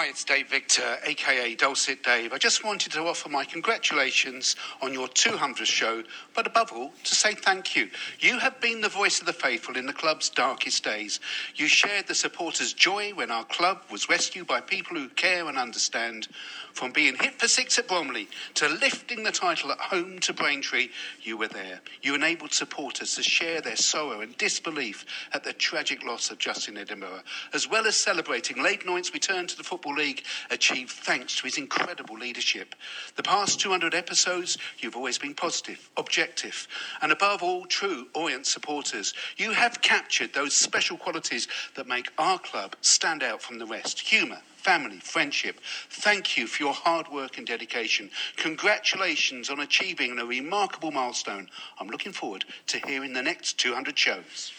Hi, 0.00 0.06
it's 0.06 0.24
Dave 0.24 0.48
Victor, 0.48 0.96
aka 1.04 1.54
Dulcet 1.56 2.02
Dave. 2.02 2.32
I 2.32 2.38
just 2.38 2.64
wanted 2.64 2.90
to 2.92 3.02
offer 3.02 3.28
my 3.28 3.44
congratulations 3.44 4.56
on 4.80 4.94
your 4.94 5.08
200th 5.08 5.66
show, 5.66 6.02
but 6.34 6.46
above 6.46 6.72
all, 6.72 6.94
to 7.04 7.14
say 7.14 7.34
thank 7.34 7.76
you. 7.76 7.90
You 8.18 8.38
have 8.38 8.58
been 8.62 8.80
the 8.80 8.88
voice 8.88 9.20
of 9.20 9.26
the 9.26 9.34
faithful 9.34 9.76
in 9.76 9.84
the 9.84 9.92
club's 9.92 10.30
darkest 10.30 10.82
days. 10.84 11.20
You 11.54 11.68
shared 11.68 12.06
the 12.06 12.14
supporters' 12.14 12.72
joy 12.72 13.10
when 13.10 13.30
our 13.30 13.44
club 13.44 13.82
was 13.92 14.08
rescued 14.08 14.46
by 14.46 14.62
people 14.62 14.96
who 14.96 15.10
care 15.10 15.46
and 15.46 15.58
understand. 15.58 16.28
From 16.72 16.92
being 16.92 17.16
hit 17.16 17.38
for 17.38 17.48
six 17.48 17.78
at 17.78 17.88
Bromley 17.88 18.28
to 18.54 18.68
lifting 18.68 19.22
the 19.22 19.32
title 19.32 19.72
at 19.72 19.78
home 19.78 20.18
to 20.20 20.32
Braintree, 20.32 20.88
you 21.20 21.36
were 21.36 21.48
there. 21.48 21.80
You 22.00 22.14
enabled 22.14 22.54
supporters 22.54 23.16
to 23.16 23.22
share 23.22 23.60
their 23.60 23.76
sorrow 23.76 24.20
and 24.20 24.38
disbelief 24.38 25.04
at 25.34 25.44
the 25.44 25.52
tragic 25.52 26.04
loss 26.04 26.30
of 26.30 26.38
Justin 26.38 26.78
Edinburgh, 26.78 27.22
as 27.52 27.68
well 27.68 27.86
as 27.86 27.96
celebrating 27.96 28.62
Leyton 28.62 28.88
Orient's 28.88 29.12
return 29.12 29.46
to 29.48 29.56
the 29.56 29.64
Football 29.64 29.89
League, 29.94 30.24
achieved 30.50 30.90
thanks 30.90 31.36
to 31.36 31.44
his 31.44 31.58
incredible 31.58 32.16
leadership. 32.16 32.74
The 33.16 33.22
past 33.22 33.60
200 33.60 33.94
episodes, 33.94 34.58
you've 34.78 34.96
always 34.96 35.18
been 35.18 35.34
positive, 35.34 35.90
objective, 35.96 36.66
and 37.02 37.12
above 37.12 37.42
all, 37.42 37.66
true 37.66 38.08
Orient 38.14 38.46
supporters. 38.46 39.14
You 39.36 39.52
have 39.52 39.82
captured 39.82 40.32
those 40.32 40.54
special 40.54 40.96
qualities 40.96 41.48
that 41.74 41.86
make 41.86 42.10
our 42.18 42.38
club 42.38 42.76
stand 42.80 43.22
out 43.22 43.42
from 43.42 43.58
the 43.58 43.66
rest 43.66 44.00
humour, 44.00 44.40
family, 44.56 44.98
friendship. 44.98 45.60
Thank 45.90 46.36
you 46.36 46.46
for 46.46 46.62
your 46.62 46.74
hard 46.74 47.08
work 47.08 47.38
and 47.38 47.46
dedication. 47.46 48.10
Congratulations 48.36 49.50
on 49.50 49.60
achieving 49.60 50.18
a 50.18 50.24
remarkable 50.24 50.90
milestone. 50.90 51.48
I'm 51.78 51.88
looking 51.88 52.12
forward 52.12 52.44
to 52.68 52.78
hearing 52.86 53.12
the 53.12 53.22
next 53.22 53.58
200 53.58 53.98
shows. 53.98 54.52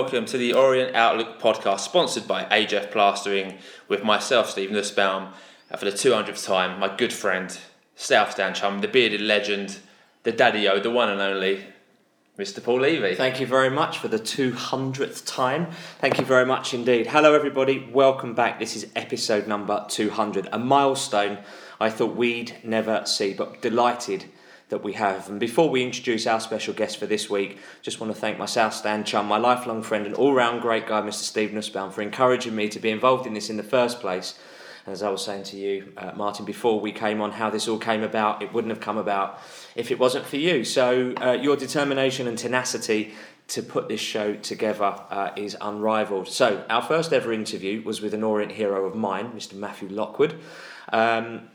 Welcome 0.00 0.24
to 0.24 0.38
the 0.38 0.54
Orient 0.54 0.96
Outlook 0.96 1.38
podcast, 1.38 1.80
sponsored 1.80 2.26
by 2.26 2.44
AJF 2.44 2.90
Plastering, 2.90 3.58
with 3.86 4.02
myself, 4.02 4.48
Stephen 4.48 4.74
Nussbaum, 4.74 5.34
and 5.68 5.78
for 5.78 5.84
the 5.84 5.92
200th 5.92 6.46
time, 6.46 6.80
my 6.80 6.96
good 6.96 7.12
friend, 7.12 7.58
South 7.96 8.30
Stand 8.30 8.56
chum, 8.56 8.80
the 8.80 8.88
bearded 8.88 9.20
legend, 9.20 9.76
the 10.22 10.32
daddy-o, 10.32 10.80
the 10.80 10.90
one 10.90 11.10
and 11.10 11.20
only, 11.20 11.66
Mr. 12.38 12.64
Paul 12.64 12.80
Levy. 12.80 13.14
Thank 13.14 13.40
you 13.40 13.46
very 13.46 13.68
much 13.68 13.98
for 13.98 14.08
the 14.08 14.18
200th 14.18 15.26
time. 15.26 15.66
Thank 15.98 16.18
you 16.18 16.24
very 16.24 16.46
much 16.46 16.72
indeed. 16.72 17.08
Hello, 17.08 17.34
everybody. 17.34 17.86
Welcome 17.92 18.34
back. 18.34 18.58
This 18.58 18.76
is 18.76 18.90
episode 18.96 19.46
number 19.46 19.84
200, 19.90 20.48
a 20.50 20.58
milestone 20.58 21.40
I 21.78 21.90
thought 21.90 22.16
we'd 22.16 22.56
never 22.64 23.04
see, 23.04 23.34
but 23.34 23.60
delighted 23.60 24.24
that 24.70 24.82
we 24.82 24.94
have. 24.94 25.28
And 25.28 25.38
before 25.38 25.68
we 25.68 25.82
introduce 25.82 26.26
our 26.26 26.40
special 26.40 26.72
guest 26.72 26.98
for 26.98 27.06
this 27.06 27.28
week, 27.28 27.58
just 27.82 28.00
want 28.00 28.12
to 28.14 28.18
thank 28.18 28.38
my 28.38 28.46
South 28.46 28.72
Stand 28.72 29.06
chum, 29.06 29.26
my 29.26 29.36
lifelong 29.36 29.82
friend 29.82 30.06
and 30.06 30.14
all 30.14 30.32
round 30.32 30.62
great 30.62 30.86
guy, 30.86 31.00
Mr. 31.02 31.22
Steve 31.22 31.52
Nussbaum, 31.52 31.90
for 31.90 32.02
encouraging 32.02 32.56
me 32.56 32.68
to 32.68 32.78
be 32.78 32.90
involved 32.90 33.26
in 33.26 33.34
this 33.34 33.50
in 33.50 33.56
the 33.56 33.62
first 33.62 34.00
place. 34.00 34.38
And 34.86 34.92
as 34.94 35.02
I 35.02 35.10
was 35.10 35.24
saying 35.24 35.44
to 35.44 35.56
you, 35.56 35.92
uh, 35.96 36.12
Martin, 36.16 36.44
before 36.44 36.80
we 36.80 36.92
came 36.92 37.20
on, 37.20 37.32
how 37.32 37.50
this 37.50 37.68
all 37.68 37.78
came 37.78 38.02
about, 38.02 38.42
it 38.42 38.52
wouldn't 38.52 38.70
have 38.70 38.80
come 38.80 38.96
about 38.96 39.38
if 39.74 39.90
it 39.90 39.98
wasn't 39.98 40.24
for 40.24 40.36
you. 40.36 40.64
So 40.64 41.14
uh, 41.20 41.32
your 41.32 41.56
determination 41.56 42.26
and 42.26 42.38
tenacity 42.38 43.12
to 43.48 43.62
put 43.62 43.88
this 43.88 44.00
show 44.00 44.36
together 44.36 44.94
uh, 45.10 45.30
is 45.36 45.56
unrivaled. 45.60 46.28
So 46.28 46.64
our 46.70 46.82
first 46.82 47.12
ever 47.12 47.32
interview 47.32 47.82
was 47.82 48.00
with 48.00 48.14
an 48.14 48.22
Orient 48.22 48.52
hero 48.52 48.86
of 48.86 48.94
mine, 48.94 49.32
Mr. 49.32 49.54
Matthew 49.54 49.88
Lockwood. 49.88 50.38
Um, 50.92 51.49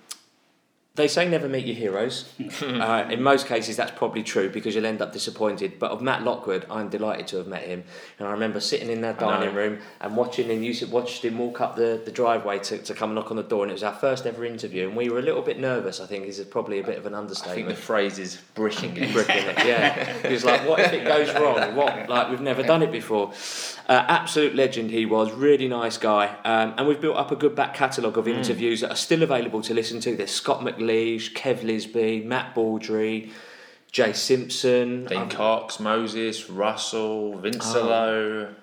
they 0.96 1.10
say 1.10 1.28
never 1.28 1.50
meet 1.50 1.66
your 1.66 1.76
heroes. 1.76 2.32
uh, 2.62 3.08
in 3.10 3.22
most 3.22 3.48
cases, 3.48 3.76
that's 3.76 3.92
probably 3.92 4.24
true 4.24 4.50
because 4.50 4.76
you'll 4.76 4.86
end 4.86 5.02
up 5.02 5.12
disappointed. 5.12 5.78
But 5.78 5.92
of 5.92 6.02
Matt 6.02 6.24
Lockwood, 6.24 6.66
I'm 6.70 6.90
delighted 6.90 7.28
to 7.28 7.38
have 7.38 7.48
met 7.48 7.64
him. 7.64 7.84
And 8.18 8.28
I 8.28 8.32
remember 8.32 8.62
sitting 8.62 8.90
in 8.90 9.02
that 9.02 9.20
dining 9.20 9.54
room 9.54 9.80
and 10.00 10.16
watching 10.16 10.48
him. 10.48 10.64
You 10.64 10.74
watched 10.88 11.26
him 11.26 11.38
walk 11.38 11.60
up 11.60 11.76
the, 11.76 12.02
the 12.04 12.12
driveway 12.12 12.60
to, 12.60 12.78
to 12.78 12.94
come 12.94 13.10
and 13.10 13.16
knock 13.16 13.30
on 13.30 13.38
the 13.38 13.44
door, 13.44 13.64
and 13.64 13.72
it 13.72 13.74
was 13.74 13.84
our 13.84 13.94
first 13.94 14.26
ever 14.26 14.46
interview. 14.46 14.88
And 14.88 14.96
we 14.96 15.10
were 15.10 15.20
a 15.20 15.24
little 15.24 15.42
bit 15.42 15.60
nervous. 15.60 16.00
I 16.00 16.06
think 16.06 16.26
is 16.26 16.40
probably 16.46 16.80
a 16.80 16.84
bit 16.84 16.98
of 16.98 17.06
an 17.06 17.14
I 17.14 17.18
think 17.18 17.30
understatement. 17.30 17.76
the 17.76 17.82
phrase 17.82 18.18
is 18.18 18.38
bricking 18.54 18.96
it. 18.96 19.12
bricking 19.12 19.36
it. 19.36 19.58
Yeah, 19.66 20.28
he 20.28 20.34
was 20.34 20.46
like, 20.46 20.68
"What 20.68 20.80
if 20.80 20.94
it 20.94 21.04
goes 21.04 21.34
wrong? 21.36 21.76
What 21.76 22.08
like 22.08 22.30
we've 22.30 22.42
never 22.42 22.64
done 22.64 22.82
it 22.82 22.92
before." 22.92 23.34
Uh, 23.88 24.04
absolute 24.08 24.56
legend 24.56 24.90
he 24.90 25.06
was, 25.06 25.32
really 25.32 25.68
nice 25.68 25.98
guy, 25.98 26.26
um, 26.44 26.74
and 26.78 26.88
we've 26.88 27.00
built 27.02 27.18
up 27.18 27.32
a 27.32 27.36
good 27.36 27.56
back 27.56 27.76
catalogue 27.76 28.18
of 28.18 28.28
interviews 28.28 28.82
that 28.82 28.90
are 28.92 28.96
still 28.96 29.22
available 29.22 29.62
to 29.62 29.76
listen 29.76 30.00
to. 30.00 30.16
There's 30.16 30.32
Scott 30.32 30.62
McGleish, 30.62 31.34
Kev 31.34 31.62
Lisbie, 31.64 32.24
Matt 32.26 32.56
Baudry, 32.56 33.30
Jay 33.92 34.12
Simpson. 34.12 35.06
Dean 35.06 35.18
Um, 35.20 35.30
Cox, 35.30 35.80
Moses, 35.80 36.50
Russell, 36.50 37.36
Oh. 37.36 37.42
Vincelot, 37.44 38.56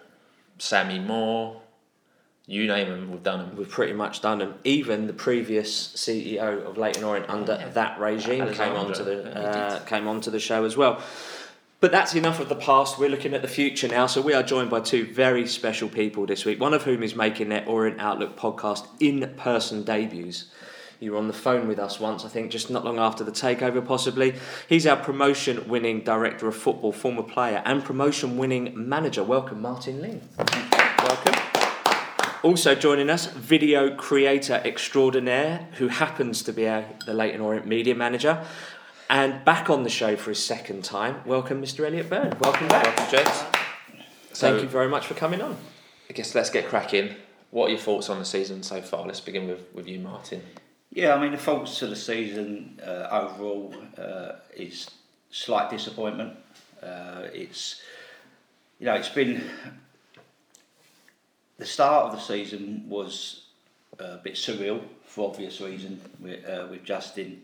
Sammy 0.58 0.98
Moore, 0.98 1.60
you 2.46 2.66
name 2.66 2.88
them, 2.88 3.12
we've 3.12 3.22
done 3.22 3.38
them. 3.38 3.56
We've 3.56 3.68
pretty 3.70 3.92
much 3.92 4.22
done 4.22 4.38
them. 4.38 4.54
Even 4.64 5.06
the 5.06 5.12
previous 5.12 5.88
CEO 5.94 6.66
of 6.66 6.76
Leyton 6.76 7.04
Orient 7.04 7.30
under 7.30 7.70
that 7.74 8.00
regime 8.00 8.52
came 8.52 8.72
onto 8.74 9.04
the 9.04 9.38
uh, 9.38 9.78
came 9.84 10.08
onto 10.08 10.32
the 10.32 10.40
show 10.40 10.64
as 10.64 10.76
well. 10.76 11.00
But 11.82 11.91
that's 11.91 12.15
enough 12.15 12.38
of 12.38 12.48
the 12.48 12.54
past. 12.54 12.97
We're 12.97 13.09
looking 13.09 13.34
at 13.34 13.43
the 13.43 13.48
future 13.48 13.88
now. 13.88 14.06
So 14.06 14.20
we 14.20 14.34
are 14.34 14.44
joined 14.44 14.70
by 14.70 14.78
two 14.78 15.04
very 15.04 15.48
special 15.48 15.88
people 15.88 16.26
this 16.26 16.44
week. 16.44 16.60
One 16.60 16.75
of 16.75 16.84
whom 16.84 17.03
is 17.03 17.16
making 17.16 17.48
their 17.48 17.69
Orient 17.69 18.00
Outlook 18.00 18.38
podcast 18.38 18.87
in-person 19.00 19.82
debuts. 19.82 20.44
You 21.00 21.10
were 21.10 21.19
on 21.19 21.26
the 21.26 21.32
phone 21.32 21.66
with 21.66 21.81
us 21.81 21.98
once, 21.98 22.25
I 22.25 22.28
think, 22.28 22.53
just 22.53 22.70
not 22.70 22.84
long 22.84 23.00
after 23.00 23.25
the 23.25 23.32
takeover, 23.32 23.84
possibly. 23.84 24.34
He's 24.69 24.87
our 24.87 24.97
promotion-winning 24.97 26.04
director 26.04 26.47
of 26.47 26.54
football, 26.54 26.93
former 26.93 27.25
player, 27.25 27.62
and 27.65 27.82
promotion-winning 27.82 28.75
manager. 28.76 29.25
Welcome, 29.25 29.60
Martin 29.60 30.00
Ling. 30.00 30.22
Welcome. 30.38 31.34
Also 32.44 32.75
joining 32.75 33.09
us, 33.09 33.26
video 33.26 33.94
creator 33.94 34.60
extraordinaire, 34.64 35.69
who 35.78 35.87
happens 35.87 36.43
to 36.43 36.53
be 36.53 36.69
our, 36.69 36.84
the 37.06 37.14
Leyton 37.14 37.41
Orient 37.41 37.69
media 37.69 37.94
manager, 37.94 38.44
and 39.12 39.44
back 39.44 39.68
on 39.68 39.82
the 39.82 39.90
show 39.90 40.16
for 40.16 40.30
his 40.30 40.42
second 40.42 40.82
time. 40.82 41.20
Welcome, 41.26 41.60
Mr. 41.60 41.84
Elliot 41.84 42.08
Byrne. 42.08 42.34
Welcome 42.40 42.66
back. 42.68 42.86
Welcome, 42.86 43.10
gents. 43.10 43.44
Thank 44.32 44.62
you 44.62 44.68
very 44.68 44.88
much 44.88 45.06
for 45.06 45.12
coming 45.12 45.42
on. 45.42 45.54
I 46.08 46.14
guess 46.14 46.34
let's 46.34 46.48
get 46.48 46.66
cracking. 46.66 47.14
What 47.50 47.66
are 47.66 47.70
your 47.72 47.78
thoughts 47.78 48.08
on 48.08 48.18
the 48.18 48.24
season 48.24 48.62
so 48.62 48.80
far? 48.80 49.06
Let's 49.06 49.20
begin 49.20 49.46
with, 49.46 49.66
with 49.74 49.86
you, 49.86 49.98
Martin. 49.98 50.40
Yeah, 50.90 51.14
I 51.14 51.20
mean 51.20 51.32
the 51.32 51.38
faults 51.38 51.78
to 51.80 51.88
the 51.88 51.96
season 51.96 52.80
uh, 52.82 53.08
overall 53.10 53.74
uh, 53.98 54.32
is 54.56 54.90
slight 55.30 55.68
disappointment. 55.68 56.34
Uh, 56.82 57.28
it's 57.34 57.82
you 58.78 58.86
know 58.86 58.94
it's 58.94 59.10
been 59.10 59.44
the 61.58 61.66
start 61.66 62.06
of 62.06 62.12
the 62.12 62.20
season 62.20 62.84
was 62.88 63.44
a 63.98 64.16
bit 64.16 64.34
surreal 64.34 64.82
for 65.04 65.28
obvious 65.28 65.60
reason 65.60 66.00
with, 66.18 66.44
uh, 66.46 66.66
with 66.70 66.82
Justin 66.82 67.42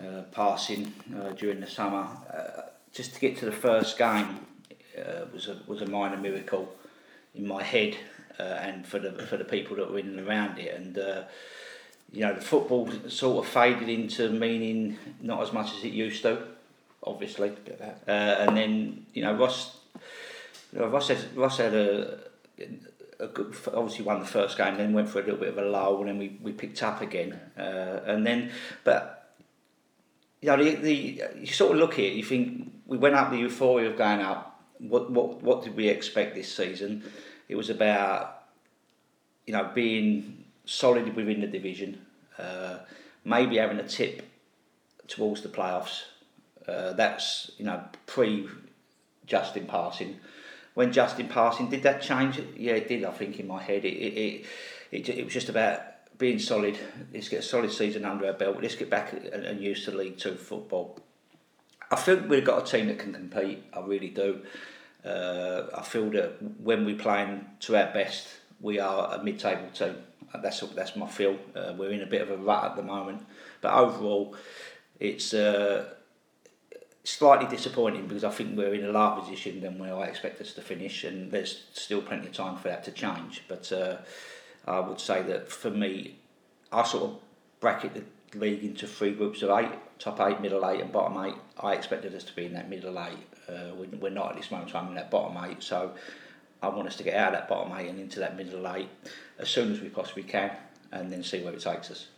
uh, 0.00 0.22
passing 0.32 0.92
uh, 1.16 1.30
during 1.30 1.60
the 1.60 1.66
summer. 1.66 2.06
Uh, 2.32 2.62
just 2.92 3.14
to 3.14 3.20
get 3.20 3.36
to 3.38 3.44
the 3.44 3.52
first 3.52 3.98
game 3.98 4.40
uh, 4.98 5.26
was 5.32 5.48
a 5.48 5.58
was 5.66 5.82
a 5.82 5.86
minor 5.86 6.16
miracle 6.16 6.74
in 7.34 7.46
my 7.46 7.62
head 7.62 7.96
uh, 8.38 8.42
and 8.42 8.86
for 8.86 8.98
the 8.98 9.12
for 9.26 9.36
the 9.36 9.44
people 9.44 9.76
that 9.76 9.90
were 9.90 9.98
in 9.98 10.18
and 10.18 10.28
around 10.28 10.58
it 10.58 10.74
and. 10.74 10.98
Uh, 10.98 11.22
you 12.12 12.20
know, 12.20 12.34
the 12.34 12.40
football 12.40 12.88
sort 13.08 13.44
of 13.44 13.52
faded 13.52 13.88
into 13.88 14.30
meaning 14.30 14.96
not 15.20 15.42
as 15.42 15.52
much 15.52 15.74
as 15.76 15.84
it 15.84 15.92
used 15.92 16.22
to, 16.22 16.40
obviously. 17.02 17.52
Uh, 18.06 18.10
and 18.10 18.56
then, 18.56 19.06
you 19.12 19.22
know, 19.22 19.34
Ross, 19.34 19.76
you 20.72 20.80
know, 20.80 20.86
Ross, 20.88 21.08
had, 21.08 21.36
Ross 21.36 21.58
had 21.58 21.74
a, 21.74 22.18
a 23.18 23.26
good, 23.26 23.54
obviously 23.74 24.04
won 24.04 24.20
the 24.20 24.26
first 24.26 24.56
game, 24.56 24.76
then 24.76 24.92
went 24.92 25.08
for 25.08 25.20
a 25.20 25.22
little 25.22 25.38
bit 25.38 25.48
of 25.48 25.58
a 25.58 25.64
lull, 25.64 25.98
and 26.00 26.08
then 26.08 26.18
we, 26.18 26.38
we 26.42 26.52
picked 26.52 26.82
up 26.82 27.00
again. 27.00 27.38
Uh, 27.58 28.00
and 28.06 28.26
then, 28.26 28.50
but, 28.84 29.15
you 30.46 30.56
know, 30.56 30.64
the, 30.64 30.74
the, 30.76 31.22
you 31.40 31.46
sort 31.46 31.72
of 31.72 31.78
look 31.78 31.94
at 31.94 32.04
it, 32.04 32.12
you 32.12 32.22
think, 32.22 32.72
we 32.86 32.96
went 32.96 33.16
up 33.16 33.30
the 33.30 33.38
euphoria 33.38 33.90
of 33.90 33.96
going 33.96 34.20
up. 34.20 34.62
What, 34.78 35.10
what, 35.10 35.42
what 35.42 35.64
did 35.64 35.74
we 35.74 35.88
expect 35.88 36.34
this 36.34 36.54
season? 36.54 37.02
It 37.48 37.56
was 37.56 37.68
about, 37.70 38.44
you 39.46 39.52
know, 39.54 39.70
being 39.74 40.44
solid 40.64 41.14
within 41.16 41.40
the 41.40 41.46
division, 41.46 42.06
uh, 42.38 42.78
maybe 43.24 43.56
having 43.56 43.78
a 43.78 43.88
tip 43.88 44.22
towards 45.08 45.40
the 45.42 45.48
playoffs, 45.48 46.04
Uh, 46.66 46.92
that's 46.94 47.52
you 47.58 47.64
know 47.64 47.80
pre 48.06 48.48
Justin 49.24 49.66
passing. 49.66 50.18
When 50.74 50.92
Justin 50.92 51.28
passing, 51.28 51.70
did 51.70 51.82
that 51.84 52.02
change? 52.02 52.40
Yeah, 52.56 52.74
it 52.74 52.88
did. 52.88 53.04
I 53.04 53.12
think 53.12 53.38
in 53.38 53.46
my 53.46 53.62
head, 53.62 53.84
it 53.84 53.94
it 53.94 54.14
it, 54.90 55.08
it, 55.08 55.08
it 55.08 55.24
was 55.24 55.34
just 55.34 55.48
about 55.48 55.80
being 56.18 56.38
solid. 56.38 56.78
Let's 57.12 57.28
get 57.28 57.40
a 57.40 57.42
solid 57.42 57.72
season 57.72 58.04
under 58.04 58.26
our 58.26 58.32
belt. 58.32 58.58
Let's 58.60 58.74
get 58.74 58.90
back 58.90 59.12
and, 59.12 59.44
and 59.44 59.60
used 59.60 59.84
to 59.84 59.90
League 59.90 60.18
Two 60.18 60.34
football. 60.34 60.98
I 61.90 61.96
think 61.96 62.28
we've 62.28 62.44
got 62.44 62.66
a 62.66 62.70
team 62.70 62.86
that 62.88 62.98
can 62.98 63.12
compete. 63.12 63.62
I 63.72 63.80
really 63.80 64.10
do. 64.10 64.40
Uh, 65.04 65.68
I 65.76 65.82
feel 65.82 66.10
that 66.10 66.42
when 66.60 66.84
we're 66.84 66.96
playing 66.96 67.46
to 67.60 67.76
our 67.76 67.92
best, 67.92 68.26
we 68.60 68.80
are 68.80 69.14
a 69.14 69.22
mid-table 69.22 69.68
team. 69.72 69.96
Uh, 70.34 70.40
That's 70.40 70.60
that's 70.74 70.96
my 70.96 71.06
feel. 71.06 71.38
Uh, 71.54 71.74
we're 71.78 71.92
in 71.92 72.02
a 72.02 72.06
bit 72.06 72.22
of 72.22 72.30
a 72.30 72.36
rut 72.36 72.64
at 72.64 72.76
the 72.76 72.82
moment, 72.82 73.24
but 73.60 73.72
overall, 73.72 74.34
it's 74.98 75.32
uh, 75.32 75.92
slightly 77.04 77.46
disappointing 77.46 78.08
because 78.08 78.24
I 78.24 78.30
think 78.30 78.58
we're 78.58 78.74
in 78.74 78.84
a 78.84 78.90
lower 78.90 79.20
position 79.20 79.60
than 79.60 79.78
where 79.78 79.94
I 79.94 80.06
expect 80.06 80.40
us 80.40 80.52
to 80.54 80.62
finish, 80.62 81.04
and 81.04 81.30
there's 81.30 81.66
still 81.72 82.02
plenty 82.02 82.26
of 82.26 82.32
time 82.32 82.56
for 82.56 82.68
that 82.68 82.82
to 82.84 82.90
change. 82.90 83.44
But 83.46 83.70
uh, 83.70 83.98
I 84.66 84.80
would 84.80 85.00
say 85.00 85.22
that 85.22 85.50
for 85.50 85.70
me, 85.70 86.16
I 86.72 86.84
sort 86.84 87.04
of 87.04 87.18
bracket 87.60 87.94
the 87.94 88.38
league 88.38 88.64
into 88.64 88.86
three 88.86 89.12
groups 89.12 89.42
of 89.42 89.50
eight: 89.50 89.70
top 89.98 90.20
eight, 90.20 90.40
middle 90.40 90.68
eight, 90.68 90.80
and 90.80 90.92
bottom 90.92 91.16
eight. 91.24 91.34
I 91.60 91.74
expected 91.74 92.14
us 92.14 92.24
to 92.24 92.34
be 92.34 92.46
in 92.46 92.54
that 92.54 92.68
middle 92.68 92.98
eight. 92.98 93.18
Uh, 93.48 93.74
we- 93.76 93.86
we're 93.86 94.10
not 94.10 94.30
at 94.30 94.36
this 94.36 94.50
moment 94.50 94.70
in 94.70 94.72
time 94.74 94.88
in 94.88 94.94
that 94.94 95.10
bottom 95.10 95.36
eight, 95.48 95.62
so 95.62 95.94
I 96.62 96.68
want 96.68 96.88
us 96.88 96.96
to 96.96 97.02
get 97.04 97.14
out 97.14 97.28
of 97.34 97.40
that 97.40 97.48
bottom 97.48 97.72
eight 97.76 97.88
and 97.88 98.00
into 98.00 98.18
that 98.20 98.36
middle 98.36 98.66
eight 98.74 98.88
as 99.38 99.48
soon 99.48 99.72
as 99.72 99.80
we 99.80 99.88
possibly 99.88 100.24
can, 100.24 100.50
and 100.90 101.12
then 101.12 101.22
see 101.22 101.42
where 101.42 101.52
it 101.52 101.60
takes 101.60 101.90
us. 101.90 102.08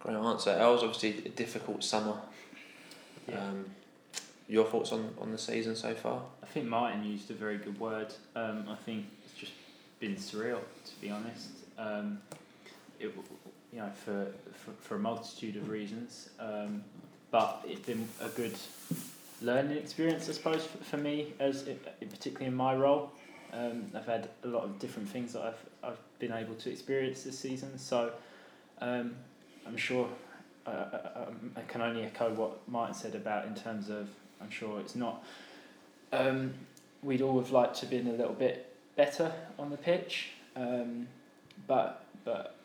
Great 0.00 0.16
answer. 0.16 0.54
That 0.54 0.66
was 0.66 0.82
obviously 0.82 1.24
a 1.26 1.28
difficult 1.30 1.82
summer. 1.84 2.16
Yeah. 3.28 3.40
Um, 3.40 3.66
your 4.48 4.64
thoughts 4.64 4.92
on, 4.92 5.14
on 5.20 5.30
the 5.30 5.38
season 5.38 5.76
so 5.76 5.94
far? 5.94 6.22
I 6.42 6.46
think 6.46 6.66
Martin 6.66 7.04
used 7.04 7.30
a 7.30 7.34
very 7.34 7.58
good 7.58 7.78
word. 7.78 8.14
Um, 8.34 8.64
I 8.68 8.76
think 8.76 9.04
it's 9.24 9.34
just 9.38 9.52
been 10.00 10.16
surreal, 10.16 10.60
to 10.60 11.00
be 11.00 11.10
honest. 11.10 11.48
Um, 11.78 12.20
it, 12.98 13.14
you 13.72 13.78
know, 13.78 13.90
for, 14.04 14.26
for 14.52 14.72
for 14.80 14.94
a 14.96 14.98
multitude 14.98 15.56
of 15.56 15.68
reasons, 15.68 16.30
um, 16.40 16.82
but 17.30 17.62
it's 17.66 17.86
been 17.86 18.08
a 18.20 18.28
good 18.28 18.56
learning 19.40 19.76
experience, 19.76 20.28
I 20.28 20.32
suppose, 20.32 20.64
for, 20.64 20.78
for 20.78 20.96
me, 20.96 21.32
as 21.38 21.68
particularly 22.00 22.46
in 22.46 22.54
my 22.54 22.74
role. 22.74 23.12
Um, 23.52 23.86
I've 23.94 24.06
had 24.06 24.28
a 24.44 24.48
lot 24.48 24.64
of 24.64 24.78
different 24.78 25.08
things 25.08 25.32
that 25.34 25.42
I've 25.42 25.90
I've 25.90 25.98
been 26.18 26.32
able 26.32 26.54
to 26.56 26.70
experience 26.70 27.22
this 27.22 27.38
season, 27.38 27.78
so 27.78 28.12
um, 28.80 29.14
I'm 29.66 29.76
sure 29.76 30.08
I, 30.66 30.70
I, 30.70 31.26
I 31.56 31.60
can 31.68 31.80
only 31.80 32.04
echo 32.04 32.32
what 32.34 32.68
Martin 32.68 32.94
said 32.94 33.14
about 33.14 33.46
in 33.46 33.54
terms 33.54 33.88
of 33.90 34.08
I'm 34.40 34.50
sure 34.50 34.80
it's 34.80 34.96
not. 34.96 35.24
Um, 36.12 36.54
we'd 37.02 37.22
all 37.22 37.38
have 37.38 37.50
liked 37.50 37.76
to 37.76 37.80
have 37.82 37.90
been 37.90 38.08
a 38.08 38.12
little 38.12 38.34
bit 38.34 38.74
better 38.96 39.32
on 39.58 39.70
the 39.70 39.76
pitch, 39.76 40.30
um, 40.56 41.06
but 41.68 42.04
but 42.24 42.56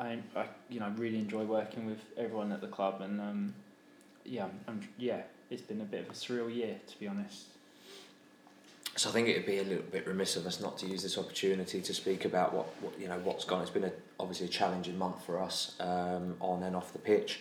I, 0.00 0.18
I 0.34 0.46
you 0.68 0.80
know 0.80 0.92
really 0.96 1.18
enjoy 1.18 1.44
working 1.44 1.86
with 1.86 2.00
everyone 2.16 2.50
at 2.50 2.60
the 2.60 2.66
club 2.66 3.00
and 3.00 3.20
um, 3.20 3.54
yeah 4.24 4.48
I'm, 4.66 4.80
yeah 4.98 5.22
it's 5.50 5.62
been 5.62 5.80
a 5.80 5.84
bit 5.84 6.00
of 6.00 6.10
a 6.10 6.12
surreal 6.14 6.52
year 6.52 6.74
to 6.88 6.98
be 6.98 7.06
honest. 7.06 7.44
So 8.96 9.10
I 9.10 9.12
think 9.12 9.28
it 9.28 9.36
would 9.36 9.46
be 9.46 9.58
a 9.58 9.62
little 9.62 9.84
bit 9.84 10.08
remiss 10.08 10.34
of 10.34 10.44
us 10.44 10.60
not 10.60 10.76
to 10.78 10.86
use 10.86 11.04
this 11.04 11.16
opportunity 11.18 11.80
to 11.80 11.94
speak 11.94 12.24
about 12.24 12.52
what, 12.52 12.66
what 12.80 12.98
you 12.98 13.06
know 13.06 13.20
what's 13.22 13.44
gone. 13.44 13.62
It's 13.62 13.70
been 13.70 13.84
a, 13.84 13.92
obviously 14.18 14.46
a 14.46 14.50
challenging 14.50 14.98
month 14.98 15.24
for 15.24 15.40
us 15.40 15.76
um, 15.78 16.34
on 16.40 16.64
and 16.64 16.74
off 16.74 16.92
the 16.92 16.98
pitch. 16.98 17.40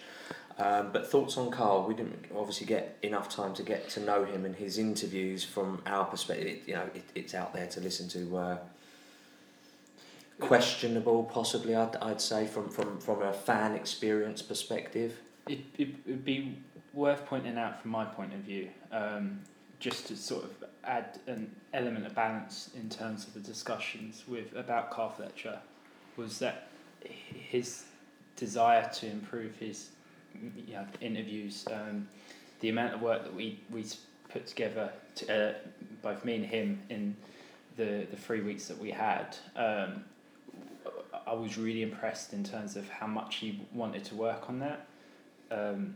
Um, 0.59 0.89
but 0.91 1.09
thoughts 1.09 1.37
on 1.37 1.51
Carl? 1.51 1.87
We 1.87 1.93
didn't 1.93 2.25
obviously 2.35 2.65
get 2.65 2.97
enough 3.03 3.29
time 3.29 3.53
to 3.55 3.63
get 3.63 3.89
to 3.89 3.99
know 3.99 4.25
him 4.25 4.43
and 4.43 4.55
his 4.55 4.79
interviews 4.79 5.43
from 5.43 5.81
our 5.85 6.05
perspective. 6.05 6.47
It, 6.47 6.63
you 6.67 6.73
know, 6.73 6.89
it, 6.95 7.03
it's 7.13 7.35
out 7.35 7.53
there 7.53 7.67
to 7.67 7.79
listen 7.79 8.07
to. 8.09 8.37
Uh, 8.37 8.57
questionable, 10.39 11.23
possibly. 11.23 11.75
I'd, 11.75 11.95
I'd 11.97 12.21
say 12.21 12.47
from, 12.47 12.69
from, 12.69 12.99
from 12.99 13.21
a 13.21 13.33
fan 13.33 13.73
experience 13.73 14.41
perspective. 14.41 15.19
It, 15.47 15.59
it 15.77 15.95
would 16.05 16.25
be 16.25 16.57
worth 16.93 17.25
pointing 17.25 17.57
out 17.57 17.81
from 17.81 17.91
my 17.91 18.05
point 18.05 18.33
of 18.33 18.39
view, 18.39 18.69
um, 18.91 19.39
just 19.79 20.07
to 20.07 20.15
sort 20.15 20.43
of 20.43 20.51
add 20.83 21.19
an 21.27 21.53
element 21.73 22.05
of 22.05 22.15
balance 22.15 22.71
in 22.75 22.89
terms 22.89 23.27
of 23.27 23.33
the 23.33 23.39
discussions 23.39 24.23
with 24.27 24.55
about 24.55 24.91
Carl 24.91 25.09
Fletcher, 25.09 25.59
was 26.15 26.39
that 26.39 26.67
his 27.03 27.83
desire 28.35 28.89
to 28.93 29.07
improve 29.07 29.55
his 29.57 29.89
you 30.33 30.73
know, 30.73 30.85
interviews, 31.01 31.65
um, 31.71 32.07
the 32.59 32.69
amount 32.69 32.93
of 32.93 33.01
work 33.01 33.23
that 33.23 33.33
we, 33.33 33.59
we 33.71 33.85
put 34.29 34.47
together, 34.47 34.91
to, 35.15 35.49
uh, 35.49 35.53
both 36.01 36.25
me 36.25 36.35
and 36.35 36.45
him, 36.45 36.81
in 36.89 37.15
the, 37.75 38.07
the 38.09 38.17
three 38.17 38.41
weeks 38.41 38.67
that 38.67 38.77
we 38.77 38.91
had, 38.91 39.37
um, 39.55 40.03
I 41.25 41.33
was 41.33 41.57
really 41.57 41.83
impressed 41.83 42.33
in 42.33 42.43
terms 42.43 42.75
of 42.75 42.89
how 42.89 43.07
much 43.07 43.37
he 43.37 43.59
wanted 43.73 44.03
to 44.05 44.15
work 44.15 44.49
on 44.49 44.59
that. 44.59 44.87
Um, 45.51 45.95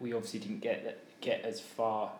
we 0.00 0.12
obviously 0.12 0.40
didn't 0.40 0.60
get 0.60 0.98
get 1.20 1.42
as 1.44 1.60
far, 1.60 2.10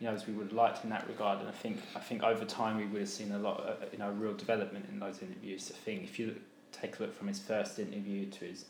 you 0.00 0.06
know, 0.06 0.14
as 0.14 0.26
we 0.26 0.32
would 0.32 0.48
have 0.48 0.52
liked 0.52 0.84
in 0.84 0.90
that 0.90 1.06
regard. 1.08 1.40
And 1.40 1.48
I 1.48 1.52
think 1.52 1.80
I 1.94 2.00
think 2.00 2.22
over 2.22 2.44
time 2.44 2.76
we 2.76 2.86
would 2.86 3.00
have 3.00 3.08
seen 3.08 3.32
a 3.32 3.38
lot, 3.38 3.60
of, 3.60 3.92
you 3.92 3.98
know, 3.98 4.10
real 4.10 4.34
development 4.34 4.86
in 4.90 4.98
those 4.98 5.22
interviews. 5.22 5.72
I 5.74 5.78
think 5.78 6.04
if 6.04 6.18
you 6.18 6.36
take 6.72 6.98
a 6.98 7.02
look 7.02 7.16
from 7.16 7.28
his 7.28 7.38
first 7.38 7.78
interview 7.78 8.26
to 8.26 8.44
his 8.44 8.64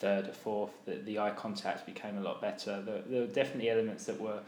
third 0.00 0.28
or 0.28 0.32
fourth, 0.32 0.72
the, 0.84 0.96
the 0.96 1.18
eye 1.18 1.30
contact 1.30 1.86
became 1.86 2.18
a 2.18 2.20
lot 2.20 2.40
better. 2.40 2.82
There, 2.82 3.02
there 3.06 3.20
were 3.22 3.26
definitely 3.26 3.70
elements 3.70 4.04
that 4.06 4.20
were 4.20 4.40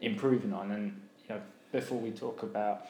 improving 0.00 0.52
on. 0.52 0.70
And 0.70 1.00
you 1.28 1.34
know, 1.34 1.40
before 1.72 1.98
we 1.98 2.10
talk 2.10 2.42
about 2.42 2.86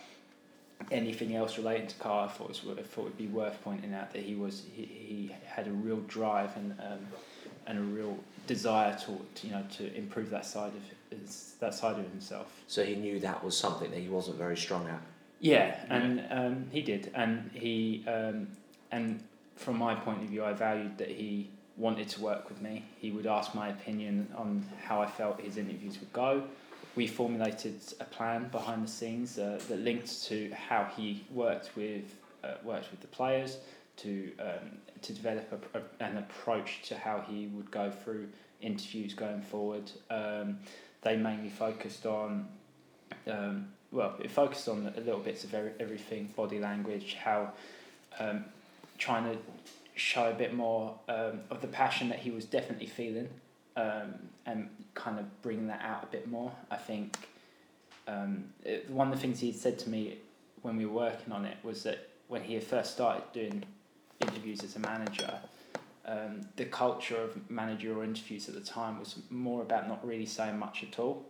anything 0.91 1.37
else 1.37 1.59
relating 1.59 1.87
to 1.87 1.95
Carl, 1.97 2.25
I 2.25 2.33
thought 2.33 2.51
it, 2.51 2.65
was, 2.65 2.79
I 2.79 2.83
thought 2.83 3.07
it'd 3.07 3.19
be 3.19 3.27
worth 3.27 3.63
pointing 3.63 3.95
out 3.95 4.13
that 4.13 4.23
he 4.23 4.35
was 4.35 4.63
he, 4.75 4.83
he 4.83 5.37
had 5.47 5.69
a 5.69 5.73
real 5.73 6.01
drive 6.01 6.57
and 6.57 6.73
um, 6.81 7.07
and 7.67 7.79
a 7.79 7.83
real 7.83 8.19
desire 8.47 8.97
to, 9.01 9.21
to 9.35 9.47
you 9.47 9.53
know 9.53 9.65
to 9.77 9.95
improve 9.97 10.31
that 10.31 10.47
side 10.47 10.73
of 10.75 11.19
his, 11.19 11.55
that 11.61 11.75
side 11.75 11.99
of 11.99 12.11
himself. 12.11 12.61
So 12.67 12.85
he 12.85 12.95
knew 12.95 13.21
that 13.21 13.43
was 13.45 13.57
something 13.57 13.91
that 13.91 14.01
he 14.01 14.09
wasn't 14.09 14.39
very 14.39 14.57
strong 14.57 14.89
at. 14.89 15.01
Yeah, 15.41 15.77
and 15.89 16.25
um, 16.31 16.67
he 16.71 16.83
did, 16.83 17.11
and 17.15 17.51
he 17.53 18.05
um, 18.07 18.49
and 18.91 19.23
from 19.57 19.77
my 19.79 19.95
point 19.95 20.23
of 20.23 20.29
view, 20.29 20.45
I 20.45 20.53
valued 20.53 20.99
that 20.99 21.09
he 21.09 21.51
wanted 21.77 22.09
to 22.11 22.21
work 22.21 22.49
with 22.49 22.61
me. 22.61 22.85
He 23.01 23.11
would 23.11 23.27
ask 23.27 23.55
my 23.55 23.69
opinion 23.69 24.29
on 24.37 24.65
how 24.85 25.01
I 25.01 25.07
felt 25.07 25.41
his 25.41 25.57
interviews 25.57 25.99
would 26.01 26.13
go. 26.13 26.45
We 26.95 27.07
formulated 27.07 27.81
a 28.01 28.05
plan 28.05 28.49
behind 28.49 28.85
the 28.85 28.91
scenes 28.91 29.39
uh, 29.39 29.61
that 29.69 29.79
linked 29.79 30.25
to 30.25 30.51
how 30.53 30.89
he 30.97 31.25
worked 31.31 31.71
with 31.75 32.05
uh, 32.45 32.55
worked 32.65 32.91
with 32.91 33.01
the 33.01 33.07
players 33.07 33.59
to 33.99 34.33
um, 34.41 34.79
to 35.01 35.13
develop 35.13 35.71
a, 35.75 35.79
a, 35.79 35.83
an 36.05 36.19
approach 36.19 36.83
to 36.89 36.97
how 36.97 37.25
he 37.29 37.47
would 37.49 37.71
go 37.71 37.91
through 37.91 38.29
interviews 38.61 39.15
going 39.15 39.43
forward. 39.43 39.91
Um, 40.11 40.59
they 41.03 41.17
mainly 41.17 41.51
focused 41.51 42.07
on 42.07 42.49
um, 43.27 43.69
well, 43.91 44.15
it 44.21 44.31
focused 44.31 44.69
on 44.69 44.93
a 44.97 45.01
little 45.01 45.21
bits 45.21 45.45
of 45.45 45.55
every, 45.55 45.73
everything, 45.79 46.33
body 46.35 46.59
language, 46.59 47.17
how 47.23 47.53
um, 48.19 48.47
trying 48.99 49.25
to 49.25 49.39
show 49.95 50.31
a 50.31 50.35
bit 50.35 50.55
more 50.55 50.99
um, 51.09 51.41
of 51.51 51.61
the 51.61 51.67
passion 51.67 52.09
that 52.09 52.19
he 52.19 52.31
was 52.31 52.47
definitely 52.47 52.87
feeling, 52.87 53.29
um, 53.77 54.15
and 54.47 54.69
kind 54.95 55.19
of 55.19 55.43
bring 55.43 55.67
that 55.69 55.81
out 55.83 56.05
a 56.05 56.07
bit 56.07 56.29
more. 56.29 56.53
I 56.71 56.77
think 56.77 57.17
um, 58.07 58.45
it, 58.65 58.89
one 58.91 59.09
of 59.09 59.15
the 59.15 59.21
things 59.21 59.41
he 59.41 59.53
said 59.53 59.79
to 59.81 59.89
me 59.89 60.19
when 60.63 60.77
we 60.77 60.87
were 60.87 60.93
working 60.93 61.33
on 61.33 61.45
it 61.45 61.57
was 61.63 61.83
that 61.85 62.09
when 62.29 62.43
he 62.43 62.59
first 62.61 62.93
started 62.93 63.23
doing 63.33 63.65
interviews 64.21 64.63
as 64.63 64.77
a 64.77 64.79
manager, 64.79 65.39
um, 66.07 66.41
the 66.57 66.65
culture 66.65 67.17
of 67.17 67.51
managerial 67.51 68.03
interviews 68.03 68.49
at 68.49 68.55
the 68.55 68.61
time 68.61 68.99
was 68.99 69.17
more 69.31 69.63
about 69.63 69.89
not 69.89 70.05
really 70.07 70.27
saying 70.27 70.59
much 70.59 70.83
at 70.83 70.99
all. 70.99 71.27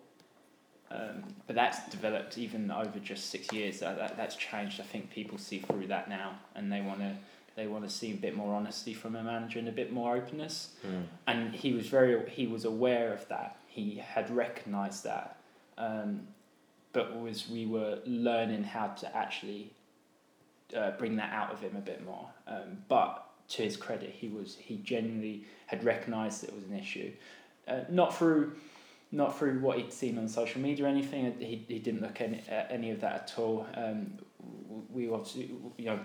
Um, 0.91 1.25
but 1.47 1.57
that's 1.57 1.89
developed 1.89 2.37
even 2.37 2.71
over 2.71 2.99
just 2.99 3.31
six 3.31 3.51
years. 3.53 3.81
That, 3.81 3.97
that 3.97 4.17
that's 4.17 4.37
changed. 4.37 4.79
I 4.79 4.85
think 4.85 5.11
people 5.11 5.39
see 5.39 5.59
through 5.59 5.87
that 5.87 6.09
now, 6.09 6.39
and 6.55 6.71
they 6.71 6.83
want 6.83 7.01
to 7.01 7.17
they 7.57 7.67
want 7.67 7.85
to 7.85 7.91
see 7.91 8.13
a 8.13 8.17
bit 8.17 8.35
more 8.37 8.55
honesty 8.55 8.95
from 8.95 9.17
a 9.17 9.23
manager 9.23 9.59
and 9.59 9.69
a 9.69 9.73
bit 9.73 9.93
more 9.93 10.17
openness. 10.17 10.71
And 11.27 11.55
he 11.55 11.73
was 11.73 11.87
very 11.89 12.29
he 12.31 12.47
was 12.47 12.65
aware 12.65 13.13
of 13.13 13.27
that. 13.29 13.57
He 13.67 13.97
had 13.97 14.31
recognised 14.31 15.05
that, 15.05 15.37
um, 15.79 16.27
but 16.93 17.19
was 17.21 17.49
we 17.49 17.67
were 17.67 17.99
learning 18.07 18.65
how 18.65 18.89
to 18.89 19.17
actually 19.17 19.73
uh, 20.77 20.93
bring 20.93 21.17
that 21.17 21.33
out 21.33 21.53
of 21.53 21.61
him 21.61 21.77
a 21.77 21.81
bit 21.81 22.05
more. 22.05 22.29
Um, 22.47 22.85
but 22.89 23.29
to 23.49 23.63
his 23.63 23.77
credit, 23.77 24.11
he 24.11 24.29
was 24.29 24.57
he 24.57 24.77
genuinely 24.77 25.45
had 25.67 25.85
recognised 25.85 26.43
that 26.43 26.49
it 26.49 26.55
was 26.55 26.65
an 26.65 26.79
issue, 26.79 27.13
uh, 27.69 27.81
not 27.89 28.17
through 28.17 28.53
not 29.11 29.39
through 29.39 29.61
what 29.61 29.77
he'd 29.77 29.93
seen 29.93 30.17
on 30.19 30.27
social 30.27 30.61
media 30.61 30.87
or 30.87 30.89
anything. 30.89 31.35
He, 31.39 31.65
he 31.69 31.79
didn't 31.79 32.01
look 32.01 32.21
any, 32.23 32.43
at 32.49 32.69
any 32.71 32.91
of 32.91 33.01
that 33.03 33.15
at 33.31 33.39
all. 33.39 33.67
Um, 33.75 34.15
we 34.91 35.11
obviously, 35.11 35.51
you 35.77 35.85
know, 35.85 36.01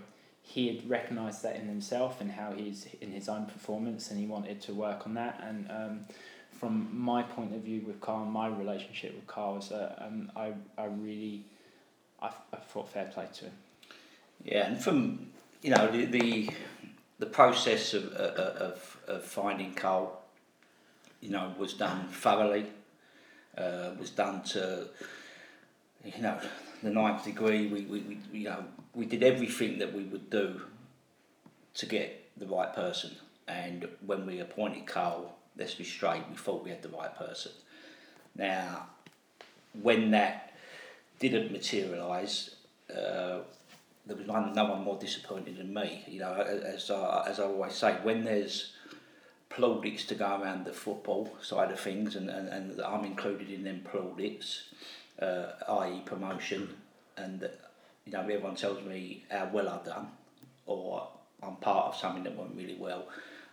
he 0.47 0.67
had 0.67 0.89
recognised 0.89 1.43
that 1.43 1.57
in 1.57 1.67
himself 1.67 2.21
and 2.21 2.31
how 2.31 2.53
he's 2.53 2.87
in 3.01 3.11
his 3.11 3.27
own 3.27 3.45
performance, 3.45 4.09
and 4.09 4.19
he 4.19 4.25
wanted 4.25 4.61
to 4.61 4.73
work 4.73 5.05
on 5.05 5.13
that. 5.15 5.43
And 5.45 5.69
um, 5.69 5.99
from 6.57 6.89
my 6.97 7.21
point 7.21 7.53
of 7.53 7.61
view 7.61 7.83
with 7.85 7.99
Carl, 7.99 8.23
my 8.25 8.47
relationship 8.47 9.13
with 9.13 9.27
Carl 9.27 9.55
was 9.55 9.69
that 9.69 10.01
um, 10.01 10.31
I, 10.37 10.53
I 10.77 10.85
really, 10.85 11.43
I, 12.21 12.27
I 12.53 12.57
thought 12.57 12.89
fair 12.89 13.11
play 13.13 13.27
to 13.33 13.45
him. 13.45 13.53
Yeah, 14.45 14.67
and 14.67 14.81
from 14.81 15.27
you 15.61 15.71
know 15.71 15.91
the 15.91 16.05
the, 16.05 16.49
the 17.19 17.25
process 17.25 17.93
of, 17.93 18.13
uh, 18.13 18.67
of 18.67 18.97
of 19.07 19.23
finding 19.25 19.73
Carl, 19.73 20.17
you 21.19 21.29
know, 21.29 21.53
was 21.59 21.73
done 21.73 22.07
thoroughly. 22.07 22.67
Uh, 23.57 23.89
was 23.99 24.11
done 24.11 24.43
to, 24.43 24.87
you 26.05 26.21
know, 26.21 26.39
the 26.83 26.91
ninth 26.91 27.25
degree. 27.25 27.65
We, 27.65 27.81
we, 27.85 27.99
we 28.01 28.17
you 28.31 28.43
know 28.49 28.63
we 28.97 29.05
did 29.05 29.21
everything 29.21 29.77
that 29.77 29.93
we 29.93 30.03
would 30.03 30.29
do 30.31 30.59
to 31.75 31.85
get 31.85 32.27
the 32.35 32.47
right 32.47 32.73
person. 32.73 33.11
And 33.47 33.87
when 34.03 34.25
we 34.25 34.39
appointed 34.39 34.87
Carl, 34.87 35.35
let's 35.55 35.75
be 35.75 35.83
straight, 35.83 36.23
we 36.29 36.35
thought 36.35 36.63
we 36.63 36.71
had 36.71 36.81
the 36.81 36.89
right 36.89 37.15
person. 37.15 37.51
Now, 38.35 38.87
when 39.79 40.09
that 40.11 40.55
didn't 41.19 41.51
materialise, 41.51 42.55
uh, 42.89 43.41
there 44.07 44.17
was 44.17 44.25
no, 44.25 44.51
no 44.51 44.65
one 44.65 44.83
more 44.83 44.97
disappointed 44.97 45.57
than 45.57 45.71
me. 45.71 46.03
You 46.07 46.21
know, 46.21 46.33
as 46.33 46.89
I, 46.89 47.27
as 47.29 47.39
I 47.39 47.43
always 47.43 47.75
say, 47.75 47.97
when 48.01 48.23
there's 48.23 48.73
plaudits 49.49 50.05
to 50.05 50.15
go 50.15 50.41
around 50.41 50.65
the 50.65 50.73
football 50.73 51.35
side 51.43 51.69
of 51.69 51.79
things, 51.79 52.15
and, 52.15 52.31
and, 52.31 52.49
and 52.49 52.81
I'm 52.81 53.05
included 53.05 53.51
in 53.51 53.63
them 53.63 53.81
plaudits, 53.83 54.63
uh, 55.21 55.51
i.e. 55.69 56.01
promotion, 56.03 56.69
and 57.15 57.47
you 58.07 58.13
know 58.13 58.21
everyone 58.21 58.55
tells 58.55 58.83
me 58.83 59.25
how 59.29 59.49
well 59.51 59.69
I've 59.69 59.85
done, 59.85 60.07
or 60.65 61.07
I'm 61.43 61.57
part 61.57 61.87
of 61.87 61.95
something 61.95 62.23
that 62.23 62.35
went 62.35 62.55
really 62.55 62.77
well. 62.79 63.07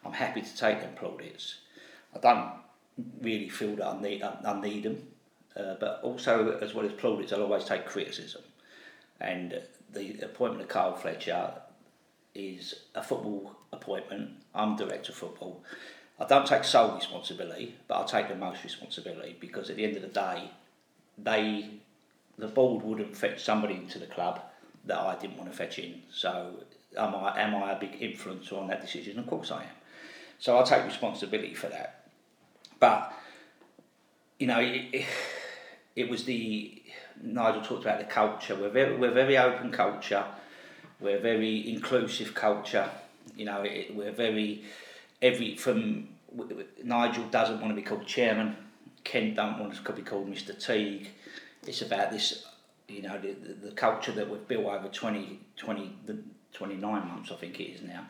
I'm 0.04 0.12
happy 0.12 0.42
to 0.42 0.56
take 0.56 0.80
them 0.80 0.94
plaudits. 0.94 1.56
I 2.14 2.18
don't 2.20 2.50
really 3.20 3.48
feel 3.48 3.76
that 3.76 3.86
I 3.86 4.00
need 4.00 4.22
I, 4.22 4.60
need 4.60 4.84
them, 4.84 5.08
uh, 5.56 5.74
but 5.80 6.00
also 6.02 6.58
as 6.58 6.74
well 6.74 6.86
as 6.86 6.92
plaudits, 6.92 7.32
I'll 7.32 7.42
always 7.42 7.64
take 7.64 7.86
criticism. 7.86 8.42
And 9.20 9.60
the 9.92 10.20
appointment 10.20 10.62
of 10.62 10.68
Carl 10.68 10.94
Fletcher 10.94 11.52
is 12.34 12.74
a 12.94 13.02
football 13.02 13.56
appointment. 13.72 14.30
I'm 14.54 14.76
director 14.76 15.12
of 15.12 15.18
football. 15.18 15.64
I 16.18 16.26
don't 16.26 16.46
take 16.46 16.62
sole 16.62 16.94
responsibility, 16.94 17.74
but 17.88 18.00
I 18.00 18.04
take 18.06 18.28
the 18.28 18.36
most 18.36 18.62
responsibility 18.62 19.36
because 19.40 19.68
at 19.68 19.76
the 19.76 19.84
end 19.84 19.96
of 19.96 20.02
the 20.02 20.08
day, 20.08 20.50
they, 21.18 21.70
the 22.38 22.48
board 22.48 22.84
wouldn't 22.84 23.16
fetch 23.16 23.42
somebody 23.44 23.74
into 23.74 23.98
the 23.98 24.06
club 24.06 24.40
that 24.86 24.98
I 24.98 25.16
didn't 25.16 25.36
want 25.36 25.50
to 25.50 25.56
fetch 25.56 25.78
in. 25.78 26.02
So 26.10 26.64
am 26.96 27.14
I, 27.14 27.40
am 27.40 27.54
I 27.54 27.72
a 27.72 27.78
big 27.78 28.00
influencer 28.00 28.54
on 28.54 28.68
that 28.68 28.80
decision? 28.80 29.18
Of 29.18 29.26
course 29.26 29.50
I 29.50 29.62
am. 29.62 29.70
So 30.38 30.58
I 30.58 30.62
take 30.62 30.84
responsibility 30.84 31.54
for 31.54 31.68
that. 31.68 32.06
But, 32.80 33.12
you 34.38 34.46
know, 34.46 34.60
it, 34.60 34.88
it, 34.92 35.06
it 35.96 36.10
was 36.10 36.24
the, 36.24 36.82
Nigel 37.22 37.62
talked 37.62 37.84
about 37.84 37.98
the 37.98 38.04
culture. 38.04 38.56
We're 38.56 38.70
very, 38.70 38.96
we're 38.96 39.12
very 39.12 39.38
open 39.38 39.70
culture. 39.70 40.24
We're 41.00 41.20
very 41.20 41.72
inclusive 41.72 42.34
culture. 42.34 42.90
You 43.36 43.46
know, 43.46 43.62
it, 43.62 43.94
we're 43.94 44.12
very, 44.12 44.64
every, 45.22 45.56
from, 45.56 46.08
Nigel 46.82 47.24
doesn't 47.24 47.60
want 47.60 47.70
to 47.70 47.76
be 47.76 47.82
called 47.82 48.06
chairman. 48.06 48.56
Kent 49.04 49.36
don't 49.36 49.58
want 49.58 49.74
to 49.82 49.92
be 49.92 50.02
called 50.02 50.30
Mr 50.30 50.58
Teague. 50.58 51.10
It's 51.66 51.82
about 51.82 52.10
this, 52.10 52.44
you 52.88 53.02
know, 53.02 53.18
the, 53.18 53.32
the, 53.32 53.68
the 53.68 53.72
culture 53.72 54.12
that 54.12 54.28
we've 54.28 54.46
built 54.46 54.66
over 54.66 54.88
20, 54.88 55.40
20, 55.56 55.96
the 56.06 56.18
29 56.52 56.80
months, 57.08 57.32
I 57.32 57.36
think 57.36 57.60
it 57.60 57.64
is 57.64 57.82
now, 57.82 58.06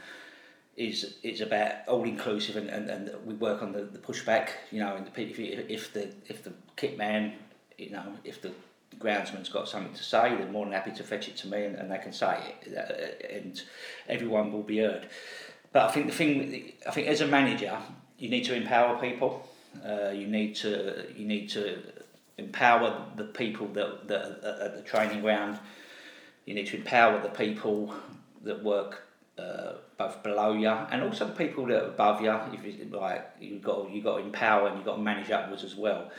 is 0.76 1.16
is 1.22 1.40
about 1.40 1.86
all 1.86 2.02
inclusive 2.04 2.56
and, 2.56 2.68
and, 2.68 2.90
and 2.90 3.10
we 3.24 3.34
work 3.34 3.62
on 3.62 3.72
the, 3.72 3.82
the 3.82 3.98
pushback, 3.98 4.48
you 4.72 4.80
know, 4.80 4.96
and 4.96 5.06
the, 5.06 5.10
pe- 5.10 5.30
if, 5.30 5.70
if 5.70 5.92
the 5.92 6.12
if 6.26 6.42
the 6.42 6.52
kit 6.76 6.98
man, 6.98 7.34
you 7.78 7.90
know, 7.90 8.04
if 8.24 8.42
the 8.42 8.52
groundsman's 8.98 9.48
got 9.48 9.68
something 9.68 9.94
to 9.94 10.02
say, 10.02 10.34
they're 10.36 10.46
more 10.46 10.64
than 10.64 10.74
happy 10.74 10.90
to 10.92 11.02
fetch 11.04 11.28
it 11.28 11.36
to 11.36 11.48
me 11.48 11.64
and, 11.64 11.76
and 11.76 11.90
they 11.90 11.98
can 11.98 12.12
say 12.12 12.38
it, 12.62 12.76
uh, 12.76 13.34
and 13.36 13.62
everyone 14.08 14.52
will 14.52 14.62
be 14.62 14.78
heard. 14.78 15.08
But 15.72 15.88
I 15.88 15.92
think 15.92 16.06
the 16.06 16.12
thing, 16.12 16.72
I 16.86 16.90
think 16.90 17.08
as 17.08 17.20
a 17.20 17.26
manager, 17.26 17.76
you 18.18 18.28
need 18.28 18.44
to 18.44 18.54
empower 18.54 19.00
people. 19.00 19.48
Uh, 19.84 20.10
you 20.10 20.26
need 20.28 20.54
to 20.54 21.06
you 21.16 21.26
need 21.26 21.48
to 21.50 21.78
empower 22.38 23.06
the 23.16 23.24
people 23.24 23.68
that, 23.68 24.08
that 24.08 24.40
are 24.44 24.64
at 24.64 24.76
the 24.76 24.82
training 24.82 25.20
ground. 25.20 25.58
You 26.46 26.54
need 26.54 26.66
to 26.68 26.76
empower 26.76 27.20
the 27.20 27.28
people 27.28 27.94
that 28.42 28.62
work 28.62 29.02
uh, 29.38 29.74
both 29.98 30.22
below 30.22 30.52
you 30.52 30.68
and 30.68 31.02
also 31.02 31.26
the 31.26 31.32
people 31.32 31.66
that 31.66 31.82
are 31.82 31.88
above 31.88 32.20
you. 32.20 32.30
If 32.52 32.92
like, 32.92 33.30
you've 33.40 33.62
got 33.62 33.90
you 33.90 34.02
got 34.02 34.18
to 34.18 34.24
empower 34.24 34.68
and 34.68 34.76
you've 34.76 34.84
got 34.84 34.96
to 34.96 35.02
manage 35.02 35.30
upwards 35.30 35.64
as 35.64 35.74
well. 35.74 36.10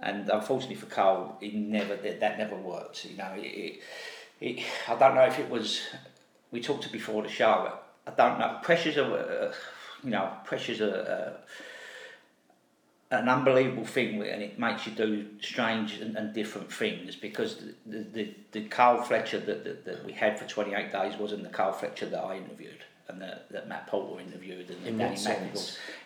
And 0.00 0.28
unfortunately 0.28 0.76
for 0.76 0.86
Cole, 0.86 1.36
he 1.40 1.50
never 1.52 1.96
did 1.96 2.20
that. 2.20 2.38
Never 2.38 2.56
worked. 2.56 3.04
You 3.04 3.16
know, 3.16 3.32
it, 3.36 3.80
it, 4.40 4.64
I 4.86 4.94
don't 4.94 5.14
know 5.14 5.24
if 5.24 5.38
it 5.38 5.50
was. 5.50 5.80
We 6.50 6.60
talked 6.60 6.84
to 6.84 6.90
before 6.90 7.22
the 7.22 7.28
show. 7.28 7.72
I 8.06 8.10
don't 8.12 8.38
know. 8.38 8.58
Pressures 8.62 8.96
are, 8.96 9.12
uh, 9.12 9.52
you 10.02 10.10
know, 10.10 10.32
pressures 10.44 10.80
are. 10.80 10.94
Uh, 10.94 11.52
an 13.10 13.28
unbelievable 13.28 13.86
thing 13.86 14.22
and 14.22 14.42
it 14.42 14.58
makes 14.58 14.86
you 14.86 14.92
do 14.92 15.24
strange 15.40 15.94
and, 15.94 16.14
and 16.16 16.34
different 16.34 16.70
things 16.70 17.16
because 17.16 17.56
the, 17.86 17.98
the, 18.12 18.34
the 18.52 18.62
Carl 18.68 19.02
Fletcher 19.02 19.40
that, 19.40 19.64
that, 19.64 19.84
that 19.86 20.04
we 20.04 20.12
had 20.12 20.38
for 20.38 20.44
28 20.46 20.92
days 20.92 21.16
wasn't 21.16 21.42
the 21.42 21.48
Carl 21.48 21.72
Fletcher 21.72 22.06
that 22.06 22.22
I 22.22 22.36
interviewed 22.36 22.84
and 23.08 23.22
that, 23.22 23.50
that 23.50 23.66
Matt 23.66 23.86
Porter 23.86 24.20
interviewed 24.20 24.68
and 24.68 24.86
In 24.86 24.98
Danny 24.98 25.18
Macklin. 25.24 25.56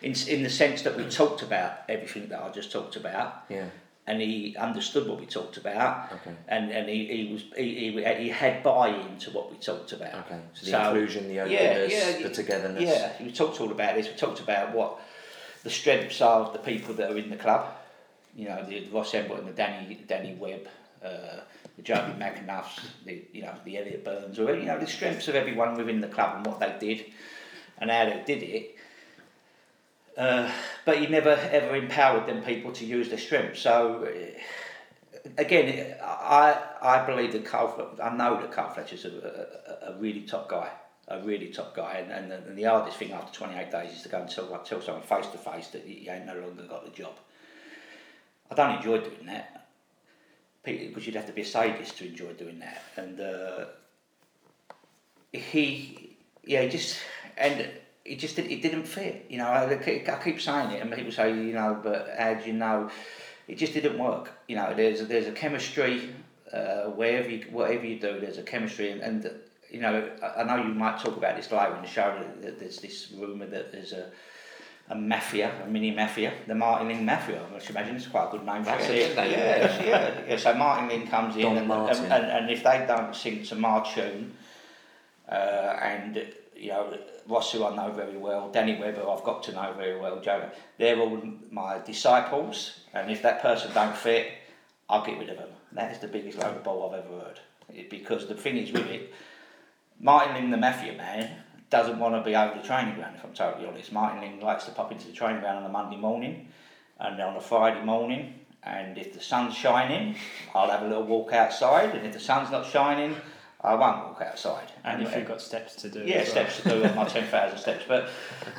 In, 0.01 0.15
in 0.29 0.43
the 0.43 0.49
sense 0.49 0.83
that 0.83 0.95
we 0.95 1.03
talked 1.09 1.41
about 1.41 1.79
everything 1.89 2.29
that 2.29 2.41
I 2.41 2.49
just 2.51 2.71
talked 2.71 2.95
about 2.95 3.43
Yeah. 3.49 3.65
and 4.07 4.21
he 4.21 4.55
understood 4.57 5.05
what 5.05 5.19
we 5.19 5.25
talked 5.25 5.57
about 5.57 6.09
Okay. 6.13 6.31
and, 6.47 6.71
and 6.71 6.87
he, 6.87 7.05
he 7.07 7.33
was 7.33 7.43
he, 7.57 7.91
he, 7.91 8.23
he 8.23 8.29
had 8.29 8.63
buy-in 8.63 9.17
to 9.19 9.31
what 9.31 9.51
we 9.51 9.57
talked 9.57 9.91
about 9.91 10.13
Okay. 10.25 10.39
So 10.53 10.71
the 10.71 10.85
inclusion, 10.87 11.27
the 11.27 11.41
openness, 11.41 12.21
the 12.23 12.29
togetherness. 12.29 12.83
yeah, 12.83 13.11
we 13.21 13.33
talked 13.33 13.59
all 13.59 13.71
about 13.71 13.95
this. 13.97 14.07
We 14.07 14.13
talked 14.15 14.39
about 14.39 14.73
what 14.73 15.01
the 15.63 15.69
strengths 15.69 16.21
are 16.21 16.51
the 16.51 16.59
people 16.59 16.93
that 16.95 17.11
are 17.11 17.17
in 17.17 17.29
the 17.29 17.37
club. 17.37 17.67
You 18.35 18.49
know, 18.49 18.63
the 18.63 18.87
Ross 18.91 19.13
Embleton 19.13 19.47
and 19.47 19.55
the 19.55 19.57
Danny 19.57 19.99
Danny 20.07 20.35
Webb, 20.35 20.67
uh, 21.03 21.41
the 21.77 21.83
Jobi 21.83 22.17
McAnuffs, 22.17 22.79
the 23.05 23.23
you 23.31 23.43
know 23.43 23.53
the 23.63 23.77
Elliot 23.77 24.03
Byrnes, 24.03 24.39
or 24.39 24.55
you 24.55 24.65
know 24.65 24.79
the 24.79 24.87
strengths 24.87 25.27
of 25.27 25.35
everyone 25.35 25.77
within 25.77 26.01
the 26.01 26.07
club 26.07 26.37
and 26.37 26.45
what 26.45 26.59
they 26.59 26.75
did, 26.79 27.05
and 27.79 27.89
how 27.89 28.05
they 28.05 28.23
did 28.25 28.43
it. 28.43 28.75
Uh, 30.17 30.51
but 30.85 30.97
he 30.99 31.07
never 31.07 31.31
ever 31.51 31.75
empowered 31.75 32.27
them 32.27 32.43
people 32.43 32.71
to 32.71 32.85
use 32.85 33.09
their 33.09 33.17
strengths. 33.17 33.61
So 33.61 34.05
uh, 34.05 35.29
again, 35.37 35.95
I 36.01 36.57
I 36.81 37.05
believe 37.05 37.31
that 37.33 37.45
Carl. 37.45 37.95
I 38.01 38.15
know 38.15 38.39
that 38.41 38.51
Carl 38.51 38.73
Fletcher's 38.73 39.05
a, 39.05 39.09
a, 39.85 39.91
a 39.91 39.97
really 39.99 40.21
top 40.21 40.49
guy, 40.49 40.69
a 41.13 41.21
really 41.23 41.49
top 41.49 41.75
guy, 41.75 41.93
and, 42.01 42.11
and, 42.11 42.31
the, 42.31 42.37
and 42.49 42.57
the 42.57 42.63
hardest 42.63 42.97
thing 42.97 43.11
after 43.11 43.33
twenty 43.37 43.55
eight 43.59 43.71
days 43.71 43.91
is 43.95 44.01
to 44.03 44.09
go 44.09 44.21
and 44.21 44.29
tell 44.29 44.47
tell 44.69 44.81
someone 44.81 45.03
face 45.03 45.27
to 45.27 45.37
face 45.37 45.67
that 45.67 45.85
you 45.87 46.09
ain't 46.11 46.25
no 46.25 46.37
longer 46.39 46.63
got 46.63 46.83
the 46.85 46.91
job. 46.91 47.13
I 48.51 48.55
don't 48.55 48.77
enjoy 48.77 48.99
doing 48.99 49.27
that, 49.27 49.67
because 50.63 51.05
you'd 51.05 51.15
have 51.15 51.27
to 51.27 51.33
be 51.33 51.41
a 51.41 51.45
sadist 51.45 51.97
to 51.97 52.07
enjoy 52.07 52.33
doing 52.33 52.59
that, 52.59 52.83
and 52.97 53.19
uh, 53.19 53.65
he, 55.31 56.17
yeah, 56.43 56.61
he 56.63 56.69
just 56.69 56.99
and 57.37 57.67
it 58.05 58.17
just 58.19 58.37
it 58.37 58.61
didn't 58.61 58.83
fit. 58.83 59.25
You 59.29 59.37
know, 59.37 59.47
I, 59.47 59.79
keep- 59.83 60.07
I 60.09 60.23
keep 60.23 60.41
saying 60.41 60.71
it, 60.71 60.81
and 60.81 60.91
people 60.91 61.11
say, 61.11 61.29
you 61.29 61.53
know, 61.53 61.79
but 61.81 62.09
how 62.17 62.33
do 62.35 62.45
you 62.45 62.53
know? 62.53 62.89
It 63.47 63.57
just 63.57 63.73
didn't 63.73 63.97
work. 63.97 64.31
You 64.47 64.55
know, 64.55 64.73
there's 64.73 65.01
a, 65.01 65.05
there's 65.05 65.27
a 65.27 65.31
chemistry 65.33 66.09
uh, 66.53 66.85
wherever 66.85 67.29
you 67.29 67.45
whatever 67.51 67.85
you 67.85 67.99
do, 67.99 68.19
there's 68.19 68.37
a 68.37 68.43
chemistry, 68.43 68.91
and, 68.91 69.01
and 69.01 69.29
you 69.73 69.81
know, 69.81 70.09
I, 70.21 70.41
I 70.41 70.43
know 70.43 70.63
you 70.63 70.73
might 70.73 70.99
talk 70.99 71.17
about 71.17 71.35
this 71.35 71.51
later 71.51 71.75
in 71.75 71.81
the 71.81 71.87
show. 71.87 72.15
That, 72.17 72.41
that 72.43 72.59
there's 72.59 72.77
this 72.77 73.11
rumor 73.17 73.47
that 73.47 73.71
there's 73.71 73.91
a 73.91 74.09
a 74.89 74.95
mafia, 74.95 75.49
a 75.63 75.67
mini 75.67 75.91
mafia, 75.91 76.33
the 76.45 76.53
Martin 76.53 76.89
Ling 76.89 77.05
Mafia. 77.05 77.41
I 77.55 77.59
should 77.59 77.69
imagine 77.71 77.95
it's 77.95 78.05
quite 78.07 78.27
a 78.27 78.31
good 78.31 78.45
name 78.45 78.63
for 78.65 78.71
That's 78.71 78.89
it. 78.89 78.95
it, 78.95 79.11
isn't 79.11 79.23
it? 79.23 79.31
Yeah, 79.31 79.83
yeah, 79.85 80.21
yeah. 80.27 80.37
So 80.37 80.53
Martin 80.55 80.89
Ling 80.89 81.07
comes 81.07 81.37
in, 81.37 81.57
and, 81.57 81.67
Martin. 81.69 82.03
and, 82.03 82.13
and, 82.13 82.25
and 82.25 82.49
if 82.51 82.63
they 82.65 82.83
don't 82.85 83.15
sing 83.15 83.43
to 83.43 83.55
my 83.55 83.79
tune, 83.95 84.33
uh, 85.29 85.31
and 85.81 86.27
you 86.55 86.67
know 86.69 86.97
Ross, 87.27 87.53
who 87.53 87.65
I 87.65 87.73
know 87.75 87.91
very 87.93 88.17
well, 88.17 88.51
Danny 88.51 88.77
Webber, 88.77 89.09
I've 89.09 89.23
got 89.23 89.41
to 89.43 89.53
know 89.53 89.73
very 89.77 89.97
well, 89.97 90.19
Joe, 90.19 90.49
they're 90.77 90.99
all 90.99 91.21
my 91.49 91.79
disciples, 91.79 92.81
and 92.93 93.09
if 93.09 93.21
that 93.21 93.41
person 93.41 93.71
don't 93.73 93.95
fit, 93.95 94.33
I'll 94.89 95.05
get 95.05 95.17
rid 95.17 95.29
of 95.29 95.37
them. 95.37 95.49
That 95.71 95.93
is 95.93 95.99
the 95.99 96.09
biggest 96.09 96.37
load 96.39 96.57
of 96.57 96.63
bull 96.63 96.91
I've 96.93 97.05
ever 97.05 97.19
heard. 97.23 97.39
It- 97.73 97.89
because 97.89 98.27
the 98.27 98.35
thing 98.35 98.57
is 98.57 98.71
with 98.73 98.87
it, 98.87 99.13
Martin 100.03 100.35
Ling, 100.35 100.51
the 100.51 100.57
mafia 100.57 100.93
man, 100.93 101.29
doesn't 101.69 101.97
want 101.97 102.13
to 102.13 102.29
be 102.29 102.35
over 102.35 102.59
the 102.59 102.67
training 102.67 102.95
ground, 102.95 103.15
if 103.17 103.23
I'm 103.23 103.33
totally 103.33 103.65
honest. 103.65 103.91
Martin 103.93 104.19
Ling 104.19 104.41
likes 104.41 104.65
to 104.65 104.71
pop 104.71 104.91
into 104.91 105.07
the 105.07 105.13
training 105.13 105.39
ground 105.39 105.59
on 105.59 105.65
a 105.65 105.69
Monday 105.69 105.95
morning 105.95 106.49
and 106.99 107.19
on 107.21 107.37
a 107.37 107.41
Friday 107.41 107.83
morning, 107.83 108.33
and 108.63 108.97
if 108.97 109.13
the 109.13 109.21
sun's 109.21 109.55
shining, 109.55 110.17
I'll 110.53 110.69
have 110.69 110.81
a 110.81 110.87
little 110.87 111.05
walk 111.05 111.31
outside, 111.31 111.95
and 111.95 112.05
if 112.05 112.11
the 112.11 112.19
sun's 112.19 112.51
not 112.51 112.65
shining, 112.65 113.15
I 113.61 113.75
won't 113.75 113.99
walk 113.99 114.21
outside. 114.21 114.73
And 114.83 115.01
if 115.01 115.15
you've 115.15 115.25
got 115.25 115.41
steps 115.41 115.75
to 115.77 115.89
do. 115.89 116.03
Yeah, 116.05 116.17
as 116.17 116.35
well. 116.35 116.49
steps 116.49 116.61
to 116.63 116.69
do 116.69 116.83
on 116.83 116.95
my 116.97 117.05
10,000 117.05 117.57
steps. 117.65 117.85
But, 117.87 118.09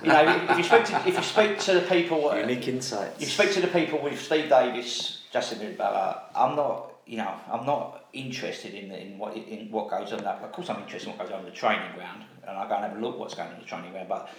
you 0.03 0.09
know, 0.09 0.47
if 0.49 0.57
you 0.57 0.65
speak 0.65 0.85
to, 0.87 0.97
if 1.07 1.17
you 1.17 1.23
speak 1.23 1.59
to 1.61 1.75
the 1.75 1.83
people, 1.83 2.31
uh, 2.31 2.37
Unique 2.37 2.69
insights. 2.69 3.21
you 3.21 3.27
speak 3.27 3.53
to 3.53 3.61
the 3.61 3.69
people 3.69 4.01
with 4.01 4.19
Steve 4.19 4.49
Davis, 4.49 5.21
Justin 5.31 5.77
Butler, 5.77 6.23
I'm 6.35 6.57
not, 6.57 6.94
you 7.07 7.19
know, 7.19 7.35
I'm 7.51 7.67
not 7.67 8.07
interested 8.13 8.75
in, 8.75 8.91
in 8.91 9.19
what 9.19 9.37
in 9.37 9.71
what 9.71 9.91
goes 9.91 10.13
on 10.13 10.25
that. 10.25 10.43
Of 10.43 10.53
course, 10.53 10.71
I'm 10.71 10.83
interested 10.83 11.11
in 11.11 11.17
what 11.17 11.27
goes 11.27 11.35
on 11.35 11.41
in 11.41 11.47
the 11.47 11.53
training 11.53 11.95
ground, 11.95 12.25
and 12.47 12.57
I 12.57 12.69
go 12.69 12.77
and 12.77 12.85
have 12.85 12.97
a 12.97 13.01
look 13.01 13.19
what's 13.19 13.35
going 13.35 13.49
on 13.49 13.55
in 13.55 13.61
the 13.61 13.67
training 13.67 13.93
ground. 13.93 14.09
But 14.09 14.31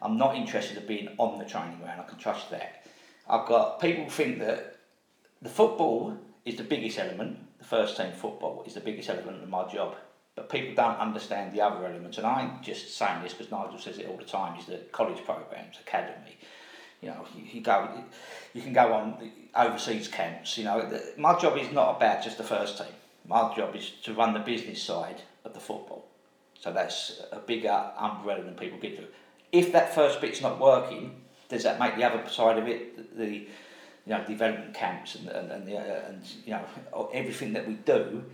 I'm 0.00 0.16
not 0.16 0.36
interested 0.36 0.76
in 0.76 0.86
being 0.86 1.08
on 1.18 1.38
the 1.38 1.44
training 1.44 1.78
ground. 1.78 2.00
I 2.00 2.04
can 2.04 2.18
trust 2.18 2.50
that. 2.50 2.86
I've 3.28 3.46
got 3.46 3.80
people 3.80 4.08
think 4.08 4.38
that 4.40 4.76
the 5.42 5.48
football 5.48 6.16
is 6.44 6.56
the 6.56 6.64
biggest 6.64 6.98
element. 6.98 7.38
The 7.58 7.64
first 7.64 7.96
team 7.96 8.12
football 8.12 8.64
is 8.66 8.74
the 8.74 8.80
biggest 8.80 9.08
element 9.08 9.42
of 9.42 9.48
my 9.48 9.66
job. 9.68 9.96
But 10.34 10.48
people 10.48 10.74
don't 10.74 10.98
understand 10.98 11.52
the 11.52 11.60
other 11.60 11.86
elements, 11.86 12.18
and 12.18 12.26
I'm 12.26 12.60
just 12.60 12.96
saying 12.96 13.22
this 13.22 13.34
because 13.34 13.52
Nigel 13.52 13.78
says 13.78 13.98
it 13.98 14.08
all 14.08 14.16
the 14.16 14.24
time. 14.24 14.58
Is 14.58 14.66
the 14.66 14.78
college 14.90 15.24
programs, 15.24 15.78
academy, 15.78 16.38
you 17.04 17.10
know, 17.10 17.26
you, 17.36 17.44
you 17.52 17.60
go, 17.60 17.88
you 18.54 18.62
can 18.62 18.72
go 18.72 18.94
on 18.94 19.30
overseas 19.54 20.08
camps. 20.08 20.56
You 20.56 20.64
know, 20.64 21.00
my 21.18 21.38
job 21.38 21.58
is 21.58 21.70
not 21.70 21.96
about 21.96 22.24
just 22.24 22.38
the 22.38 22.44
first 22.44 22.78
team. 22.78 22.86
My 23.26 23.54
job 23.54 23.76
is 23.76 23.90
to 24.04 24.14
run 24.14 24.32
the 24.32 24.40
business 24.40 24.82
side 24.82 25.22
of 25.44 25.52
the 25.52 25.60
football. 25.60 26.06
So 26.58 26.72
that's 26.72 27.20
a 27.30 27.38
bigger 27.38 27.92
umbrella 27.98 28.42
than 28.42 28.54
people 28.54 28.78
get 28.78 28.96
to. 28.96 29.04
If 29.52 29.72
that 29.72 29.94
first 29.94 30.20
bit's 30.20 30.40
not 30.40 30.58
working, 30.58 31.20
does 31.50 31.62
that 31.64 31.78
make 31.78 31.96
the 31.96 32.04
other 32.04 32.26
side 32.28 32.58
of 32.58 32.66
it 32.66 33.16
the, 33.18 33.26
you 33.26 33.46
know, 34.06 34.24
development 34.26 34.72
camps 34.72 35.14
and 35.14 35.28
and 35.28 35.52
and, 35.52 35.68
the, 35.68 35.76
uh, 35.76 36.08
and 36.08 36.22
you 36.46 36.52
know 36.52 37.10
everything 37.12 37.52
that 37.52 37.68
we 37.68 37.74
do 37.74 38.24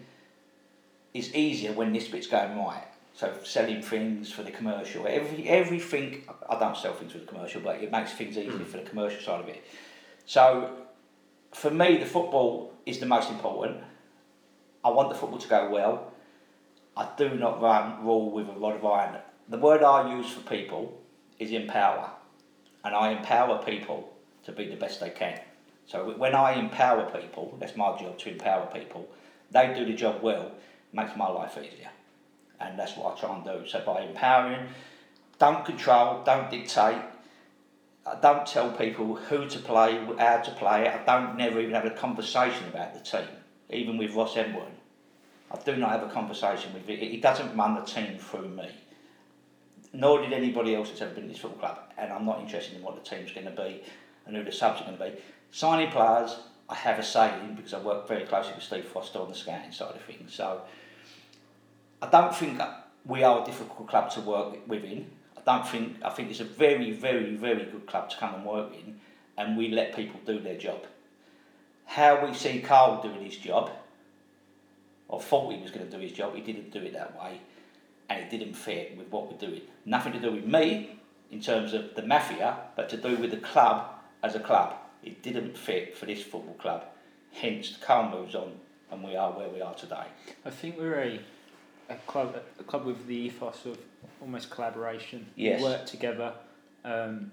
is 1.12 1.35
easier 1.35 1.73
when 1.73 1.93
this 1.93 2.07
bit's 2.07 2.29
going 2.29 2.57
right. 2.57 2.87
So 3.14 3.33
selling 3.45 3.83
things 3.83 4.33
for 4.33 4.43
the 4.43 4.50
commercial, 4.50 5.07
every 5.07 5.49
everything. 5.49 6.25
I 6.49 6.59
don't 6.59 6.76
sell 6.76 6.95
things 6.95 7.12
for 7.12 7.19
the 7.19 7.26
commercial, 7.26 7.61
but 7.61 7.83
it 7.83 7.90
makes 7.90 8.12
things 8.12 8.38
easier 8.38 8.52
hmm. 8.52 8.64
for 8.64 8.79
the 8.79 8.88
commercial 8.88 9.21
side 9.21 9.40
of 9.40 9.49
it. 9.49 9.64
So, 10.26 10.71
for 11.52 11.71
me, 11.71 11.99
the 11.99 12.07
football 12.07 12.73
is 12.87 12.99
the 12.99 13.07
most 13.07 13.31
important. 13.31 13.79
I 14.85 14.90
want 14.90 15.11
the 15.11 15.14
football 15.14 15.38
to 15.38 15.49
go 15.49 15.69
well. 15.69 16.12
I 16.97 17.09
do 17.17 17.31
not 17.31 17.61
run 17.61 18.05
rule 18.05 18.31
with 18.31 18.49
a 18.49 18.52
rod 18.52 18.76
of 18.76 18.85
iron. 18.85 19.19
The 19.49 19.59
word 19.59 19.83
I 19.83 20.17
use 20.17 20.31
for 20.31 20.40
people 20.49 21.00
is 21.38 21.50
empower, 21.50 22.11
and 22.85 22.95
I 22.95 23.11
empower 23.11 23.62
people 23.62 24.12
to 24.45 24.52
be 24.52 24.69
the 24.69 24.76
best 24.76 25.00
they 25.00 25.11
can. 25.11 25.40
So 25.87 26.14
when 26.17 26.35
I 26.35 26.52
empower 26.52 27.11
people, 27.11 27.57
that's 27.59 27.76
my 27.76 27.99
job 27.99 28.19
to 28.19 28.31
empower 28.31 28.67
people. 28.67 29.09
They 29.50 29.75
do 29.75 29.85
the 29.85 29.95
job 29.95 30.23
well, 30.23 30.52
makes 30.93 31.17
my 31.17 31.29
life 31.29 31.59
easier, 31.59 31.90
and 32.61 32.79
that's 32.79 32.97
what 32.97 33.17
I 33.17 33.21
try 33.21 33.35
and 33.35 33.45
do. 33.45 33.67
So 33.69 33.83
by 33.85 34.02
empowering, 34.02 34.69
don't 35.38 35.64
control, 35.64 36.23
don't 36.25 36.50
dictate. 36.50 37.02
I 38.07 38.14
don't 38.21 38.47
tell 38.47 38.71
people 38.73 39.17
who 39.17 39.47
to 39.49 39.59
play, 39.59 39.99
how 40.19 40.38
to 40.38 40.50
play. 40.52 40.88
I 40.88 41.05
don't 41.05 41.37
never 41.37 41.61
even 41.61 41.75
have 41.75 41.87
a 41.87 41.90
conversation 41.90 42.69
about 42.69 42.95
the 42.95 43.00
team, 43.00 43.29
even 43.71 43.97
with 43.97 44.14
Ross 44.14 44.37
Edwin. 44.37 44.73
I 45.50 45.59
do 45.64 45.76
not 45.76 45.90
have 45.90 46.02
a 46.02 46.12
conversation 46.12 46.73
with 46.73 46.88
it. 46.88 46.99
He 46.99 47.19
doesn't 47.19 47.57
run 47.57 47.75
the 47.75 47.83
team 47.83 48.19
through 48.19 48.49
me. 48.49 48.71
Nor 49.93 50.23
did 50.23 50.33
anybody 50.33 50.76
else 50.76 50.88
that's 50.88 51.02
ever 51.02 51.14
been 51.14 51.25
in 51.25 51.31
this 51.31 51.38
football 51.38 51.59
club. 51.59 51.93
And 51.99 52.12
I'm 52.12 52.25
not 52.25 52.40
interested 52.40 52.76
in 52.76 52.83
what 52.83 53.02
the 53.02 53.09
team's 53.09 53.33
going 53.33 53.47
to 53.47 53.62
be 53.62 53.83
and 54.26 54.37
who 54.37 54.45
the 54.45 54.52
subs 54.52 54.81
are 54.81 54.85
going 54.85 54.99
to 54.99 55.05
be. 55.05 55.23
Signing 55.50 55.90
players, 55.90 56.37
I 56.69 56.76
have 56.76 57.00
a 57.00 57.02
say 57.02 57.35
in 57.40 57.57
because 57.57 57.75
I 57.75 57.81
work 57.81 58.07
very 58.07 58.25
closely 58.25 58.55
with 58.55 58.62
Steve 58.62 58.85
Foster 58.85 59.19
on 59.19 59.29
the 59.29 59.35
scouting 59.35 59.73
side 59.73 59.97
of 59.97 60.02
things. 60.02 60.33
So 60.33 60.62
I 62.02 62.07
don't 62.09 62.35
think 62.35 62.61
we 63.04 63.23
are 63.23 63.42
a 63.42 63.45
difficult 63.45 63.88
club 63.88 64.11
to 64.12 64.21
work 64.21 64.66
within. 64.66 65.11
I 65.37 65.40
don't 65.45 65.66
think 65.66 65.97
I 66.02 66.11
think 66.11 66.30
it's 66.30 66.40
a 66.40 66.45
very, 66.45 66.92
very, 66.92 67.35
very 67.37 67.64
good 67.64 67.87
club 67.87 68.11
to 68.11 68.16
come 68.16 68.35
and 68.35 68.45
work 68.45 68.75
in, 68.75 69.00
and 69.37 69.57
we 69.57 69.69
let 69.69 69.95
people 69.95 70.21
do 70.25 70.38
their 70.38 70.57
job. 70.59 70.87
How 71.87 72.25
we 72.25 72.35
see 72.35 72.61
Carl 72.61 73.02
doing 73.02 73.25
his 73.25 73.37
job, 73.37 73.71
or 75.08 75.21
thought 75.21 75.52
he 75.52 75.60
was 75.60 75.71
going 75.71 75.89
to 75.89 75.97
do 75.97 76.00
his 76.02 76.13
job, 76.13 76.34
he 76.34 76.41
didn't 76.41 76.71
do 76.71 76.80
it 76.80 76.93
that 76.93 77.19
way, 77.21 77.41
and 78.08 78.21
it 78.23 78.30
didn't 78.30 78.54
fit 78.54 78.97
with 78.97 79.08
what 79.08 79.30
we're 79.30 79.39
doing. 79.39 79.63
Nothing 79.84 80.13
to 80.13 80.21
do 80.21 80.32
with 80.32 80.47
me 80.47 80.99
in 81.30 81.41
terms 81.41 81.73
of 81.73 81.95
the 81.95 82.02
mafia, 82.02 82.56
but 82.76 82.89
to 82.91 82.97
do 82.97 83.17
with 83.17 83.30
the 83.30 83.39
club 83.39 83.86
as 84.23 84.34
a 84.34 84.41
club. 84.41 84.75
It 85.02 85.23
didn't 85.23 85.56
fit 85.56 85.97
for 85.97 86.06
this 86.06 86.23
football 86.23 86.54
club. 86.54 86.84
Hence, 87.32 87.76
Carl 87.80 88.10
moves 88.10 88.34
on, 88.34 88.52
and 88.91 89.02
we 89.02 89.17
are 89.17 89.32
where 89.32 89.49
we 89.49 89.60
are 89.60 89.75
today. 89.75 90.06
I 90.45 90.50
think 90.50 90.76
we're 90.78 91.00
a, 91.00 91.21
a 91.91 91.97
club 92.07 92.41
a 92.59 92.63
club 92.63 92.87
with 92.87 93.07
the 93.07 93.15
ethos 93.15 93.67
of 93.67 93.79
almost 94.21 94.50
collaboration. 94.50 95.26
Yes. 95.37 95.63
Work 95.63 95.87
together. 95.87 96.33
Um, 96.85 97.33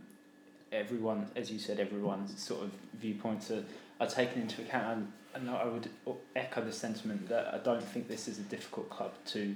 everyone, 0.72 1.28
as 1.36 1.50
you 1.50 1.60
said, 1.60 1.80
everyone's 1.80 2.42
sort 2.42 2.64
of 2.64 2.72
viewpoints 3.00 3.52
are, 3.52 3.64
are 4.02 4.08
taken 4.08 4.42
into 4.42 4.62
account. 4.62 5.08
And, 5.34 5.48
and 5.48 5.50
I 5.56 5.66
would 5.66 5.90
echo 6.36 6.64
the 6.64 6.72
sentiment 6.72 7.30
that 7.30 7.54
I 7.54 7.60
don't 7.60 7.84
think 7.84 8.08
this 8.08 8.28
is 8.28 8.40
a 8.40 8.44
difficult 8.44 8.90
club 8.90 9.14
to 9.28 9.56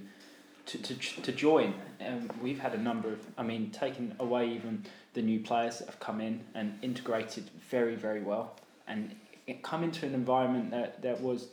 to, 0.67 0.77
to, 0.77 0.95
to 1.23 1.31
join. 1.31 1.73
Um, 2.05 2.29
we've 2.41 2.59
had 2.59 2.73
a 2.73 2.77
number 2.77 3.09
of, 3.09 3.19
I 3.37 3.43
mean, 3.43 3.71
taken 3.71 4.15
away 4.19 4.53
even 4.53 4.85
the 5.13 5.21
new 5.21 5.39
players 5.39 5.79
that 5.79 5.87
have 5.87 5.99
come 5.99 6.21
in 6.21 6.41
and 6.53 6.77
integrated 6.83 7.49
very, 7.69 7.95
very 7.95 8.21
well 8.21 8.55
and 8.87 9.15
come 9.63 9.83
into 9.83 10.05
an 10.05 10.13
environment 10.13 10.71
that, 10.71 11.01
that 11.01 11.19
was 11.19 11.47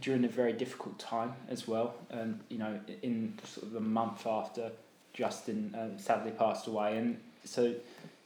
during 0.00 0.24
a 0.24 0.28
very 0.28 0.52
difficult 0.52 0.98
time 0.98 1.34
as 1.48 1.66
well. 1.66 1.94
Um, 2.12 2.40
you 2.48 2.58
know, 2.58 2.78
in 3.02 3.38
sort 3.44 3.66
of 3.66 3.72
the 3.72 3.80
month 3.80 4.26
after 4.26 4.70
Justin 5.12 5.74
um, 5.78 5.98
sadly 5.98 6.30
passed 6.30 6.66
away, 6.66 6.96
and 6.96 7.18
so 7.44 7.74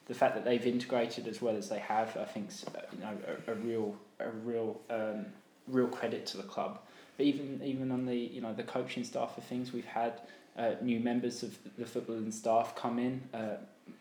the 0.06 0.14
fact 0.14 0.34
that 0.34 0.44
they've 0.44 0.66
integrated 0.66 1.26
as 1.26 1.40
well 1.40 1.56
as 1.56 1.68
they 1.68 1.78
have, 1.78 2.16
I 2.16 2.24
think, 2.24 2.50
uh, 2.74 2.80
you 2.92 3.00
know, 3.00 3.16
a, 3.46 3.52
a 3.52 3.54
real, 3.54 3.96
a 4.18 4.28
real, 4.28 4.80
um, 4.90 5.26
real 5.68 5.86
credit 5.86 6.26
to 6.26 6.36
the 6.36 6.42
club. 6.42 6.80
But 7.16 7.26
even 7.26 7.60
even 7.64 7.90
on 7.90 8.06
the 8.06 8.16
you 8.16 8.40
know 8.40 8.52
the 8.52 8.62
coaching 8.62 9.04
staff 9.04 9.36
of 9.38 9.44
things, 9.44 9.72
we've 9.72 9.84
had 9.84 10.20
uh, 10.56 10.72
new 10.80 11.00
members 11.00 11.42
of 11.42 11.56
the 11.78 11.84
footballing 11.84 12.32
staff 12.32 12.74
come 12.74 12.98
in. 12.98 13.22
Uh, 13.32 13.56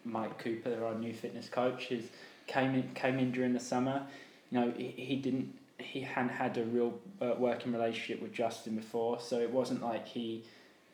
Mike 0.05 0.37
Cooper, 0.37 0.83
our 0.85 0.95
new 0.95 1.13
fitness 1.13 1.49
coach, 1.49 1.87
has 1.87 2.03
came 2.47 2.75
in 2.75 2.89
came 2.93 3.19
in 3.19 3.31
during 3.31 3.53
the 3.53 3.59
summer. 3.59 4.03
You 4.49 4.59
know, 4.59 4.73
he, 4.75 4.87
he 4.97 5.15
didn't 5.17 5.53
he 5.81 6.01
hadn't 6.01 6.29
had 6.29 6.57
a 6.57 6.63
real 6.63 6.99
uh, 7.21 7.33
working 7.37 7.73
relationship 7.73 8.21
with 8.21 8.33
Justin 8.33 8.75
before, 8.75 9.19
so 9.19 9.39
it 9.39 9.51
wasn't 9.51 9.81
like 9.81 10.07
he 10.07 10.43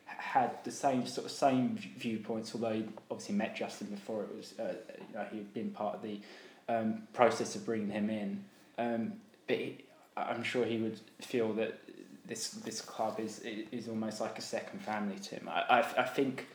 had 0.04 0.52
the 0.64 0.70
same 0.70 1.06
sort 1.06 1.26
of 1.26 1.32
same 1.32 1.78
viewpoints. 1.96 2.54
Although 2.54 2.72
he 2.72 2.84
obviously 3.10 3.34
met 3.34 3.56
Justin 3.56 3.88
before, 3.88 4.24
it 4.24 4.34
was 4.34 4.54
uh, 4.58 4.74
you 5.08 5.14
know 5.14 5.26
he'd 5.32 5.52
been 5.54 5.70
part 5.70 5.96
of 5.96 6.02
the 6.02 6.20
um, 6.68 7.02
process 7.12 7.56
of 7.56 7.64
bringing 7.64 7.90
him 7.90 8.10
in. 8.10 8.44
Um, 8.78 9.14
but 9.46 9.56
he, 9.56 9.78
I'm 10.16 10.42
sure 10.42 10.64
he 10.64 10.78
would 10.78 11.00
feel 11.20 11.52
that 11.54 11.78
this 12.26 12.50
this 12.50 12.80
club 12.80 13.20
is 13.20 13.40
is 13.40 13.88
almost 13.88 14.20
like 14.20 14.38
a 14.38 14.42
second 14.42 14.80
family 14.80 15.18
to 15.18 15.36
him. 15.36 15.48
I 15.48 15.60
I, 15.60 16.02
I 16.02 16.04
think 16.04 16.46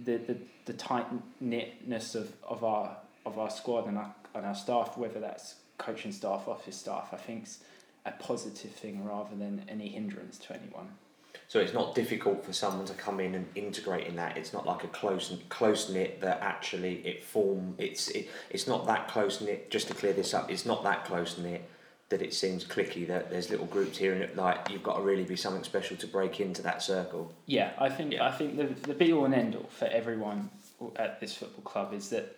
the 0.00 0.16
the, 0.18 0.36
the 0.66 0.72
tight 0.72 1.06
knitness 1.40 2.14
of, 2.14 2.32
of 2.42 2.64
our 2.64 2.96
of 3.24 3.38
our 3.38 3.50
squad 3.50 3.86
and 3.86 3.98
our 3.98 4.14
and 4.34 4.44
our 4.46 4.54
staff, 4.54 4.96
whether 4.96 5.20
that's 5.20 5.56
coaching 5.78 6.12
staff, 6.12 6.48
office 6.48 6.76
staff, 6.76 7.08
I 7.12 7.16
think's 7.16 7.58
a 8.04 8.12
positive 8.12 8.72
thing 8.72 9.04
rather 9.04 9.34
than 9.36 9.64
any 9.68 9.88
hindrance 9.88 10.38
to 10.38 10.54
anyone. 10.54 10.88
So 11.48 11.60
it's 11.60 11.72
not 11.72 11.94
difficult 11.94 12.44
for 12.44 12.52
someone 12.52 12.86
to 12.86 12.94
come 12.94 13.20
in 13.20 13.34
and 13.34 13.46
integrate 13.54 14.06
in 14.06 14.16
that. 14.16 14.36
It's 14.36 14.52
not 14.52 14.66
like 14.66 14.84
a 14.84 14.88
close 14.88 15.36
close 15.48 15.88
knit 15.88 16.20
that 16.20 16.40
actually 16.40 16.94
it 17.06 17.22
form. 17.22 17.74
It's 17.78 18.08
it, 18.08 18.28
it's 18.50 18.66
not 18.66 18.86
that 18.86 19.08
close 19.08 19.40
knit. 19.40 19.70
Just 19.70 19.88
to 19.88 19.94
clear 19.94 20.12
this 20.12 20.34
up, 20.34 20.50
it's 20.50 20.66
not 20.66 20.82
that 20.84 21.04
close 21.04 21.38
knit 21.38 21.68
that 22.08 22.22
it 22.22 22.34
seems 22.34 22.64
clicky. 22.64 23.06
That 23.06 23.30
there's 23.30 23.50
little 23.50 23.66
groups 23.66 23.98
here 23.98 24.12
and 24.12 24.22
it, 24.22 24.36
like 24.36 24.70
you've 24.70 24.82
got 24.82 24.96
to 24.96 25.02
really 25.02 25.24
be 25.24 25.36
something 25.36 25.62
special 25.62 25.96
to 25.98 26.06
break 26.06 26.40
into 26.40 26.62
that 26.62 26.82
circle. 26.82 27.32
Yeah, 27.46 27.72
I 27.78 27.90
think 27.90 28.14
Yeah. 28.14 28.26
I 28.26 28.32
think 28.32 28.56
the 28.56 28.64
the 28.88 28.94
be 28.94 29.12
all 29.12 29.24
and 29.24 29.34
end 29.34 29.54
all 29.54 29.68
for 29.68 29.86
everyone 29.86 30.50
at 30.96 31.20
this 31.20 31.34
football 31.36 31.62
club 31.62 31.92
is 31.94 32.08
that 32.10 32.35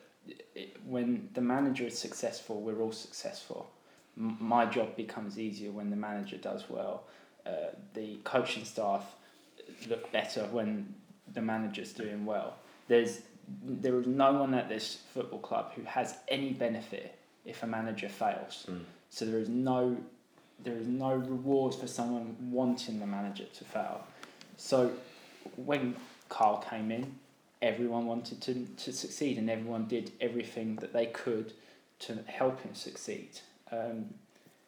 it, 0.55 0.77
when 0.85 1.29
the 1.35 1.41
manager 1.41 1.85
is 1.85 1.99
successful, 1.99 2.61
we're 2.61 2.81
all 2.81 2.93
successful. 2.93 3.71
M- 4.17 4.37
my 4.41 4.67
job 4.67 4.97
becomes 4.97 5.38
easier 5.38 5.71
when 5.71 5.91
the 5.91 5.97
manager 5.97 6.37
does 6.37 6.64
well. 6.69 7.05
Uh, 7.47 7.71
the 7.95 8.17
coaching 8.25 8.64
staff 8.64 9.14
look 9.88 10.11
better 10.12 10.45
when 10.47 10.95
the 11.35 11.43
manager's 11.43 11.93
doing 11.93 12.25
well. 12.25 12.57
There's 12.88 13.21
there 13.64 13.99
is 13.99 14.07
no 14.07 14.33
one 14.35 14.53
at 14.53 14.69
this 14.69 14.99
football 15.14 15.38
club 15.38 15.73
who 15.75 15.83
has 15.83 16.17
any 16.29 16.53
benefit 16.53 17.19
if 17.47 17.62
a 17.62 17.67
manager 17.67 18.09
fails. 18.09 18.67
Mm. 18.71 18.81
So 19.09 19.25
there 19.25 19.38
is 19.38 19.49
no 19.49 19.97
there 20.62 20.77
is 20.77 20.87
no 20.87 21.14
rewards 21.14 21.77
for 21.77 21.87
someone 21.87 22.37
wanting 22.51 22.99
the 22.99 23.07
manager 23.07 23.45
to 23.45 23.64
fail. 23.64 24.05
So 24.57 24.91
when 25.57 25.95
Carl 26.29 26.59
came 26.69 26.91
in, 26.91 27.14
everyone 27.62 28.07
wanted 28.07 28.40
to, 28.42 28.66
to 28.85 28.92
succeed 28.92 29.38
and 29.38 29.51
everyone 29.51 29.87
did 29.87 30.12
everything 30.21 30.77
that 30.77 30.92
they 30.92 31.07
could 31.07 31.53
to 32.01 32.18
help 32.27 32.61
him 32.62 32.75
succeed. 32.75 33.40
Um, 33.73 34.07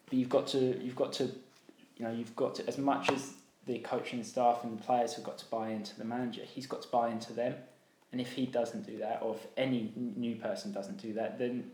but 0.06 0.14
you've 0.14 0.28
got 0.28 0.46
to 0.48 0.80
you've 0.82 0.96
got 0.96 1.12
to 1.14 1.24
you 1.24 2.04
know 2.04 2.10
you've 2.12 2.34
got 2.36 2.54
to 2.56 2.66
as 2.66 2.78
much 2.78 3.10
as 3.10 3.34
the 3.66 3.78
coaching 3.78 4.24
staff 4.24 4.64
and 4.64 4.78
the 4.78 4.82
players 4.82 5.14
have 5.14 5.24
got 5.24 5.38
to 5.38 5.44
buy 5.46 5.68
into 5.70 5.96
the 5.96 6.04
manager. 6.04 6.42
He's 6.42 6.66
got 6.66 6.82
to 6.82 6.88
buy 6.88 7.10
into 7.10 7.32
them, 7.32 7.54
and 8.10 8.20
if 8.20 8.32
he 8.32 8.46
doesn't 8.46 8.86
do 8.86 8.98
that, 8.98 9.20
or 9.22 9.36
if 9.36 9.46
any 9.56 9.92
new 9.96 10.34
person 10.36 10.72
doesn't 10.72 11.00
do 11.00 11.12
that, 11.14 11.38
then 11.38 11.70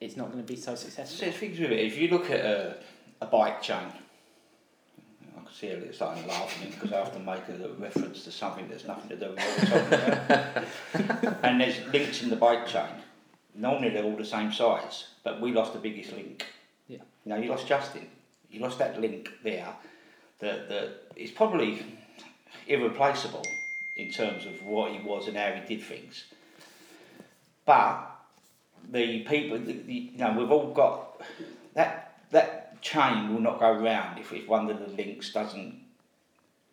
it's 0.00 0.16
not 0.16 0.32
going 0.32 0.44
to 0.44 0.52
be 0.52 0.58
so 0.58 0.74
So 0.74 0.82
successful. 0.88 1.24
there's 1.24 1.36
things 1.38 1.58
with 1.58 1.70
it. 1.70 1.80
If 1.80 1.96
you 1.98 2.08
look 2.08 2.30
at 2.30 2.40
a, 2.40 2.76
a 3.20 3.26
bike 3.26 3.62
chain, 3.62 3.86
I 5.46 5.48
can 5.48 5.56
see 5.56 5.70
Elliot 5.70 5.94
starting 5.94 6.26
laughing 6.26 6.72
because 6.72 6.92
I 6.92 7.00
often 7.02 7.24
make 7.24 7.48
a 7.48 7.68
reference 7.78 8.24
to 8.24 8.32
something 8.32 8.66
that's 8.68 8.84
nothing 8.84 9.10
to 9.10 9.16
do 9.16 9.30
with 9.30 9.38
what 9.38 9.58
we're 9.58 9.78
talking 9.78 10.18
about. 11.14 11.44
and 11.44 11.60
there's 11.60 11.78
links 11.92 12.22
in 12.22 12.30
the 12.30 12.36
bike 12.36 12.66
chain. 12.66 12.88
Normally 13.54 13.90
they're 13.90 14.02
all 14.02 14.16
the 14.16 14.24
same 14.24 14.52
size, 14.52 15.04
but 15.22 15.40
we 15.40 15.52
lost 15.52 15.72
the 15.72 15.78
biggest 15.78 16.12
link. 16.12 16.44
Yeah. 16.88 16.98
You 17.24 17.30
know, 17.30 17.36
you 17.36 17.48
lost 17.48 17.68
Justin. 17.68 18.08
You 18.50 18.58
lost 18.60 18.78
that 18.80 19.00
link 19.00 19.30
there 19.44 19.72
that, 20.40 20.68
that 20.68 21.02
is 21.14 21.30
probably 21.30 21.80
irreplaceable 22.66 23.44
in 23.96 24.10
terms 24.10 24.46
of 24.46 24.60
what 24.64 24.90
he 24.90 24.98
was 24.98 25.28
and 25.28 25.36
how 25.36 25.52
he 25.52 25.76
did 25.76 25.84
things. 25.84 26.24
But 27.64 28.10
the 28.90 29.20
people, 29.20 29.58
the, 29.58 29.74
the, 29.74 29.94
you 29.94 30.18
know, 30.18 30.34
we've 30.36 30.50
all 30.50 30.72
got 30.72 31.20
that 31.74 32.18
that 32.30 32.65
chain 32.80 33.32
will 33.32 33.40
not 33.40 33.60
go 33.60 33.72
round 33.72 34.18
if, 34.18 34.32
if 34.32 34.48
one 34.48 34.70
of 34.70 34.78
the 34.78 34.88
links 34.88 35.32
doesn't 35.32 35.80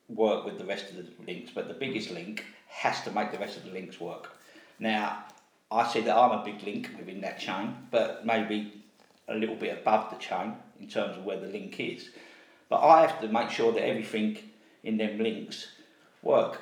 work 0.09 0.45
with 0.45 0.57
the 0.57 0.65
rest 0.65 0.89
of 0.89 0.97
the 0.97 1.07
links. 1.25 1.51
But 1.53 1.67
the 1.67 1.73
biggest 1.73 2.11
link 2.11 2.45
has 2.67 3.01
to 3.01 3.11
make 3.11 3.31
the 3.31 3.39
rest 3.39 3.57
of 3.57 3.65
the 3.65 3.71
links 3.71 3.99
work. 3.99 4.31
Now, 4.79 5.25
I 5.71 5.87
see 5.87 6.01
that 6.01 6.15
I'm 6.15 6.39
a 6.39 6.43
big 6.43 6.61
link 6.63 6.91
within 6.97 7.21
that 7.21 7.39
chain, 7.39 7.75
but 7.89 8.25
maybe 8.25 8.83
a 9.27 9.35
little 9.35 9.55
bit 9.55 9.77
above 9.77 10.09
the 10.09 10.17
chain 10.17 10.55
in 10.79 10.87
terms 10.87 11.17
of 11.17 11.23
where 11.23 11.39
the 11.39 11.47
link 11.47 11.79
is. 11.79 12.09
But 12.69 12.81
I 12.81 13.01
have 13.01 13.21
to 13.21 13.27
make 13.27 13.49
sure 13.49 13.71
that 13.71 13.85
everything 13.85 14.37
in 14.83 14.97
them 14.97 15.19
links 15.19 15.67
work. 16.21 16.61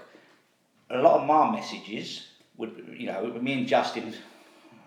A 0.89 0.97
lot 0.97 1.21
of 1.21 1.27
my 1.27 1.51
messages 1.51 2.27
would, 2.57 2.95
you 2.97 3.07
know, 3.07 3.25
me 3.41 3.53
and 3.53 3.67
Justin, 3.67 4.13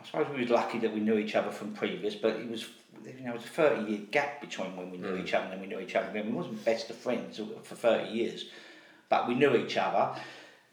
I 0.03 0.07
suppose 0.07 0.27
we 0.33 0.43
was 0.43 0.51
lucky 0.51 0.79
that 0.79 0.93
we 0.93 1.01
knew 1.01 1.17
each 1.17 1.35
other 1.35 1.51
from 1.51 1.73
previous, 1.73 2.15
but 2.15 2.37
it 2.37 2.49
was, 2.49 2.67
you 3.07 3.25
know, 3.25 3.33
it 3.33 3.37
was 3.37 3.45
a 3.45 3.49
30 3.49 3.91
year 3.91 4.01
gap 4.11 4.41
between 4.41 4.77
when 4.77 4.91
we 4.91 4.99
knew 4.99 5.17
each 5.17 5.35
other 5.35 5.45
and 5.45 5.53
then 5.55 5.61
we 5.61 5.67
knew 5.67 5.81
each 5.81 5.95
other 5.95 6.09
again. 6.09 6.27
We 6.27 6.33
wasn't 6.33 6.65
best 6.65 6.91
of 6.91 6.97
friends 6.97 7.41
for 7.63 7.75
30 7.75 8.11
years, 8.11 8.47
but 9.09 9.29
we 9.29 9.35
knew 9.35 9.57
each 9.57 9.77
other 9.77 10.21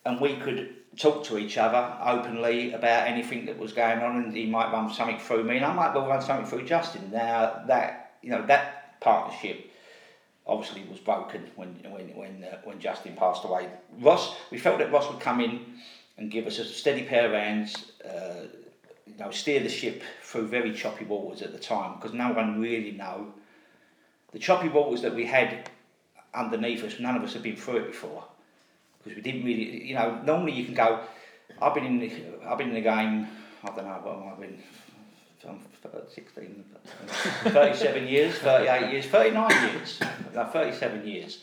and 0.06 0.20
we 0.20 0.36
could 0.38 0.76
talk 0.98 1.24
to 1.26 1.38
each 1.38 1.58
other 1.58 1.98
openly 2.04 2.74
about 2.74 3.08
anything 3.08 3.46
that 3.46 3.58
was 3.58 3.74
going 3.74 4.00
on 4.00 4.18
and 4.18 4.36
he 4.36 4.46
might 4.46 4.72
run 4.72 4.92
something 4.94 5.20
through 5.20 5.44
me 5.44 5.58
and 5.58 5.66
I 5.66 5.74
might 5.74 5.94
well 5.94 6.08
run 6.08 6.22
something 6.22 6.46
through 6.46 6.66
Justin. 6.66 7.12
Now 7.12 7.64
that, 7.68 8.14
you 8.22 8.30
know, 8.30 8.46
that 8.48 9.00
partnership 9.00 9.72
obviously 10.46 10.84
was 10.90 11.00
broken 11.00 11.50
when 11.56 11.70
when 11.90 12.08
when 12.16 12.44
uh, 12.44 12.58
when 12.64 12.80
Justin 12.80 13.16
passed 13.16 13.46
away. 13.46 13.70
Ross, 14.00 14.36
we 14.52 14.58
felt 14.58 14.80
that 14.80 14.92
Ross 14.92 15.10
would 15.12 15.20
come 15.20 15.40
in 15.40 15.62
and 16.18 16.32
give 16.32 16.46
us 16.46 16.60
a 16.60 16.66
steady 16.66 17.04
pair 17.04 17.28
of 17.28 17.32
hands, 17.32 17.92
uh, 18.04 18.48
you 19.08 19.18
know, 19.18 19.32
steer 19.32 19.62
the 19.62 19.70
ship 19.70 20.04
through 20.32 20.48
very 20.48 20.74
choppy 20.74 21.04
waters 21.04 21.42
at 21.42 21.52
the 21.52 21.60
time 21.60 21.96
because 21.96 22.14
no 22.14 22.32
one 22.32 22.62
really 22.62 22.92
know 22.92 23.28
the 24.32 24.40
choppy 24.40 24.70
waters 24.70 25.02
that 25.02 25.14
we 25.14 25.26
had 25.26 25.70
underneath 26.34 26.84
us. 26.86 27.00
None 27.00 27.18
of 27.18 27.24
us 27.24 27.34
had 27.34 27.44
been 27.44 27.58
through 27.58 27.78
it 27.78 27.88
before 27.88 28.24
because 28.98 29.18
we 29.18 29.22
didn't 29.22 29.44
really, 29.44 29.86
you 29.86 29.94
know. 29.94 30.22
Normally 30.24 30.54
you 30.54 30.64
can 30.64 30.74
go. 30.74 31.02
I've 31.62 31.74
been 31.74 31.86
in 31.86 32.00
the, 32.00 32.12
I've 32.48 32.58
been 32.58 32.70
in 32.70 32.76
the 32.76 32.82
game. 32.82 33.28
I 33.64 33.68
don't 33.68 33.86
know 33.86 34.00
what 34.04 34.38
I 34.38 34.40
been. 34.40 34.64
I'm 35.48 35.60
16, 36.08 36.66
37 37.46 38.08
years, 38.08 38.36
38 38.36 38.92
years, 38.92 39.06
39 39.08 39.74
years, 39.74 40.00
no, 40.36 40.46
37 40.46 41.08
years. 41.08 41.40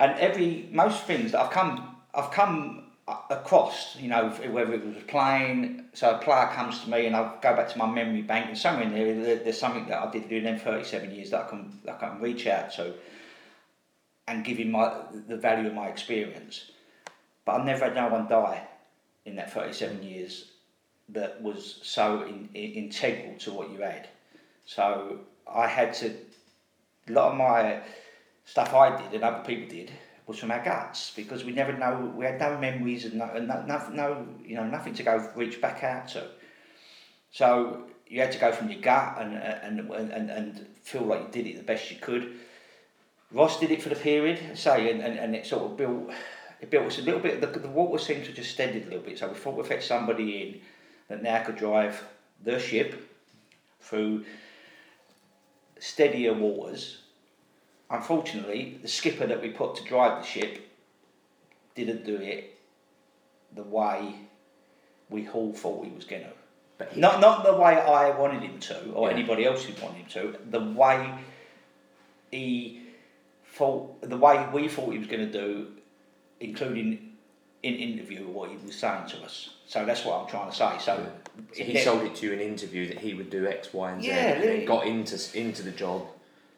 And 0.00 0.18
every, 0.18 0.66
most 0.72 1.04
things 1.04 1.32
that 1.32 1.42
I've 1.42 1.50
come, 1.50 1.94
I've 2.14 2.30
come 2.30 2.84
across, 3.08 3.96
you 3.96 4.08
know, 4.08 4.28
whether 4.28 4.74
it 4.74 4.84
was 4.84 4.96
a 4.96 5.00
plane, 5.00 5.86
so 5.92 6.14
a 6.14 6.18
player 6.18 6.46
comes 6.48 6.80
to 6.80 6.90
me 6.90 7.06
and 7.06 7.16
I 7.16 7.34
go 7.42 7.56
back 7.56 7.68
to 7.70 7.78
my 7.78 7.86
memory 7.86 8.22
bank 8.22 8.46
and 8.48 8.58
somewhere 8.58 8.84
in 8.84 8.92
there, 8.94 9.14
there- 9.14 9.44
there's 9.44 9.58
something 9.58 9.86
that 9.86 10.00
I 10.00 10.10
did 10.10 10.28
do 10.28 10.36
in 10.36 10.44
them 10.44 10.58
37 10.58 11.10
years 11.12 11.30
that 11.30 11.46
I 11.46 11.48
can, 11.48 11.80
that 11.84 11.96
I 11.96 11.98
can 11.98 12.20
reach 12.20 12.46
out 12.46 12.72
to 12.74 12.94
and 14.28 14.44
give 14.44 14.58
him 14.58 14.70
my, 14.70 14.94
the 15.26 15.36
value 15.36 15.66
of 15.66 15.74
my 15.74 15.88
experience. 15.88 16.70
But 17.44 17.56
I've 17.56 17.66
never 17.66 17.86
had 17.86 17.94
no 17.96 18.08
one 18.08 18.28
die 18.28 18.68
in 19.24 19.34
that 19.36 19.52
37 19.52 20.02
years 20.02 20.52
that 21.08 21.42
was 21.42 21.80
so 21.82 22.22
in, 22.22 22.48
in, 22.54 22.72
integral 22.72 23.36
to 23.40 23.52
what 23.52 23.70
you 23.70 23.80
had. 23.80 24.08
So 24.64 25.20
I 25.46 25.66
had 25.66 25.92
to, 25.94 26.14
a 27.08 27.12
lot 27.12 27.32
of 27.32 27.36
my 27.36 27.80
stuff 28.44 28.72
I 28.72 29.02
did 29.02 29.12
and 29.12 29.24
other 29.24 29.44
people 29.44 29.68
did 29.68 29.90
was 30.26 30.38
from 30.38 30.50
our 30.50 30.62
guts 30.62 31.12
because 31.14 31.44
we 31.44 31.52
never 31.52 31.72
know, 31.72 32.12
we 32.16 32.24
had 32.24 32.38
no 32.38 32.56
memories 32.58 33.04
and 33.04 33.14
no, 33.14 33.24
and 33.24 33.48
no, 33.48 33.88
no, 33.92 34.26
you 34.44 34.54
know, 34.54 34.64
nothing 34.64 34.94
to 34.94 35.02
go 35.02 35.30
reach 35.34 35.60
back 35.60 35.82
out 35.82 36.08
to. 36.08 36.28
So 37.32 37.84
you 38.06 38.20
had 38.20 38.32
to 38.32 38.38
go 38.38 38.52
from 38.52 38.70
your 38.70 38.80
gut 38.80 39.16
and, 39.18 39.34
and, 39.34 39.90
and, 39.90 40.30
and 40.30 40.66
feel 40.82 41.02
like 41.02 41.20
you 41.20 41.28
did 41.42 41.46
it 41.46 41.56
the 41.56 41.62
best 41.64 41.90
you 41.90 41.96
could. 41.96 42.34
Ross 43.32 43.58
did 43.58 43.70
it 43.70 43.82
for 43.82 43.88
the 43.88 43.96
period, 43.96 44.56
say, 44.56 44.90
and, 44.90 45.00
and, 45.00 45.18
and 45.18 45.34
it 45.34 45.46
sort 45.46 45.62
of 45.62 45.76
built, 45.76 46.10
it 46.60 46.70
built 46.70 46.86
us 46.86 46.98
a 46.98 47.02
little 47.02 47.20
bit, 47.20 47.40
the, 47.40 47.46
the 47.46 47.68
water 47.68 47.98
seemed 48.02 48.24
to 48.26 48.32
just 48.32 48.52
steadied 48.52 48.82
a 48.82 48.90
little 48.90 49.04
bit. 49.04 49.18
So 49.18 49.28
we 49.28 49.34
thought 49.34 49.56
we'd 49.56 49.66
fetch 49.66 49.86
somebody 49.86 50.42
in 50.42 50.60
that 51.08 51.22
now 51.22 51.42
could 51.42 51.56
drive 51.56 52.04
the 52.44 52.58
ship 52.58 53.08
through 53.80 54.24
steadier 55.78 56.34
waters. 56.34 57.01
Unfortunately, 57.92 58.78
the 58.80 58.88
skipper 58.88 59.26
that 59.26 59.42
we 59.42 59.50
put 59.50 59.76
to 59.76 59.84
drive 59.84 60.22
the 60.22 60.26
ship 60.26 60.66
didn't 61.74 62.04
do 62.06 62.16
it 62.16 62.58
the 63.54 63.62
way 63.62 64.14
we 65.10 65.28
all 65.28 65.52
thought 65.52 65.84
he 65.84 65.92
was 65.92 66.04
going 66.06 66.22
to. 66.22 66.30
But 66.78 66.92
he- 66.92 67.00
Not, 67.00 67.20
not 67.20 67.44
the 67.44 67.52
way 67.52 67.74
I 67.78 68.10
wanted 68.18 68.42
him 68.42 68.58
to, 68.60 68.92
or 68.92 69.08
Yeah. 69.10 69.14
anybody 69.16 69.44
else 69.44 69.64
who 69.64 69.74
wanted 69.84 69.98
him 69.98 70.06
to, 70.06 70.38
the 70.50 70.60
way 70.60 71.12
he 72.30 72.80
thought, 73.44 74.00
the 74.00 74.16
way 74.16 74.46
we 74.54 74.68
thought 74.68 74.90
he 74.92 74.98
was 74.98 75.06
going 75.06 75.30
to 75.30 75.32
do, 75.32 75.72
including 76.40 77.12
in 77.62 77.74
interview 77.74 78.26
what 78.26 78.50
he 78.50 78.56
was 78.56 78.74
saying 78.74 79.06
to 79.08 79.18
us. 79.22 79.50
So 79.66 79.84
that's 79.84 80.02
what 80.04 80.18
I'm 80.22 80.26
trying 80.28 80.50
to 80.50 80.56
say. 80.56 80.72
So, 80.80 81.06
So 81.54 81.62
he 81.64 81.78
sold 81.78 82.02
it 82.04 82.14
to 82.16 82.26
you 82.26 82.32
in 82.32 82.40
an 82.40 82.46
interview 82.48 82.88
that 82.88 82.98
he 82.98 83.12
would 83.12 83.28
do 83.28 83.46
X, 83.46 83.72
Y, 83.74 83.92
and 83.92 84.02
Z, 84.02 84.08
Yeah, 84.08 84.32
and 84.42 84.66
got 84.66 84.86
into 84.86 85.18
into 85.38 85.62
the 85.62 85.70
job. 85.72 86.06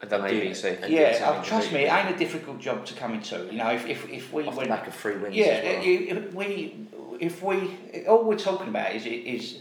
And 0.04 0.22
done 0.22 0.30
Did- 0.30 0.52
ABC. 0.52 0.82
and 0.82 0.92
yeah, 0.92 1.18
something 1.18 1.40
uh, 1.40 1.44
trust 1.44 1.72
me, 1.72 1.80
it 1.84 1.88
completely 1.88 2.08
ain't 2.10 2.16
a 2.16 2.18
difficult 2.18 2.60
job 2.60 2.84
to 2.86 2.94
come 2.94 3.14
into. 3.14 3.46
You 3.50 3.58
know, 3.58 3.70
if 3.70 3.86
if, 3.86 4.08
if 4.10 4.32
we 4.32 4.44
off 4.44 4.54
the 4.54 4.58
went, 4.58 4.68
back 4.70 4.86
of 4.86 4.94
three 4.94 5.16
wins. 5.16 5.34
yeah, 5.34 5.44
as 5.46 5.76
well. 5.76 5.84
you- 5.84 6.06
if 6.16 6.34
we 6.34 6.86
if 7.20 7.42
we 7.42 8.06
all 8.06 8.24
we're 8.24 8.36
talking 8.38 8.68
about 8.68 8.94
is 8.94 9.06
is 9.06 9.58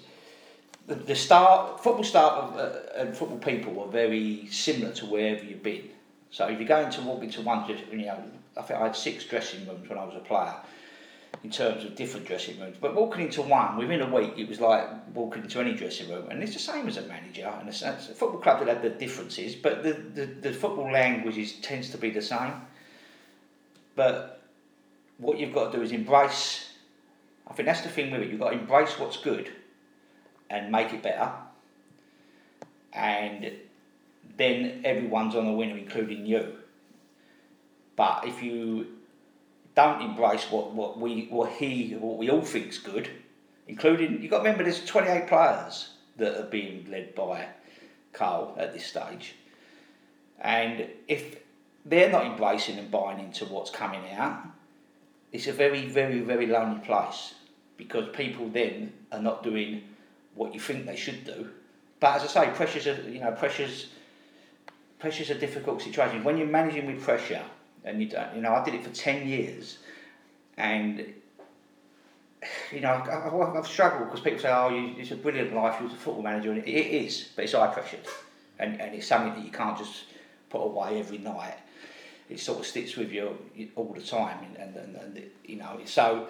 the, 0.88 0.96
the 0.96 1.16
start 1.16 1.82
football 1.82 2.04
start 2.04 2.34
of, 2.44 2.58
uh, 2.58 2.80
and 2.98 3.16
football 3.16 3.38
people 3.38 3.82
are 3.84 3.88
very 3.88 4.48
similar 4.48 4.92
to 4.94 5.06
wherever 5.06 5.44
you've 5.46 5.64
been. 5.64 5.90
So 6.32 6.48
if 6.48 6.60
you 6.60 6.66
go 6.66 6.80
into 6.82 7.02
walk 7.02 7.24
into 7.24 7.42
one, 7.42 7.66
just, 7.68 7.84
you 7.92 8.06
know, 8.06 8.22
I 8.58 8.62
think 8.64 8.80
I 8.80 8.84
had 8.84 8.96
six 8.96 9.24
dressing 9.26 9.66
rooms 9.68 9.88
when 9.88 9.98
I 9.98 10.04
was 10.04 10.16
a 10.16 10.20
player. 10.20 10.56
In 11.44 11.50
terms 11.50 11.84
of 11.84 11.96
different 11.96 12.26
dressing 12.26 12.58
rooms, 12.58 12.78
but 12.80 12.96
walking 12.96 13.26
into 13.26 13.42
one 13.42 13.76
within 13.76 14.00
a 14.02 14.10
week, 14.10 14.36
it 14.38 14.48
was 14.48 14.62
like 14.62 14.88
walking 15.14 15.44
into 15.44 15.60
any 15.60 15.74
dressing 15.74 16.10
room, 16.10 16.30
and 16.30 16.42
it's 16.42 16.54
the 16.54 16.60
same 16.60 16.88
as 16.88 16.96
a 16.96 17.02
manager. 17.02 17.54
And 17.60 17.68
a 17.68 17.74
sense, 17.74 18.08
football 18.08 18.40
club 18.40 18.60
that 18.60 18.70
have 18.70 18.82
the 18.82 18.90
differences, 18.90 19.54
but 19.54 19.84
the, 19.84 19.92
the, 19.92 20.26
the 20.26 20.54
football 20.54 20.90
language 20.90 21.38
is, 21.38 21.60
tends 21.60 21.90
to 21.90 21.98
be 21.98 22.12
the 22.12 22.22
same. 22.22 22.54
But 23.94 24.42
what 25.18 25.38
you've 25.38 25.54
got 25.54 25.74
to 25.74 25.78
do 25.78 25.84
is 25.84 25.92
embrace. 25.92 26.70
I 27.46 27.54
think 27.54 27.66
that's 27.66 27.82
the 27.82 27.90
thing 27.90 28.12
with 28.12 28.22
it. 28.22 28.30
You've 28.30 28.40
got 28.40 28.52
to 28.52 28.60
embrace 28.60 28.98
what's 28.98 29.18
good 29.18 29.52
and 30.50 30.72
make 30.72 30.94
it 30.94 31.04
better. 31.04 31.30
And 32.94 33.52
then 34.38 34.82
everyone's 34.86 35.36
on 35.36 35.46
a 35.48 35.54
winner, 35.54 35.78
including 35.78 36.26
you. 36.26 36.54
But 37.98 38.26
if 38.26 38.42
you 38.42 38.88
don't 39.76 40.02
embrace 40.02 40.46
what, 40.52 40.72
what 40.72 41.00
we 41.00 41.28
what 41.30 41.52
he 41.54 41.96
what 42.00 42.18
we 42.18 42.30
all 42.30 42.42
think's 42.42 42.78
good, 42.78 43.10
including 43.68 44.22
you've 44.22 44.32
got 44.32 44.38
to 44.38 44.44
remember 44.44 44.64
there's 44.64 44.86
28 44.86 45.28
players 45.28 45.90
that 46.18 46.40
are 46.40 46.50
being 46.50 46.88
led 46.90 47.16
by 47.16 47.48
Carl 48.12 48.56
at 48.58 48.74
this 48.74 48.86
stage. 48.86 49.36
And 50.40 50.88
if 51.08 51.38
they're 51.86 52.12
not 52.12 52.26
embracing 52.26 52.78
and 52.78 52.92
buying 52.92 53.20
into 53.20 53.46
what's 53.46 53.72
coming 53.72 54.12
out, 54.12 54.46
it's 55.32 55.48
a 55.48 55.54
very, 55.54 55.88
very, 55.88 56.20
very 56.20 56.48
lonely 56.48 56.80
place 56.82 57.34
because 57.78 58.08
people 58.14 58.50
then 58.50 58.94
are 59.12 59.22
not 59.22 59.44
doing 59.44 59.84
what 60.36 60.54
you 60.54 60.60
think 60.60 60.86
they 60.86 60.96
should 60.96 61.26
do. 61.26 61.50
But 62.00 62.18
as 62.18 62.24
I 62.36 62.46
say, 62.46 62.52
pressures 62.54 62.88
are 62.88 63.10
you 63.10 63.20
know 63.20 63.32
pressures 63.32 63.88
pressure's 65.00 65.30
a 65.32 65.36
difficult 65.36 65.82
situation 65.82 66.24
when 66.24 66.38
you're 66.38 66.48
managing 66.48 66.86
with 66.86 67.02
pressure. 67.02 67.44
And 67.86 68.02
you 68.02 68.10
don't, 68.10 68.36
you 68.36 68.42
know, 68.42 68.54
I 68.54 68.64
did 68.64 68.76
it 68.76 68.84
for 68.84 68.92
ten 68.92 69.28
years, 69.28 69.80
and 70.58 71.14
you 72.72 72.82
know, 72.82 72.90
I, 72.90 73.58
I've 73.58 73.68
struggled 73.68 74.06
because 74.06 74.22
people 74.22 74.40
say, 74.40 74.52
"Oh, 74.52 74.70
you, 74.70 74.96
it's 74.98 75.12
a 75.12 75.16
brilliant 75.16 75.54
life. 75.54 75.78
You're 75.80 75.90
a 75.90 75.94
football 75.94 76.24
manager," 76.24 76.52
and 76.52 76.60
it, 76.60 76.68
it 76.70 77.06
is, 77.06 77.30
but 77.36 77.44
it's 77.44 77.54
high 77.54 77.68
pressured, 77.68 78.08
and 78.60 78.80
and 78.80 78.96
it's 78.96 79.08
something 79.08 79.34
that 79.34 79.46
you 79.46 79.52
can't 79.52 79.78
just 79.78 80.06
put 80.50 80.62
away 80.62 81.00
every 81.00 81.18
night. 81.18 81.58
it 82.30 82.40
sort 82.40 82.60
of 82.60 82.66
sticks 82.66 82.96
with 82.96 83.12
you 83.12 83.38
all 83.76 83.94
the 83.94 84.02
time, 84.02 84.38
and 84.58 84.76
and, 84.76 84.96
and 84.96 85.24
you 85.46 85.58
know 85.58 85.80
so 85.86 86.28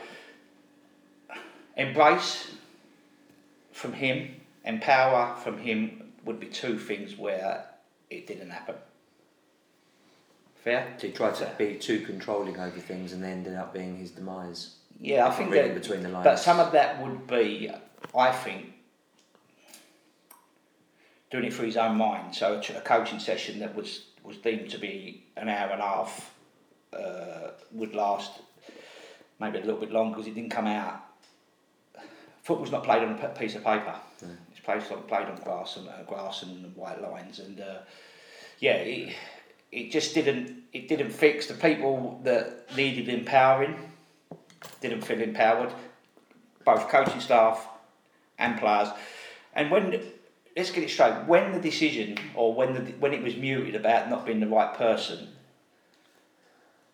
embrace 1.78 2.52
from 3.72 3.94
him, 3.94 4.36
empower 4.66 5.36
from 5.38 5.58
him 5.58 6.14
would 6.26 6.40
be 6.40 6.48
two 6.48 6.78
things 6.78 7.18
where 7.18 7.66
it 8.10 8.28
didn't 8.28 8.50
happen. 8.50 8.76
Fair. 10.64 10.94
So 10.98 11.08
he 11.08 11.14
tried 11.14 11.36
to 11.36 11.52
be 11.58 11.76
too 11.76 12.02
controlling 12.02 12.58
over 12.58 12.80
things 12.80 13.12
and 13.12 13.22
they 13.22 13.32
ended 13.32 13.56
up 13.56 13.74
being 13.74 13.98
his 13.98 14.12
demise. 14.12 14.76
Yeah, 15.00 15.28
I 15.28 15.32
think 15.32 15.52
reading 15.52 15.74
that, 15.74 15.82
between 15.82 16.04
the 16.04 16.10
lines. 16.10 16.24
but 16.24 16.40
some 16.40 16.60
of 16.60 16.72
that 16.72 17.02
would 17.02 17.28
be, 17.28 17.70
I 18.18 18.32
think, 18.32 18.74
doing 21.30 21.46
it 21.46 21.54
for 21.54 21.66
his 21.66 21.76
own 21.76 21.98
mind. 21.98 22.34
So 22.34 22.54
a, 22.54 22.78
a 22.78 22.82
coaching 22.82 23.20
session 23.20 23.60
that 23.60 23.76
was 23.76 24.06
was 24.24 24.38
deemed 24.38 24.70
to 24.70 24.78
be 24.78 25.26
an 25.36 25.50
hour 25.50 25.72
and 25.72 25.82
a 25.82 25.86
half 25.86 26.34
uh, 26.94 27.50
would 27.74 27.94
last 27.94 28.40
maybe 29.40 29.58
a 29.58 29.62
little 29.62 29.82
bit 29.82 29.92
longer 29.92 30.16
because 30.16 30.28
it 30.28 30.36
didn't 30.36 30.52
come 30.52 30.68
out. 30.68 31.02
Football's 32.44 32.72
not 32.72 32.84
played 32.84 33.04
on 33.04 33.20
a 33.20 33.30
piece 33.30 33.56
of 33.56 33.64
paper. 33.66 33.96
It's 34.52 34.62
played 34.62 34.82
on 34.92 35.04
played 35.04 35.28
on 35.28 35.36
grass 35.44 35.76
and 35.76 35.90
uh, 35.90 36.04
grass 36.04 36.44
and 36.44 36.74
white 36.76 37.02
lines, 37.02 37.40
and 37.40 37.60
uh, 37.60 37.80
yeah, 38.60 38.76
it, 38.76 39.16
it 39.74 39.92
just 39.92 40.14
didn't 40.14 40.64
it 40.72 40.88
didn't 40.88 41.12
fix 41.12 41.48
the 41.48 41.54
people 41.54 42.20
that 42.24 42.76
needed 42.76 43.10
empowering 43.10 43.76
didn't 44.82 45.02
feel 45.02 45.22
empowered, 45.22 45.72
both 46.66 46.90
coaching 46.90 47.20
staff 47.20 47.68
and 48.38 48.60
players. 48.60 48.90
And 49.54 49.72
when 49.72 50.02
let's 50.56 50.72
get 50.72 50.84
it 50.84 50.90
straight, 50.90 51.26
when 51.26 51.52
the 51.52 51.60
decision 51.60 52.18
or 52.36 52.54
when 52.54 52.74
the 52.74 52.92
when 52.94 53.14
it 53.14 53.24
was 53.24 53.36
muted 53.36 53.76
about 53.76 54.10
not 54.10 54.26
being 54.26 54.40
the 54.40 54.48
right 54.48 54.74
person, 54.74 55.30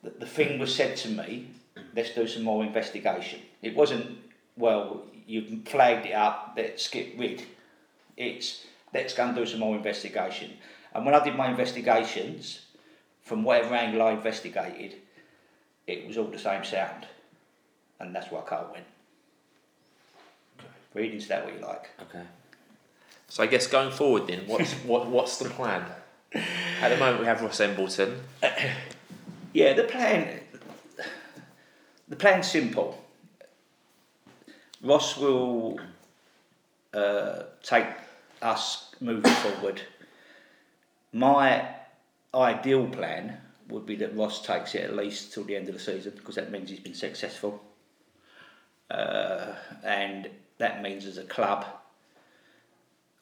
the, 0.04 0.12
the 0.12 0.26
thing 0.26 0.60
was 0.60 0.74
said 0.74 0.98
to 0.98 1.10
me, 1.10 1.48
let's 1.96 2.14
do 2.14 2.28
some 2.28 2.44
more 2.44 2.64
investigation. 2.64 3.42
It 3.62 3.76
wasn't 3.76 4.18
well, 4.58 5.04
you've 5.26 5.68
flagged 5.68 6.06
it 6.06 6.14
up, 6.14 6.54
let's 6.58 6.88
get 6.90 7.18
rid. 7.18 7.44
It's 8.18 8.66
let's 8.94 9.14
go 9.14 9.26
and 9.26 9.36
do 9.36 9.46
some 9.46 9.60
more 9.60 9.76
investigation. 9.76 10.54
And 10.94 11.06
when 11.06 11.14
I 11.14 11.24
did 11.24 11.36
my 11.36 11.50
investigations, 11.50 12.62
from 13.30 13.44
whatever 13.44 13.76
angle 13.76 14.02
I 14.02 14.14
investigated, 14.14 14.96
it 15.86 16.08
was 16.08 16.18
all 16.18 16.26
the 16.26 16.40
same 16.40 16.66
sound 16.66 17.06
and 18.00 18.14
that's 18.14 18.32
why 18.32 18.42
Carl 18.42 18.72
went. 18.74 18.86
Read 20.96 21.14
into 21.14 21.28
that 21.28 21.46
what 21.46 21.54
you 21.54 21.62
like. 21.62 21.90
Okay. 22.02 22.24
So 23.28 23.44
I 23.44 23.46
guess 23.46 23.68
going 23.68 23.92
forward 23.92 24.26
then, 24.28 24.48
what's 24.48 24.74
what 24.92 25.08
what's 25.08 25.38
the 25.38 25.50
plan? 25.50 25.86
At 26.34 26.90
the 26.90 26.98
moment 26.98 27.20
we 27.20 27.26
have 27.28 27.42
Ross 27.42 27.60
Embleton. 27.62 28.20
Yeah, 29.52 29.74
the 29.74 29.86
plan. 29.86 30.42
The 32.08 32.16
plan's 32.16 32.52
simple. 32.52 33.04
Ross 34.84 35.18
will 35.18 35.80
uh, 36.94 37.46
take 37.64 37.88
us 38.44 38.94
moving 39.02 39.34
forward. 39.34 39.82
My 41.14 41.79
ideal 42.34 42.88
plan 42.88 43.38
would 43.70 43.86
be 43.86 43.96
that 43.98 44.16
Ross 44.16 44.46
takes 44.46 44.76
it 44.76 44.84
at 44.84 44.96
least 44.96 45.34
till 45.34 45.44
the 45.44 45.56
end 45.56 45.68
of 45.68 45.74
the 45.74 45.80
season 45.80 46.14
because 46.16 46.36
that 46.36 46.52
means 46.52 46.70
he's 46.70 46.80
been 46.80 46.94
successful. 46.94 47.62
Uh, 48.90 49.54
and 49.84 50.30
that 50.58 50.82
means 50.82 51.06
as 51.06 51.18
a 51.18 51.24
club 51.24 51.66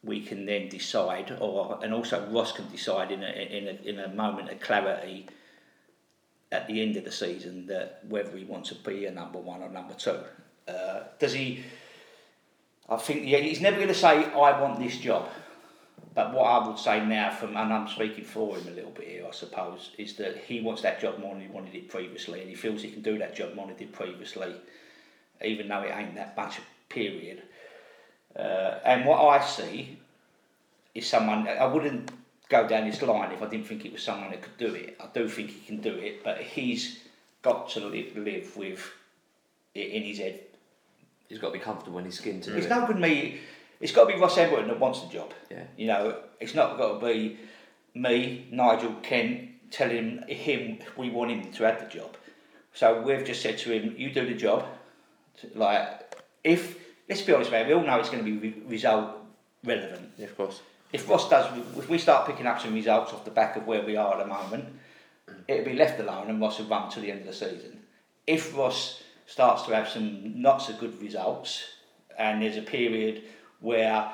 we 0.04 0.22
can 0.22 0.46
then 0.46 0.70
decide, 0.70 1.36
or 1.40 1.80
and 1.84 1.94
also 1.94 2.26
Ross 2.32 2.54
can 2.54 2.70
decide 2.70 3.12
in 3.12 3.24
a, 3.24 3.28
in 3.28 3.68
a, 3.68 3.90
in 3.90 4.00
a 4.00 4.14
moment 4.14 4.50
of 4.50 4.60
clarity 4.60 5.28
at 6.52 6.68
the 6.68 6.82
end 6.82 6.96
of 6.96 7.04
the 7.04 7.12
season 7.12 7.68
that 7.68 8.00
whether 8.08 8.36
he 8.38 8.46
wants 8.46 8.70
to 8.70 8.76
be 8.76 9.06
a 9.06 9.12
number 9.12 9.38
one 9.38 9.62
or 9.62 9.70
number 9.70 9.94
two. 9.94 10.20
Uh, 10.68 11.04
does 11.20 11.34
he? 11.34 11.64
I 12.90 12.96
think 12.96 13.28
yeah, 13.28 13.40
he's 13.40 13.60
never 13.60 13.76
going 13.76 13.90
to 13.90 13.94
say 13.94 14.26
I 14.26 14.62
want 14.62 14.80
this 14.80 14.98
job. 14.98 15.28
But 16.18 16.34
what 16.34 16.46
I 16.46 16.68
would 16.68 16.80
say 16.80 17.06
now, 17.06 17.30
from 17.30 17.56
and 17.56 17.72
I'm 17.72 17.88
speaking 17.88 18.24
for 18.24 18.58
him 18.58 18.68
a 18.70 18.72
little 18.72 18.90
bit 18.90 19.08
here, 19.08 19.26
I 19.28 19.32
suppose, 19.32 19.92
is 20.00 20.16
that 20.16 20.36
he 20.36 20.62
wants 20.62 20.82
that 20.82 21.00
job 21.00 21.20
more 21.20 21.36
than 21.36 21.44
he 21.44 21.48
wanted 21.48 21.76
it 21.76 21.90
previously, 21.90 22.42
and 22.42 22.50
he 22.50 22.56
feels 22.56 22.82
he 22.82 22.90
can 22.90 23.04
do 23.04 23.20
that 23.20 23.36
job 23.36 23.54
more 23.54 23.68
than 23.68 23.78
he 23.78 23.86
did 23.86 23.94
previously, 23.94 24.52
even 25.46 25.68
though 25.68 25.84
it 25.84 25.94
ain't 25.96 26.16
that 26.16 26.36
much 26.36 26.58
a 26.58 26.62
period. 26.92 27.44
Uh, 28.36 28.80
and 28.84 29.06
what 29.06 29.28
I 29.28 29.46
see 29.46 30.00
is 30.96 31.06
someone 31.06 31.48
I 31.48 31.68
wouldn't 31.68 32.10
go 32.50 32.68
down 32.68 32.90
this 32.90 33.00
line 33.04 33.32
if 33.32 33.44
I 33.44 33.48
didn't 33.48 33.68
think 33.68 33.86
it 33.86 33.94
was 33.94 34.02
someone 34.02 34.32
that 34.32 34.42
could 34.42 34.58
do 34.58 34.74
it. 34.74 34.98
I 35.00 35.06
do 35.14 35.30
think 35.30 35.52
he 35.52 35.68
can 35.68 35.82
do 35.82 35.94
it, 35.94 36.24
but 36.24 36.40
he's 36.40 36.98
got 37.44 37.70
to 37.70 37.82
live, 37.82 38.18
live 38.18 38.58
with 38.58 38.84
it 39.76 39.92
in 39.92 40.02
his 40.02 40.18
head. 40.18 40.40
He's 41.30 41.38
got 41.38 41.50
to 41.50 41.54
be 41.54 41.60
comfortable 41.60 42.00
in 42.00 42.06
his 42.06 42.16
skin 42.16 42.42
to 42.42 42.50
do 42.54 42.58
It's 42.58 42.66
it. 42.66 42.70
no 42.70 42.88
good 42.88 43.00
me. 43.00 43.40
It's 43.80 43.92
got 43.92 44.06
to 44.06 44.14
be 44.14 44.20
Ross 44.20 44.38
Embleton 44.38 44.68
that 44.68 44.80
wants 44.80 45.02
the 45.02 45.08
job. 45.08 45.34
Yeah. 45.50 45.64
You 45.78 45.88
know, 45.88 46.20
it's 46.40 46.56
not 46.56 46.78
got 46.78 47.00
to 47.00 47.06
be 47.06 47.38
me, 47.94 48.48
Nigel, 48.52 48.94
Kent 49.04 49.72
telling 49.72 50.24
him 50.28 50.80
we 50.96 51.10
want 51.10 51.32
him 51.32 51.52
to 51.52 51.64
have 51.64 51.80
the 51.80 51.88
job. 51.88 52.16
So 52.74 53.02
we've 53.02 53.26
just 53.26 53.42
said 53.42 53.58
to 53.60 53.72
him, 53.72 53.96
you 53.98 54.12
do 54.12 54.26
the 54.26 54.36
job. 54.36 54.66
Like, 55.56 56.16
if 56.44 56.78
let's 57.10 57.22
be 57.22 57.34
honest, 57.34 57.52
man, 57.52 57.68
we 57.68 57.74
all 57.74 57.84
know 57.84 58.00
it's 58.00 58.10
going 58.10 58.24
to 58.24 58.30
be 58.30 58.38
re- 58.38 58.64
result 58.68 59.16
relevant. 59.64 60.12
Yeah, 60.18 60.26
of 60.26 60.38
course. 60.38 60.62
If 60.94 61.10
Ross 61.10 61.30
does, 61.30 61.58
if 61.78 61.90
we 61.90 61.98
start 61.98 62.28
picking 62.28 62.48
up 62.48 62.62
some 62.62 62.74
results 62.74 63.12
off 63.14 63.26
the 63.26 63.32
back 63.32 63.56
of 63.58 63.68
where 63.68 63.84
we 63.84 63.98
are 63.98 64.14
at 64.14 64.20
the 64.20 64.26
moment, 64.26 64.66
it'll 65.48 65.66
be 65.66 65.74
left 65.74 66.00
alone 66.00 66.30
and 66.30 66.40
Ross 66.40 66.60
will 66.60 66.68
run 66.68 66.90
to 66.92 67.00
the 67.00 67.12
end 67.12 67.22
of 67.22 67.28
the 67.28 67.34
season. 67.34 67.80
If 68.26 68.56
Ross 68.56 69.04
starts 69.26 69.64
to 69.64 69.76
have 69.76 69.90
some 69.90 70.42
not 70.42 70.60
so 70.60 70.74
good 70.74 71.02
results 71.02 71.64
and 72.18 72.42
there's 72.42 72.58
a 72.58 72.62
period 72.62 73.24
where 73.60 74.12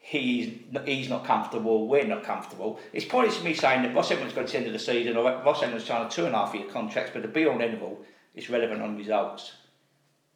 he's 0.00 0.58
he's 0.84 1.08
not 1.08 1.24
comfortable, 1.24 1.86
we're 1.86 2.06
not 2.06 2.24
comfortable, 2.24 2.80
it's 2.92 3.04
pointless 3.04 3.38
to 3.38 3.44
me 3.44 3.54
saying 3.54 3.82
that 3.82 3.94
Ross 3.94 4.10
Edmonds 4.10 4.34
got 4.34 4.46
to 4.46 4.52
the 4.52 4.58
end 4.58 4.66
of 4.66 4.72
the 4.72 4.78
season 4.78 5.16
or 5.16 5.24
Ross 5.24 5.62
Edmonds 5.62 5.84
trying 5.84 6.08
to 6.08 6.14
two 6.14 6.26
and 6.26 6.34
a 6.34 6.38
half 6.38 6.54
year 6.54 6.66
contracts, 6.70 7.10
but 7.12 7.22
the 7.22 7.28
be 7.28 7.46
all 7.46 7.52
and 7.52 7.62
end 7.62 7.74
of 7.74 7.82
all, 7.82 8.00
it's 8.34 8.50
relevant 8.50 8.82
on 8.82 8.96
results. 8.96 9.52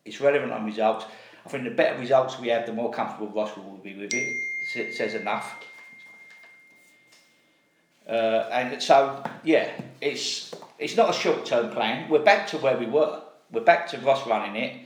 It's 0.05 0.20
relevant 0.20 0.53
on 0.53 0.64
results. 0.64 1.07
I 1.47 1.49
think 1.49 1.64
the 1.64 1.70
better 1.70 1.99
results 1.99 2.38
we 2.38 2.49
have, 2.49 2.66
the 2.66 2.73
more 2.73 2.90
comfortable 2.90 3.29
Ross 3.29 3.57
will 3.57 3.81
be 3.83 3.94
with 3.94 4.14
it. 4.14 4.33
It 4.77 4.94
says 4.94 5.14
enough. 5.14 5.55
Uh, 8.09 8.49
and 8.53 8.83
so, 8.83 9.23
yeah, 9.44 9.70
it's 10.01 10.55
it's 10.79 10.97
not 10.97 11.11
a 11.11 11.12
short 11.12 11.47
term 11.47 11.70
plan. 11.70 12.11
We're 12.11 12.23
back 12.23 12.47
to 12.49 12.59
where 12.59 12.77
we 12.77 12.87
were. 12.87 13.23
We're 13.51 13.62
back 13.62 13.88
to 13.88 13.99
Ross 13.99 14.27
running 14.27 14.57
it. 14.57 14.81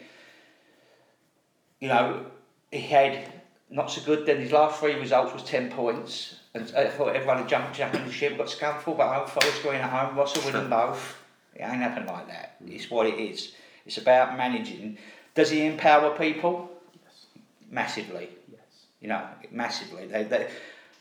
You 1.81 1.89
know, 1.89 2.27
he 2.71 2.81
had 2.81 3.38
not 3.71 3.91
so 3.91 4.01
good. 4.03 4.27
Then 4.27 4.41
his 4.41 4.53
last 4.53 4.81
three 4.81 4.95
results 4.95 5.33
was 5.33 5.43
ten 5.43 5.71
points, 5.71 6.37
and 6.55 6.73
uh, 6.75 6.81
I 6.81 6.89
thought 6.89 7.15
everyone 7.15 7.39
had 7.39 7.49
jumped 7.49 7.77
jumping 7.77 8.05
the 8.05 8.13
ship. 8.13 8.39
Got 8.39 8.49
Scunthorpe 8.49 8.97
but 8.97 9.15
home, 9.15 9.29
Forest 9.29 9.63
Green 9.63 9.77
at 9.77 9.91
home, 9.91 10.17
Ross 10.17 10.37
will 10.37 10.45
win 10.45 10.55
them 10.55 10.71
both. 10.71 11.19
It 11.55 11.63
ain't 11.63 11.77
happened 11.77 12.07
like 12.07 12.29
that. 12.29 12.57
It's 12.67 12.91
what 12.91 13.07
it 13.07 13.19
is. 13.19 13.53
It's 13.85 13.99
about 13.99 14.37
managing. 14.37 14.99
Does 15.35 15.51
he 15.51 15.65
empower 15.65 16.17
people? 16.17 16.71
Yes. 16.93 17.27
Massively. 17.71 18.29
Yes. 18.51 18.61
You 19.01 19.09
know, 19.09 19.27
massively. 19.51 20.07
They, 20.07 20.25
they, 20.25 20.49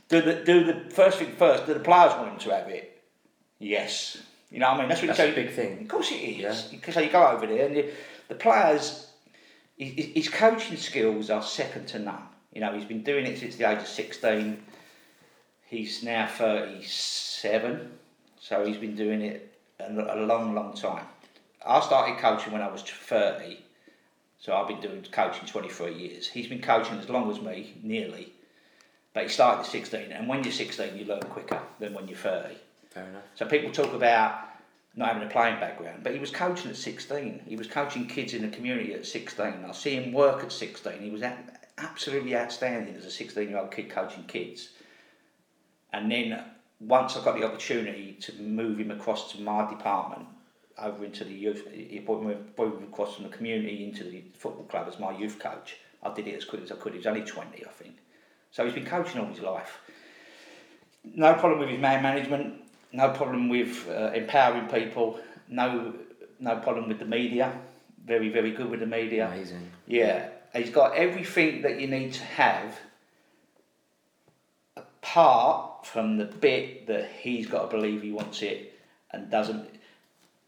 do 0.10 0.22
the 0.22 0.36
do 0.44 0.64
the 0.64 0.90
first 0.90 1.20
thing 1.20 1.34
first. 1.34 1.66
Do 1.66 1.74
the 1.74 1.80
players 1.80 2.14
want 2.14 2.34
him 2.34 2.40
to 2.40 2.50
have 2.52 2.70
it? 2.70 3.02
Yes. 3.60 4.18
You 4.50 4.60
know, 4.60 4.68
what 4.68 4.78
I 4.78 4.80
mean, 4.80 4.90
that's 4.90 5.02
what 5.02 5.08
That's 5.08 5.20
you 5.20 5.26
a 5.26 5.36
big 5.36 5.52
thing. 5.52 5.82
Of 5.82 5.88
course 5.90 6.12
it 6.12 6.16
is. 6.16 6.38
Yeah. 6.40 6.56
Because 6.72 6.96
you 6.96 7.10
go 7.10 7.28
over 7.28 7.46
there 7.46 7.66
and 7.66 7.76
the, 7.76 7.90
the 8.30 8.36
players, 8.36 9.08
his 9.78 10.30
coaching 10.30 10.78
skills 10.78 11.30
are 11.30 11.44
second 11.44 11.88
to 11.90 12.00
none. 12.00 12.24
You 12.54 12.62
know, 12.62 12.74
he's 12.74 12.86
been 12.86 13.04
doing 13.04 13.26
it 13.26 13.38
since 13.40 13.56
the 13.56 13.70
age 13.70 13.80
of 13.80 13.88
sixteen. 13.88 14.64
He's 15.66 16.02
now 16.04 16.28
thirty-seven, 16.28 17.92
so 18.40 18.66
he's 18.66 18.78
been 18.78 18.96
doing 18.96 19.22
it 19.22 19.54
a, 19.80 20.16
long, 20.16 20.56
long 20.56 20.74
time. 20.74 21.06
I 21.66 21.82
started 21.82 22.18
coaching 22.20 22.54
when 22.54 22.62
I 22.62 22.72
was 22.72 22.82
thirty, 22.84 23.60
so 24.40 24.56
I've 24.56 24.68
been 24.68 24.80
doing 24.80 25.06
coaching 25.12 25.46
twenty-three 25.48 25.94
years. 25.94 26.28
He's 26.28 26.48
been 26.48 26.62
coaching 26.62 26.98
as 27.00 27.10
long 27.10 27.30
as 27.30 27.42
me, 27.42 27.76
nearly. 27.84 28.34
But 29.14 29.24
he 29.24 29.30
started 29.30 29.62
at 29.62 29.66
16, 29.66 30.12
and 30.12 30.28
when 30.28 30.44
you're 30.44 30.54
16, 30.54 30.96
you 30.96 31.06
learn 31.06 31.22
quicker 31.22 31.60
than 31.80 31.96
when 31.96 32.08
you're 32.08 32.16
30. 32.16 32.56
Fair 32.92 33.04
enough. 33.06 33.24
So 33.34 33.48
people 33.48 33.72
talk 33.72 33.94
about 33.94 34.48
not 34.96 35.08
having 35.08 35.28
a 35.28 35.32
playing 35.32 35.60
background, 35.60 36.04
but 36.04 36.14
he 36.14 36.20
was 36.20 36.30
coaching 36.30 36.70
at 36.70 36.78
16. 36.78 37.42
He 37.48 37.56
was 37.56 37.66
coaching 37.66 38.06
kids 38.06 38.36
in 38.36 38.44
the 38.44 38.56
community 38.56 38.94
at 38.94 39.08
16. 39.08 39.66
I 39.68 39.72
see 39.72 39.96
him 39.96 40.14
work 40.14 40.44
at 40.44 40.52
16. 40.52 41.02
He 41.02 41.10
was 41.10 41.24
a- 41.24 41.36
absolutely 41.78 42.36
outstanding 42.36 42.96
as 42.96 43.06
a 43.06 43.12
16 43.12 43.50
year 43.50 43.58
old 43.58 43.72
kid 43.72 43.90
coaching 43.90 44.24
kids. 44.24 44.70
And 45.94 46.12
then 46.12 46.44
once 46.80 47.16
I 47.16 47.24
got 47.24 47.40
the 47.40 47.46
opportunity 47.46 48.18
to 48.22 48.34
move 48.42 48.80
him 48.80 48.92
across 48.92 49.32
to 49.32 49.42
my 49.42 49.70
department, 49.70 50.28
over 50.80 51.04
into 51.04 51.24
the 51.24 51.34
youth, 51.34 51.68
he 51.72 52.00
brought 52.00 52.24
me, 52.24 52.36
brought 52.56 52.78
him 52.78 52.84
across 52.84 53.16
from 53.16 53.24
the 53.24 53.36
community 53.36 53.84
into 53.84 54.04
the 54.04 54.24
football 54.38 54.66
club 54.66 54.88
as 54.88 55.00
my 55.00 55.18
youth 55.18 55.40
coach. 55.40 55.78
I 56.04 56.14
did 56.14 56.28
it 56.28 56.36
as 56.36 56.46
quick 56.46 56.62
as 56.62 56.72
I 56.72 56.76
could. 56.76 56.94
He 56.94 57.00
was 57.00 57.08
only 57.08 57.24
20, 57.24 57.66
I 57.66 57.70
think. 57.70 57.96
So 58.52 58.64
he's 58.64 58.74
been 58.74 58.86
coaching 58.86 59.20
all 59.20 59.28
his 59.28 59.42
life. 59.42 59.80
No 61.04 61.34
problem 61.34 61.60
with 61.60 61.70
his 61.70 61.80
man 61.80 62.04
management, 62.04 62.62
no 62.92 63.10
problem 63.10 63.50
with 63.50 63.88
uh, 63.90 64.12
empowering 64.14 64.68
people. 64.68 65.20
No, 65.48 65.94
no 66.40 66.58
problem 66.58 66.88
with 66.88 67.00
the 67.00 67.06
media. 67.06 67.60
Very, 68.06 68.30
very 68.30 68.52
good 68.52 68.70
with 68.70 68.80
the 68.80 68.86
media. 68.86 69.28
Amazing. 69.28 69.72
Yeah, 69.88 70.30
he's 70.58 70.70
got 70.70 70.96
everything 70.96 71.62
that 71.62 71.80
you 71.80 71.88
need 71.88 72.14
to 72.14 72.24
have, 72.24 72.80
apart 74.76 75.86
from 75.86 76.18
the 76.18 76.26
bit 76.26 76.88
that 76.88 77.10
he's 77.20 77.48
got 77.48 77.70
to 77.70 77.78
believe 77.78 78.02
he 78.02 78.12
wants 78.12 78.42
it 78.42 78.78
and 79.12 79.30
doesn't. 79.30 79.70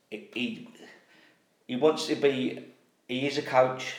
He 0.09 0.67
he 1.67 1.75
wants 1.75 2.07
to 2.07 2.15
be. 2.15 2.65
He 3.07 3.27
is 3.27 3.37
a 3.37 3.41
coach. 3.41 3.95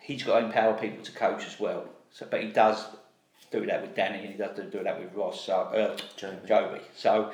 He's 0.00 0.22
got 0.22 0.40
to 0.40 0.46
empower 0.46 0.74
people 0.74 1.04
to 1.04 1.12
coach 1.12 1.46
as 1.46 1.60
well. 1.60 1.84
So, 2.10 2.26
but 2.30 2.42
he 2.42 2.48
does 2.48 2.86
do 3.50 3.66
that 3.66 3.82
with 3.82 3.94
Danny, 3.94 4.20
and 4.20 4.28
he 4.28 4.38
does 4.38 4.56
do 4.70 4.82
that 4.82 4.98
with 4.98 5.14
Ross. 5.14 5.44
So, 5.44 5.54
uh, 5.54 5.96
Joby. 6.16 6.36
Joby. 6.46 6.80
So 6.96 7.32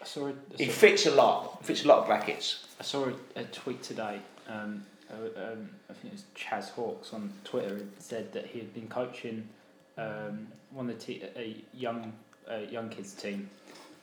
I 0.00 0.04
saw 0.04 0.28
a, 0.28 0.34
he 0.56 0.66
fits 0.66 1.06
a 1.06 1.10
lot. 1.10 1.64
Fits 1.64 1.84
a 1.84 1.88
lot 1.88 1.98
of 1.98 2.06
brackets. 2.06 2.66
I 2.80 2.82
saw 2.82 3.08
a, 3.08 3.40
a 3.40 3.44
tweet 3.44 3.82
today. 3.82 4.20
Um, 4.48 4.84
uh, 4.92 4.95
um, 5.12 5.70
I 5.88 5.92
think 5.92 6.06
it 6.06 6.12
was 6.12 6.24
Chaz 6.34 6.70
Hawks 6.70 7.12
on 7.12 7.32
Twitter. 7.44 7.76
It 7.76 7.86
said 7.98 8.32
that 8.32 8.46
he 8.46 8.58
had 8.58 8.74
been 8.74 8.88
coaching 8.88 9.48
um, 9.96 10.48
one 10.70 10.90
of 10.90 10.98
the 10.98 11.04
te- 11.04 11.22
a 11.36 11.56
young 11.74 12.12
uh, 12.50 12.58
young 12.70 12.88
kids 12.88 13.12
team, 13.14 13.48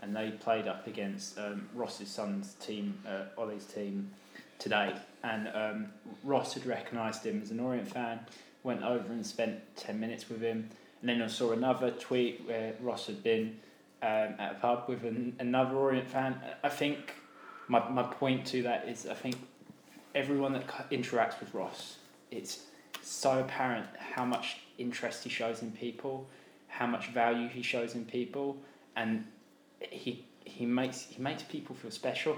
and 0.02 0.16
they 0.16 0.32
played 0.32 0.68
up 0.68 0.88
against 0.88 1.38
um, 1.38 1.68
Ross's 1.74 2.10
son's 2.10 2.54
team, 2.56 2.98
uh, 3.08 3.26
Ollie's 3.38 3.66
team, 3.66 4.10
today. 4.60 4.94
And 5.24 5.50
um, 5.54 5.88
Ross 6.24 6.54
had 6.54 6.66
recognised 6.66 7.26
him 7.26 7.42
as 7.42 7.52
an 7.52 7.60
Orient 7.60 7.88
fan, 7.88 8.20
went 8.64 8.84
over 8.84 9.12
and 9.12 9.26
spent 9.26 9.62
ten 9.76 10.00
minutes 10.00 10.30
with 10.30 10.42
him. 10.42 10.70
And 11.02 11.10
then 11.10 11.22
I 11.22 11.28
saw 11.28 11.52
another 11.52 11.92
tweet 11.92 12.44
where 12.46 12.74
Ross 12.82 13.08
had 13.08 13.24
been 13.24 13.60
um, 14.02 14.36
at 14.40 14.54
a 14.54 14.58
pub 14.62 14.86
with 14.88 15.04
an, 15.04 15.36
another 15.40 15.76
Orient 15.76 16.10
fan. 16.10 16.40
I 16.64 16.70
think 16.70 17.14
my, 17.68 17.88
my 17.90 18.04
point 18.04 18.46
to 18.48 18.64
that 18.64 18.88
is 18.88 19.08
I 19.08 19.14
think 19.14 19.36
everyone 20.16 20.54
that 20.54 20.68
interacts 20.92 21.40
with 21.40 21.54
Ross, 21.54 21.98
it's 22.32 22.64
so 23.02 23.40
apparent 23.40 23.86
how 23.98 24.26
much 24.26 24.58
interest 24.78 25.24
he 25.24 25.30
shows 25.30 25.62
in 25.62 25.72
people, 25.72 26.28
how 26.68 26.88
much 26.88 27.10
value 27.10 27.48
he 27.48 27.62
shows 27.62 27.96
in 27.96 28.06
people, 28.06 28.58
and 28.96 29.26
he 29.80 30.26
he 30.46 30.66
makes 30.66 31.02
he 31.10 31.22
makes 31.22 31.44
people 31.44 31.76
feel 31.76 31.92
special. 31.92 32.38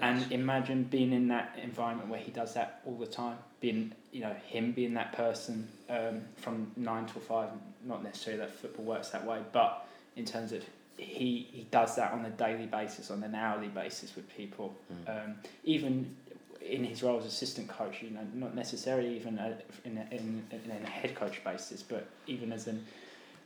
And 0.00 0.30
imagine 0.32 0.84
being 0.84 1.12
in 1.12 1.28
that 1.28 1.58
environment 1.62 2.08
where 2.08 2.20
he 2.20 2.30
does 2.30 2.54
that 2.54 2.80
all 2.86 2.96
the 2.96 3.06
time, 3.06 3.36
being 3.60 3.92
you 4.12 4.20
know 4.20 4.34
him 4.46 4.72
being 4.72 4.94
that 4.94 5.12
person 5.12 5.68
um, 5.90 6.22
from 6.36 6.70
nine 6.76 7.06
till 7.06 7.20
five. 7.20 7.48
Not 7.84 8.02
necessarily 8.02 8.40
that 8.40 8.54
football 8.54 8.84
works 8.86 9.10
that 9.10 9.26
way, 9.26 9.40
but 9.52 9.86
in 10.16 10.24
terms 10.24 10.52
of 10.52 10.62
he 10.96 11.48
he 11.52 11.66
does 11.70 11.96
that 11.96 12.12
on 12.12 12.24
a 12.24 12.30
daily 12.30 12.66
basis, 12.66 13.10
on 13.10 13.22
an 13.24 13.34
hourly 13.34 13.68
basis 13.68 14.14
with 14.16 14.28
people. 14.34 14.74
Um, 15.08 15.34
even 15.64 16.14
in 16.64 16.84
his 16.84 17.02
role 17.02 17.18
as 17.18 17.26
assistant 17.26 17.68
coach, 17.68 18.02
you 18.02 18.10
know, 18.10 18.26
not 18.34 18.54
necessarily 18.54 19.16
even 19.16 19.38
a, 19.38 19.56
in, 19.84 19.98
a, 19.98 20.14
in, 20.14 20.42
in 20.50 20.70
a 20.70 20.86
head 20.86 21.14
coach 21.14 21.42
basis, 21.44 21.82
but 21.82 22.06
even 22.26 22.52
as 22.52 22.66
an 22.66 22.84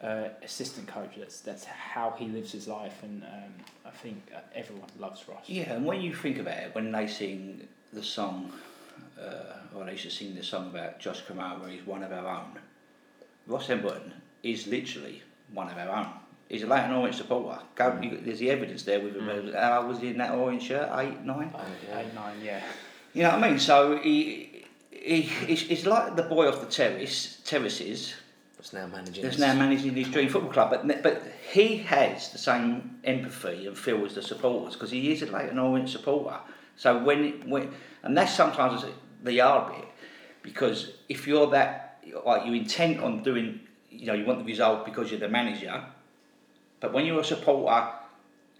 uh, 0.00 0.28
assistant 0.42 0.86
coach, 0.86 1.10
that's 1.18 1.40
that's 1.40 1.64
how 1.64 2.14
he 2.16 2.28
lives 2.28 2.52
his 2.52 2.68
life, 2.68 3.02
and 3.02 3.24
um, 3.24 3.52
I 3.84 3.90
think 3.90 4.30
uh, 4.34 4.38
everyone 4.54 4.88
loves 4.98 5.24
Ross. 5.28 5.48
Yeah, 5.48 5.72
and 5.72 5.84
when 5.84 6.00
you 6.00 6.14
think 6.14 6.38
about 6.38 6.58
it, 6.58 6.74
when 6.74 6.92
they 6.92 7.08
sing 7.08 7.66
the 7.92 8.02
song, 8.02 8.52
uh, 9.20 9.76
or 9.76 9.84
they 9.84 9.92
used 9.92 10.04
to 10.04 10.10
sing 10.10 10.34
the 10.36 10.44
song 10.44 10.68
about 10.68 11.00
Josh 11.00 11.22
Koroma, 11.24 11.68
he's 11.68 11.84
one 11.84 12.04
of 12.04 12.12
our 12.12 12.28
own. 12.28 12.58
Ross 13.48 13.68
Embleton 13.70 14.12
is 14.42 14.66
literally 14.68 15.22
one 15.52 15.68
of 15.68 15.76
our 15.76 15.88
own. 15.88 16.08
He's 16.48 16.62
a 16.62 16.66
Leyton 16.66 16.92
Orient 16.92 17.16
supporter. 17.16 17.60
Go, 17.74 17.98
you, 18.00 18.20
there's 18.22 18.38
the 18.38 18.50
evidence 18.50 18.82
there 18.84 19.00
with 19.00 19.16
him. 19.16 19.52
How 19.52 19.80
old 19.80 19.88
was 19.88 19.98
he 19.98 20.08
in 20.08 20.18
that 20.18 20.32
orange 20.32 20.62
shirt? 20.62 20.88
Eight, 20.94 21.20
nine? 21.22 21.50
Oh, 21.54 21.60
yeah. 21.86 21.98
Eight 21.98 22.14
nine, 22.14 22.36
yeah. 22.42 22.62
You 23.14 23.22
know 23.22 23.30
what 23.30 23.44
I 23.44 23.50
mean? 23.50 23.58
So 23.58 23.98
he, 23.98 24.64
he, 24.90 25.22
he's, 25.22 25.62
he's 25.62 25.86
like 25.86 26.16
the 26.16 26.22
boy 26.22 26.48
off 26.48 26.60
the 26.60 26.66
terrace, 26.66 27.40
terraces, 27.44 28.14
That's 28.56 28.72
now 28.72 28.86
managing. 28.86 29.24
that's 29.24 29.38
now 29.38 29.54
managing 29.54 29.94
his 29.94 30.08
dream 30.08 30.28
football 30.28 30.52
club. 30.52 30.70
But 30.70 31.02
but 31.02 31.22
he 31.50 31.78
has 31.78 32.30
the 32.30 32.38
same 32.38 32.98
empathy 33.04 33.66
and 33.66 33.76
feel 33.76 34.04
as 34.04 34.14
the 34.14 34.22
supporters 34.22 34.74
because 34.74 34.90
he 34.90 35.12
is 35.12 35.22
a 35.22 35.26
Leyton 35.26 35.58
Orient 35.58 35.88
supporter. 35.88 36.38
So 36.76 37.02
when 37.02 37.48
when 37.48 37.70
and 38.02 38.16
that's 38.16 38.34
sometimes 38.34 38.84
the 39.24 39.38
hard 39.38 39.74
bit 39.74 39.84
because 40.42 40.92
if 41.08 41.26
you're 41.26 41.48
that 41.50 42.02
like 42.24 42.46
you 42.46 42.52
intent 42.54 43.00
on 43.02 43.22
doing, 43.22 43.60
you 43.90 44.06
know, 44.06 44.14
you 44.14 44.24
want 44.24 44.38
the 44.38 44.44
result 44.44 44.84
because 44.84 45.10
you're 45.10 45.20
the 45.20 45.28
manager, 45.28 45.84
but 46.80 46.92
when 46.92 47.06
you're 47.06 47.20
a 47.20 47.24
supporter 47.24 47.88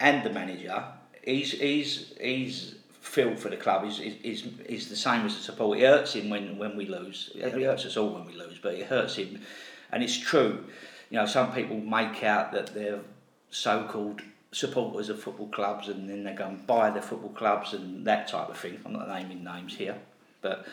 and 0.00 0.24
the 0.24 0.30
manager, 0.30 0.84
he's 1.22 1.52
he's 1.52 2.14
he's 2.20 2.74
feel 3.08 3.34
for 3.34 3.48
the 3.48 3.56
club 3.56 3.84
is, 3.86 3.98
is, 4.00 4.14
is, 4.22 4.46
is 4.66 4.88
the 4.88 4.96
same 4.96 5.24
as 5.24 5.34
the 5.34 5.42
support. 5.42 5.78
It 5.78 5.86
hurts 5.86 6.12
him 6.14 6.28
when, 6.28 6.58
when 6.58 6.76
we 6.76 6.86
lose. 6.86 7.30
It 7.34 7.52
hurts 7.52 7.86
us 7.86 7.96
all 7.96 8.10
when 8.10 8.26
we 8.26 8.34
lose, 8.34 8.58
but 8.62 8.74
it 8.74 8.86
hurts 8.86 9.16
him. 9.16 9.40
And 9.90 10.02
it's 10.02 10.16
true. 10.16 10.64
You 11.10 11.18
know, 11.18 11.26
some 11.26 11.52
people 11.52 11.78
make 11.78 12.22
out 12.22 12.52
that 12.52 12.74
they're 12.74 13.00
so-called 13.50 14.20
supporters 14.52 15.08
of 15.08 15.22
football 15.22 15.48
clubs 15.48 15.88
and 15.88 16.08
then 16.08 16.22
they 16.22 16.32
go 16.32 16.46
and 16.46 16.66
buy 16.66 16.90
the 16.90 17.00
football 17.00 17.30
clubs 17.30 17.72
and 17.72 18.06
that 18.06 18.28
type 18.28 18.50
of 18.50 18.58
thing. 18.58 18.78
I'm 18.84 18.92
not 18.92 19.08
naming 19.08 19.42
names 19.42 19.74
here, 19.74 19.96
but 20.42 20.66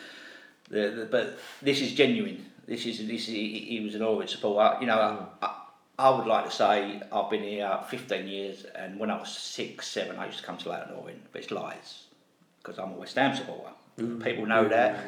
the, 0.68 0.90
the, 0.90 1.08
but 1.10 1.38
this 1.62 1.80
is 1.80 1.94
genuine. 1.94 2.44
This 2.66 2.84
is 2.84 2.98
this 2.98 3.22
is, 3.22 3.28
he, 3.28 3.60
he 3.60 3.80
was 3.80 3.94
an 3.94 4.02
Orient 4.02 4.30
supporter. 4.30 4.78
You 4.80 4.88
know, 4.88 5.28
I, 5.40 5.46
I, 5.46 5.54
I 5.98 6.10
would 6.10 6.26
like 6.26 6.44
to 6.44 6.50
say 6.50 7.00
I've 7.10 7.30
been 7.30 7.42
here 7.42 7.78
15 7.88 8.26
years, 8.26 8.64
and 8.74 8.98
when 8.98 9.10
I 9.10 9.18
was 9.18 9.34
six, 9.34 9.88
seven, 9.88 10.16
I 10.18 10.26
used 10.26 10.38
to 10.38 10.44
come 10.44 10.58
to 10.58 10.68
Leyton 10.68 10.94
Orient, 10.94 11.22
but 11.32 11.42
it's 11.42 11.50
lies 11.50 12.05
because 12.66 12.78
I'm 12.78 12.92
a 12.92 12.96
West 12.96 13.14
Ham 13.14 13.36
supporter. 13.36 13.70
Mm. 13.98 14.22
People 14.22 14.46
know 14.46 14.64
mm. 14.64 14.70
that. 14.70 14.98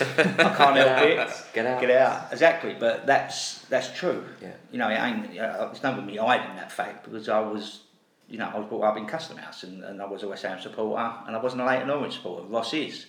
I 0.38 0.54
can't 0.54 0.76
help 0.76 1.02
it. 1.04 1.30
Get 1.52 1.66
out. 1.66 1.80
Get 1.80 1.90
out. 1.90 2.32
Exactly, 2.32 2.76
but 2.78 3.06
that's 3.06 3.58
that's 3.62 3.92
true. 3.98 4.24
Yeah. 4.40 4.52
You 4.70 4.78
know, 4.78 4.88
it 4.88 4.98
ain't. 4.98 5.26
Uh, 5.26 5.32
you 5.32 5.40
know, 5.40 5.68
it's 5.72 5.82
not 5.82 5.96
with 5.96 6.04
me 6.04 6.16
hiding 6.16 6.56
that 6.56 6.70
fact 6.70 7.04
because 7.04 7.28
I 7.28 7.40
was, 7.40 7.80
you 8.28 8.38
know, 8.38 8.50
I 8.54 8.58
was 8.58 8.68
brought 8.68 8.84
up 8.84 8.96
in 8.96 9.06
Custom 9.06 9.36
House 9.36 9.64
and, 9.64 9.84
and 9.84 10.00
I 10.00 10.06
was 10.06 10.22
a 10.22 10.28
West 10.28 10.44
Ham 10.44 10.60
supporter 10.60 11.12
and 11.26 11.36
I 11.36 11.40
wasn't 11.40 11.62
a 11.62 11.66
Leyton 11.66 11.90
Orient 11.90 12.14
supporter. 12.14 12.46
Ross 12.46 12.72
is. 12.72 13.06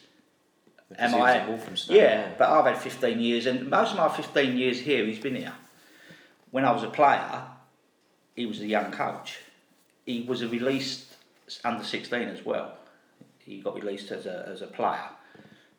Because 0.89 1.13
Am 1.13 1.22
I? 1.22 1.36
Yeah, 1.38 1.95
yeah. 1.95 2.32
but 2.36 2.50
I've 2.50 2.65
had 2.65 2.82
15 2.82 3.19
years, 3.19 3.45
and 3.45 3.69
most 3.69 3.91
of 3.91 3.98
my 3.98 4.10
15 4.10 4.58
years 4.58 4.80
here, 4.80 5.06
he's 5.06 5.19
been 5.19 5.36
here. 5.36 5.54
When 6.50 6.65
I 6.65 6.72
was 6.72 6.82
a 6.82 6.89
player, 6.89 7.43
he 8.36 8.48
was 8.48 8.60
a 8.60 8.65
young 8.65 8.91
coach. 8.91 9.38
He 10.04 10.24
was 10.24 10.41
a 10.41 10.48
released 10.48 11.15
under 11.63 11.84
16 11.84 12.28
as 12.28 12.43
well. 12.43 12.80
He 13.49 13.62
got 13.62 13.75
released 13.75 14.12
as 14.12 14.27
a, 14.27 14.47
as 14.47 14.62
a 14.62 14.67
player 14.67 15.09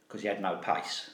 because 0.07 0.23
he 0.23 0.29
had 0.29 0.43
no 0.43 0.57
pace. 0.57 1.11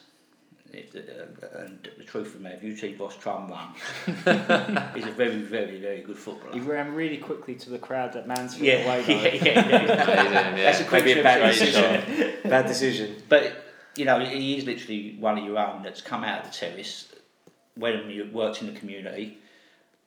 If 0.73 0.91
the, 0.91 0.99
uh, 0.99 1.63
and 1.63 1.87
the 1.97 2.03
truth 2.03 2.35
of 2.35 2.41
me, 2.41 2.49
if 2.49 2.63
you 2.63 2.75
see 2.75 2.93
Boss 2.93 3.15
Trum 3.15 3.49
run, 3.49 3.69
he's 4.95 5.05
a 5.05 5.11
very, 5.11 5.37
very, 5.37 5.79
very 5.79 6.01
good 6.01 6.17
footballer. 6.17 6.53
He 6.53 6.59
ran 6.59 6.93
really 6.93 7.17
quickly 7.17 7.55
to 7.55 7.69
the 7.69 7.77
crowd 7.77 8.15
at 8.15 8.27
Mansfield 8.27 8.65
yeah, 8.65 8.83
away. 8.83 9.05
yeah, 9.07 9.33
yeah, 9.33 9.43
yeah. 9.43 10.23
Yeah. 10.25 10.55
That's 10.55 10.81
a 10.81 10.83
quick 10.83 11.05
Maybe 11.05 11.19
a 11.19 11.23
bad 11.23 11.47
decision. 11.47 12.49
Bad 12.49 12.65
decision. 12.65 13.15
But 13.29 13.65
you 13.95 14.05
know, 14.05 14.19
he 14.19 14.57
is 14.57 14.65
literally 14.65 15.15
one 15.19 15.37
of 15.37 15.45
your 15.45 15.57
own 15.57 15.83
that's 15.83 16.01
come 16.01 16.23
out 16.23 16.45
of 16.45 16.51
the 16.51 16.57
terrace, 16.57 17.13
when 17.75 18.09
you 18.09 18.29
worked 18.33 18.61
in 18.61 18.73
the 18.73 18.77
community, 18.77 19.37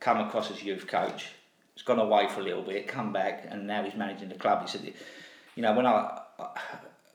come 0.00 0.18
across 0.18 0.50
as 0.50 0.62
youth 0.62 0.86
coach, 0.86 1.28
He's 1.74 1.82
gone 1.86 1.98
away 1.98 2.28
for 2.28 2.40
a 2.40 2.42
little 2.42 2.62
bit, 2.62 2.86
come 2.88 3.10
back, 3.10 3.46
and 3.48 3.66
now 3.66 3.82
he's 3.82 3.94
managing 3.94 4.28
the 4.28 4.34
club. 4.34 4.60
He 4.60 4.68
said, 4.68 4.92
you 5.56 5.62
know, 5.62 5.72
when 5.72 5.86
I 5.86 6.20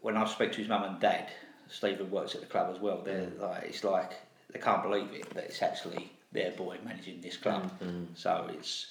when 0.01 0.17
I 0.17 0.25
speak 0.25 0.51
to 0.53 0.57
his 0.59 0.67
mum 0.67 0.83
and 0.83 0.99
dad, 0.99 1.29
Stephen 1.69 2.11
works 2.11 2.35
at 2.35 2.41
the 2.41 2.47
club 2.47 2.73
as 2.73 2.79
well. 2.79 3.01
They're 3.03 3.27
mm. 3.27 3.39
like, 3.41 3.63
it's 3.63 3.83
like 3.83 4.11
they 4.51 4.59
can't 4.59 4.83
believe 4.83 5.07
it 5.13 5.29
that 5.33 5.45
it's 5.45 5.61
actually 5.61 6.11
their 6.31 6.51
boy 6.51 6.77
managing 6.85 7.21
this 7.21 7.37
club. 7.37 7.71
Mm, 7.79 7.87
mm. 7.87 8.05
So 8.15 8.49
it's 8.53 8.87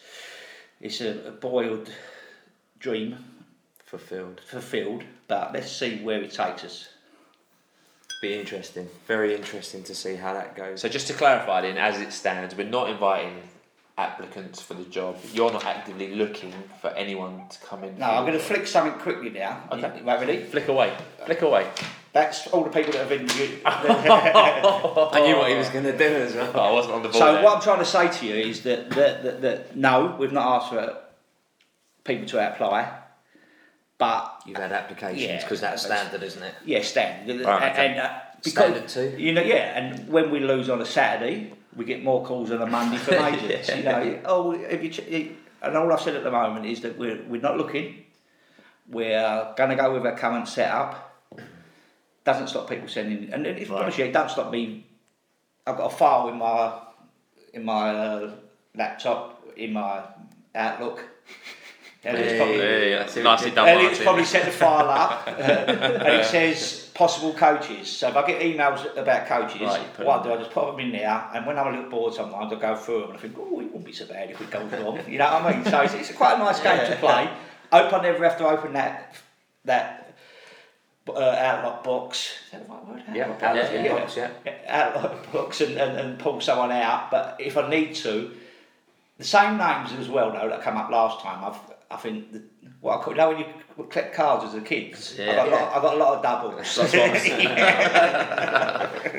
it's 0.81 1.01
a, 1.01 1.29
a 1.29 1.31
boiled 1.31 1.91
dream 2.79 3.17
Fulfilled. 3.85 4.41
fulfilled, 4.45 5.05
but 5.29 5.53
let's 5.53 5.71
see 5.71 6.03
where 6.03 6.21
it 6.21 6.33
takes 6.33 6.65
us. 6.65 6.89
Be 8.21 8.35
interesting. 8.35 8.89
Very 9.07 9.35
interesting 9.35 9.85
to 9.85 9.95
see 9.95 10.17
how 10.17 10.33
that 10.33 10.57
goes. 10.57 10.81
So 10.81 10.89
just 10.89 11.07
to 11.09 11.13
clarify, 11.13 11.61
then, 11.61 11.79
as 11.79 12.01
it 12.01 12.13
stands, 12.13 12.57
we're 12.57 12.67
not 12.67 12.91
inviting 12.91 13.37
applicants 13.97 14.61
for 14.61 14.75
the 14.75 14.85
job. 14.85 15.17
You're 15.33 15.53
not 15.53 15.65
actively 15.65 16.15
looking 16.15 16.53
for 16.81 16.91
anyone 16.91 17.49
to 17.49 17.59
come 17.61 17.85
in. 17.85 17.99
No, 17.99 18.07
I'm 18.07 18.27
going 18.27 18.39
to 18.39 18.45
flick 18.45 18.67
something 18.67 18.99
quickly 19.01 19.31
now. 19.31 19.63
Okay. 19.71 19.99
You, 19.99 20.05
right, 20.05 20.21
ready? 20.21 20.43
flick 20.43 20.69
away. 20.69 20.97
Flick 21.25 21.43
away. 21.43 21.69
That's 22.13 22.47
all 22.49 22.65
the 22.65 22.71
people 22.71 22.93
that 22.93 23.09
have 23.09 23.13
interviewed. 23.13 23.61
I 23.67 25.23
knew 25.25 25.37
what 25.37 25.51
he 25.51 25.57
was 25.57 25.69
going 25.69 25.85
to 25.85 25.97
do 25.97 26.05
as 26.05 26.35
well. 26.35 26.61
I 26.61 26.73
wasn't 26.73 26.95
on 26.95 27.03
the 27.03 27.09
ball. 27.09 27.21
so 27.21 27.35
there. 27.35 27.45
what 27.45 27.57
I'm 27.57 27.63
trying 27.63 27.81
to 27.81 27.85
say 27.85 28.09
to 28.09 28.27
you 28.27 28.35
is 28.35 28.63
that, 28.63 28.91
that, 28.91 29.23
that, 29.23 29.43
that 29.43 29.77
no, 29.77 30.17
we've 30.19 30.33
not 30.33 30.63
asked 30.63 30.73
for 30.73 30.97
people 32.05 32.27
to 32.29 32.53
apply, 32.53 32.93
but 33.99 34.43
You've 34.47 34.59
had 34.59 34.73
applications 34.73 35.43
because 35.43 35.61
that's 35.61 35.85
that's- 35.85 36.09
standard, 36.09 36.25
isn't 36.27 36.43
it? 36.43 36.55
yeah, 36.65 36.83
standard. 36.83 37.45
Right, 37.45 37.73
okay. 37.73 37.89
and, 37.89 38.01
uh, 38.01 38.21
Standard 38.43 38.89
too? 38.89 39.15
You 39.17 39.33
know, 39.33 39.41
yeah. 39.41 39.79
And 39.79 40.09
when 40.09 40.31
we 40.31 40.39
lose 40.41 40.69
on 40.69 40.81
a 40.83 40.85
Saturday, 40.85 41.55
we 41.77 41.85
get 41.85 42.03
more 42.05 42.25
calls 42.25 42.51
on 42.51 42.63
a 42.63 42.67
Monday 42.67 42.97
from 42.99 43.15
agents. 43.35 43.69
You 43.75 43.83
know, 43.83 44.21
oh, 44.25 44.53
if 44.53 44.83
you, 44.83 44.91
ch- 44.91 45.01
and 45.63 45.77
all 45.77 45.93
I've 45.93 46.01
said 46.01 46.15
at 46.17 46.25
the 46.25 46.31
moment 46.31 46.67
is 46.67 46.81
that 46.83 46.99
we're 46.99 47.23
we're 47.29 47.41
not 47.41 47.57
looking. 47.57 48.05
We're 48.89 49.55
going 49.57 49.71
to 49.71 49.77
go 49.77 49.93
with 49.95 50.05
our 50.07 50.17
current 50.17 50.47
setup. 50.49 51.01
Doesn't 52.25 52.49
stop 52.49 52.69
people 52.69 52.89
sending, 52.89 53.33
and 53.33 53.47
it's 53.47 53.71
Right. 53.71 53.83
honestly, 53.83 54.05
it 54.05 54.13
don't 54.13 54.31
stop 54.31 54.51
me. 54.51 54.87
I've 55.67 55.77
got 55.77 55.93
a 55.93 55.97
file 55.97 56.29
in 56.29 56.37
my 56.39 56.81
in 57.53 57.65
my 57.65 57.91
uh, 57.91 58.31
laptop 58.75 59.43
in 59.57 59.73
my 59.73 60.03
Outlook. 60.55 61.05
And 62.07 62.19
it's 62.19 62.37
probably- 62.37 62.59
Hey, 62.59 62.91
that's 62.91 63.17
nicely 63.17 63.51
done, 63.51 63.69
and 63.69 63.81
it's 63.81 63.89
Martin. 63.93 64.05
probably 64.05 64.25
set 64.25 64.45
the 64.45 64.51
file 64.51 64.89
up, 64.91 65.25
uh, 65.29 65.31
and 65.31 66.21
it 66.21 66.25
says 66.27 66.91
possible 66.95 67.33
coaches. 67.33 67.89
So 67.91 68.09
if 68.09 68.17
I 68.17 68.27
get 68.27 68.41
emails 68.43 68.97
about 68.97 69.27
coaches, 69.27 69.63
Right, 69.63 69.99
what 70.07 70.23
do, 70.23 70.33
I 70.33 70.37
just 70.37 70.51
pop 70.51 70.77
them 70.77 70.81
in 70.87 70.93
there, 70.93 71.25
and 71.35 71.47
when 71.47 71.59
I'm 71.59 71.69
a 71.69 71.71
little 71.77 71.91
bored 71.91 72.15
sometimes, 72.15 72.53
I 72.53 72.57
go 72.57 72.77
through 72.77 73.01
them 73.01 73.11
and 73.11 73.19
I 73.19 73.23
think, 73.23 73.37
oh, 73.39 73.61
it 73.61 73.65
wouldn't 73.67 73.85
be 73.85 73.93
so 73.93 74.07
bad 74.07 74.31
if 74.31 74.41
it 74.41 74.51
goes 74.51 74.71
wrong. 74.73 75.01
You 75.09 75.19
know 75.19 75.33
what 75.33 75.43
I 75.45 75.57
mean? 75.57 75.65
So 75.65 75.81
it's, 75.81 75.95
it's 75.95 76.13
quite 76.13 76.35
a 76.35 76.39
nice 76.39 76.61
game 76.61 76.79
to 76.91 76.97
play. 76.97 77.29
Hope 77.73 77.93
I 77.93 78.03
never 78.03 78.23
have 78.29 78.39
to 78.39 78.47
open 78.47 78.75
that 78.75 79.17
that 79.65 80.15
uh, 81.09 81.19
Outlook 81.21 81.83
box. 81.85 82.33
Is 82.47 82.51
that 82.53 82.67
the 82.67 82.73
right 82.73 82.87
word? 82.87 83.03
Yeah, 83.15 83.25
Outlook 83.25 83.43
Outlook 83.43 83.89
box, 83.91 84.15
box, 84.15 84.17
yeah. 84.47 84.53
Outlook 84.69 85.33
box 85.33 85.61
and, 85.63 85.79
and, 85.79 85.99
and 85.99 86.19
pull 86.19 86.41
someone 86.41 86.71
out. 86.73 87.11
But 87.11 87.37
if 87.41 87.57
I 87.57 87.69
need 87.69 87.95
to, 87.97 88.31
the 89.19 89.25
same 89.25 89.57
names 89.59 89.93
as 89.93 90.09
well 90.09 90.31
though 90.33 90.49
that 90.49 90.63
come 90.63 90.77
up 90.77 90.91
last 90.91 91.21
time. 91.21 91.43
I've 91.45 91.59
I 91.95 91.97
think 91.97 92.33
the, 92.33 92.43
what 92.81 93.07
I 93.09 93.13
know 93.15 93.29
when 93.31 93.39
you 93.39 93.85
collect 93.89 94.15
cards 94.15 94.45
as 94.45 94.55
a 94.55 94.61
kid. 94.61 94.97
Yeah. 95.17 95.33
I 95.33 95.37
got 95.37 95.49
a 95.49 95.51
lot. 95.51 95.77
I 95.77 95.81
got 95.81 95.95
a 95.95 95.97
lot 95.97 96.17
of 96.17 96.23
doubles. 96.23 96.77
That's 96.77 96.93
what 96.93 97.11
I'm 97.11 97.19
saying. 97.19 97.49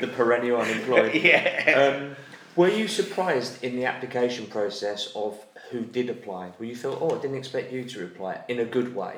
the 0.02 0.08
perennial 0.08 0.60
unemployed. 0.60 1.14
yeah. 1.30 1.96
Um, 1.96 2.16
were 2.54 2.68
you 2.68 2.86
surprised 2.88 3.62
in 3.64 3.76
the 3.76 3.84
application 3.86 4.46
process 4.46 5.10
of 5.14 5.38
who 5.70 5.84
did 5.84 6.10
apply? 6.10 6.52
Were 6.58 6.64
you 6.66 6.76
thought, 6.76 6.98
oh, 7.00 7.18
I 7.18 7.20
didn't 7.20 7.36
expect 7.38 7.72
you 7.72 7.84
to 7.84 8.00
reply 8.00 8.40
in 8.48 8.60
a 8.60 8.64
good 8.64 8.94
way? 8.94 9.16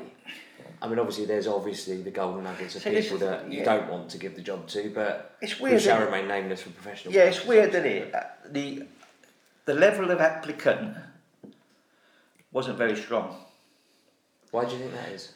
I 0.80 0.86
mean, 0.88 0.98
obviously, 1.00 1.26
there's 1.26 1.46
obviously 1.48 2.02
the 2.02 2.10
golden 2.10 2.44
nuggets 2.44 2.76
of 2.76 2.84
this 2.84 3.10
people 3.10 3.18
that 3.26 3.50
you 3.52 3.64
don't 3.64 3.90
want 3.90 4.10
to 4.10 4.18
give 4.18 4.36
the 4.36 4.42
job 4.42 4.68
to, 4.68 4.90
but 4.94 5.36
It's 5.40 5.52
who 5.52 5.64
weird. 5.64 5.82
shall 5.82 6.04
remain 6.04 6.28
nameless 6.28 6.62
for 6.62 6.70
professional. 6.70 7.12
Yeah, 7.14 7.24
it's 7.24 7.44
weird, 7.44 7.70
isn't 7.70 7.86
it? 7.86 8.14
Uh, 8.14 8.20
The 8.50 8.86
the 9.64 9.74
level 9.74 10.10
of 10.10 10.20
applicant 10.20 10.96
wasn't 12.52 12.78
very 12.78 12.96
strong. 12.96 13.36
Why 14.50 14.64
do 14.64 14.72
you 14.72 14.78
think 14.78 14.92
that 14.92 15.08
is? 15.10 15.32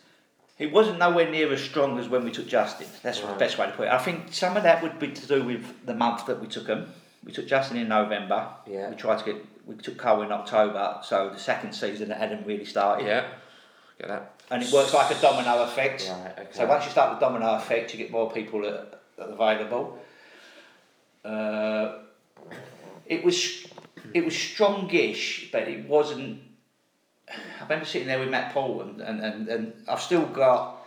It 0.58 0.70
wasn't 0.70 0.98
nowhere 0.98 1.30
near 1.30 1.52
as 1.52 1.60
strong 1.60 1.98
as 1.98 2.08
when 2.08 2.24
we 2.24 2.30
took 2.30 2.46
Justin. 2.46 2.86
That's 3.02 3.20
the 3.20 3.32
best 3.34 3.58
way 3.58 3.66
to 3.66 3.72
put 3.72 3.88
it. 3.88 3.92
I 3.92 3.98
think 3.98 4.32
some 4.32 4.56
of 4.56 4.62
that 4.62 4.82
would 4.82 4.98
be 4.98 5.08
to 5.08 5.26
do 5.26 5.44
with 5.44 5.86
the 5.86 5.94
month 5.94 6.26
that 6.26 6.40
we 6.40 6.46
took 6.46 6.66
him. 6.66 6.88
We 7.24 7.32
took 7.32 7.46
Justin 7.46 7.78
in 7.78 7.88
November. 7.88 8.48
Yeah. 8.66 8.90
We 8.90 8.96
tried 8.96 9.18
to 9.20 9.24
get. 9.24 9.36
We 9.66 9.76
took 9.76 9.96
Carl 9.96 10.22
in 10.22 10.32
October, 10.32 10.98
so 11.02 11.30
the 11.30 11.38
second 11.38 11.72
season 11.72 12.08
that 12.08 12.18
hadn't 12.18 12.46
really 12.46 12.64
started. 12.64 13.06
Yeah, 13.06 13.26
get 13.98 14.08
that. 14.08 14.34
And 14.50 14.62
it 14.62 14.72
works 14.72 14.92
like 14.92 15.16
a 15.16 15.20
domino 15.20 15.62
effect. 15.62 16.10
Right, 16.10 16.32
okay. 16.38 16.48
So 16.50 16.66
once 16.66 16.84
you 16.84 16.90
start 16.90 17.18
the 17.18 17.24
domino 17.24 17.54
effect, 17.54 17.92
you 17.92 17.98
get 17.98 18.10
more 18.10 18.30
people 18.30 18.62
that 18.62 19.00
that 19.16 19.28
are 19.28 19.32
available. 19.32 19.98
Uh, 21.24 21.98
it 23.06 23.24
was 23.24 23.66
it 24.14 24.24
was 24.24 24.34
strongish, 24.34 25.50
but 25.52 25.68
it 25.68 25.88
wasn't. 25.88 26.40
I 27.60 27.62
remember 27.62 27.84
sitting 27.84 28.08
there 28.08 28.18
with 28.18 28.28
Matt 28.28 28.52
Paul, 28.52 28.82
and, 28.82 29.00
and, 29.00 29.20
and, 29.20 29.48
and 29.48 29.72
I've 29.88 30.00
still 30.00 30.26
got 30.26 30.86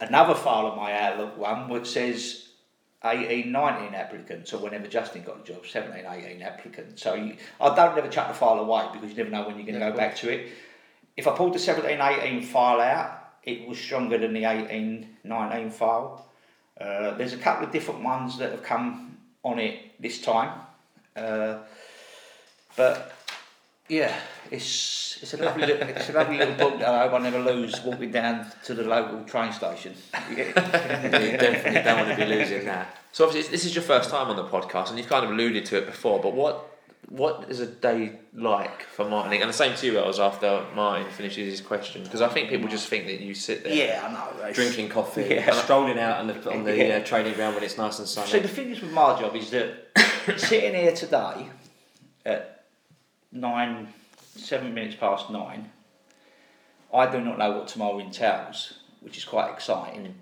another 0.00 0.34
file 0.34 0.66
on 0.66 0.76
my 0.76 0.92
Outlook 0.92 1.36
one 1.36 1.68
which 1.68 1.88
says 1.88 2.48
18, 3.04 3.50
19 3.50 3.94
applicants, 3.94 4.52
or 4.52 4.58
whenever 4.58 4.86
Justin 4.88 5.22
got 5.22 5.40
a 5.40 5.44
job, 5.44 5.66
17, 5.66 6.04
18 6.04 6.42
applicants. 6.42 7.02
So 7.02 7.14
you, 7.14 7.36
I 7.60 7.74
don't 7.74 7.96
ever 7.96 8.08
chuck 8.08 8.28
the 8.28 8.34
file 8.34 8.58
away 8.58 8.88
because 8.92 9.10
you 9.10 9.16
never 9.16 9.30
know 9.30 9.46
when 9.46 9.56
you're 9.56 9.66
going 9.66 9.78
to 9.78 9.86
Yeah, 9.86 9.90
go 9.90 9.96
back 9.96 10.16
to 10.16 10.30
it. 10.30 10.52
If 11.16 11.28
I 11.28 11.36
pulled 11.36 11.54
the 11.54 11.58
17, 11.58 12.00
18 12.00 12.42
file 12.42 12.80
out, 12.80 13.30
it 13.44 13.68
was 13.68 13.78
stronger 13.78 14.18
than 14.18 14.32
the 14.32 14.44
18, 14.44 15.16
19 15.24 15.70
file. 15.70 16.28
Uh, 16.80 17.12
there's 17.12 17.32
a 17.32 17.38
couple 17.38 17.66
of 17.66 17.72
different 17.72 18.02
ones 18.02 18.38
that 18.38 18.50
have 18.50 18.62
come 18.62 19.16
on 19.42 19.58
it 19.58 20.00
this 20.00 20.20
time. 20.20 20.60
Uh, 21.16 21.58
but 22.76 23.12
yeah, 23.88 24.14
it's 24.50 25.07
it's 25.22 25.34
a 25.34 25.36
lovely 25.38 25.66
little, 25.66 25.88
it's 25.88 26.08
a 26.08 26.12
lovely 26.12 26.38
little 26.38 26.54
book 26.54 26.78
that 26.78 26.88
I 26.88 27.02
hope 27.02 27.12
I 27.14 27.18
never 27.18 27.38
lose 27.40 27.80
walking 27.82 28.10
down 28.10 28.46
to 28.64 28.74
the 28.74 28.84
local 28.84 29.22
train 29.24 29.52
station. 29.52 29.94
you 30.30 30.36
definitely 30.54 31.82
don't 31.82 32.06
want 32.06 32.10
to 32.10 32.16
be 32.16 32.24
losing 32.34 32.64
that. 32.66 32.96
So 33.12 33.26
obviously, 33.26 33.50
this 33.50 33.64
is 33.64 33.74
your 33.74 33.82
first 33.84 34.10
time 34.10 34.28
on 34.28 34.36
the 34.36 34.44
podcast, 34.44 34.90
and 34.90 34.98
you've 34.98 35.08
kind 35.08 35.24
of 35.24 35.30
alluded 35.30 35.64
to 35.66 35.78
it 35.78 35.86
before. 35.86 36.20
But 36.20 36.34
what 36.34 36.64
what 37.08 37.46
is 37.48 37.60
a 37.60 37.66
day 37.66 38.12
like 38.34 38.82
for 38.82 39.08
Martin? 39.08 39.32
And 39.40 39.48
the 39.48 39.54
same 39.54 39.74
to 39.76 39.86
you, 39.86 39.98
Els, 39.98 40.18
after 40.20 40.62
Martin 40.74 41.10
finishes 41.10 41.50
his 41.50 41.60
question, 41.66 42.02
because 42.04 42.20
I 42.20 42.28
think 42.28 42.50
people 42.50 42.68
just 42.68 42.86
think 42.88 43.06
that 43.06 43.20
you 43.20 43.32
sit 43.34 43.64
there. 43.64 43.72
Yeah, 43.72 44.04
I 44.06 44.12
know. 44.12 44.38
it's- 44.40 44.54
Drinking 44.54 44.90
coffee, 44.90 45.22
Yeah. 45.30 45.50
strolling 45.52 45.98
out 45.98 46.18
on 46.18 46.26
the, 46.26 46.50
on 46.52 46.64
the 46.64 46.76
Yeah. 46.76 46.96
uh, 46.96 47.04
training 47.04 47.32
ground 47.32 47.54
when 47.54 47.64
it's 47.64 47.78
nice 47.78 47.98
and 47.98 48.06
sunny. 48.06 48.28
So 48.28 48.40
the 48.40 48.48
thing 48.48 48.70
is 48.70 48.82
with 48.82 48.92
my 48.92 49.18
job 49.18 49.34
is 49.36 49.48
that 49.50 49.86
sitting 50.36 50.74
here 50.74 50.92
today 50.94 51.46
at 52.26 52.64
nine, 53.32 53.88
seven 54.38 54.74
minutes 54.74 54.96
past 54.96 55.30
nine, 55.30 55.70
I 56.92 57.10
do 57.10 57.20
not 57.20 57.38
know 57.38 57.52
what 57.52 57.68
tomorrow 57.68 57.98
entails, 57.98 58.74
which 59.00 59.16
is 59.16 59.24
quite 59.24 59.50
exciting. 59.52 60.14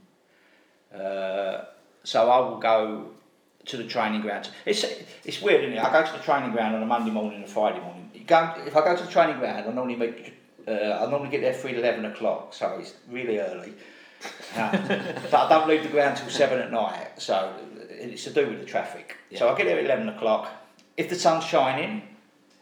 Uh, 0.94 1.64
so 2.04 2.30
I 2.30 2.38
will 2.40 2.58
go 2.58 3.10
to 3.66 3.76
the 3.76 3.84
training 3.84 4.22
ground. 4.22 4.48
It's 4.64 4.84
it's 5.24 5.42
weird, 5.42 5.64
isn't 5.64 5.76
it? 5.76 5.84
I 5.84 5.92
go 5.92 6.06
to 6.06 6.16
the 6.16 6.24
training 6.24 6.52
ground 6.52 6.74
on 6.76 6.82
a 6.82 6.86
Monday 6.86 7.10
morning 7.10 7.36
and 7.36 7.44
a 7.44 7.48
Friday 7.48 7.80
morning. 7.80 8.10
Go, 8.26 8.54
if 8.66 8.76
I 8.76 8.84
go 8.84 8.96
to 8.96 9.04
the 9.04 9.10
training 9.10 9.38
ground, 9.38 9.68
I 9.68 9.72
normally 9.72 9.96
make, 9.96 10.34
uh, 10.66 10.70
I 10.70 11.10
normally 11.10 11.30
get 11.30 11.42
there 11.42 11.52
for 11.52 11.68
eleven 11.68 12.04
o'clock, 12.04 12.54
so 12.54 12.78
it's 12.80 12.94
really 13.10 13.38
early. 13.38 13.74
Uh, 14.56 14.70
but 15.22 15.34
I 15.34 15.48
don't 15.48 15.68
leave 15.68 15.82
the 15.82 15.88
ground 15.88 16.16
till 16.16 16.30
seven 16.30 16.60
at 16.60 16.72
night, 16.72 17.10
so 17.18 17.54
it's 17.90 18.24
to 18.24 18.30
do 18.30 18.48
with 18.48 18.60
the 18.60 18.66
traffic. 18.66 19.16
So 19.36 19.48
I 19.48 19.56
get 19.56 19.66
there 19.66 19.78
at 19.78 19.84
eleven 19.84 20.08
o'clock. 20.08 20.50
If 20.96 21.08
the 21.08 21.16
sun's 21.16 21.44
shining, 21.44 22.02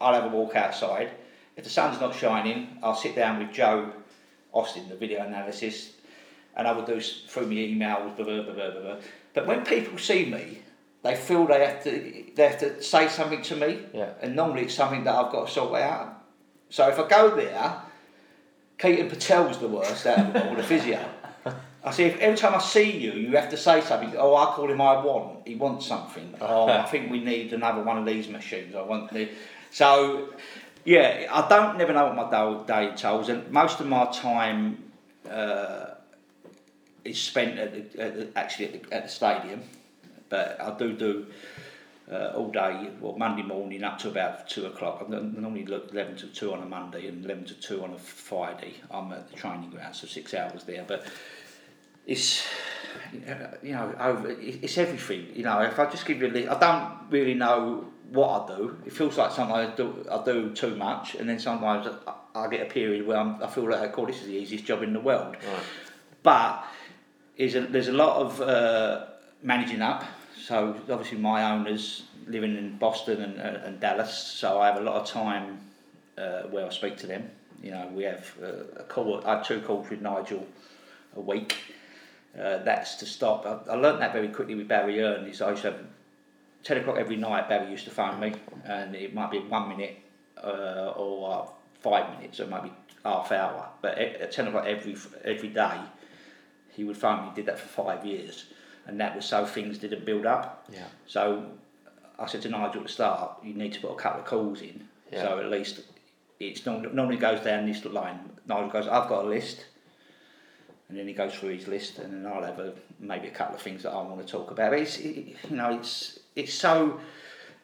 I'll 0.01 0.13
have 0.13 0.25
a 0.25 0.35
walk 0.35 0.55
outside. 0.55 1.11
If 1.57 1.63
the 1.63 1.69
sun's 1.69 1.99
not 2.01 2.15
shining, 2.15 2.77
I'll 2.83 2.95
sit 2.95 3.15
down 3.15 3.39
with 3.39 3.51
Joe 3.53 3.91
Austin, 4.51 4.89
the 4.89 4.95
video 4.95 5.25
analysis, 5.25 5.93
and 6.55 6.67
I 6.67 6.71
will 6.71 6.85
do 6.85 6.99
through 6.99 7.47
my 7.47 7.53
emails, 7.53 8.15
blah, 8.15 8.25
blah, 8.25 8.41
blah, 8.43 8.53
blah, 8.53 8.71
blah, 8.71 8.81
blah. 8.81 8.95
But 9.33 9.47
when 9.47 9.65
people 9.65 9.97
see 9.97 10.25
me, 10.25 10.59
they 11.03 11.15
feel 11.15 11.45
they 11.45 11.65
have 11.65 11.83
to 11.83 12.23
they 12.35 12.47
have 12.47 12.59
to 12.59 12.81
say 12.81 13.07
something 13.07 13.41
to 13.43 13.55
me, 13.55 13.79
Yeah. 13.93 14.09
and 14.21 14.35
normally 14.35 14.63
it's 14.63 14.73
something 14.73 15.03
that 15.03 15.13
I've 15.15 15.31
got 15.31 15.47
to 15.47 15.53
sort 15.53 15.81
out. 15.81 16.23
So 16.69 16.87
if 16.89 16.99
I 16.99 17.07
go 17.07 17.35
there, 17.35 17.75
Keaton 18.79 19.09
Patel's 19.09 19.59
the 19.59 19.67
worst 19.67 20.05
out 20.07 20.35
of 20.35 20.47
all, 20.47 20.55
the 20.55 20.63
physio. 20.63 20.99
I 21.83 21.91
see 21.91 22.03
if 22.05 22.17
every 22.19 22.35
time 22.35 22.55
I 22.55 22.59
see 22.59 22.97
you, 22.97 23.11
you 23.11 23.35
have 23.37 23.49
to 23.51 23.57
say 23.57 23.79
something. 23.81 24.15
Oh, 24.17 24.35
I 24.35 24.45
call 24.55 24.71
him. 24.71 24.81
I 24.81 25.05
want. 25.05 25.47
He 25.47 25.53
wants 25.53 25.85
something. 25.85 26.33
Oh, 26.41 26.67
I 26.67 26.81
think 26.91 27.11
we 27.11 27.19
need 27.23 27.53
another 27.53 27.83
one 27.83 27.99
of 27.99 28.05
these 28.07 28.27
machines. 28.27 28.73
I 28.75 28.81
want 28.81 29.11
the. 29.13 29.29
So, 29.69 30.29
yeah, 30.85 31.27
I 31.31 31.49
don't 31.49 31.77
never 31.77 31.93
know 31.93 32.05
what 32.05 32.31
my 32.31 32.65
day, 32.67 32.89
entails, 32.89 33.29
and 33.29 33.51
most 33.51 33.79
of 33.79 33.87
my 33.87 34.05
time 34.11 34.91
uh, 35.29 35.95
is 37.03 37.19
spent 37.19 37.57
at 37.57 37.93
the, 37.93 38.01
at 38.01 38.15
the, 38.15 38.39
actually 38.39 38.65
at 38.65 38.83
the, 38.83 38.95
at 38.95 39.03
the 39.03 39.09
stadium. 39.09 39.63
But 40.29 40.61
I 40.61 40.77
do 40.77 40.93
do 40.93 41.25
uh, 42.11 42.33
all 42.35 42.51
day, 42.51 42.91
well, 42.99 43.17
Monday 43.17 43.41
morning 43.41 43.83
up 43.83 43.97
to 43.99 44.09
about 44.09 44.47
two 44.47 44.67
o'clock. 44.67 45.03
I 45.05 45.09
normally 45.09 45.65
look 45.65 45.91
11 45.91 46.17
to 46.17 46.27
2 46.27 46.53
on 46.53 46.61
a 46.61 46.65
Monday 46.65 47.07
and 47.07 47.25
11 47.25 47.45
to 47.45 47.53
2 47.55 47.83
on 47.83 47.93
a 47.93 47.97
Friday. 47.97 48.75
I'm 48.91 49.11
at 49.11 49.29
the 49.29 49.35
training 49.35 49.71
ground, 49.71 49.95
so 49.95 50.05
six 50.05 50.33
hours 50.33 50.63
there. 50.65 50.85
But 50.87 51.07
it's, 52.05 52.45
you 53.63 53.73
know, 53.73 53.93
over, 53.99 54.29
it's 54.39 54.77
everything. 54.77 55.27
You 55.35 55.43
know, 55.43 55.61
if 55.61 55.79
I 55.79 55.89
just 55.89 56.05
give 56.05 56.21
you 56.21 56.27
a 56.27 56.29
list, 56.29 56.49
I 56.49 56.59
don't 56.59 57.11
really 57.11 57.33
know 57.33 57.85
what 58.11 58.43
I 58.43 58.55
do. 58.55 58.77
It 58.85 58.93
feels 58.93 59.17
like 59.17 59.31
sometimes 59.31 59.73
I 59.73 59.75
do, 59.75 60.05
I 60.11 60.23
do 60.23 60.53
too 60.53 60.75
much, 60.75 61.15
and 61.15 61.27
then 61.27 61.39
sometimes 61.39 61.87
I, 62.07 62.43
I 62.43 62.47
get 62.49 62.61
a 62.61 62.69
period 62.69 63.07
where 63.07 63.17
I'm, 63.17 63.41
I 63.41 63.47
feel 63.47 63.69
like, 63.69 63.97
oh, 63.97 64.05
this 64.05 64.21
is 64.21 64.27
the 64.27 64.35
easiest 64.35 64.65
job 64.65 64.83
in 64.83 64.93
the 64.93 64.99
world. 64.99 65.35
Right. 65.35 65.63
But 66.21 66.65
is 67.37 67.55
a, 67.55 67.61
there's 67.61 67.87
a 67.87 67.93
lot 67.93 68.17
of 68.17 68.41
uh, 68.41 69.05
managing 69.41 69.81
up. 69.81 70.03
So 70.41 70.75
obviously 70.89 71.17
my 71.17 71.51
owners 71.51 72.03
living 72.27 72.55
in 72.55 72.77
Boston 72.77 73.21
and, 73.21 73.37
and, 73.39 73.57
and 73.57 73.79
Dallas, 73.79 74.15
so 74.15 74.61
I 74.61 74.67
have 74.67 74.77
a 74.77 74.81
lot 74.81 74.95
of 74.95 75.07
time 75.07 75.59
uh, 76.17 76.43
where 76.43 76.65
I 76.65 76.69
speak 76.69 76.97
to 76.97 77.07
them. 77.07 77.29
You 77.61 77.71
know, 77.71 77.89
we 77.93 78.03
have 78.03 78.31
uh, 78.41 78.81
a 78.81 78.83
call. 78.83 79.25
I 79.25 79.37
have 79.37 79.47
two 79.47 79.61
calls 79.61 79.89
with 79.89 80.01
Nigel 80.01 80.45
a 81.15 81.21
week. 81.21 81.57
Uh, 82.39 82.57
that's 82.63 82.95
to 82.95 83.05
stop. 83.05 83.45
I, 83.45 83.71
I 83.71 83.75
learned 83.75 84.01
that 84.01 84.11
very 84.13 84.27
quickly 84.27 84.55
with 84.55 84.67
Barry 84.67 84.97
Hearn. 84.99 85.25
Is 85.25 85.41
I 85.41 85.51
used 85.51 85.61
to 85.63 85.71
have 85.71 85.81
ten 86.63 86.77
o'clock 86.77 86.97
every 86.97 87.15
night. 87.15 87.47
Barry 87.47 87.71
used 87.71 87.85
to 87.85 87.91
phone 87.91 88.19
me, 88.19 88.33
and 88.65 88.95
it 88.95 89.13
might 89.13 89.31
be 89.31 89.39
one 89.39 89.69
minute 89.69 89.97
uh, 90.43 90.93
or 90.97 91.33
uh, 91.33 91.49
five 91.79 92.17
minutes, 92.17 92.39
or 92.39 92.43
it 92.43 92.49
might 92.49 92.63
be 92.63 92.71
half 93.03 93.31
hour. 93.31 93.69
But 93.81 93.97
at 93.97 94.21
at 94.21 94.31
ten 94.31 94.47
o'clock 94.47 94.65
every 94.65 94.95
every 95.23 95.49
day, 95.49 95.79
he 96.73 96.83
would 96.83 96.97
phone 96.97 97.25
me. 97.25 97.31
Did 97.35 97.45
that 97.45 97.57
for 97.57 97.67
five 97.67 98.05
years, 98.05 98.45
and 98.85 98.99
that 98.99 99.15
was 99.15 99.25
so 99.25 99.45
things 99.45 99.77
didn't 99.77 100.05
build 100.05 100.25
up. 100.25 100.65
Yeah. 100.71 100.85
So 101.07 101.45
I 102.19 102.25
said 102.27 102.41
to 102.43 102.49
Nigel 102.49 102.81
at 102.81 102.87
the 102.87 102.89
start, 102.93 103.37
you 103.43 103.53
need 103.53 103.73
to 103.73 103.79
put 103.79 103.91
a 103.91 103.95
couple 103.95 104.21
of 104.21 104.25
calls 104.27 104.61
in, 104.61 104.87
Yeah. 105.11 105.21
so 105.23 105.39
at 105.39 105.49
least 105.49 105.81
it's 106.39 106.65
normally, 106.65 106.89
normally 106.93 107.17
goes 107.17 107.41
down 107.41 107.65
this 107.65 107.83
line. 107.85 108.19
Nigel 108.47 108.69
goes, 108.69 108.87
I've 108.87 109.09
got 109.09 109.25
a 109.25 109.27
list, 109.27 109.65
and 110.87 110.97
then 110.97 111.07
he 111.07 111.13
goes 111.13 111.33
through 111.33 111.49
his 111.49 111.67
list, 111.67 111.99
and 111.99 112.13
then 112.13 112.31
I'll 112.31 112.43
have 112.43 112.59
a, 112.59 112.73
maybe 112.99 113.27
a 113.27 113.31
couple 113.31 113.55
of 113.55 113.61
things 113.61 113.83
that 113.83 113.91
I 113.91 114.01
want 114.01 114.25
to 114.25 114.31
talk 114.31 114.51
about. 114.51 114.73
It's 114.73 114.97
it, 114.97 115.35
you 115.49 115.55
know 115.55 115.77
it's 115.77 116.19
it's 116.35 116.53
so 116.53 116.99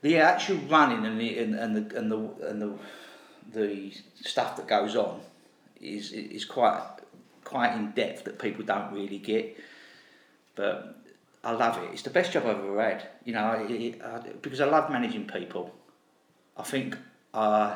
the 0.02 0.18
actual 0.18 0.58
running 0.70 1.06
and 1.06 1.20
the 1.20 1.40
and, 1.40 1.56
and 1.56 1.76
the 1.76 1.98
and 1.98 2.12
the 2.12 2.48
and 2.48 2.62
the 2.62 2.74
the 3.54 3.94
stuff 4.16 4.56
that 4.58 4.68
goes 4.68 4.96
on 4.96 5.22
is 5.80 6.12
is 6.12 6.46
quite 6.46 6.82
quite 7.44 7.76
in 7.76 7.92
depth 7.92 8.24
that 8.24 8.40
people 8.40 8.64
don't 8.66 8.92
really 8.94 9.20
get. 9.20 9.58
But 10.56 10.96
I 11.44 11.52
love 11.52 11.82
it. 11.84 11.90
It's 11.94 12.04
the 12.04 12.10
best 12.10 12.32
job 12.32 12.44
I've 12.46 12.58
ever 12.58 12.82
had. 12.82 13.08
You 13.26 13.34
know, 13.34 13.66
it, 13.68 13.72
it, 13.72 14.42
because 14.42 14.62
I 14.62 14.66
love 14.66 14.92
managing 14.92 15.28
people. 15.28 15.74
I 16.58 16.64
think 16.64 16.98
uh, 17.34 17.76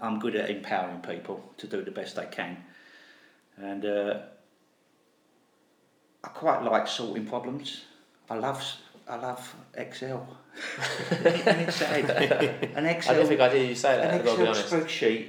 I'm 0.00 0.18
good 0.18 0.34
at 0.36 0.50
empowering 0.50 1.00
people 1.00 1.52
to 1.58 1.66
do 1.66 1.82
the 1.82 1.90
best 1.90 2.16
they 2.16 2.26
can, 2.26 2.56
and 3.56 3.84
uh, 3.84 4.18
I 6.24 6.28
quite 6.28 6.62
like 6.62 6.86
sorting 6.86 7.26
problems. 7.26 7.84
I 8.28 8.34
love 8.36 8.62
I 9.08 9.16
love 9.16 9.54
Excel. 9.74 10.26
and 11.10 11.26
it's 11.60 11.76
sad. 11.76 12.10
An 12.74 12.86
I 12.86 12.90
Excel 12.90 13.14
don't 13.16 13.26
think 13.28 13.40
I 13.40 13.48
did 13.48 13.68
you 13.68 13.74
say 13.74 13.96
that. 13.96 14.14
an 14.14 14.20
I've 14.20 14.24
got 14.24 14.36
to 14.36 14.42
be 14.44 14.48
Excel 14.50 14.80
spreadsheet, 14.80 15.26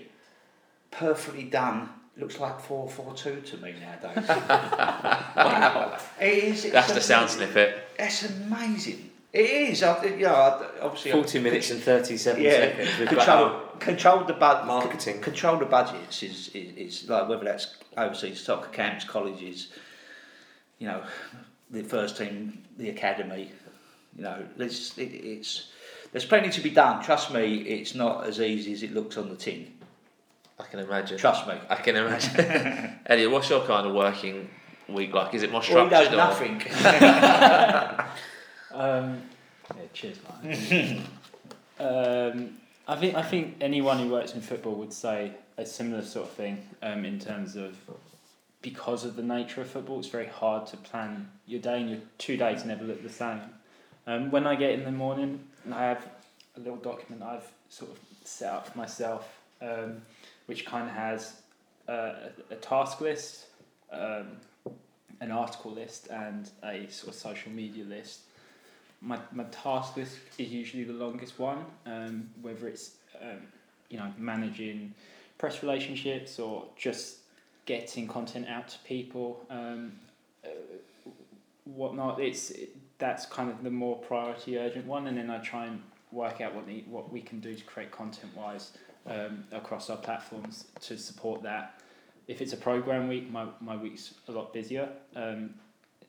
perfectly 0.91 1.43
done, 1.43 1.89
looks 2.17 2.39
like 2.39 2.59
four 2.59 2.89
four 2.89 3.13
two 3.13 3.41
to 3.41 3.57
me 3.57 3.73
nowadays. 3.79 4.27
wow, 5.35 5.97
it 6.19 6.25
is. 6.25 6.71
That's 6.71 6.87
the 6.87 6.93
amazing. 6.93 7.01
sound 7.01 7.29
snippet. 7.29 7.77
It's 7.97 8.29
amazing. 8.29 9.11
It 9.33 9.49
is. 9.49 9.83
I, 9.83 10.03
you 10.03 10.17
know, 10.25 10.33
I- 10.33 10.79
obviously. 10.81 11.11
I- 11.11 11.15
40 11.15 11.39
minutes 11.39 11.71
and 11.71 11.81
37 11.81 12.43
yeah, 12.43 12.51
seconds. 12.51 12.99
We've 12.99 13.07
control, 13.07 13.59
control 13.79 14.23
the 14.25 14.33
bud, 14.33 14.67
Marketing. 14.67 15.21
Control 15.21 15.57
the 15.57 15.65
budgets 15.65 16.21
is, 16.23 16.49
is, 16.49 16.75
is 17.03 17.09
like 17.09 17.29
whether 17.29 17.45
that's 17.45 17.77
overseas 17.95 18.41
soccer 18.41 18.69
camps, 18.69 19.05
colleges, 19.05 19.69
you 20.81 20.87
know, 20.87 21.03
the 21.69 21.83
first 21.83 22.17
team, 22.17 22.57
the 22.77 22.89
academy. 22.89 23.51
You 24.17 24.23
know, 24.23 24.43
there's 24.57 24.97
it, 24.97 25.03
it's 25.13 25.69
there's 26.11 26.25
plenty 26.25 26.49
to 26.49 26.61
be 26.61 26.71
done. 26.71 27.03
Trust 27.03 27.31
me, 27.31 27.57
it's 27.59 27.93
not 27.95 28.25
as 28.25 28.41
easy 28.41 28.73
as 28.73 28.81
it 28.83 28.93
looks 28.93 29.15
on 29.15 29.29
the 29.29 29.35
tin. 29.35 29.71
I 30.59 30.63
can 30.63 30.79
imagine. 30.79 31.17
Trust 31.19 31.47
me. 31.47 31.53
I 31.69 31.75
can 31.75 31.95
imagine. 31.95 32.97
Elliot, 33.05 33.29
what's 33.31 33.49
your 33.49 33.63
kind 33.65 33.85
of 33.87 33.93
working 33.93 34.49
week 34.89 35.13
like? 35.13 35.33
Is 35.35 35.43
it 35.43 35.51
more 35.51 35.61
Well, 35.71 35.87
he 35.87 35.93
structured? 35.95 36.11
does 36.11 36.13
or- 36.13 36.17
nothing. 36.17 36.61
Um, 38.73 39.21
yeah, 39.75 39.81
cheers, 39.93 40.17
mate. 40.41 41.01
um, 41.79 42.51
I 42.87 42.95
think 42.95 43.15
I 43.15 43.21
think 43.21 43.57
anyone 43.59 43.99
who 43.99 44.07
works 44.09 44.33
in 44.33 44.39
football 44.39 44.75
would 44.75 44.93
say 44.93 45.33
a 45.57 45.65
similar 45.65 46.01
sort 46.03 46.27
of 46.29 46.33
thing 46.33 46.65
um, 46.81 47.03
in 47.03 47.19
terms 47.19 47.57
of 47.57 47.75
because 48.61 49.05
of 49.05 49.15
the 49.15 49.23
nature 49.23 49.61
of 49.61 49.69
football, 49.69 49.99
it's 49.99 50.07
very 50.07 50.27
hard 50.27 50.67
to 50.67 50.77
plan 50.77 51.29
your 51.45 51.59
day, 51.59 51.81
and 51.81 51.89
your 51.89 51.99
two 52.17 52.37
days 52.37 52.65
never 52.65 52.83
look 52.83 53.03
the 53.03 53.09
same. 53.09 53.41
Um, 54.07 54.31
when 54.31 54.47
I 54.47 54.55
get 54.55 54.71
in 54.71 54.83
the 54.83 54.91
morning, 54.91 55.39
I 55.71 55.83
have 55.83 56.07
a 56.57 56.59
little 56.59 56.77
document 56.77 57.23
I've 57.23 57.49
sort 57.69 57.91
of 57.91 57.99
set 58.23 58.51
up 58.51 58.67
for 58.67 58.77
myself, 58.77 59.39
um, 59.61 60.01
which 60.45 60.65
kind 60.65 60.89
of 60.89 60.95
has 60.95 61.41
uh, 61.87 62.13
a, 62.49 62.53
a 62.53 62.55
task 62.55 63.01
list, 63.01 63.45
um, 63.91 64.27
an 65.19 65.31
article 65.31 65.71
list, 65.71 66.07
and 66.07 66.49
a 66.63 66.87
sort 66.89 67.13
of 67.13 67.19
social 67.19 67.51
media 67.51 67.83
list 67.85 68.21
my, 69.01 69.19
my 69.31 69.43
task 69.45 69.97
list 69.97 70.17
is 70.37 70.49
usually 70.49 70.83
the 70.83 70.93
longest 70.93 71.39
one, 71.39 71.65
um, 71.85 72.29
whether 72.41 72.67
it's 72.67 72.91
um, 73.21 73.39
you 73.89 73.97
know 73.97 74.13
managing 74.17 74.93
press 75.37 75.63
relationships 75.63 76.39
or 76.39 76.65
just 76.77 77.17
getting 77.65 78.07
content 78.07 78.47
out 78.47 78.69
to 78.69 78.79
people, 78.79 79.45
um, 79.49 79.93
uh, 80.43 80.49
whatnot. 81.65 82.19
It's 82.19 82.51
it, 82.51 82.75
that's 82.97 83.25
kind 83.25 83.49
of 83.49 83.63
the 83.63 83.71
more 83.71 83.97
priority 83.97 84.57
urgent 84.57 84.85
one, 84.85 85.07
and 85.07 85.17
then 85.17 85.29
I 85.29 85.39
try 85.39 85.65
and 85.65 85.81
work 86.11 86.41
out 86.41 86.53
what 86.53 86.67
the, 86.67 86.83
what 86.87 87.11
we 87.11 87.21
can 87.21 87.39
do 87.39 87.55
to 87.55 87.63
create 87.63 87.91
content 87.91 88.35
wise 88.35 88.73
um, 89.07 89.45
across 89.51 89.89
our 89.89 89.97
platforms 89.97 90.65
to 90.81 90.97
support 90.97 91.41
that. 91.43 91.81
If 92.27 92.41
it's 92.41 92.53
a 92.53 92.57
program 92.57 93.07
week, 93.07 93.31
my, 93.31 93.47
my 93.59 93.75
week's 93.75 94.13
a 94.27 94.31
lot 94.31 94.53
busier. 94.53 94.89
Um, 95.15 95.55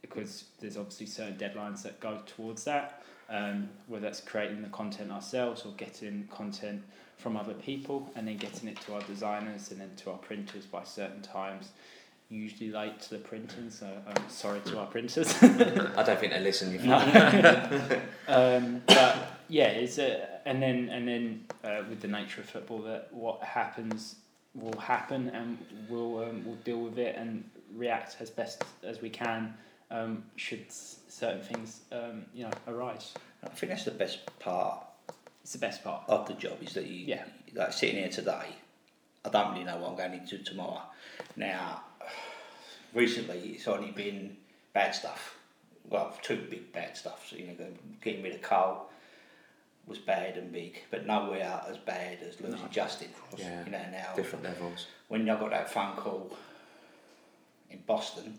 because 0.03 0.45
there's 0.61 0.77
obviously 0.77 1.07
certain 1.07 1.37
deadlines 1.37 1.83
that 1.83 1.99
go 2.01 2.21
towards 2.27 2.65
that, 2.65 3.03
um, 3.31 3.71
whether 3.87 4.05
that's 4.05 4.21
creating 4.21 4.61
the 4.61 4.69
content 4.69 5.11
ourselves 5.11 5.65
or 5.65 5.73
getting 5.73 6.29
content 6.31 6.83
from 7.23 7.37
other 7.37 7.55
people 7.55 8.11
and 8.17 8.27
then 8.27 8.37
getting 8.37 8.69
it 8.69 8.81
to 8.81 8.95
our 8.95 9.03
designers 9.03 9.71
and 9.71 9.81
then 9.81 9.91
to 9.97 10.11
our 10.11 10.19
printers 10.19 10.67
by 10.67 10.83
certain 10.83 11.23
times. 11.23 11.71
Usually 12.29 12.71
late 12.71 12.99
to 13.01 13.11
the 13.11 13.19
printing, 13.19 13.71
so 13.71 13.87
I'm 14.07 14.29
sorry 14.29 14.61
to 14.61 14.79
our 14.79 14.87
printers. 14.87 15.35
I 15.43 16.03
don't 16.03 16.19
think 16.19 16.33
they 16.33 16.41
listen. 16.41 16.73
You've 16.73 16.83
um, 18.29 18.83
but 18.87 19.39
yeah, 19.49 19.67
it's 19.67 19.99
a, 19.99 20.41
and 20.47 20.63
then 20.63 20.89
and 20.89 21.07
then 21.07 21.45
uh, 21.63 21.83
with 21.91 22.01
the 22.01 22.09
nature 22.09 22.41
of 22.41 22.49
football, 22.49 22.81
that 22.83 23.09
what 23.13 23.43
happens 23.43 24.17
will 24.55 24.79
happen, 24.81 25.29
and 25.29 25.59
we'll 25.91 26.25
um, 26.25 26.43
we'll 26.47 26.57
deal 26.65 26.79
with 26.79 26.99
it 26.99 27.17
and 27.17 27.45
react 27.75 28.17
as 28.19 28.31
best 28.31 28.65
as 28.83 29.03
we 29.03 29.11
can. 29.11 29.53
Um, 29.91 30.25
should 30.37 30.65
certain 30.73 31.43
things 31.43 31.83
um, 31.93 32.25
you 32.33 32.45
know 32.45 32.51
arise, 32.67 33.13
I 33.45 33.49
think 33.49 33.73
that's 33.73 33.85
the 33.85 33.91
best 33.91 34.21
part 34.39 34.87
it's 35.43 35.53
the 35.53 35.59
best 35.59 35.83
part. 35.85 36.03
of 36.09 36.27
the 36.27 36.35
job 36.35 36.63
is 36.63 36.75
that 36.75 36.87
you 36.87 37.07
Yeah. 37.07 37.25
like 37.55 37.73
sitting 37.73 37.97
here 37.97 38.09
today. 38.09 38.57
I 39.25 39.29
don't 39.29 39.53
really 39.53 39.65
know 39.65 39.77
what 39.79 39.91
I'm 39.91 39.97
going 39.97 40.15
into 40.15 40.39
tomorrow. 40.39 40.83
Now, 41.37 41.83
recently 42.95 43.39
it's 43.51 43.69
only 43.69 43.91
been 43.91 44.37
bad 44.73 44.95
stuff. 44.95 45.37
Well, 45.89 46.17
two 46.23 46.37
big 46.49 46.73
bad 46.73 46.97
stuff. 46.97 47.27
So, 47.29 47.37
you 47.37 47.47
know, 47.49 47.55
getting 48.03 48.23
rid 48.23 48.35
of 48.35 48.43
Carl 48.43 48.89
was 49.87 49.99
bad 49.99 50.37
and 50.37 50.53
big, 50.53 50.81
but 50.91 51.07
nowhere 51.07 51.61
as 51.69 51.77
bad 51.79 52.19
as 52.23 52.41
losing 52.41 52.69
Justin. 52.71 53.09
Yeah. 53.37 53.65
You 53.65 53.71
know, 53.73 53.85
now 53.91 54.15
different 54.15 54.45
levels. 54.45 54.87
when 55.09 55.29
I 55.29 55.39
got 55.39 55.51
that 55.51 55.71
phone 55.71 55.97
call 55.97 56.37
in 57.71 57.81
Boston, 57.87 58.39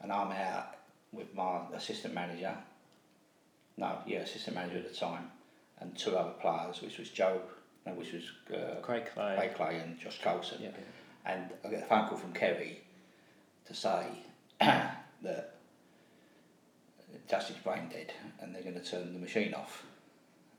and 0.00 0.10
I'm 0.10 0.32
out 0.32 0.76
with 1.12 1.32
my 1.34 1.60
assistant 1.74 2.14
manager. 2.14 2.56
No, 3.76 3.98
yeah, 4.06 4.20
assistant 4.20 4.56
manager 4.56 4.78
at 4.78 4.88
the 4.88 4.94
time, 4.96 5.30
and 5.80 5.96
two 5.96 6.16
other 6.16 6.32
players, 6.40 6.80
which 6.80 6.98
was 6.98 7.10
Joe, 7.10 7.40
no, 7.86 7.92
which 7.92 8.12
was 8.12 8.24
uh, 8.52 8.80
Craig 8.80 9.04
Clay. 9.12 9.36
Ray 9.38 9.48
Clay 9.54 9.78
and 9.78 9.98
Josh 9.98 10.20
Coulson. 10.22 10.58
Yeah. 10.62 10.70
And 11.26 11.50
I 11.64 11.68
get 11.68 11.82
a 11.82 11.86
phone 11.86 12.08
call 12.08 12.18
from 12.18 12.32
Kerry 12.32 12.82
to 13.66 13.74
say 13.74 14.06
that 14.60 15.54
Justin's 17.28 17.58
brain 17.60 17.88
dead 17.90 18.12
and 18.40 18.54
they're 18.54 18.62
going 18.62 18.74
to 18.74 18.84
turn 18.84 19.12
the 19.12 19.18
machine 19.18 19.54
off. 19.54 19.84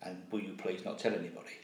And 0.01 0.21
will 0.31 0.41
you 0.41 0.53
please 0.57 0.83
not 0.85 0.99
tell 0.99 1.13
anybody? 1.13 1.57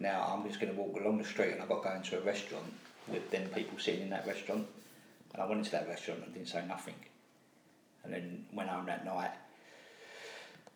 Now 0.00 0.32
I'm 0.32 0.46
just 0.48 0.60
going 0.60 0.72
to 0.72 0.80
walk 0.80 1.00
along 1.00 1.18
the 1.18 1.24
street 1.24 1.52
and 1.52 1.62
I 1.62 1.66
got 1.66 1.84
going 1.84 2.02
to 2.02 2.10
go 2.10 2.16
into 2.16 2.18
a 2.18 2.26
restaurant 2.26 2.72
with 3.08 3.30
then 3.30 3.48
people 3.48 3.78
sitting 3.78 4.02
in 4.02 4.10
that 4.10 4.26
restaurant. 4.26 4.66
And 5.32 5.42
I 5.42 5.46
went 5.46 5.58
into 5.58 5.70
that 5.72 5.88
restaurant 5.88 6.22
and 6.24 6.34
didn't 6.34 6.48
say 6.48 6.64
nothing. 6.66 6.94
And 8.04 8.12
then 8.12 8.44
went 8.52 8.68
home 8.68 8.86
that 8.86 9.04
night. 9.04 9.30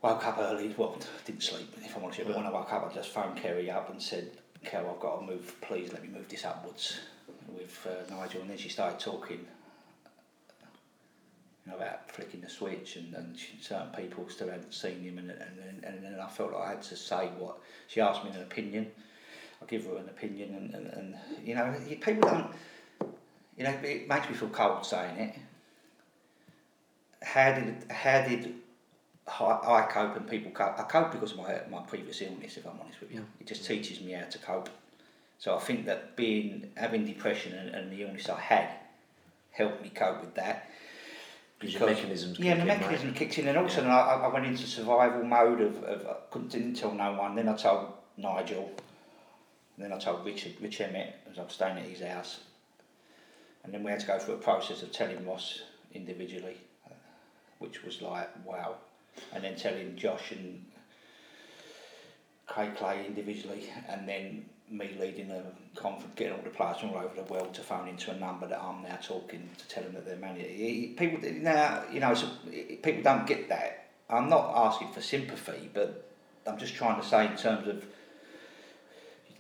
Woke 0.03 0.27
up 0.27 0.39
early, 0.39 0.75
well, 0.77 0.99
didn't 1.25 1.43
sleep, 1.43 1.75
if 1.79 1.97
I'm 1.97 2.05
honest 2.05 2.21
but 2.25 2.37
when 2.37 2.47
I 2.47 2.51
woke 2.51 2.73
up, 2.73 2.89
I 2.91 2.95
just 2.95 3.09
phoned 3.11 3.37
Kerry 3.37 3.71
up 3.71 3.91
and 3.91 4.01
said, 4.01 4.31
"Kerry, 4.65 4.87
I've 4.87 5.01
got 5.01 5.21
to 5.21 5.27
move, 5.27 5.55
please 5.61 5.93
let 5.93 6.03
me 6.03 6.09
move 6.09 6.29
this 6.29 6.45
upwards 6.45 7.01
with 7.49 7.87
uh, 7.87 8.15
Nigel. 8.15 8.43
And 8.43 8.51
then 8.51 8.59
she 8.59 8.69
started 8.69 9.01
talking 9.01 9.47
know, 11.67 11.77
about 11.77 12.11
flicking 12.11 12.41
the 12.41 12.49
switch 12.49 12.97
and, 12.97 13.15
and 13.15 13.37
certain 13.61 13.89
people 13.91 14.29
still 14.29 14.49
hadn't 14.49 14.73
seen 14.73 15.03
him 15.03 15.19
and, 15.19 15.31
and, 15.31 15.59
and, 15.69 15.85
and 15.85 16.05
then 16.05 16.21
I 16.21 16.29
felt 16.29 16.53
like 16.53 16.67
I 16.67 16.71
had 16.71 16.83
to 16.83 16.97
say 16.97 17.29
what 17.39 17.59
she 17.89 18.01
asked 18.01 18.25
me 18.25 18.31
an 18.31 18.43
opinion. 18.43 18.91
I 19.61 19.67
give 19.67 19.85
her 19.87 19.97
an 19.97 20.09
opinion 20.09 20.55
and, 20.55 20.75
and, 20.75 20.87
and 20.87 21.15
you 21.45 21.55
know, 21.55 21.75
people 22.01 22.29
don't, 22.29 22.51
you 23.57 23.65
know, 23.65 23.75
it 23.83 24.09
makes 24.09 24.29
me 24.29 24.35
feel 24.35 24.49
cold 24.49 24.85
saying 24.85 25.19
it. 25.19 25.35
How 27.23 27.53
did, 27.53 27.91
how 27.91 28.23
did 28.23 28.55
I 29.29 29.83
I 29.83 29.87
cope 29.91 30.17
and 30.17 30.29
people 30.29 30.53
cope? 30.53 30.79
I 30.79 30.83
cope 30.85 31.13
because 31.13 31.33
of 31.33 31.39
my, 31.39 31.61
my 31.71 31.83
previous 31.83 32.21
illness, 32.23 32.57
if 32.57 32.67
I'm 32.67 32.79
honest 32.81 33.01
with 33.01 33.13
you. 33.13 33.25
It 33.41 33.47
just 33.47 33.67
teaches 33.67 34.01
me 34.01 34.13
how 34.13 34.27
to 34.27 34.39
cope. 34.39 34.69
So 35.39 35.57
I 35.57 35.61
think 35.61 35.87
that 35.87 36.17
being 36.17 36.71
having 36.77 37.05
depression 37.05 37.53
and, 37.55 37.71
and 37.75 37.93
the 37.93 38.03
illness 38.03 38.29
I 38.29 38.41
had 38.41 38.69
helped 39.51 39.83
me 39.83 39.91
cope 39.95 40.21
with 40.21 40.35
that. 40.35 40.71
Because 41.59 41.75
your 41.75 41.87
mechanisms 41.87 42.39
Yeah, 42.39 42.55
my 42.55 42.63
in, 42.63 42.69
right? 42.69 42.81
mechanism 42.81 43.15
kicked 43.15 43.39
in, 43.39 43.49
and 43.49 43.57
also 43.57 43.83
I, 43.87 44.21
I 44.25 44.29
went 44.29 44.47
into 44.47 44.67
survival 44.67 45.25
mode 45.25 45.61
of, 45.61 45.83
of 45.85 46.07
I 46.07 46.15
couldn't 46.31 46.51
didn't 46.53 46.75
tell 46.75 46.93
no 46.93 47.13
one. 47.15 47.35
Then 47.35 47.49
I 47.49 47.57
told 47.57 47.93
Nigel, 48.19 48.71
and 49.77 49.85
then 49.85 49.93
I 49.93 49.99
told 49.99 50.25
Richard, 50.25 50.53
Rich 50.61 50.81
Emmett, 50.83 51.15
as 51.31 51.39
I 51.39 51.43
was 51.43 51.53
staying 51.55 51.79
at 51.79 51.85
his 51.85 52.03
house, 52.03 52.41
and 53.65 53.73
then 53.73 53.83
we 53.83 53.91
had 53.91 54.01
to 54.01 54.07
go 54.07 54.19
through 54.19 54.35
a 54.35 54.39
process 54.39 54.83
of 54.83 54.93
telling 54.93 55.27
Ross 55.27 55.63
individually, 55.95 56.59
uh, 56.87 56.95
which 57.59 57.83
was 57.85 58.03
like 58.03 58.29
wow, 58.47 58.77
and 59.33 59.45
then 59.45 59.57
telling 59.57 59.97
Josh 59.97 60.33
and 60.33 60.65
Craig 62.47 62.77
Clay 62.77 63.05
individually, 63.07 63.71
and 63.89 64.09
then 64.09 64.47
me 64.71 64.97
leading 64.99 65.31
a 65.31 65.43
conference, 65.79 66.15
getting 66.17 66.35
all 66.35 66.43
the 66.43 66.51
players 66.51 66.79
from 66.79 66.91
all 66.91 66.99
over 66.99 67.15
the 67.15 67.33
world 67.33 67.55
to 67.55 67.61
phone 67.61 67.89
into 67.89 68.11
a 68.11 68.17
number 68.17 68.47
that 68.47 68.61
I'm 68.61 68.83
now 68.83 68.99
talking 69.03 69.49
to 69.57 69.69
tell 69.69 69.83
them 69.85 69.95
that 69.95 70.07
they're 70.07 70.17
money. 70.17 70.95
People 70.97 71.19
now, 71.33 71.85
you 71.93 72.01
know, 72.01 72.15
so, 72.15 72.29
people 72.83 73.03
don't 73.03 73.27
get 73.27 73.49
that. 73.49 73.89
I'm 74.09 74.29
not 74.29 74.53
asking 74.55 74.93
for 74.93 75.01
sympathy, 75.01 75.71
but 75.73 76.09
I'm 76.47 76.59
just 76.59 76.75
trying 76.75 77.01
to 77.01 77.07
say 77.07 77.27
in 77.27 77.37
terms 77.37 77.69
of 77.69 77.85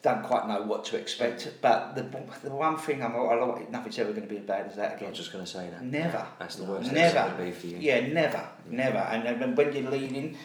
don't 0.07 0.23
quite 0.23 0.47
know 0.47 0.63
what 0.63 0.85
to 0.85 0.97
expect. 0.97 1.53
But 1.61 1.97
the 1.97 2.03
the 2.45 2.51
one 2.51 2.77
thing 2.77 3.03
I'm, 3.03 3.17
I 3.17 3.35
like, 3.35 3.71
nothing's 3.71 3.99
ever 3.99 4.13
going 4.13 4.29
to 4.29 4.29
be 4.29 4.39
as 4.39 4.45
bad 4.45 4.67
as 4.71 4.77
that 4.77 4.97
again. 4.97 5.09
I'm 5.09 5.15
just 5.15 5.33
going 5.33 5.45
to 5.45 5.51
say 5.51 5.69
that. 5.69 5.83
Never. 5.83 6.25
That's 6.39 6.57
the 6.57 6.65
worst 6.65 6.93
Never. 6.93 7.19
episode 7.19 7.39
would 7.39 7.47
be 7.47 7.53
for 7.53 7.67
you. 7.67 7.79
Yeah, 7.79 8.07
never, 8.07 8.49
never. 8.71 8.99
And 8.99 9.41
then 9.41 9.55
when 9.57 9.73
you're 9.73 9.91
leading, 9.91 10.37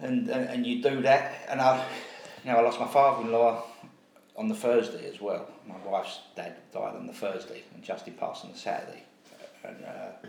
and, 0.00 0.28
and 0.28 0.48
and 0.52 0.66
you 0.66 0.82
do 0.82 1.00
that, 1.02 1.46
and 1.48 1.60
I, 1.60 1.84
you 2.44 2.50
know, 2.50 2.58
I 2.58 2.62
lost 2.62 2.80
my 2.80 2.88
father-in-law 2.88 3.62
on 4.36 4.48
the 4.48 4.54
Thursday 4.54 5.08
as 5.08 5.20
well. 5.20 5.48
My 5.68 5.76
wife's 5.88 6.18
dad 6.34 6.56
died 6.72 6.96
on 6.96 7.06
the 7.06 7.12
Thursday, 7.12 7.62
and 7.72 7.84
Justin 7.84 8.14
passed 8.14 8.44
on 8.44 8.50
the 8.50 8.58
Saturday. 8.58 9.04
And 9.62 9.84
uh, 9.84 10.28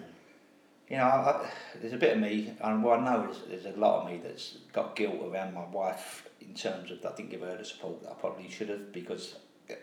you 0.89 0.97
know, 0.97 1.03
I, 1.03 1.49
there's 1.81 1.93
a 1.93 1.97
bit 1.97 2.13
of 2.13 2.19
me, 2.21 2.53
and 2.61 2.83
what 2.83 2.99
I 2.99 3.03
know 3.03 3.31
is 3.31 3.37
there's 3.47 3.65
a 3.65 3.79
lot 3.79 4.01
of 4.01 4.11
me 4.11 4.19
that's 4.23 4.57
got 4.71 4.95
guilt 4.95 5.15
around 5.23 5.53
my 5.53 5.65
wife 5.65 6.27
in 6.41 6.53
terms 6.53 6.91
of 6.91 7.03
I 7.05 7.15
didn't 7.15 7.31
give 7.31 7.41
her 7.41 7.57
the 7.57 7.65
support 7.65 8.03
that 8.03 8.11
I 8.11 8.13
probably 8.13 8.49
should 8.49 8.69
have 8.69 8.91
because 8.91 9.35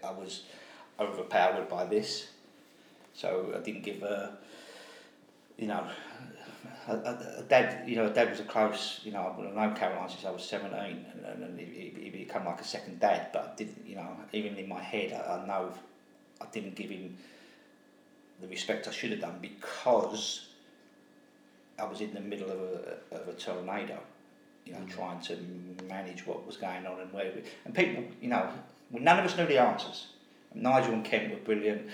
I 0.05 0.13
was 0.13 0.45
overpowered 1.01 1.69
by 1.69 1.85
this. 1.87 2.29
So 3.15 3.53
I 3.55 3.59
didn't 3.59 3.83
give 3.83 4.01
her, 4.01 4.37
you 5.59 5.67
know, 5.67 5.87
a, 6.89 6.93
a, 6.95 7.35
a 7.39 7.43
dad. 7.49 7.89
You 7.89 7.97
know, 7.97 8.07
a 8.07 8.11
dad 8.11 8.31
was 8.31 8.41
a 8.41 8.45
close. 8.45 9.01
You 9.03 9.13
know, 9.13 9.27
I've 9.27 9.55
known 9.55 9.75
Caroline 9.75 10.09
since 10.09 10.25
I 10.25 10.31
was 10.31 10.45
seventeen, 10.45 11.05
and, 11.27 11.43
and 11.43 11.59
he, 11.59 11.67
he, 11.67 12.03
he 12.05 12.11
became 12.11 12.45
like 12.45 12.61
a 12.61 12.65
second 12.65 13.01
dad. 13.01 13.29
But 13.33 13.53
I 13.53 13.57
didn't, 13.57 13.85
you 13.87 13.97
know, 13.97 14.09
even 14.33 14.57
in 14.57 14.69
my 14.69 14.81
head, 14.81 15.13
I, 15.13 15.39
I 15.39 15.47
know 15.47 15.73
I 16.41 16.47
didn't 16.53 16.77
give 16.77 16.91
him 16.91 17.17
the 18.41 18.49
respect 18.49 18.89
I 18.89 18.93
should 18.93 19.11
have 19.11 19.21
done 19.21 19.39
because 19.43 20.47
I 21.83 21.87
was 21.87 22.01
in 22.01 22.15
the 22.15 22.21
middle 22.21 22.51
of 22.51 22.59
a 22.61 23.17
of 23.17 23.29
a 23.29 23.33
tornado. 23.33 23.99
You 24.65 24.75
know, 24.75 24.79
mm. 24.81 24.91
trying 24.91 25.21
to 25.23 25.37
manage 25.89 26.25
what 26.25 26.47
was 26.47 26.57
going 26.57 26.87
on 26.87 27.01
and 27.01 27.13
where, 27.13 27.33
we, 27.35 27.43
and 27.65 27.75
people, 27.75 28.05
you 28.21 28.29
know, 28.29 28.49
none 28.93 29.19
of 29.19 29.25
us 29.25 29.37
knew 29.37 29.45
the 29.47 29.59
answers. 29.59 30.07
Nigel 30.55 30.93
and 30.93 31.05
Kent 31.05 31.33
were 31.33 31.39
brilliant. 31.39 31.89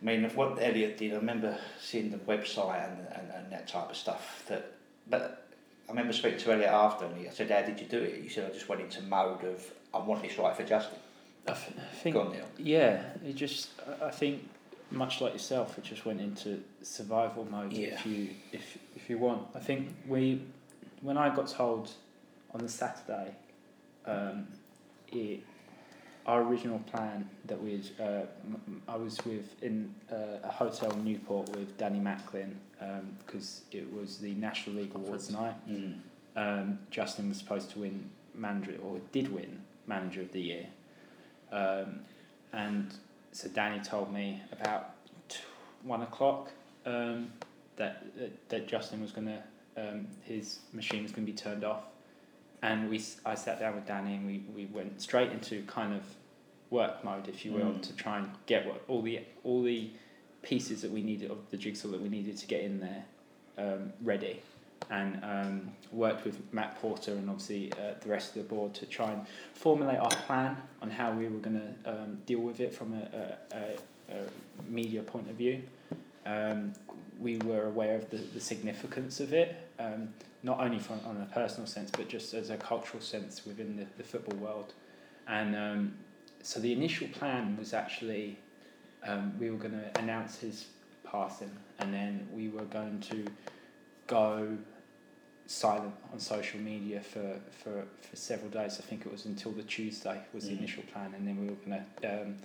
I 0.00 0.04
mean, 0.04 0.24
of 0.24 0.34
what 0.34 0.58
Elliot 0.60 0.96
did, 0.96 1.12
I 1.12 1.16
remember 1.16 1.58
seeing 1.80 2.10
the 2.10 2.16
website 2.16 2.88
and, 2.88 3.06
and, 3.08 3.30
and 3.30 3.52
that 3.52 3.68
type 3.68 3.90
of 3.90 3.96
stuff. 3.96 4.42
That, 4.48 4.72
but 5.10 5.46
I 5.86 5.90
remember 5.92 6.14
speaking 6.14 6.38
to 6.40 6.52
Elliot 6.52 6.70
after, 6.70 7.04
and 7.04 7.16
he, 7.18 7.28
I 7.28 7.30
said, 7.30 7.50
"How 7.50 7.60
did 7.60 7.78
you 7.78 7.86
do 7.86 7.98
it?" 7.98 8.22
He 8.22 8.28
said, 8.30 8.50
"I 8.50 8.54
just 8.54 8.68
went 8.70 8.80
into 8.80 9.02
mode 9.02 9.44
of 9.44 9.70
I 9.92 9.98
want 9.98 10.22
this 10.22 10.38
right 10.38 10.56
for 10.56 10.64
Justin." 10.64 10.98
I, 11.46 11.52
th- 11.52 11.76
I 11.78 11.94
think, 11.96 12.14
Go 12.14 12.22
on, 12.22 12.32
Neil. 12.32 12.46
yeah, 12.56 13.02
it 13.26 13.34
just, 13.34 13.70
I- 13.86 14.06
I 14.06 14.10
think, 14.10 14.48
much 14.90 15.20
like 15.20 15.32
yourself, 15.32 15.76
it 15.76 15.84
just 15.84 16.06
went 16.06 16.20
into 16.20 16.62
survival 16.82 17.46
mode. 17.50 17.72
Yeah. 17.72 17.88
If 17.88 18.06
you, 18.06 18.28
if 18.52 18.78
if 19.02 19.10
you 19.10 19.18
want, 19.18 19.48
I 19.54 19.58
think 19.58 19.94
we, 20.06 20.42
when 21.00 21.16
I 21.16 21.34
got 21.34 21.48
told, 21.48 21.90
on 22.54 22.60
the 22.60 22.68
Saturday, 22.68 23.34
um, 24.06 24.46
it, 25.10 25.40
our 26.26 26.42
original 26.42 26.78
plan 26.80 27.28
that 27.46 27.60
we, 27.60 27.82
uh, 28.00 28.20
I 28.86 28.96
was 28.96 29.18
with 29.24 29.60
in 29.62 29.92
uh, 30.10 30.38
a 30.44 30.50
hotel 30.50 30.92
in 30.92 31.04
Newport 31.04 31.48
with 31.56 31.76
Danny 31.78 31.98
Macklin 31.98 32.56
because 33.26 33.62
it 33.72 33.92
was 33.92 34.18
the 34.18 34.34
National 34.34 34.76
League 34.76 34.94
Awards 34.94 35.30
night. 35.30 35.54
Mm. 35.68 35.94
um, 36.36 36.78
Justin 36.90 37.28
was 37.28 37.38
supposed 37.38 37.70
to 37.72 37.80
win 37.80 38.08
manager 38.34 38.76
or 38.82 39.00
did 39.10 39.32
win 39.32 39.62
manager 39.86 40.20
of 40.20 40.32
the 40.32 40.40
year. 40.40 40.66
Um, 41.50 42.00
and 42.52 42.94
so 43.32 43.48
Danny 43.48 43.80
told 43.82 44.12
me 44.12 44.42
about 44.52 44.94
t- 45.28 45.40
one 45.82 46.02
o'clock 46.02 46.50
um, 46.86 47.32
that, 47.76 48.04
that 48.18 48.48
that 48.50 48.68
Justin 48.68 49.00
was 49.00 49.12
gonna 49.12 49.42
um, 49.76 50.06
his 50.22 50.58
machine 50.72 51.02
was 51.02 51.12
gonna 51.12 51.26
be 51.26 51.32
turned 51.32 51.64
off, 51.64 51.84
and 52.62 52.88
we 52.90 53.02
I 53.24 53.34
sat 53.34 53.60
down 53.60 53.74
with 53.74 53.86
Danny 53.86 54.14
and 54.14 54.26
we, 54.26 54.44
we 54.54 54.66
went 54.66 55.00
straight 55.00 55.32
into 55.32 55.62
kind 55.62 55.94
of 55.94 56.02
work 56.70 57.04
mode, 57.04 57.28
if 57.28 57.44
you 57.44 57.52
will, 57.52 57.72
Mm. 57.72 57.82
to 57.82 57.96
try 57.96 58.18
and 58.18 58.30
get 58.46 58.66
what 58.66 58.82
all 58.88 59.02
the 59.02 59.20
all 59.44 59.62
the 59.62 59.90
pieces 60.42 60.82
that 60.82 60.90
we 60.90 61.02
needed 61.02 61.30
of 61.30 61.38
the 61.50 61.56
jigsaw 61.56 61.88
that 61.88 62.00
we 62.00 62.08
needed 62.08 62.36
to 62.36 62.46
get 62.46 62.62
in 62.62 62.80
there 62.80 63.04
um, 63.58 63.92
ready 64.02 64.40
and 64.90 65.20
um, 65.22 65.70
worked 65.92 66.24
with 66.24 66.36
Matt 66.52 66.76
Porter 66.80 67.12
and 67.12 67.30
obviously 67.30 67.72
uh, 67.74 67.94
the 68.00 68.08
rest 68.08 68.34
of 68.36 68.42
the 68.42 68.48
board 68.54 68.74
to 68.74 68.84
try 68.86 69.12
and 69.12 69.24
formulate 69.54 69.98
our 69.98 70.10
plan 70.26 70.56
on 70.82 70.90
how 70.90 71.12
we 71.12 71.28
were 71.28 71.38
going 71.38 71.60
to 71.84 71.90
um, 71.90 72.18
deal 72.26 72.40
with 72.40 72.58
it 72.58 72.74
from 72.74 72.92
a, 72.94 73.06
a, 73.16 73.56
a, 73.56 74.16
a 74.16 74.24
media 74.68 75.00
point 75.02 75.30
of 75.30 75.36
view. 75.36 75.62
We 77.22 77.36
were 77.38 77.66
aware 77.66 77.94
of 77.96 78.10
the, 78.10 78.16
the 78.16 78.40
significance 78.40 79.20
of 79.20 79.32
it, 79.32 79.54
um, 79.78 80.08
not 80.42 80.58
only 80.60 80.78
from 80.80 81.00
on 81.06 81.16
a 81.16 81.32
personal 81.32 81.66
sense, 81.66 81.90
but 81.90 82.08
just 82.08 82.34
as 82.34 82.50
a 82.50 82.56
cultural 82.56 83.02
sense 83.02 83.46
within 83.46 83.76
the, 83.76 83.86
the 83.96 84.02
football 84.02 84.36
world. 84.38 84.72
And 85.28 85.54
um, 85.54 85.94
so 86.42 86.58
the 86.58 86.72
initial 86.72 87.06
plan 87.08 87.56
was 87.56 87.72
actually 87.72 88.38
um, 89.06 89.32
we 89.38 89.50
were 89.50 89.56
going 89.56 89.72
to 89.80 90.00
announce 90.00 90.38
his 90.38 90.66
passing, 91.04 91.50
and 91.78 91.92
then 91.94 92.26
we 92.32 92.48
were 92.48 92.64
going 92.64 93.00
to 93.10 93.24
go 94.06 94.56
silent 95.46 95.94
on 96.12 96.18
social 96.18 96.58
media 96.60 97.00
for, 97.00 97.38
for, 97.62 97.84
for 98.00 98.16
several 98.16 98.50
days. 98.50 98.78
I 98.78 98.82
think 98.82 99.04
it 99.06 99.12
was 99.12 99.26
until 99.26 99.52
the 99.52 99.62
Tuesday 99.62 100.20
was 100.32 100.44
the 100.48 100.54
Mm. 100.54 100.58
initial 100.58 100.82
plan, 100.92 101.14
and 101.16 101.26
then 101.26 101.40
we 101.40 101.46
were 101.48 101.60
going 101.66 101.84
to 102.00 102.22
um, 102.22 102.36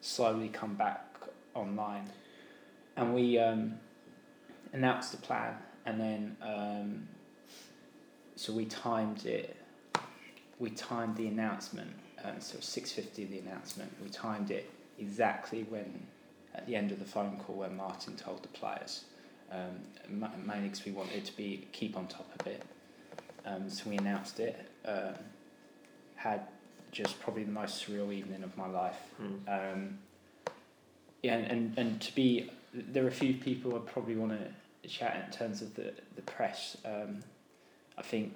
slowly 0.00 0.48
come 0.48 0.74
back 0.74 1.04
online. 1.54 2.08
And 2.96 3.14
we 3.14 3.38
um, 3.38 3.74
announced 4.74 5.12
the 5.12 5.18
plan, 5.18 5.54
and 5.86 5.98
then 5.98 6.36
um, 6.42 7.08
so 8.36 8.52
we 8.52 8.66
timed 8.66 9.24
it. 9.24 9.56
We 10.58 10.70
timed 10.70 11.16
the 11.16 11.26
announcement, 11.28 11.90
um, 12.22 12.40
so 12.40 12.58
six 12.60 12.92
fifty 12.92 13.24
the 13.24 13.38
announcement. 13.38 13.90
We 14.02 14.10
timed 14.10 14.50
it 14.50 14.70
exactly 14.98 15.62
when 15.70 16.06
at 16.54 16.66
the 16.66 16.76
end 16.76 16.92
of 16.92 16.98
the 16.98 17.04
phone 17.04 17.40
call 17.44 17.56
when 17.56 17.76
Martin 17.76 18.14
told 18.16 18.42
the 18.42 18.48
players 18.48 19.04
um, 19.54 20.28
mainly 20.44 20.68
because 20.68 20.84
we 20.84 20.92
wanted 20.92 21.24
to 21.24 21.36
be 21.36 21.66
keep 21.72 21.96
on 21.96 22.06
top 22.06 22.28
of 22.38 22.46
it. 22.46 22.62
Um, 23.46 23.68
so 23.68 23.88
we 23.90 23.96
announced 23.96 24.40
it. 24.40 24.70
Um, 24.84 25.14
had 26.16 26.42
just 26.92 27.20
probably 27.20 27.44
the 27.44 27.52
most 27.52 27.84
surreal 27.86 28.12
evening 28.12 28.42
of 28.42 28.56
my 28.56 28.68
life. 28.68 28.98
Mm. 29.20 29.72
Um, 29.74 29.98
yeah, 31.22 31.34
and, 31.34 31.50
and, 31.50 31.78
and 31.78 32.00
to 32.00 32.14
be 32.14 32.50
there 32.72 33.04
are 33.04 33.08
a 33.08 33.12
few 33.12 33.34
people 33.34 33.74
I 33.76 33.78
probably 33.78 34.16
want 34.16 34.32
to 34.32 34.48
chat 34.88 35.22
in 35.26 35.32
terms 35.32 35.62
of 35.62 35.74
the 35.74 35.92
the 36.16 36.22
press. 36.22 36.76
Um, 36.84 37.22
I 37.96 38.02
think 38.02 38.34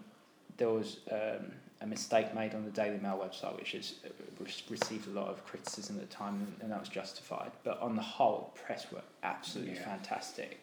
there 0.57 0.69
was 0.71 0.99
um, 1.11 1.53
a 1.81 1.87
mistake 1.87 2.35
made 2.35 2.55
on 2.55 2.65
the 2.65 2.71
Daily 2.71 2.99
Mail 2.99 3.19
website, 3.25 3.57
which 3.59 3.73
has 3.73 3.95
uh, 4.05 4.45
received 4.71 5.07
a 5.09 5.11
lot 5.11 5.29
of 5.29 5.45
criticism 5.45 5.97
at 6.01 6.09
the 6.09 6.15
time, 6.15 6.35
and, 6.35 6.55
and 6.63 6.73
that 6.73 6.81
was 6.81 6.89
justified. 6.89 7.51
But 7.65 7.81
on 7.81 7.97
the 7.97 8.03
whole, 8.03 8.53
press 8.67 8.91
were 8.93 9.03
absolutely 9.23 9.75
Yeah. 9.75 9.85
fantastic. 9.85 10.61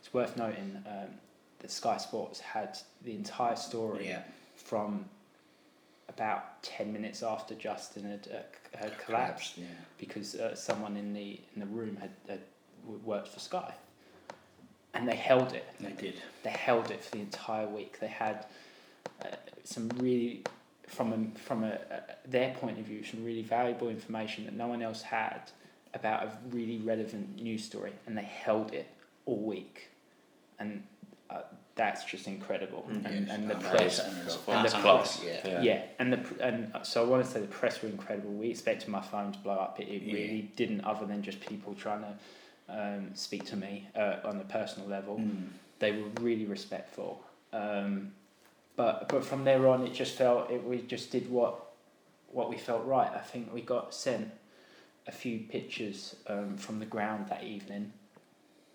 It's 0.00 0.12
worth 0.14 0.36
noting 0.36 0.82
um, 0.86 1.08
that 1.58 1.70
Sky 1.70 1.96
Sports 1.98 2.40
had 2.40 2.78
the 3.04 3.14
entire 3.14 3.56
story 3.56 4.08
Yeah. 4.08 4.22
from 4.56 5.04
about 6.08 6.62
10 6.62 6.92
minutes 6.92 7.22
after 7.22 7.54
Justin 7.54 8.04
had, 8.04 8.28
uh, 8.32 8.76
had 8.78 8.98
collapsed 8.98 9.58
Yeah. 9.58 9.66
because 9.98 10.34
uh, 10.34 10.54
someone 10.54 10.96
in 10.96 11.12
the 11.14 11.40
in 11.54 11.60
the 11.60 11.66
room 11.66 11.96
had, 11.96 12.10
had 12.28 12.40
worked 13.04 13.28
for 13.28 13.40
Sky, 13.40 13.74
and 14.94 15.08
they 15.08 15.16
held 15.16 15.52
it. 15.52 15.66
They 15.80 15.92
did. 15.92 16.14
They 16.42 16.50
held 16.50 16.90
it 16.90 17.04
for 17.04 17.12
the 17.12 17.20
entire 17.20 17.66
week. 17.68 18.00
They 18.00 18.08
had 18.08 18.46
uh, 19.22 19.28
some 19.64 19.88
really, 19.96 20.44
from 20.86 21.12
a, 21.12 21.38
from 21.38 21.64
a, 21.64 21.72
a, 21.90 22.02
their 22.26 22.54
point 22.54 22.78
of 22.78 22.84
view, 22.84 23.04
some 23.04 23.24
really 23.24 23.42
valuable 23.42 23.88
information 23.88 24.44
that 24.46 24.54
no 24.54 24.66
one 24.66 24.82
else 24.82 25.02
had 25.02 25.40
about 25.94 26.22
a 26.24 26.32
really 26.50 26.78
relevant 26.78 27.40
news 27.40 27.64
story, 27.64 27.92
and 28.06 28.16
they 28.16 28.22
held 28.22 28.72
it 28.72 28.86
all 29.26 29.40
week, 29.40 29.88
and 30.58 30.82
uh, 31.30 31.40
that's 31.74 32.04
just 32.04 32.26
incredible. 32.26 32.86
Mm. 32.90 33.04
And, 33.06 33.30
and 33.30 33.50
the 33.50 33.54
no, 33.54 33.70
press, 33.70 33.98
and 34.00 34.26
the 34.26 34.78
press, 34.80 35.22
Yeah. 35.24 35.40
Yeah. 35.44 35.62
yeah, 35.62 35.82
and 35.98 36.12
the 36.12 36.20
and 36.40 36.74
uh, 36.74 36.82
so 36.82 37.04
I 37.04 37.06
want 37.06 37.24
to 37.24 37.30
say 37.30 37.40
the 37.40 37.46
press 37.46 37.82
were 37.82 37.88
incredible. 37.88 38.30
We 38.30 38.50
expected 38.50 38.88
my 38.88 39.00
phone 39.00 39.32
to 39.32 39.38
blow 39.38 39.54
up. 39.54 39.80
It, 39.80 39.88
it 39.88 40.02
Yeah. 40.02 40.14
really 40.14 40.50
didn't, 40.56 40.82
other 40.82 41.06
than 41.06 41.22
just 41.22 41.40
people 41.40 41.74
trying 41.74 42.00
to 42.02 42.14
um, 42.68 43.10
speak 43.14 43.44
to 43.46 43.56
me 43.56 43.88
uh, 43.96 44.16
on 44.24 44.38
a 44.40 44.44
personal 44.44 44.88
level. 44.88 45.16
Mm. 45.18 45.48
They 45.78 45.92
were 45.92 46.08
really 46.20 46.44
respectful. 46.44 47.22
Um, 47.52 48.12
but 48.76 49.08
but 49.08 49.24
from 49.24 49.44
there 49.44 49.66
on, 49.68 49.86
it 49.86 49.92
just 49.94 50.14
felt 50.16 50.50
it, 50.50 50.62
we 50.64 50.82
just 50.82 51.10
did 51.10 51.30
what 51.30 51.64
what 52.30 52.48
we 52.50 52.56
felt 52.58 52.84
right. 52.84 53.10
I 53.12 53.20
think 53.20 53.52
we 53.54 53.62
got 53.62 53.94
sent 53.94 54.30
a 55.06 55.12
few 55.12 55.40
pictures 55.40 56.14
um, 56.26 56.56
from 56.58 56.78
the 56.78 56.84
ground 56.86 57.28
that 57.30 57.42
evening, 57.42 57.92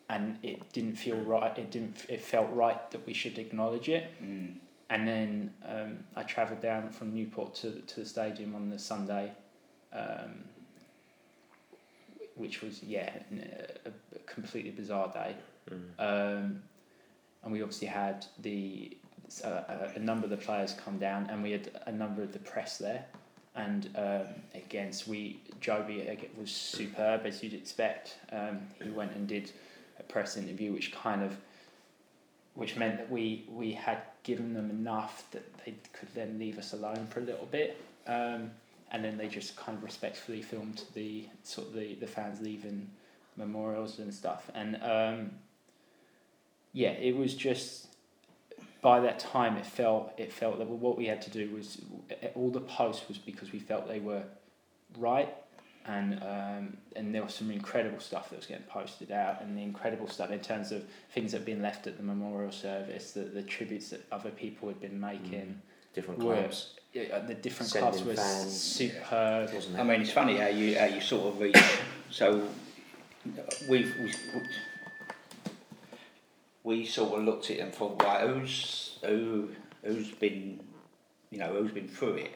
and 0.10 0.38
it 0.42 0.74
didn't 0.74 0.96
feel 0.96 1.18
right. 1.18 1.56
It 1.58 1.70
didn't. 1.72 2.06
It 2.10 2.22
felt 2.22 2.50
right 2.52 2.90
that 2.92 3.06
we 3.06 3.14
should 3.14 3.38
acknowledge 3.38 3.90
it 3.90 4.06
Mm. 4.24 4.56
and 4.90 5.08
then 5.08 5.54
um, 5.68 6.00
I 6.16 6.24
travelled 6.24 6.62
down 6.62 6.90
from 6.90 7.14
Newport 7.14 7.54
to 7.56 7.72
to 7.82 8.00
the 8.02 8.06
stadium 8.06 8.56
on 8.56 8.70
the 8.70 8.80
Sunday, 8.80 9.32
um, 9.94 10.44
which 12.44 12.62
was 12.62 12.84
yeah 12.84 13.10
a, 13.86 13.90
a 13.90 14.20
completely 14.26 14.72
bizarre 14.72 15.10
day. 15.14 15.36
Um, 15.98 16.62
and 17.42 17.52
we 17.54 17.62
obviously 17.62 17.88
had 17.88 18.26
the 18.40 18.98
uh, 19.44 19.62
a, 19.70 19.92
a 19.96 20.00
number 20.00 20.26
of 20.26 20.30
the 20.30 20.38
players 20.38 20.76
come 20.84 20.98
down, 21.00 21.30
and 21.30 21.42
we 21.42 21.52
had 21.52 21.72
a 21.86 21.92
number 21.92 22.22
of 22.22 22.34
the 22.34 22.40
press 22.40 22.78
there. 22.78 23.06
And 23.56 23.90
um, 23.96 24.28
again, 24.54 24.92
so 24.92 25.10
we 25.12 25.40
Jobi 25.62 25.98
was 26.38 26.52
superb 26.52 27.26
as 27.26 27.42
you'd 27.42 27.54
expect. 27.54 28.18
Um, 28.32 28.60
he 28.84 28.90
went 28.90 29.14
and 29.14 29.26
did 29.26 29.52
a 30.00 30.04
press 30.04 30.36
interview, 30.36 30.74
which 30.74 30.92
kind 30.92 31.24
of, 31.24 31.38
which 32.56 32.76
meant 32.76 32.98
that 32.98 33.10
we 33.10 33.46
we 33.50 33.72
had 33.72 34.00
given 34.24 34.54
them 34.54 34.70
enough 34.70 35.24
that 35.32 35.46
they 35.60 35.76
could 35.94 36.14
then 36.14 36.38
leave 36.40 36.58
us 36.58 36.74
alone 36.74 37.08
for 37.10 37.20
a 37.22 37.24
little 37.24 37.46
bit. 37.46 37.78
Um, 38.06 38.52
and 38.94 39.04
then 39.04 39.18
they 39.18 39.28
just 39.28 39.56
kind 39.56 39.76
of 39.76 39.84
respectfully 39.84 40.42
filmed 40.42 40.84
the 40.94 41.28
sort 41.42 41.68
of 41.68 41.74
the, 41.74 41.96
the 41.96 42.08
fans 42.08 42.40
leaving 42.40 42.88
memorials 43.36 43.98
and 43.98 44.14
stuff. 44.14 44.50
And 44.54 44.76
um, 44.84 45.32
yeah, 46.72 46.92
it 46.92 47.18
was 47.18 47.34
just 47.34 47.88
by 48.82 49.00
that 49.00 49.18
time 49.18 49.58
it 49.58 49.66
felt 49.66 50.14
it 50.18 50.32
felt 50.32 50.60
that 50.60 50.68
what 50.68 50.98
we 50.98 51.08
had 51.08 51.22
to 51.24 51.32
do 51.32 51.50
was 51.56 51.82
all 52.36 52.52
the 52.52 52.62
posts 52.62 53.08
was 53.08 53.18
because 53.18 53.52
we 53.52 53.60
felt 53.60 53.88
they 53.88 54.00
were 54.00 54.24
right. 54.98 55.34
And 55.86 56.22
um, 56.24 56.78
and 56.96 57.14
there 57.14 57.24
was 57.24 57.34
some 57.34 57.50
incredible 57.50 58.00
stuff 58.00 58.30
that 58.30 58.38
was 58.38 58.46
getting 58.46 58.64
posted 58.66 59.12
out. 59.12 59.42
And 59.42 59.58
the 59.58 59.64
incredible 59.64 60.08
stuff 60.08 60.30
in 60.30 60.40
terms 60.40 60.72
of 60.72 60.86
things 61.14 61.32
that 61.32 61.40
had 61.40 61.46
been 61.46 61.64
left 61.64 61.88
at 61.88 61.98
the 61.98 62.04
memorial 62.04 62.52
service 62.52 63.12
the, 63.12 63.22
the 63.22 63.42
tributes 63.42 63.90
that 63.90 64.06
other 64.12 64.30
people 64.30 64.68
had 64.68 64.80
been 64.80 65.00
making 65.00 65.60
Different 65.94 66.20
clubs, 66.20 66.74
yeah, 66.94 67.20
the 67.20 67.36
different 67.36 67.72
Sending 67.72 67.92
clubs 67.92 68.06
were 68.06 68.16
fans, 68.16 68.60
superb 68.62 69.54
wasn't 69.54 69.76
it? 69.76 69.80
I 69.80 69.84
mean, 69.84 70.02
it's 70.02 70.12
funny 70.12 70.38
how 70.38 70.48
you 70.48 70.78
how 70.78 70.86
you 70.86 71.02
sort 71.02 71.28
of 71.34 71.40
reach. 71.40 71.56
So 72.10 72.48
we've 73.70 73.94
we, 74.00 74.14
we 76.64 76.86
sort 76.86 77.20
of 77.20 77.26
looked 77.26 77.50
at 77.52 77.58
it 77.58 77.60
and 77.60 77.74
thought, 77.74 78.02
right, 78.04 78.28
who's 78.28 78.98
who 79.06 79.50
who's 79.84 80.12
been, 80.12 80.60
you 81.30 81.40
know, 81.40 81.54
who's 81.54 81.72
been 81.72 81.88
through 81.88 82.16
it. 82.16 82.32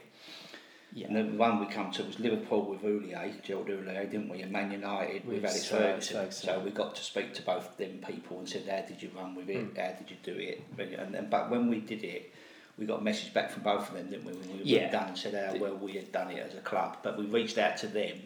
yeah 0.93 1.07
And 1.07 1.15
the 1.15 1.37
one 1.37 1.59
we 1.59 1.65
come 1.67 1.91
to 1.93 2.03
was 2.03 2.19
Liverpool 2.19 2.65
with 2.65 2.81
Houllier, 2.81 3.41
Gerald 3.43 3.67
Houllier, 3.67 4.09
didn't 4.09 4.29
we? 4.29 4.41
And 4.41 4.51
Man 4.51 4.71
United 4.71 5.25
with, 5.25 5.41
With 5.41 5.45
Alex. 5.45 5.67
Ferguson. 5.67 6.31
So 6.31 6.59
we 6.59 6.71
got 6.71 6.95
to 6.95 7.03
speak 7.03 7.33
to 7.35 7.41
both 7.41 7.77
them 7.77 7.99
people 8.05 8.39
and 8.39 8.49
said, 8.49 8.67
how 8.69 8.81
did 8.81 9.01
you 9.01 9.11
run 9.15 9.33
with 9.35 9.49
it? 9.49 9.73
Mm. 9.73 9.77
How 9.77 9.97
did 9.97 10.09
you 10.09 10.17
do 10.23 10.35
it? 10.37 10.63
And, 10.77 11.15
and 11.15 11.29
but 11.29 11.49
when 11.49 11.69
we 11.69 11.79
did 11.79 12.03
it, 12.03 12.33
we 12.77 12.85
got 12.85 12.99
a 12.99 13.03
message 13.03 13.33
back 13.33 13.49
from 13.49 13.63
both 13.63 13.89
of 13.89 13.95
them, 13.95 14.09
didn't 14.09 14.25
we? 14.25 14.33
When 14.33 14.57
we 14.59 14.63
Yeah. 14.63 14.85
were 14.85 14.91
done 14.91 15.07
and 15.09 15.17
said 15.17 15.33
how 15.33 15.57
well 15.59 15.75
we 15.75 15.93
had 15.93 16.11
done 16.11 16.31
it 16.31 16.39
as 16.39 16.53
a 16.55 16.61
club. 16.61 16.97
But 17.01 17.17
we 17.17 17.25
reached 17.25 17.57
out 17.57 17.77
to 17.77 17.87
them 17.87 18.17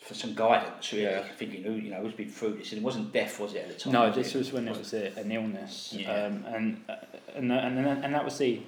for 0.00 0.12
some 0.14 0.34
guidance, 0.34 0.92
really, 0.92 1.04
Yeah. 1.04 1.22
thinking, 1.36 1.62
who 1.62 1.72
you 1.72 1.90
know, 1.90 2.00
who's 2.02 2.12
been 2.12 2.28
through 2.30 2.54
this? 2.58 2.72
And 2.72 2.82
it 2.82 2.84
wasn't 2.84 3.12
death, 3.12 3.40
was 3.40 3.54
it, 3.54 3.60
at 3.62 3.68
the 3.68 3.74
time? 3.74 3.92
No, 3.94 4.06
was 4.08 4.16
this 4.16 4.34
it? 4.34 4.38
was 4.38 4.52
when 4.52 4.68
it 4.68 4.76
was 4.76 4.92
a, 4.92 5.06
an 5.18 5.32
illness, 5.32 5.94
Yeah. 5.98 6.26
um, 6.26 6.44
and 6.46 6.84
uh, 6.88 6.96
and 7.34 7.50
and 7.50 7.78
and 7.78 8.04
and 8.04 8.14
that 8.14 8.24
was 8.24 8.36
the 8.38 8.60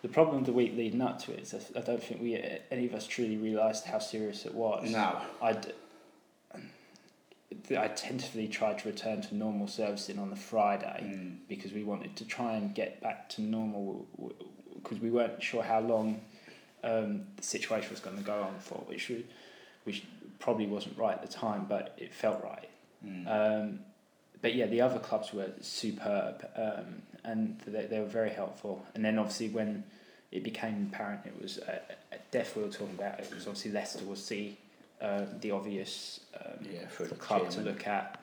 the 0.00 0.08
problem 0.08 0.44
the 0.44 0.52
week 0.52 0.74
leading 0.76 1.02
up 1.02 1.18
to 1.24 1.32
it. 1.32 1.40
Is 1.40 1.54
I 1.76 1.80
don't 1.80 2.02
think 2.02 2.22
we 2.22 2.36
any 2.70 2.86
of 2.86 2.94
us 2.94 3.06
truly 3.06 3.36
realised 3.36 3.84
how 3.84 3.98
serious 3.98 4.46
it 4.46 4.54
was. 4.54 4.90
No. 4.90 5.20
I'd 5.42 5.74
I 7.70 7.88
tentatively 7.88 8.48
tried 8.48 8.78
to 8.80 8.88
return 8.88 9.22
to 9.22 9.34
normal 9.34 9.68
servicing 9.68 10.18
on 10.18 10.30
the 10.30 10.36
Friday 10.36 11.00
Mm. 11.02 11.36
because 11.48 11.72
we 11.72 11.82
wanted 11.82 12.14
to 12.16 12.24
try 12.24 12.54
and 12.56 12.74
get 12.74 13.00
back 13.00 13.28
to 13.30 13.42
normal 13.42 14.06
because 14.74 15.00
we 15.00 15.10
weren't 15.10 15.42
sure 15.42 15.62
how 15.62 15.80
long 15.80 16.20
um, 16.84 17.26
the 17.36 17.42
situation 17.42 17.90
was 17.90 18.00
going 18.00 18.16
to 18.16 18.22
go 18.22 18.42
on 18.42 18.54
for, 18.60 18.76
which 18.86 19.10
which 19.84 20.04
probably 20.38 20.66
wasn't 20.66 20.96
right 20.98 21.14
at 21.14 21.22
the 21.22 21.32
time, 21.32 21.66
but 21.68 21.94
it 21.98 22.12
felt 22.12 22.42
right. 22.44 22.68
Mm. 23.04 23.26
Um, 23.26 23.80
but 24.40 24.54
yeah, 24.54 24.66
the 24.66 24.80
other 24.82 24.98
clubs 24.98 25.32
were 25.32 25.50
superb, 25.60 26.46
um, 26.54 27.02
and 27.24 27.58
they, 27.66 27.86
they 27.86 27.98
were 27.98 28.06
very 28.06 28.30
helpful. 28.30 28.84
And 28.94 29.04
then 29.04 29.18
obviously 29.18 29.48
when 29.48 29.84
it 30.30 30.44
became 30.44 30.90
apparent 30.92 31.22
it 31.24 31.40
was 31.40 31.58
a, 31.58 31.80
a 32.12 32.18
death 32.30 32.54
we 32.56 32.62
were 32.62 32.68
talking 32.68 32.94
about, 32.94 33.18
it 33.18 33.32
was 33.34 33.46
obviously 33.46 33.72
Leicester 33.72 34.04
was 34.04 34.28
the 34.28 34.52
uh, 35.00 35.24
the 35.40 35.50
obvious 35.50 36.20
um, 36.40 36.66
Yeah, 36.72 36.86
for 36.88 37.06
club 37.06 37.50
to 37.50 37.60
look 37.60 37.86
at, 37.86 38.20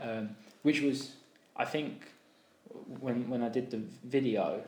um, 0.00 0.30
which 0.62 0.80
was 0.80 1.12
I 1.56 1.64
think 1.64 2.02
when 3.00 3.28
when 3.28 3.42
I 3.42 3.48
did 3.48 3.70
the 3.70 3.82
video, 4.04 4.62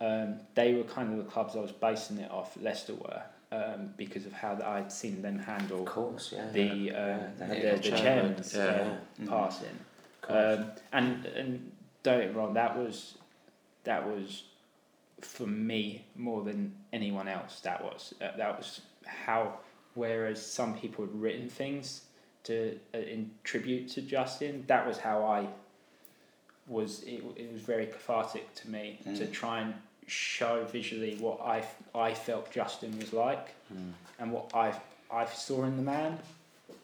um, 0.00 0.40
they 0.54 0.74
were 0.74 0.84
kind 0.84 1.12
of 1.12 1.18
the 1.24 1.30
clubs 1.30 1.56
I 1.56 1.60
was 1.60 1.72
basing 1.72 2.18
it 2.18 2.30
off. 2.30 2.56
Leicester 2.60 2.94
were. 2.94 3.22
Um, 3.52 3.92
because 3.98 4.24
of 4.24 4.32
how 4.32 4.58
I'd 4.64 4.90
seen 4.90 5.20
them 5.20 5.38
handle 5.38 5.80
Of 5.80 5.84
course, 5.84 6.32
yeah. 6.34 6.48
the 6.52 6.62
yeah, 6.62 7.18
uh, 7.38 7.46
the 7.46 7.54
the, 7.54 7.90
the, 7.90 7.96
chairman's 7.98 8.54
yeah. 8.54 8.62
uh, 8.62 9.22
Mm. 9.22 9.28
passing. 9.28 9.78
Um, 10.26 10.70
and 10.90 11.26
and 11.26 11.72
don't 12.02 12.20
get 12.20 12.30
me 12.30 12.34
wrong, 12.34 12.54
that 12.54 12.74
was 12.78 13.18
that 13.84 14.06
was 14.08 14.44
for 15.20 15.46
me 15.46 16.06
more 16.16 16.42
than 16.42 16.74
anyone 16.94 17.28
else. 17.28 17.60
That 17.60 17.84
was 17.84 18.14
uh, 18.22 18.34
that 18.38 18.56
was 18.56 18.80
how. 19.04 19.58
Whereas 19.94 20.44
some 20.44 20.74
people 20.78 21.04
had 21.04 21.14
written 21.20 21.48
things 21.48 22.02
to 22.44 22.78
uh, 22.94 22.98
in 22.98 23.30
tribute 23.44 23.88
to 23.90 24.02
Justin, 24.02 24.64
that 24.66 24.86
was 24.86 24.98
how 24.98 25.24
I 25.24 25.46
was. 26.66 27.02
It, 27.04 27.22
it 27.36 27.52
was 27.52 27.62
very 27.62 27.86
cathartic 27.86 28.54
to 28.56 28.70
me 28.70 28.98
to 29.04 29.26
Mm. 29.26 29.32
try 29.32 29.60
and 29.60 29.74
show 30.06 30.64
visually 30.64 31.16
what 31.16 31.40
I, 31.40 31.64
I 31.94 32.12
felt 32.14 32.50
Justin 32.50 32.98
was 32.98 33.12
like 33.12 33.54
and 34.18 34.32
what 34.32 34.50
I 34.54 34.74
I 35.10 35.26
saw 35.26 35.64
in 35.64 35.76
the 35.76 35.82
man, 35.82 36.18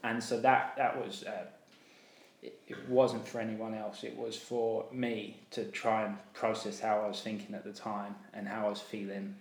and 0.03 0.23
so 0.23 0.39
that 0.41 0.75
that 0.77 0.97
was. 1.05 1.25
Uh, 1.25 1.47
it, 2.41 2.57
it 2.69 2.89
wasn't 2.89 3.27
for 3.27 3.41
anyone 3.41 3.75
else. 3.75 4.05
It 4.05 4.17
was 4.17 4.37
for 4.37 4.85
me 4.93 5.39
to 5.51 5.65
try 5.65 6.05
and 6.05 6.17
process 6.35 6.79
how 6.79 7.01
I 7.01 7.09
was 7.09 7.21
thinking 7.21 7.53
at 7.57 7.65
the 7.65 7.73
time 7.73 8.15
and 8.33 8.47
how 8.47 8.67
I 8.67 8.69
was 8.69 8.81
feeling, 8.81 9.35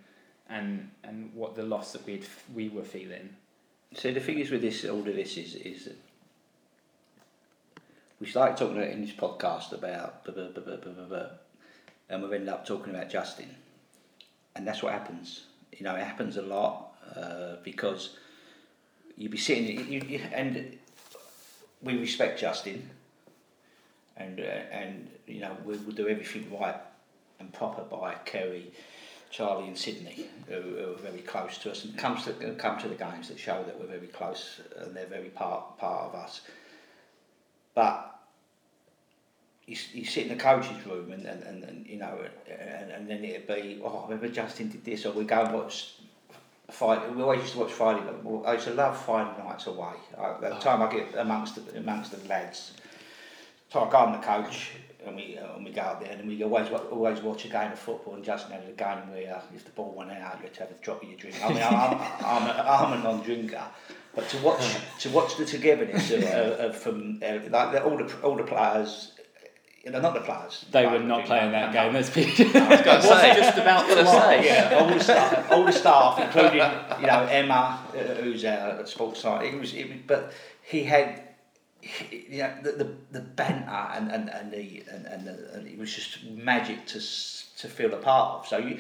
and 0.50 0.90
and 1.04 1.32
what 1.36 1.56
the 1.56 1.62
loss 1.64 1.92
that 1.94 2.06
we 2.08 2.24
we 2.56 2.70
were 2.70 2.84
feeling. 2.84 3.30
So 3.94 4.12
the 4.12 4.20
thing 4.20 4.40
is 4.40 4.52
with 4.52 4.62
this, 4.62 4.86
all 4.86 5.00
of 5.00 5.06
this 5.06 5.38
is, 5.38 5.56
is 5.56 5.90
we 8.20 8.28
start 8.28 8.58
talking 8.58 8.82
in 8.82 9.02
this 9.02 9.16
podcast 9.16 9.72
about, 9.74 10.26
blah, 10.26 10.50
blah, 10.50 11.06
blah, 11.08 11.26
and 12.10 12.24
we've 12.24 12.34
ended 12.34 12.50
up 12.50 12.66
talking 12.66 12.94
about 12.94 13.10
Justin, 13.10 13.54
and 14.56 14.68
that's 14.68 14.82
what 14.82 14.94
happens. 14.94 15.46
You 15.72 15.84
know, 15.84 15.96
it 15.96 16.04
happens 16.04 16.38
a 16.38 16.42
lot 16.42 16.96
uh, 17.16 17.58
because 17.64 18.18
you'd 19.18 19.32
be 19.32 19.38
sitting, 19.38 19.92
you, 19.92 20.02
you, 20.08 20.22
and 20.34 20.78
we 21.82 21.98
respect 21.98 22.40
Justin, 22.40 22.90
and 24.16 24.40
uh, 24.40 24.44
and 24.44 25.10
you 25.28 25.42
know 25.42 25.56
we 25.64 25.78
will 25.78 25.94
do 25.94 26.08
everything 26.08 26.52
right 26.60 26.76
and 27.40 27.54
proper 27.54 27.84
by 27.84 28.16
Kerry, 28.26 28.72
Charlie, 29.30 29.68
and 29.68 29.78
Sydney, 29.78 30.28
who, 30.48 30.62
who 30.62 30.94
are 30.94 30.98
very 30.98 31.22
close 31.22 31.58
to 31.60 31.72
us 31.72 31.84
and 31.84 31.98
comes 31.98 32.26
to 32.26 32.34
come 32.58 32.80
to 32.80 32.88
the 32.88 32.96
games 32.96 33.28
that 33.30 33.40
show 33.40 33.64
that 33.64 33.80
we're 33.80 33.88
very 33.88 34.08
close 34.08 34.62
and 34.78 34.96
they're 34.96 35.06
very 35.06 35.30
part 35.30 35.78
part 35.78 36.10
of 36.10 36.16
us. 36.16 36.42
But 37.76 38.20
you, 39.66 39.76
you 39.94 40.06
sit 40.06 40.28
in 40.28 40.30
the 40.30 40.42
coach's 40.42 40.86
room 40.86 41.12
and, 41.12 41.26
and, 41.26 41.44
and, 41.44 41.64
and 41.64 41.86
you 41.86 41.98
know 41.98 42.18
and, 42.50 42.92
and 42.92 43.10
then 43.10 43.24
it'd 43.24 43.48
be 43.48 43.80
oh 43.84 44.00
I 44.00 44.04
remember 44.06 44.30
Justin 44.30 44.70
did 44.70 44.86
this 44.86 45.06
or 45.06 45.12
we 45.12 45.26
go 45.26 45.44
and 45.44 45.54
watch 45.54 45.94
Friday. 46.72 47.10
We 47.12 47.22
always 47.22 47.42
used 47.42 47.54
to 47.54 47.60
watch 47.60 47.72
Friday. 47.72 48.02
night- 48.02 48.46
I 48.46 48.54
used 48.54 48.68
to 48.68 48.74
love 48.74 49.02
Friday 49.02 49.32
nights 49.44 49.68
away. 49.68 49.94
I, 50.18 50.38
the 50.40 50.58
oh. 50.58 50.60
time 50.60 50.82
I 50.82 50.92
get 50.92 51.16
amongst 51.16 51.56
the, 51.56 51.78
amongst 51.78 52.12
the 52.12 52.28
lads. 52.28 52.74
So 53.70 53.84
I 53.84 53.90
go 53.90 53.98
on 53.98 54.12
the 54.14 54.26
coach 54.26 54.72
and 55.08 55.16
we 55.16 55.38
uh, 55.38 55.56
and 55.56 55.66
we 55.66 55.72
go 55.72 55.82
out 55.82 56.02
there 56.02 56.12
and 56.12 56.28
we 56.28 56.44
always 56.44 56.70
always 56.92 57.22
watch 57.22 57.46
a 57.46 57.50
game 57.50 57.72
of 57.72 57.80
football 57.80 58.16
and 58.16 58.24
Justin 58.24 58.54
had 58.54 58.68
the 58.68 58.72
game 58.72 59.10
where 59.12 59.42
if 59.56 59.66
the 59.66 59.72
ball 59.72 59.94
went 59.96 60.12
out 60.12 60.38
you 60.38 60.44
had 60.44 60.54
to 60.54 60.60
have 60.62 60.72
a 60.72 60.76
drop 60.76 61.02
of 61.02 61.10
your 61.10 61.18
drink. 61.18 61.36
I 61.44 61.50
mean 61.50 61.64
I'm, 61.64 61.98
I'm, 62.26 62.48
a, 62.48 62.66
I'm 62.68 63.00
a 63.00 63.04
non-drinker, 63.04 63.64
but 64.16 64.30
to 64.30 64.38
watch 64.40 64.78
to 65.00 65.10
watch 65.10 65.38
the 65.38 65.46
togetherness 65.46 66.12
of, 66.12 66.24
of 66.24 66.76
from 66.78 67.22
uh, 67.24 67.40
like 67.50 67.72
the, 67.72 67.84
all 67.84 67.98
the 67.98 68.22
all 68.22 68.36
the 68.36 68.44
players. 68.44 69.14
You 69.84 69.94
know, 69.94 70.02
not 70.02 70.16
the 70.16 70.20
players. 70.20 70.66
They 70.70 70.86
were 70.86 71.00
not 71.00 71.24
playing 71.24 71.54
that 71.54 71.72
game. 71.72 71.94
Let's 71.94 72.10
be. 72.10 72.24
I 72.26 72.68
was 72.68 72.82
going 72.82 73.02
to 73.02 73.08
say, 73.08 73.36
just 73.38 73.58
about 73.58 73.88
to 73.88 74.06
say. 74.06 74.46
yeah, 74.46 74.78
all 74.78 74.88
the 74.90 75.00
staff, 75.00 75.50
all 75.50 75.64
the 75.64 75.72
staff, 75.72 76.20
including 76.20 76.58
you 77.00 77.08
know 77.08 77.26
Emma, 77.32 77.80
uh, 77.94 78.00
who's 78.16 78.44
our 78.44 78.86
sports 78.86 79.22
side. 79.22 79.46
It 79.46 79.58
was, 79.58 79.74
it 79.74 79.88
was, 79.88 80.00
but 80.06 80.34
he 80.62 80.84
had, 80.84 81.24
know, 82.40 82.54
the, 82.64 82.72
the 82.72 82.92
the 83.12 83.20
banter 83.20 83.70
and 83.70 84.12
and 84.12 84.30
and 84.30 84.52
the 84.52 84.84
and, 84.92 85.06
and, 85.06 85.28
the, 85.28 85.54
and 85.54 85.68
it 85.68 85.78
was 85.78 85.94
just 85.94 86.24
magic 86.26 86.86
to 86.88 87.00
to 87.00 87.68
feel 87.68 87.94
a 87.94 87.98
part 87.98 88.40
of. 88.40 88.48
So 88.48 88.58
you, 88.58 88.80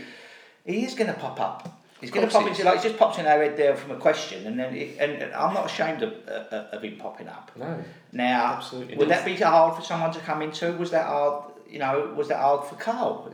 he 0.65 0.83
is 0.83 0.93
going 0.93 1.13
to 1.13 1.19
pop 1.19 1.39
up. 1.39 1.81
He's 2.01 2.11
going 2.11 2.27
to 2.27 2.31
pop 2.31 2.45
into 2.45 2.63
like 2.63 2.81
he 2.81 2.89
just 2.89 2.99
pops 2.99 3.17
in 3.17 3.25
our 3.25 3.41
head 3.41 3.57
there 3.57 3.75
from 3.75 3.91
a 3.91 3.95
question, 3.95 4.45
and 4.45 4.59
then 4.59 4.75
it, 4.75 4.97
and, 4.99 5.13
and 5.13 5.33
I'm 5.33 5.53
not 5.53 5.65
ashamed 5.65 6.03
of 6.03 6.13
uh, 6.27 6.65
of 6.71 6.83
him 6.83 6.97
popping 6.97 7.27
up. 7.27 7.51
No. 7.55 7.83
Now, 8.11 8.55
Absolutely 8.57 8.97
would 8.97 9.09
that 9.09 9.25
be 9.25 9.35
hard 9.35 9.75
for 9.75 9.81
someone 9.81 10.11
to 10.13 10.19
come 10.19 10.41
into? 10.41 10.71
Was 10.73 10.91
that 10.91 11.05
hard? 11.07 11.53
you 11.69 11.79
know, 11.79 12.13
was 12.15 12.27
that 12.29 12.39
hard 12.39 12.65
for 12.65 12.75
Carl? 12.75 13.29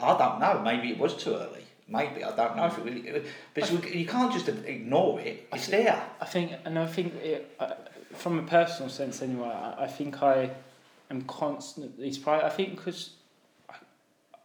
I 0.00 0.18
don't 0.18 0.40
know. 0.40 0.60
Maybe 0.64 0.90
it 0.90 0.98
was 0.98 1.14
too 1.14 1.34
early. 1.34 1.64
Maybe 1.88 2.24
I 2.24 2.34
don't 2.34 2.56
know 2.56 2.66
if 2.66 2.78
it 2.78 2.84
really. 2.84 3.22
But 3.54 3.70
you, 3.70 3.78
you 4.00 4.06
can't 4.06 4.32
just 4.32 4.48
ignore 4.48 5.20
it. 5.20 5.46
It's 5.52 5.68
there. 5.68 6.02
I 6.20 6.24
think, 6.24 6.52
and 6.64 6.78
I 6.78 6.86
think, 6.86 7.14
it, 7.16 7.54
uh, 7.60 7.74
from 8.16 8.38
a 8.38 8.42
personal 8.42 8.88
sense 8.90 9.22
anyway, 9.22 9.48
I, 9.48 9.84
I 9.84 9.86
think 9.86 10.22
I 10.22 10.50
am 11.10 11.22
constantly 11.22 12.12
surprised. 12.12 12.44
I 12.44 12.48
think 12.50 12.76
because 12.76 13.10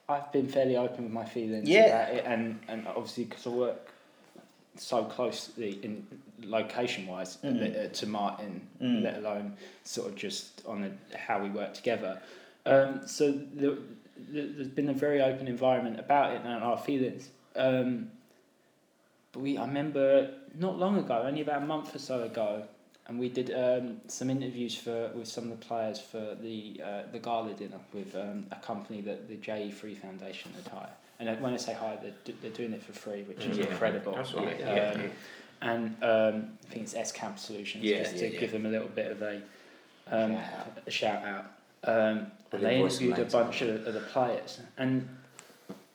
I've 0.08 0.32
been 0.32 0.48
fairly 0.48 0.76
open 0.78 1.06
with 1.06 1.14
my 1.14 1.26
feelings 1.26 1.70
Yeah. 1.70 1.86
about 1.86 2.14
it, 2.16 2.24
and, 2.26 2.60
and 2.68 2.88
obviously 2.88 3.26
because 3.26 3.48
I 3.48 3.50
work 3.52 3.92
so 4.78 5.04
closely 5.04 5.80
in 5.84 6.06
location 6.44 7.06
wise 7.08 7.38
Mm. 7.44 7.92
to 7.94 8.08
Martin, 8.08 8.68
Mm. 8.82 9.04
let 9.04 9.18
alone 9.18 9.58
sort 9.84 10.08
of 10.10 10.16
just 10.16 10.62
on 10.66 10.82
the, 10.82 11.18
how 11.18 11.42
we 11.42 11.50
work 11.50 11.74
together. 11.74 12.22
Um, 12.66 13.06
so 13.08 13.32
there, 13.54 13.76
there, 14.18 14.48
there's 14.48 14.68
been 14.68 14.90
a 14.90 14.94
very 14.94 15.22
open 15.22 15.48
environment 15.48 16.00
about 16.00 16.34
it 16.34 16.42
and 16.46 16.64
our 16.64 16.78
feelings. 16.78 17.30
Um, 17.56 18.12
but 19.34 19.42
we, 19.42 19.58
I 19.58 19.66
remember 19.66 20.32
not 20.58 20.78
long 20.78 20.98
ago, 20.98 21.24
only 21.26 21.42
about 21.42 21.64
a 21.64 21.66
month 21.66 21.96
or 21.96 22.00
so 22.00 22.24
ago, 22.24 22.64
and 23.08 23.20
we 23.20 23.30
did 23.30 23.52
um, 23.54 24.00
some 24.08 24.30
interviews 24.30 24.76
for 24.76 25.10
with 25.16 25.28
some 25.28 25.46
of 25.52 25.60
the 25.60 25.66
players 25.66 26.00
for 26.00 26.36
the 26.42 26.82
uh, 26.84 27.02
the 27.12 27.20
gala 27.20 27.54
dinner 27.54 27.80
with 27.94 28.16
um, 28.16 28.46
a 28.52 28.56
company 28.58 29.02
that 29.02 29.28
the 29.28 29.36
JE3 29.38 29.98
Foundation 29.98 30.52
had 30.56 30.72
hired. 30.72 30.90
And 31.20 31.40
when 31.42 31.54
I 31.54 31.58
say 31.58 31.74
hired, 31.74 32.02
they're, 32.02 32.14
do- 32.26 32.34
they're 32.42 32.50
doing 32.52 32.74
it 32.74 32.82
for 32.82 32.94
free, 32.94 33.22
which 33.24 33.46
is 33.46 33.58
Yeah. 33.60 33.66
incredible. 33.66 34.14
That's 34.14 34.34
right, 34.34 34.54
Um, 34.54 34.60
yeah, 34.60 34.76
yeah. 34.98 35.08
And 35.62 36.04
um, 36.04 36.58
I 36.68 36.72
think 36.72 36.84
it's 36.84 36.96
S 36.96 37.12
Camp 37.12 37.38
Solutions, 37.38 37.84
just 37.84 38.18
to 38.18 38.30
give 38.30 38.52
them 38.52 38.66
a 38.66 38.70
little 38.70 38.88
bit 38.88 39.12
of 39.12 39.22
a, 39.22 39.36
um, 40.10 40.32
Shout 40.34 40.54
out. 40.56 40.78
a 40.88 40.92
shout 40.92 41.24
out. 41.24 41.46
Um, 41.84 42.32
and 42.52 42.64
they 42.64 42.80
interviewed 42.80 43.20
a 43.20 43.26
bunch 43.26 43.62
of, 43.62 43.86
of 43.86 43.94
the 43.94 44.00
players, 44.00 44.60
and 44.78 45.08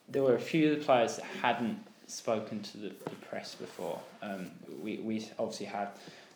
there 0.07 0.23
were 0.23 0.35
a 0.35 0.39
few 0.39 0.71
of 0.71 0.79
the 0.79 0.85
players 0.85 1.17
that 1.17 1.25
hadn't 1.41 1.77
spoken 2.07 2.61
to 2.63 2.77
the, 2.77 2.87
the 2.89 3.15
press 3.29 3.55
before. 3.55 3.99
Um, 4.21 4.49
we, 4.81 4.97
we 4.99 5.27
obviously 5.37 5.65
had 5.65 5.89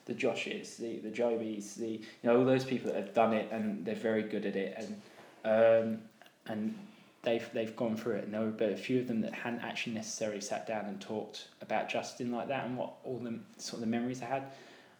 the 0.06 0.14
Joshes, 0.14 0.78
the 0.78 0.98
the 1.00 1.10
Jobis, 1.10 1.76
the 1.76 1.88
you 1.88 2.02
know 2.24 2.38
all 2.40 2.46
those 2.46 2.66
people 2.66 2.92
that 2.92 2.98
have 2.98 3.14
done 3.14 3.34
it 3.34 3.52
and 3.52 3.86
they're 3.86 3.96
very 3.96 4.24
good 4.24 4.46
at 4.46 4.56
it, 4.56 4.76
and 4.78 5.02
um, 5.46 6.02
and 6.48 6.76
they've 7.24 7.48
they've 7.54 7.76
gone 7.76 7.96
through 7.96 8.16
it. 8.16 8.26
And 8.26 8.34
there 8.34 8.42
were 8.42 8.48
but 8.48 8.72
a 8.72 8.78
few 8.78 9.00
of 9.00 9.08
them 9.08 9.22
that 9.22 9.34
hadn't 9.34 9.62
actually 9.62 9.94
necessarily 9.94 10.42
sat 10.42 10.68
down 10.68 10.86
and 10.86 11.00
talked 11.00 11.48
about 11.62 11.90
Justin 11.90 12.32
like 12.32 12.48
that 12.48 12.66
and 12.66 12.78
what 12.78 12.94
all 13.04 13.20
the 13.20 13.40
sort 13.58 13.76
of 13.76 13.82
the 13.82 13.88
memories 13.88 14.20
they 14.20 14.26
had. 14.26 14.44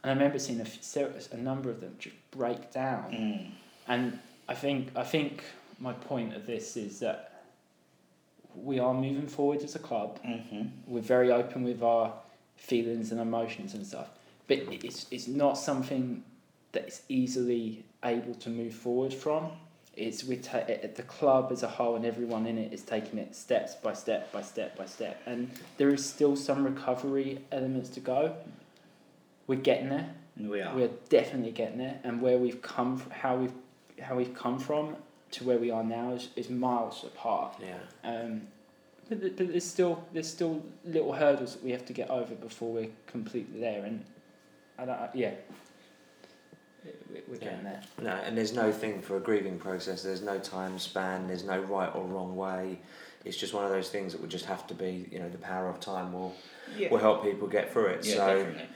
And 0.04 0.12
I 0.12 0.14
remember 0.14 0.40
seeing 0.40 0.60
a, 0.62 1.36
a 1.36 1.38
number 1.38 1.70
of 1.70 1.80
them 1.80 1.96
just 2.00 2.16
break 2.32 2.72
down. 2.72 3.12
Mm. 3.12 3.52
And 3.88 4.20
I 4.48 4.56
think 4.56 4.90
I 4.96 5.04
think 5.04 5.44
my 5.80 5.94
point 5.94 6.36
of 6.36 6.46
this 6.46 6.78
is 6.78 7.00
that 7.00 7.44
we 8.56 8.80
are 8.80 8.94
moving 8.94 9.28
forward 9.28 9.62
as 9.64 9.76
a 9.76 9.80
club. 9.80 10.20
hmm 10.24 10.68
We're 10.88 11.02
very 11.02 11.32
open 11.32 11.64
with 11.64 11.82
our 11.82 12.14
feelings 12.58 13.12
and 13.12 13.20
emotions 13.20 13.74
and 13.74 13.86
stuff, 13.86 14.10
but 14.60 14.84
it's 14.86 15.06
it's 15.12 15.28
not 15.28 15.58
something 15.58 16.24
that 16.74 16.88
is 16.88 17.02
easily 17.10 17.84
able 18.04 18.34
to 18.36 18.50
move 18.50 18.74
forward 18.74 19.14
from. 19.14 19.52
It's 19.96 20.24
we 20.24 20.38
ta- 20.38 20.60
it- 20.68 20.96
the 20.96 21.04
club 21.04 21.52
as 21.52 21.64
a 21.64 21.68
whole 21.68 21.96
and 21.96 22.06
everyone 22.06 22.46
in 22.48 22.58
it 22.58 22.72
is 22.74 22.82
taking 22.82 23.20
it 23.20 23.36
steps 23.36 23.76
by 23.76 23.94
step 23.94 24.32
by 24.32 24.42
step 24.42 24.78
by 24.78 24.86
step, 24.86 25.22
and 25.26 25.50
there 25.78 25.90
is 25.90 26.04
still 26.06 26.36
some 26.36 26.64
recovery 26.64 27.40
elements 27.52 27.90
to 27.92 28.00
go. 28.00 28.36
We're 29.48 29.60
getting 29.60 29.90
there. 29.90 30.10
We 30.38 30.62
are. 30.62 30.74
We're 30.76 30.90
definitely 31.10 31.52
getting 31.52 31.78
there, 31.78 32.00
and 32.04 32.22
where 32.22 32.38
we've 32.38 32.62
come, 32.62 33.02
f- 33.06 33.12
how 33.12 33.36
we've, 33.36 33.54
how 34.02 34.16
we've 34.16 34.34
come 34.34 34.60
from 34.60 34.96
to 35.32 35.44
where 35.44 35.58
we 35.58 35.70
are 35.72 35.84
now 35.84 36.14
is, 36.14 36.30
is 36.38 36.50
miles 36.50 37.04
apart. 37.04 37.56
Yeah. 37.62 37.78
Um, 38.10 38.42
but, 39.10 39.20
th- 39.20 39.36
but 39.36 39.50
there's 39.50 39.66
still 39.66 40.06
there's 40.14 40.30
still 40.30 40.64
little 40.86 41.12
hurdles 41.12 41.54
that 41.56 41.64
we 41.64 41.72
have 41.72 41.86
to 41.86 41.94
get 41.94 42.10
over 42.10 42.34
before 42.36 42.72
we're 42.72 42.90
completely 43.08 43.60
there, 43.60 43.84
and 43.84 44.06
I 44.82 44.86
don't, 44.86 45.16
yeah, 45.16 45.32
We- 47.14 47.22
we're 47.28 47.38
getting 47.38 47.64
there. 47.64 47.82
No, 48.02 48.10
and 48.12 48.36
there's 48.38 48.54
no 48.54 48.72
thing 48.72 49.02
for 49.02 49.18
a 49.18 49.20
grieving 49.20 49.60
process. 49.60 50.02
There's 50.02 50.22
no 50.24 50.40
time 50.40 50.80
span. 50.80 51.28
There's 51.28 51.44
no 51.44 51.60
right 51.60 51.94
or 51.94 52.04
wrong 52.06 52.36
way. 52.36 52.80
It's 53.24 53.38
just 53.38 53.54
one 53.54 53.64
of 53.64 53.70
those 53.70 53.90
things 53.90 54.14
that 54.14 54.22
would 54.22 54.32
just 54.32 54.46
have 54.46 54.66
to 54.68 54.74
be. 54.74 55.08
You 55.12 55.20
know, 55.20 55.30
the 55.30 55.38
power 55.38 55.70
of 55.70 55.80
time 55.80 56.12
will 56.14 56.34
Yeah. 56.76 56.90
will 56.90 56.98
help 56.98 57.24
people 57.24 57.48
get 57.48 57.72
through 57.72 57.88
it. 57.88 58.06
Yeah, 58.06 58.16
so, 58.16 58.38
definitely. 58.38 58.70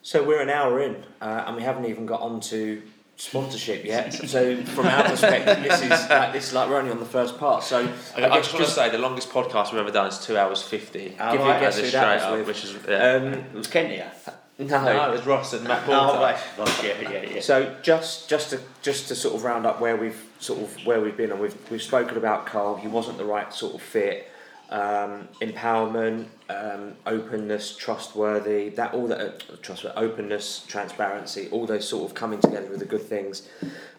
so 0.00 0.22
we're 0.24 0.40
an 0.40 0.48
hour 0.48 0.80
in, 0.80 1.04
uh, 1.20 1.44
and 1.46 1.56
we 1.56 1.62
haven't 1.62 1.84
even 1.84 2.06
got 2.06 2.22
on 2.22 2.40
to 2.40 2.82
sponsorship 3.16 3.84
yet. 3.84 4.12
so 4.14 4.56
from 4.64 4.86
our 4.86 5.04
perspective, 5.04 5.62
this 5.62 5.82
is 5.82 5.90
like, 5.90 6.32
this 6.32 6.44
is 6.48 6.54
like 6.54 6.70
we're 6.70 6.78
only 6.78 6.90
on 6.90 6.98
the 7.00 7.04
first 7.04 7.38
part. 7.38 7.62
So 7.62 7.80
I, 8.16 8.24
I 8.24 8.36
just 8.38 8.54
want 8.54 8.64
to 8.64 8.70
say 8.70 8.88
the 8.88 8.96
longest 8.98 9.28
podcast 9.28 9.72
we've 9.72 9.80
ever 9.82 9.90
done 9.90 10.06
is 10.06 10.18
two 10.24 10.38
hours 10.38 10.62
fifty. 10.62 11.14
Oh, 11.20 11.32
give 11.32 11.40
you 11.42 11.50
a 11.52 11.60
guess 11.60 11.78
who 11.78 11.90
that 11.90 12.14
was 12.14 12.22
up, 12.22 12.38
with. 12.38 12.46
which 12.46 12.64
is 12.64 12.74
yeah. 12.88 13.12
Um, 13.16 13.34
It 13.34 13.52
was 13.54 13.66
Kent 13.66 13.90
here. 13.90 14.10
No. 14.58 14.66
no, 14.66 15.08
it 15.10 15.12
was 15.16 15.26
Ross 15.26 15.52
and 15.52 15.64
Matt 15.64 15.82
Oh, 15.88 16.04
Porter. 16.06 16.18
right. 16.20 16.38
Right, 16.58 16.84
yeah, 16.84 17.10
yeah, 17.10 17.30
yeah. 17.34 17.40
So 17.40 17.76
just 17.82 18.28
just 18.28 18.50
to 18.50 18.60
just 18.82 19.08
to 19.08 19.14
sort 19.14 19.34
of 19.34 19.44
round 19.44 19.66
up 19.66 19.80
where 19.80 19.96
we've 19.96 20.22
sort 20.38 20.60
of 20.60 20.86
where 20.86 21.00
we've 21.00 21.16
been 21.16 21.30
and 21.32 21.40
we've 21.40 21.56
we've 21.70 21.82
spoken 21.82 22.16
about 22.16 22.46
Carl. 22.46 22.76
He 22.76 22.88
wasn't 22.88 23.18
the 23.18 23.24
right 23.24 23.52
sort 23.52 23.74
of 23.74 23.82
fit. 23.82 24.30
Um, 24.70 25.28
empowerment, 25.42 26.26
um, 26.48 26.94
openness, 27.06 27.76
trustworthy. 27.76 28.70
That 28.70 28.94
all 28.94 29.06
that 29.08 29.20
uh, 29.20 29.56
trustworthy, 29.62 29.96
openness, 29.98 30.64
transparency. 30.66 31.48
All 31.50 31.66
those 31.66 31.86
sort 31.88 32.08
of 32.10 32.14
coming 32.14 32.40
together 32.40 32.68
with 32.68 32.78
the 32.80 32.86
good 32.86 33.02
things. 33.02 33.48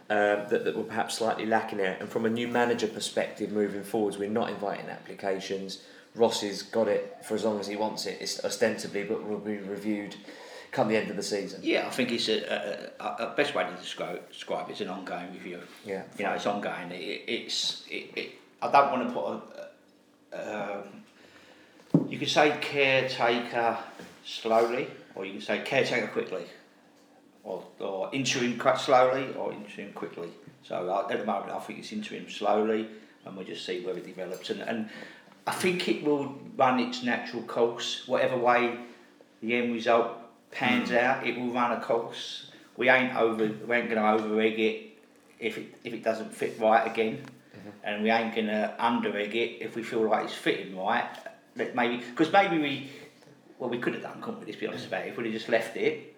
Um, 0.07 0.45
that, 0.49 0.65
that 0.65 0.77
were 0.77 0.83
perhaps 0.83 1.17
slightly 1.17 1.47
lacking 1.47 1.79
there. 1.79 1.97
And 1.99 2.07
from 2.07 2.27
a 2.27 2.29
new 2.29 2.47
manager 2.47 2.85
perspective, 2.87 3.51
moving 3.51 3.83
forwards, 3.83 4.19
we're 4.19 4.29
not 4.29 4.51
inviting 4.51 4.87
applications. 4.87 5.81
Ross 6.13 6.41
has 6.41 6.61
got 6.61 6.87
it 6.87 7.17
for 7.27 7.33
as 7.33 7.43
long 7.43 7.59
as 7.59 7.65
he 7.65 7.75
wants 7.75 8.05
it, 8.05 8.19
it's 8.21 8.43
ostensibly, 8.45 9.03
but 9.03 9.27
will 9.27 9.39
be 9.39 9.57
reviewed 9.57 10.15
come 10.75 10.89
the 10.89 10.97
end 10.97 11.09
of 11.09 11.15
the 11.15 11.23
season. 11.23 11.61
Yeah, 11.63 11.87
I 11.87 11.89
think 11.89 12.11
it's 12.11 12.27
a, 12.27 12.91
a, 12.99 13.05
a, 13.27 13.33
best 13.35 13.55
way 13.55 13.63
to 13.63 13.71
describe, 13.81 14.29
describe 14.29 14.69
it 14.69 14.73
is 14.73 14.81
an 14.81 14.89
ongoing 14.89 15.31
review. 15.31 15.61
Yeah. 15.85 16.03
You 16.17 16.25
know, 16.25 16.33
it's 16.33 16.45
ongoing. 16.45 16.91
It, 16.91 17.23
it's 17.27 17.85
it, 17.89 18.11
it, 18.15 18.31
I 18.61 18.69
don't 18.71 18.91
want 18.91 19.07
to 19.07 19.13
put 19.13 19.25
a. 19.25 20.37
a 20.37 20.79
um, 20.79 20.83
you 22.09 22.19
can 22.19 22.27
say 22.27 22.57
caretaker 22.59 23.77
slowly, 24.25 24.87
or 25.15 25.25
you 25.25 25.31
can 25.31 25.41
say 25.41 25.59
caretaker 25.59 26.07
quickly, 26.07 26.43
or 27.45 27.63
or 27.79 28.09
interim 28.13 28.59
quite 28.59 28.77
slowly, 28.77 29.33
or 29.35 29.53
interim 29.53 29.93
quickly. 29.93 30.29
So 30.63 30.89
uh, 30.89 31.07
at 31.09 31.19
the 31.19 31.25
moment, 31.25 31.53
I 31.53 31.59
think 31.59 31.79
it's 31.79 31.93
interim 31.93 32.29
slowly, 32.29 32.87
and 33.23 33.37
we'll 33.37 33.45
just 33.45 33.65
see 33.65 33.79
where 33.85 33.97
it 33.97 34.05
develops. 34.05 34.49
And 34.49 34.59
and 34.61 34.89
I 35.47 35.53
think 35.53 35.87
it 35.87 36.03
will 36.03 36.35
run 36.57 36.81
its 36.81 37.01
natural 37.01 37.43
course, 37.43 38.05
whatever 38.07 38.35
way 38.35 38.77
the 39.41 39.55
end 39.55 39.73
result 39.73 40.24
pans 40.55 40.89
hmm. 40.89 40.95
out. 40.95 41.27
It 41.27 41.37
will 41.37 41.51
run 41.51 41.71
a 41.73 41.81
course. 41.81 42.47
We 42.77 42.89
ain't 42.89 43.15
over. 43.15 43.45
We 43.45 43.75
ain't 43.75 43.89
going 43.89 44.01
to 44.01 44.11
over 44.11 44.41
egg 44.41 44.59
it 44.59 44.97
if 45.39 45.57
it 45.57 45.75
if 45.83 45.93
it 45.93 46.03
doesn't 46.03 46.33
fit 46.33 46.59
right 46.59 46.89
again, 46.89 47.17
mm-hmm. 47.17 47.69
and 47.83 48.03
we 48.03 48.09
ain't 48.09 48.33
going 48.33 48.47
to 48.47 48.73
under 48.79 49.17
egg 49.17 49.35
it 49.35 49.61
if 49.61 49.75
we 49.75 49.83
feel 49.83 50.09
like 50.09 50.25
it's 50.25 50.33
fitting 50.33 50.77
right. 50.77 51.07
That 51.55 51.75
maybe 51.75 51.97
because 51.97 52.31
maybe 52.31 52.57
we 52.57 52.89
well 53.59 53.69
we 53.69 53.77
could 53.77 53.93
have 53.93 54.03
done, 54.03 54.21
couldn't 54.21 54.39
we? 54.41 54.47
Let's 54.47 54.57
be 54.57 54.67
honest 54.67 54.87
about 54.87 55.05
it. 55.05 55.09
If 55.09 55.17
we'd 55.17 55.25
have 55.25 55.33
just 55.33 55.49
left 55.49 55.77
it, 55.77 56.15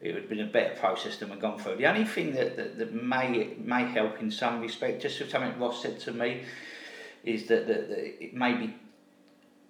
it 0.00 0.14
would 0.14 0.22
have 0.22 0.28
been 0.28 0.40
a 0.40 0.46
better 0.46 0.74
process 0.76 1.16
than 1.18 1.30
we've 1.30 1.40
gone 1.40 1.58
through. 1.58 1.76
The 1.76 1.86
only 1.86 2.04
thing 2.04 2.32
that, 2.32 2.56
that, 2.56 2.78
that 2.78 2.92
may 2.92 3.54
may 3.58 3.84
help 3.84 4.20
in 4.20 4.30
some 4.30 4.60
respect, 4.60 5.02
just 5.02 5.18
something 5.30 5.58
Ross 5.60 5.82
said 5.82 6.00
to 6.00 6.12
me, 6.12 6.42
is 7.24 7.46
that, 7.46 7.68
that, 7.68 7.88
that 7.88 8.24
it 8.24 8.34
may 8.34 8.54
be. 8.54 8.74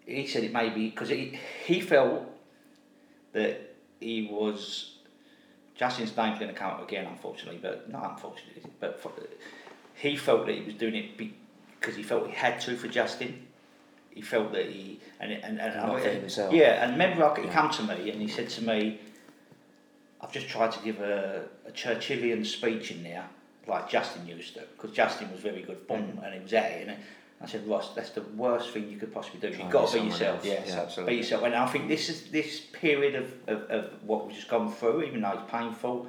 He 0.07 0.27
said 0.27 0.43
it 0.43 0.53
may 0.53 0.71
be 0.71 0.91
because 0.91 1.11
he 1.11 1.81
felt 1.81 2.25
that 3.35 3.72
he 4.03 4.29
was 4.31 4.95
Justin's 5.75 6.17
name's 6.17 6.39
going 6.39 6.53
to 6.53 6.59
come 6.59 6.71
up 6.73 6.83
again, 6.87 7.07
unfortunately, 7.07 7.59
but 7.63 7.91
not 7.91 8.13
unfortunately, 8.13 8.63
but 8.79 9.01
for, 9.01 9.11
he 9.95 10.17
felt 10.17 10.47
that 10.47 10.55
he 10.55 10.63
was 10.63 10.75
doing 10.75 10.95
it 10.95 11.17
because 11.17 11.97
he 11.97 12.03
felt 12.03 12.27
he 12.27 12.33
had 12.33 12.61
to 12.63 12.77
for 12.77 12.89
Justin. 12.89 13.47
He 14.11 14.21
felt 14.21 14.53
that 14.53 14.67
he 14.67 15.01
and 15.21 15.33
and, 15.33 15.59
and 15.59 15.75
Not 15.77 16.01
for 16.03 16.09
himself. 16.11 16.53
Yeah, 16.53 16.83
and 16.83 16.93
remember, 16.93 17.25
like, 17.25 17.39
he 17.39 17.45
Yeah. 17.45 17.53
come 17.53 17.71
to 17.71 17.83
me 17.85 18.11
and 18.11 18.21
he 18.21 18.29
said 18.29 18.49
to 18.51 18.63
me, 18.63 19.01
"I've 20.21 20.33
just 20.33 20.49
tried 20.49 20.73
to 20.73 20.81
give 20.81 21.01
a, 21.01 21.45
a 21.67 21.71
Churchillian 21.73 22.45
speech 22.45 22.91
in 22.91 23.03
there, 23.03 23.27
like 23.67 23.89
Justin 23.89 24.27
used 24.27 24.55
to, 24.55 24.61
because 24.77 24.93
Justin 24.95 25.33
was 25.33 25.41
very 25.41 25.63
good, 25.63 25.87
boom, 25.89 26.19
Mm. 26.19 26.25
and 26.25 26.35
he 26.35 26.41
was 26.41 26.53
at 26.53 26.71
it." 26.73 26.89
And 26.89 26.99
I 27.43 27.47
said, 27.47 27.67
"Ross, 27.67 27.95
that's 27.95 28.11
the 28.11 28.23
worst 28.37 28.71
thing 28.71 28.89
you 28.89 28.97
could 28.99 29.13
possibly 29.13 29.41
do. 29.41 29.51
Try 29.55 29.65
You've 29.65 29.73
got 29.73 29.89
to 29.89 29.99
be 30.01 30.07
yourself. 30.07 30.37
else. 30.37 30.47
Yes, 30.47 30.95
Yeah, 30.97 31.05
be 31.05 31.15
yourself." 31.17 31.43
And 31.43 31.55
I 31.55 31.67
think 31.67 31.89
this 31.89 32.09
is 32.09 32.31
this 32.31 32.61
period 32.61 33.15
of, 33.17 33.33
of, 33.49 33.71
of 33.71 33.91
what 34.05 34.27
we've 34.27 34.35
just 34.37 34.49
gone 34.49 34.71
through, 34.73 35.03
even 35.03 35.23
though 35.23 35.33
it's 35.33 35.51
painful, 35.51 36.07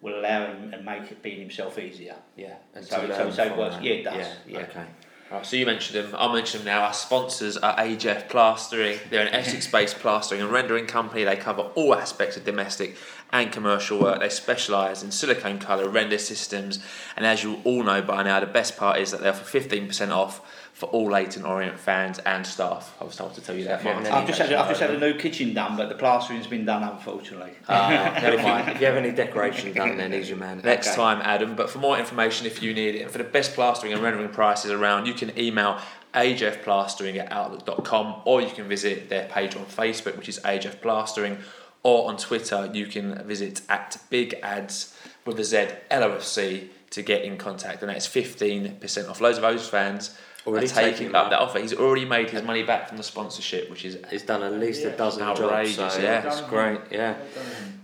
will 0.00 0.20
allow 0.20 0.46
him 0.46 0.72
and 0.72 0.84
make 0.84 1.10
it 1.10 1.22
being 1.22 1.40
himself 1.40 1.78
easier. 1.78 2.16
Yeah, 2.36 2.54
and 2.74 2.84
So- 2.84 3.08
so- 3.08 3.30
so 3.30 3.42
it 3.44 3.56
works. 3.56 3.76
that. 3.76 3.84
Yeah, 3.84 3.92
it 3.94 4.02
does, 4.04 4.26
yeah. 4.46 4.58
Okay. 4.60 4.84
Right, 5.30 5.44
so 5.44 5.56
you 5.56 5.66
mentioned 5.66 6.02
them. 6.02 6.14
I'll 6.16 6.32
mention 6.32 6.60
them 6.60 6.66
now. 6.66 6.84
Our 6.84 6.94
sponsors 6.94 7.58
are 7.58 7.76
AJF 7.76 8.30
Plastering. 8.30 8.98
They're 9.10 9.26
an 9.26 9.34
Essex-based 9.34 9.98
plastering 9.98 10.40
and 10.40 10.50
rendering 10.50 10.86
company. 10.86 11.24
They 11.24 11.36
cover 11.36 11.62
all 11.74 11.94
aspects 11.94 12.38
of 12.38 12.46
domestic 12.46 12.96
and 13.30 13.52
commercial 13.52 14.00
work. 14.00 14.20
They 14.20 14.30
specialise 14.30 15.02
in 15.02 15.10
silicone 15.10 15.58
colour 15.58 15.86
render 15.86 16.16
systems, 16.16 16.82
and 17.14 17.26
as 17.26 17.42
you 17.44 17.60
all 17.64 17.82
know 17.82 18.00
by 18.00 18.22
now, 18.22 18.40
the 18.40 18.46
best 18.46 18.78
part 18.78 19.00
is 19.00 19.10
that 19.10 19.20
they 19.20 19.28
offer 19.28 19.44
fifteen 19.44 19.86
percent 19.86 20.12
off 20.12 20.40
for 20.78 20.86
all 20.90 21.10
Leyton 21.10 21.44
Orient 21.44 21.76
fans 21.76 22.20
and 22.20 22.46
staff. 22.46 22.94
I 23.00 23.04
was 23.04 23.16
told 23.16 23.34
to 23.34 23.40
tell 23.40 23.56
you 23.56 23.64
that. 23.64 23.80
If 23.80 23.84
you 23.84 23.90
have 23.90 23.96
Martin. 23.96 24.12
any- 24.12 24.22
I've 24.22 24.28
just 24.28 24.38
had 24.38 24.52
I've 24.52 24.68
just 24.68 24.80
had 24.80 24.90
a 24.90 24.98
new 25.00 25.14
kitchen 25.18 25.52
done, 25.52 25.76
but 25.76 25.88
the 25.88 25.96
plastering's 25.96 26.46
been 26.46 26.64
done 26.64 26.84
unfortunately. 26.84 27.50
Ah, 27.68 28.12
But 28.14 28.22
never 28.22 28.34
if 28.36 28.40
you, 28.42 28.46
mind. 28.46 28.68
if 28.68 28.80
you 28.80 28.86
have 28.86 28.94
any 28.96 29.10
decoration 29.10 29.72
done, 29.72 29.96
then 29.96 30.12
he's 30.12 30.28
your 30.28 30.38
man. 30.38 30.60
next 30.64 30.86
Okay. 30.88 30.96
time, 30.96 31.20
Adam. 31.24 31.56
But 31.56 31.68
for 31.68 31.78
more 31.78 31.98
information, 31.98 32.46
if 32.46 32.62
you 32.62 32.72
need 32.74 32.94
it, 32.94 33.02
and 33.02 33.10
for 33.10 33.18
the 33.18 33.24
best 33.24 33.54
plastering 33.56 33.92
and 33.92 34.00
rendering 34.00 34.28
prices 34.28 34.70
around, 34.70 35.06
you 35.06 35.14
can 35.14 35.36
email 35.36 35.80
ajfplastering 36.14 37.18
at 37.18 37.32
outlook.com 37.32 38.22
or 38.24 38.40
you 38.40 38.50
can 38.50 38.68
visit 38.68 39.08
their 39.08 39.26
page 39.26 39.56
on 39.56 39.64
Facebook, 39.64 40.16
which 40.16 40.28
is 40.28 40.38
AJF 40.44 40.80
Plastering, 40.80 41.38
or 41.82 42.08
on 42.08 42.16
Twitter, 42.18 42.70
you 42.72 42.86
can 42.86 43.26
visit 43.26 43.62
at 43.68 43.96
Big 44.10 44.34
Ads 44.44 44.96
with 45.24 45.40
a 45.40 45.44
Z 45.44 45.66
LOFC 45.90 46.68
to 46.90 47.02
get 47.02 47.22
in 47.22 47.36
contact, 47.36 47.82
and 47.82 47.90
that's 47.90 48.06
15% 48.06 49.08
off. 49.10 49.20
Loads 49.20 49.38
of 49.38 49.42
those 49.42 49.68
fans 49.68 50.16
Already 50.48 50.66
are 50.66 50.70
taking 50.70 50.92
taking 50.92 51.06
up 51.14 51.26
that. 51.26 51.30
that 51.30 51.40
offer. 51.40 51.58
He's 51.60 51.74
already 51.74 52.04
made 52.04 52.30
his 52.30 52.42
money 52.42 52.62
back 52.62 52.88
from 52.88 52.96
the 52.96 53.02
sponsorship, 53.02 53.70
which 53.70 53.84
is 53.84 53.98
He's 54.10 54.22
done 54.22 54.42
at 54.42 54.52
least 54.54 54.84
a 54.84 54.96
dozen 54.96 55.22
Outrageous, 55.22 55.76
jobs, 55.76 55.94
so 55.94 56.00
yeah. 56.00 56.26
it's 56.26 56.40
great. 56.42 56.80
Yeah. 56.90 57.16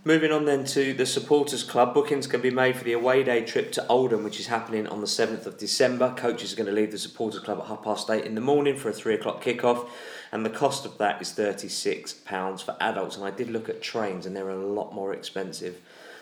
Moving 0.07 0.33
on 0.33 0.45
then 0.45 0.67
to 0.67 0.93
the 0.93 1.07
supporters 1.07 1.63
club. 1.63 1.95
Bookings 1.95 2.27
can 2.27 2.43
be 2.43 2.51
made 2.51 2.77
for 2.77 2.85
the 2.85 2.93
away 2.93 3.23
day 3.25 3.43
trip 3.43 3.73
to 3.73 3.87
Oldham, 3.87 4.23
which 4.23 4.39
is 4.39 4.49
happening 4.49 4.87
on 4.87 5.01
the 5.01 5.07
seventh 5.07 5.47
of 5.47 5.57
December. 5.57 6.13
Coaches 6.15 6.53
are 6.53 6.57
going 6.57 6.67
to 6.67 6.73
leave 6.73 6.93
the 6.93 6.99
supporters 6.99 7.41
club 7.41 7.59
at 7.59 7.67
half 7.67 7.83
past 7.83 8.11
eight 8.11 8.27
in 8.27 8.35
the 8.35 8.41
morning 8.43 8.77
for 8.77 8.91
a 8.91 8.93
three 8.93 9.15
o'clock 9.15 9.43
kickoff, 9.43 9.89
and 10.31 10.45
the 10.45 10.51
cost 10.51 10.85
of 10.85 10.99
that 10.99 11.23
is 11.23 11.33
thirty 11.33 11.69
six 11.69 12.13
pounds 12.13 12.61
for 12.61 12.77
adults. 12.81 13.17
And 13.17 13.25
I 13.25 13.31
did 13.31 13.49
look 13.49 13.71
at 13.71 13.81
trains, 13.81 14.27
and 14.27 14.37
they're 14.37 14.51
a 14.51 14.57
lot 14.57 14.93
more 14.95 15.15
expensive 15.15 15.81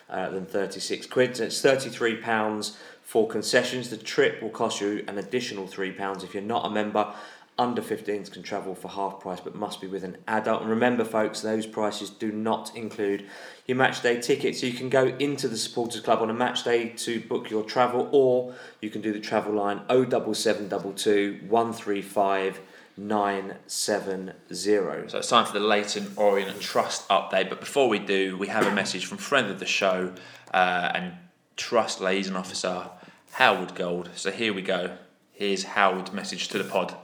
uh, 0.09 0.31
than 0.31 0.47
thirty 0.47 0.79
six 0.79 1.05
quid. 1.07 1.37
So 1.37 1.45
it's 1.45 1.61
thirty 1.61 1.91
three 1.91 2.17
pounds 2.17 2.79
for 3.13 3.29
concessions. 3.29 3.91
The 3.91 3.99
trip 3.99 4.41
will 4.41 4.49
cost 4.49 4.81
you 4.81 5.05
an 5.07 5.19
additional 5.19 5.67
three 5.67 5.93
pounds 5.93 6.25
if 6.25 6.33
you're 6.33 6.43
not 6.43 6.65
a 6.65 6.71
member. 6.71 7.13
Under 7.59 7.83
15s 7.83 8.33
can 8.33 8.43
travel 8.43 8.75
for 8.75 8.89
half 8.89 9.21
price 9.21 9.39
but 9.39 9.55
must 9.55 9.83
be 9.83 9.87
with 9.87 10.03
an 10.03 10.17
adult. 10.27 10.63
And 10.63 10.71
remember, 10.71 11.05
folks, 11.05 11.43
those 11.43 11.67
prices 11.67 12.09
do 12.09 12.33
not 12.33 12.75
include 12.75 13.27
your 13.67 13.77
match 13.77 14.01
day. 14.01 14.19
So 14.23 14.67
you 14.67 14.73
can 14.73 14.89
go 14.89 15.09
into 15.19 15.47
the 15.47 15.59
supporters 15.59 16.01
club 16.01 16.23
on 16.23 16.31
a 16.31 16.35
match 16.35 16.65
day 16.65 16.89
to 16.89 17.21
book 17.21 17.51
your 17.51 17.65
travel, 17.65 18.09
or 18.13 18.55
you 18.81 18.89
can 18.89 19.03
do 19.03 19.13
the 19.13 19.21
travel 19.21 19.53
line 19.53 19.83
07722 19.89 21.41
135 21.51 22.61
970. 22.97 25.11
So 25.11 25.19
it's 25.19 25.29
time 25.29 25.45
for 25.45 25.53
the 25.53 25.61
Leyton 25.61 26.15
Orient 26.17 26.51
and 26.51 26.63
Trust 26.63 27.07
update. 27.11 27.51
But 27.51 27.61
before 27.61 27.91
we 27.91 27.99
do, 27.99 28.39
we 28.39 28.47
have 28.47 28.67
a 28.67 28.75
message 28.75 29.05
from 29.05 29.19
friend 29.19 29.51
of 29.51 29.59
the 29.59 29.67
show 29.67 30.15
uh, 30.55 30.93
and 30.95 31.13
Trust 31.57 32.01
liaison 32.01 32.37
officer 32.37 32.89
Howard 33.33 33.75
Gould. 33.75 34.11
So 34.15 34.31
here 34.31 34.53
we 34.53 34.61
go. 34.61 34.97
Here's 35.33 35.65
Howard's 35.65 36.13
message 36.13 36.49
to 36.49 36.59
the 36.59 36.65
pod. 36.65 36.95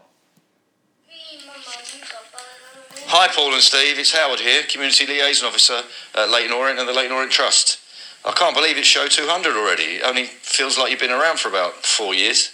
Hi, 3.06 3.28
Paul 3.28 3.54
and 3.54 3.62
Steve. 3.62 3.98
It's 3.98 4.14
Howard 4.14 4.40
here, 4.40 4.62
Community 4.64 5.06
Liaison 5.06 5.48
Officer 5.48 5.80
at 6.14 6.28
Leyton 6.28 6.52
Orient 6.52 6.78
and 6.78 6.86
the 6.86 6.92
Leyton 6.92 7.12
Orient 7.12 7.32
Trust. 7.32 7.78
I 8.26 8.32
can't 8.32 8.54
believe 8.54 8.76
it's 8.76 8.86
show 8.86 9.06
200 9.06 9.56
already. 9.56 9.96
It 9.96 10.04
only 10.04 10.24
feels 10.24 10.76
like 10.76 10.90
you've 10.90 11.00
been 11.00 11.10
around 11.10 11.38
for 11.38 11.48
about 11.48 11.86
four 11.86 12.14
years. 12.14 12.50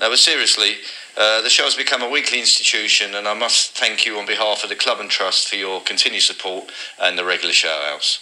No, 0.00 0.10
but 0.10 0.18
seriously, 0.18 0.78
uh, 1.16 1.40
the 1.42 1.50
show 1.50 1.62
has 1.62 1.76
become 1.76 2.02
a 2.02 2.10
weekly 2.10 2.40
institution, 2.40 3.14
and 3.14 3.28
I 3.28 3.34
must 3.34 3.78
thank 3.78 4.04
you 4.04 4.18
on 4.18 4.26
behalf 4.26 4.64
of 4.64 4.70
the 4.70 4.74
club 4.74 4.98
and 4.98 5.08
trust 5.08 5.48
for 5.48 5.54
your 5.54 5.80
continued 5.82 6.22
support 6.22 6.72
and 7.00 7.16
the 7.16 7.24
regular 7.24 7.54
shout 7.54 7.80
outs. 7.84 8.18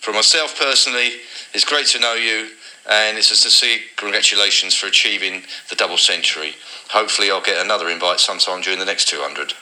For 0.00 0.12
myself 0.12 0.58
personally, 0.58 1.20
it's 1.54 1.64
great 1.64 1.86
to 1.88 2.00
know 2.00 2.14
you, 2.14 2.50
and 2.88 3.18
it's 3.18 3.30
a 3.30 3.36
sincere 3.36 3.78
congratulations 3.96 4.74
for 4.74 4.86
achieving 4.86 5.42
the 5.68 5.76
double 5.76 5.96
century. 5.96 6.54
Hopefully, 6.90 7.30
I'll 7.30 7.40
get 7.42 7.64
another 7.64 7.88
invite 7.88 8.20
sometime 8.20 8.60
during 8.60 8.78
the 8.78 8.84
next 8.84 9.08
200. 9.08 9.52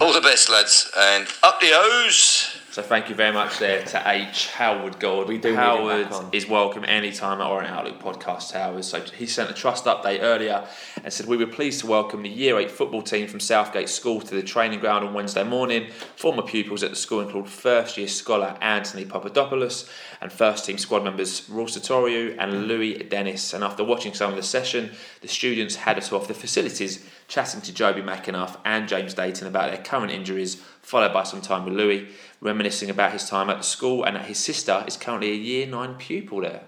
All 0.00 0.12
the 0.12 0.22
best, 0.22 0.48
lads, 0.48 0.90
and 0.96 1.26
up 1.42 1.60
the 1.60 1.70
O's! 1.72 2.56
So 2.76 2.82
thank 2.82 3.08
you 3.08 3.14
very 3.14 3.32
much 3.32 3.58
there 3.58 3.82
to 3.82 4.02
H 4.04 4.48
Howard 4.48 5.00
Gould. 5.00 5.28
We 5.28 5.38
do 5.38 5.54
Howard 5.54 6.08
is 6.34 6.46
welcome 6.46 6.84
anytime 6.84 7.40
at 7.40 7.46
Orient 7.46 7.72
Outlook 7.72 7.98
Podcast 8.02 8.52
Towers. 8.52 8.86
So 8.86 9.00
he 9.00 9.24
sent 9.24 9.48
a 9.48 9.54
trust 9.54 9.86
update 9.86 10.18
earlier 10.20 10.62
and 11.02 11.10
said 11.10 11.24
we 11.24 11.38
were 11.38 11.46
pleased 11.46 11.80
to 11.80 11.86
welcome 11.86 12.22
the 12.22 12.28
Year 12.28 12.58
Eight 12.58 12.70
football 12.70 13.00
team 13.00 13.28
from 13.28 13.40
Southgate 13.40 13.88
School 13.88 14.20
to 14.20 14.34
the 14.34 14.42
training 14.42 14.80
ground 14.80 15.06
on 15.06 15.14
Wednesday 15.14 15.42
morning. 15.42 15.90
Former 16.16 16.42
pupils 16.42 16.82
at 16.82 16.90
the 16.90 16.96
school 16.96 17.22
include 17.22 17.48
first 17.48 17.96
year 17.96 18.08
scholar 18.08 18.58
Anthony 18.60 19.06
Papadopoulos 19.06 19.88
and 20.20 20.30
first 20.30 20.66
team 20.66 20.76
squad 20.76 21.02
members 21.02 21.48
Ross 21.48 21.78
Sotiriou 21.78 22.36
and 22.38 22.68
Louis 22.68 22.98
Dennis. 23.08 23.54
And 23.54 23.64
after 23.64 23.84
watching 23.84 24.12
some 24.12 24.28
of 24.28 24.36
the 24.36 24.42
session, 24.42 24.90
the 25.22 25.28
students 25.28 25.76
had 25.76 25.96
us 25.96 26.12
off 26.12 26.28
the 26.28 26.34
facilities, 26.34 27.06
chatting 27.26 27.62
to 27.62 27.72
Jobi 27.72 28.04
McAnuff 28.04 28.58
and 28.66 28.86
James 28.86 29.14
Dayton 29.14 29.46
about 29.46 29.72
their 29.72 29.82
current 29.82 30.12
injuries, 30.12 30.56
followed 30.82 31.12
by 31.12 31.24
some 31.24 31.40
time 31.40 31.64
with 31.64 31.74
Louis, 31.74 32.08
reminiscing 32.40 32.90
about 32.90 33.12
his 33.12 33.28
time 33.28 33.50
at 33.50 33.58
the 33.58 33.64
school 33.64 34.04
and 34.04 34.16
that 34.16 34.26
his 34.26 34.38
sister 34.38 34.84
is 34.86 34.96
currently 34.96 35.30
a 35.30 35.36
year 35.36 35.66
nine 35.66 35.94
pupil 35.94 36.40
there. 36.40 36.62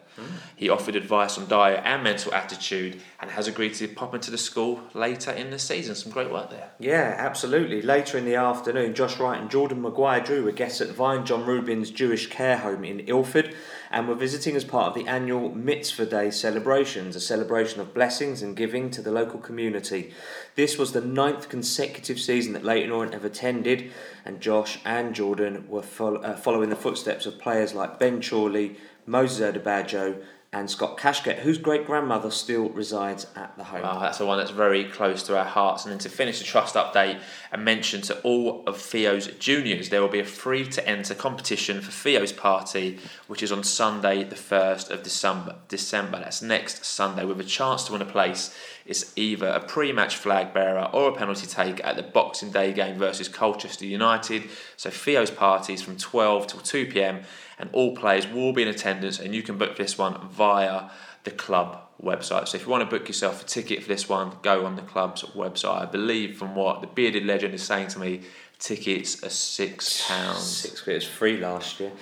He 0.57 0.69
offered 0.69 0.97
advice 0.97 1.39
on 1.39 1.47
diet 1.47 1.83
and 1.85 2.03
mental 2.03 2.35
attitude 2.35 3.01
and 3.21 3.31
has 3.31 3.47
agreed 3.47 3.75
to 3.75 3.87
pop 3.87 4.15
into 4.15 4.31
the 4.31 4.39
school 4.39 4.81
later 4.95 5.31
in 5.31 5.51
the 5.51 5.59
season. 5.59 5.95
Some 5.95 6.13
great 6.13 6.33
work 6.33 6.51
there. 6.51 6.71
Yeah, 6.79 7.15
absolutely. 7.17 7.83
Later 7.83 8.19
in 8.19 8.25
the 8.25 8.35
afternoon, 8.35 8.95
Josh 8.95 9.19
Wright 9.19 9.41
and 9.41 9.51
Jordan 9.51 9.81
Maguire 9.81 10.21
Drew 10.21 10.45
were 10.45 10.53
guests 10.53 10.81
at 10.81 10.89
Vine 10.89 11.25
John 11.25 11.47
Rubin's 11.47 11.91
Jewish 11.91 12.29
Care 12.29 12.59
Home 12.59 12.85
in 12.85 13.01
Ilford 13.01 13.55
and 13.91 14.07
we 14.07 14.15
were 14.15 14.19
visiting 14.21 14.57
as 14.57 14.65
part 14.65 14.89
of 14.89 14.95
the 14.95 15.09
annual 15.09 15.55
Mitzvah 15.55 16.07
Day 16.07 16.31
celebrations, 16.31 17.17
a 17.17 17.21
celebration 17.21 17.81
of 17.81 17.95
blessings 17.95 18.43
and 18.43 18.57
giving 18.57 18.91
to 18.91 19.03
the 19.03 19.13
local 19.13 19.41
community. 19.41 20.13
This 20.55 20.79
was 20.79 20.93
the 20.93 21.01
ninth 21.01 21.49
consecutive 21.49 22.21
season 22.21 22.53
that 22.53 22.65
Leyton 22.65 22.91
Orient 22.91 23.15
have 23.15 23.25
attended, 23.25 23.91
and 24.25 24.41
Josh 24.41 24.79
and 24.85 25.15
Jordan 25.15 25.67
were 25.69 25.85
uh, 25.99 26.35
following 26.35 26.71
the 26.71 26.77
footsteps 26.77 27.27
of 27.27 27.39
players 27.39 27.75
like 27.75 27.99
Ben 27.99 28.21
Chorley, 28.23 28.77
Moses 29.07 29.55
Odubajo, 29.55 30.23
and 30.51 30.71
Scott 30.71 30.97
Kashket, 30.97 31.41
whose 31.41 31.59
great 31.59 31.87
grandmother 31.87 32.31
still 32.31 32.71
resides 32.71 33.27
at 33.37 33.55
the 33.59 33.65
home. 33.65 33.83
Wow, 33.83 33.99
that's 34.01 34.17
the 34.17 34.25
one 34.25 34.39
that's 34.39 34.51
very 34.51 34.85
close 34.85 35.23
to 35.25 35.37
our 35.37 35.45
hearts. 35.45 35.85
And 35.85 35.93
then 35.93 35.99
to 35.99 36.09
finish 36.09 36.39
the 36.39 36.45
trust 36.45 36.75
update 36.75 37.21
and 37.53 37.65
mention 37.67 38.01
to 38.03 38.19
all 38.23 38.65
of 38.67 38.79
Theo's 38.79 39.27
juniors, 39.39 39.91
there 39.91 40.01
will 40.01 40.09
be 40.09 40.21
a 40.21 40.25
free 40.25 40.67
to 40.69 40.89
enter 40.89 41.15
competition 41.15 41.83
for 41.83 41.91
Theo's 41.91 42.33
party, 42.33 42.99
which 43.27 43.43
is 43.43 43.53
on 43.53 43.63
Sunday, 43.63 44.25
the 44.25 44.37
1st 44.37 44.91
of 44.91 45.03
December. 45.03 45.57
December. 45.69 46.19
That's 46.19 46.41
next 46.41 46.83
Sunday, 46.83 47.27
with 47.27 47.41
a 47.41 47.45
chance 47.45 47.85
to 47.85 47.93
win 47.93 48.01
a 48.01 48.07
place. 48.07 48.55
It's 48.87 49.13
either 49.17 49.49
a 49.49 49.61
pre 49.61 49.93
match 49.93 50.17
flag 50.17 50.55
bearer 50.55 50.89
or 50.95 51.11
a 51.11 51.15
penalty 51.15 51.47
take 51.47 51.85
at 51.85 51.97
the 51.97 52.03
Boxing 52.03 52.51
Day 52.51 52.73
game 52.73 52.97
versus 52.97 53.29
Colchester 53.29 53.85
United. 53.85 54.45
So 54.79 54.89
Theo's 54.89 55.31
party 55.31 55.75
is 55.75 55.83
from 55.83 55.99
12 55.99 56.47
till 56.47 56.61
2 56.61 56.87
pm, 56.87 57.21
and 57.59 57.71
all 57.73 57.95
players 57.97 58.27
will 58.27 58.53
be 58.53 58.63
in 58.63 58.69
attendance, 58.69 59.19
and 59.19 59.35
you 59.35 59.43
can 59.43 59.59
book 59.59 59.77
this 59.77 59.99
one 59.99 60.29
via 60.29 60.91
the 61.25 61.31
club 61.31 61.81
website. 62.03 62.49
So 62.49 62.57
if 62.57 62.65
you 62.65 62.71
want 62.71 62.89
to 62.89 62.99
book 62.99 63.09
yourself 63.09 63.43
a 63.43 63.47
ticket 63.47 63.83
for 63.83 63.89
this 63.89 64.09
one, 64.09 64.33
go 64.43 64.65
on 64.65 64.77
the 64.77 64.83
club's 64.83 65.23
website. 65.23 65.83
I 65.83 65.87
believe 65.87 66.39
from 66.39 66.55
what 66.55 66.81
the 66.81 66.87
bearded 66.87 67.25
legend 67.27 67.55
is 67.55 67.63
saying 67.63 67.89
to 67.89 67.99
me, 67.99 68.21
tickets 68.59 69.23
are 69.25 69.31
six 69.31 70.07
pounds. 70.07 70.43
Six 70.43 70.81
quid. 70.81 70.93
It 70.93 70.97
was 70.97 71.07
free 71.07 71.37
last 71.39 71.81
year. 71.81 71.93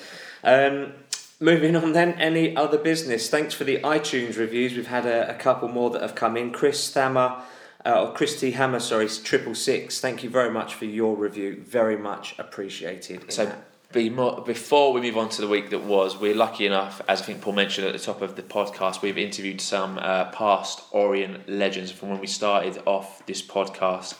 Um, 0.44 0.92
moving 1.40 1.74
on 1.76 1.92
then, 1.92 2.12
any 2.20 2.54
other 2.54 2.78
business? 2.78 3.30
Thanks 3.30 3.54
for 3.54 3.64
the 3.64 3.78
iTunes 3.78 4.38
reviews. 4.38 4.74
We've 4.74 4.86
had 4.86 5.06
a, 5.06 5.30
a 5.30 5.34
couple 5.34 5.68
more 5.68 5.90
that 5.90 6.02
have 6.02 6.14
come 6.14 6.36
in. 6.36 6.52
Chris 6.52 6.92
Thammer, 6.92 7.40
uh, 7.84 8.02
or 8.02 8.12
Chris 8.12 8.38
T 8.38 8.50
Hammer, 8.50 8.80
sorry, 8.80 9.08
triple 9.08 9.54
six. 9.54 9.98
Thank 10.00 10.22
you 10.22 10.30
very 10.30 10.50
much 10.50 10.74
for 10.74 10.84
your 10.84 11.16
review. 11.16 11.64
Very 11.66 11.96
much 11.96 12.34
appreciated. 12.38 13.32
So 13.32 13.46
that. 13.46 13.64
Be 13.92 14.10
more, 14.10 14.42
before 14.42 14.92
we 14.92 15.00
move 15.00 15.16
on 15.16 15.28
to 15.30 15.40
the 15.40 15.48
week 15.48 15.70
that 15.70 15.84
was, 15.84 16.18
we're 16.18 16.34
lucky 16.34 16.66
enough, 16.66 17.00
as 17.08 17.22
I 17.22 17.24
think 17.24 17.40
Paul 17.40 17.54
mentioned 17.54 17.86
at 17.86 17.92
the 17.92 17.98
top 17.98 18.20
of 18.20 18.36
the 18.36 18.42
podcast, 18.42 19.02
we've 19.02 19.18
interviewed 19.18 19.60
some 19.60 19.98
uh, 19.98 20.26
past 20.26 20.82
Orient 20.90 21.48
legends 21.48 21.90
from 21.90 22.10
when 22.10 22.20
we 22.20 22.26
started 22.26 22.82
off 22.84 23.24
this 23.26 23.42
podcast. 23.42 24.16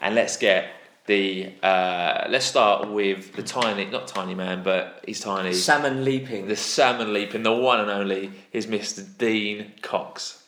And 0.00 0.14
let's 0.14 0.36
get 0.36 0.68
the 1.06 1.52
uh, 1.62 2.26
let's 2.30 2.46
start 2.46 2.90
with 2.90 3.34
the 3.34 3.42
tiny, 3.42 3.84
not 3.84 4.08
tiny 4.08 4.34
man, 4.34 4.62
but 4.62 5.02
he's 5.06 5.20
tiny. 5.20 5.52
salmon 5.52 6.04
leaping. 6.04 6.48
the 6.48 6.56
salmon 6.56 7.12
leaping, 7.12 7.42
the 7.42 7.52
one 7.52 7.80
and 7.80 7.90
only 7.90 8.30
is 8.52 8.66
Mr. 8.66 9.04
Dean 9.18 9.72
Cox. 9.82 10.42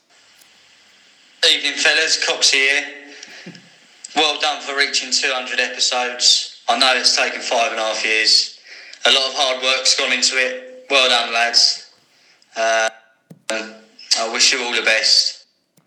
Evening, 1.49 1.75
fellas. 1.75 2.25
Cox 2.27 2.51
here. 2.51 2.85
Well 4.17 4.41
done 4.41 4.63
for 4.63 4.75
reaching 4.75 5.13
200 5.13 5.61
episodes. 5.61 6.56
I 6.69 6.79
know 6.79 6.93
it's 6.97 7.17
taken 7.17 7.41
five 7.41 7.71
and 7.73 7.81
a 7.81 7.85
half 7.85 8.05
years. 8.05 8.59
A 9.07 9.11
lot 9.13 9.29
of 9.29 9.35
hard 9.35 9.63
work's 9.63 9.97
gone 9.99 10.13
into 10.13 10.37
it. 10.37 10.87
Well 10.91 11.09
done, 11.09 11.33
lads. 11.33 11.91
Uh, 12.57 12.89
I 13.51 14.33
wish 14.33 14.53
you 14.53 14.63
all 14.63 14.75
the 14.75 14.83
best. 14.83 15.35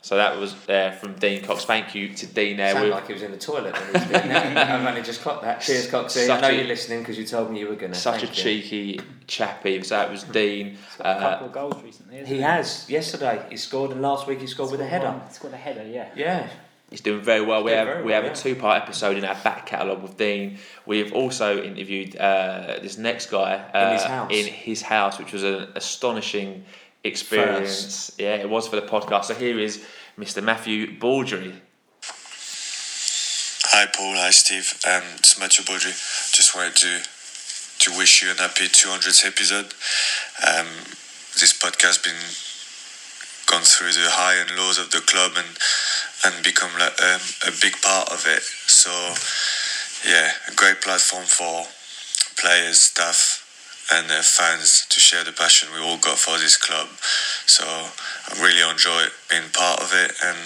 So 0.01 0.15
that 0.15 0.37
was 0.37 0.53
uh, 0.69 0.91
from 0.99 1.13
Dean 1.15 1.43
Cox. 1.43 1.65
Thank 1.65 1.93
you 1.93 2.13
to 2.15 2.25
Dean 2.25 2.57
there. 2.57 2.71
Sounded 2.71 2.87
We- 2.87 2.93
like 2.93 3.07
he 3.07 3.13
was 3.13 3.21
in 3.21 3.31
the 3.31 3.37
toilet 3.37 3.73
when 3.73 3.85
he 3.87 3.91
was 3.91 4.01
doing 4.03 4.29
that. 4.29 4.57
I've 4.71 4.85
only 4.85 5.01
just 5.01 5.21
clocked 5.21 5.43
that. 5.43 5.61
Cheers, 5.61 5.87
Coxie. 5.87 6.29
I 6.29 6.39
know 6.39 6.47
a- 6.47 6.53
you're 6.53 6.63
listening 6.65 6.99
because 6.99 7.17
you 7.17 7.25
told 7.25 7.51
me 7.51 7.59
you 7.59 7.67
were 7.67 7.75
going 7.75 7.91
to. 7.91 7.97
Such 7.97 8.23
a 8.23 8.27
cheeky 8.27 9.01
chappy. 9.27 9.83
So 9.83 9.95
that 9.97 10.09
was 10.09 10.23
Dean. 10.23 10.71
He's 10.71 10.95
got 10.97 11.05
a 11.05 11.09
Uh, 11.09 11.19
couple 11.29 11.47
of 11.47 11.53
goals 11.53 11.83
recently. 11.83 12.17
hasn't 12.19 12.35
He 12.35 12.41
has. 12.41 12.89
Yesterday 12.89 13.45
he 13.49 13.57
scored, 13.57 13.91
and 13.91 14.01
last 14.01 14.25
week 14.27 14.39
he 14.39 14.47
scored 14.47 14.71
with 14.71 14.81
a 14.81 14.87
header. 14.87 15.07
One. 15.11 15.21
He's 15.27 15.37
got 15.39 15.53
a 15.53 15.57
header, 15.57 15.83
yeah. 15.85 16.09
Yeah. 16.15 16.47
He's 16.89 17.01
doing 17.01 17.21
very 17.21 17.41
well. 17.41 17.63
We 17.63 17.71
have 17.71 17.87
very 17.87 18.01
we 18.01 18.11
well, 18.11 18.15
have 18.15 18.25
yeah. 18.25 18.31
a 18.31 18.35
two 18.35 18.55
part 18.55 18.81
episode 18.81 19.15
in 19.17 19.23
our 19.23 19.35
back 19.43 19.67
catalogue 19.67 20.01
with 20.01 20.17
Dean. 20.17 20.57
We've 20.85 21.13
also 21.13 21.61
interviewed 21.61 22.15
uh, 22.15 22.79
this 22.81 22.97
next 22.97 23.29
guy 23.29 23.63
uh, 23.73 23.79
In 23.79 23.93
his 23.93 24.03
house. 24.03 24.31
in 24.31 24.45
his 24.47 24.81
house, 24.81 25.19
which 25.19 25.31
was 25.31 25.43
an 25.43 25.67
astonishing 25.75 26.65
experience. 27.03 28.11
Yeah, 28.17 28.35
it 28.35 28.49
was 28.49 28.67
for 28.67 28.75
the 28.75 28.87
podcast. 28.87 29.25
So 29.25 29.35
here 29.35 29.59
is 29.59 29.85
Mr. 30.17 30.43
Matthew 30.43 30.97
Baudry. 30.97 31.53
Hi 33.71 33.85
Paul, 33.85 34.15
hi 34.15 34.31
Steve. 34.31 34.73
Um, 34.87 35.03
it's 35.17 35.39
Matthew 35.39 35.63
Baudry. 35.63 35.91
Just 35.91 36.55
wanted 36.55 36.75
to 36.77 37.01
to 37.79 37.97
wish 37.97 38.21
you 38.21 38.29
an 38.31 38.37
happy 38.37 38.65
200th 38.65 39.25
episode. 39.25 39.73
Um, 40.45 40.67
this 41.39 41.53
podcast 41.53 41.85
has 41.85 41.97
been 41.97 42.19
gone 43.49 43.63
through 43.63 43.93
the 43.93 44.09
high 44.11 44.35
and 44.35 44.51
lows 44.57 44.77
of 44.77 44.91
the 44.91 44.99
club 44.99 45.31
and 45.37 45.57
and 46.25 46.43
become 46.43 46.71
like, 46.79 47.01
um, 47.01 47.21
a 47.47 47.51
big 47.61 47.81
part 47.81 48.09
of 48.09 48.25
it. 48.27 48.43
So 48.67 48.91
yeah, 50.07 50.31
a 50.47 50.55
great 50.55 50.81
platform 50.81 51.25
for 51.25 51.65
players, 52.39 52.79
staff, 52.79 53.45
and 53.91 54.09
uh, 54.11 54.21
fans 54.21 54.85
to 54.89 54.99
share 54.99 55.23
the 55.23 55.31
passion 55.31 55.69
we 55.73 55.79
all 55.79 55.97
got 55.97 56.17
for 56.17 56.37
this 56.37 56.57
club. 56.57 56.87
So 57.45 57.63
I 57.65 58.41
really 58.41 58.61
enjoy 58.69 59.05
being 59.29 59.49
part 59.51 59.81
of 59.81 59.91
it 59.93 60.15
and 60.23 60.37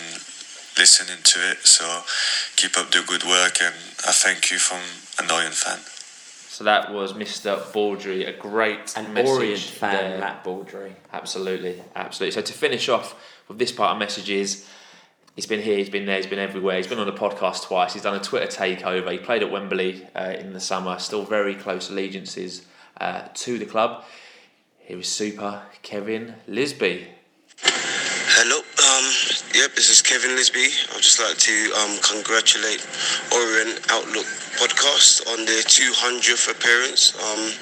listening 0.77 1.21
to 1.23 1.39
it. 1.51 1.65
So 1.65 1.85
keep 2.55 2.77
up 2.77 2.91
the 2.91 3.03
good 3.05 3.23
work, 3.23 3.61
and 3.61 3.75
I 4.07 4.11
thank 4.11 4.51
you 4.51 4.57
from 4.57 4.79
an 5.23 5.31
Orient 5.31 5.53
fan. 5.53 5.79
So 6.47 6.63
that 6.65 6.93
was 6.93 7.13
Mr. 7.13 7.57
Baudry, 7.73 8.25
a 8.25 8.31
great 8.31 8.95
An 8.95 9.11
message 9.13 9.29
Orient 9.29 9.59
fan, 9.59 10.11
there. 10.11 10.19
Matt 10.19 10.43
Baudry. 10.43 10.93
Absolutely, 11.11 11.81
absolutely. 11.95 12.31
So 12.31 12.41
to 12.41 12.53
finish 12.53 12.89
off 12.89 13.15
with 13.47 13.57
this 13.57 13.71
part 13.71 13.91
of 13.93 13.97
messages, 13.97 14.67
he's 15.35 15.45
been 15.45 15.61
here, 15.61 15.77
he's 15.77 15.89
been 15.89 16.05
there, 16.05 16.17
he's 16.17 16.27
been 16.27 16.39
everywhere. 16.39 16.77
He's 16.77 16.87
been 16.87 16.99
on 16.99 17.05
the 17.05 17.13
podcast 17.13 17.63
twice. 17.63 17.93
He's 17.93 18.03
done 18.03 18.15
a 18.15 18.23
Twitter 18.23 18.47
takeover. 18.47 19.11
He 19.11 19.17
played 19.17 19.43
at 19.43 19.51
Wembley 19.51 20.07
uh, 20.15 20.35
in 20.37 20.53
the 20.53 20.59
summer. 20.59 20.99
Still 20.99 21.23
very 21.23 21.55
close 21.55 21.89
allegiances 21.89 22.65
uh, 22.99 23.27
to 23.33 23.57
the 23.57 23.65
club. 23.65 24.03
Here 24.79 24.99
is 24.99 25.07
Super 25.07 25.61
Kevin 25.81 26.35
Lisbie. 26.47 27.07
Hello, 28.35 28.57
um, 28.57 29.05
yep, 29.53 29.75
this 29.75 29.89
is 29.89 30.01
Kevin 30.01 30.35
Lisbie. 30.35 30.73
I'd 30.91 31.01
just 31.01 31.19
like 31.21 31.37
to 31.37 31.71
um, 31.79 31.97
congratulate 32.01 32.81
Orient 33.31 33.79
Outlook 33.91 34.25
podcast 34.57 35.21
on 35.31 35.45
their 35.45 35.61
200th 35.61 36.49
appearance. 36.49 37.13
Um, 37.15 37.53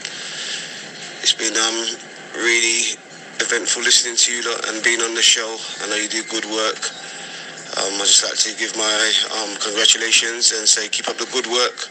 it's 1.22 1.34
been 1.34 1.54
um, 1.54 2.42
really 2.42 2.98
eventful 3.38 3.84
listening 3.84 4.16
to 4.16 4.34
you 4.34 4.42
lot 4.50 4.70
and 4.70 4.84
being 4.84 5.02
on 5.02 5.14
the 5.14 5.22
show. 5.22 5.58
I 5.82 5.90
know 5.90 5.96
you 5.96 6.08
do 6.08 6.24
good 6.24 6.46
work. 6.46 6.80
Um, 7.78 7.94
I'd 8.02 8.06
just 8.06 8.24
like 8.24 8.38
to 8.38 8.60
give 8.60 8.76
my 8.76 9.14
um, 9.40 9.56
congratulations 9.62 10.52
and 10.52 10.68
say 10.68 10.90
keep 10.90 11.08
up 11.08 11.18
the 11.18 11.30
good 11.32 11.48
work. 11.48 11.88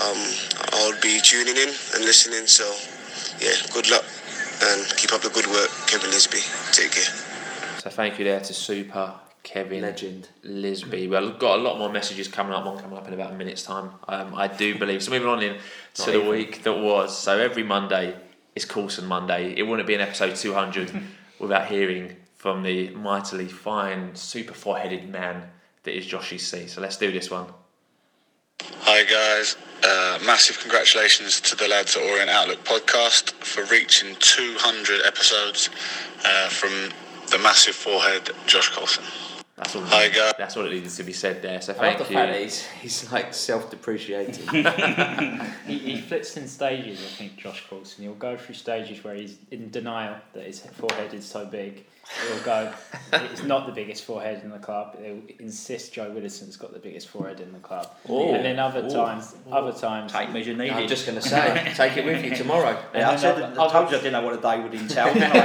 Um, 0.00 0.16
I'll 0.72 1.00
be 1.00 1.20
tuning 1.20 1.56
in 1.56 1.68
and 1.94 2.04
listening, 2.04 2.46
so 2.46 2.64
yeah, 3.38 3.54
good 3.72 3.90
luck 3.90 4.04
and 4.62 4.86
keep 4.96 5.12
up 5.12 5.20
the 5.20 5.28
good 5.30 5.46
work, 5.46 5.70
Kevin 5.86 6.10
Lisbie. 6.10 6.40
Take 6.72 6.92
care. 6.92 7.14
So 7.78 7.90
thank 7.90 8.18
you 8.18 8.24
there 8.24 8.40
to 8.40 8.54
Super 8.54 9.14
Kevin 9.42 9.82
Legend. 9.82 10.28
Lisbie. 10.42 11.06
Well, 11.06 11.26
we've 11.26 11.38
got 11.38 11.58
a 11.58 11.62
lot 11.62 11.78
more 11.78 11.92
messages 11.92 12.26
coming 12.28 12.54
up. 12.54 12.64
One 12.64 12.78
coming 12.78 12.96
up 12.96 13.06
in 13.06 13.14
about 13.14 13.32
a 13.32 13.34
minute's 13.34 13.62
time. 13.62 13.90
Um, 14.08 14.34
I 14.34 14.48
do 14.48 14.78
believe. 14.78 15.02
So 15.02 15.10
moving 15.10 15.28
on 15.28 15.42
in 15.42 15.56
to 15.94 16.10
the 16.10 16.16
even. 16.16 16.28
week 16.28 16.62
that 16.62 16.78
was. 16.78 17.16
So 17.16 17.38
every 17.38 17.62
Monday 17.62 18.16
is 18.54 18.64
Coulson 18.64 19.06
Monday. 19.06 19.54
It 19.56 19.64
wouldn't 19.64 19.86
be 19.86 19.94
an 19.94 20.00
episode 20.00 20.34
200 20.34 20.92
without 21.38 21.66
hearing 21.66 22.16
from 22.44 22.62
the 22.62 22.90
mightily 22.90 23.48
fine, 23.48 24.14
super 24.14 24.52
four-headed 24.52 25.08
man 25.08 25.42
that 25.82 25.96
is 25.96 26.06
Joshy 26.06 26.38
C. 26.38 26.66
So 26.66 26.82
let's 26.82 26.98
do 26.98 27.10
this 27.10 27.30
one. 27.30 27.46
Hi 28.80 29.02
guys, 29.04 29.56
uh, 29.82 30.18
massive 30.26 30.60
congratulations 30.60 31.40
to 31.40 31.56
the 31.56 31.66
lads 31.66 31.96
at 31.96 32.02
Orient 32.02 32.28
Outlook 32.28 32.62
podcast 32.64 33.30
for 33.42 33.64
reaching 33.72 34.14
200 34.16 35.06
episodes 35.06 35.70
uh, 36.22 36.50
from 36.50 36.92
the 37.30 37.38
massive 37.38 37.76
forehead 37.76 38.30
Josh 38.46 38.68
Coulson. 38.68 39.04
That's 39.56 39.74
all. 39.76 39.82
Hi, 39.84 40.08
guys. 40.08 40.34
That's 40.36 40.56
all 40.58 40.66
it 40.66 40.72
needed 40.72 40.90
to 40.90 41.02
be 41.02 41.14
said 41.14 41.40
there. 41.40 41.62
So 41.62 41.72
I 41.72 41.76
thank 41.76 42.00
love 42.00 42.08
the 42.08 42.12
you. 42.12 42.20
fact 42.20 42.32
that 42.32 42.42
he's, 42.42 42.66
he's 42.82 43.12
like 43.12 43.32
self-depreciating. 43.32 44.48
He, 45.66 45.78
he 45.78 46.00
flits 46.02 46.36
in 46.36 46.46
stages, 46.46 47.00
I 47.00 47.08
think, 47.16 47.36
Josh 47.36 47.64
Coulson. 47.70 48.04
He'll 48.04 48.14
go 48.14 48.36
through 48.36 48.56
stages 48.56 49.02
where 49.02 49.14
he's 49.14 49.38
in 49.50 49.70
denial 49.70 50.16
that 50.34 50.44
his 50.44 50.60
forehead 50.60 51.14
is 51.14 51.24
so 51.24 51.46
big. 51.46 51.86
He'll 52.28 52.42
go, 52.44 52.72
it's 53.12 53.42
not 53.42 53.66
the 53.66 53.72
biggest 53.72 54.04
forehead 54.04 54.42
in 54.44 54.50
the 54.50 54.58
club. 54.58 54.96
He'll 55.02 55.22
insist 55.38 55.92
Joe 55.94 56.10
Widdowson's 56.10 56.56
got 56.56 56.72
the 56.72 56.78
biggest 56.78 57.08
forehead 57.08 57.40
in 57.40 57.52
the 57.52 57.58
club. 57.58 57.90
Ooh. 58.10 58.30
and 58.30 58.44
then 58.44 58.58
other 58.58 58.84
Ooh. 58.84 58.90
times, 58.90 59.34
other 59.50 59.72
times, 59.72 60.12
Take 60.12 60.30
measure 60.32 60.54
needed. 60.54 60.74
I'm 60.74 60.88
just 60.88 61.06
going 61.06 61.20
to 61.20 61.26
say, 61.26 61.72
take 61.76 61.96
it 61.96 62.04
with 62.04 62.24
you 62.24 62.34
tomorrow. 62.34 62.78
Yeah, 62.94 63.10
I 63.10 63.16
said 63.16 63.36
then 63.36 63.54
that, 63.54 63.60
I 63.60 63.72
told 63.72 63.90
you 63.90 63.96
I 63.96 64.00
didn't 64.00 64.12
know 64.12 64.22
what 64.22 64.38
a 64.38 64.40
day 64.40 64.60
would 64.60 64.74
entail. 64.74 65.12
didn't 65.14 65.32
I? 65.34 65.44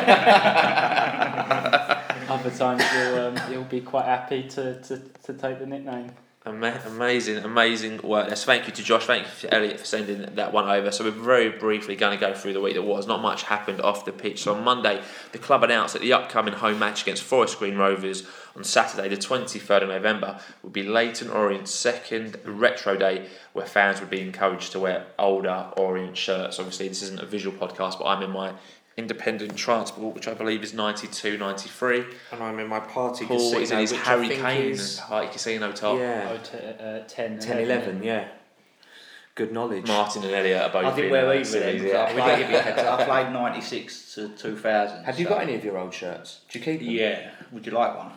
other 2.30 2.51
times 2.51 2.84
you'll, 2.93 3.20
um, 3.20 3.38
you'll 3.51 3.64
be 3.64 3.82
quite 3.82 4.05
happy 4.05 4.43
to, 4.49 4.82
to, 4.82 5.01
to 5.24 5.34
take 5.34 5.60
the 5.60 5.66
nickname. 5.66 6.12
Ama- 6.46 6.82
amazing, 6.88 7.38
amazing 7.40 8.00
work. 8.02 8.30
So 8.30 8.46
thank 8.46 8.66
you 8.66 8.72
to 8.72 8.82
Josh. 8.82 9.06
Thank 9.06 9.26
you 9.26 9.50
to 9.50 9.54
Elliot 9.54 9.78
for 9.78 9.86
sending 9.86 10.22
that 10.36 10.54
one 10.54 10.70
over. 10.70 10.90
So 10.90 11.04
we're 11.04 11.12
very 11.12 11.50
briefly 11.50 11.98
going 11.98 12.18
to 12.18 12.26
go 12.26 12.34
through 12.34 12.54
the 12.54 12.62
week 12.62 12.76
that 12.76 12.82
was. 12.82 13.08
Not 13.08 13.22
much 13.22 13.44
happened 13.44 13.82
off 13.82 14.06
the 14.06 14.14
pitch. 14.14 14.44
So 14.44 14.56
on 14.56 14.64
Monday, 14.64 15.04
the 15.34 15.38
club 15.38 15.64
announced 15.64 15.94
that 15.94 16.02
the 16.02 16.14
upcoming 16.14 16.54
home 16.54 16.80
match 16.80 17.02
against 17.02 17.24
Forest 17.24 17.60
Green 17.60 17.76
Rovers 17.76 18.26
on 18.56 18.64
Saturday, 18.64 19.10
the 19.10 19.18
23rd 19.18 19.84
of 19.84 19.90
November, 19.90 20.40
would 20.64 20.72
be 20.72 20.84
Leyton 20.84 21.30
Orient's 21.30 21.72
second 21.72 22.38
retro 22.46 22.96
day, 22.96 23.28
where 23.52 23.66
fans 23.66 24.00
would 24.00 24.10
be 24.10 24.22
encouraged 24.22 24.72
to 24.72 24.80
wear 24.80 25.08
older 25.20 25.68
Orient 25.76 26.16
shirts. 26.16 26.58
Obviously, 26.58 26.88
this 26.88 27.02
isn't 27.04 27.20
a 27.20 27.26
visual 27.26 27.56
podcast, 27.56 28.00
but 28.00 28.06
I'm 28.06 28.24
in 28.24 28.32
my 28.32 28.54
independent 29.00 29.56
transport, 29.56 30.14
which 30.14 30.28
I 30.28 30.34
believe 30.34 30.62
is 30.62 30.74
92, 30.74 31.38
93. 31.38 32.04
And 32.32 32.43
I'm 32.43 32.60
in 32.60 32.68
my 32.68 32.80
party 32.82 33.26
Paul 33.26 33.38
casino, 33.38 33.60
is 33.62 33.72
in 33.72 33.80
his 33.80 33.91
which 33.93 34.02
I 34.02 34.04
Harry 34.04 34.28
think 34.28 34.41
Kane 34.41 34.72
is- 34.72 35.00
party 35.00 35.28
casino 35.32 35.72
top. 35.72 35.97
Yeah. 35.97 36.30
Oh, 36.32 36.38
t- 36.38 36.58
uh, 36.84 37.00
10, 37.08 37.39
10, 37.39 37.60
11, 37.60 38.04
yeah. 38.04 38.28
Good 39.36 39.54
knowledge. 39.54 39.88
Martin 39.88 40.24
and 40.26 40.34
Elliot 40.36 40.62
are 40.64 40.70
both 40.70 40.86
I 40.86 40.91
think 40.91 41.06
in 41.06 41.12
we're 41.12 41.34
even. 41.34 41.45
series, 41.45 41.82
yeah. 41.84 42.04
I, 42.04 42.12
played, 42.14 42.56
I 42.86 43.06
played 43.06 43.34
96 43.34 44.16
to 44.16 44.30
2000. 44.30 45.06
Have 45.06 45.18
you 45.18 45.26
so- 45.26 45.30
got 45.30 45.41
any 45.43 45.56
of 45.56 45.64
your 45.64 45.78
old 45.78 45.93
shirts? 45.93 46.41
Do 46.52 46.60
you 46.60 46.66
keep 46.66 46.82
them? 46.82 46.89
Yeah. 46.89 47.32
Would 47.54 47.66
you 47.66 47.72
like 47.72 47.97
one? 47.97 48.12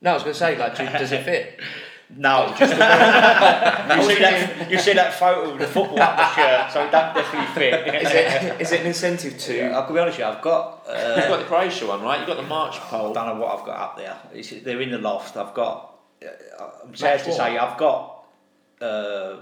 No, 0.00 0.10
I 0.12 0.14
was 0.14 0.22
going 0.22 0.32
to 0.34 0.38
say, 0.38 0.58
like, 0.58 0.76
do, 0.76 0.84
does 0.86 1.12
it 1.12 1.24
fit? 1.24 1.60
No, 2.08 2.54
just 2.58 2.70
the 2.72 3.96
you, 3.96 4.02
see 4.04 4.20
that, 4.22 4.70
you 4.70 4.78
see 4.78 4.92
that 4.92 5.12
photo 5.14 5.50
of 5.50 5.58
the 5.58 5.66
football 5.66 6.00
up 6.00 6.16
the 6.16 6.34
shirt, 6.36 6.72
so 6.72 6.84
it 6.84 6.92
don't 6.92 7.12
definitely 7.14 7.52
fit. 7.54 7.94
Is 8.06 8.12
it, 8.12 8.60
is 8.60 8.72
it 8.72 8.80
an 8.82 8.86
incentive 8.86 9.36
to? 9.38 9.56
Yeah, 9.56 9.76
I'll 9.78 9.92
be 9.92 9.98
honest 9.98 10.18
with 10.18 10.26
you, 10.26 10.32
I've 10.32 10.40
got. 10.40 10.84
You've 10.86 10.96
Uh, 10.96 11.28
got 11.28 11.38
the 11.40 11.44
Croatia 11.46 11.86
one, 11.86 12.02
right? 12.02 12.18
You've 12.18 12.28
got 12.28 12.36
the 12.36 12.44
March 12.44 12.76
I 12.76 12.80
pole. 12.80 13.12
don't 13.12 13.26
know 13.26 13.34
what 13.44 13.58
I've 13.58 13.66
got 13.66 13.76
up 13.80 13.96
there. 13.96 14.16
It's, 14.32 14.50
they're 14.50 14.80
in 14.80 14.92
the 14.92 14.98
loft. 14.98 15.36
I've 15.36 15.52
got. 15.52 15.94
Uh, 16.24 16.28
I'm 16.84 16.94
sad 16.94 17.24
to 17.24 17.32
say, 17.32 17.58
I've 17.58 17.76
got 17.76 18.24
uh, 18.80 19.38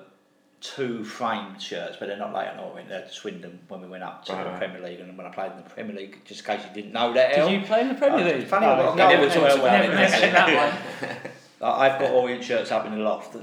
two 0.63 1.05
framed 1.05 1.61
shirts, 1.61 1.99
but 2.01 2.07
they're 2.09 2.17
not 2.17 2.33
Leyton 2.33 2.59
Orient. 2.61 2.89
They're 2.89 3.07
Swindon 3.11 3.59
when 3.69 3.83
we 3.83 3.89
went 3.89 4.03
up 4.05 4.25
to 4.25 4.33
Right, 4.33 4.45
the. 4.51 4.57
Premier 4.59 4.81
League, 4.83 5.01
and 5.01 5.17
when 5.19 5.27
I 5.27 5.31
played 5.31 5.53
in 5.53 5.59
the 5.59 5.69
Premier 5.69 5.95
League, 5.95 6.23
just 6.25 6.41
in 6.41 6.57
case 6.57 6.65
you 6.67 6.75
didn't 6.75 6.93
know 6.95 7.13
that. 7.13 7.29
Did 7.31 7.39
El, 7.41 7.51
you 7.51 7.61
play 7.61 7.83
in 7.83 7.89
the 7.89 7.95
Premier 7.95 8.21
Uh, 8.27 8.39
League? 8.39 8.47
funny, 8.47 8.65
I've 8.67 8.79
got- 8.79 8.89
okay. 8.95 9.17
no, 9.17 9.21
never 9.21 9.29
talked 9.29 9.59
about 9.61 9.85
it. 9.85 11.31
mentioned 11.61 11.61
that 11.61 11.75
one. 11.79 11.81
I- 11.91 11.95
I've 11.95 12.01
got 12.01 12.11
Orient 12.13 12.45
shirts 12.45 12.71
up 12.73 12.87
in 12.87 12.93
the 12.93 12.99
loft. 12.99 13.37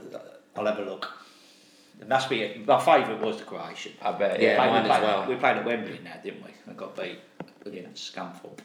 I'll 0.55 0.65
have 0.65 0.79
a 0.79 0.83
look. 0.83 1.09
It 1.99 2.07
must 2.07 2.29
be 2.29 2.41
it. 2.41 2.65
My 2.65 2.79
favourite 2.79 3.21
was 3.21 3.37
the 3.37 3.43
Croatian. 3.43 3.93
I 4.01 4.11
bet. 4.13 4.41
Yeah, 4.41 4.51
we 4.51 4.55
played, 4.55 4.71
mine 4.71 4.83
we 4.85 4.89
as 4.89 5.01
well. 5.01 5.25
We 5.27 5.35
played 5.35 5.57
at 5.57 5.65
Wembley 5.65 5.99
now, 6.03 6.13
didn't 6.23 6.43
we? 6.43 6.51
And 6.65 6.75
got 6.75 6.95
beat 6.95 7.19
against 7.65 8.15
Scunthorpe. 8.15 8.59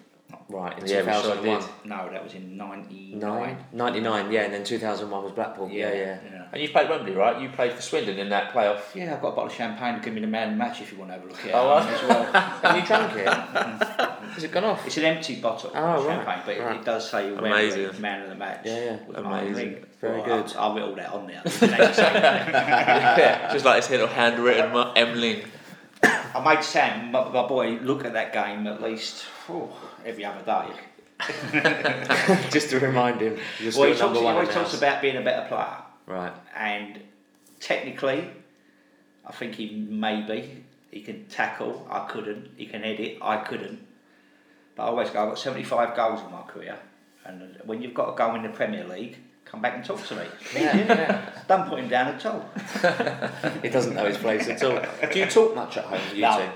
Right, 0.48 0.78
in 0.78 0.86
Yeah, 0.86 0.98
we 1.00 1.06
2001. 1.06 1.60
did. 1.60 1.68
No, 1.84 2.08
that 2.10 2.22
was 2.22 2.34
in 2.34 2.56
'99. 2.56 3.18
Nine? 3.18 3.56
99, 3.72 4.30
yeah, 4.32 4.42
and 4.42 4.54
then 4.54 4.62
2001 4.64 5.22
was 5.24 5.32
Blackpool. 5.32 5.68
Yeah, 5.70 5.92
yeah. 5.92 6.18
yeah 6.24 6.46
And 6.52 6.62
you 6.62 6.68
played 6.68 6.88
Wembley, 6.88 7.12
right? 7.12 7.40
You 7.40 7.48
played 7.48 7.72
for 7.72 7.82
Swindon 7.82 8.16
in 8.18 8.28
that 8.30 8.52
playoff. 8.52 8.80
Yeah, 8.94 9.14
I've 9.14 9.20
got 9.22 9.28
a 9.28 9.30
bottle 9.32 9.46
of 9.50 9.52
champagne 9.54 9.96
to 9.96 10.00
give 10.00 10.14
me 10.14 10.20
the 10.20 10.26
man 10.28 10.48
of 10.48 10.54
the 10.54 10.58
match 10.58 10.80
if 10.80 10.92
you 10.92 10.98
want 10.98 11.10
to 11.10 11.14
have 11.16 11.24
a 11.24 11.26
look 11.28 11.38
at 11.40 11.46
it. 11.46 11.52
Oh, 11.52 11.78
as 11.78 12.02
well. 12.08 12.24
Have 12.62 12.76
you 12.76 12.86
drunk 12.86 13.16
it? 13.16 13.26
Has 14.36 14.44
it 14.44 14.52
gone 14.52 14.64
off? 14.64 14.86
It's 14.86 14.96
an 14.98 15.04
empty 15.04 15.40
bottle 15.40 15.70
Oh, 15.74 15.78
of 15.78 16.06
right, 16.06 16.16
champagne, 16.16 16.42
but 16.46 16.56
it- 16.56 16.60
right. 16.62 16.76
it 16.76 16.84
does 16.84 17.10
say 17.10 17.32
Wembley 17.32 18.00
man 18.00 18.22
of 18.22 18.28
the 18.28 18.34
match. 18.36 18.60
Yeah, 18.64 18.84
yeah. 18.84 18.96
with 19.06 19.16
Amazing. 19.16 19.84
Very 20.00 20.18
Well, 20.20 20.24
good. 20.42 20.56
I'll, 20.56 20.70
I'll 20.70 20.74
write 20.74 20.82
all 20.84 20.94
that 20.96 21.12
on 21.12 21.26
there. 21.26 21.42
Yeah, 23.18 23.52
just 23.52 23.64
like 23.64 23.80
this 23.82 23.90
little 23.90 24.06
handwritten 24.06 24.72
mu- 24.72 24.92
Emling. 24.94 25.42
I 26.34 26.42
made 26.44 26.62
Sam, 26.64 27.10
my, 27.10 27.28
my 27.28 27.46
boy, 27.46 27.78
look 27.82 28.04
at 28.04 28.12
that 28.12 28.32
game 28.32 28.66
at 28.66 28.82
least 28.82 29.24
oh, 29.48 29.70
every 30.04 30.24
other 30.24 30.42
day. 30.42 30.68
Just 32.50 32.70
to 32.70 32.78
remind 32.78 33.20
him, 33.20 33.38
you're 33.58 33.72
well, 33.76 33.88
he, 33.88 33.94
talks, 33.98 34.18
he 34.18 34.24
always 34.24 34.48
talks 34.50 34.74
about 34.74 35.00
being 35.00 35.16
a 35.16 35.22
better 35.22 35.48
player, 35.48 35.76
Right. 36.06 36.32
and 36.54 37.00
technically, 37.58 38.28
I 39.26 39.32
think 39.32 39.54
he 39.54 39.86
maybe 39.88 40.64
he 40.90 41.00
can 41.00 41.26
tackle. 41.26 41.86
I 41.90 42.00
couldn't. 42.06 42.50
He 42.56 42.66
can 42.66 42.84
edit. 42.84 43.18
I 43.22 43.38
couldn't. 43.38 43.86
But 44.76 44.84
I 44.84 44.86
always 44.86 45.08
go. 45.10 45.22
I've 45.22 45.28
got 45.30 45.38
seventy-five 45.38 45.96
goals 45.96 46.20
in 46.20 46.30
my 46.30 46.42
career, 46.42 46.78
and 47.24 47.56
when 47.64 47.80
you've 47.80 47.94
got 47.94 48.12
a 48.12 48.16
goal 48.16 48.34
in 48.34 48.42
the 48.42 48.50
Premier 48.50 48.86
League, 48.86 49.16
come 49.46 49.62
back 49.62 49.74
and 49.76 49.84
talk 49.84 50.04
to 50.06 50.14
me. 50.16 50.24
Yeah, 50.54 50.76
yeah. 50.76 51.30
Don't 51.48 51.68
put 51.68 51.78
him 51.78 51.88
down 51.88 52.08
at 52.14 52.26
all. 52.26 52.48
He 53.62 53.68
doesn't 53.70 53.94
know 53.94 54.04
his 54.04 54.18
place 54.18 54.48
at 54.48 54.62
all. 54.62 54.80
Do 55.12 55.18
you 55.18 55.26
talk 55.26 55.54
much 55.54 55.76
at 55.76 55.84
home, 55.84 56.00
you 56.14 56.22
No. 56.22 56.38
two? 56.38 56.48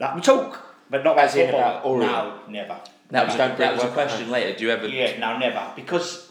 No, 0.00 0.12
we 0.14 0.20
talk, 0.20 0.60
but 0.90 1.02
not 1.04 1.18
As 1.18 1.34
about 1.34 1.40
in 1.44 1.50
football. 1.50 2.02
about? 2.02 2.46
No, 2.48 2.52
never. 2.52 2.80
That 3.10 3.26
was, 3.26 3.36
don't 3.36 3.56
bring 3.56 3.68
that 3.68 3.74
was 3.74 3.82
a 3.82 3.86
work 3.86 3.94
question 3.94 4.22
home. 4.24 4.32
later. 4.32 4.58
Do 4.58 4.64
you 4.66 4.70
ever? 4.70 4.86
Yeah, 4.86 5.18
no, 5.18 5.38
never. 5.38 5.72
Because 5.74 6.30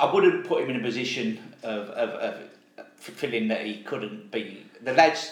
I 0.00 0.12
wouldn't 0.12 0.46
put 0.46 0.62
him 0.62 0.70
in 0.70 0.76
a 0.76 0.82
position 0.82 1.54
of, 1.62 1.88
of, 1.90 2.10
of 2.10 2.86
feeling 2.96 3.48
that 3.48 3.66
he 3.66 3.82
couldn't 3.82 4.30
be. 4.30 4.64
The 4.82 4.92
lads 4.92 5.30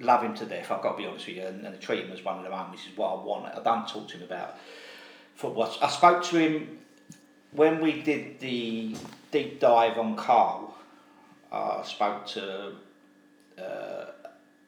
love 0.00 0.22
him 0.22 0.34
to 0.34 0.44
death, 0.46 0.70
I've 0.70 0.82
got 0.82 0.92
to 0.92 0.96
be 0.98 1.06
honest 1.06 1.26
with 1.26 1.36
you, 1.36 1.42
and, 1.42 1.66
and 1.66 1.80
treat 1.80 2.04
him 2.04 2.12
as 2.12 2.24
one 2.24 2.38
of 2.38 2.42
their 2.44 2.52
own, 2.52 2.70
which 2.70 2.86
is 2.86 2.96
what 2.96 3.08
I 3.10 3.22
want. 3.24 3.46
I 3.54 3.62
don't 3.62 3.86
talk 3.88 4.08
to 4.08 4.16
him 4.16 4.22
about 4.22 4.56
football. 5.34 5.72
I 5.82 5.88
spoke 5.88 6.22
to 6.24 6.38
him 6.38 6.78
when 7.52 7.80
we 7.80 8.02
did 8.02 8.40
the 8.40 8.94
deep 9.30 9.60
dive 9.60 9.98
on 9.98 10.16
Carl. 10.16 10.74
I 11.50 11.82
spoke 11.84 12.26
to 12.28 12.72
uh, 13.58 14.04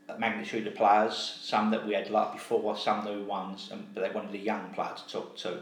a 0.08 0.18
magnitude 0.18 0.66
of 0.66 0.74
players, 0.74 1.38
some 1.42 1.70
that 1.70 1.86
we 1.86 1.94
had 1.94 2.10
like 2.10 2.32
before, 2.32 2.76
some 2.76 3.04
new 3.04 3.24
ones, 3.24 3.68
and 3.72 3.94
but 3.94 4.02
they 4.02 4.10
wanted 4.10 4.34
a 4.34 4.38
young 4.38 4.70
player 4.72 4.92
to 4.96 5.12
talk 5.12 5.36
to. 5.38 5.60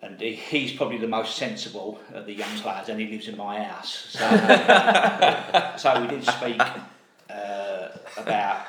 And 0.00 0.20
he, 0.20 0.34
he's 0.34 0.72
probably 0.72 0.98
the 0.98 1.06
most 1.06 1.36
sensible 1.36 2.00
of 2.12 2.26
the 2.26 2.32
young 2.32 2.56
players, 2.58 2.88
and 2.88 3.00
he 3.00 3.06
lives 3.06 3.28
in 3.28 3.36
my 3.36 3.62
house. 3.62 4.06
So, 4.10 4.18
so 5.76 6.00
we 6.00 6.08
did 6.08 6.24
speak 6.24 6.60
uh, 7.30 7.88
about 8.16 8.66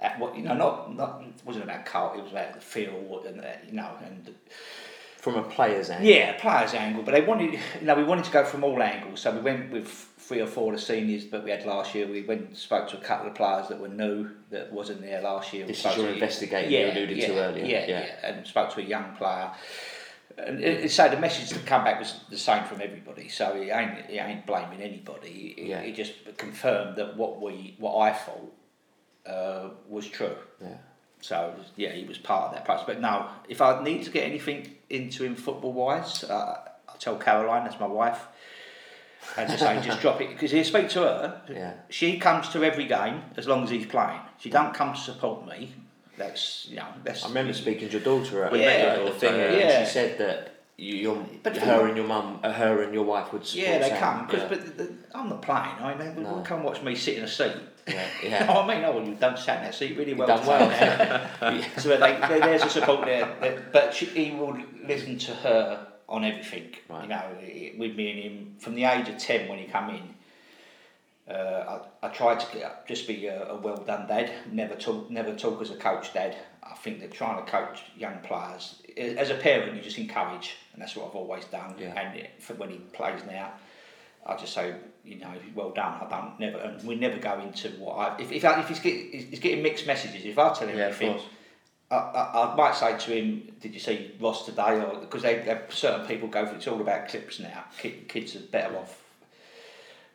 at 0.00 0.18
what 0.18 0.36
you 0.36 0.42
know, 0.42 0.54
not 0.54 0.94
not 0.94 1.22
it 1.22 1.44
wasn't 1.44 1.64
about 1.64 1.86
Carl, 1.86 2.18
it 2.18 2.22
was 2.22 2.32
about 2.32 2.54
the 2.54 2.60
field 2.60 3.26
and 3.26 3.40
uh, 3.40 3.48
you 3.66 3.72
know 3.74 3.90
and 4.04 4.34
From 5.24 5.36
a 5.36 5.42
player's 5.42 5.88
angle. 5.88 6.06
yeah, 6.06 6.34
players 6.38 6.74
angle, 6.74 7.02
but 7.02 7.12
they 7.14 7.22
wanted, 7.22 7.54
you 7.54 7.86
know, 7.86 7.94
we 7.94 8.04
wanted 8.04 8.26
to 8.26 8.30
go 8.30 8.44
from 8.44 8.62
all 8.62 8.82
angles. 8.82 9.20
So 9.20 9.30
we 9.30 9.40
went 9.40 9.70
with 9.72 9.88
three 9.88 10.42
or 10.42 10.46
four 10.46 10.74
of 10.74 10.78
the 10.78 10.84
seniors 10.84 11.24
that 11.28 11.42
we 11.42 11.50
had 11.50 11.64
last 11.64 11.94
year. 11.94 12.06
We 12.06 12.20
went 12.20 12.42
and 12.48 12.54
spoke 12.54 12.88
to 12.90 12.98
a 12.98 13.00
couple 13.00 13.28
of 13.28 13.34
players 13.34 13.68
that 13.68 13.80
were 13.80 13.88
new 13.88 14.28
that 14.50 14.70
wasn't 14.70 15.00
there 15.00 15.22
last 15.22 15.54
year. 15.54 15.66
This 15.66 15.78
is 15.82 15.96
your 15.96 16.08
to- 16.08 16.12
investigating 16.12 16.72
you 16.72 16.92
alluded 16.92 17.16
yeah, 17.16 17.26
to 17.28 17.38
earlier. 17.38 17.64
Yeah, 17.64 17.86
Yeah. 17.86 18.00
yeah, 18.00 18.26
and 18.34 18.46
spoke 18.46 18.68
to 18.74 18.80
a 18.80 18.84
young 18.84 19.16
player. 19.16 19.50
And 20.36 20.60
it, 20.62 20.84
it, 20.84 20.90
so 20.90 21.08
the 21.08 21.16
message 21.18 21.48
that 21.56 21.64
come 21.64 21.84
back 21.84 21.98
was 22.00 22.20
the 22.28 22.36
same 22.36 22.64
from 22.64 22.82
everybody. 22.82 23.30
So 23.30 23.58
he 23.58 23.70
ain't, 23.70 24.04
he 24.10 24.18
ain't 24.18 24.44
blaming 24.44 24.82
anybody. 24.82 25.54
He, 25.56 25.68
Yeah. 25.70 25.80
he 25.80 25.92
just 25.92 26.12
confirmed 26.36 26.96
that 26.96 27.16
what 27.16 27.40
we, 27.40 27.76
what 27.78 27.96
I 27.98 28.12
thought, 28.12 28.52
uh, 29.26 29.70
was 29.88 30.06
true. 30.06 30.36
Yeah. 30.60 30.76
So 31.24 31.54
yeah, 31.76 31.92
he 31.92 32.04
was 32.04 32.18
part 32.18 32.48
of 32.48 32.52
that 32.52 32.66
process. 32.66 32.84
But 32.86 33.00
no, 33.00 33.26
if 33.48 33.62
I 33.62 33.82
need 33.82 34.02
to 34.02 34.10
get 34.10 34.24
anything 34.24 34.74
into 34.90 35.24
him 35.24 35.36
football 35.36 35.72
wise, 35.72 36.22
uh, 36.22 36.60
I'll 36.86 36.96
tell 36.98 37.16
Caroline, 37.16 37.64
that's 37.64 37.80
my 37.80 37.86
wife, 37.86 38.26
and 39.38 39.48
just 39.48 39.62
say 39.62 39.80
just 39.82 40.02
drop 40.02 40.20
it 40.20 40.28
because 40.28 40.50
he'll 40.50 40.64
speak 40.64 40.90
to 40.90 41.00
her. 41.00 41.40
Yeah. 41.50 41.72
She 41.88 42.18
comes 42.18 42.50
to 42.50 42.62
every 42.62 42.84
game 42.84 43.22
as 43.38 43.48
long 43.48 43.64
as 43.64 43.70
he's 43.70 43.86
playing. 43.86 44.20
She 44.38 44.50
don't 44.50 44.74
come 44.74 44.92
to 44.92 45.00
support 45.00 45.46
me. 45.46 45.72
That's 46.18 46.66
you 46.68 46.76
know 46.76 46.88
that's. 47.02 47.24
I 47.24 47.28
remember 47.28 47.54
speaking 47.54 47.88
to 47.88 47.94
your 47.94 48.02
daughter 48.02 48.44
at, 48.44 48.52
at 48.52 48.98
your 48.98 49.06
the 49.06 49.18
thing, 49.18 49.32
daughter, 49.32 49.46
and 49.46 49.60
yeah. 49.60 49.84
she 49.86 49.90
said 49.90 50.18
that 50.18 50.56
you, 50.76 50.94
your, 50.96 51.26
But 51.42 51.56
her 51.56 51.86
and 51.86 51.96
your 51.96 52.06
mum, 52.06 52.40
uh, 52.42 52.52
her 52.52 52.82
and 52.82 52.92
your 52.92 53.04
wife 53.04 53.32
would 53.32 53.46
support 53.46 53.66
Yeah, 53.66 53.78
they 53.78 53.88
Sam, 53.88 53.98
come 53.98 54.26
because 54.26 54.42
yeah. 54.42 54.48
but 54.48 54.76
the, 54.76 54.84
the, 54.84 54.94
I'm 55.14 55.30
not 55.30 55.40
playing. 55.40 55.74
I 55.80 55.94
mean, 55.94 56.16
they 56.16 56.22
No. 56.22 56.42
come 56.44 56.62
watch 56.62 56.82
me 56.82 56.94
sit 56.94 57.16
in 57.16 57.24
a 57.24 57.28
seat. 57.28 57.56
Yeah, 57.86 58.06
yeah. 58.22 58.52
I 58.52 58.66
mean? 58.66 58.84
Oh, 58.84 59.04
you've 59.04 59.20
done 59.20 59.36
sat 59.36 59.58
in 59.58 59.64
that 59.64 59.74
seat 59.74 59.96
really 59.96 60.14
well. 60.14 60.26
done 60.26 60.46
well. 60.46 60.70
so 61.78 61.88
there's 61.88 62.62
a 62.62 62.70
support 62.70 63.04
there, 63.04 63.68
but 63.72 63.94
she, 63.94 64.06
he 64.06 64.30
will 64.32 64.56
listen 64.86 65.18
to 65.18 65.32
her 65.32 65.86
on 66.08 66.24
everything. 66.24 66.74
You 66.88 67.08
know, 67.08 67.22
with 67.78 67.96
me 67.96 68.10
and 68.10 68.20
him 68.20 68.54
from 68.58 68.74
the 68.74 68.84
age 68.84 69.08
of 69.08 69.18
ten 69.18 69.48
when 69.48 69.58
he 69.58 69.66
come 69.66 69.90
in. 69.90 70.14
Uh, 71.26 71.80
I, 72.02 72.06
I 72.06 72.10
tried 72.10 72.38
to 72.40 72.46
get, 72.52 72.86
just 72.86 73.08
be 73.08 73.26
a, 73.28 73.48
a 73.48 73.56
well 73.56 73.78
done 73.78 74.06
dad. 74.06 74.30
Never 74.52 74.74
talk, 74.74 75.10
never 75.10 75.34
talk 75.34 75.62
as 75.62 75.70
a 75.70 75.76
coach 75.76 76.12
dad. 76.12 76.36
I 76.62 76.74
think 76.74 77.00
that 77.00 77.12
trying 77.12 77.42
to 77.42 77.50
coach 77.50 77.82
young 77.96 78.18
players 78.18 78.82
as 78.96 79.30
a 79.30 79.34
parent, 79.34 79.74
you 79.74 79.82
just 79.82 79.98
encourage, 79.98 80.56
and 80.72 80.82
that's 80.82 80.96
what 80.96 81.08
I've 81.08 81.16
always 81.16 81.44
done. 81.46 81.74
Yeah. 81.78 81.98
And 81.98 82.28
for 82.38 82.54
when 82.54 82.70
he 82.70 82.78
plays 82.92 83.20
now, 83.26 83.52
I 84.26 84.36
just 84.36 84.54
say, 84.54 84.74
you 85.04 85.16
know, 85.16 85.32
well 85.54 85.70
done. 85.70 86.00
I 86.00 86.08
don't 86.08 86.40
never, 86.40 86.58
and 86.58 86.82
we 86.86 86.94
never 86.94 87.18
go 87.18 87.40
into 87.40 87.68
what 87.70 87.94
I 87.94 88.22
if 88.22 88.32
if, 88.32 88.44
I, 88.44 88.60
if 88.60 88.68
he's, 88.68 88.80
get, 88.80 88.94
he's 88.94 89.38
getting 89.38 89.62
mixed 89.62 89.86
messages. 89.86 90.24
If 90.24 90.38
I 90.38 90.52
tell 90.54 90.68
him 90.68 90.78
Yeah, 90.78 90.86
anything. 90.86 91.18
I, 91.90 91.96
I, 91.96 92.52
I 92.52 92.56
might 92.56 92.74
say 92.74 92.96
to 92.96 93.10
him, 93.14 93.52
"Did 93.60 93.74
you 93.74 93.80
see 93.80 94.12
Ross 94.18 94.46
today?" 94.46 94.80
Or 94.80 94.98
because 95.00 95.22
they, 95.22 95.36
they 95.36 95.58
certain 95.68 96.06
people 96.06 96.28
go 96.28 96.46
for 96.46 96.54
it's 96.54 96.66
all 96.66 96.80
about 96.80 97.08
clips 97.08 97.40
now. 97.40 97.64
Kid, 97.78 98.08
kids 98.08 98.34
are 98.36 98.40
better 98.40 98.76
off. 98.76 99.00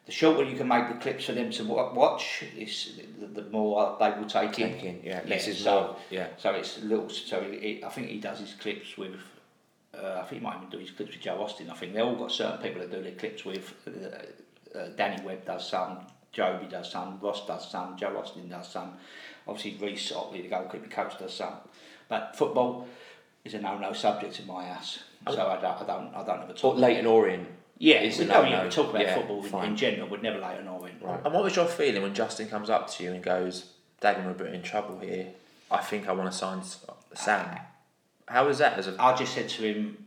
The 0.08 0.12
shorter 0.12 0.44
you 0.44 0.58
can 0.58 0.68
make 0.68 0.88
the 0.88 0.96
clips 0.96 1.26
for 1.26 1.34
them 1.34 1.52
to 1.52 1.64
watch, 1.66 2.44
is 2.58 2.94
the, 3.20 3.28
the 3.28 3.50
more 3.52 3.96
they 4.00 4.10
will 4.10 4.26
take 4.26 4.58
in. 4.58 4.74
Take 4.74 4.84
in, 4.84 5.02
yeah, 5.04 5.22
less 5.28 5.48
is 5.48 5.60
so, 5.60 5.82
more, 5.82 5.96
yeah. 6.10 6.28
So 6.38 6.52
it's 6.56 6.82
little. 6.82 7.10
So 7.10 7.38
I 7.42 7.90
think 7.90 8.08
he 8.08 8.20
does 8.20 8.40
his 8.40 8.54
clips 8.54 8.98
with. 8.98 9.14
Uh, 9.94 10.20
I 10.22 10.28
think 10.28 10.42
he 10.42 10.48
might 10.48 10.58
even 10.58 10.70
do 10.70 10.78
his 10.78 10.92
clips 10.92 11.14
with 11.14 11.22
Joe 11.22 11.42
Austin. 11.42 11.70
I 11.70 11.74
think 11.74 11.94
they 11.94 12.02
all 12.02 12.16
got 12.16 12.32
certain 12.32 12.62
people 12.62 12.82
that 12.82 12.92
do 12.92 13.02
their 13.02 13.14
clips 13.14 13.44
with. 13.46 13.74
Uh, 13.88 14.78
uh, 14.78 14.90
Danny 14.96 15.22
Webb 15.24 15.46
does 15.46 15.68
some, 15.68 15.98
Jobi 16.34 16.70
does 16.70 16.92
some, 16.92 17.20
Ross 17.22 17.46
does 17.48 17.70
some, 17.72 17.98
Joe 17.98 18.16
Austin 18.18 18.48
does 18.48 18.68
some. 18.72 18.94
Obviously, 19.48 19.84
Reece 19.86 20.12
Otley, 20.12 20.44
the 20.44 20.50
goalkeeping 20.50 20.92
coach, 20.92 21.18
does 21.18 21.34
some. 21.34 21.54
But 22.08 22.36
football 22.36 22.88
is 23.44 23.56
a 23.56 23.60
no-no 23.60 23.94
subject 23.94 24.40
in 24.40 24.46
my 24.46 24.66
house, 24.66 25.00
so 25.28 25.34
I 25.48 25.60
don't, 25.60 25.82
I 25.82 25.86
don't, 25.88 26.16
I 26.16 26.24
don't 26.24 26.44
ever 26.44 26.54
talk. 26.54 26.76
Or 26.76 26.80
Leyton 26.80 27.08
Orient. 27.08 27.48
Yeah, 27.80 28.02
is 28.02 28.20
we 28.20 28.26
no-no. 28.26 28.60
even 28.60 28.70
talk 28.70 28.90
about 28.90 29.02
Yeah, 29.02 29.16
football 29.16 29.44
in, 29.64 29.70
in 29.70 29.76
general. 29.76 30.08
We'd 30.10 30.22
never 30.22 30.38
lay 30.40 30.58
an 30.58 30.68
Orient. 30.68 31.02
Right. 31.02 31.20
And 31.24 31.34
what 31.34 31.44
was 31.44 31.56
your 31.56 31.66
feeling 31.66 32.04
when 32.04 32.14
Justin 32.14 32.48
comes 32.48 32.70
up 32.70 32.90
to 32.92 33.04
you 33.04 33.14
and 33.14 33.24
goes, 33.24 33.72
Dagon, 34.02 34.26
we're 34.26 34.32
a 34.32 34.36
bit 34.36 34.54
in 34.54 34.62
trouble 34.62 35.00
here. 35.00 35.30
I 35.72 35.78
think 35.78 36.08
I 36.08 36.12
want 36.12 36.32
to 36.32 36.38
sign 36.38 36.60
S- 36.60 36.86
Sam. 37.16 37.58
How 38.30 38.46
was 38.46 38.60
that 38.60 38.78
as 38.78 38.88
a. 38.88 38.96
I 39.00 39.16
just 39.16 39.34
said 39.34 39.50
to 39.50 39.62
him, 39.64 40.06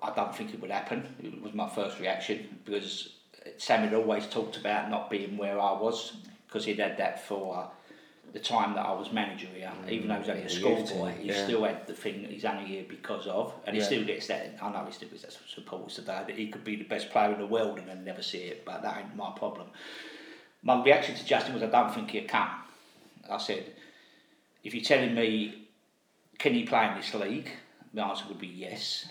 I 0.00 0.12
don't 0.14 0.34
think 0.34 0.54
it 0.54 0.60
would 0.60 0.70
happen. 0.70 1.04
It 1.22 1.42
was 1.42 1.52
my 1.52 1.68
first 1.68 1.98
reaction 1.98 2.60
because 2.64 3.14
Sam 3.58 3.80
had 3.82 3.94
always 3.94 4.26
talked 4.26 4.56
about 4.56 4.88
not 4.88 5.10
being 5.10 5.36
where 5.36 5.60
I 5.60 5.72
was 5.72 6.12
because 6.46 6.64
he'd 6.64 6.78
had 6.78 6.96
that 6.98 7.26
for 7.26 7.68
the 8.32 8.38
time 8.38 8.74
that 8.74 8.86
I 8.86 8.92
was 8.92 9.12
manager 9.12 9.48
here. 9.54 9.70
Even 9.90 10.08
though 10.08 10.14
he 10.14 10.20
was 10.20 10.28
only 10.28 10.42
a 10.42 10.46
Mm, 10.46 10.48
Yeah, 10.48 10.84
schoolboy, 10.84 11.12
he 11.18 11.28
yeah. 11.28 11.44
still 11.44 11.64
had 11.64 11.86
the 11.86 11.92
thing 11.92 12.22
that 12.22 12.30
he's 12.30 12.44
only 12.44 12.64
here 12.64 12.84
because 12.88 13.26
of, 13.26 13.52
and 13.66 13.76
he 13.76 13.82
still 13.82 14.04
gets 14.04 14.28
that. 14.28 14.56
I 14.62 14.70
know 14.70 14.84
he 14.86 14.92
still 14.92 15.08
gets 15.08 15.22
that 15.22 15.36
support 15.48 15.88
today 15.90 16.22
that 16.26 16.36
he 16.38 16.48
could 16.48 16.64
be 16.64 16.76
the 16.76 16.84
best 16.84 17.10
player 17.10 17.32
in 17.32 17.40
the 17.40 17.46
world 17.46 17.78
and 17.78 17.88
then 17.88 18.04
never 18.04 18.22
see 18.22 18.38
it, 18.38 18.64
but 18.64 18.82
that 18.82 18.96
ain't 18.98 19.16
my 19.16 19.32
problem. 19.36 19.66
My 20.62 20.82
reaction 20.82 21.14
to 21.16 21.24
Justin 21.24 21.54
was, 21.54 21.62
I 21.62 21.66
don't 21.66 21.92
think 21.92 22.10
he'll 22.10 22.28
come. 22.28 22.48
I 23.28 23.38
said, 23.38 23.72
if 24.62 24.72
you're 24.74 24.84
telling 24.84 25.14
me, 25.14 25.61
can 26.42 26.54
he 26.54 26.64
play 26.64 26.88
in 26.88 26.96
this 26.96 27.14
league? 27.14 27.48
The 27.94 28.02
answer 28.02 28.24
would 28.26 28.40
be 28.40 28.48
yes. 28.48 29.06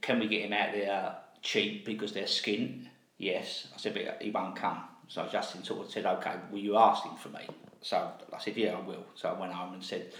Can 0.00 0.20
we 0.20 0.28
get 0.28 0.42
him 0.42 0.52
out 0.52 0.72
there 0.72 1.16
cheap 1.42 1.84
because 1.84 2.12
they're 2.12 2.26
skint? 2.26 2.84
Yes. 3.18 3.66
I 3.74 3.78
said, 3.78 3.92
but 3.92 4.22
he 4.22 4.30
won't 4.30 4.54
come. 4.54 4.78
So 5.08 5.26
Justin 5.26 5.64
sort 5.64 5.84
of 5.84 5.90
said, 5.90 6.06
okay, 6.06 6.34
will 6.52 6.60
you 6.60 6.76
ask 6.76 7.02
him 7.02 7.16
for 7.16 7.28
me? 7.30 7.40
So 7.82 8.12
I 8.32 8.38
said, 8.38 8.56
yeah, 8.56 8.76
I 8.76 8.80
will. 8.86 9.04
So 9.16 9.30
I 9.30 9.32
went 9.32 9.52
home 9.52 9.74
and 9.74 9.82
said, 9.82 10.12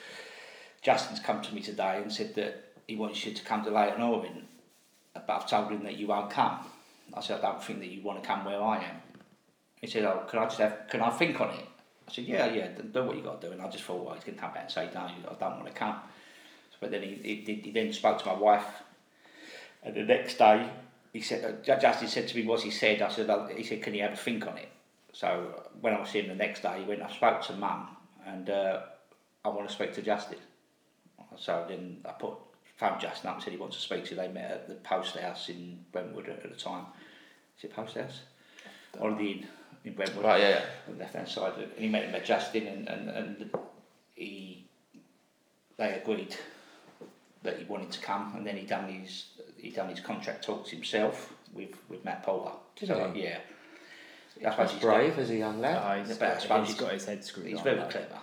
Justin's 0.82 1.20
come 1.20 1.40
to 1.40 1.54
me 1.54 1.60
today 1.60 2.00
and 2.02 2.12
said 2.12 2.34
that 2.34 2.72
he 2.88 2.96
wants 2.96 3.24
you 3.24 3.32
to 3.32 3.44
come 3.44 3.62
to 3.62 3.70
Leyton 3.70 4.02
Orient, 4.02 4.44
but 5.14 5.30
I've 5.30 5.48
told 5.48 5.70
him 5.70 5.84
that 5.84 5.98
you 5.98 6.08
won't 6.08 6.30
come. 6.30 6.66
I 7.14 7.20
said, 7.20 7.38
I 7.38 7.42
don't 7.42 7.62
think 7.62 7.78
that 7.78 7.90
you 7.90 8.02
want 8.02 8.20
to 8.20 8.26
come 8.26 8.44
where 8.44 8.60
I 8.60 8.78
am. 8.78 8.96
He 9.80 9.86
said, 9.86 10.02
oh, 10.02 10.24
can 10.28 10.40
I 10.40 10.44
just 10.46 10.58
have, 10.58 10.88
can 10.90 11.00
I 11.00 11.10
think 11.10 11.40
on 11.40 11.50
it? 11.50 11.64
I 12.08 12.12
said, 12.12 12.24
yeah, 12.24 12.52
yeah, 12.52 12.68
do 12.92 13.04
what 13.04 13.16
you 13.16 13.22
got 13.22 13.40
to 13.40 13.46
do. 13.46 13.52
And 13.52 13.62
I 13.62 13.70
just 13.70 13.84
thought, 13.84 14.04
well, 14.04 14.14
he's 14.14 14.24
going 14.24 14.34
to 14.34 14.40
come 14.40 14.52
back 14.52 14.64
and 14.64 14.72
say, 14.72 14.90
no, 14.92 15.02
I 15.02 15.34
don't 15.38 15.60
want 15.60 15.66
to 15.66 15.72
come. 15.72 15.94
But 16.80 16.90
then 16.90 17.02
he, 17.02 17.42
he, 17.44 17.54
he 17.54 17.70
then 17.70 17.92
spoke 17.92 18.18
to 18.20 18.26
my 18.26 18.34
wife, 18.34 18.66
and 19.82 19.94
the 19.94 20.02
next 20.02 20.38
day, 20.38 20.68
he 21.12 21.20
said, 21.20 21.62
uh, 21.68 21.78
Justin 21.78 22.08
said 22.08 22.28
to 22.28 22.36
me 22.36 22.46
what 22.46 22.62
he 22.62 22.70
said. 22.70 23.02
I 23.02 23.10
said, 23.10 23.28
oh, 23.28 23.48
he 23.54 23.62
said, 23.64 23.82
can 23.82 23.94
you 23.94 24.02
have 24.02 24.12
a 24.12 24.16
think 24.16 24.46
on 24.46 24.56
it? 24.56 24.68
So 25.12 25.62
when 25.80 25.94
I 25.94 26.00
was 26.00 26.10
seeing 26.10 26.26
him 26.26 26.38
the 26.38 26.44
next 26.44 26.62
day, 26.62 26.80
he 26.80 26.84
went, 26.84 27.02
I 27.02 27.10
spoke 27.10 27.42
to 27.42 27.52
mum, 27.54 27.88
and 28.26 28.48
uh, 28.48 28.80
I 29.44 29.48
want 29.48 29.68
to 29.68 29.74
speak 29.74 29.92
to 29.94 30.02
Justin. 30.02 30.38
So 31.36 31.64
then 31.68 31.98
I 32.04 32.12
put 32.12 32.34
phoned 32.76 33.00
Justin 33.00 33.28
up 33.28 33.36
and 33.36 33.44
said 33.44 33.52
he 33.52 33.58
wants 33.58 33.76
to 33.76 33.82
speak 33.82 34.04
to 34.06 34.10
you. 34.10 34.16
They 34.16 34.28
met 34.28 34.50
at 34.50 34.68
the 34.68 34.74
post 34.76 35.16
house 35.16 35.50
in 35.50 35.84
Brentwood 35.92 36.28
at, 36.28 36.44
at 36.44 36.50
the 36.50 36.56
time. 36.58 36.86
Is 37.58 37.64
it 37.64 37.74
post 37.74 37.96
house? 37.96 38.20
Or 38.98 39.12
the 39.14 39.30
inn 39.30 39.46
in 39.84 39.92
Brentwood. 39.92 40.24
Right, 40.24 40.40
yeah, 40.40 40.48
yeah. 40.48 40.64
On 40.88 40.94
the 40.94 41.00
left 41.00 41.14
hand 41.14 41.28
side. 41.28 41.52
And 41.58 41.72
he 41.76 41.88
met 41.88 42.04
him 42.04 42.14
at 42.14 42.24
Justin 42.24 42.66
and, 42.66 42.88
and, 42.88 43.10
and 43.10 43.50
he 44.14 44.64
they 45.76 45.94
agreed 45.94 46.36
that 47.42 47.58
he 47.58 47.64
wanted 47.64 47.90
to 47.92 48.00
come, 48.00 48.32
and 48.36 48.46
then 48.46 48.56
he 48.56 48.64
done 48.66 48.88
his 48.88 49.26
he 49.56 49.70
done 49.70 49.88
his 49.88 50.00
contract 50.00 50.44
talks 50.44 50.70
himself 50.70 51.32
with 51.54 51.70
with 51.88 52.04
Matt 52.04 52.22
Porter. 52.22 52.54
Did 52.76 52.88
So, 52.88 53.10
he? 53.14 53.24
yeah. 53.24 53.38
I 54.38 54.42
That's 54.44 54.54
suppose 54.56 54.70
he's 54.72 54.80
brave 54.80 55.18
as 55.18 55.30
a 55.30 55.36
young 55.36 55.60
lad. 55.60 55.82
Oh, 55.84 56.00
he's 56.00 56.08
Yeah, 56.10 56.16
but 56.18 56.28
I 56.28 56.32
got- 56.32 56.42
suppose 56.42 56.66
he's 56.68 56.76
got 56.76 56.92
his 56.92 57.04
head 57.04 57.24
screwed 57.24 57.46
He's 57.48 57.58
on, 57.58 57.64
very 57.64 57.76
though. 57.76 57.86
clever. 57.88 58.18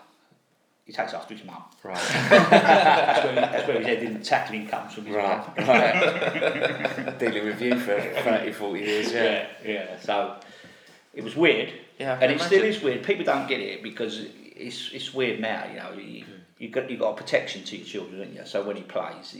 He 0.85 0.93
takes 0.93 1.13
after 1.13 1.35
his 1.35 1.43
mum. 1.45 1.63
Right. 1.83 1.95
that's, 2.29 3.23
where, 3.25 3.35
that's 3.35 3.67
where 3.67 3.77
his 3.79 3.85
head 3.85 4.03
in 4.03 4.21
tackling 4.23 4.67
comes 4.67 4.93
from 4.93 5.05
his 5.05 5.15
Right, 5.15 5.57
mum. 5.57 5.67
right. 5.67 7.19
Dealing 7.19 7.45
with 7.45 7.61
you 7.61 7.77
for 7.77 7.99
30, 7.99 8.51
40 8.53 8.79
years, 8.79 9.11
yeah. 9.13 9.21
yeah, 9.21 9.47
yeah. 9.71 9.99
So 9.99 10.37
it 11.13 11.23
was 11.25 11.35
weird, 11.35 11.73
Yeah, 11.99 12.13
and 12.13 12.21
can 12.21 12.31
it 12.31 12.41
still 12.41 12.63
is 12.63 12.81
weird. 12.81 13.03
People 13.03 13.25
don't 13.25 13.47
get 13.49 13.59
it 13.59 13.83
because 13.83 14.25
it's 14.55 14.89
it's 14.93 15.13
weird 15.13 15.39
now. 15.41 15.65
You 15.69 15.75
know, 15.77 15.91
you 16.01 16.23
you 16.59 16.69
got 16.69 16.89
you 16.89 16.97
got 16.97 17.11
a 17.11 17.15
protection 17.17 17.63
to 17.65 17.77
your 17.77 17.85
children, 17.85 18.19
don't 18.19 18.33
you? 18.33 18.45
So 18.45 18.63
when 18.63 18.75
he 18.75 18.83
plays, 18.83 19.37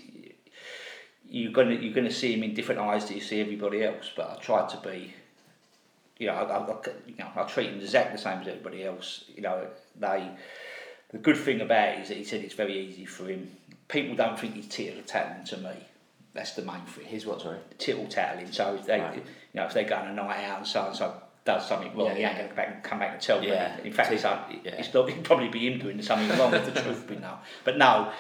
you're 1.29 1.51
gonna 1.51 1.75
you're 1.75 1.93
gonna 1.93 2.11
see 2.11 2.33
him 2.33 2.43
in 2.43 2.53
different 2.53 2.81
eyes 2.81 3.05
that 3.07 3.15
you 3.15 3.21
see 3.21 3.41
everybody 3.41 3.83
else. 3.83 4.11
But 4.15 4.31
I 4.31 4.41
try 4.41 4.67
to 4.67 4.77
be. 4.77 5.13
You 6.19 6.27
know, 6.27 6.33
I, 6.33 6.43
I, 6.43 6.71
I- 6.71 6.91
you 7.07 7.15
know, 7.19 7.29
I 7.35 7.43
treat 7.43 7.69
him 7.69 7.79
exactly 7.79 8.15
the 8.17 8.21
same 8.21 8.39
as 8.39 8.47
everybody 8.47 8.83
else. 8.83 9.25
You 9.35 9.41
know, 9.43 9.67
they. 9.99 10.29
The 11.11 11.19
good 11.19 11.37
thing 11.37 11.61
about 11.61 11.89
it 11.89 11.99
is 12.01 12.07
that 12.09 12.17
he 12.17 12.23
said 12.25 12.41
it's 12.41 12.53
very 12.55 12.77
easy 12.77 13.05
for 13.05 13.25
him. 13.27 13.49
People 13.87 14.15
don't 14.15 14.37
think 14.37 14.55
he's 14.55 14.67
tittle 14.67 15.01
tattling 15.05 15.45
to 15.45 15.57
me. 15.57 15.75
That's 16.33 16.51
the 16.51 16.63
main 16.63 16.81
thing. 16.81 17.05
He's 17.05 17.25
what, 17.25 17.41
sorry? 17.41 17.59
Tittle 17.77 18.07
tattling. 18.07 18.51
So 18.51 18.75
if 18.75 18.85
they, 18.85 18.99
Right. 18.99 19.15
you 19.15 19.21
know, 19.53 19.65
if 19.65 19.73
they 19.73 19.85
go 19.85 19.95
on 19.95 20.07
a 20.07 20.13
night 20.13 20.43
out 20.43 20.57
and 20.59 20.67
so 20.67 20.87
and 20.87 20.95
so 20.95 21.13
does 21.47 21.65
something 21.67 21.95
wrong, 21.95 22.07
Yeah, 22.07 22.13
he 22.15 22.21
yeah. 22.21 22.29
ain't 22.29 22.37
going 22.37 22.49
to 22.49 22.55
come 22.55 22.57
back 22.65 22.73
and 22.75 22.83
come 22.83 22.99
back 22.99 23.13
and 23.13 23.21
tell 23.21 23.43
Yeah. 23.43 23.77
me. 23.77 23.87
In 23.87 23.93
fact, 23.93 24.11
it's, 24.11 24.23
Yeah. 24.23 24.31
uh, 24.31 24.53
it's 24.81 24.93
not, 24.93 25.09
it'd 25.09 25.23
probably 25.23 25.47
be 25.47 25.71
him 25.71 25.79
doing 25.79 26.01
something 26.01 26.37
wrong 26.37 26.53
if 26.53 26.65
the 26.71 26.79
truth 26.81 27.07
be 27.07 27.15
known. 27.15 27.37
But 27.63 27.77
no, 27.77 28.11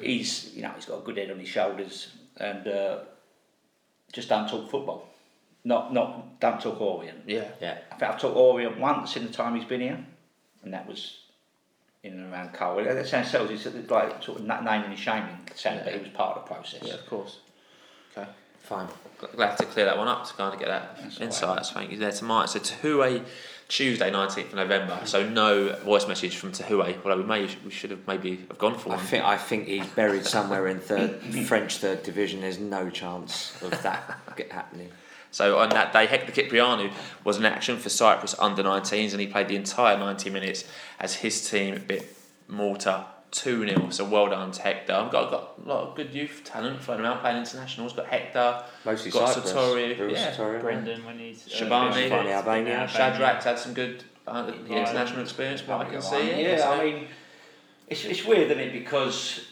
he's 0.00 0.54
you 0.54 0.62
know 0.62 0.72
he's 0.76 0.84
got 0.84 0.98
a 0.98 1.02
good 1.02 1.16
head 1.16 1.30
on 1.30 1.38
his 1.38 1.48
shoulders 1.48 2.12
and 2.36 2.68
uh, 2.68 2.98
just 4.12 4.28
don't 4.28 4.48
talk 4.48 4.70
football. 4.70 5.08
Not 5.64 5.92
not 5.94 6.38
don't 6.40 6.60
talk 6.60 6.78
Orient. 6.80 7.22
Yeah. 7.26 7.48
Yeah. 7.60 7.78
I 7.90 7.94
think 7.96 8.10
I've 8.12 8.20
talked 8.20 8.36
Orient 8.36 8.78
once 8.78 9.16
in 9.16 9.26
the 9.26 9.32
time 9.32 9.56
he's 9.56 9.64
been 9.64 9.80
here, 9.80 10.04
and 10.62 10.72
that 10.74 10.86
was 10.86 11.20
in 12.02 12.12
and 12.12 12.32
around 12.32 12.52
Cole. 12.52 12.84
That 12.84 13.06
sounds 13.08 13.30
so 13.30 13.46
it's 13.46 13.64
like 13.90 14.22
sort 14.22 14.40
of 14.40 14.44
na- 14.44 14.60
naming 14.60 14.90
and 14.90 14.98
shaming, 14.98 15.38
saying 15.54 15.84
that 15.84 15.94
he 15.94 16.00
was 16.00 16.10
part 16.10 16.36
of 16.36 16.44
the 16.44 16.54
process. 16.54 16.82
Yeah, 16.84 16.94
of 16.94 17.06
course. 17.06 17.38
Okay. 18.16 18.28
Fine. 18.68 18.88
Gl- 19.20 19.34
Glad 19.36 19.56
to 19.58 19.64
clear 19.64 19.86
that 19.86 19.96
one 19.98 20.08
up 20.08 20.26
to 20.26 20.34
kind 20.34 20.52
of 20.52 20.60
get 20.60 20.68
that 20.68 20.98
That's 21.02 21.16
all 21.18 21.22
insights. 21.24 21.70
Thank 21.70 21.90
you 21.90 21.98
there 21.98 22.12
to 22.12 22.24
Mike. 22.24 22.48
So 22.48 22.58
Tahue, 22.58 23.24
Tuesday, 23.68 24.10
nineteenth 24.10 24.48
of 24.50 24.54
November. 24.54 24.94
Mm. 25.02 25.06
So 25.08 25.28
no 25.28 25.74
voice 25.76 26.06
message 26.06 26.36
from 26.36 26.52
Tahue. 26.52 26.96
Although 27.04 27.16
we 27.16 27.24
may 27.24 27.48
we 27.64 27.70
should 27.70 27.90
have 27.90 28.06
maybe 28.06 28.36
have 28.48 28.58
gone 28.58 28.78
for 28.78 28.92
I 28.92 28.96
one. 28.96 29.04
think 29.04 29.24
I 29.24 29.36
think 29.36 29.66
he's 29.66 29.86
buried 29.88 30.24
somewhere 30.24 30.68
in 30.68 30.80
third 30.80 31.20
French 31.46 31.78
third 31.78 32.02
division. 32.02 32.42
There's 32.42 32.58
no 32.58 32.90
chance 32.90 33.60
of 33.62 33.82
that 33.82 34.20
get 34.36 34.52
happening. 34.52 34.90
So 35.30 35.58
on 35.58 35.68
that 35.70 35.92
day, 35.92 36.06
Hector 36.06 36.32
Kyprianou 36.32 36.90
was 37.22 37.36
in 37.36 37.44
action 37.44 37.76
for 37.76 37.90
Cyprus 37.90 38.34
under 38.38 38.62
19s 38.62 39.12
and 39.12 39.20
he 39.20 39.26
played 39.26 39.48
the 39.48 39.56
entire 39.56 39.98
90 39.98 40.30
minutes 40.30 40.64
as 40.98 41.16
his 41.16 41.48
team 41.50 41.82
bit 41.86 42.16
Malta 42.48 43.04
2 43.30 43.68
0. 43.68 43.90
So 43.90 44.04
well 44.04 44.28
done 44.28 44.50
to 44.52 44.62
Hector. 44.62 44.92
I've 44.92 45.12
got, 45.12 45.30
got 45.30 45.54
a 45.64 45.68
lot 45.68 45.88
of 45.88 45.94
good 45.94 46.14
youth 46.14 46.42
talent 46.44 46.80
floating 46.80 47.04
around 47.04 47.20
playing 47.20 47.38
internationals. 47.38 47.92
Got 47.92 48.06
Hector, 48.06 48.62
Mostly 48.84 49.10
got 49.10 49.34
Cyprus. 49.34 49.52
Satori, 49.52 50.12
yeah. 50.12 50.34
Satori. 50.34 50.60
Brendan 50.60 51.04
when 51.04 51.18
he's 51.18 51.46
uh, 51.46 51.50
Shabani. 51.50 52.08
been- 52.08 52.12
Albania. 52.12 52.88
Shadrack's 52.88 53.44
had 53.44 53.58
some 53.58 53.74
good 53.74 54.04
uh, 54.26 54.52
international 54.68 55.22
experience, 55.22 55.66
what 55.66 55.86
I 55.86 55.90
can 55.90 56.02
see. 56.02 56.42
Yeah, 56.42 56.58
so- 56.58 56.72
I 56.72 56.84
mean, 56.84 57.08
it's, 57.88 58.04
it's 58.04 58.24
weird, 58.24 58.50
isn't 58.50 58.58
it? 58.62 58.72
Because 58.72 59.47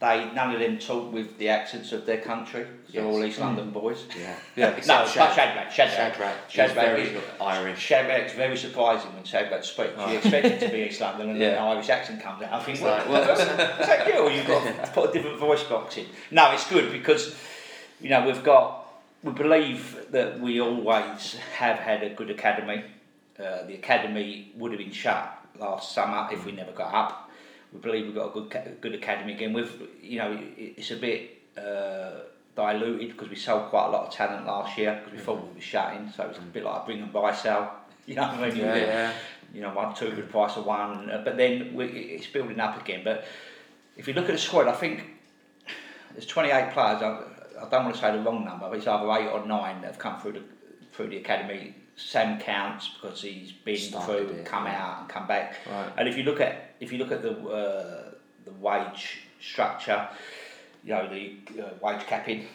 they 0.00 0.30
none 0.34 0.52
of 0.54 0.60
them 0.60 0.78
talk 0.78 1.12
with 1.12 1.36
the 1.38 1.48
accents 1.50 1.92
of 1.92 2.06
their 2.06 2.20
country. 2.22 2.66
They're 2.92 3.04
Yes. 3.04 3.14
all 3.14 3.24
East 3.24 3.38
London 3.38 3.70
boys. 3.70 4.04
Yeah. 4.18 4.34
Yeah. 4.56 4.70
no, 4.70 4.76
Except 4.76 4.86
but 5.04 5.08
Shad- 5.12 5.34
Shadrach. 5.34 5.70
Shadrach. 5.70 6.14
Shadrach. 6.14 6.36
He's 6.46 6.54
Shadrach 6.54 6.74
very 6.86 7.02
is- 7.02 7.22
Irish. 7.40 7.78
Shadrach's 7.78 8.32
very 8.32 8.56
surprising 8.56 9.12
when 9.14 9.24
Shadrach 9.24 9.62
speaks. 9.62 9.92
You 9.98 10.16
expect 10.16 10.46
it 10.46 10.60
to 10.60 10.68
be 10.68 10.84
East 10.88 11.00
London 11.00 11.30
and 11.30 11.40
then 11.40 11.52
Yeah. 11.52 11.62
an 11.62 11.76
Irish 11.76 11.90
accent 11.90 12.22
comes 12.22 12.42
out. 12.42 12.52
I 12.52 12.60
think, 12.64 12.76
It's 12.78 12.84
well, 12.84 12.96
like, 12.98 13.08
well, 13.08 13.22
well, 13.26 13.80
is 13.80 13.86
that 13.86 14.06
you? 14.08 14.14
Or 14.20 14.30
you've 14.30 14.46
got 14.46 14.64
to 14.64 14.90
put 14.92 15.10
a 15.10 15.12
different 15.12 15.38
voice 15.38 15.62
box 15.64 15.96
in. 15.98 16.06
No, 16.30 16.50
it's 16.52 16.68
good 16.68 16.90
because, 16.92 17.36
you 18.00 18.08
know, 18.08 18.24
we've 18.26 18.42
got, 18.42 18.86
we 19.22 19.32
believe 19.32 20.06
that 20.12 20.40
we 20.40 20.60
always 20.60 21.34
have 21.58 21.78
had 21.78 22.02
a 22.02 22.08
good 22.10 22.30
academy. 22.30 22.84
Uh, 23.38 23.64
the 23.66 23.74
academy 23.74 24.50
would 24.56 24.72
have 24.72 24.78
been 24.78 24.92
shut 24.92 25.36
last 25.58 25.92
summer 25.92 26.28
if 26.32 26.44
we 26.46 26.52
never 26.52 26.72
got 26.72 26.92
up. 26.94 27.29
We 27.72 27.78
believe 27.80 28.06
we've 28.06 28.14
got 28.14 28.36
a 28.36 28.40
good, 28.40 28.80
good 28.80 28.94
academy 28.94 29.34
again. 29.34 29.52
We've, 29.52 29.72
you 30.02 30.18
know, 30.18 30.38
it's 30.56 30.90
a 30.90 30.96
bit 30.96 31.38
uh, 31.56 32.20
diluted 32.56 33.12
because 33.12 33.28
we 33.28 33.36
sold 33.36 33.70
quite 33.70 33.86
a 33.86 33.90
lot 33.90 34.08
of 34.08 34.14
talent 34.14 34.46
last 34.46 34.76
year 34.76 35.00
because 35.02 35.18
we 35.18 35.24
thought 35.24 35.48
we 35.48 35.54
were 35.54 35.60
shutting. 35.60 36.12
So 36.14 36.24
it 36.24 36.28
was 36.28 36.38
a 36.38 36.40
bit 36.40 36.64
like 36.64 36.82
a 36.82 36.86
bring 36.86 37.02
and 37.02 37.12
buy 37.12 37.34
sale. 37.34 37.72
You 38.06 38.16
know 38.16 38.22
what 38.22 38.40
I 38.40 38.48
mean? 38.48 38.56
You 38.56 38.64
Yeah, 38.64 38.76
yeah. 38.76 39.12
you 39.54 39.60
know, 39.60 39.72
one, 39.72 39.94
two 39.94 40.10
good 40.10 40.30
price 40.30 40.56
of 40.56 40.64
one. 40.64 41.10
Uh, 41.10 41.22
but 41.24 41.36
then 41.36 41.74
we, 41.74 41.84
it's 41.84 42.26
building 42.26 42.58
up 42.58 42.80
again. 42.80 43.02
But 43.04 43.24
if 43.96 44.08
you 44.08 44.14
look 44.14 44.24
at 44.24 44.32
the 44.32 44.38
squad, 44.38 44.66
I 44.66 44.72
think 44.72 45.04
there's 46.12 46.26
28 46.26 46.72
players. 46.72 47.02
I, 47.02 47.22
I 47.60 47.68
don't 47.68 47.84
want 47.84 47.94
to 47.94 48.00
say 48.00 48.10
the 48.10 48.22
wrong 48.22 48.44
number, 48.44 48.68
but 48.68 48.78
it's 48.78 48.86
either 48.86 49.08
eight 49.12 49.28
or 49.28 49.46
nine 49.46 49.82
that 49.82 49.88
have 49.88 49.98
come 49.98 50.18
through 50.18 50.32
the 50.32 50.42
through 50.92 51.10
the 51.10 51.18
academy. 51.18 51.74
Sam 51.96 52.40
counts 52.40 52.88
because 52.88 53.20
he's 53.22 53.52
been 53.52 53.76
Started 53.76 54.28
through, 54.28 54.36
it, 54.38 54.44
come 54.46 54.64
yeah. 54.64 54.82
out, 54.82 55.00
and 55.00 55.08
come 55.08 55.26
back. 55.26 55.56
Right. 55.70 55.92
And 55.98 56.08
if 56.08 56.16
you 56.16 56.24
look 56.24 56.40
at 56.40 56.69
if 56.80 56.90
you 56.92 56.98
look 56.98 57.12
at 57.12 57.22
the 57.22 57.32
uh, 57.48 58.10
the 58.44 58.52
wage 58.52 59.22
structure, 59.40 60.08
you 60.82 60.90
know 60.94 61.08
the 61.08 61.36
uh, 61.62 61.70
wage 61.82 62.06
capping, 62.06 62.46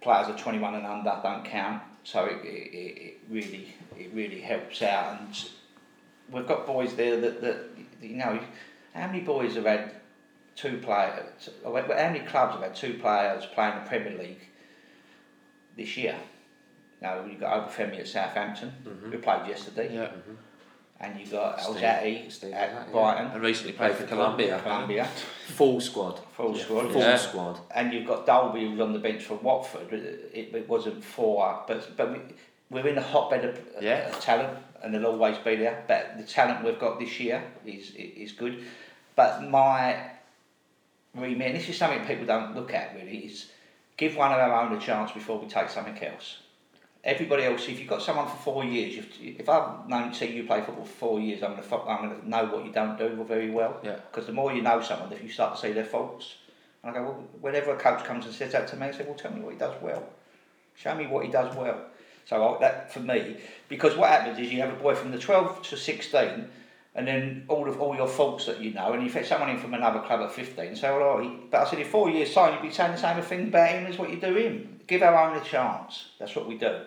players 0.00 0.28
are 0.28 0.36
21 0.36 0.74
and 0.74 0.86
under 0.86 1.18
don't 1.22 1.44
count. 1.44 1.82
So 2.04 2.24
it, 2.24 2.44
it, 2.44 3.02
it 3.02 3.18
really 3.30 3.74
it 3.96 4.12
really 4.12 4.40
helps 4.40 4.82
out, 4.82 5.20
and 5.20 5.48
we've 6.30 6.46
got 6.46 6.66
boys 6.66 6.94
there 6.94 7.20
that, 7.20 7.40
that 7.40 7.64
you 8.02 8.16
know 8.16 8.40
how 8.94 9.06
many 9.06 9.20
boys 9.20 9.54
have 9.54 9.64
had 9.66 9.92
two 10.56 10.78
players? 10.78 11.48
How 11.64 11.72
many 11.72 12.20
clubs 12.20 12.54
have 12.54 12.62
had 12.62 12.74
two 12.74 12.94
players 12.94 13.46
playing 13.46 13.74
the 13.76 13.88
Premier 13.88 14.18
League 14.18 14.48
this 15.76 15.96
year? 15.96 16.16
Now 17.00 17.24
you've 17.24 17.38
got 17.40 17.68
Obafemi 17.70 18.00
at 18.00 18.08
Southampton, 18.08 18.72
who 19.10 19.18
played 19.18 19.46
yesterday, 19.46 19.94
Yeah. 19.94 20.10
And 21.00 21.18
you've 21.20 21.30
got 21.30 21.60
Steve- 21.60 21.76
Alzate 21.76 22.32
Steve 22.32 22.52
at 22.52 22.70
Alzate, 22.70 22.86
yeah. 22.86 22.92
Brighton, 22.92 23.26
And 23.32 23.42
recently 23.42 23.72
played 23.72 23.94
for 23.94 24.04
Colombia. 24.06 24.60
Colombia, 24.62 25.04
Full 25.46 25.80
squad. 25.80 26.18
full 26.36 26.56
squad. 26.56 26.90
Full 26.90 27.00
Yeah. 27.00 27.16
squad. 27.16 27.60
and 27.72 27.92
you've 27.92 28.06
got 28.06 28.26
Dolby 28.26 28.68
who's 28.68 28.80
on 28.80 28.92
the 28.92 28.98
bench 28.98 29.22
for 29.22 29.34
Watford. 29.34 29.92
It, 29.92 30.50
it 30.54 30.68
wasn't 30.68 31.04
four, 31.04 31.62
but 31.68 31.96
but 31.96 32.12
we, 32.12 32.18
we're 32.70 32.88
in 32.88 32.98
a 32.98 33.02
hotbed 33.02 33.44
of 33.44 33.56
uh, 33.56 33.80
Yeah. 33.80 34.10
talent, 34.20 34.58
and 34.82 34.92
they'll 34.92 35.06
always 35.06 35.38
be 35.38 35.54
there. 35.56 35.84
But 35.86 36.18
the 36.18 36.24
talent 36.24 36.64
we've 36.64 36.80
got 36.80 36.98
this 36.98 37.20
year 37.20 37.44
is 37.64 37.94
is 37.94 38.32
good. 38.32 38.64
But 39.14 39.44
my 39.48 39.96
remit, 41.14 41.46
and 41.48 41.56
this 41.56 41.68
is 41.68 41.76
something 41.78 42.04
people 42.06 42.26
don't 42.26 42.56
look 42.56 42.74
at 42.74 42.94
really, 42.96 43.18
is 43.18 43.50
give 43.96 44.16
one 44.16 44.32
of 44.32 44.38
our 44.38 44.52
own 44.62 44.76
a 44.76 44.80
chance 44.80 45.12
before 45.12 45.38
we 45.38 45.46
take 45.48 45.70
something 45.70 45.96
else. 46.02 46.38
Everybody 47.04 47.44
else, 47.44 47.68
if 47.68 47.78
you've 47.78 47.88
got 47.88 48.02
someone 48.02 48.26
for 48.26 48.36
four 48.36 48.64
years, 48.64 48.98
if, 48.98 49.20
if 49.20 49.48
I've 49.48 49.88
known 49.88 50.12
seen 50.12 50.34
you 50.34 50.44
play 50.44 50.60
football 50.60 50.84
for 50.84 50.92
four 50.92 51.20
years, 51.20 51.42
I'm 51.42 51.54
going 51.54 51.62
to 51.62 51.76
I'm 51.76 52.08
going 52.08 52.20
to 52.20 52.28
know 52.28 52.44
what 52.46 52.64
you 52.64 52.72
don't 52.72 52.98
do 52.98 53.24
very 53.24 53.50
well. 53.50 53.78
Yeah. 53.84 54.00
Because 54.10 54.26
the 54.26 54.32
more 54.32 54.52
you 54.52 54.62
know 54.62 54.82
someone, 54.82 55.12
if 55.12 55.22
you 55.22 55.30
start 55.30 55.54
to 55.54 55.60
see 55.60 55.72
their 55.72 55.84
faults, 55.84 56.34
and 56.82 56.90
I 56.90 56.94
go, 56.98 57.04
well, 57.04 57.24
whenever 57.40 57.72
a 57.72 57.76
coach 57.76 58.04
comes 58.04 58.24
and 58.24 58.34
says 58.34 58.52
that 58.52 58.68
to 58.68 58.76
me, 58.76 58.86
I 58.86 58.90
say, 58.92 59.04
well, 59.04 59.14
tell 59.14 59.32
me 59.32 59.40
what 59.40 59.52
he 59.52 59.58
does 59.58 59.80
well. 59.80 60.04
Show 60.74 60.94
me 60.94 61.06
what 61.06 61.24
he 61.24 61.30
does 61.30 61.54
well. 61.56 61.80
So 62.24 62.56
I, 62.56 62.60
that 62.60 62.92
for 62.92 63.00
me, 63.00 63.36
because 63.68 63.96
what 63.96 64.10
happens 64.10 64.38
is 64.38 64.52
you 64.52 64.60
have 64.60 64.72
a 64.72 64.76
boy 64.76 64.94
from 64.94 65.10
the 65.10 65.18
12 65.18 65.62
to 65.62 65.76
16, 65.76 66.48
and 66.94 67.06
then 67.06 67.44
all 67.48 67.68
of 67.68 67.80
all 67.80 67.96
your 67.96 68.06
faults 68.08 68.46
that 68.46 68.60
you 68.60 68.72
know, 68.74 68.92
and 68.92 69.02
you 69.02 69.08
fit 69.08 69.26
someone 69.26 69.50
in 69.50 69.58
from 69.58 69.74
another 69.74 70.00
club 70.00 70.20
at 70.20 70.32
15. 70.32 70.76
So, 70.76 70.98
well, 70.98 71.18
he, 71.18 71.36
but 71.50 71.66
I 71.66 71.70
said, 71.70 71.78
in 71.78 71.86
four 71.86 72.10
years' 72.10 72.34
time, 72.34 72.54
you'd 72.54 72.68
be 72.68 72.74
saying 72.74 72.92
the 72.92 72.98
same 72.98 73.22
thing 73.22 73.48
about 73.48 73.70
him 73.70 73.86
as 73.86 73.98
what 73.98 74.10
you 74.10 74.20
do 74.20 74.34
him. 74.34 74.77
Give 74.88 75.02
our 75.02 75.30
own 75.30 75.36
a 75.36 75.44
chance. 75.44 76.06
That's 76.18 76.34
what 76.34 76.48
we 76.48 76.56
do. 76.58 76.80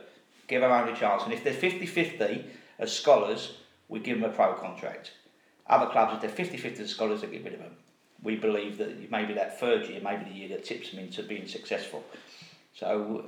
Give 0.47 0.63
our 0.63 0.83
own 0.83 0.89
a 0.93 0.95
chance. 0.97 1.23
And 1.23 1.31
if 1.31 1.43
they're 1.43 1.53
50 1.53 1.85
50 1.85 2.45
as 2.79 2.91
scholars, 2.91 3.53
we 3.87 3.99
give 3.99 4.19
them 4.19 4.29
a 4.29 4.33
pro 4.33 4.53
contract. 4.55 5.11
Other 5.67 5.89
clubs, 5.91 6.15
if 6.15 6.21
they're 6.21 6.29
50 6.45 6.57
50 6.57 6.83
as 6.83 6.89
scholars, 6.89 7.21
they 7.21 7.27
get 7.27 7.43
rid 7.45 7.53
of 7.53 7.59
them. 7.59 7.75
We 8.23 8.35
believe 8.35 8.77
that 8.79 9.09
maybe 9.09 9.33
that 9.35 9.59
third 9.59 9.87
year, 9.87 10.01
maybe 10.03 10.25
the 10.25 10.35
year 10.35 10.49
that 10.49 10.65
tips 10.65 10.89
them 10.91 10.99
into 10.99 11.23
being 11.23 11.47
successful. 11.47 12.03
So, 12.75 13.25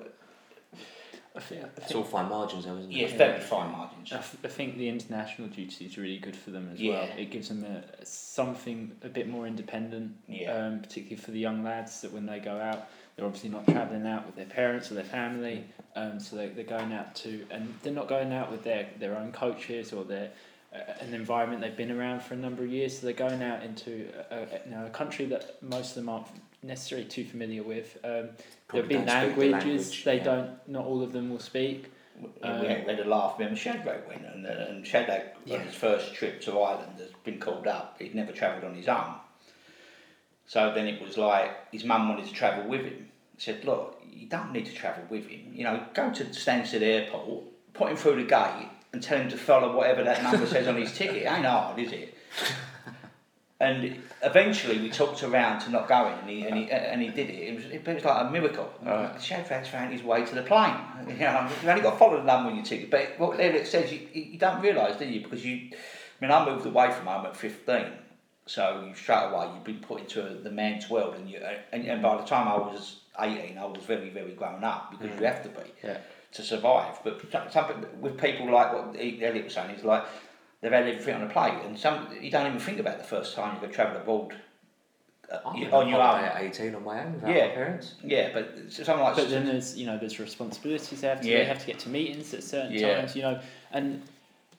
I 1.35 1.39
think, 1.39 1.63
I 1.63 1.67
It's 1.77 1.95
all 1.95 2.03
fine 2.03 2.29
margins, 2.29 2.65
though, 2.65 2.77
isn't 2.77 2.91
it? 2.91 2.95
yeah, 2.95 3.17
very 3.17 3.39
fine 3.39 3.71
margins. 3.71 4.11
I 4.11 4.17
f- 4.17 4.37
I 4.43 4.47
think 4.47 4.77
the 4.77 4.89
international 4.89 5.47
duty 5.47 5.85
is 5.85 5.97
really 5.97 6.17
good 6.19 6.35
for 6.35 6.51
them 6.51 6.69
as 6.71 6.79
Yeah. 6.79 6.93
well. 6.93 7.09
It 7.17 7.31
gives 7.31 7.49
them 7.49 7.63
a, 7.63 8.05
something 8.05 8.91
a 9.03 9.09
bit 9.09 9.27
more 9.27 9.47
independent, 9.47 10.15
Yeah. 10.27 10.51
um, 10.53 10.79
particularly 10.81 11.15
for 11.17 11.31
the 11.31 11.39
young 11.39 11.63
lads 11.63 12.01
that 12.01 12.11
when 12.11 12.25
they 12.27 12.39
go 12.39 12.59
out, 12.59 12.87
they're 13.15 13.25
obviously 13.25 13.49
not 13.49 13.67
travelling 13.67 14.07
out 14.07 14.25
with 14.25 14.35
their 14.35 14.45
parents 14.45 14.91
or 14.91 14.95
their 14.95 15.03
family, 15.03 15.65
um, 15.95 16.19
so 16.19 16.35
they, 16.35 16.49
they're 16.49 16.63
going 16.63 16.93
out 16.93 17.15
to, 17.15 17.45
and 17.51 17.73
they're 17.83 17.93
not 17.93 18.07
going 18.07 18.33
out 18.33 18.51
with 18.51 18.63
their, 18.63 18.87
their 18.99 19.17
own 19.17 19.31
coaches 19.31 19.93
or 19.93 20.03
their 20.03 20.31
a- 20.73 21.03
an 21.03 21.13
environment 21.13 21.61
they've 21.61 21.77
been 21.77 21.91
around 21.91 22.21
for 22.21 22.33
a 22.33 22.37
number 22.37 22.63
of 22.63 22.69
years. 22.69 22.99
So 22.99 23.05
they're 23.05 23.15
going 23.15 23.43
out 23.43 23.63
into 23.63 24.09
a, 24.31 24.35
a, 24.35 24.47
you 24.65 24.71
know, 24.71 24.85
a 24.85 24.89
country 24.89 25.25
that 25.27 25.61
most 25.61 25.89
of 25.89 25.95
them 25.95 26.09
aren't 26.09 26.27
necessarily 26.63 27.07
too 27.07 27.25
familiar 27.25 27.63
with. 27.63 27.97
Um, 28.03 28.29
there'll 28.71 28.87
be 28.87 28.95
don't 28.95 29.05
the 29.05 29.11
languages 29.11 29.51
language, 29.51 30.03
they 30.03 30.17
yeah. 30.17 30.23
don't. 30.23 30.67
Not 30.67 30.85
all 30.85 31.03
of 31.03 31.11
them 31.13 31.29
will 31.29 31.39
speak. 31.39 31.91
Um, 32.43 32.61
we, 32.61 32.67
had, 32.67 32.99
a 32.99 33.05
laugh. 33.05 33.35
Remember 33.39 33.57
Shadrach 33.57 34.07
went, 34.07 34.23
and, 34.25 34.45
uh, 34.45 34.49
and 34.69 34.85
Shadrach 34.85 35.35
Yeah. 35.45 35.57
on 35.57 35.61
his 35.65 35.73
first 35.73 36.13
trip 36.13 36.41
to 36.41 36.59
Ireland 36.59 36.99
has 36.99 37.09
been 37.23 37.39
called 37.39 37.65
up. 37.65 37.95
He'd 37.99 38.13
never 38.13 38.31
travelled 38.31 38.63
on 38.63 38.75
his 38.75 38.87
own. 38.87 39.15
So 40.53 40.71
then 40.71 40.85
it 40.85 41.01
was 41.01 41.17
like 41.17 41.71
his 41.71 41.83
mum 41.83 42.09
wanted 42.09 42.27
to 42.27 42.31
travel 42.31 42.69
with 42.69 42.81
him. 42.81 43.09
He 43.35 43.41
said, 43.41 43.65
"Look, 43.65 43.99
you 44.07 44.27
don't 44.27 44.51
need 44.51 44.67
to 44.67 44.71
travel 44.71 45.03
with 45.09 45.25
him. 45.25 45.51
You 45.51 45.63
know, 45.63 45.83
go 45.95 46.11
to 46.11 46.25
Stansted 46.25 46.83
Airport, 46.83 47.45
put 47.73 47.89
him 47.89 47.97
through 47.97 48.17
the 48.17 48.29
gate, 48.29 48.69
and 48.91 49.01
tell 49.01 49.17
him 49.17 49.29
to 49.29 49.37
follow 49.37 49.75
whatever 49.75 50.03
that 50.03 50.21
number 50.21 50.45
says 50.45 50.67
on 50.67 50.75
his 50.75 50.93
ticket. 50.97 51.23
It 51.23 51.25
ain't 51.25 51.47
hard, 51.47 51.79
is 51.79 51.91
it?" 51.91 52.15
And 53.59 54.03
eventually 54.21 54.77
we 54.77 54.91
talked 54.91 55.23
around 55.23 55.61
to 55.61 55.71
not 55.71 55.87
going, 55.87 56.19
and 56.19 56.29
he 56.29 56.45
and 56.45 56.55
he, 56.55 56.69
and 56.69 57.01
he 57.01 57.07
did 57.07 57.31
it. 57.31 57.47
It 57.49 57.55
was, 57.55 57.65
it 57.65 57.87
was 57.87 58.05
like 58.05 58.27
a 58.27 58.29
miracle. 58.29 58.71
Right. 58.83 59.19
Shadrach's 59.19 59.69
found 59.69 59.91
his 59.91 60.03
way 60.03 60.23
to 60.23 60.35
the 60.35 60.43
plane. 60.43 60.75
You 61.07 61.15
know, 61.15 61.49
you've 61.49 61.67
only 61.67 61.81
got 61.81 61.93
to 61.93 61.97
follow 61.97 62.17
the 62.17 62.25
number 62.25 62.51
on 62.51 62.57
your 62.57 62.65
ticket. 62.65 62.91
But 62.91 63.15
what 63.17 63.39
Eric 63.39 63.65
says, 63.65 63.91
you, 63.91 64.07
you 64.13 64.37
don't 64.37 64.61
realise, 64.61 64.97
do 64.97 65.05
you? 65.05 65.21
Because 65.21 65.43
you, 65.43 65.71
I 65.71 65.75
mean, 66.21 66.29
I 66.29 66.45
moved 66.45 66.67
away 66.67 66.91
from 66.91 67.07
home 67.07 67.25
at 67.25 67.35
15. 67.35 67.85
So 68.45 68.83
you 68.87 68.93
straight 68.95 69.29
away 69.31 69.47
you've 69.53 69.63
been 69.63 69.79
put 69.79 70.01
into 70.01 70.21
the 70.43 70.51
man's 70.51 70.89
world, 70.89 71.15
and 71.15 71.29
you 71.29 71.39
and, 71.71 71.85
and 71.87 72.01
by 72.01 72.17
the 72.17 72.23
time 72.23 72.47
I 72.47 72.57
was 72.57 72.97
18, 73.19 73.57
I 73.57 73.65
was 73.65 73.83
very 73.85 74.09
very 74.09 74.33
grown 74.33 74.63
up 74.63 74.91
because 74.91 75.17
you 75.19 75.25
have 75.25 75.43
to 75.43 75.49
be 75.49 75.61
Yeah. 75.83 75.97
to 76.33 76.41
survive. 76.43 76.99
But 77.03 77.21
some- 77.31 77.49
something 77.49 77.85
with 78.01 78.19
people 78.19 78.51
like 78.51 78.73
what 78.73 78.95
Elliot 78.97 79.45
was 79.45 79.53
saying 79.53 79.69
is 79.75 79.83
like 79.85 80.03
they've 80.61 80.71
had 80.71 80.87
everything 80.87 81.15
on 81.15 81.23
a 81.23 81.29
plate, 81.29 81.53
and 81.65 81.79
some 81.79 82.09
you 82.19 82.29
don't 82.31 82.47
even 82.47 82.59
think 82.59 82.79
about 82.79 82.97
the 82.97 83.03
first 83.05 83.33
time 83.35 83.55
you 83.55 83.65
go 83.65 83.71
travel 83.73 83.97
abroad 84.01 84.35
uh, 85.31 85.37
I 85.45 85.55
you- 85.57 85.69
on 85.71 85.87
your 85.87 86.01
own. 86.01 86.19
at 86.25 86.41
18 86.41 86.75
on 86.75 86.83
my 86.83 87.01
own 87.01 87.13
without 87.13 87.33
Yeah. 87.33 87.47
my 87.47 87.53
parents. 87.53 87.95
Yeah, 88.03 88.29
but 88.33 88.49
something 88.69 88.99
like 88.99 89.15
But 89.15 89.29
then 89.29 89.45
there's 89.45 89.77
you 89.77 89.85
know 89.85 89.97
there's 89.97 90.19
responsibilities 90.19 90.99
they 90.99 91.07
have 91.07 91.21
to 91.21 91.27
Yeah. 91.29 91.37
they 91.37 91.45
have 91.45 91.59
to 91.59 91.65
get 91.65 91.79
to 91.79 91.89
meetings 91.89 92.33
at 92.33 92.43
certain 92.43 92.73
Yeah. 92.73 92.97
times 92.97 93.15
you 93.15 93.21
know 93.21 93.39
and 93.71 94.03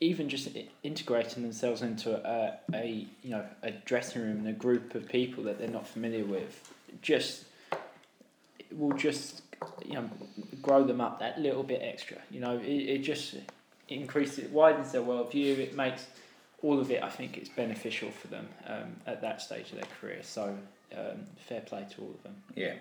even 0.00 0.28
just 0.28 0.48
integrating 0.82 1.42
themselves 1.42 1.82
into 1.82 2.16
a, 2.28 2.58
a 2.74 3.06
you 3.22 3.30
know 3.30 3.44
a 3.62 3.70
dressing 3.70 4.22
room 4.22 4.38
and 4.38 4.48
a 4.48 4.52
group 4.52 4.94
of 4.94 5.08
people 5.08 5.44
that 5.44 5.58
they're 5.58 5.68
not 5.68 5.86
familiar 5.86 6.24
with 6.24 6.72
just 7.02 7.44
it 8.58 8.78
will 8.78 8.92
just 8.92 9.42
you 9.84 9.94
know 9.94 10.08
grow 10.62 10.84
them 10.84 11.00
up 11.00 11.20
that 11.20 11.40
little 11.40 11.62
bit 11.62 11.80
extra 11.82 12.18
you 12.30 12.40
know? 12.40 12.58
It, 12.58 12.68
it 12.68 12.98
just 12.98 13.36
increases 13.88 14.38
it 14.38 14.50
widens 14.50 14.92
their 14.92 15.02
worldview 15.02 15.58
it 15.58 15.76
makes 15.76 16.06
all 16.62 16.80
of 16.80 16.90
it 16.90 17.02
I 17.02 17.10
think 17.10 17.36
it's 17.36 17.50
beneficial 17.50 18.10
for 18.10 18.28
them 18.28 18.48
um, 18.66 18.96
at 19.06 19.20
that 19.20 19.42
stage 19.42 19.70
of 19.70 19.76
their 19.76 19.88
career. 20.00 20.20
So 20.22 20.56
um, 20.96 21.26
fair 21.36 21.60
play 21.60 21.86
to 21.94 22.00
all 22.00 22.10
of 22.10 22.22
them. 22.22 22.36
Yeah 22.54 22.74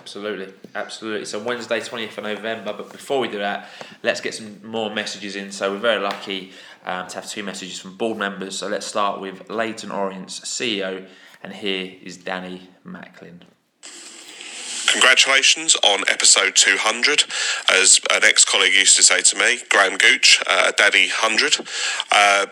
Absolutely, 0.00 0.52
absolutely. 0.74 1.26
So 1.26 1.38
Wednesday, 1.38 1.80
twentieth 1.80 2.16
of 2.16 2.24
November. 2.24 2.72
But 2.72 2.90
before 2.90 3.20
we 3.20 3.28
do 3.28 3.38
that, 3.38 3.68
let's 4.02 4.22
get 4.22 4.34
some 4.34 4.66
more 4.66 4.88
messages 4.88 5.36
in. 5.36 5.52
So 5.52 5.70
we're 5.70 5.78
very 5.78 6.00
lucky 6.00 6.52
um, 6.86 7.06
to 7.08 7.16
have 7.16 7.28
two 7.28 7.42
messages 7.42 7.78
from 7.78 7.96
board 7.96 8.16
members. 8.16 8.56
So 8.56 8.66
let's 8.68 8.86
start 8.86 9.20
with 9.20 9.50
Leyton 9.50 9.90
Orient's 9.90 10.40
CEO, 10.40 11.06
and 11.42 11.52
here 11.52 11.96
is 12.02 12.16
Danny 12.16 12.70
Macklin. 12.82 13.44
Congratulations 14.90 15.76
on 15.84 16.00
episode 16.08 16.56
200. 16.56 17.24
As 17.70 18.00
an 18.10 18.24
ex 18.24 18.44
colleague 18.44 18.72
used 18.72 18.96
to 18.96 19.02
say 19.02 19.20
to 19.20 19.36
me, 19.38 19.58
Graham 19.68 19.98
Gooch, 19.98 20.42
uh, 20.48 20.72
Daddy 20.72 21.08
100. 21.08 21.58
Uh, 22.10 22.46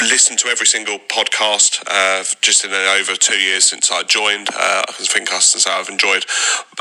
listened 0.00 0.38
to 0.38 0.48
every 0.48 0.66
single 0.66 0.98
podcast 1.08 1.82
uh, 1.86 2.24
just 2.40 2.64
in 2.64 2.72
over 2.72 3.14
two 3.16 3.38
years 3.38 3.64
since 3.64 3.90
I 3.90 4.02
joined. 4.02 4.48
Uh, 4.50 4.84
I 4.88 4.92
think 4.92 5.28
I 5.28 5.32
can 5.32 5.40
say 5.40 5.70
I've 5.70 5.88
enjoyed 5.88 6.24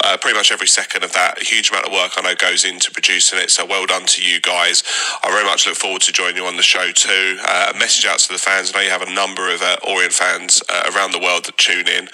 uh, 0.04 0.18
pretty 0.18 0.38
much 0.38 0.52
every 0.52 0.68
second 0.68 1.04
of 1.04 1.14
that. 1.14 1.42
A 1.42 1.46
huge 1.46 1.70
amount 1.70 1.88
of 1.88 1.94
work 1.94 2.12
I 2.18 2.22
know 2.22 2.36
goes 2.36 2.66
into 2.66 2.92
producing 2.92 3.40
it, 3.40 3.50
so 3.52 3.66
well 3.66 3.86
done 3.86 4.06
to 4.06 4.22
you 4.22 4.42
guys. 4.42 4.84
I 5.24 5.30
very 5.32 5.46
much 5.46 5.66
look 5.68 5.76
forward 5.76 6.02
to 6.04 6.12
joining 6.12 6.38
you 6.38 6.46
on 6.46 6.58
the 6.58 6.64
show 6.64 6.92
too. 6.92 7.38
Uh, 7.46 7.74
message 7.78 8.06
out 8.06 8.20
to 8.20 8.34
the 8.34 8.40
fans. 8.40 8.72
I 8.74 8.80
know 8.80 8.86
you 8.86 8.92
have 8.92 9.02
a 9.02 9.14
number 9.14 9.54
of 9.54 9.62
uh, 9.62 9.78
Orient 9.88 10.14
fans 10.14 10.62
uh, 10.70 10.92
around 10.94 11.12
the 11.12 11.20
world 11.20 11.46
that 11.46 11.58
tune 11.58 11.88
in. 11.88 12.10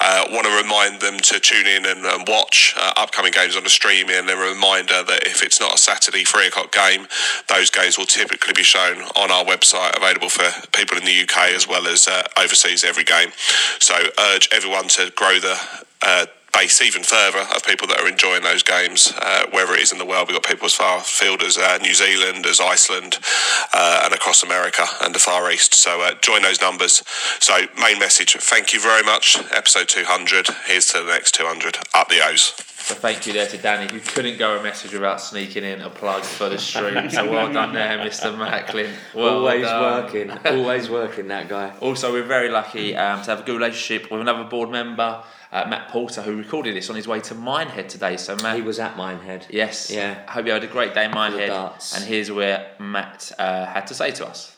Uh, 0.00 0.26
want 0.30 0.46
to 0.46 0.56
remind 0.56 1.00
them 1.00 1.18
to 1.18 1.40
tune 1.40 1.66
in 1.66 1.86
and, 1.86 2.04
and 2.04 2.28
watch 2.28 2.74
upcoming 2.96 3.32
games 3.32 3.56
on 3.56 3.64
the 3.64 3.70
streaming. 3.70 4.16
And 4.16 4.30
a 4.30 4.36
reminder 4.36 5.02
that 5.02 5.26
if 5.26 5.42
it's 5.42 5.60
not 5.60 5.74
a 5.74 5.78
Saturday 5.78 6.24
three 6.24 6.46
o'clock 6.46 6.72
game, 6.72 7.06
those 7.48 7.70
games 7.70 7.98
will 7.98 8.06
typically 8.06 8.52
be 8.54 8.62
shown 8.62 9.02
on 9.16 9.30
our 9.30 9.44
website, 9.44 10.00
available 10.02 10.28
for 10.28 10.48
people 10.72 10.98
in 10.98 11.04
the 11.04 11.22
UK 11.22 11.54
as 11.54 11.68
well 11.68 11.86
as 11.86 12.08
uh, 12.08 12.22
overseas 12.38 12.84
every 12.84 13.04
game. 13.04 13.30
So 13.78 13.94
urge 14.18 14.48
everyone 14.52 14.88
to 14.88 15.12
grow 15.14 15.38
the. 15.38 15.56
Uh, 16.02 16.26
base 16.52 16.82
even 16.82 17.02
further 17.02 17.40
of 17.54 17.64
people 17.64 17.86
that 17.88 18.00
are 18.00 18.08
enjoying 18.08 18.42
those 18.42 18.62
games, 18.62 19.12
uh, 19.20 19.46
wherever 19.50 19.74
it 19.74 19.80
is 19.80 19.92
in 19.92 19.98
the 19.98 20.04
world. 20.04 20.28
We've 20.28 20.40
got 20.40 20.48
people 20.48 20.66
as 20.66 20.74
far 20.74 20.98
afield 20.98 21.42
as 21.42 21.58
uh, 21.58 21.78
New 21.80 21.94
Zealand, 21.94 22.46
as 22.46 22.60
Iceland, 22.60 23.18
uh, 23.72 24.02
and 24.04 24.14
across 24.14 24.42
America 24.42 24.84
and 25.02 25.14
the 25.14 25.18
Far 25.18 25.50
East. 25.50 25.74
So 25.74 26.02
uh, 26.02 26.14
join 26.20 26.42
those 26.42 26.60
numbers. 26.60 27.02
So, 27.40 27.66
main 27.78 27.98
message 27.98 28.36
thank 28.36 28.72
you 28.72 28.80
very 28.80 29.02
much. 29.02 29.38
Episode 29.52 29.88
200. 29.88 30.48
Here's 30.66 30.86
to 30.88 30.98
the 30.98 31.06
next 31.06 31.34
200. 31.34 31.78
Up 31.94 32.08
the 32.08 32.24
O's. 32.24 32.54
So 32.82 32.96
thank 32.96 33.28
you 33.28 33.32
there 33.32 33.46
to 33.46 33.58
Danny, 33.58 33.90
who 33.92 34.00
couldn't 34.00 34.38
go 34.38 34.58
a 34.58 34.62
message 34.62 34.92
without 34.92 35.20
sneaking 35.20 35.62
in 35.62 35.82
a 35.82 35.88
plug 35.88 36.24
for 36.24 36.48
the 36.48 36.58
stream. 36.58 37.08
So 37.10 37.30
well 37.30 37.52
done 37.52 37.72
there, 37.72 37.96
Mr. 37.98 38.36
Macklin. 38.36 38.92
Well 39.14 39.36
always 39.38 39.62
done. 39.62 40.04
working, 40.04 40.30
always 40.44 40.90
working, 40.90 41.28
that 41.28 41.48
guy. 41.48 41.72
Also, 41.80 42.12
we're 42.12 42.24
very 42.24 42.48
lucky 42.48 42.96
um, 42.96 43.22
to 43.22 43.30
have 43.30 43.40
a 43.40 43.42
good 43.44 43.54
relationship 43.54 44.10
with 44.10 44.20
another 44.20 44.42
board 44.42 44.70
member, 44.70 45.22
uh, 45.52 45.66
Matt 45.68 45.88
Porter, 45.88 46.22
who 46.22 46.36
recorded 46.36 46.74
this 46.74 46.88
on 46.88 46.96
his 46.96 47.06
way 47.06 47.20
to 47.20 47.34
Minehead 47.34 47.88
today. 47.88 48.16
So, 48.16 48.36
Matt, 48.36 48.56
He 48.56 48.62
was 48.62 48.78
at 48.78 48.96
Minehead. 48.96 49.46
yes, 49.50 49.90
Yeah. 49.90 50.14
Hope 50.30 50.46
you 50.46 50.52
had 50.52 50.64
a 50.64 50.66
great 50.66 50.94
day 50.94 51.04
in 51.04 51.10
Minehead. 51.12 51.50
And 51.94 52.04
here's 52.04 52.30
where 52.30 52.72
Matt 52.78 53.30
uh, 53.38 53.66
had 53.66 53.86
to 53.88 53.94
say 53.94 54.10
to 54.12 54.26
us. 54.26 54.56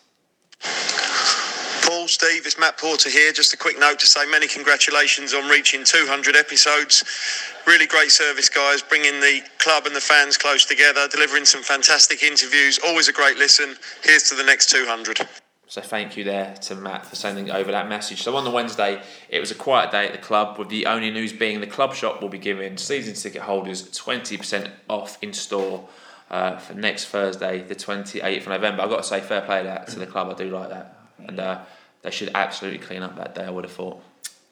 Paul, 1.82 2.08
Steve, 2.08 2.46
it's 2.46 2.58
Matt 2.58 2.78
Porter 2.78 3.10
here. 3.10 3.32
Just 3.32 3.52
a 3.52 3.56
quick 3.56 3.78
note 3.78 3.98
to 3.98 4.06
say 4.06 4.24
many 4.30 4.46
congratulations 4.46 5.34
on 5.34 5.48
reaching 5.50 5.84
200 5.84 6.34
episodes. 6.34 7.04
Really 7.66 7.86
great 7.86 8.10
service, 8.10 8.48
guys, 8.48 8.82
bringing 8.82 9.20
the 9.20 9.42
club 9.58 9.86
and 9.86 9.94
the 9.94 10.00
fans 10.00 10.38
close 10.38 10.64
together, 10.64 11.08
delivering 11.08 11.44
some 11.44 11.62
fantastic 11.62 12.22
interviews. 12.22 12.78
Always 12.86 13.08
a 13.08 13.12
great 13.12 13.36
listen. 13.36 13.76
Here's 14.02 14.28
to 14.30 14.34
the 14.34 14.44
next 14.44 14.70
200. 14.70 15.26
So 15.74 15.80
thank 15.80 16.16
you 16.16 16.22
there 16.22 16.54
to 16.54 16.76
Matt 16.76 17.04
for 17.04 17.16
sending 17.16 17.50
over 17.50 17.72
that 17.72 17.88
message. 17.88 18.22
So 18.22 18.36
on 18.36 18.44
the 18.44 18.50
Wednesday, 18.50 19.02
it 19.28 19.40
was 19.40 19.50
a 19.50 19.56
quiet 19.56 19.90
day 19.90 20.06
at 20.06 20.12
the 20.12 20.20
club, 20.20 20.56
with 20.56 20.68
the 20.68 20.86
only 20.86 21.10
news 21.10 21.32
being 21.32 21.60
the 21.60 21.66
club 21.66 21.96
shop 21.96 22.22
will 22.22 22.28
be 22.28 22.38
giving 22.38 22.76
season 22.76 23.14
ticket 23.14 23.42
holders 23.42 23.90
20% 23.90 24.70
off 24.88 25.18
in 25.20 25.32
store 25.32 25.88
uh, 26.30 26.58
for 26.58 26.74
next 26.74 27.06
Thursday, 27.06 27.62
the 27.62 27.74
28th 27.74 28.42
of 28.42 28.46
November. 28.46 28.82
I've 28.82 28.88
got 28.88 28.98
to 28.98 29.02
say, 29.02 29.20
fair 29.20 29.40
play 29.40 29.62
to 29.62 29.64
that 29.64 29.88
to 29.88 29.98
the 29.98 30.06
club. 30.06 30.30
I 30.30 30.34
do 30.34 30.48
like 30.48 30.68
that, 30.68 30.96
and 31.26 31.40
uh, 31.40 31.62
they 32.02 32.12
should 32.12 32.30
absolutely 32.36 32.78
clean 32.78 33.02
up 33.02 33.16
that 33.16 33.34
day. 33.34 33.42
I 33.42 33.50
would 33.50 33.64
have 33.64 33.72
thought. 33.72 34.00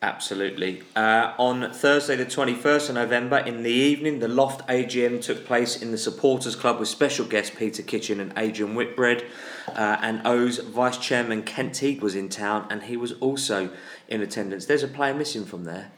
Absolutely. 0.03 0.83
Uh, 0.97 1.33
on 1.39 1.73
Thursday, 1.73 2.17
the 2.17 2.27
21st 2.27 2.89
of 2.89 2.97
November, 2.97 3.39
in 3.39 3.63
the 3.63 3.71
evening, 3.71 4.19
the 4.19 4.27
Loft 4.27 4.67
AGM 4.69 5.23
took 5.23 5.47
place 5.47 5.81
in 5.81 5.93
the 5.93 5.99
Supporters 5.99 6.57
Club 6.57 6.81
with 6.81 6.89
special 6.89 7.25
guests 7.25 7.55
Peter 7.57 7.85
Kitchen 7.85 8.19
and 8.19 8.33
Adrian 8.37 8.75
Whitbread. 8.75 9.25
Uh, 9.69 9.99
and 10.03 10.27
O's 10.27 10.59
Vice 10.59 10.99
Chairman 10.99 11.45
Kent 11.45 11.77
Teague 11.77 12.03
was 12.03 12.17
in 12.17 12.29
town 12.29 12.67
and 12.69 12.83
he 12.83 12.97
was 12.97 13.13
also 13.13 13.71
in 14.09 14.21
attendance. 14.21 14.67
There's 14.67 14.83
a 14.83 14.89
player 14.89 15.15
missing 15.15 15.45
from 15.45 15.63
there. 15.63 15.93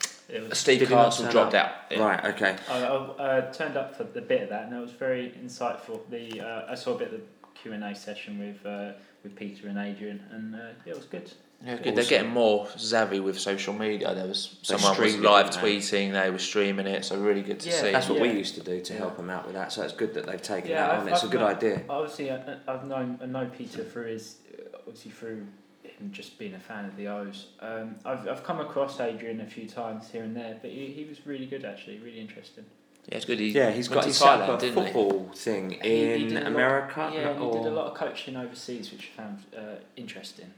Steve 0.52 0.80
Did 0.80 0.88
he 0.88 0.94
not 0.94 1.04
Castle 1.06 1.30
dropped 1.30 1.54
up? 1.54 1.66
out. 1.66 1.72
Yeah. 1.90 2.04
Right, 2.04 2.24
okay. 2.26 2.56
I, 2.68 2.80
I 2.80 2.84
uh, 2.84 3.52
turned 3.52 3.78
up 3.78 3.96
for 3.96 4.04
the 4.04 4.20
bit 4.20 4.42
of 4.42 4.48
that, 4.50 4.64
and 4.64 4.74
it 4.74 4.80
was 4.80 4.90
very 4.90 5.32
insightful. 5.42 6.00
The 6.10 6.40
uh, 6.40 6.66
I 6.72 6.74
saw 6.74 6.94
a 6.94 6.98
bit 6.98 7.12
of 7.12 7.20
the 7.20 7.26
Q 7.54 7.72
and 7.72 7.84
A 7.84 7.94
session 7.94 8.38
with 8.38 8.64
uh, 8.66 8.92
with 9.22 9.36
Peter 9.36 9.68
and 9.68 9.78
Adrian, 9.78 10.22
and 10.32 10.54
uh, 10.54 10.58
yeah, 10.84 10.92
it 10.92 10.96
was 10.96 11.06
good. 11.06 11.30
Yeah, 11.64 11.76
good. 11.76 11.96
They're 11.96 12.04
getting 12.04 12.30
more 12.30 12.68
savvy 12.76 13.20
with 13.20 13.38
social 13.40 13.72
media. 13.72 14.14
There 14.14 14.26
was 14.26 14.56
They 14.68 14.76
someone 14.76 14.90
was 14.90 14.96
streamed 15.10 15.24
it, 15.24 15.28
live 15.30 15.50
didn't 15.50 15.62
they? 15.62 15.76
tweeting. 15.76 16.12
They 16.12 16.30
were 16.30 16.38
streaming 16.38 16.86
it, 16.86 17.04
so 17.04 17.16
really 17.18 17.40
good 17.42 17.60
to 17.60 17.68
Yeah, 17.70 17.80
see. 17.80 17.90
That's 17.92 18.08
what 18.08 18.20
we 18.20 18.30
used 18.30 18.54
to 18.56 18.60
do 18.62 18.80
to 18.82 18.92
help 18.94 19.16
them 19.16 19.30
out 19.30 19.46
with 19.46 19.54
that, 19.54 19.72
so 19.72 19.82
it's 19.82 19.94
good 19.94 20.12
that 20.14 20.26
they've 20.26 20.42
taken 20.42 20.70
Yeah, 20.70 20.86
that 20.88 21.00
on. 21.00 21.08
It's 21.08 21.22
a 21.22 21.28
good 21.28 21.40
known, 21.40 21.50
idea. 21.56 21.82
Obviously, 21.88 22.30
I, 22.30 22.56
I've 22.68 22.84
known 22.84 23.18
I 23.22 23.26
know 23.26 23.50
Peter 23.56 23.82
through 23.84 24.06
his 24.12 24.36
uh, 24.58 24.76
obviously 24.86 25.10
through 25.12 25.46
him 25.82 26.10
just 26.12 26.38
being 26.38 26.54
a 26.54 26.58
fan 26.58 26.84
of 26.84 26.96
the 26.96 27.06
O's. 27.08 27.46
Um, 27.60 27.96
I've 28.04 28.28
I've 28.28 28.44
come 28.44 28.60
across 28.60 29.00
Adrian 29.00 29.40
a 29.40 29.46
few 29.46 29.66
times 29.66 30.10
here 30.10 30.22
and 30.24 30.36
there, 30.36 30.58
but 30.60 30.70
he, 30.70 30.86
he 30.86 31.04
was 31.04 31.26
really 31.26 31.46
good 31.46 31.64
actually, 31.64 31.98
really 32.00 32.20
interesting. 32.20 32.64
Yeah, 33.08 33.16
it's 33.16 33.24
good. 33.26 33.38
He 33.38 33.48
Yeah, 33.50 33.70
he's 33.70 33.88
went 33.88 33.96
got 33.96 34.00
to 34.02 34.08
he's 34.08 34.20
Thailand, 34.20 34.56
a 34.56 34.58
didn't 34.60 34.78
he? 34.86 34.92
football 34.92 35.30
thing 35.34 35.70
He- 35.70 35.88
he 35.88 36.12
in 36.14 36.28
did 36.28 36.32
a 36.32 36.40
lot- 36.40 36.46
America. 36.46 37.10
yeah, 37.14 37.32
he 37.34 37.38
or- 37.40 37.52
did 37.52 37.66
a 37.72 37.74
lot 37.74 37.86
of 37.86 37.94
coaching 37.94 38.36
overseas, 38.36 38.90
which 38.92 39.10
I 39.16 39.22
found 39.22 39.38
uh, 39.56 39.60
interesting. 39.96 40.52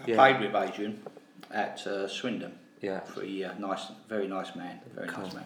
I 0.00 0.04
Yeah. 0.10 0.14
played 0.16 0.40
with 0.40 0.54
Adrian 0.54 1.02
at 1.50 1.86
uh, 1.86 2.08
Swindon. 2.08 2.52
Yeah. 2.80 3.00
For 3.00 3.22
a 3.22 3.26
year. 3.26 3.54
Nice, 3.58 3.86
very 4.08 4.28
nice 4.28 4.54
man. 4.54 4.78
Very 4.94 5.08
Cool. 5.08 5.24
nice 5.24 5.34
man. 5.34 5.44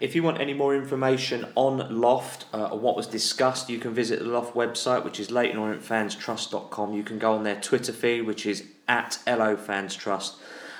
If 0.00 0.16
you 0.16 0.22
want 0.24 0.40
any 0.40 0.54
more 0.54 0.74
information 0.74 1.46
on 1.54 2.00
Loft 2.00 2.46
uh, 2.52 2.70
or 2.72 2.78
what 2.78 2.96
was 2.96 3.06
discussed, 3.06 3.68
you 3.70 3.78
can 3.78 3.92
visit 3.94 4.18
the 4.18 4.24
Loft 4.24 4.54
website, 4.54 5.04
which 5.04 5.20
is 5.20 5.28
LeytonOrientFansTrust.com. 5.28 6.94
You 6.94 7.02
can 7.02 7.18
go 7.18 7.34
on 7.34 7.44
their 7.44 7.60
Twitter 7.60 7.92
feed, 7.92 8.22
which 8.22 8.46
is 8.46 8.64
at 8.88 9.18
LOFansTrust, 9.26 10.34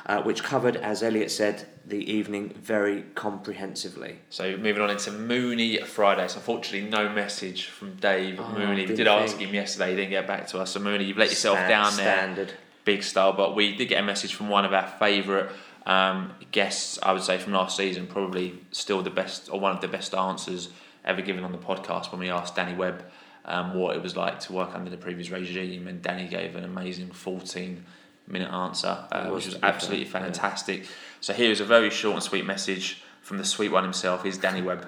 uh, 0.06 0.22
which 0.22 0.42
covered, 0.42 0.76
as 0.76 1.02
Elliot 1.02 1.30
said, 1.30 1.66
the 1.86 2.10
evening 2.10 2.54
very 2.60 3.02
comprehensively. 3.14 4.18
So 4.30 4.56
moving 4.56 4.82
on 4.82 4.90
into 4.90 5.12
Mooney 5.12 5.78
Fridays. 5.82 6.34
Unfortunately, 6.34 6.88
no 6.88 7.08
message 7.08 7.66
from 7.66 7.94
Dave 7.96 8.40
Oh, 8.40 8.52
Mooney. 8.58 8.86
We 8.86 8.94
didn't 8.94 9.08
ask 9.08 9.36
him 9.36 9.54
yesterday. 9.54 9.90
He 9.90 9.96
didn't 9.96 10.10
get 10.10 10.26
back 10.26 10.46
to 10.48 10.58
us. 10.60 10.70
So 10.72 10.80
Mooney, 10.80 11.04
you've 11.04 11.18
let 11.18 11.28
yourself 11.30 11.58
Stan- 11.58 11.68
down 11.68 11.96
there. 11.96 12.16
standard. 12.16 12.52
Big 12.84 13.02
style. 13.02 13.32
But 13.32 13.54
we 13.54 13.74
did 13.74 13.88
get 13.88 14.00
a 14.00 14.06
message 14.06 14.34
from 14.34 14.48
one 14.48 14.64
of 14.64 14.72
our 14.72 14.86
favourite 14.98 15.50
um, 15.86 16.32
guests. 16.50 16.98
I 17.02 17.12
would 17.12 17.22
say 17.22 17.38
from 17.38 17.52
last 17.52 17.76
season, 17.76 18.06
probably 18.06 18.60
still 18.70 19.02
the 19.02 19.10
best 19.10 19.48
or 19.50 19.60
one 19.60 19.72
of 19.72 19.80
the 19.80 19.88
best 19.88 20.14
answers 20.14 20.68
ever 21.04 21.22
given 21.22 21.44
on 21.44 21.52
the 21.52 21.58
podcast 21.58 22.12
when 22.12 22.20
we 22.20 22.30
asked 22.30 22.54
Danny 22.54 22.74
Webb 22.74 23.04
um, 23.44 23.74
what 23.74 23.96
it 23.96 24.02
was 24.02 24.16
like 24.16 24.38
to 24.40 24.52
work 24.52 24.74
under 24.74 24.90
the 24.90 24.96
previous 24.96 25.30
regime, 25.30 25.88
and 25.88 26.00
Danny 26.00 26.28
gave 26.28 26.54
an 26.54 26.64
amazing 26.64 27.10
fourteen 27.10 27.84
minute 28.28 28.52
answer, 28.52 29.04
uh, 29.10 29.28
was, 29.30 29.32
which 29.32 29.46
was 29.46 29.54
to 29.54 29.58
be 29.58 29.60
fair, 29.60 29.70
absolutely 29.70 30.04
yeah. 30.04 30.12
fantastic. 30.12 30.86
So 31.20 31.32
here 31.32 31.50
is 31.50 31.60
a 31.60 31.64
very 31.64 31.90
short 31.90 32.14
and 32.14 32.22
sweet 32.22 32.46
message 32.46 33.02
from 33.20 33.38
the 33.38 33.44
sweet 33.44 33.70
one 33.70 33.82
himself. 33.82 34.22
Here's 34.22 34.38
Danny 34.38 34.62
Webb. 34.62 34.86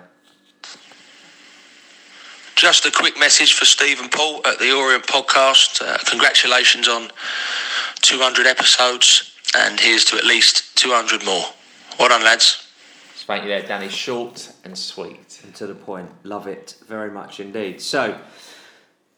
Just 2.54 2.86
a 2.86 2.92
quick 2.92 3.18
message 3.18 3.52
for 3.52 3.64
Steve 3.64 4.00
and 4.00 4.10
Paul 4.10 4.40
at 4.46 4.60
the 4.60 4.72
Orient 4.72 5.06
podcast. 5.06 5.82
Uh, 5.82 5.98
congratulations 6.08 6.86
on 6.86 7.10
200 8.04 8.46
episodes, 8.46 9.32
and 9.56 9.80
here's 9.80 10.04
to 10.04 10.16
at 10.18 10.26
least 10.26 10.76
200 10.76 11.24
more. 11.24 11.42
Well 11.98 12.10
done, 12.10 12.22
lads. 12.22 12.70
Thank 13.14 13.44
you 13.44 13.48
there, 13.48 13.62
Danny. 13.62 13.88
Short 13.88 14.52
and 14.62 14.76
sweet. 14.76 15.40
And 15.42 15.54
to 15.54 15.66
the 15.66 15.74
point. 15.74 16.10
Love 16.22 16.46
it 16.46 16.76
very 16.86 17.10
much 17.10 17.40
indeed. 17.40 17.80
So, 17.80 18.20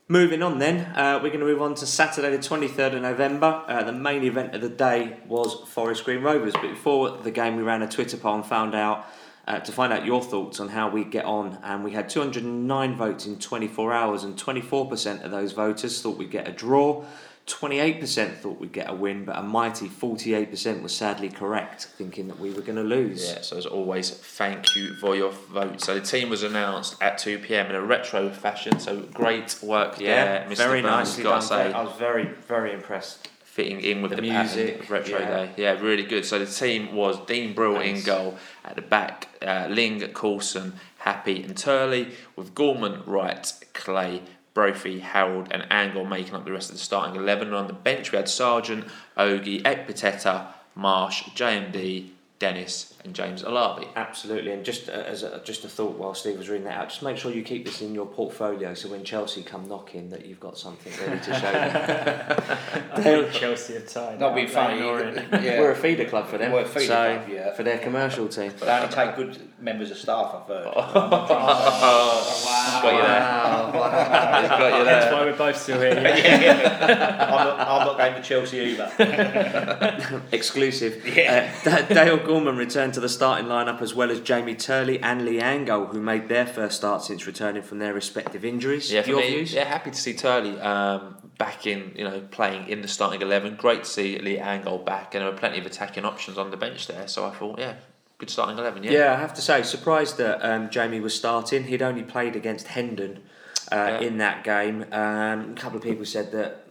moving 0.06 0.40
on 0.40 0.60
then, 0.60 0.84
uh, 0.96 1.18
we're 1.20 1.30
going 1.30 1.40
to 1.40 1.46
move 1.46 1.60
on 1.60 1.74
to 1.74 1.86
Saturday, 1.86 2.30
the 2.30 2.38
23rd 2.38 2.94
of 2.94 3.02
November. 3.02 3.64
Uh, 3.66 3.82
the 3.82 3.92
main 3.92 4.22
event 4.22 4.54
of 4.54 4.60
the 4.60 4.68
day 4.68 5.16
was 5.26 5.68
Forest 5.68 6.04
Green 6.04 6.22
Rovers. 6.22 6.52
But 6.52 6.68
before 6.68 7.10
the 7.10 7.32
game, 7.32 7.56
we 7.56 7.64
ran 7.64 7.82
a 7.82 7.88
Twitter 7.88 8.16
poll 8.16 8.36
and 8.36 8.46
found 8.46 8.76
out. 8.76 9.04
Uh, 9.48 9.60
to 9.60 9.70
find 9.70 9.92
out 9.92 10.04
your 10.04 10.20
thoughts 10.20 10.58
on 10.58 10.68
how 10.68 10.90
we 10.90 11.04
get 11.04 11.24
on, 11.24 11.56
and 11.62 11.84
we 11.84 11.92
had 11.92 12.08
209 12.08 12.96
votes 12.96 13.26
in 13.26 13.38
24 13.38 13.92
hours, 13.92 14.24
and 14.24 14.36
24% 14.36 15.22
of 15.22 15.30
those 15.30 15.52
voters 15.52 16.02
thought 16.02 16.18
we'd 16.18 16.32
get 16.32 16.48
a 16.48 16.50
draw, 16.50 17.04
28% 17.47 18.39
thought 18.39 18.59
we'd 18.59 18.73
get 18.73 18.90
a 18.90 18.94
win, 18.94 19.24
but 19.24 19.39
a 19.39 19.43
mighty 19.43 19.89
48% 19.89 20.82
was 20.82 20.94
sadly 20.94 21.28
correct, 21.28 21.85
thinking 21.97 22.27
that 22.27 22.40
we 22.40 22.51
were 22.51 22.60
going 22.60 22.77
to 22.77 22.82
lose. 22.82 23.24
Yeah, 23.28 23.40
so 23.43 23.56
as 23.56 23.66
always, 23.66 24.10
thank 24.10 24.74
you 24.74 24.94
for 24.94 25.14
your 25.14 25.31
vote. 25.31 25.81
So 25.81 25.94
the 25.94 26.01
team 26.05 26.28
was 26.28 26.43
announced 26.43 27.01
at 27.01 27.18
2 27.18 27.39
pm 27.39 27.66
in 27.66 27.77
a 27.77 27.81
retro 27.81 28.31
fashion, 28.31 28.81
so 28.81 29.01
great 29.14 29.56
work 29.62 30.01
Yeah, 30.01 30.24
there, 30.24 30.47
Mr. 30.51 30.56
very 30.56 30.82
Burns, 30.82 30.93
nicely 31.10 31.23
done. 31.24 31.43
say. 31.43 31.73
I 31.73 31.82
was 31.85 31.97
very, 31.98 32.24
very 32.48 32.73
impressed. 32.73 33.28
Fitting 33.44 33.81
in 33.81 34.02
with 34.02 34.10
The 34.10 34.16
the, 34.16 34.23
music, 34.23 34.90
retro 34.90 35.18
yeah. 35.20 35.28
day. 35.47 35.51
Yeah, 35.56 35.81
really 35.81 36.02
good. 36.02 36.27
So 36.27 36.39
the 36.39 36.44
team 36.47 36.94
was 36.94 37.18
Dean 37.27 37.55
Brill 37.55 37.81
in 37.81 38.02
goal. 38.02 38.36
At 38.64 38.74
the 38.74 38.82
back, 38.82 39.28
uh, 39.40 39.68
Ling, 39.70 40.01
Coulson, 40.12 40.74
Happe 40.98 41.43
and 41.43 41.56
Turley, 41.56 42.09
with 42.35 42.55
Gorman, 42.55 43.02
Wright, 43.06 43.51
Clay, 43.73 44.20
Brophy, 44.56 45.00
Harold 45.00 45.48
and 45.50 45.66
Angle 45.70 46.06
making 46.06 46.34
up 46.34 46.46
the 46.46 46.50
rest 46.50 46.70
of 46.70 46.76
the 46.76 46.80
starting 46.80 47.14
11. 47.14 47.48
And 47.48 47.56
on 47.56 47.66
the 47.66 47.74
bench 47.74 48.10
we 48.10 48.16
had 48.16 48.24
Sargeant, 48.24 48.88
Ogie, 49.14 49.60
Ekpiteta, 49.62 50.46
Marsh, 50.74 51.24
JMD, 51.34 52.08
Dennis 52.38 52.95
and 53.06 53.14
James 53.14 53.42
Alabi. 53.42 53.86
Absolutely, 53.96 54.52
and 54.52 54.64
just 54.64 54.88
uh, 54.88 54.92
as 54.92 55.22
a, 55.22 55.40
just 55.44 55.64
a 55.64 55.68
thought 55.68 55.96
while 55.96 56.12
Steve 56.12 56.36
was 56.36 56.48
reading 56.48 56.64
that 56.64 56.78
out, 56.78 56.88
just 56.90 57.02
make 57.02 57.16
sure 57.16 57.32
you 57.32 57.42
keep 57.42 57.64
this 57.64 57.80
in 57.80 57.94
your 57.94 58.04
portfolio 58.06 58.74
so 58.74 58.88
when 58.90 59.04
Chelsea 59.04 59.42
come 59.42 59.66
knocking 59.68 60.10
that 60.10 60.26
you've 60.26 60.40
got 60.40 60.58
something 60.58 60.92
ready 61.06 61.20
to 61.24 61.34
show 61.34 61.52
them. 61.52 61.72
I 62.92 63.00
think 63.02 63.32
Chelsea 63.32 63.76
are 63.76 63.80
tied. 63.80 64.20
Not 64.20 64.34
being 64.34 64.48
out, 64.48 64.52
funny, 64.52 64.80
yeah. 64.80 65.58
We're 65.60 65.70
a 65.70 65.76
feeder 65.76 66.04
club 66.04 66.26
for 66.28 66.36
them, 66.36 66.52
We're 66.52 66.62
a 66.62 66.66
feeder 66.66 66.86
so 66.86 67.16
club, 67.16 67.28
yeah. 67.30 67.54
for 67.54 67.62
their 67.62 67.78
commercial 67.78 68.28
team. 68.28 68.52
But 68.58 68.66
they 68.66 68.72
only 68.72 68.88
take 68.94 69.16
good 69.16 69.38
members 69.60 69.90
of 69.90 69.96
staff, 69.96 70.34
I've 70.34 70.46
heard. 70.48 70.64
Got 70.74 70.94
you 72.84 72.90
there. 73.02 73.20
Wow, 73.20 73.70
Got 73.72 74.78
you 74.78 74.84
That's 74.84 75.12
why 75.12 75.24
we're 75.24 75.36
both 75.36 75.56
still 75.56 75.80
here. 75.80 75.94
yeah, 75.94 76.16
Yeah. 76.16 76.40
yeah. 76.40 77.24
I'm, 77.24 77.30
not, 77.46 77.60
I'm 77.60 77.86
not 77.86 77.96
going 77.98 78.14
to 78.14 78.22
Chelsea 78.22 78.58
either. 78.58 80.22
Exclusive. 80.32 81.06
Yeah. 81.06 81.52
Uh, 81.64 81.82
Dale 81.82 82.16
Gorman 82.18 82.56
returned 82.56 82.94
to 82.97 83.01
the 83.01 83.09
starting 83.10 83.47
lineup 83.47 83.82
as 83.82 83.94
well 83.94 84.10
as 84.10 84.20
Jamie 84.20 84.55
Turley 84.55 84.98
and 85.02 85.27
Lee 85.27 85.39
Angol, 85.39 85.90
who 85.93 86.01
made 86.01 86.31
their 86.31 86.47
first 86.47 86.77
start 86.77 87.02
since 87.02 87.27
returning 87.27 87.62
from 87.62 87.78
their 87.78 87.93
respective 87.93 88.43
injuries. 88.43 88.90
Yeah, 88.90 89.02
for 89.02 89.10
Your 89.10 89.20
me, 89.20 89.28
views? 89.28 89.52
yeah, 89.52 89.64
happy 89.64 89.90
to 89.90 89.97
see 89.97 90.14
Turley 90.14 90.59
um, 90.60 91.16
back 91.36 91.66
in, 91.66 91.93
you 91.94 92.05
know, 92.05 92.20
playing 92.31 92.68
in 92.70 92.81
the 92.81 92.89
starting 92.89 93.20
eleven. 93.20 93.55
Great 93.56 93.85
to 93.85 93.90
see 93.90 94.18
Lee 94.18 94.39
Angol 94.39 94.82
back, 94.82 95.14
and 95.14 95.23
there 95.23 95.31
were 95.31 95.36
plenty 95.36 95.59
of 95.59 95.66
attacking 95.66 96.06
options 96.06 96.39
on 96.39 96.51
the 96.51 96.56
bench 96.56 96.86
there. 96.86 97.06
So 97.06 97.27
I 97.27 97.32
thought, 97.32 97.59
yeah, 97.59 97.74
good 98.16 98.31
starting 98.31 98.56
eleven. 98.59 98.82
Yeah, 98.82 98.93
Yeah, 98.93 99.12
I 99.12 99.16
have 99.20 99.35
to 99.35 99.43
say, 99.43 99.62
surprised 99.62 100.16
that 100.16 100.43
um, 100.43 100.70
Jamie 100.70 101.01
was 101.01 101.14
starting. 101.14 101.64
He'd 101.64 101.82
only 101.82 102.02
played 102.02 102.35
against 102.35 102.68
Hendon 102.68 103.18
uh, 103.70 103.77
Yeah. 104.01 104.01
in 104.01 104.16
that 104.18 104.43
game. 104.43 104.86
Um, 104.90 105.51
a 105.52 105.55
couple 105.55 105.77
of 105.77 105.82
people 105.85 106.06
said 106.06 106.32
that 106.32 106.65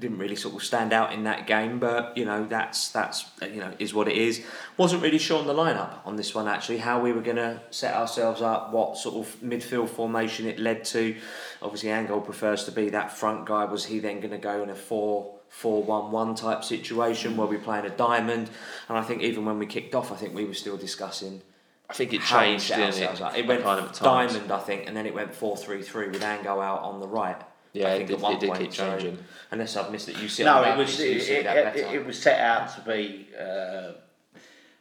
didn't 0.00 0.18
really 0.18 0.36
sort 0.36 0.54
of 0.54 0.62
stand 0.62 0.92
out 0.92 1.12
in 1.12 1.24
that 1.24 1.46
game, 1.46 1.78
but 1.78 2.16
you 2.16 2.24
know 2.24 2.44
that's 2.46 2.88
that's 2.88 3.26
you 3.42 3.60
know 3.60 3.72
is 3.78 3.94
what 3.94 4.08
it 4.08 4.16
is. 4.16 4.44
Wasn't 4.76 5.02
really 5.02 5.18
sure 5.18 5.38
on 5.38 5.46
the 5.46 5.54
lineup 5.54 5.98
on 6.04 6.16
this 6.16 6.34
one 6.34 6.48
actually. 6.48 6.78
How 6.78 7.00
we 7.00 7.12
were 7.12 7.20
going 7.20 7.36
to 7.36 7.60
set 7.70 7.94
ourselves 7.94 8.42
up, 8.42 8.72
what 8.72 8.96
sort 8.96 9.16
of 9.16 9.36
midfield 9.40 9.88
formation 9.88 10.46
it 10.46 10.58
led 10.58 10.84
to. 10.86 11.16
Obviously, 11.62 11.90
Angol 11.90 12.24
prefers 12.24 12.64
to 12.64 12.72
be 12.72 12.90
that 12.90 13.12
front 13.12 13.46
guy. 13.46 13.64
Was 13.64 13.84
he 13.86 13.98
then 13.98 14.20
going 14.20 14.32
to 14.32 14.38
go 14.38 14.62
in 14.62 14.70
a 14.70 14.74
four? 14.74 15.32
4-1-1 15.62 16.36
type 16.36 16.64
situation 16.64 17.36
where 17.36 17.46
we're 17.46 17.60
playing 17.60 17.84
a 17.84 17.90
diamond 17.90 18.50
and 18.88 18.98
I 18.98 19.02
think 19.02 19.22
even 19.22 19.44
when 19.44 19.56
we 19.60 19.66
kicked 19.66 19.94
off 19.94 20.10
I 20.10 20.16
think 20.16 20.34
we 20.34 20.44
were 20.44 20.52
still 20.54 20.76
discussing 20.76 21.42
I 21.88 21.92
think 21.92 22.12
it 22.12 22.22
changed, 22.22 22.68
didn't 22.68 22.96
it? 22.96 23.20
It 23.36 23.46
went 23.46 23.62
kind 23.62 23.78
of 23.78 23.96
diamond, 23.98 24.50
I 24.50 24.58
think, 24.58 24.88
and 24.88 24.96
then 24.96 25.06
it 25.06 25.14
went 25.14 25.34
four 25.34 25.56
three 25.56 25.82
three 25.82 26.08
with 26.08 26.22
Angol 26.22 26.64
out 26.64 26.80
on 26.80 26.98
the 26.98 27.06
right. 27.06 27.40
Yeah, 27.74 27.88
I 27.88 27.90
it 27.90 27.96
think 27.98 28.08
did- 28.08 28.14
at 28.16 28.22
one 28.22 28.34
it 28.34 28.40
did 28.40 28.48
point. 28.50 28.60
keep 28.62 28.72
so- 28.72 28.90
changing. 28.90 29.18
unless 29.50 29.76
I've 29.76 29.90
missed 29.92 30.08
it, 30.08 30.16
you 30.18 30.28
see. 30.28 30.44
no, 30.44 30.54
on 30.58 30.62
the 30.62 30.72
it 30.74 30.78
was 30.78 31.00
it, 31.00 31.06
it, 31.28 31.46
it, 31.46 31.94
it 31.96 32.06
was 32.06 32.22
set 32.22 32.40
out 32.40 32.72
to 32.76 32.80
be 32.90 33.28
uh, 33.38 33.92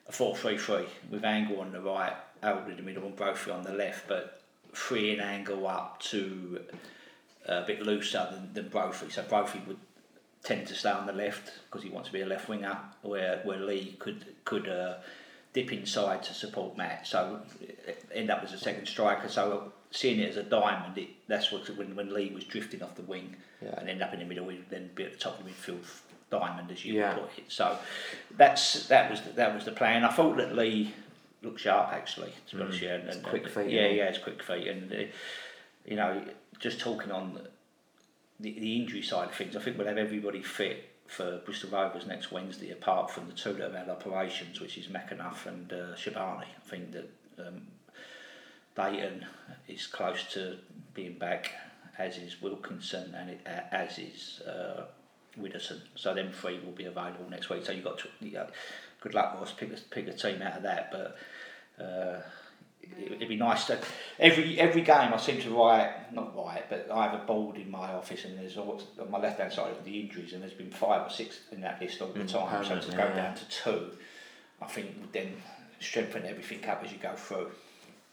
a 0.07 0.11
4-3-3 0.11 0.86
with 1.10 1.24
Angol 1.24 1.60
on 1.60 1.72
the 1.72 1.82
right, 1.82 2.14
Harrold 2.41 2.70
in 2.70 2.78
the 2.78 2.84
middle 2.84 3.03
and 3.06 3.15
Brophy 3.15 3.52
on 3.52 3.64
the 3.64 3.74
left, 3.74 4.07
but 4.07 4.41
freeing 4.74 5.20
Angol 5.20 5.68
up 5.68 5.99
to 6.02 6.60
uh, 7.49 7.61
a 7.64 7.65
bit 7.65 7.82
looser 7.82 8.28
than, 8.32 8.53
than 8.53 8.70
Brophy. 8.70 9.10
So 9.10 9.24
Brophy 9.24 9.61
would 9.68 9.78
tend 10.44 10.68
to 10.68 10.76
stay 10.76 10.91
on 10.91 11.07
the 11.07 11.14
left 11.14 11.52
because 11.65 11.82
he 11.84 11.90
wants 11.90 12.10
to 12.10 12.14
be 12.14 12.22
a 12.22 12.26
left 12.28 12.48
winger, 12.48 12.78
where 13.02 13.40
where 13.44 13.60
Lee 13.60 13.95
could 13.98 14.26
could 14.45 14.68
uh, 14.68 14.95
dip 15.53 15.72
inside 15.72 16.22
to 16.24 16.34
support 16.34 16.78
Matt. 16.78 17.07
So 17.07 17.40
end 18.14 18.30
up 18.30 18.44
as 18.44 18.52
a 18.53 18.57
second 18.57 18.86
striker. 18.88 19.30
So 19.30 19.72
seeing 19.94 20.20
it 20.20 20.30
as 20.30 20.38
a 20.38 20.44
diamond, 20.44 20.98
it, 20.98 21.10
that's 21.28 21.52
what 21.52 21.70
when 21.78 21.95
when 21.95 22.14
Lee 22.14 22.32
was 22.34 22.44
drifting 22.44 22.82
off 22.84 22.95
the 22.95 23.03
wing 23.03 23.36
Yeah. 23.61 23.76
and 23.80 23.88
end 23.88 24.02
up 24.02 24.11
in 24.14 24.20
the 24.20 24.26
middle, 24.26 24.45
we'd 24.45 24.70
then 24.70 24.90
be 24.95 25.03
at 25.06 25.11
the 25.14 25.18
top 25.20 25.40
of 25.40 25.45
the 25.45 25.52
midfield 25.52 25.86
diamond 26.32 26.72
as 26.72 26.84
you 26.84 26.95
Yeah. 26.95 27.14
put 27.14 27.30
it. 27.38 27.45
So 27.52 27.78
that's 28.36 28.88
that 28.88 29.10
was 29.11 29.22
the, 29.22 29.30
that 29.34 29.53
was 29.53 29.65
the 29.65 29.72
plan. 29.72 30.03
I 30.03 30.11
thought 30.11 30.38
that 30.38 30.56
Lee 30.56 30.94
looked 31.44 31.60
sharp 31.61 31.94
actually, 31.94 32.34
to 32.49 32.56
be 32.56 32.61
honest 32.64 32.82
with 32.82 32.90
you. 32.90 32.95
And, 32.95 33.10
and- 33.10 33.24
quick 33.24 33.48
feet, 33.48 33.70
Yeah, 33.70 33.82
yeah. 33.82 33.88
yeah, 33.90 34.03
it's 34.06 34.18
quick 34.18 34.41
feet, 34.44 34.68
and 34.68 34.91
uh, 34.91 34.98
you 35.86 35.95
know, 35.95 36.24
just 36.60 36.80
talking 36.80 37.11
on 37.11 37.40
the, 38.40 38.52
the 38.52 38.76
injury 38.78 39.03
side 39.03 39.30
of 39.30 39.36
things, 39.36 39.56
I 39.56 39.60
think 39.61 39.78
we'll 39.78 39.88
have 39.88 39.98
everybody 39.98 40.41
fit 40.41 40.90
for 41.07 41.38
Bristol 41.45 41.70
Rovers 41.70 42.07
next 42.07 42.32
Wednesday, 42.32 42.72
apart 42.72 43.11
from 43.11 43.28
the 43.28 43.34
two 43.34 43.53
that 43.53 43.61
have 43.72 43.74
had 43.76 43.90
operations, 43.90 44.60
which 44.60 44.78
is 44.78 44.88
McAnuff 44.88 45.45
and 45.45 45.72
uh, 45.72 45.94
Shabani. 45.95 46.45
I 46.45 46.70
think 46.70 46.94
that 46.94 47.10
um, 47.45 47.68
Dayton 48.75 49.25
is 49.67 49.87
close 49.87 50.23
to 50.33 50.57
being 50.93 51.17
back, 51.17 51.51
as 51.97 52.17
is 52.17 52.41
Wilkinson 52.41 53.13
and 53.15 53.29
it, 53.31 53.41
uh, 53.45 53.75
as 53.75 53.97
is 53.99 54.41
uh, 54.47 54.85
Widdowson. 55.39 55.81
So 55.95 56.13
them 56.13 56.31
three 56.31 56.59
will 56.63 56.71
be 56.71 56.85
available 56.85 57.29
next 57.29 57.49
week. 57.49 57.65
So 57.65 57.71
you've 57.71 57.83
got 57.83 57.99
to, 57.99 58.07
you 58.21 58.31
know, 58.33 58.47
good 59.01 59.13
luck, 59.13 59.35
Ross. 59.39 59.53
Pick 59.53 59.71
a, 59.71 59.77
pick 59.91 60.07
a 60.07 60.13
team 60.13 60.41
out 60.41 60.57
of 60.57 60.63
that, 60.63 60.91
but. 60.91 61.17
Uh, 61.83 62.21
it- 62.83 63.13
it'd 63.13 63.29
be 63.29 63.37
nice 63.37 63.65
to 63.65 63.79
every 64.19 64.59
every 64.59 64.81
game 64.81 65.13
I 65.13 65.17
seem 65.17 65.41
to 65.41 65.49
write 65.57 66.13
not 66.13 66.35
write 66.35 66.69
but 66.69 66.89
I 66.91 67.05
have 67.07 67.13
a 67.19 67.23
board 67.25 67.55
in 67.55 67.71
my 67.71 67.93
office 67.93 68.25
and 68.25 68.37
there's 68.37 68.57
always, 68.57 68.83
on 68.99 69.09
my 69.09 69.19
left 69.19 69.39
hand 69.39 69.53
side 69.53 69.71
of 69.71 69.83
the 69.85 70.01
injuries 70.01 70.33
and 70.33 70.43
there's 70.43 70.53
been 70.53 70.69
five 70.69 71.07
or 71.07 71.09
six 71.09 71.39
in 71.53 71.61
that 71.61 71.81
list 71.81 72.01
all 72.01 72.09
the 72.09 72.19
Mm, 72.19 72.29
time 72.29 72.63
so 72.65 72.75
to 72.75 72.81
permanently, 72.91 72.95
go 72.97 73.15
down 73.15 73.35
to 73.35 73.49
two 73.49 73.91
I 74.61 74.65
think 74.67 74.97
would 74.99 75.13
then 75.13 75.33
strengthen 75.79 76.25
everything 76.25 76.63
up 76.69 76.83
as 76.83 76.91
you 76.91 76.97
go 76.97 77.15
through 77.15 77.51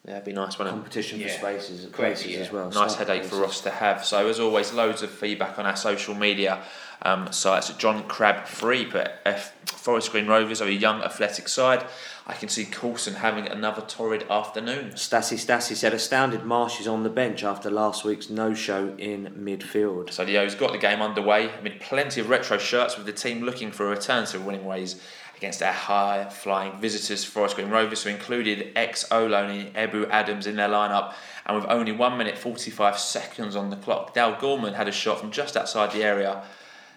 Yeah, 0.07 0.13
it'd 0.13 0.25
be 0.25 0.33
nice, 0.33 0.59
wouldn't 0.59 0.75
it? 0.75 0.79
Competition 0.79 1.21
for 1.21 1.27
Yeah. 1.27 1.39
spaces, 1.39 1.81
Correct, 1.83 1.95
places 1.95 2.27
yeah. 2.29 2.39
as 2.39 2.51
well. 2.53 2.65
Nice 2.71 2.93
Start 2.95 3.09
headache 3.09 3.25
for 3.25 3.45
us 3.45 3.61
to 3.61 3.71
have. 3.71 4.03
So 4.05 4.29
as 4.29 4.41
always, 4.41 4.73
loads 4.73 5.03
of 5.03 5.11
feedback 5.11 5.59
on 5.59 5.67
our 5.67 5.77
social 5.77 6.15
media 6.15 6.63
um, 7.03 7.31
sites. 7.33 7.69
John 7.75 8.05
Crab 8.09 8.47
Free, 8.47 8.85
but 8.87 9.21
F- 9.27 9.55
Forest 9.67 10.13
Green 10.13 10.27
Rovers 10.27 10.63
are 10.63 10.69
a 10.69 10.73
young 10.73 11.03
athletic 11.03 11.49
side. 11.49 11.85
I 12.27 12.33
can 12.35 12.49
see 12.49 12.65
Coulson 12.65 13.15
having 13.15 13.47
another 13.47 13.83
torrid 13.83 14.25
afternoon. 14.31 14.93
Stassi 14.93 15.35
Stassi 15.37 15.75
said, 15.77 15.93
astounded 15.93 16.45
Marsh 16.45 16.81
is 16.81 16.87
on 16.87 17.03
the 17.03 17.11
bench 17.11 17.43
after 17.45 17.71
last 17.71 18.05
week's 18.05 18.31
no-show 18.31 18.95
in 18.99 19.35
midfield. 19.39 20.13
So 20.13 20.25
the 20.25 20.39
O's 20.39 20.55
got 20.55 20.73
the 20.73 20.79
game 20.79 21.03
underway 21.03 21.51
amid 21.59 21.81
plenty 21.81 22.21
of 22.21 22.29
retro 22.31 22.57
shirts 22.59 22.97
with 22.97 23.07
the 23.07 23.13
team 23.13 23.43
looking 23.43 23.71
for 23.71 23.87
a 23.87 23.91
return 23.91 24.25
to 24.27 24.39
winning 24.41 24.65
ways 24.65 25.01
against 25.41 25.63
our 25.63 25.73
high-flying 25.73 26.79
visitors, 26.79 27.25
Forest 27.25 27.57
Green 27.57 27.71
Rovers, 27.71 28.03
who 28.03 28.11
included 28.11 28.73
ex-Oloni 28.77 29.73
Ebou 29.73 30.07
Adams 30.11 30.47
in 30.47 30.57
their 30.57 30.69
lineup. 30.69 31.15
And 31.47 31.57
with 31.57 31.65
only 31.71 31.93
1 31.93 32.19
minute 32.19 32.37
45 32.37 32.99
seconds 32.99 33.57
on 33.57 33.71
the 33.71 33.77
clock, 33.77 34.13
Dale 34.13 34.37
Gorman 34.39 34.75
had 34.75 34.87
a 34.87 34.93
shot 34.93 35.19
from 35.19 35.31
just 35.31 35.57
outside 35.57 35.93
the 35.93 36.05
area 36.05 36.43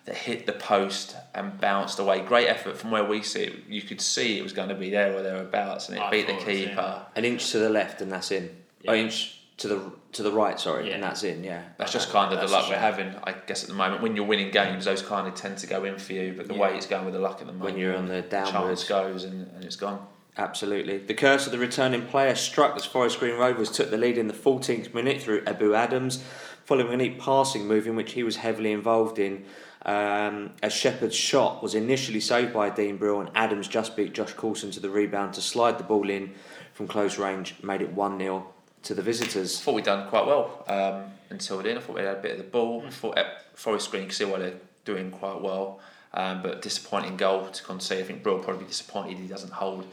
that 0.03 0.15
hit 0.15 0.45
the 0.45 0.51
post 0.51 1.15
and 1.33 1.57
bounced 1.61 1.99
away. 1.99 2.19
Great 2.19 2.49
effort 2.49 2.75
from 2.75 2.91
where 2.91 3.05
we 3.05 3.21
see 3.21 3.43
it. 3.43 3.53
You 3.69 3.81
could 3.81 4.01
see 4.01 4.37
it 4.37 4.43
was 4.43 4.51
going 4.51 4.67
to 4.67 4.75
be 4.75 4.89
there 4.89 5.15
or 5.15 5.23
thereabouts, 5.23 5.87
and 5.87 5.97
it 5.97 6.01
I 6.01 6.11
beat 6.11 6.27
the 6.27 6.33
thought 6.33 6.41
it 6.41 6.47
was 6.47 6.67
keeper. 6.67 7.01
An 7.15 7.23
inch 7.23 7.49
to 7.51 7.59
the 7.59 7.69
left 7.69 8.01
and 8.01 8.11
that's 8.11 8.29
in. 8.29 8.49
An 8.85 8.95
inch 8.95 9.39
to 9.57 9.67
the 9.67 9.91
to 10.13 10.23
the 10.23 10.31
right, 10.31 10.59
sorry, 10.59 10.91
and 10.91 11.01
that's 11.03 11.23
in. 11.23 11.43
Yeah, 11.43 11.61
That's 11.77 11.91
just 11.91 12.09
kind 12.11 12.33
of 12.33 12.39
the 12.39 12.47
luck 12.53 12.69
we're 12.69 12.75
having, 12.77 13.13
I 13.23 13.33
guess, 13.47 13.63
at 13.63 13.69
the 13.69 13.75
moment. 13.75 14.01
When 14.03 14.15
you're 14.15 14.25
winning 14.25 14.51
games, 14.51 14.85
those 14.85 15.01
kind 15.01 15.27
of 15.27 15.33
tend 15.35 15.57
to 15.59 15.67
go 15.67 15.83
in 15.85 15.97
for 15.97 16.13
you, 16.13 16.33
but 16.37 16.47
the 16.47 16.53
Yeah. 16.53 16.59
way 16.61 16.75
it's 16.77 16.85
going 16.85 17.05
with 17.05 17.13
the 17.15 17.19
luck 17.19 17.39
at 17.41 17.47
the 17.47 17.53
moment, 17.53 17.63
When 17.63 17.77
you're 17.77 17.95
on 17.95 18.07
the 18.07 18.21
downwards. 18.21 18.51
chance 18.51 18.83
goes 18.87 19.23
and, 19.23 19.49
and 19.55 19.63
it's 19.65 19.75
gone. 19.75 20.05
Absolutely. 20.37 20.97
The 20.99 21.13
curse 21.13 21.45
of 21.45 21.51
the 21.51 21.59
returning 21.59 22.05
player 22.07 22.33
struck 22.35 22.75
as 22.75 22.85
Forest 22.85 23.19
Green 23.19 23.35
Rovers 23.37 23.69
took 23.71 23.91
the 23.91 23.97
lead 23.97 24.17
in 24.17 24.27
the 24.27 24.33
14th 24.33 24.93
minute 24.93 25.21
through 25.21 25.43
Ebou 25.45 25.75
Adams, 25.75 26.23
following 26.65 26.93
a 26.93 26.97
neat 26.97 27.19
passing 27.19 27.67
move 27.67 27.85
in 27.87 27.95
which 27.95 28.13
he 28.13 28.23
was 28.23 28.37
heavily 28.37 28.71
involved 28.71 29.19
in. 29.19 29.45
Um, 29.85 30.51
as 30.63 30.71
Shepherd's 30.73 31.15
shot 31.15 31.61
was 31.61 31.75
initially 31.75 32.19
saved 32.21 32.53
by 32.53 32.69
Dean 32.69 32.97
Brill, 32.97 33.19
and 33.19 33.29
Adams 33.35 33.67
just 33.67 33.95
beat 33.97 34.13
Josh 34.13 34.33
Coulson 34.33 34.71
to 34.71 34.79
the 34.79 34.89
rebound 34.89 35.33
to 35.33 35.41
slide 35.41 35.77
the 35.77 35.83
ball 35.83 36.09
in 36.09 36.33
from 36.73 36.87
close 36.87 37.17
range, 37.19 37.55
made 37.61 37.81
it 37.81 37.91
1 37.91 38.17
0 38.17 38.47
to 38.83 38.93
the 38.93 39.01
visitors. 39.01 39.59
I 39.59 39.63
thought 39.63 39.75
we'd 39.75 39.85
done 39.85 40.07
quite 40.09 40.25
well 40.25 40.63
um, 40.67 41.11
until 41.29 41.61
then. 41.61 41.77
I 41.77 41.81
thought 41.81 41.95
we 41.95 42.01
had 42.01 42.17
a 42.17 42.21
bit 42.21 42.31
of 42.31 42.37
the 42.37 42.43
ball. 42.43 42.83
I 42.85 42.89
thought 42.89 43.17
Forest 43.55 43.91
Green 43.91 44.05
could 44.05 44.13
see 44.13 44.25
why 44.25 44.39
they're 44.39 44.53
doing 44.85 45.09
quite 45.11 45.41
well, 45.41 45.79
um, 46.13 46.41
but 46.41 46.61
disappointing 46.61 47.17
goal 47.17 47.47
to 47.47 47.63
concede. 47.63 47.99
I 48.01 48.03
think 48.03 48.23
Brill 48.23 48.39
probably 48.39 48.63
be 48.63 48.69
disappointed 48.69 49.17
he 49.17 49.27
doesn't 49.27 49.53
hold 49.53 49.87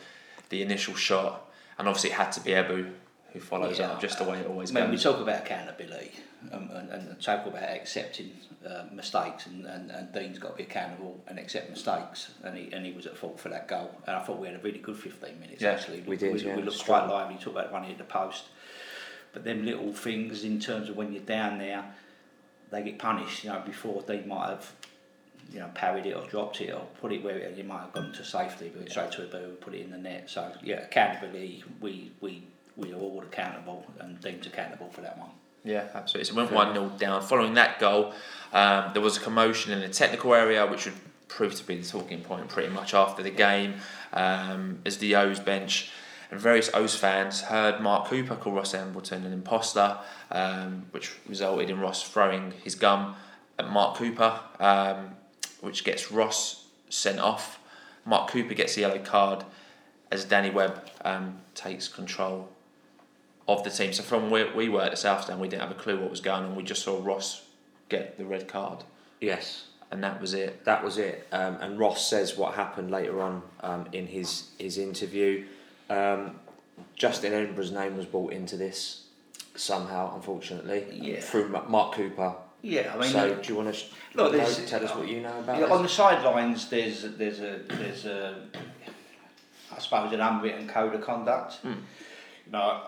the 0.49 0.63
initial 0.63 0.95
shot, 0.95 1.49
and 1.79 1.87
obviously 1.89 2.11
it 2.11 2.15
had 2.17 2.33
to 2.33 2.41
be 2.41 2.51
Ebou 2.51 2.91
who 3.33 3.39
follows 3.39 3.79
Yeah. 3.79 3.93
up, 3.93 4.01
just 4.01 4.19
the 4.19 4.25
way 4.25 4.41
it 4.41 4.47
always 4.49 4.75
I 4.75 4.81
mean, 4.81 4.91
we 4.91 4.99
talk 4.99 5.21
about 5.21 5.43
accountability 5.47 6.11
um, 6.51 6.69
and, 6.73 6.91
and 6.91 7.23
talk 7.23 7.47
about 7.47 7.63
accepting 7.63 8.33
uh, 8.69 8.83
mistakes, 8.93 9.47
and, 9.47 9.65
and, 9.67 9.89
and 9.93 10.13
Dean's 10.13 10.41
got 10.41 10.51
to 10.51 10.57
be 10.57 10.65
accountable 10.65 11.23
and 11.29 11.39
accept 11.39 11.71
mistakes, 11.71 12.33
and 12.43 12.59
he, 12.59 12.73
and 12.73 12.85
he 12.85 12.91
was 12.91 13.07
at 13.07 13.17
fault 13.17 13.39
for 13.39 13.49
that 13.51 13.69
goal. 13.69 13.93
And 14.09 14.17
I 14.17 14.21
thought 14.25 14.41
we 14.41 14.49
had 14.49 14.57
a 14.57 14.63
really 14.65 14.81
good 14.81 14.97
15 14.97 15.39
minutes 15.39 15.63
Yeah, 15.63 15.71
actually. 15.71 16.01
we 16.01 16.17
did, 16.17 16.33
We, 16.35 16.41
yeah, 16.41 16.57
we 16.57 16.63
looked 16.63 16.79
strong. 16.79 17.07
quite 17.07 17.15
lively, 17.15 17.37
talk 17.37 17.53
about 17.53 17.71
one 17.71 17.85
hit 17.85 17.99
the 17.99 18.05
post. 18.05 18.47
But 19.33 19.45
them 19.45 19.65
little 19.65 19.93
things 19.93 20.45
in 20.45 20.59
terms 20.61 20.89
of 20.89 20.97
when 20.97 21.13
you're 21.13 21.23
down 21.23 21.59
there, 21.59 21.85
they 22.71 22.83
get 22.83 22.99
punished. 22.99 23.45
You 23.45 23.51
know, 23.51 23.63
before 23.65 24.03
they 24.07 24.23
might 24.23 24.49
have, 24.51 24.73
you 25.53 25.61
know, 25.61 25.71
parried 25.75 26.07
it 26.07 26.15
or 26.15 26.27
dropped 26.27 26.61
it 26.61 26.73
or 26.73 26.87
put 27.01 27.13
it 27.13 27.23
where 27.23 27.37
it, 27.37 27.59
it 27.59 27.67
might 27.67 27.81
have 27.81 27.93
gone 27.93 28.13
to 28.13 28.25
safety, 28.25 28.73
but 28.75 28.91
straight 28.91 29.13
to 29.13 29.23
Ebou, 29.23 29.61
put 29.61 29.75
it 29.75 29.83
in 29.83 29.91
the 29.91 29.99
net. 29.99 30.29
So 30.29 30.53
yeah, 30.63 30.83
accountability. 30.83 31.65
We 31.81 32.13
we 32.21 32.43
we 32.77 32.93
are 32.93 32.97
all 32.97 33.23
accountable 33.23 33.87
and 34.01 34.21
deemed 34.21 34.47
accountable 34.47 34.91
for 34.91 35.01
that 35.03 35.19
one. 35.19 35.31
Yeah, 35.65 35.89
absolutely. 35.95 36.25
So 36.25 36.33
it 36.33 36.37
went 36.37 36.53
1 36.53 36.75
0 36.75 36.89
down. 36.99 37.23
Following 37.23 37.55
that 37.55 37.79
goal, 37.79 38.15
um, 38.53 38.91
there 38.93 39.03
was 39.03 39.19
a 39.19 39.21
commotion 39.21 39.73
in 39.73 39.81
the 39.81 39.89
technical 39.89 40.35
area, 40.35 40.67
which 40.67 40.87
would 40.87 40.95
prove 41.29 41.55
to 41.55 41.65
be 41.65 41.77
the 41.77 41.87
talking 41.87 42.21
point 42.23 42.49
pretty 42.49 42.73
much 42.73 42.95
after 42.95 43.23
the 43.23 43.31
game, 43.31 43.75
um, 44.13 44.81
as 44.85 44.99
the 44.99 45.15
O's 45.17 45.39
bench 45.39 45.91
and 46.31 46.41
various 46.41 46.71
O's 46.75 46.95
fans 46.95 47.43
heard 47.43 47.81
Mark 47.81 48.07
Cooper 48.07 48.37
call 48.37 48.53
Ross 48.53 48.75
Embleton 48.75 49.25
an 49.25 49.33
imposter, 49.33 49.99
um, 50.31 50.87
which 50.93 51.13
resulted 51.27 51.71
in 51.71 51.81
Ross 51.81 52.09
throwing 52.09 52.53
his 52.63 52.75
gum 52.75 53.17
at 53.59 53.71
Mark 53.71 53.97
Cooper, 53.97 54.39
um, 54.61 55.11
which 55.61 55.85
gets 55.85 56.13
Ross 56.13 56.67
sent 56.89 57.19
off. 57.19 57.59
Mark 58.05 58.31
Cooper 58.31 58.55
gets 58.55 58.77
a 58.77 58.81
yellow 58.81 58.99
card 58.99 59.45
as 60.11 60.25
Danny 60.25 60.51
Webb 60.51 60.89
um, 61.05 61.39
takes 61.55 61.89
control 61.89 62.49
of 63.49 63.65
the 63.65 63.71
team. 63.71 63.93
So 63.93 64.03
from 64.03 64.31
where 64.31 64.55
we 64.55 64.69
were 64.69 64.83
at 64.83 64.93
the 64.93 64.97
South 64.97 65.25
Stand, 65.25 65.41
we 65.41 65.49
didn't 65.49 65.63
have 65.63 65.71
a 65.73 65.81
clue 65.81 66.01
what 66.01 66.11
was 66.11 66.21
going 66.21 66.45
on. 66.45 66.55
We 66.55 66.63
just 66.63 66.83
saw 66.83 67.01
Ross 67.03 67.45
get 67.89 68.17
the 68.19 68.25
red 68.25 68.47
card, 68.47 68.85
Yes. 69.21 69.65
and 69.91 70.03
that 70.05 70.21
was 70.21 70.33
it. 70.35 70.65
That 70.65 70.85
was 70.85 70.97
it. 70.97 71.27
Um, 71.33 71.57
and 71.61 71.79
Ross 71.79 72.09
says 72.09 72.37
what 72.37 72.55
happened 72.55 72.91
later 72.93 73.21
on 73.21 73.43
um, 73.63 73.89
in 73.93 74.07
his 74.07 74.51
his 74.59 74.79
interview. 74.79 75.45
Um, 75.91 76.39
Justin 76.97 77.33
Edinburgh's 77.33 77.73
name 77.73 77.97
was 77.97 78.07
brought 78.07 78.33
into 78.33 78.57
this 78.57 79.07
somehow, 79.55 80.15
unfortunately, 80.15 80.87
Yeah. 80.93 81.21
through 81.21 81.49
Mark 81.49 81.95
Cooper. 81.95 82.35
Yeah, 82.63 82.93
I 82.95 82.99
mean, 82.99 83.11
so 83.11 83.35
do 83.35 83.49
you 83.53 83.59
want 83.59 83.75
to 83.75 83.85
Look, 84.15 84.33
there's- 84.33 84.69
tell 84.69 84.85
us 84.85 84.95
what 84.95 85.09
you 85.09 85.21
know 85.21 85.39
about 85.39 85.57
Yeah, 85.59 85.65
this? 85.67 85.73
on 85.73 85.83
the 85.83 85.89
sidelines, 85.89 86.69
there's 86.69 87.03
there's 87.17 87.41
a 87.41 87.59
there's 87.69 88.05
a 88.07 88.35
I 89.75 89.79
suppose 89.79 90.13
an 90.13 90.21
unwritten 90.21 90.69
code 90.69 90.95
of 90.95 91.01
conduct. 91.01 91.55
Hmm. 91.57 91.69
You 92.47 92.53
know, 92.53 92.83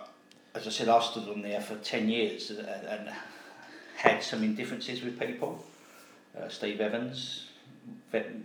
as 0.54 0.66
I 0.66 0.70
said, 0.70 0.88
I 0.88 1.00
stood 1.00 1.28
on 1.28 1.40
there 1.42 1.60
for 1.60 1.76
ten 1.76 2.08
years 2.08 2.50
and, 2.50 2.60
and 2.68 3.10
had 3.96 4.22
some 4.22 4.42
indifferences 4.44 5.02
with 5.02 5.18
people. 5.18 5.64
Uh, 6.38 6.48
Steve 6.48 6.80
Evans, 6.80 7.48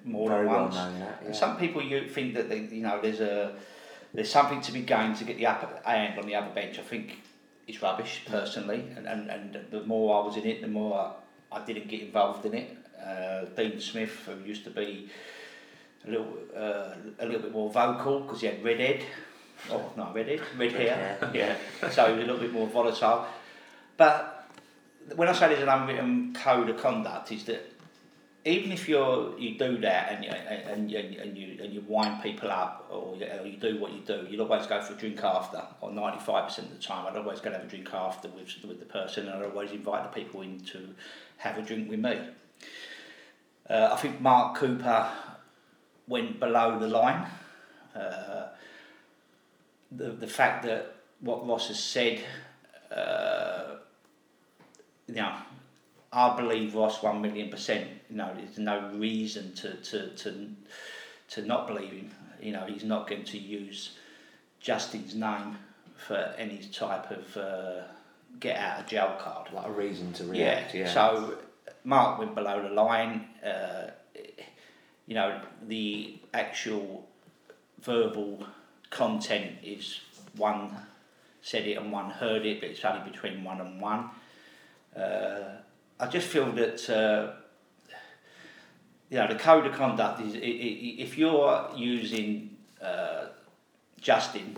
more 0.06 0.30
Very 0.30 0.44
than 0.46 0.54
well 0.54 0.62
once. 0.64 0.76
known, 0.76 0.94
And 0.96 1.06
yeah. 1.28 1.32
some 1.34 1.58
people 1.58 1.82
you 1.82 2.08
think 2.08 2.36
that 2.36 2.48
they, 2.50 2.60
you 2.60 2.82
know 2.84 3.00
there's 3.02 3.22
a 3.22 3.54
there's 4.18 4.32
something 4.32 4.62
to 4.62 4.72
be 4.72 4.82
gained 4.82 5.16
to 5.16 5.24
get 5.24 5.38
the 5.38 5.46
upper 5.46 5.70
hand 5.88 6.18
on 6.18 6.26
the 6.26 6.34
other 6.34 6.50
bench. 6.50 6.80
I 6.80 6.82
think 6.82 7.22
it's 7.68 7.80
rubbish 7.84 8.24
personally, 8.26 8.84
and, 8.96 9.06
and, 9.06 9.30
and 9.30 9.60
the 9.70 9.84
more 9.84 10.20
I 10.20 10.26
was 10.26 10.36
in 10.38 10.46
it, 10.48 10.60
the 10.62 10.68
more 10.68 11.16
I, 11.52 11.58
I 11.60 11.64
didn't 11.64 11.88
get 11.88 12.02
involved 12.02 12.44
in 12.48 12.56
it. 12.56 12.78
Uh, 13.00 13.46
Dean 13.56 13.80
Smith, 13.80 14.26
who 14.26 14.44
used 14.44 14.64
to 14.64 14.72
be 14.72 15.08
a 16.08 16.10
little 16.10 16.34
uh, 16.56 16.96
a 17.20 17.26
little 17.28 17.42
bit 17.42 17.52
more 17.52 17.70
vocal 17.70 18.22
because 18.22 18.42
he 18.42 18.48
had 18.48 18.64
red 18.64 18.80
head. 18.80 19.04
Oh 19.70 19.94
no, 19.96 20.12
red 20.12 20.30
head, 20.30 20.42
red 20.58 20.72
hair. 20.72 21.18
yeah, 21.36 21.56
so 21.92 22.08
he 22.08 22.14
was 22.14 22.24
a 22.24 22.26
little 22.26 22.42
bit 22.42 22.52
more 22.52 22.66
volatile. 22.66 23.28
But 23.98 24.50
when 25.16 25.28
I 25.28 25.34
say 25.34 25.50
there's 25.50 25.62
an 25.62 25.70
unwritten 25.70 26.34
code 26.34 26.72
of 26.72 26.78
conduct, 26.78 27.32
is 27.32 27.44
that 27.44 27.72
even 28.46 28.72
if 28.72 28.88
you're 28.88 29.38
you 29.38 29.58
do 29.58 29.78
that 29.80 30.12
and 30.14 30.24
you, 30.24 30.32
and, 30.32 30.92
you, 30.92 31.20
and 31.22 31.38
you 31.38 31.64
and 31.64 31.74
you 31.74 31.84
wind 31.88 32.24
people 32.24 32.50
up 32.50 32.88
or 32.90 33.16
you, 33.16 33.26
or 33.26 33.46
you 33.46 33.58
do 33.58 33.80
what 33.80 33.92
you 33.92 34.00
do, 34.00 34.26
you'll 34.30 34.42
always 34.42 34.68
go 34.68 34.82
for 34.82 34.94
a 34.94 34.96
drink 34.96 35.24
after. 35.24 35.62
Or 35.82 35.92
ninety 35.92 36.20
five 36.20 36.46
percent 36.48 36.68
of 36.72 36.78
the 36.78 36.84
time, 36.84 37.06
I'd 37.08 37.18
always 37.18 37.40
go 37.40 37.48
and 37.48 37.56
have 37.56 37.66
a 37.66 37.68
drink 37.68 37.94
after 37.94 38.30
with 38.30 38.56
with 38.66 38.80
the 38.80 38.86
person, 38.86 39.28
and 39.28 39.44
I'd 39.44 39.50
always 39.50 39.72
invite 39.72 40.12
the 40.12 40.22
people 40.22 40.42
in 40.42 40.60
to 40.62 40.96
have 41.38 41.58
a 41.58 41.62
drink 41.62 41.90
with 41.90 42.00
me. 42.00 42.20
Uh, 43.70 43.90
I 43.92 43.98
think 43.98 44.22
Mark 44.22 44.56
Cooper 44.56 45.10
went 46.08 46.40
below 46.40 46.80
the 46.80 46.88
line. 46.88 47.28
Uh, 47.94 48.48
the 49.92 50.12
the 50.12 50.28
fact 50.28 50.64
that 50.64 50.96
what 51.20 51.48
Ross 51.48 51.68
has 51.68 51.84
said, 51.84 52.22
uh, 52.96 53.78
you 55.08 55.16
know, 55.16 55.36
I 56.12 56.36
believe 56.36 56.76
Ross 56.76 57.04
one 57.04 57.22
million 57.22 57.50
percent. 57.50 57.88
You 58.10 58.18
know, 58.18 58.34
there's 58.36 58.58
no 58.58 58.92
reason 58.94 59.54
to, 59.56 59.74
to, 59.76 60.10
to, 60.16 60.50
to 61.30 61.42
not 61.46 61.68
believe 61.68 61.92
him. 61.92 62.12
You 62.42 62.54
know, 62.54 62.66
he's 62.66 62.84
not 62.84 63.08
going 63.08 63.24
to 63.26 63.38
use 63.38 63.98
Justin's 64.60 65.16
name 65.16 65.58
for 65.96 66.34
any 66.38 66.60
type 66.60 67.12
of 67.12 67.38
uh, 67.38 67.82
get 68.40 68.58
out 68.58 68.82
of 68.82 68.88
jail 68.88 69.18
card. 69.20 69.52
Like 69.52 69.68
a 69.68 69.72
reason 69.72 70.14
to 70.14 70.26
react, 70.26 70.74
yeah. 70.74 70.92
So 70.94 71.38
Mark 71.84 72.20
went 72.20 72.36
below 72.36 72.62
the 72.62 72.70
line. 72.74 73.28
Uh, 73.44 73.92
you 75.08 75.16
know, 75.16 75.42
the 75.68 76.20
actual 76.34 77.08
verbal 77.82 78.46
content 78.90 79.54
is 79.64 80.02
one 80.36 80.76
said 81.42 81.66
it 81.66 81.78
and 81.78 81.92
one 81.92 82.10
heard 82.10 82.46
it, 82.46 82.60
but 82.60 82.70
it's 82.70 82.84
only 82.84 83.10
between 83.10 83.44
one 83.44 83.62
and 83.62 83.80
one. 83.80 84.10
Uh, 84.96 85.58
I 86.00 86.08
just 86.08 86.28
feel 86.28 86.52
that 86.54 86.90
uh, 86.90 87.34
you 89.10 89.18
know 89.18 89.28
the 89.28 89.36
code 89.36 89.66
of 89.66 89.74
conduct 89.74 90.22
is 90.22 90.34
if 90.36 91.18
you're 91.18 91.70
using 91.76 92.58
uh, 92.82 93.28
Justin 94.00 94.58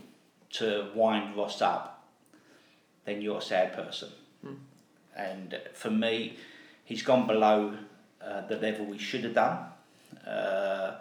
to 0.51 0.89
wind 0.93 1.35
Ross 1.35 1.61
up, 1.61 2.03
then 3.05 3.21
you're 3.21 3.37
a 3.37 3.41
sad 3.41 3.73
person. 3.73 4.09
And 5.15 5.59
for 5.73 5.91
me, 5.91 6.37
he's 6.85 7.03
gone 7.03 7.27
below 7.27 7.73
uh, 8.21 8.41
the 8.47 8.55
level 8.57 8.85
we 8.85 8.97
should 8.97 9.23
have 9.23 9.33
done. 9.33 9.59
Uh, 10.25 10.95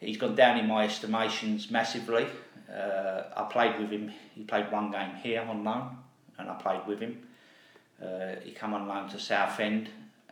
he's 0.00 0.16
gone 0.16 0.34
down 0.34 0.58
in 0.58 0.66
my 0.66 0.84
estimations 0.84 1.70
massively. 1.70 2.26
Uh, 2.72 3.22
I 3.36 3.42
played 3.50 3.78
with 3.78 3.90
him. 3.90 4.12
He 4.34 4.42
played 4.42 4.70
one 4.72 4.90
game 4.90 5.14
here 5.22 5.42
on 5.42 5.64
loan, 5.64 5.96
and 6.38 6.50
I 6.50 6.54
played 6.54 6.86
with 6.86 7.00
him. 7.00 7.26
Uh, 8.02 8.36
he 8.42 8.50
came 8.52 8.74
on 8.74 8.86
loan 8.88 9.08
to 9.08 9.18
Southend 9.18 9.88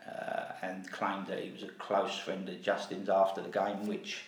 uh, 0.07 0.43
and 0.61 0.89
claimed 0.91 1.27
that 1.27 1.39
he 1.39 1.51
was 1.51 1.63
a 1.63 1.67
close 1.79 2.17
friend 2.17 2.47
of 2.47 2.61
Justin's 2.61 3.09
after 3.09 3.41
the 3.41 3.49
game, 3.49 3.87
which 3.87 4.21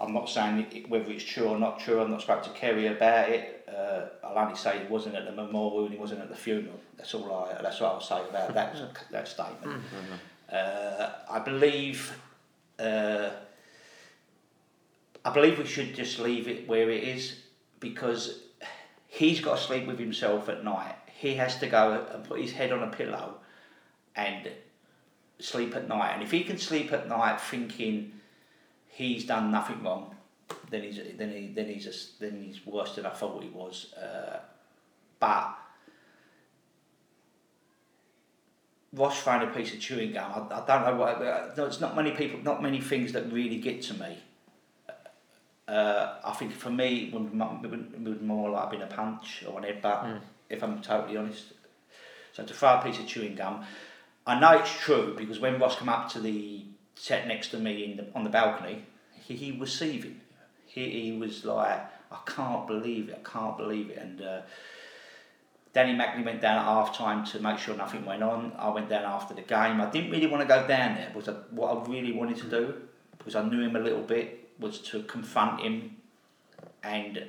I'm 0.00 0.12
not 0.12 0.28
saying 0.28 0.66
it, 0.72 0.88
whether 0.88 1.10
it's 1.10 1.24
true 1.24 1.48
or 1.48 1.58
not 1.58 1.80
true. 1.80 2.00
I'm 2.00 2.10
not 2.10 2.22
spoke 2.22 2.42
to 2.44 2.50
Kerry 2.50 2.86
about 2.86 3.28
it. 3.30 3.66
Uh, 3.68 4.06
I'll 4.24 4.38
only 4.38 4.56
say 4.56 4.78
he 4.78 4.86
wasn't 4.86 5.16
at 5.16 5.24
the 5.24 5.32
memorial 5.32 5.84
and 5.84 5.92
he 5.92 5.98
wasn't 5.98 6.20
at 6.20 6.28
the 6.28 6.36
funeral. 6.36 6.78
That's 6.96 7.14
all 7.14 7.32
I. 7.32 7.60
That's 7.60 7.80
what 7.80 7.92
I'll 7.92 8.00
say 8.00 8.20
about 8.28 8.54
that 8.54 8.76
that 9.10 9.28
statement. 9.28 9.82
Uh, 10.52 11.10
I 11.30 11.38
believe. 11.40 12.16
Uh, 12.78 13.30
I 15.24 15.30
believe 15.30 15.58
we 15.58 15.66
should 15.66 15.94
just 15.94 16.20
leave 16.20 16.48
it 16.48 16.68
where 16.68 16.88
it 16.90 17.02
is 17.02 17.40
because 17.80 18.40
he's 19.08 19.40
got 19.40 19.58
to 19.58 19.62
sleep 19.62 19.86
with 19.86 19.98
himself 19.98 20.48
at 20.48 20.64
night. 20.64 20.94
He 21.18 21.34
has 21.34 21.58
to 21.58 21.66
go 21.66 22.06
and 22.14 22.22
put 22.22 22.40
his 22.40 22.52
head 22.52 22.70
on 22.70 22.84
a 22.84 22.86
pillow 22.86 23.38
and 24.14 24.48
sleep 25.40 25.74
at 25.74 25.88
night. 25.88 26.12
And 26.14 26.22
if 26.22 26.30
he 26.30 26.44
can 26.44 26.58
sleep 26.58 26.92
at 26.92 27.08
night 27.08 27.40
thinking 27.40 28.12
he's 28.86 29.24
done 29.26 29.50
nothing 29.50 29.82
wrong, 29.82 30.14
then 30.70 30.84
he's 30.84 31.00
then 31.16 31.32
he 31.32 31.48
then 31.48 31.66
he's 31.66 31.86
a, 31.88 32.22
then 32.22 32.40
he's 32.44 32.64
worse 32.64 32.94
than 32.94 33.04
I 33.04 33.10
thought 33.10 33.42
he 33.42 33.48
was. 33.48 33.92
Uh, 33.94 34.38
but 35.18 35.58
Ross 38.92 39.18
found 39.18 39.42
a 39.42 39.52
piece 39.52 39.74
of 39.74 39.80
chewing 39.80 40.12
gum. 40.12 40.30
I, 40.32 40.54
I 40.54 40.66
don't 40.66 40.86
know 40.86 41.00
what. 41.00 41.20
Uh, 41.20 41.52
there's 41.56 41.80
not 41.80 41.96
many 41.96 42.12
people, 42.12 42.38
not 42.44 42.62
many 42.62 42.80
things 42.80 43.12
that 43.12 43.32
really 43.32 43.58
get 43.58 43.82
to 43.82 43.94
me. 43.94 44.18
Uh, 45.66 46.14
I 46.24 46.32
think 46.32 46.52
for 46.52 46.70
me, 46.70 47.06
it 47.06 47.12
would, 47.12 47.26
it 47.34 48.00
would, 48.00 48.22
more 48.22 48.50
like 48.50 48.70
been 48.70 48.82
a 48.82 48.86
punch 48.86 49.44
or 49.46 49.58
an 49.58 49.64
headbutt, 49.64 50.04
Mm. 50.04 50.20
If 50.48 50.62
I'm 50.62 50.80
totally 50.80 51.16
honest. 51.16 51.52
So 52.32 52.44
to 52.44 52.54
throw 52.54 52.78
a 52.78 52.82
piece 52.82 52.98
of 52.98 53.06
chewing 53.06 53.34
gum, 53.34 53.64
I 54.26 54.38
know 54.38 54.52
it's 54.58 54.72
true 54.72 55.14
because 55.16 55.40
when 55.40 55.58
Ross 55.58 55.78
came 55.78 55.88
up 55.88 56.10
to 56.10 56.20
the 56.20 56.64
set 56.94 57.26
next 57.26 57.48
to 57.48 57.58
me 57.58 57.84
in 57.84 57.96
the, 57.96 58.06
on 58.14 58.24
the 58.24 58.30
balcony, 58.30 58.84
he, 59.12 59.34
he 59.34 59.52
was 59.52 59.76
seething. 59.76 60.20
He, 60.66 60.90
he 60.90 61.12
was 61.12 61.44
like, 61.44 61.80
I 62.10 62.18
can't 62.26 62.66
believe 62.66 63.08
it, 63.08 63.22
I 63.24 63.28
can't 63.28 63.56
believe 63.56 63.90
it. 63.90 63.98
And 63.98 64.20
uh, 64.22 64.40
Danny 65.72 65.94
Macklin 65.94 66.24
went 66.24 66.40
down 66.40 66.58
at 66.58 66.64
half 66.64 66.96
time 66.96 67.24
to 67.26 67.40
make 67.40 67.58
sure 67.58 67.76
nothing 67.76 68.04
went 68.04 68.22
on. 68.22 68.52
I 68.58 68.68
went 68.70 68.88
down 68.88 69.04
after 69.04 69.34
the 69.34 69.42
game. 69.42 69.80
I 69.80 69.90
didn't 69.90 70.10
really 70.10 70.26
want 70.26 70.42
to 70.42 70.48
go 70.48 70.66
down 70.66 70.96
there 70.96 71.10
because 71.14 71.34
what 71.50 71.76
I 71.76 71.90
really 71.90 72.12
wanted 72.12 72.36
to 72.38 72.50
do, 72.50 72.74
because 73.16 73.34
I 73.34 73.42
knew 73.48 73.60
him 73.60 73.76
a 73.76 73.80
little 73.80 74.02
bit, 74.02 74.50
was 74.58 74.80
to 74.80 75.02
confront 75.04 75.60
him 75.60 75.96
and 76.82 77.24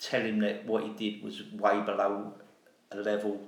tell 0.00 0.22
him 0.22 0.40
that 0.40 0.66
what 0.66 0.82
he 0.84 0.90
did 0.90 1.22
was 1.22 1.42
way 1.52 1.80
below 1.80 2.32
a 2.90 2.96
level 2.96 3.40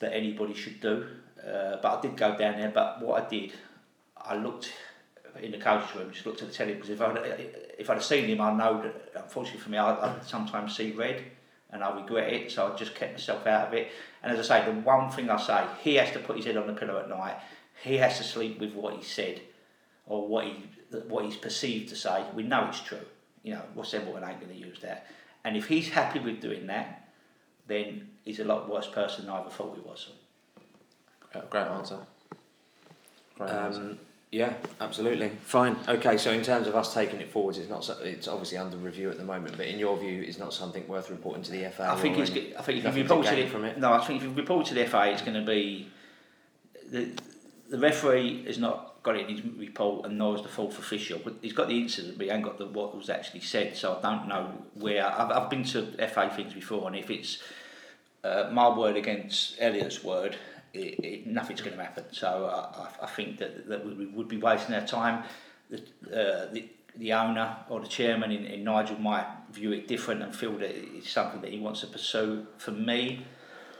that 0.00 0.12
anybody 0.12 0.54
should 0.54 0.80
do. 0.80 1.06
Uh, 1.40 1.76
but 1.82 1.98
I 1.98 2.00
did 2.00 2.16
go 2.16 2.36
down 2.36 2.58
there. 2.58 2.70
But 2.70 3.00
what 3.00 3.24
I 3.24 3.28
did, 3.28 3.52
I 4.16 4.36
looked 4.36 4.72
in 5.40 5.52
the 5.52 5.58
coach 5.58 5.94
room, 5.94 6.10
just 6.10 6.26
looked 6.26 6.42
at 6.42 6.48
the 6.48 6.54
telly 6.54 6.74
because 6.74 6.90
if 6.90 7.00
I 7.00 7.12
if 7.78 7.90
I'd 7.90 7.94
have 7.94 8.04
seen 8.04 8.26
him, 8.26 8.40
I 8.40 8.52
know 8.52 8.82
that 8.82 9.22
unfortunately 9.22 9.60
for 9.60 9.70
me, 9.70 9.78
I, 9.78 9.92
I 9.92 10.20
sometimes 10.20 10.76
see 10.76 10.92
red, 10.92 11.22
and 11.70 11.84
I 11.84 11.94
regret 11.94 12.32
it. 12.32 12.50
So 12.50 12.72
I 12.72 12.76
just 12.76 12.94
kept 12.94 13.12
myself 13.12 13.46
out 13.46 13.68
of 13.68 13.74
it. 13.74 13.88
And 14.22 14.32
as 14.36 14.50
I 14.50 14.60
say, 14.60 14.66
the 14.66 14.80
one 14.80 15.10
thing 15.10 15.30
I 15.30 15.36
say, 15.36 15.64
he 15.82 15.96
has 15.96 16.10
to 16.12 16.18
put 16.18 16.36
his 16.36 16.46
head 16.46 16.56
on 16.56 16.66
the 16.66 16.72
pillow 16.72 16.98
at 16.98 17.08
night. 17.08 17.36
He 17.82 17.98
has 17.98 18.16
to 18.18 18.24
sleep 18.24 18.58
with 18.58 18.72
what 18.72 18.96
he 18.96 19.02
said, 19.02 19.40
or 20.06 20.26
what 20.26 20.44
he 20.44 20.54
what 21.08 21.24
he's 21.24 21.36
perceived 21.36 21.90
to 21.90 21.96
say. 21.96 22.24
We 22.34 22.42
know 22.42 22.66
it's 22.68 22.80
true. 22.80 22.98
You 23.42 23.54
know, 23.54 23.62
Ross 23.74 23.94
Embleton 23.94 24.28
ain't 24.28 24.40
going 24.40 24.52
to 24.52 24.58
use 24.58 24.80
that. 24.80 25.06
And 25.46 25.56
if 25.56 25.68
he's 25.68 25.90
happy 25.90 26.18
with 26.18 26.40
doing 26.40 26.66
that, 26.66 27.08
then 27.68 28.08
he's 28.24 28.40
a 28.40 28.44
lot 28.44 28.68
worse 28.68 28.88
person 28.88 29.26
than 29.26 29.34
I 29.34 29.40
ever 29.40 29.48
thought 29.48 29.76
he 29.76 29.80
was. 29.88 30.10
Uh, 31.32 31.40
Great 31.48 31.68
answer. 31.68 31.98
Great 33.38 33.50
answer. 33.50 33.80
Um, 33.80 33.98
yeah, 34.32 34.54
absolutely. 34.80 35.30
Fine. 35.44 35.76
Okay, 35.86 36.16
so 36.16 36.32
in 36.32 36.42
terms 36.42 36.66
of 36.66 36.74
us 36.74 36.92
taking 36.92 37.20
it 37.20 37.30
forwards, 37.30 37.58
it's 37.58 37.70
not. 37.70 37.84
So, 37.84 37.96
it's 38.02 38.26
obviously 38.26 38.58
under 38.58 38.76
review 38.76 39.08
at 39.08 39.18
the 39.18 39.24
moment, 39.24 39.56
but 39.56 39.66
in 39.66 39.78
your 39.78 39.96
view, 39.96 40.20
it's 40.20 40.38
not 40.38 40.52
something 40.52 40.86
worth 40.88 41.10
reporting 41.10 41.44
to 41.44 41.52
the 41.52 41.70
FA. 41.70 41.92
I 41.92 41.94
think 41.94 42.18
or 42.18 42.22
it's. 42.22 42.32
I 42.32 42.62
think 42.62 42.84
if 42.84 42.96
you 42.96 43.04
to 43.04 43.08
report 43.08 43.26
to 43.26 43.36
the, 43.36 43.46
from 43.46 43.64
it. 43.66 43.78
no, 43.78 43.92
I 43.92 44.04
think 44.04 44.22
if 44.22 44.28
you 44.28 44.34
report 44.34 44.66
to 44.66 44.74
the 44.74 44.84
FA, 44.86 45.12
it's 45.12 45.22
going 45.22 45.34
to 45.34 45.46
be 45.46 45.88
the 46.90 47.12
the 47.70 47.78
referee 47.78 48.44
is 48.48 48.58
not 48.58 48.85
got 49.06 49.16
it 49.16 49.28
in 49.28 49.36
his 49.36 49.44
report, 49.56 50.04
and 50.04 50.20
has 50.20 50.42
the 50.42 50.48
fourth 50.48 50.78
official. 50.78 51.20
But 51.22 51.36
he's 51.40 51.52
got 51.52 51.68
the 51.68 51.78
incident, 51.78 52.18
but 52.18 52.26
he 52.26 52.32
ain't 52.32 52.42
got 52.42 52.58
the 52.58 52.66
what 52.66 52.94
was 52.94 53.08
actually 53.08 53.40
said. 53.40 53.76
So 53.76 53.98
I 53.98 54.02
don't 54.02 54.28
know 54.28 54.52
where. 54.74 55.06
I've, 55.06 55.30
I've 55.30 55.48
been 55.48 55.64
to 55.64 55.82
FA 56.08 56.30
things 56.34 56.52
before, 56.52 56.86
and 56.88 56.96
if 56.96 57.08
it's 57.08 57.38
uh, 58.24 58.50
my 58.52 58.68
word 58.76 58.96
against 58.96 59.56
Elliot's 59.60 60.02
word, 60.02 60.36
it, 60.74 60.98
it, 61.04 61.26
nothing's 61.26 61.60
going 61.60 61.76
to 61.76 61.82
happen. 61.82 62.04
So 62.10 62.46
I, 62.46 62.82
I, 62.82 63.04
I 63.04 63.06
think 63.06 63.38
that, 63.38 63.68
that 63.68 63.86
we 63.86 64.06
would 64.06 64.28
be 64.28 64.38
wasting 64.38 64.74
our 64.74 64.86
time. 64.86 65.22
The, 65.70 65.78
uh, 65.78 66.52
the, 66.52 66.68
the 66.96 67.12
owner 67.12 67.56
or 67.68 67.80
the 67.80 67.88
chairman 67.88 68.32
in, 68.32 68.44
in 68.44 68.64
Nigel 68.64 68.98
might 68.98 69.26
view 69.52 69.72
it 69.72 69.86
different 69.86 70.22
and 70.22 70.34
feel 70.34 70.52
that 70.58 70.70
it's 70.70 71.10
something 71.10 71.40
that 71.42 71.52
he 71.52 71.60
wants 71.60 71.80
to 71.82 71.86
pursue. 71.86 72.46
For 72.58 72.72
me, 72.72 73.24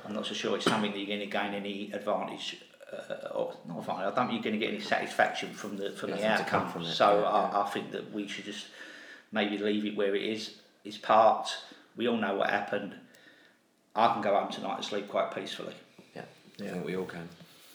I'm 0.05 0.15
not 0.15 0.27
so 0.27 0.35
sure 0.35 0.57
it's 0.57 0.67
something 0.67 0.93
that 0.93 0.99
you're 0.99 1.09
going 1.09 1.21
to 1.21 1.27
gain 1.27 1.55
any 1.55 1.91
advantage. 1.93 2.59
Uh, 2.93 3.29
or 3.35 3.53
not 3.67 3.79
advantage. 3.81 4.13
I 4.13 4.15
don't 4.15 4.29
think 4.29 4.33
you're 4.33 4.43
going 4.53 4.61
to 4.61 4.65
get 4.65 4.73
any 4.73 4.81
satisfaction 4.83 5.53
from 5.53 5.77
the 5.77 5.91
from 5.91 6.11
Nothing 6.11 6.31
the 6.31 6.37
to 6.37 6.45
come 6.45 6.63
outcome. 6.63 6.73
from 6.73 6.83
it, 6.83 6.95
so 6.95 7.21
yeah, 7.21 7.27
I, 7.29 7.63
I 7.63 7.71
think 7.71 7.91
that 7.91 8.13
we 8.13 8.29
should 8.29 8.45
just 8.45 8.67
maybe 9.33 9.59
leave 9.59 9.85
it 9.85 9.97
where 9.97 10.15
it 10.15 10.23
is. 10.23 10.55
It's 10.85 10.97
part. 10.97 11.49
We 11.97 12.07
all 12.07 12.17
know 12.17 12.37
what 12.37 12.51
happened. 12.51 12.95
I 13.97 14.13
can 14.13 14.23
go 14.23 14.39
home 14.39 14.53
tonight 14.53 14.77
and 14.77 14.85
sleep 14.85 15.09
quite 15.09 15.35
peacefully. 15.35 15.75
Yeah, 16.15 16.23
I 16.61 16.63
think 16.63 16.87
we 16.87 16.97
all 16.97 17.07
can. 17.07 17.29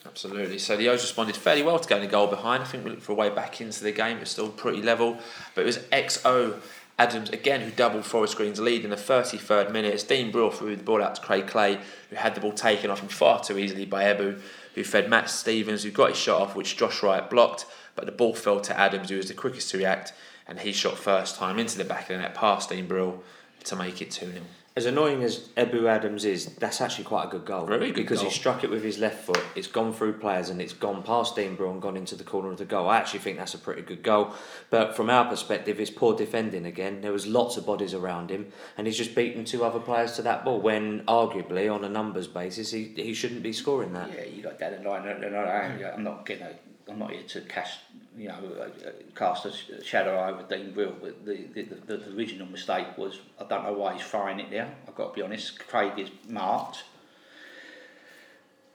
Absolutely. 0.05 0.59
So 0.59 0.77
the 0.77 0.87
O's 0.89 1.01
responded 1.01 1.35
fairly 1.35 1.61
well 1.61 1.77
to 1.77 1.87
going 1.89 2.03
a 2.03 2.07
goal 2.07 2.27
behind. 2.27 2.63
I 2.63 2.65
think 2.65 2.83
we 2.83 2.91
looked 2.91 3.03
for 3.03 3.11
a 3.11 3.15
way 3.15 3.29
back 3.29 3.61
into 3.61 3.83
the 3.83 3.91
game. 3.91 4.17
It 4.17 4.21
was 4.21 4.29
still 4.29 4.49
pretty 4.49 4.81
level. 4.81 5.17
But 5.55 5.61
it 5.61 5.65
was 5.65 5.77
Ebou 5.77 6.59
Adams 6.97 7.29
again 7.31 7.61
who 7.61 7.71
doubled 7.71 8.05
Forest 8.05 8.37
Green's 8.37 8.59
lead 8.59 8.83
in 8.83 8.91
the 8.91 8.95
33rd 8.95 9.71
minute. 9.71 9.93
As 9.93 10.03
Dean 10.03 10.31
Brill 10.31 10.51
threw 10.51 10.75
the 10.75 10.83
ball 10.83 11.03
out 11.03 11.15
to 11.15 11.21
Craig 11.21 11.47
Clay, 11.47 11.79
who 12.09 12.15
had 12.15 12.33
the 12.35 12.41
ball 12.41 12.53
taken 12.53 12.89
off 12.89 13.01
him 13.01 13.09
far 13.09 13.43
too 13.43 13.57
easily 13.57 13.85
by 13.85 14.03
Ebou, 14.05 14.39
who 14.75 14.83
fed 14.83 15.09
Matt 15.09 15.29
Stevens, 15.29 15.83
who 15.83 15.91
got 15.91 16.09
his 16.09 16.17
shot 16.17 16.41
off, 16.41 16.55
which 16.55 16.77
Josh 16.77 17.03
Wright 17.03 17.29
blocked. 17.29 17.65
But 17.95 18.05
the 18.05 18.11
ball 18.11 18.33
fell 18.33 18.61
to 18.61 18.79
Adams, 18.79 19.09
who 19.09 19.17
was 19.17 19.27
the 19.27 19.33
quickest 19.33 19.69
to 19.71 19.77
react, 19.77 20.13
and 20.47 20.59
he 20.59 20.71
shot 20.71 20.97
first 20.97 21.35
time 21.35 21.59
into 21.59 21.77
the 21.77 21.85
back 21.85 22.03
of 22.03 22.07
the 22.09 22.17
net 22.17 22.35
past 22.35 22.69
Dean 22.69 22.87
Brill 22.87 23.23
to 23.65 23.75
make 23.75 24.01
it 24.01 24.11
2 24.11 24.31
0. 24.31 24.43
As 24.73 24.85
annoying 24.85 25.21
as 25.21 25.49
Ebou 25.57 25.85
Adams 25.89 26.23
is, 26.23 26.45
that's 26.55 26.79
actually 26.79 27.03
quite 27.03 27.25
a 27.25 27.27
good 27.27 27.43
goal. 27.43 27.65
Very 27.65 27.87
good 27.87 27.95
because 27.95 28.21
goal. 28.21 28.29
he 28.29 28.33
struck 28.33 28.63
it 28.63 28.69
with 28.69 28.81
his 28.85 28.99
left 28.99 29.25
foot. 29.25 29.43
It's 29.53 29.67
gone 29.67 29.91
through 29.91 30.13
players 30.13 30.49
and 30.49 30.61
it's 30.61 30.71
gone 30.71 31.03
past 31.03 31.35
Dean 31.35 31.55
Brill 31.55 31.71
and 31.71 31.81
gone 31.81 31.97
into 31.97 32.15
the 32.15 32.23
corner 32.23 32.49
of 32.51 32.57
the 32.57 32.63
goal. 32.63 32.87
I 32.87 32.95
actually 32.97 33.19
think 33.19 33.37
that's 33.37 33.53
a 33.53 33.57
pretty 33.57 33.81
good 33.81 34.01
goal. 34.01 34.33
But 34.69 34.95
from 34.95 35.09
our 35.09 35.25
perspective, 35.25 35.81
it's 35.81 35.89
poor 35.91 36.15
defending 36.15 36.65
again. 36.65 37.01
There 37.01 37.11
was 37.11 37.27
lots 37.27 37.57
of 37.57 37.65
bodies 37.65 37.93
around 37.93 38.29
him, 38.31 38.47
and 38.77 38.87
he's 38.87 38.97
just 38.97 39.13
beaten 39.13 39.43
two 39.43 39.65
other 39.65 39.79
players 39.79 40.13
to 40.13 40.21
that 40.21 40.45
ball. 40.45 40.61
When 40.61 41.01
arguably, 41.05 41.69
on 41.73 41.83
a 41.83 41.89
numbers 41.89 42.27
basis, 42.27 42.71
he, 42.71 42.93
he 42.95 43.13
shouldn't 43.13 43.43
be 43.43 43.51
scoring 43.51 43.91
that. 43.91 44.09
Yeah, 44.15 44.23
you 44.23 44.41
got 44.41 44.57
that 44.59 44.71
in 44.71 44.85
line. 44.85 45.05
and 45.05 45.35
I- 45.35 45.91
I'm 45.93 46.03
not 46.05 46.25
getting. 46.25 46.43
A, 46.43 46.53
I'm 46.89 46.97
not 46.99 47.11
here 47.11 47.23
to 47.23 47.41
cast, 47.41 47.79
you 48.21 48.27
know, 48.27 48.35
uh, 48.59 48.63
uh, 48.87 48.91
cast 49.15 49.47
a 49.47 49.83
shadow 49.83 50.23
over 50.23 50.43
Dean 50.43 50.71
Brill. 50.73 50.93
But 51.01 51.25
the, 51.25 51.47
the, 51.53 51.63
the, 51.63 51.97
the 51.97 52.15
original 52.15 52.45
mistake 52.45 52.95
was 52.95 53.19
I 53.39 53.45
don't 53.45 53.63
know 53.63 53.73
why 53.73 53.95
he's 53.95 54.03
throwing 54.03 54.39
it 54.39 54.51
there. 54.51 54.71
I've 54.87 54.93
got 54.93 55.09
to 55.09 55.13
be 55.15 55.23
honest. 55.23 55.57
Craig 55.67 55.97
is 55.97 56.09
marked. 56.27 56.83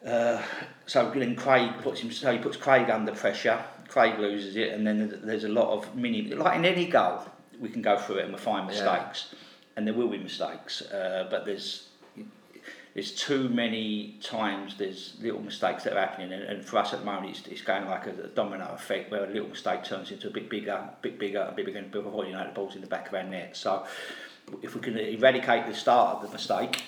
Uh, 0.04 0.42
so 0.86 1.10
then 1.10 1.36
Craig 1.36 1.70
puts 1.80 2.00
him. 2.00 2.10
So 2.10 2.32
he 2.32 2.38
puts 2.38 2.56
Craig 2.56 2.90
under 2.90 3.12
pressure. 3.12 3.62
Craig 3.86 4.18
loses 4.18 4.56
it, 4.56 4.72
and 4.72 4.84
then 4.84 5.20
there's 5.22 5.44
a 5.44 5.48
lot 5.48 5.68
of 5.68 5.94
mini. 5.94 6.22
Like 6.34 6.56
in 6.58 6.64
any 6.64 6.86
goal, 6.86 7.22
we 7.60 7.68
can 7.68 7.82
go 7.82 7.96
through 7.96 8.16
it 8.16 8.24
and 8.24 8.34
we 8.34 8.40
find 8.40 8.68
Yeah. 8.68 8.74
mistakes, 8.74 9.32
and 9.76 9.86
there 9.86 9.94
will 9.94 10.08
be 10.08 10.18
mistakes. 10.18 10.82
Uh, 10.82 11.28
but 11.30 11.46
there's 11.46 11.85
there's 12.96 13.12
too 13.12 13.50
many 13.50 14.18
times 14.22 14.78
there's 14.78 15.16
little 15.20 15.42
mistakes 15.42 15.84
that 15.84 15.92
are 15.92 16.00
happening 16.00 16.32
and, 16.32 16.44
and 16.44 16.64
for 16.64 16.78
us 16.78 16.94
at 16.94 17.00
the 17.00 17.04
moment 17.04 17.36
it's, 17.36 17.46
it's 17.46 17.60
going 17.60 17.84
like 17.84 18.06
a, 18.06 18.10
a 18.24 18.28
domino 18.28 18.66
effect 18.72 19.10
where 19.10 19.24
a 19.24 19.30
little 19.30 19.50
mistake 19.50 19.84
turns 19.84 20.10
into 20.10 20.28
a 20.28 20.30
bit 20.30 20.48
bigger, 20.48 20.72
a 20.72 20.94
bit 21.02 21.18
bigger, 21.18 21.46
a 21.46 21.52
bit 21.52 21.66
bigger 21.66 21.78
and 21.78 21.90
before 21.90 22.24
you 22.24 22.32
know 22.32 22.40
it, 22.40 22.46
the 22.46 22.54
ball's 22.54 22.74
in 22.74 22.80
the 22.80 22.86
back 22.86 23.08
of 23.08 23.14
our 23.14 23.22
net. 23.22 23.54
So 23.54 23.84
if 24.62 24.74
we 24.74 24.80
can 24.80 24.96
eradicate 24.96 25.66
the 25.66 25.74
start 25.74 26.16
of 26.16 26.22
the 26.22 26.32
mistake, 26.32 26.84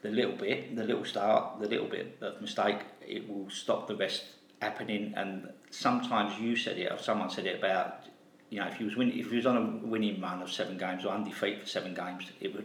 the 0.00 0.08
little 0.08 0.34
bit, 0.34 0.74
the 0.74 0.84
little 0.84 1.04
start, 1.04 1.60
the 1.60 1.68
little 1.68 1.88
bit 1.88 2.16
of 2.22 2.40
mistake, 2.40 2.78
it 3.06 3.28
will 3.28 3.50
stop 3.50 3.86
the 3.86 3.96
rest 3.96 4.24
happening 4.62 5.12
and 5.14 5.50
sometimes 5.70 6.40
you 6.40 6.56
said 6.56 6.78
it 6.78 6.90
or 6.90 6.96
someone 6.96 7.28
said 7.28 7.44
it 7.44 7.58
about 7.58 8.06
you 8.48 8.60
know, 8.60 8.66
if 8.66 8.76
he 8.76 8.84
was 8.84 8.96
win, 8.96 9.10
if 9.10 9.28
he 9.28 9.36
was 9.36 9.44
on 9.44 9.58
a 9.58 9.86
winning 9.86 10.22
run 10.22 10.40
of 10.40 10.50
seven 10.50 10.78
games 10.78 11.04
or 11.04 11.12
undefeated 11.12 11.60
for 11.60 11.66
seven 11.66 11.92
games, 11.92 12.24
it 12.40 12.54
would 12.54 12.64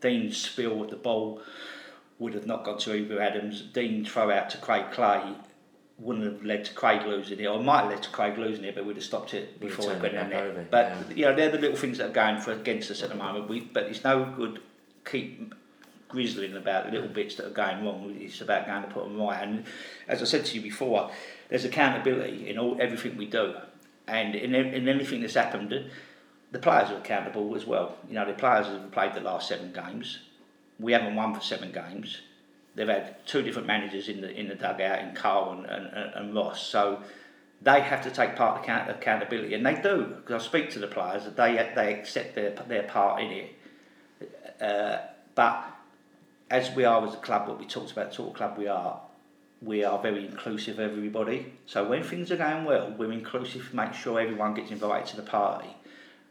Dean's 0.00 0.36
spill 0.36 0.76
with 0.76 0.90
the 0.90 0.96
ball 0.96 1.42
would 2.18 2.34
have 2.34 2.46
not 2.46 2.64
gone 2.64 2.78
to 2.78 2.90
Ebou 2.90 3.20
Adams. 3.20 3.62
Dean 3.62 4.04
throw 4.04 4.30
out 4.30 4.50
to 4.50 4.58
Craig 4.58 4.86
Clay 4.92 5.34
wouldn't 5.98 6.24
have 6.24 6.44
led 6.44 6.64
to 6.64 6.72
Craig 6.74 7.04
losing 7.06 7.40
it, 7.40 7.46
or 7.46 7.60
might 7.60 7.82
have 7.82 7.90
led 7.90 8.02
to 8.04 8.10
Craig 8.10 8.38
losing 8.38 8.64
it, 8.64 8.74
but 8.74 8.84
we'd 8.84 8.96
have 8.96 9.04
stopped 9.04 9.34
it 9.34 9.58
before 9.58 9.92
it 9.92 10.00
went 10.00 10.14
in 10.14 10.30
there. 10.30 10.66
But 10.70 11.16
you 11.16 11.24
know, 11.24 11.34
they're 11.34 11.50
the 11.50 11.58
little 11.58 11.76
things 11.76 11.98
that 11.98 12.10
are 12.10 12.12
going 12.12 12.40
for 12.40 12.52
against 12.52 12.90
us 12.90 13.02
at 13.02 13.08
the 13.08 13.16
moment. 13.16 13.48
We, 13.48 13.60
but 13.60 13.84
it's 13.84 14.04
no 14.04 14.24
good 14.36 14.60
keep 15.04 15.54
grizzling 16.08 16.56
about 16.56 16.86
the 16.86 16.92
little 16.92 17.08
bits 17.08 17.34
that 17.34 17.46
are 17.46 17.50
going 17.50 17.84
wrong. 17.84 18.16
It's 18.20 18.40
about 18.40 18.66
going 18.66 18.82
to 18.82 18.88
put 18.88 19.04
them 19.04 19.20
right. 19.20 19.42
And 19.42 19.64
as 20.06 20.22
I 20.22 20.24
said 20.24 20.44
to 20.46 20.54
you 20.54 20.62
before, 20.62 21.10
there's 21.48 21.64
accountability 21.64 22.48
in 22.48 22.58
all 22.58 22.76
everything 22.80 23.16
we 23.16 23.26
do, 23.26 23.54
and 24.06 24.36
in, 24.36 24.54
in 24.54 24.88
anything 24.88 25.22
that's 25.22 25.34
happened, 25.34 25.90
the 26.50 26.58
players 26.58 26.90
are 26.90 26.96
accountable 26.96 27.54
as 27.54 27.66
well. 27.66 27.96
You 28.08 28.14
know, 28.14 28.26
the 28.26 28.32
players 28.32 28.66
have 28.66 28.90
played 28.90 29.14
the 29.14 29.20
last 29.20 29.48
seven 29.48 29.72
games. 29.72 30.18
We 30.80 30.92
haven't 30.92 31.14
won 31.14 31.34
for 31.34 31.40
seven 31.40 31.72
games. 31.72 32.18
They've 32.74 32.88
had 32.88 33.26
two 33.26 33.42
different 33.42 33.66
managers 33.66 34.08
in 34.08 34.20
the 34.20 34.30
in 34.30 34.48
the 34.48 34.54
dugout, 34.54 35.00
in 35.00 35.14
Carl 35.14 35.52
and, 35.52 35.66
and, 35.66 36.14
and 36.14 36.34
Ross. 36.34 36.64
So 36.64 37.02
they 37.60 37.80
have 37.80 38.02
to 38.02 38.10
take 38.10 38.36
part 38.36 38.62
account, 38.62 38.88
accountability, 38.88 39.54
and 39.54 39.66
they 39.66 39.80
do. 39.80 40.04
Because 40.04 40.42
I 40.42 40.46
speak 40.46 40.70
to 40.70 40.78
the 40.78 40.86
players, 40.86 41.24
that 41.24 41.36
they 41.36 41.72
they 41.74 41.94
accept 41.94 42.34
their 42.34 42.50
their 42.50 42.84
part 42.84 43.20
in 43.22 43.30
it. 43.32 43.54
Uh, 44.60 44.98
but 45.34 45.64
as 46.50 46.70
we 46.74 46.84
are 46.84 47.04
as 47.06 47.14
a 47.14 47.18
club, 47.18 47.48
what 47.48 47.58
we 47.58 47.66
talked 47.66 47.92
about, 47.92 48.14
sort 48.14 48.30
of 48.30 48.36
club 48.36 48.58
we 48.58 48.68
are, 48.68 49.00
we 49.60 49.84
are 49.84 49.98
very 49.98 50.24
inclusive 50.26 50.78
of 50.78 50.92
everybody. 50.92 51.52
So 51.66 51.88
when 51.88 52.02
things 52.02 52.30
are 52.32 52.36
going 52.36 52.64
well, 52.64 52.94
we're 52.96 53.12
inclusive, 53.12 53.74
make 53.74 53.92
sure 53.92 54.18
everyone 54.20 54.54
gets 54.54 54.70
invited 54.70 55.08
to 55.08 55.16
the 55.16 55.22
party. 55.22 55.68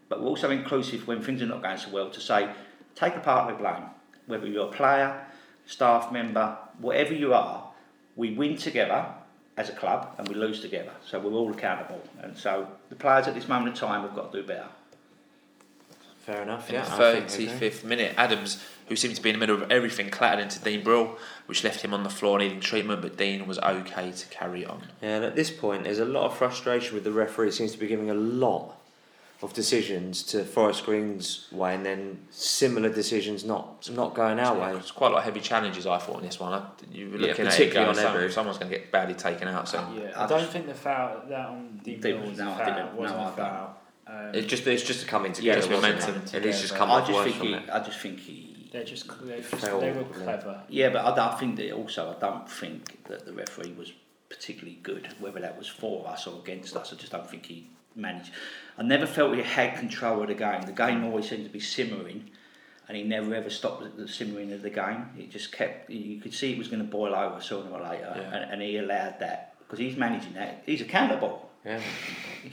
But 0.09 0.21
we're 0.21 0.27
also 0.27 0.49
inclusive 0.49 1.07
when 1.07 1.21
things 1.21 1.41
are 1.41 1.45
not 1.47 1.61
going 1.61 1.77
so 1.77 1.89
well 1.89 2.09
to 2.09 2.19
say, 2.21 2.49
take 2.95 3.15
a 3.15 3.19
part 3.19 3.49
of 3.49 3.57
the 3.57 3.63
blame. 3.63 3.83
Whether 4.25 4.47
you're 4.47 4.67
a 4.67 4.71
player, 4.71 5.25
staff 5.65 6.11
member, 6.11 6.57
whatever 6.79 7.13
you 7.13 7.33
are, 7.33 7.63
we 8.15 8.33
win 8.33 8.57
together 8.57 9.05
as 9.57 9.69
a 9.69 9.73
club 9.73 10.13
and 10.17 10.27
we 10.27 10.35
lose 10.35 10.61
together. 10.61 10.91
So 11.05 11.19
we're 11.19 11.31
all 11.33 11.51
accountable. 11.51 12.01
And 12.21 12.37
so 12.37 12.67
the 12.89 12.95
players 12.95 13.27
at 13.27 13.33
this 13.35 13.47
moment 13.47 13.69
in 13.69 13.75
time 13.75 14.01
have 14.01 14.15
got 14.15 14.31
to 14.31 14.41
do 14.41 14.47
better. 14.47 14.67
Fair 16.25 16.41
enough. 16.41 16.67
In 16.69 16.75
Yeah. 16.75 16.83
the 16.83 16.91
I 16.91 16.97
think 17.21 17.31
I 17.31 17.33
agree. 17.33 17.69
35th 17.69 17.83
minute, 17.85 18.13
Adams, 18.17 18.61
who 18.89 18.95
seemed 18.97 19.15
to 19.15 19.21
be 19.21 19.29
in 19.29 19.35
the 19.35 19.39
middle 19.39 19.61
of 19.61 19.71
everything, 19.71 20.09
clattered 20.09 20.41
into 20.41 20.59
Dean 20.59 20.83
Brill, 20.83 21.17
which 21.45 21.63
left 21.63 21.81
him 21.81 21.93
on 21.93 22.03
the 22.03 22.09
floor 22.09 22.37
needing 22.37 22.59
treatment, 22.59 23.01
but 23.01 23.15
Dean 23.17 23.47
was 23.47 23.57
okay 23.59 24.11
to 24.11 24.25
carry 24.27 24.65
on. 24.65 24.83
Yeah, 25.01 25.15
and 25.17 25.25
at 25.25 25.35
this 25.35 25.49
point, 25.51 25.85
there's 25.85 25.99
a 25.99 26.05
lot 26.05 26.25
of 26.25 26.37
frustration 26.37 26.95
with 26.95 27.05
the 27.05 27.11
referee. 27.13 27.51
Seems 27.51 27.71
to 27.71 27.77
be 27.77 27.87
giving 27.87 28.09
a 28.09 28.13
lot 28.13 28.75
of 29.43 29.53
decisions 29.53 30.23
to 30.23 30.43
Forest 30.43 30.83
Green's 30.85 31.47
way, 31.51 31.75
and 31.75 31.85
then 31.85 32.19
similar 32.31 32.89
decisions 32.89 33.43
not 33.45 33.87
not 33.91 34.15
going 34.15 34.39
our 34.39 34.57
way. 34.59 34.75
It's 34.77 34.89
quite 34.91 35.09
a 35.09 35.13
lot 35.13 35.19
of 35.19 35.25
heavy 35.25 35.41
challenges, 35.41 35.85
I 35.85 35.99
thought, 35.99 36.19
in 36.19 36.25
this 36.25 36.39
one. 36.39 36.53
I- 36.53 36.65
You 36.91 37.09
were 37.11 37.17
Yeah, 37.17 37.27
looking 37.27 37.45
at 37.45 37.53
it 37.53 37.57
particularly 37.57 37.89
on 37.89 37.95
some- 37.95 38.15
Ebou. 38.15 38.31
someone's 38.31 38.57
going 38.57 38.71
to 38.71 38.77
get 38.77 38.91
badly 38.91 39.13
taken 39.13 39.47
out. 39.47 39.67
So 39.69 39.77
Yeah, 39.95 40.11
I 40.15 40.25
don't 40.25 40.49
think 40.49 40.65
the 40.67 40.73
foul 40.73 41.21
that 41.29 41.45
on 41.49 41.79
Dean 41.83 41.99
Did- 41.99 42.01
Bill 42.01 42.29
was 42.29 42.37
no, 42.39 42.49
a 42.49 42.53
I 42.53 42.57
foul. 42.57 42.65
didn't. 42.65 42.93
wasn't 42.95 43.19
No, 43.19 43.23
a 43.23 43.27
I 43.27 43.35
don't. 43.35 43.35
foul. 43.35 43.77
Um, 44.07 44.31
It's 44.35 44.47
just 44.47 44.65
it's 44.65 44.83
just 44.83 45.03
a 45.03 45.05
coming 45.07 45.31
Yeah, 45.31 45.35
together. 45.35 45.57
it's 45.59 45.69
momentum. 45.69 46.15
it? 46.23 46.33
At 46.33 46.43
least 46.43 46.61
just 46.61 46.73
Yeah, 46.73 46.79
come 46.79 46.89
I 46.91 46.93
off 47.01 47.07
just 47.07 47.23
think 47.23 47.35
from 47.37 47.47
he, 47.47 47.53
it. 47.53 47.69
I 47.71 47.79
just 47.79 47.99
think 47.99 48.19
he 48.19 48.69
they're 48.71 48.83
just 48.83 49.07
they, 49.25 49.37
just, 49.41 49.49
Fell, 49.65 49.79
they 49.79 49.91
were 49.91 50.03
clever. 50.05 50.61
Yeah, 50.67 50.89
but 50.89 51.05
I 51.05 51.15
don't 51.15 51.39
think 51.39 51.55
that 51.57 51.71
also 51.73 52.13
I 52.15 52.19
don't 52.19 52.49
think 52.49 53.03
that 53.05 53.25
the 53.25 53.33
referee 53.33 53.73
was 53.77 53.93
particularly 54.29 54.79
good, 54.83 55.07
whether 55.19 55.39
that 55.41 55.57
was 55.57 55.67
for 55.67 56.07
us 56.07 56.25
or 56.27 56.39
against 56.39 56.75
us. 56.75 56.91
I 56.91 56.95
just 56.97 57.11
don't 57.11 57.29
think 57.29 57.45
he 57.45 57.69
managed. 57.95 58.31
I 58.77 58.83
never 58.83 59.05
felt 59.07 59.35
he 59.35 59.41
had 59.41 59.77
control 59.77 60.21
of 60.21 60.27
the 60.27 60.35
game. 60.35 60.61
The 60.61 60.71
game 60.71 61.03
always 61.03 61.29
seemed 61.29 61.45
to 61.45 61.49
be 61.51 61.59
simmering, 61.59 62.29
and 62.87 62.95
he 62.97 63.03
never 63.03 63.33
ever 63.33 63.49
stopped 63.49 63.97
the- 63.97 64.07
simmering 64.07 64.51
of 64.53 64.61
the 64.61 64.69
game. 64.69 65.09
It 65.17 65.31
just 65.31 65.51
kept. 65.51 65.89
You 65.89 66.21
could 66.21 66.33
see 66.33 66.53
it 66.53 66.57
was 66.57 66.67
going 66.67 66.81
to 66.83 66.87
boil 66.87 67.15
over 67.15 67.41
sooner 67.41 67.69
or 67.71 67.81
later, 67.81 68.13
Yeah. 68.15 68.35
and, 68.35 68.51
and 68.51 68.61
he 68.61 68.77
allowed 68.77 69.19
that 69.19 69.55
because 69.59 69.79
he's 69.79 69.97
managing 69.97 70.33
that. 70.33 70.63
He's 70.65 70.81
accountable. 70.81 71.49
Yeah. 71.65 71.81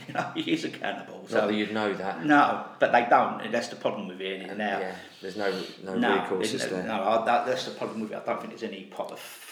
You 0.07 0.13
know, 0.13 0.29
he 0.35 0.51
is 0.51 0.65
accountable. 0.65 1.19
Not 1.21 1.29
So 1.29 1.47
that 1.47 1.53
you'd 1.53 1.71
know 1.71 1.93
that. 1.93 2.25
no, 2.25 2.65
but 2.79 2.91
they 2.91 3.05
don't, 3.09 3.39
and 3.41 3.53
that's 3.53 3.69
the 3.69 3.77
problem 3.77 4.09
with 4.09 4.19
it 4.19 4.41
And, 4.49 4.57
now. 4.57 4.79
yeah, 4.79 4.95
there's 5.21 5.37
no 5.37 5.49
no, 5.85 5.95
No, 5.97 6.21
recourse, 6.21 6.51
there? 6.51 6.83
no, 6.83 7.01
I, 7.01 7.23
that, 7.25 7.45
that's 7.45 7.63
the 7.63 7.71
problem 7.71 8.01
with 8.01 8.11
it. 8.11 8.15
I 8.15 8.25
don't 8.25 8.39
think 8.41 8.49
there's 8.49 8.69
any 8.69 8.83
pot 8.85 9.13
f- 9.13 9.44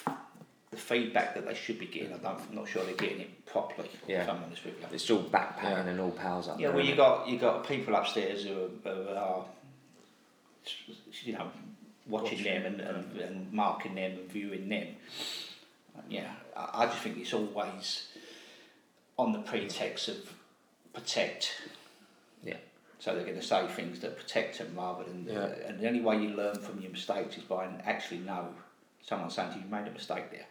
the 0.74 0.80
feedback 0.80 1.36
that 1.36 1.45
they 1.45 1.54
should 1.54 1.80
be 1.80 1.86
getting. 1.86 2.14
I 2.14 2.18
don't, 2.18 2.40
I'm 2.50 2.56
not 2.56 2.68
sure 2.68 2.84
they're 2.84 2.95
getting 2.95 3.22
it 3.22 3.45
properly. 3.45 3.90
Yeah. 4.08 4.24
If 4.24 4.30
I'm 4.30 4.44
honest 4.44 4.66
with 4.66 4.74
you. 4.80 4.88
It's 4.91 5.10
all 5.10 5.24
backpacking 5.24 5.64
Yeah. 5.64 5.88
and 5.88 6.00
all 6.00 6.12
pals 6.12 6.48
up 6.48 6.60
Yeah, 6.60 6.68
there. 6.68 6.76
well, 6.78 6.86
you 6.86 6.95
got 6.95 7.28
you 7.28 7.38
got 7.38 7.68
people 7.68 7.95
upstairs 7.95 8.44
who 8.44 8.54
are, 8.54 8.94
who 8.94 9.10
are 9.16 9.45
you 11.24 11.34
know 11.34 11.50
watching 12.08 12.44
them 12.44 12.66
and, 12.66 12.82
and, 12.82 13.18
and 13.22 13.54
marking 13.54 13.95
them 13.95 14.12
and 14.14 14.30
viewing 14.32 14.68
them. 14.68 14.88
Yeah, 16.10 16.32
I, 16.58 16.84
I 16.84 16.86
just 16.88 17.00
think 17.00 17.18
it's 17.18 17.34
always 17.34 18.08
on 19.18 19.32
the 19.32 19.40
pretext 19.40 20.10
of 20.10 20.18
protect. 20.94 21.54
Yeah. 22.44 22.58
So 23.00 23.14
they're 23.14 23.24
going 23.26 23.40
to 23.40 23.45
say 23.45 23.68
things 23.68 24.00
that 24.00 24.18
protect 24.18 24.58
them 24.58 24.74
rather 24.76 25.04
than. 25.04 25.28
Yeah. 25.30 25.45
and 25.68 25.80
the 25.80 25.88
only 25.88 26.02
way 26.02 26.18
you 26.22 26.30
learn 26.30 26.56
from 26.60 26.82
your 26.82 26.91
mistakes 26.91 27.38
is 27.38 27.44
by 27.44 27.68
actually 27.86 28.20
know 28.22 28.48
someone 29.06 29.30
saying 29.30 29.50
to 29.52 29.56
you, 29.58 29.66
you 29.66 29.70
made 29.72 29.88
a 29.88 29.91
mistake 29.91 30.32
there. 30.32 30.45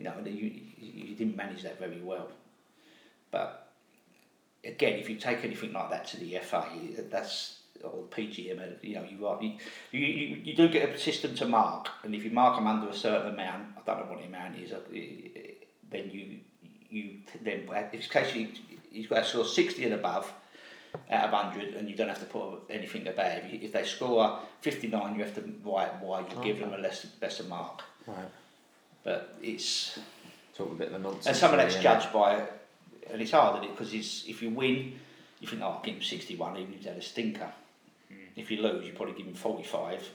You 0.00 0.04
know, 0.06 0.14
you, 0.24 0.50
you 0.80 1.14
didn't 1.14 1.36
manage 1.36 1.62
that 1.62 1.78
very 1.78 2.00
well. 2.00 2.28
But 3.30 3.68
again, 4.64 4.98
if 4.98 5.10
you 5.10 5.16
take 5.16 5.44
anything 5.44 5.74
like 5.74 5.90
that 5.90 6.06
to 6.08 6.16
the 6.16 6.38
FA, 6.38 6.64
that's 7.10 7.58
or 7.84 8.04
PGM, 8.10 8.82
you 8.82 8.94
know, 8.94 9.04
you, 9.04 9.26
are, 9.26 9.42
you, 9.42 9.52
you 9.92 10.00
you 10.44 10.54
do 10.56 10.68
get 10.68 10.88
a 10.88 10.98
system 10.98 11.34
to 11.36 11.46
mark, 11.46 11.88
and 12.02 12.14
if 12.14 12.24
you 12.24 12.30
mark 12.30 12.56
them 12.56 12.66
under 12.66 12.88
a 12.88 12.94
certain 12.94 13.32
amount, 13.34 13.68
I 13.76 13.80
don't 13.86 14.00
know 14.06 14.10
what 14.12 14.20
the 14.20 14.26
amount 14.26 14.56
is, 14.58 14.72
uh, 14.72 14.78
then 15.90 16.10
you 16.10 16.38
you 16.90 17.10
then 17.42 17.68
if 17.70 17.94
it's 17.94 18.06
case 18.06 18.34
you 18.34 18.48
you've 18.90 19.08
got 19.10 19.20
to 19.20 19.24
score 19.24 19.44
sixty 19.44 19.84
and 19.84 19.94
above 19.94 20.32
out 21.10 21.28
of 21.28 21.30
hundred, 21.34 21.74
and 21.74 21.88
you 21.88 21.94
don't 21.96 22.08
have 22.08 22.18
to 22.20 22.26
put 22.26 22.60
anything 22.70 23.06
above. 23.06 23.44
If, 23.44 23.52
you- 23.52 23.60
if 23.62 23.72
they 23.72 23.84
score 23.84 24.40
fifty 24.62 24.88
nine, 24.88 25.14
you 25.16 25.24
have 25.24 25.34
to 25.36 25.42
write 25.64 26.02
why 26.02 26.20
you 26.20 26.36
give 26.42 26.58
them 26.58 26.72
a 26.74 26.78
less 26.78 27.06
lesser 27.22 27.44
mark. 27.44 27.82
Right. 28.06 28.16
But 29.04 29.34
it's 29.42 29.98
Sort 30.56 30.70
of 30.70 30.76
a 30.76 30.78
bit 30.78 30.88
of 30.88 30.94
a 30.94 30.98
nonsense. 30.98 31.26
and 31.26 31.36
some 31.36 31.52
of 31.52 31.56
that's 31.58 31.74
really, 31.76 31.86
isn't 31.86 31.92
it? 31.92 32.00
judged 32.02 32.12
by, 32.12 32.46
and 33.10 33.22
it's 33.22 33.30
hard, 33.30 33.62
because 33.62 33.94
if 33.94 34.42
you 34.42 34.50
win, 34.50 34.92
you 35.40 35.48
think, 35.48 35.62
oh, 35.62 35.66
I'll 35.68 35.82
give 35.82 35.94
him 35.94 36.02
61, 36.02 36.56
even 36.58 36.72
if 36.74 36.78
he's 36.80 36.86
had 36.88 36.96
a 36.98 37.02
stinker. 37.02 37.50
If 38.36 38.50
you 38.50 38.60
lose, 38.60 38.84
you 38.84 38.92
probably 38.92 39.14
give 39.14 39.26
him 39.26 39.34
45, 39.34 40.06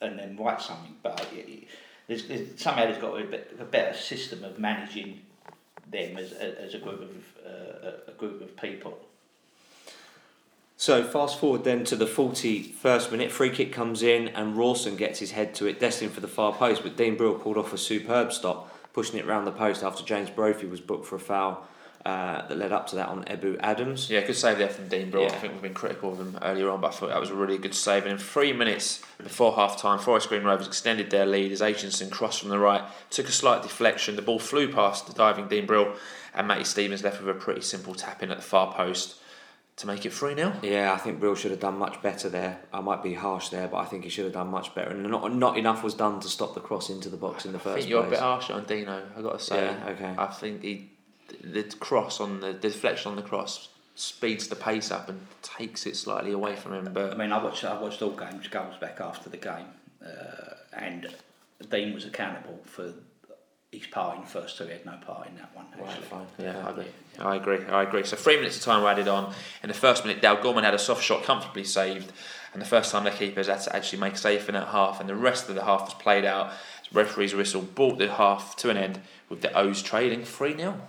and 0.00 0.18
then 0.18 0.36
write 0.38 0.62
something. 0.62 0.94
But 1.02 1.26
it, 1.34 1.48
it, 1.48 1.68
there's, 2.06 2.26
there's, 2.28 2.60
somehow 2.60 2.84
there's 2.84 2.98
got 3.00 3.10
to 3.10 3.18
be 3.18 3.28
a, 3.28 3.30
bit, 3.30 3.56
a 3.60 3.64
better 3.64 3.96
system 3.96 4.42
of 4.42 4.58
managing 4.58 5.20
them 5.90 6.16
as, 6.16 6.32
as 6.32 6.72
a 6.74 6.78
group 6.78 7.02
of 7.02 7.10
uh, 7.46 7.88
a- 7.88 8.10
a 8.10 8.14
group 8.14 8.40
of 8.40 8.56
people. 8.56 8.98
So 10.82 11.04
fast 11.04 11.38
forward 11.38 11.62
then 11.62 11.84
to 11.84 11.94
the 11.94 12.06
41st 12.06 13.12
minute, 13.12 13.30
free 13.30 13.50
kick 13.50 13.72
comes 13.72 14.02
in 14.02 14.26
and 14.30 14.56
Rawson 14.56 14.96
gets 14.96 15.20
his 15.20 15.30
head 15.30 15.54
to 15.54 15.66
it, 15.66 15.78
destined 15.78 16.10
for 16.10 16.18
the 16.18 16.26
far 16.26 16.52
post, 16.52 16.82
but 16.82 16.96
Dean 16.96 17.16
Brill 17.16 17.34
pulled 17.34 17.56
off 17.56 17.72
a 17.72 17.78
superb 17.78 18.32
stop, 18.32 18.68
pushing 18.92 19.16
it 19.20 19.24
round 19.24 19.46
the 19.46 19.52
post 19.52 19.84
after 19.84 20.02
James 20.02 20.28
Brophy 20.28 20.66
was 20.66 20.80
booked 20.80 21.06
for 21.06 21.14
a 21.14 21.20
foul 21.20 21.64
uh, 22.04 22.48
that 22.48 22.58
led 22.58 22.72
up 22.72 22.88
to 22.88 22.96
that 22.96 23.10
on 23.10 23.22
Ebou 23.26 23.60
Adams. 23.60 24.10
Yeah, 24.10 24.26
good 24.26 24.34
save 24.34 24.58
there 24.58 24.68
from 24.70 24.88
Dean 24.88 25.08
Brill. 25.08 25.22
Yeah. 25.22 25.28
I 25.28 25.36
think 25.36 25.52
we've 25.52 25.62
been 25.62 25.72
critical 25.72 26.14
of 26.14 26.18
him 26.18 26.36
earlier 26.42 26.68
on, 26.68 26.80
but 26.80 26.88
I 26.88 26.96
thought 26.96 27.10
that 27.10 27.20
was 27.20 27.30
a 27.30 27.36
really 27.36 27.58
good 27.58 27.76
save. 27.76 28.02
And 28.02 28.14
in 28.14 28.18
three 28.18 28.52
minutes 28.52 29.02
before 29.18 29.54
half 29.54 29.76
time, 29.76 30.00
Forest 30.00 30.30
Green 30.30 30.42
Rovers 30.42 30.66
extended 30.66 31.10
their 31.10 31.26
lead 31.26 31.52
as 31.52 31.60
Aitchison 31.60 32.10
crossed 32.10 32.40
from 32.40 32.48
the 32.48 32.58
right, 32.58 32.82
took 33.08 33.28
a 33.28 33.32
slight 33.32 33.62
deflection. 33.62 34.16
The 34.16 34.22
ball 34.22 34.40
flew 34.40 34.66
past 34.66 35.06
the 35.06 35.12
diving 35.12 35.46
Dean 35.46 35.64
Brill, 35.64 35.94
and 36.34 36.48
Matty 36.48 36.64
Stevens 36.64 37.04
left 37.04 37.20
with 37.22 37.36
a 37.36 37.38
pretty 37.38 37.60
simple 37.60 37.94
tap 37.94 38.20
in 38.20 38.32
at 38.32 38.38
the 38.38 38.42
far 38.42 38.74
post 38.74 39.14
to 39.82 39.88
make 39.88 40.06
it 40.06 40.12
3 40.12 40.36
0. 40.36 40.54
Yeah, 40.62 40.92
I 40.92 40.96
think 40.96 41.18
Brill 41.18 41.34
should 41.34 41.50
have 41.50 41.60
done 41.60 41.76
much 41.76 42.00
better 42.02 42.28
there. 42.28 42.60
I 42.72 42.80
might 42.80 43.02
be 43.02 43.14
harsh 43.14 43.48
there, 43.48 43.66
but 43.66 43.78
I 43.78 43.84
think 43.84 44.04
he 44.04 44.10
should 44.10 44.24
have 44.24 44.32
done 44.32 44.48
much 44.48 44.74
better. 44.74 44.90
And 44.90 45.02
not 45.10 45.34
not 45.34 45.58
enough 45.58 45.82
was 45.82 45.94
done 45.94 46.20
to 46.20 46.28
stop 46.28 46.54
the 46.54 46.60
cross 46.60 46.88
into 46.88 47.08
the 47.08 47.16
box 47.16 47.44
in 47.44 47.52
the 47.52 47.58
I 47.58 47.62
first 47.62 47.78
think 47.78 47.90
you're 47.90 48.06
a 48.06 48.10
bit 48.10 48.20
harsh 48.20 48.48
on 48.50 48.64
Dino, 48.64 49.02
i 49.16 49.20
got 49.20 49.38
to 49.38 49.44
say. 49.44 49.64
Yeah, 49.64 49.88
okay. 49.90 50.14
I 50.16 50.26
think 50.28 50.62
he, 50.62 50.90
the 51.42 51.64
cross 51.80 52.20
on 52.20 52.40
the, 52.40 52.52
the 52.52 52.68
deflection 52.70 53.10
on 53.10 53.16
the 53.16 53.22
cross 53.22 53.68
speeds 53.96 54.48
the 54.48 54.56
pace 54.56 54.90
up 54.90 55.08
and 55.08 55.20
takes 55.42 55.84
it 55.84 55.96
slightly 55.96 56.32
away 56.32 56.54
from 56.54 56.74
him. 56.74 56.92
But 56.92 57.12
I 57.12 57.16
mean, 57.16 57.32
I 57.32 57.42
watched 57.42 57.64
I 57.64 57.80
watched 57.80 58.00
all 58.02 58.10
games 58.10 58.46
goals 58.46 58.76
back 58.80 59.00
after 59.00 59.30
the 59.30 59.36
game, 59.36 59.66
uh, 60.04 60.54
and 60.74 61.08
Dean 61.70 61.92
was 61.92 62.04
accountable 62.04 62.60
for 62.64 62.92
his 63.72 63.88
part 63.88 64.16
in 64.16 64.22
the 64.22 64.28
first 64.28 64.58
two. 64.58 64.64
He 64.64 64.70
had 64.70 64.86
no 64.86 64.96
part 65.04 65.26
in 65.26 65.34
that 65.36 65.54
one. 65.56 65.66
Actually. 65.72 66.06
fine. 66.06 66.26
Yeah, 66.38 66.64
I 66.64 66.70
agree. 66.70 66.86
I 67.18 67.36
agree. 67.36 67.64
I 67.66 67.82
agree. 67.82 68.04
So 68.04 68.16
three 68.16 68.36
minutes 68.36 68.56
of 68.56 68.62
time 68.62 68.82
were 68.82 68.88
added 68.88 69.08
on. 69.08 69.34
In 69.62 69.68
the 69.68 69.74
first 69.74 70.04
minute, 70.04 70.22
Dale 70.22 70.40
Gorman 70.42 70.64
had 70.64 70.74
a 70.74 70.78
soft 70.78 71.04
shot 71.04 71.24
comfortably 71.24 71.64
saved, 71.64 72.12
and 72.52 72.62
the 72.62 72.66
first 72.66 72.90
time 72.90 73.04
the 73.04 73.10
keepers 73.10 73.48
had 73.48 73.60
to 73.62 73.76
actually 73.76 74.00
make 74.00 74.16
safe 74.16 74.48
in 74.48 74.54
that 74.54 74.68
half, 74.68 75.00
and 75.00 75.08
the 75.08 75.16
rest 75.16 75.48
of 75.48 75.54
the 75.54 75.64
half 75.64 75.82
was 75.82 75.94
played 75.94 76.24
out. 76.24 76.52
Referee's 76.92 77.34
whistle 77.34 77.62
brought 77.62 77.98
the 77.98 78.12
half 78.12 78.56
to 78.56 78.70
an 78.70 78.76
end 78.76 79.00
with 79.28 79.40
the 79.40 79.52
O's 79.56 79.82
trailing 79.82 80.24
three 80.24 80.56
0 80.56 80.80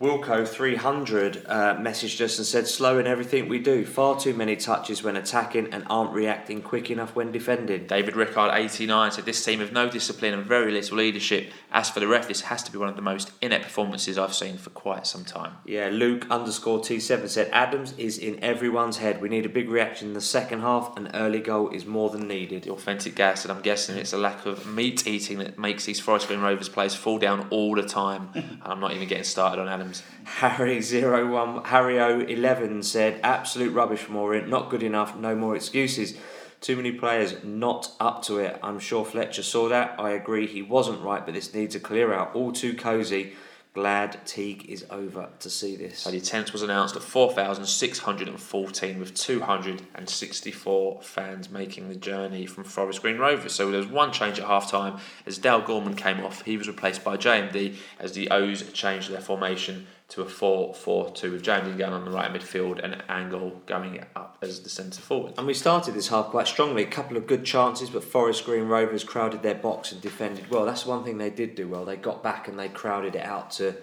Wilco 0.00 0.46
300 0.46 1.46
uh, 1.46 1.76
messaged 1.76 2.20
us 2.20 2.36
and 2.38 2.46
said, 2.46 2.66
slow 2.66 2.98
in 2.98 3.06
everything 3.06 3.48
we 3.48 3.60
do. 3.60 3.86
Far 3.86 4.18
too 4.18 4.34
many 4.34 4.56
touches 4.56 5.04
when 5.04 5.16
attacking 5.16 5.72
and 5.72 5.84
aren't 5.88 6.10
reacting 6.10 6.62
quick 6.62 6.90
enough 6.90 7.14
when 7.14 7.30
defending. 7.30 7.86
David 7.86 8.16
Rickard, 8.16 8.50
89, 8.52 9.12
said 9.12 9.24
this 9.24 9.44
team 9.44 9.60
have 9.60 9.70
no 9.70 9.88
discipline 9.88 10.34
and 10.34 10.44
very 10.44 10.72
little 10.72 10.98
leadership. 10.98 11.52
As 11.70 11.90
for 11.90 12.00
the 12.00 12.08
ref, 12.08 12.26
this 12.26 12.40
has 12.42 12.64
to 12.64 12.72
be 12.72 12.78
one 12.78 12.88
of 12.88 12.96
the 12.96 13.02
most 13.02 13.30
inept 13.40 13.66
performances 13.66 14.18
I've 14.18 14.34
seen 14.34 14.56
for 14.56 14.70
quite 14.70 15.06
some 15.06 15.24
time. 15.24 15.58
Yeah, 15.64 15.90
Luke 15.92 16.26
underscore 16.28 16.80
T7 16.80 17.28
said, 17.28 17.48
Adams 17.52 17.94
is 17.96 18.18
in 18.18 18.42
everyone's 18.42 18.96
head. 18.96 19.20
We 19.20 19.28
need 19.28 19.46
a 19.46 19.48
big 19.48 19.68
reaction 19.68 20.08
in 20.08 20.14
the 20.14 20.20
second 20.20 20.62
half. 20.62 20.96
An 20.96 21.12
early 21.14 21.40
goal 21.40 21.70
is 21.70 21.86
more 21.86 22.10
than 22.10 22.26
needed. 22.26 22.64
The 22.64 22.72
authentic 22.72 23.14
gas, 23.14 23.44
and 23.44 23.52
I'm 23.52 23.62
guessing 23.62 23.96
it's 23.96 24.12
a 24.12 24.18
lack 24.18 24.44
of 24.44 24.66
meat 24.66 25.06
eating 25.06 25.38
that 25.38 25.56
makes 25.56 25.84
these 25.84 26.00
Forest 26.00 26.26
Green 26.26 26.40
Rovers 26.40 26.68
players 26.68 26.96
fall 26.96 27.18
down 27.18 27.46
all 27.50 27.76
the 27.76 27.84
time. 27.84 28.30
and 28.34 28.60
I'm 28.64 28.80
not 28.80 28.92
even 28.92 29.06
getting 29.06 29.22
started 29.22 29.62
on 29.62 29.68
Adams. 29.68 29.83
Harry 30.24 30.80
01, 30.80 31.64
Harry 31.64 31.98
011 31.98 32.82
said, 32.82 33.20
absolute 33.22 33.72
rubbish 33.72 34.00
from 34.00 34.16
Orient, 34.16 34.48
not 34.48 34.70
good 34.70 34.82
enough, 34.82 35.16
no 35.16 35.34
more 35.34 35.54
excuses. 35.54 36.16
Too 36.60 36.76
many 36.76 36.92
players 36.92 37.44
not 37.44 37.90
up 38.00 38.22
to 38.22 38.38
it. 38.38 38.58
I'm 38.62 38.78
sure 38.78 39.04
Fletcher 39.04 39.42
saw 39.42 39.68
that. 39.68 39.96
I 39.98 40.10
agree 40.10 40.46
he 40.46 40.62
wasn't 40.62 41.02
right, 41.02 41.24
but 41.24 41.34
this 41.34 41.52
needs 41.52 41.74
a 41.74 41.80
clear 41.80 42.14
out. 42.14 42.34
All 42.34 42.52
too 42.52 42.74
cosy. 42.74 43.34
Glad 43.74 44.24
Teague 44.24 44.66
is 44.70 44.86
over 44.88 45.28
to 45.40 45.50
see 45.50 45.74
this. 45.74 45.98
So 45.98 46.12
the 46.12 46.18
attendance 46.18 46.52
was 46.52 46.62
announced 46.62 46.94
at 46.94 47.02
4,614 47.02 49.00
with 49.00 49.14
264 49.14 51.02
fans 51.02 51.50
making 51.50 51.88
the 51.88 51.96
journey 51.96 52.46
from 52.46 52.62
Forest 52.62 53.02
Green 53.02 53.18
Rovers. 53.18 53.52
So 53.52 53.72
there 53.72 53.80
was 53.80 53.88
one 53.88 54.12
change 54.12 54.38
at 54.38 54.46
half 54.46 54.70
time 54.70 54.98
as 55.26 55.38
Dale 55.38 55.60
Gorman 55.60 55.96
came 55.96 56.24
off. 56.24 56.42
He 56.42 56.56
was 56.56 56.68
replaced 56.68 57.02
by 57.02 57.16
JMD 57.16 57.74
as 57.98 58.12
the 58.12 58.30
O's 58.30 58.62
changed 58.70 59.10
their 59.10 59.20
formation 59.20 59.88
to 60.08 60.22
a 60.22 60.28
4 60.28 60.74
4 60.74 61.10
2 61.10 61.32
with 61.32 61.42
JMD 61.42 61.78
going 61.78 61.92
on 61.92 62.04
the 62.04 62.10
right 62.10 62.32
midfield 62.32 62.82
and 62.82 63.02
Angol 63.08 63.64
going 63.66 64.04
up 64.14 64.38
as 64.42 64.60
the 64.60 64.68
centre 64.68 65.00
forward. 65.00 65.34
And 65.38 65.46
we 65.46 65.54
started 65.54 65.94
this 65.94 66.08
half 66.08 66.26
quite 66.26 66.46
strongly. 66.46 66.82
A 66.82 66.86
couple 66.86 67.16
of 67.16 67.26
good 67.26 67.44
chances, 67.44 67.90
but 67.90 68.04
Forest 68.04 68.44
Green 68.44 68.64
Rovers 68.64 69.02
crowded 69.02 69.42
their 69.42 69.54
box 69.54 69.92
and 69.92 70.00
defended 70.00 70.50
well. 70.50 70.66
That's 70.66 70.84
one 70.86 71.04
thing 71.04 71.18
they 71.18 71.30
did 71.30 71.54
do 71.54 71.68
well. 71.68 71.84
They 71.84 71.96
got 71.96 72.22
back 72.22 72.48
and 72.48 72.58
they 72.58 72.68
crowded 72.68 73.16
it 73.16 73.24
out 73.24 73.50
to 73.52 73.76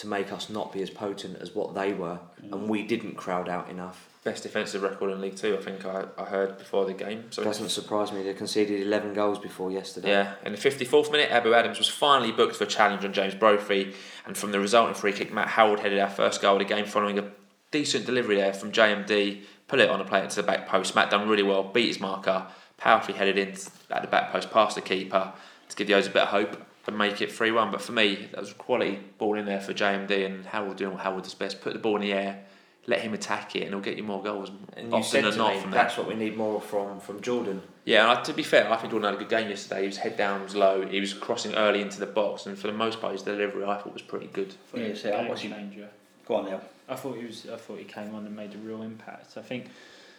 to 0.00 0.06
make 0.06 0.32
us 0.32 0.48
not 0.48 0.72
be 0.72 0.80
as 0.80 0.88
potent 0.88 1.36
as 1.42 1.54
what 1.54 1.74
they 1.74 1.92
were, 1.92 2.18
and 2.42 2.52
mm. 2.52 2.66
we 2.68 2.82
didn't 2.82 3.16
crowd 3.16 3.50
out 3.50 3.68
enough. 3.68 4.08
Best 4.24 4.42
defensive 4.42 4.82
record 4.82 5.10
in 5.10 5.20
League 5.20 5.36
Two, 5.36 5.56
I 5.58 5.62
think 5.62 5.84
I, 5.84 6.04
I 6.16 6.24
heard 6.24 6.56
before 6.56 6.86
the 6.86 6.94
game. 6.94 7.24
So 7.30 7.44
Doesn't 7.44 7.68
surprise 7.68 8.10
me. 8.10 8.22
They 8.22 8.32
conceded 8.32 8.80
11 8.80 9.12
goals 9.12 9.38
before 9.38 9.70
yesterday. 9.70 10.10
Yeah, 10.10 10.34
in 10.44 10.52
the 10.52 10.58
54th 10.58 11.12
minute, 11.12 11.28
Ebou 11.30 11.54
Adams 11.54 11.78
was 11.78 11.88
finally 11.88 12.32
booked 12.32 12.56
for 12.56 12.64
a 12.64 12.66
challenge 12.66 13.04
on 13.04 13.12
James 13.12 13.34
Brophy, 13.34 13.94
and 14.26 14.36
from 14.36 14.52
the 14.52 14.60
resulting 14.60 14.94
free 14.94 15.12
kick, 15.12 15.32
Matt 15.32 15.48
Howard 15.48 15.80
headed 15.80 15.98
our 15.98 16.10
first 16.10 16.40
goal 16.40 16.54
of 16.54 16.58
the 16.60 16.64
game 16.64 16.86
following 16.86 17.18
a 17.18 17.30
decent 17.70 18.06
delivery 18.06 18.36
there 18.36 18.52
from 18.52 18.72
JMD, 18.72 19.42
put 19.68 19.80
it 19.80 19.90
on 19.90 20.00
a 20.00 20.04
plate 20.04 20.24
into 20.24 20.36
the 20.36 20.42
back 20.42 20.66
post. 20.66 20.94
Matt 20.94 21.10
done 21.10 21.28
really 21.28 21.42
well, 21.42 21.62
beat 21.62 21.88
his 21.88 22.00
marker, 22.00 22.46
powerfully 22.76 23.16
headed 23.16 23.38
in 23.38 23.50
at 23.90 24.02
the 24.02 24.08
back 24.08 24.32
post 24.32 24.50
past 24.50 24.74
the 24.74 24.82
keeper 24.82 25.32
to 25.68 25.76
give 25.76 25.86
the 25.86 25.94
O's 25.94 26.06
a 26.06 26.10
bit 26.10 26.22
of 26.22 26.28
hope 26.28 26.66
and 26.86 26.98
make 26.98 27.20
it 27.22 27.30
3 27.30 27.52
1. 27.52 27.70
But 27.70 27.80
for 27.80 27.92
me, 27.92 28.28
that 28.32 28.40
was 28.40 28.50
a 28.50 28.54
quality 28.54 28.98
ball 29.18 29.38
in 29.38 29.46
there 29.46 29.60
for 29.60 29.72
JMD, 29.72 30.26
and 30.26 30.44
Howard 30.46 30.76
doing 30.76 30.94
what 30.94 31.02
Howard 31.02 31.22
does 31.22 31.34
best 31.34 31.60
put 31.60 31.72
the 31.72 31.78
ball 31.78 31.96
in 31.96 32.02
the 32.02 32.12
air. 32.12 32.44
Let 32.86 33.02
him 33.02 33.12
attack 33.14 33.54
it, 33.56 33.62
and 33.62 33.70
he'll 33.70 33.80
get 33.80 33.96
you 33.96 34.02
more 34.02 34.22
goals. 34.22 34.50
And 34.76 34.88
you 34.88 34.94
often 34.94 35.02
said 35.10 35.24
than 35.24 35.32
to 35.32 35.38
not 35.38 35.54
me, 35.54 35.60
from 35.60 35.70
that's 35.70 35.96
there. 35.96 36.04
what 36.04 36.12
we 36.14 36.18
need 36.18 36.36
more 36.36 36.60
from 36.60 36.98
from 36.98 37.20
Jordan. 37.20 37.62
Yeah, 37.84 38.08
and 38.10 38.18
I- 38.18 38.22
to 38.22 38.32
be 38.32 38.42
fair, 38.42 38.70
I 38.72 38.76
think 38.76 38.90
Jordan 38.90 39.10
had 39.12 39.14
a 39.14 39.18
good 39.24 39.28
game 39.28 39.48
yesterday. 39.50 39.82
He 39.82 39.86
was 39.86 39.98
head 39.98 40.16
down, 40.16 40.42
was 40.42 40.56
low. 40.56 40.86
He 40.86 40.98
was 41.00 41.12
crossing 41.12 41.54
early 41.54 41.82
into 41.82 42.00
the 42.00 42.06
box, 42.06 42.46
and 42.46 42.58
for 42.58 42.66
the 42.68 42.72
most 42.72 43.00
part, 43.00 43.12
his 43.12 43.22
delivery 43.22 43.64
I 43.64 43.76
thought 43.76 43.92
was 43.92 44.02
pretty 44.02 44.28
good. 44.28 44.54
Yeah, 44.74 44.94
so 44.94 45.12
I 45.12 45.20
Game 45.20 45.28
watched 45.28 45.42
changer. 45.42 45.88
Go 46.26 46.36
on 46.36 46.44
now. 46.50 46.60
I 46.88 46.96
thought 46.96 47.16
he 47.18 47.26
was. 47.26 47.46
I 47.52 47.56
thought 47.56 47.78
he 47.78 47.84
came 47.84 48.14
on 48.14 48.26
and 48.26 48.34
made 48.34 48.54
a 48.54 48.58
real 48.58 48.82
impact. 48.82 49.36
I 49.36 49.42
think. 49.42 49.66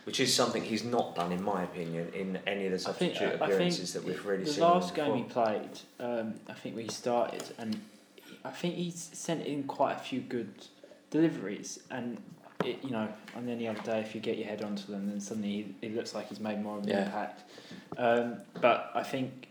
Which 0.06 0.20
is 0.20 0.34
something 0.34 0.64
he's 0.64 0.84
not 0.84 1.16
done, 1.16 1.32
in 1.32 1.44
my 1.44 1.62
opinion, 1.64 2.12
in 2.16 2.40
any 2.48 2.66
of 2.66 2.72
the 2.72 2.90
I 2.90 2.94
think, 2.94 3.16
substitute 3.16 3.28
I 3.28 3.30
think 3.38 3.42
appearances 3.54 3.94
that 3.94 4.04
we've 4.04 4.26
really 4.26 4.46
the 4.46 4.50
seen. 4.52 4.62
The 4.62 4.68
last 4.68 4.96
game 4.96 5.16
he 5.16 5.24
played, 5.24 5.80
um, 6.00 6.36
I 6.50 6.54
think 6.54 6.76
we 6.76 6.88
started, 6.88 7.44
and 7.60 7.80
I 8.44 8.50
think 8.50 8.76
he 8.76 8.90
sent 8.92 9.46
in 9.46 9.64
quite 9.66 9.94
a 9.96 10.00
few 10.00 10.22
good 10.22 10.50
deliveries. 11.12 11.80
And 11.92 12.18
it, 12.66 12.80
you 12.84 12.90
know, 12.92 13.08
on 13.36 13.48
any 13.50 13.68
other 13.68 13.82
day, 13.82 14.00
if 14.00 14.14
you 14.16 14.22
get 14.22 14.38
your 14.38 14.48
head 14.48 14.64
onto 14.64 14.88
them, 14.92 15.08
then 15.08 15.20
suddenly 15.20 15.74
it 15.82 15.96
looks 15.96 16.14
like 16.16 16.28
he's 16.30 16.40
made 16.40 16.62
more 16.62 16.78
of 16.78 16.84
an 16.84 16.90
Yeah. 16.90 17.06
impact. 17.06 17.44
Um, 17.98 18.38
but 18.60 18.92
I 18.96 19.04
think 19.04 19.48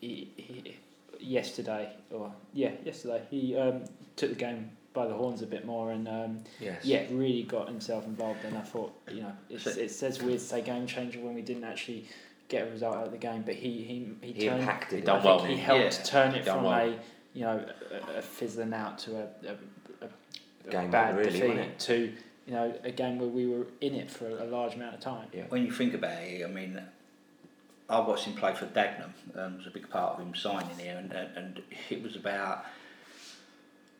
he, 0.00 0.30
he 0.36 0.76
yesterday, 1.20 1.90
or 2.10 2.32
yeah, 2.52 2.72
yesterday, 2.84 3.22
he 3.30 3.56
um, 3.56 3.82
took 4.16 4.30
the 4.30 4.36
game 4.36 4.70
by 4.92 5.06
the 5.06 5.14
horns 5.14 5.40
a 5.42 5.46
bit 5.46 5.64
more 5.64 5.92
and 5.92 6.06
um, 6.06 6.40
Yes. 6.60 6.84
yeah, 6.84 7.04
really 7.10 7.44
got 7.44 7.68
himself 7.68 8.04
involved. 8.06 8.44
And 8.44 8.56
I 8.58 8.60
thought, 8.62 8.92
you 9.10 9.22
know, 9.22 9.32
it's, 9.48 9.66
it 9.66 9.90
says 9.90 10.22
weird 10.22 10.38
to 10.40 10.44
say 10.44 10.60
game 10.62 10.86
changer 10.86 11.20
when 11.20 11.34
we 11.34 11.42
didn't 11.42 11.64
actually 11.64 12.04
get 12.48 12.66
a 12.68 12.70
result 12.70 12.96
out 12.96 13.06
of 13.06 13.12
the 13.12 13.18
game, 13.18 13.42
but 13.46 13.54
he 13.54 13.82
he 13.84 14.08
he, 14.20 14.32
He 14.32 14.46
turned, 14.46 14.60
impacted 14.60 14.98
He 14.98 15.04
done 15.06 15.20
I 15.20 15.22
think 15.22 15.36
well. 15.40 15.44
he 15.50 15.56
helped 15.56 15.82
Yeah. 15.98 16.04
turn 16.04 16.34
it 16.34 16.44
from 16.44 16.64
well. 16.64 16.78
a 16.80 16.98
you 17.32 17.40
know 17.44 17.64
a, 17.90 18.18
a 18.18 18.22
fizzling 18.22 18.74
out 18.74 18.98
to 18.98 19.16
a, 19.16 19.22
a, 19.48 20.06
a, 20.06 20.70
Game 20.70 20.90
bad 20.90 21.16
really, 21.16 21.30
defeat 21.40 21.78
to 21.78 22.12
you 22.46 22.52
know 22.52 22.74
a 22.84 22.90
game 22.90 23.18
where 23.18 23.28
we 23.28 23.46
were 23.46 23.66
in 23.80 23.94
it 23.94 24.10
for 24.10 24.28
a 24.28 24.44
large 24.44 24.74
amount 24.74 24.94
of 24.94 25.00
time. 25.00 25.28
Yeah. 25.32 25.44
When 25.48 25.64
you 25.64 25.72
think 25.72 25.94
about 25.94 26.22
it, 26.22 26.44
I 26.44 26.48
mean, 26.48 26.80
I 27.88 28.00
watched 28.00 28.24
him 28.24 28.34
play 28.34 28.54
for 28.54 28.66
Dagenham. 28.66 29.12
Um, 29.36 29.54
it 29.54 29.58
was 29.58 29.66
a 29.66 29.70
big 29.70 29.88
part 29.88 30.14
of 30.14 30.26
him 30.26 30.34
signing 30.34 30.78
here, 30.78 30.96
and, 30.96 31.12
and, 31.12 31.36
and 31.36 31.62
it 31.90 32.02
was 32.02 32.16
about 32.16 32.64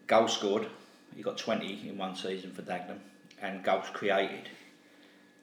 goals 0.07 0.35
scored. 0.35 0.67
He 1.15 1.23
got 1.23 1.37
20 1.37 1.89
in 1.89 1.99
one 1.99 2.17
season 2.17 2.53
for 2.53 2.63
Dagenham, 2.63 2.99
and 3.41 3.63
goals 3.63 3.87
created. 3.93 4.49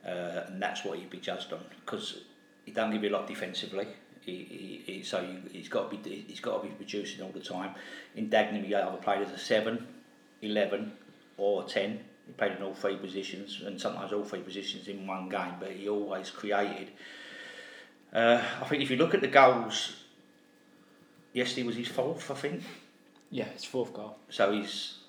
Uh, 0.05 0.45
and 0.47 0.61
that's 0.61 0.85
what 0.85 0.97
he'd 0.97 1.09
be 1.09 1.19
judged 1.19 1.51
on 1.51 1.59
because 1.85 2.21
he 2.65 2.71
don't 2.71 2.91
give 2.91 3.03
you 3.03 3.09
a 3.09 3.15
lot 3.15 3.27
defensively. 3.27 3.87
He, 4.21 4.81
he, 4.85 4.93
he, 4.93 5.03
so 5.03 5.21
you, 5.21 5.41
he's 5.51 5.69
got 5.69 5.89
to 5.89 5.97
be 5.97 6.25
he's 6.27 6.39
got 6.39 6.61
to 6.61 6.67
be 6.67 6.73
producing 6.73 7.23
all 7.23 7.31
the 7.31 7.39
time. 7.39 7.75
In 8.15 8.29
Dagenham, 8.29 8.65
he 8.65 8.73
either 8.73 8.97
played 8.97 9.21
as 9.21 9.31
a 9.31 9.37
7, 9.37 9.85
11 10.41 10.91
or 11.37 11.63
10. 11.63 11.99
He 12.29 12.33
played 12.33 12.51
in 12.51 12.61
all 12.61 12.75
three 12.75 12.95
positions 12.95 13.63
and 13.65 13.81
sometimes 13.81 14.13
all 14.13 14.23
three 14.23 14.41
positions 14.41 14.87
in 14.87 15.07
one 15.07 15.29
game, 15.29 15.53
but 15.59 15.71
he 15.71 15.89
always 15.89 16.29
created. 16.29 16.91
Uh, 18.13 18.39
I 18.61 18.65
think 18.65 18.83
if 18.83 18.91
you 18.91 18.97
look 18.97 19.15
at 19.15 19.21
the 19.21 19.27
goals, 19.27 19.95
yesterday 21.33 21.63
was 21.63 21.75
his 21.75 21.87
fourth, 21.87 22.29
I 22.29 22.35
think. 22.35 22.61
Yeah, 23.31 23.45
it's 23.45 23.65
fourth 23.65 23.93
goal. 23.93 24.17
So 24.29 24.51
he's 24.51 24.99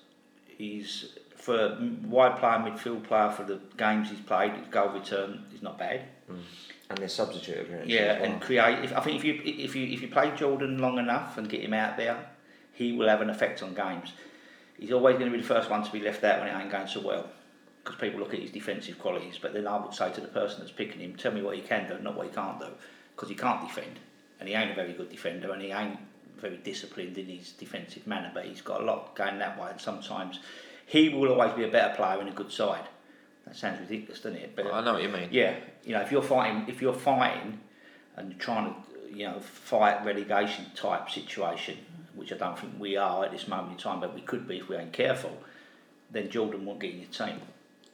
he's 0.57 1.15
for 1.35 1.55
a 1.55 1.91
wide 2.05 2.37
player, 2.37 2.57
midfield 2.57 3.03
player 3.03 3.29
for 3.29 3.43
the 3.43 3.59
games 3.77 4.09
he's 4.09 4.19
played. 4.21 4.53
His 4.53 4.67
goal 4.69 4.89
return 4.89 5.45
is 5.53 5.61
not 5.61 5.77
bad. 5.77 6.01
And 6.89 6.97
their 6.97 7.07
substitute 7.07 7.59
appearances. 7.61 7.91
Yeah, 7.91 7.99
as 7.99 8.21
well. 8.21 8.31
and 8.31 8.41
create. 8.41 8.79
If, 8.83 8.97
I 8.97 9.01
think 9.01 9.17
if 9.17 9.23
you 9.23 9.41
if 9.45 9.75
you 9.75 9.85
if 9.85 10.01
you 10.01 10.07
play 10.07 10.31
Jordan 10.35 10.79
long 10.79 10.97
enough 10.97 11.37
and 11.37 11.47
get 11.47 11.61
him 11.61 11.73
out 11.73 11.97
there, 11.97 12.17
he 12.73 12.93
will 12.93 13.07
have 13.07 13.21
an 13.21 13.29
effect 13.29 13.61
on 13.61 13.75
games. 13.75 14.13
He's 14.81 14.91
always 14.91 15.13
going 15.19 15.31
to 15.31 15.37
be 15.37 15.41
the 15.41 15.47
first 15.47 15.69
one 15.69 15.83
to 15.83 15.91
be 15.91 15.99
left 15.99 16.23
out 16.23 16.39
when 16.39 16.47
it 16.49 16.59
ain't 16.59 16.71
going 16.71 16.87
so 16.87 17.01
well, 17.01 17.27
because 17.83 17.99
people 17.99 18.19
look 18.19 18.33
at 18.33 18.39
his 18.39 18.49
defensive 18.49 18.97
qualities. 18.97 19.37
But 19.39 19.53
then 19.53 19.67
I 19.67 19.77
would 19.79 19.93
say 19.93 20.11
to 20.11 20.19
the 20.19 20.27
person 20.27 20.59
that's 20.59 20.71
picking 20.71 20.99
him, 20.99 21.15
tell 21.15 21.31
me 21.31 21.43
what 21.43 21.55
he 21.55 21.61
can 21.61 21.87
do, 21.87 21.99
not 22.01 22.17
what 22.17 22.25
he 22.25 22.33
can't 22.33 22.59
do, 22.59 22.65
because 23.15 23.29
he 23.29 23.35
can't 23.35 23.61
defend, 23.61 23.99
and 24.39 24.49
he 24.49 24.55
ain't 24.55 24.71
a 24.71 24.73
very 24.73 24.93
good 24.93 25.09
defender, 25.09 25.51
and 25.51 25.61
he 25.61 25.71
ain't 25.71 25.99
very 26.39 26.57
disciplined 26.57 27.15
in 27.19 27.27
his 27.27 27.51
defensive 27.51 28.07
manner. 28.07 28.31
But 28.33 28.45
he's 28.45 28.61
got 28.61 28.81
a 28.81 28.83
lot 28.83 29.15
going 29.15 29.37
that 29.37 29.61
way, 29.61 29.69
and 29.69 29.79
sometimes 29.79 30.39
he 30.87 31.09
will 31.09 31.31
always 31.31 31.53
be 31.53 31.63
a 31.63 31.67
better 31.67 31.95
player 31.95 32.19
in 32.19 32.27
a 32.27 32.31
good 32.31 32.51
side. 32.51 32.85
That 33.45 33.55
sounds 33.55 33.81
ridiculous, 33.81 34.21
doesn't 34.21 34.39
it? 34.39 34.55
But 34.55 34.73
I 34.73 34.83
know 34.83 34.93
what 34.93 35.03
you 35.03 35.09
mean. 35.09 35.29
yeah, 35.31 35.57
you 35.85 35.93
know, 35.93 36.01
if 36.01 36.11
you're 36.11 36.23
fighting, 36.23 36.65
if 36.67 36.81
you're 36.81 36.91
fighting, 36.91 37.59
and 38.15 38.39
trying 38.39 38.73
to, 38.73 39.15
you 39.15 39.27
know, 39.27 39.39
fight 39.41 40.03
relegation 40.03 40.65
type 40.73 41.11
situation, 41.11 41.77
which 42.15 42.31
I 42.33 42.37
don't 42.37 42.57
think 42.57 42.73
we 42.79 42.97
are 42.97 43.25
at 43.25 43.31
this 43.31 43.47
moment 43.47 43.73
in 43.73 43.77
time, 43.77 43.99
but 43.99 44.13
we 44.13 44.21
could 44.21 44.47
be 44.47 44.57
if 44.57 44.69
we 44.69 44.75
ain't 44.75 44.93
careful, 44.93 45.37
then 46.09 46.29
Jordan 46.29 46.65
won't 46.65 46.79
get 46.79 46.93
in 46.93 46.99
your 46.99 47.09
team. 47.09 47.41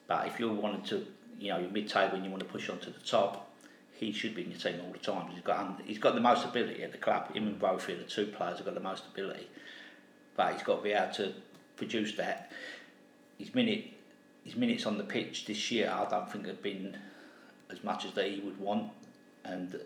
But 0.08 0.28
if 0.28 0.40
you 0.40 0.52
wanted 0.52 0.86
to, 0.86 1.06
you 1.40 1.50
know, 1.50 1.60
you're 1.60 1.70
mid-table 1.70 2.16
and 2.16 2.26
you 2.26 2.32
want 2.32 2.42
to 2.42 2.50
push 2.50 2.70
on 2.70 2.80
to 2.80 2.90
the 2.90 3.00
top, 3.00 3.52
he 3.94 4.12
should 4.12 4.36
be 4.36 4.44
in 4.44 4.52
your 4.52 4.60
team 4.60 4.80
all 4.86 4.92
the 4.92 5.00
time. 5.00 5.30
He's 5.32 5.42
got, 5.42 5.82
he's 5.86 5.98
got 5.98 6.16
the 6.16 6.22
most 6.22 6.46
ability 6.46 6.84
at 6.84 6.92
the 6.92 6.98
club. 6.98 7.34
Him 7.34 7.48
and 7.48 7.60
Brophy 7.60 7.94
are 7.94 7.98
the 7.98 8.04
two 8.04 8.28
players 8.28 8.58
who've 8.58 8.66
got 8.66 8.76
the 8.76 8.80
most 8.80 9.06
ability, 9.12 9.48
but 10.36 10.54
he's 10.54 10.64
got 10.64 10.78
to 10.78 10.84
be 10.84 10.92
able 10.92 11.14
to 11.16 11.34
produce 11.76 12.16
that. 12.16 12.52
His 13.38 13.54
minute, 13.54 13.86
his 14.44 14.56
minutes 14.56 14.86
on 14.86 14.98
the 14.98 15.04
pitch 15.04 15.46
this 15.46 15.72
year, 15.72 15.92
I 15.94 16.10
don't 16.10 16.32
think 16.32 16.48
have 16.48 16.62
been 16.62 16.98
as 17.70 17.84
much 17.84 18.06
as 18.06 18.14
that 18.14 18.30
he 18.30 18.40
would 18.40 18.60
want, 18.60 18.92
and 19.44 19.80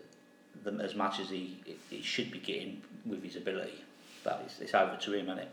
the, 0.64 0.72
as 0.82 0.94
much 0.94 1.18
as 1.18 1.30
he 1.30 1.58
he 1.90 2.02
should 2.02 2.30
be 2.30 2.38
getting 2.38 2.82
with 3.04 3.22
his 3.22 3.36
ability. 3.36 3.82
But 4.24 4.42
it's, 4.46 4.60
it's 4.60 4.74
over 4.74 4.96
to 4.96 5.12
him, 5.12 5.26
isn't 5.26 5.38
it? 5.38 5.48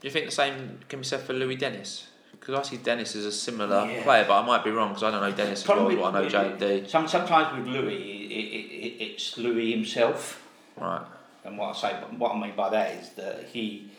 Do 0.00 0.08
you 0.08 0.10
think 0.10 0.26
the 0.26 0.32
same 0.32 0.80
can 0.88 1.00
be 1.00 1.04
said 1.04 1.20
for 1.20 1.32
Louis 1.32 1.56
Dennis? 1.56 2.08
Because 2.32 2.58
I 2.58 2.62
see 2.62 2.76
Dennis 2.78 3.14
as 3.14 3.24
a 3.24 3.30
similar 3.32 3.86
Yeah. 3.88 4.02
player, 4.02 4.24
but 4.26 4.42
I 4.42 4.46
might 4.46 4.64
be 4.64 4.70
wrong 4.70 4.88
because 4.88 5.04
I 5.04 5.10
don't 5.12 5.20
know 5.20 5.30
Dennis 5.30 5.62
as 5.62 5.68
well, 5.68 5.84
but 5.88 6.02
I 6.04 6.10
know 6.12 6.22
with- 6.24 6.32
JD. 6.32 6.88
Some, 6.88 7.06
sometimes 7.06 7.56
with 7.56 7.68
Louis, 7.72 7.94
it, 7.94 8.32
it, 8.32 8.74
it, 9.02 9.02
it's 9.12 9.38
Louis 9.38 9.70
himself. 9.72 10.44
Right. 10.76 11.02
And 11.44 11.56
what 11.56 11.76
I 11.76 11.78
say, 11.80 11.94
what 12.18 12.32
I 12.34 12.40
mean 12.40 12.56
by 12.56 12.68
that 12.70 12.94
is 12.96 13.10
that 13.10 13.44
he, 13.52 13.90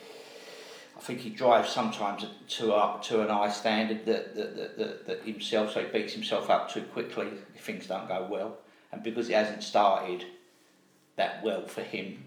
I 0.98 1.00
think 1.00 1.20
he 1.20 1.30
drives 1.30 1.70
sometimes 1.70 2.26
to 2.50 2.74
a, 2.74 3.00
to 3.04 3.22
an 3.22 3.30
high 3.30 3.50
standard 3.52 4.06
that, 4.06 4.36
that, 4.36 4.56
that, 4.58 4.78
that, 4.78 5.08
that 5.08 5.22
himself, 5.24 5.72
so 5.74 5.82
he 5.82 5.88
beats 5.88 6.14
himself 6.14 6.50
up 6.50 6.70
too 6.70 6.82
quickly 6.82 7.28
if 7.56 7.64
things 7.64 7.88
don't 7.88 8.08
go 8.10 8.28
well. 8.30 8.58
And 8.92 9.02
because 9.04 9.30
it 9.30 9.34
hasn't 9.36 9.64
started 9.64 10.26
that 11.16 11.44
well 11.44 11.66
for 11.66 11.82
him, 11.82 12.26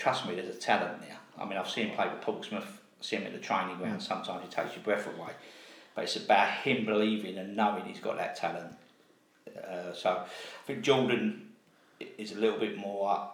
trust 0.00 0.26
me, 0.26 0.34
there's 0.34 0.48
a 0.54 0.58
talent 0.58 1.00
there. 1.02 1.16
I 1.38 1.44
mean, 1.44 1.58
I've 1.58 1.68
seen 1.68 1.88
him 1.88 1.94
play 1.96 2.08
with 2.08 2.20
Portsmouth, 2.22 2.80
seen 3.00 3.20
him 3.20 3.26
at 3.28 3.32
the 3.34 3.38
training 3.38 3.76
ground, 3.76 4.02
sometimes 4.02 4.42
it 4.44 4.50
takes 4.50 4.74
your 4.74 4.82
breath 4.82 5.06
away. 5.06 5.30
But 5.94 6.04
it's 6.04 6.16
about 6.16 6.50
him 6.50 6.86
believing 6.86 7.36
and 7.38 7.54
knowing 7.56 7.84
he's 7.84 8.00
got 8.00 8.16
that 8.16 8.36
talent. 8.36 8.74
Uh, 9.56 9.92
so 9.92 10.10
I 10.24 10.26
think 10.66 10.82
Jordan 10.82 11.48
is 12.16 12.32
a 12.32 12.36
little 12.36 12.58
bit 12.58 12.76
more 12.78 13.28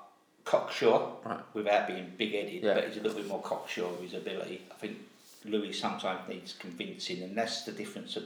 cocksure 0.44 1.08
without 1.54 1.86
being 1.86 2.12
big 2.16 2.32
headed, 2.32 2.62
Yeah. 2.62 2.74
but 2.74 2.88
he's 2.88 2.96
a 2.96 3.00
little 3.00 3.18
bit 3.18 3.28
more 3.28 3.42
cocksure 3.42 3.84
of 3.86 4.00
his 4.00 4.14
ability. 4.14 4.62
I 4.70 4.74
think 4.74 4.98
Louis 5.44 5.72
sometimes 5.72 6.28
needs 6.28 6.52
convincing, 6.52 7.22
and 7.22 7.36
that's 7.36 7.62
the 7.62 7.72
difference 7.72 8.16
of 8.16 8.24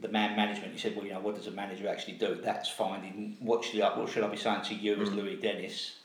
the 0.00 0.08
man 0.08 0.36
management. 0.36 0.72
He 0.72 0.78
said, 0.78 0.94
"Well, 0.96 1.04
you 1.04 1.12
know, 1.12 1.20
what 1.20 1.34
does 1.36 1.46
a 1.48 1.50
manager 1.50 1.88
actually 1.88 2.14
do? 2.14 2.36
That's 2.36 2.68
finding 2.68 3.36
what 3.40 3.64
should 3.64 3.80
I, 3.80 3.98
what 3.98 4.08
should 4.08 4.22
I 4.24 4.28
be 4.28 4.36
saying 4.36 4.62
to 4.62 4.74
you 4.74 4.94
as 5.02 5.08
Mm. 5.10 5.16
Louis 5.16 5.36
Dennis 5.36 5.96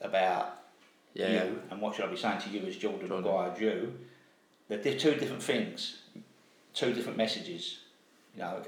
about 0.00 0.58
Yeah, 1.14 1.44
you, 1.44 1.62
and 1.70 1.80
what 1.80 1.94
should 1.94 2.04
I 2.04 2.08
be 2.08 2.16
saying 2.16 2.40
to 2.42 2.50
you 2.50 2.66
as 2.66 2.76
Jordan 2.76 3.08
Maguire 3.08 3.54
Drew? 3.56 3.92
They're, 4.68 4.78
they're 4.78 4.98
two 4.98 5.14
different 5.14 5.42
things, 5.42 6.02
two 6.74 6.92
different 6.92 7.18
messages." 7.18 7.80
You 8.34 8.44
know, 8.44 8.62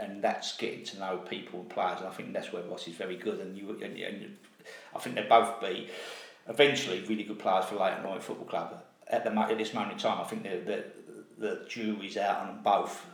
and 0.00 0.22
that's 0.22 0.56
getting 0.56 0.82
to 0.86 0.98
know 0.98 1.18
people 1.18 1.60
and 1.60 1.68
players. 1.68 2.00
And 2.00 2.08
I 2.08 2.10
think 2.10 2.32
that's 2.32 2.52
where 2.52 2.64
Ross 2.64 2.88
is 2.88 2.96
very 2.96 3.16
good. 3.16 3.38
And 3.38 3.56
you, 3.56 3.70
and, 3.80 3.96
and 3.96 4.36
I 4.94 4.98
think 4.98 5.14
they'll 5.14 5.28
both 5.28 5.60
be 5.60 5.88
eventually 6.48 7.00
really 7.02 7.22
good 7.22 7.38
players 7.38 7.66
for 7.66 7.76
Leyton 7.76 8.04
Orient 8.04 8.24
Football 8.24 8.46
Club. 8.46 8.82
At 9.06 9.22
the 9.22 9.30
at 9.38 9.58
this 9.58 9.72
moment 9.72 9.92
in 9.92 9.98
time, 9.98 10.20
I 10.20 10.24
think 10.24 10.42
the 10.42 10.56
the, 10.66 10.84
the 11.38 11.66
jury's 11.68 12.16
out 12.16 12.40
on 12.40 12.46
them 12.48 12.60
both, 12.64 13.06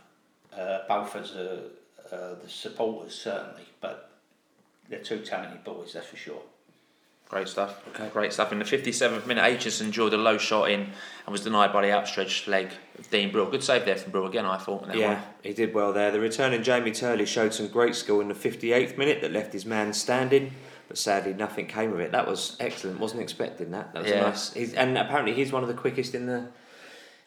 uh, 0.57 0.79
both 0.87 1.15
as 1.15 1.35
a, 1.35 1.65
uh, 2.11 2.35
the 2.41 2.49
supporters 2.49 3.13
certainly, 3.13 3.67
but 3.79 4.09
they're 4.89 5.03
two 5.03 5.19
talented 5.19 5.63
boys, 5.63 5.93
that's 5.93 6.07
for 6.07 6.17
sure. 6.17 6.41
Great 7.31 7.47
stuff. 7.47 7.81
Okay. 7.95 8.09
Great 8.11 8.33
stuff. 8.33 8.51
In 8.51 8.59
the 8.59 8.65
57th 8.65 9.25
minute, 9.25 9.41
Aitchison 9.41 9.83
enjoyed 9.85 10.13
a 10.13 10.17
low 10.17 10.37
shot 10.37 10.69
in 10.69 10.81
and 10.81 11.27
was 11.31 11.39
denied 11.45 11.71
by 11.71 11.81
the 11.81 11.91
outstretched 11.93 12.45
leg 12.49 12.67
of 12.99 13.09
Dean 13.09 13.31
Brill. 13.31 13.45
Good 13.49 13.63
save 13.63 13.85
there 13.85 13.95
from 13.95 14.11
Brill 14.11 14.27
again, 14.27 14.45
I 14.45 14.57
thought. 14.57 14.85
that 14.87 14.97
Yeah, 14.97 15.13
one. 15.13 15.23
he 15.41 15.53
did 15.53 15.73
well 15.73 15.93
there. 15.93 16.11
The 16.11 16.19
returning 16.19 16.61
Jamie 16.61 16.91
Turley 16.91 17.25
showed 17.25 17.53
some 17.53 17.69
great 17.69 17.95
skill 17.95 18.19
in 18.19 18.27
the 18.27 18.33
58th 18.33 18.97
minute 18.97 19.21
that 19.21 19.31
left 19.31 19.53
his 19.53 19.65
man 19.65 19.93
standing, 19.93 20.51
but 20.89 20.97
sadly 20.97 21.33
nothing 21.33 21.67
came 21.67 21.93
of 21.93 22.01
it. 22.01 22.11
That 22.11 22.27
was 22.27 22.57
excellent. 22.59 22.99
Wasn't 22.99 23.21
expecting 23.21 23.71
that. 23.71 23.93
That 23.93 24.03
was 24.03 24.11
Yeah. 24.11 24.21
nice. 24.23 24.51
He's, 24.51 24.73
and 24.73 24.97
apparently 24.97 25.33
he's 25.33 25.53
one 25.53 25.63
of 25.63 25.69
the 25.69 25.75
quickest 25.75 26.13
in 26.13 26.25
the 26.25 26.49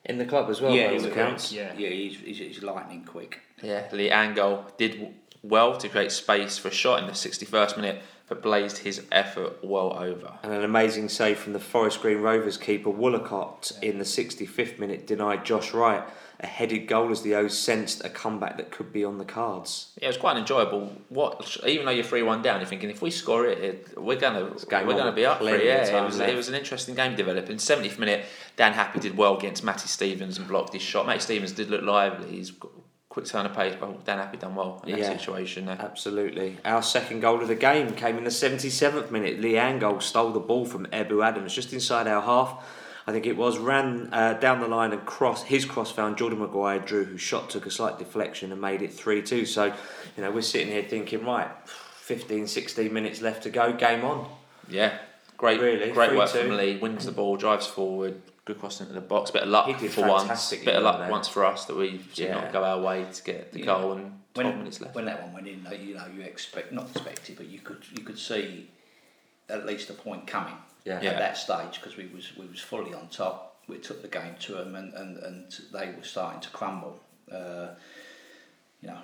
in 0.05 0.19
the 0.19 0.27
club 0.27 0.51
as 0.51 0.61
well. 0.61 0.75
yeah, 0.75 0.89
by 0.89 0.93
he's 0.93 1.05
accounts. 1.07 1.51
Yeah, 1.51 1.73
yeah, 1.79 1.89
he's, 1.89 2.19
he's, 2.19 2.37
he's 2.37 2.63
lightning 2.63 3.05
quick. 3.07 3.41
Yeah, 3.63 3.89
Lee 3.91 4.11
Angol 4.11 4.65
did 4.77 5.15
well 5.43 5.79
to 5.79 5.89
create 5.89 6.13
space 6.13 6.59
for 6.59 6.69
a 6.69 6.71
shot 6.71 7.01
in 7.01 7.07
the 7.07 7.15
61st 7.15 7.77
minute, 7.79 8.03
but 8.29 8.43
blazed 8.43 8.79
his 8.79 9.03
effort 9.13 9.63
well 9.63 9.93
over. 9.93 10.33
And 10.43 10.53
an 10.53 10.65
amazing 10.65 11.09
save 11.09 11.39
from 11.39 11.53
the 11.53 11.61
Forest 11.61 12.01
Green 12.01 12.19
Rovers 12.19 12.57
keeper 12.57 12.91
Woolacott 12.91 13.81
in 13.83 13.99
the 13.99 14.05
65th 14.05 14.79
minute 14.79 15.07
denied 15.07 15.45
Josh 15.45 15.75
Wright 15.75 16.05
a 16.41 16.47
headed 16.47 16.87
goal 16.87 17.11
as 17.11 17.23
the 17.23 17.35
O's 17.35 17.57
sensed 17.59 18.05
a 18.05 18.09
comeback 18.09 18.57
that 18.57 18.71
could 18.71 18.93
be 18.93 19.05
on 19.05 19.19
the 19.19 19.25
cards. 19.25 19.93
Yeah, 19.99 20.07
it 20.07 20.09
was 20.09 20.17
quite 20.17 20.37
enjoyable. 20.37 20.93
What, 21.09 21.57
even 21.67 21.87
though 21.87 21.93
you're 21.93 22.05
three 22.05 22.23
one 22.23 22.43
down, 22.43 22.61
you're 22.61 22.69
thinking 22.69 22.91
if 22.91 23.03
we 23.03 23.11
score 23.11 23.47
it, 23.47 23.59
it 23.59 23.99
we're 24.01 24.19
gonna 24.19 24.45
we're 24.45 24.97
gonna 24.97 25.13
be 25.13 25.25
up 25.25 25.39
for 25.39 25.55
it. 25.55 25.65
Yeah, 25.65 26.03
it 26.03 26.05
was 26.05 26.19
it 26.19 26.37
was 26.37 26.49
an 26.49 26.55
interesting 26.55 26.95
game 26.95 27.15
developing. 27.17 27.57
70th 27.57 27.99
minute, 27.99 28.25
Dan 28.57 28.73
Happe 28.73 29.01
did 29.01 29.17
well 29.17 29.37
against 29.37 29.63
Matty 29.65 29.89
Stevens 29.89 30.39
and 30.39 30.49
blocked 30.49 30.73
his 30.73 30.83
shot. 30.83 31.07
Matty 31.07 31.21
Stevens 31.21 31.53
did 31.53 31.71
look 31.71 31.83
lively. 31.83 32.31
He's 32.31 32.53
quick 33.15 33.27
turn 33.27 33.47
of 33.47 33.55
pace, 33.55 33.75
but 33.79 34.05
Dan 34.05 34.19
Happe 34.19 34.37
done 34.41 34.57
well 34.57 34.83
in 34.85 34.91
that 34.91 34.99
Yeah. 34.99 35.17
situation. 35.17 35.67
There. 35.67 35.79
Absolutely. 35.81 36.59
Our 36.65 36.83
second 36.83 37.21
goal 37.21 37.41
of 37.41 37.47
the 37.47 37.55
game 37.55 37.93
came 37.95 38.19
in 38.19 38.25
the 38.25 38.31
77th 38.31 39.13
minute. 39.13 39.41
Lee 39.41 39.53
Angol 39.53 40.03
stole 40.03 40.33
the 40.33 40.41
ball 40.41 40.65
from 40.67 40.87
Ebou 40.87 41.25
Adams 41.25 41.55
just 41.55 41.73
inside 41.73 42.09
our 42.09 42.23
half. 42.23 42.61
I 43.07 43.13
think 43.13 43.25
it 43.27 43.37
was, 43.37 43.57
ran 43.59 44.09
uh, 44.13 44.33
down 44.35 44.61
the 44.61 44.67
line 44.67 44.93
and 44.93 45.05
cross. 45.07 45.45
His 45.45 45.65
cross 45.65 45.93
found 45.93 46.17
Jordan 46.17 46.41
Maguire 46.41 46.81
Drew, 46.81 47.05
whose 47.05 47.21
shot 47.21 47.51
took 47.51 47.67
a 47.67 47.71
slight 47.71 47.99
deflection 48.01 48.51
and 48.51 48.61
made 48.61 48.83
it 48.83 48.93
3 48.93 49.23
2. 49.23 49.47
So, 49.47 49.67
you 50.17 50.23
know, 50.25 50.33
we're 50.33 50.43
sitting 50.43 50.69
here 50.73 50.83
thinking, 50.83 51.25
right, 51.25 51.49
15, 51.67 52.49
16 52.49 52.93
minutes 52.93 53.21
left 53.21 53.45
to 53.45 53.51
go, 53.51 53.73
game 53.75 54.05
on. 54.05 54.27
Yeah, 54.69 54.99
great, 55.37 55.61
Really, 55.61 55.93
great 55.93 56.17
work 56.17 56.31
3-2. 56.31 56.41
from 56.49 56.57
Lee. 56.57 56.79
Wins 56.79 57.05
the 57.07 57.13
ball, 57.13 57.37
drives 57.37 57.67
forward, 57.67 58.21
good 58.45 58.59
cross 58.59 58.81
into 58.81 58.93
the 58.93 59.01
box. 59.01 59.31
Bit 59.31 59.43
of 59.45 59.49
luck 59.49 59.79
for 59.79 60.07
once. 60.07 60.51
Bit 60.51 60.69
of 60.77 60.83
luck 60.83 60.99
there. 60.99 61.11
once 61.11 61.29
for 61.29 61.45
us 61.45 61.65
that 61.67 61.77
we 61.77 61.93
did 62.15 62.19
Yeah. 62.29 62.35
not 62.35 62.53
go 62.53 62.63
our 62.65 62.81
way 62.81 63.07
to 63.11 63.23
get 63.23 63.53
the 63.53 63.61
Yeah. 63.61 63.65
goal 63.67 63.93
and 63.93 64.21
twelve 64.35 64.49
when, 64.51 64.59
minutes 64.59 64.81
left. 64.81 64.95
When 64.95 65.05
that 65.07 65.23
one 65.23 65.33
went 65.33 65.49
in, 65.49 65.65
though, 65.65 65.73
you 65.73 65.95
know, 65.95 66.07
you 66.15 66.23
expect 66.23 66.73
not 66.73 66.91
expected, 66.91 67.37
but 67.37 67.47
you 67.47 67.61
could 67.61 67.85
you 67.97 68.05
could 68.05 68.19
see 68.19 68.71
at 69.49 69.65
least 69.67 69.91
a 69.91 69.95
point 69.95 70.27
coming 70.27 70.57
Yeah. 70.85 70.97
at 70.97 71.03
Yeah. 71.03 71.19
that 71.19 71.37
stage 71.37 71.81
because 71.81 71.97
we 71.97 72.07
was 72.07 72.37
we 72.37 72.47
was 72.47 72.61
fully 72.61 72.93
on 72.95 73.09
top. 73.09 73.57
We 73.67 73.79
took 73.79 74.03
the 74.03 74.09
game 74.09 74.35
to 74.41 74.53
them, 74.57 74.75
and, 74.75 74.93
and, 74.93 75.17
and 75.19 75.51
they 75.73 75.91
were 75.97 76.03
starting 76.05 76.41
to 76.43 76.51
crumble. 76.51 77.01
Uh, 77.33 77.69
you 78.83 78.89
know, 78.89 78.99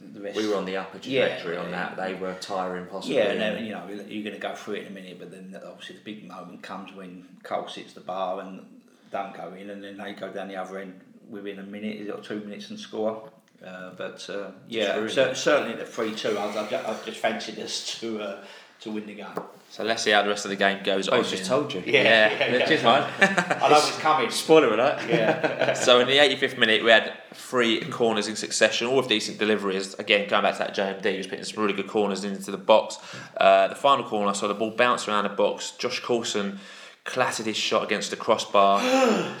the- 0.00 0.06
the 0.06 0.20
rest. 0.20 0.36
We 0.36 0.46
were 0.46 0.54
on 0.54 0.64
the 0.66 0.76
upper 0.76 0.98
Yeah, 0.98 1.26
trajectory 1.26 1.56
on 1.56 1.70
yeah. 1.70 1.94
that. 1.94 1.96
They 1.96 2.14
were 2.14 2.34
tiring 2.34 2.86
possibly. 2.86 3.16
Yeah, 3.16 3.32
and 3.32 3.40
then, 3.40 3.64
you 3.64 3.72
know, 3.72 3.88
you're 3.88 4.22
going 4.22 4.36
to 4.36 4.38
go 4.38 4.54
through 4.54 4.74
it 4.74 4.82
in 4.82 4.86
a 4.86 4.90
minute, 4.90 5.18
but 5.18 5.32
then 5.32 5.60
obviously 5.66 5.96
the 5.96 6.02
big 6.04 6.24
moment 6.28 6.62
comes 6.62 6.92
when 6.92 7.26
Cole 7.42 7.66
sits 7.66 7.92
the 7.94 8.00
bar 8.00 8.38
and 8.38 8.73
don't 9.14 9.32
go 9.34 9.54
in, 9.54 9.70
and 9.70 9.82
then 9.82 9.96
they 9.96 10.12
go 10.12 10.28
down 10.30 10.48
the 10.48 10.56
other 10.56 10.78
end 10.78 11.00
within 11.30 11.58
a 11.60 11.62
minute 11.62 12.10
or 12.10 12.20
two 12.20 12.40
minutes 12.40 12.68
and 12.70 12.78
score. 12.78 13.30
Uh, 13.64 13.90
but 13.96 14.28
uh, 14.28 14.50
yeah, 14.68 15.06
cer- 15.06 15.34
certainly 15.34 15.76
the 15.76 15.86
three 15.86 16.14
two. 16.14 16.36
I've 16.38 16.68
ju- 16.68 16.76
I 16.76 16.94
just 17.06 17.18
fancied 17.20 17.58
us 17.60 17.74
to 18.00 18.20
uh, 18.20 18.44
to 18.80 18.90
win 18.90 19.06
the 19.06 19.14
game. 19.14 19.26
So 19.70 19.82
let's 19.84 20.02
see 20.02 20.10
how 20.10 20.22
the 20.22 20.28
rest 20.28 20.44
of 20.44 20.50
the 20.50 20.56
game 20.56 20.82
goes. 20.84 21.08
I 21.08 21.18
on 21.18 21.24
just 21.24 21.46
told 21.46 21.72
you. 21.72 21.82
Yeah, 21.86 22.02
Yeah, 22.02 22.38
yeah, 22.38 22.52
which 22.52 22.70
is 22.70 22.82
yeah. 22.82 23.08
fine. 23.08 23.58
I 23.62 23.68
know 23.68 23.76
it's 23.76 23.98
coming. 23.98 24.30
Spoiler 24.30 24.74
alert. 24.74 25.00
Yeah. 25.08 25.72
so 25.86 25.98
in 26.00 26.06
the 26.06 26.18
85th 26.18 26.58
minute, 26.58 26.84
we 26.84 26.90
had 26.90 27.12
three 27.32 27.80
corners 27.80 28.28
in 28.28 28.36
succession, 28.36 28.86
all 28.86 28.98
with 28.98 29.08
decent 29.08 29.38
deliveries. 29.38 29.94
Again, 29.94 30.28
going 30.28 30.42
back 30.42 30.52
to 30.54 30.58
that 30.60 30.76
JMD, 30.76 31.10
he 31.10 31.16
was 31.18 31.26
putting 31.26 31.44
some 31.44 31.60
really 31.62 31.74
good 31.74 31.88
corners 31.88 32.22
into 32.24 32.50
the 32.52 32.56
box. 32.58 32.98
Uh, 33.36 33.66
the 33.68 33.74
final 33.74 34.04
corner, 34.04 34.28
I 34.30 34.32
saw 34.34 34.46
the 34.46 34.54
ball 34.54 34.70
bounce 34.70 35.08
around 35.08 35.24
the 35.24 35.30
box. 35.30 35.72
Josh 35.72 35.98
Coulson 36.00 36.60
clattered 37.04 37.46
his 37.46 37.56
shot 37.56 37.84
against 37.84 38.10
the 38.10 38.16
crossbar, 38.16 38.80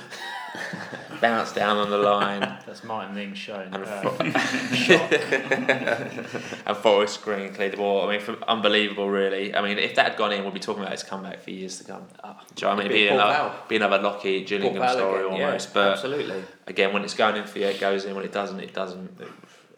bounced 1.20 1.54
down 1.54 1.78
on 1.78 1.90
the 1.90 1.98
line. 1.98 2.40
That's 2.40 2.84
Martin 2.84 3.14
Ling's 3.14 3.38
show. 3.38 3.54
And, 3.54 3.74
Uh, 3.74 4.10
and 6.66 6.76
Forest 6.76 7.22
Green 7.22 7.52
cleared 7.54 7.72
the 7.72 7.76
ball. 7.78 8.06
I 8.06 8.12
mean, 8.12 8.20
from, 8.20 8.42
unbelievable, 8.46 9.08
really. 9.08 9.54
I 9.54 9.62
mean, 9.62 9.78
if 9.78 9.94
that 9.94 10.10
had 10.10 10.18
gone 10.18 10.32
in, 10.32 10.44
we'd 10.44 10.54
be 10.54 10.60
talking 10.60 10.82
about 10.82 10.92
his 10.92 11.02
comeback 11.02 11.40
for 11.40 11.50
years 11.50 11.78
to 11.78 11.84
come. 11.84 12.02
Do 12.02 12.08
you 12.22 12.26
know 12.26 12.34
what 12.34 12.64
I 12.64 12.76
mean? 12.76 12.86
It'd 12.86 12.92
be 12.92 13.02
Be 13.04 13.08
Port 13.08 13.20
another, 13.20 13.48
Vale. 13.48 13.54
be 13.68 13.76
another 13.76 13.98
Lockheed 14.02 14.46
Gillingham 14.46 14.82
Port 14.82 14.92
story 14.92 15.24
again, 15.26 15.38
yeah, 15.38 15.44
almost. 15.46 15.74
but 15.74 15.92
absolutely. 15.92 16.44
again, 16.66 16.92
when 16.92 17.04
it's 17.04 17.14
going 17.14 17.36
in 17.36 17.46
for 17.46 17.58
you, 17.58 17.66
it 17.66 17.80
goes 17.80 18.04
in. 18.04 18.14
When 18.14 18.24
it 18.24 18.32
doesn't, 18.32 18.60
it 18.60 18.74
doesn't. 18.74 19.18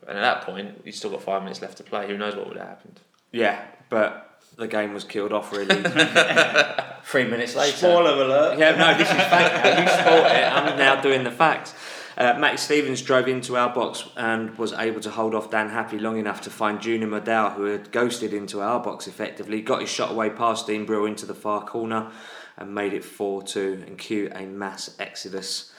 And 0.09 0.19
at 0.19 0.23
that 0.23 0.43
point, 0.43 0.83
you've 0.85 0.95
still 0.95 1.11
got 1.11 1.23
five 1.23 1.43
minutes 1.43 1.63
left 1.63 1.77
to 1.79 1.83
play. 1.85 2.07
Who 2.07 2.17
knows 2.19 2.37
what 2.37 2.49
would 2.49 2.57
have 2.57 2.67
happened? 2.69 3.01
Yeah, 3.33 3.61
but 3.89 4.26
the 4.57 4.67
game 4.67 4.95
was 4.95 5.05
killed 5.05 5.33
off 5.33 5.53
really. 5.53 5.83
Three 7.05 7.25
minutes 7.25 7.55
later. 7.55 7.77
Spoiler 7.77 8.23
alert. 8.23 8.59
Yeah, 8.59 8.75
no, 8.75 8.97
this 8.99 9.09
is 9.09 9.15
fact 9.15 9.65
now. 9.65 9.83
You 9.83 9.89
spoiled 9.89 10.27
it. 10.27 10.53
I'm 10.53 10.79
now 10.79 11.01
doing 11.01 11.25
the 11.25 11.31
facts. 11.31 11.75
Uh, 12.17 12.35
Matty 12.39 12.57
Stevens 12.57 13.03
drove 13.03 13.29
into 13.29 13.57
our 13.57 13.73
box 13.73 14.09
and 14.17 14.57
was 14.57 14.73
able 14.73 15.01
to 15.03 15.11
hold 15.11 15.35
off 15.35 15.51
Dan 15.51 15.69
Happe 15.69 15.99
long 15.99 16.19
enough 16.19 16.41
to 16.43 16.51
find 16.51 16.81
Junior 16.81 17.07
Maddow, 17.07 17.55
who 17.55 17.65
had 17.65 17.93
ghosted 17.93 18.33
into 18.33 18.63
our 18.63 18.81
box 18.81 19.07
effectively, 19.07 19.61
got 19.61 19.83
his 19.83 19.91
shot 19.91 20.11
away 20.11 20.31
past 20.31 20.67
Dean 20.67 20.87
Brill 20.87 21.05
into 21.05 21.27
the 21.27 21.35
far 21.35 21.65
corner 21.65 22.11
and 22.57 22.75
made 22.75 22.95
it 22.95 23.05
4 23.05 23.43
2 23.43 23.85
and 23.87 23.99
cue 23.99 24.33
a 24.35 24.47
mass 24.47 24.97
exodus. 24.99 25.73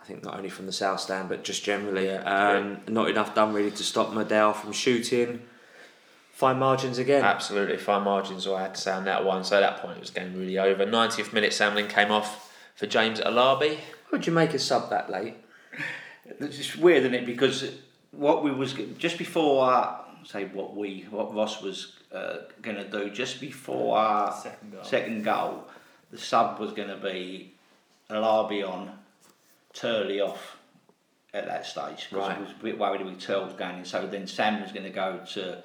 I 0.00 0.04
think 0.04 0.22
not 0.22 0.36
only 0.36 0.50
from 0.50 0.66
the 0.66 0.72
south 0.72 1.00
stand 1.00 1.30
but 1.30 1.44
just 1.44 1.64
generally. 1.64 2.10
Um, 2.10 2.82
not 2.86 3.08
enough 3.08 3.34
done 3.34 3.54
really 3.54 3.70
to 3.70 3.82
stop 3.82 4.10
Maddow 4.10 4.54
from 4.54 4.72
shooting. 4.72 5.42
Fine 6.40 6.58
margins 6.58 6.96
again. 6.96 7.22
Absolutely, 7.22 7.76
fine 7.76 8.02
margins. 8.02 8.46
All 8.46 8.56
I 8.56 8.62
had 8.62 8.74
to 8.74 8.80
say 8.80 8.92
on 8.92 9.04
that 9.04 9.26
one. 9.26 9.44
So 9.44 9.56
at 9.56 9.60
that 9.60 9.82
point, 9.82 9.98
it 9.98 10.00
was 10.00 10.08
getting 10.08 10.38
really 10.38 10.58
over. 10.58 10.86
90th 10.86 11.34
minute, 11.34 11.52
Sam 11.52 11.74
Ling 11.74 11.86
came 11.86 12.10
off 12.10 12.50
for 12.76 12.86
James 12.86 13.20
Alabi. 13.20 13.76
Would 14.10 14.26
you 14.26 14.32
make 14.32 14.54
a 14.54 14.58
sub 14.58 14.88
that 14.88 15.10
late? 15.10 15.34
It's 16.24 16.56
just 16.56 16.78
weird, 16.78 17.02
isn't 17.02 17.12
it? 17.12 17.26
Because 17.26 17.70
what 18.12 18.42
we 18.42 18.50
was 18.50 18.72
just 18.96 19.18
before, 19.18 19.70
uh, 19.70 19.96
say 20.24 20.46
what 20.46 20.74
we, 20.74 21.04
what 21.10 21.34
Ross 21.34 21.60
was 21.60 21.98
uh, 22.10 22.36
going 22.62 22.76
to 22.78 22.88
do, 22.88 23.10
just 23.10 23.38
before 23.38 23.98
our 23.98 24.32
Second 24.32 24.72
goal. 24.72 24.84
second 24.84 25.22
goal, 25.24 25.64
the 26.10 26.16
sub 26.16 26.58
was 26.58 26.72
going 26.72 26.88
to 26.88 26.96
be 26.96 27.52
Alabi 28.08 28.66
on, 28.66 28.90
Turley 29.74 30.22
off 30.22 30.56
at 31.34 31.44
that 31.44 31.66
stage 31.66 32.06
because 32.08 32.28
Right. 32.28 32.38
I 32.38 32.40
was 32.40 32.50
a 32.52 32.62
bit 32.62 32.78
worried 32.78 33.04
with 33.04 33.20
Turles 33.20 33.52
going 33.52 33.80
in. 33.80 33.84
So 33.84 34.06
then 34.06 34.26
Sam 34.26 34.62
was 34.62 34.72
going 34.72 34.84
to 34.84 34.90
go 34.90 35.20
to, 35.34 35.62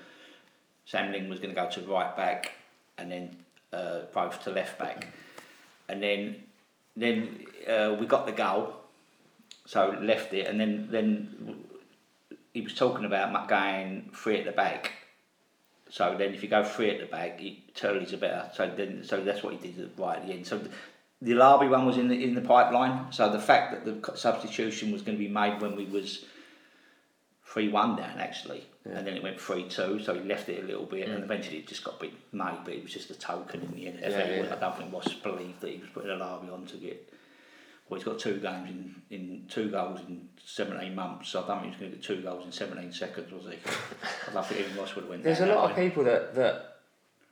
Sam 0.86 1.12
Ling 1.12 1.30
was 1.30 1.40
going 1.40 1.54
to 1.54 1.60
go 1.60 1.70
to 1.70 1.82
right 1.82 2.16
back, 2.16 2.54
and 2.98 3.12
then 3.12 3.36
uh, 3.74 4.02
both 4.14 4.44
to 4.44 4.52
left 4.52 4.80
back. 4.80 5.08
and 5.90 6.02
then 6.02 6.44
then 6.96 7.46
uh, 7.68 7.96
we 8.00 8.06
got 8.06 8.26
the 8.26 8.32
goal, 8.32 8.74
so 9.66 9.98
left 10.02 10.34
it, 10.34 10.48
and 10.48 10.60
then 10.60 10.88
then 10.90 11.66
he 12.54 12.62
was 12.62 12.74
talking 12.74 13.06
about 13.06 13.48
going 13.50 14.10
free 14.14 14.40
at 14.40 14.46
the 14.46 14.52
back. 14.52 14.94
So 15.90 16.16
then, 16.18 16.34
if 16.34 16.42
you 16.42 16.50
go 16.50 16.64
free 16.64 16.90
at 16.90 17.00
the 17.00 17.06
back, 17.06 17.42
it 17.42 17.76
Turley's 17.76 18.14
a 18.14 18.18
better. 18.18 18.50
So 18.54 18.72
then, 18.76 19.04
so 19.04 19.24
that's 19.24 19.44
what 19.44 19.54
he 19.54 19.72
did 19.72 19.92
right 19.98 20.18
at 20.18 20.26
the 20.26 20.34
end. 20.34 20.48
So 20.48 20.62
the 21.22 21.32
Alabi 21.34 21.70
one 21.70 21.86
was 21.86 21.98
in 21.98 22.08
the 22.08 22.24
in 22.24 22.34
the 22.34 22.42
pipeline. 22.42 23.12
So 23.12 23.32
the 23.32 23.40
fact 23.40 23.86
that 23.86 24.04
the 24.04 24.18
substitution 24.18 24.92
was 24.92 25.02
going 25.02 25.18
to 25.18 25.24
be 25.24 25.30
made 25.30 25.62
when 25.62 25.76
we 25.76 25.86
was 25.86 26.26
three 27.46 27.70
one 27.70 27.96
down 27.96 28.20
actually, 28.20 28.66
and 28.86 29.08
then 29.08 29.18
it 29.18 29.24
went 29.24 29.42
three 29.42 29.68
two. 29.68 30.00
So 30.00 30.14
he 30.14 30.22
left 30.22 30.48
it 30.50 30.64
a 30.64 30.68
little 30.68 30.86
bit, 30.86 31.08
and 31.08 31.20
mm. 31.20 31.24
eventually 31.24 31.58
it 31.58 31.68
just 31.68 31.84
got 31.84 31.96
a 31.96 32.02
bit 32.02 32.14
made. 32.32 32.60
But 32.64 32.74
it 32.76 32.84
was 32.84 32.94
just 32.94 33.10
a 33.10 33.16
token 33.16 33.62
in 33.62 33.72
the 33.72 33.88
end. 33.88 34.00
Yeah, 34.02 34.10
yeah. 34.10 34.56
I 34.56 34.60
don't 34.60 34.78
think 34.78 34.94
Ross 34.94 35.12
believed 35.14 35.62
that 35.62 35.72
he 35.72 35.80
was 35.80 35.90
putting 35.94 36.12
Alabi 36.12 36.54
on 36.54 36.66
to 36.68 36.78
get. 36.78 37.12
Well, 37.88 38.00
he's 38.00 38.06
got 38.06 38.18
two 38.18 38.40
games 38.40 38.70
in, 38.70 38.96
in 39.12 39.46
two 39.48 39.70
goals 39.70 40.00
in 40.08 40.28
17 40.44 40.96
months, 40.96 41.30
so 41.30 41.44
I 41.44 41.48
don't 41.48 41.62
think 41.62 41.74
he's 41.74 41.80
going 41.82 41.92
to 41.92 41.98
get 41.98 42.06
two 42.06 42.22
goals 42.22 42.44
in 42.44 42.52
17 42.52 42.92
seconds, 42.92 43.32
was 43.32 43.44
he? 43.44 43.60
I 44.30 44.34
don't 44.34 44.46
think 44.46 44.62
even 44.62 44.76
Ross 44.76 44.96
would 44.96 45.04
have 45.04 45.10
went 45.10 45.24
There's 45.24 45.42
a 45.42 45.46
lot 45.46 45.70
of 45.70 45.78
way. 45.78 45.88
people 45.88 46.04
that, 46.06 46.34
that 46.34 46.78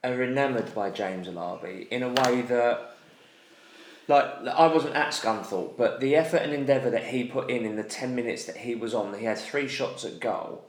are 0.03 0.21
enamoured 0.21 0.73
by 0.75 0.91
James 0.91 1.27
Alabi 1.27 1.87
in 1.87 2.03
a 2.03 2.09
way 2.09 2.41
that, 2.43 2.95
like, 4.07 4.25
I 4.45 4.67
wasn't 4.67 4.95
at 4.95 5.09
Scunthorpe, 5.09 5.75
but 5.75 5.99
the 5.99 6.15
effort 6.15 6.43
and 6.43 6.53
endeavour 6.53 6.91
that 6.91 7.05
he 7.05 7.23
put 7.23 7.49
in 7.49 7.65
in 7.65 7.75
the 7.75 7.83
10 7.83 8.13
minutes 8.13 8.45
that 8.45 8.57
he 8.57 8.75
was 8.75 8.93
on, 8.93 9.17
he 9.17 9.25
had 9.25 9.39
three 9.39 9.67
shots 9.67 10.05
at 10.05 10.19
goal, 10.19 10.65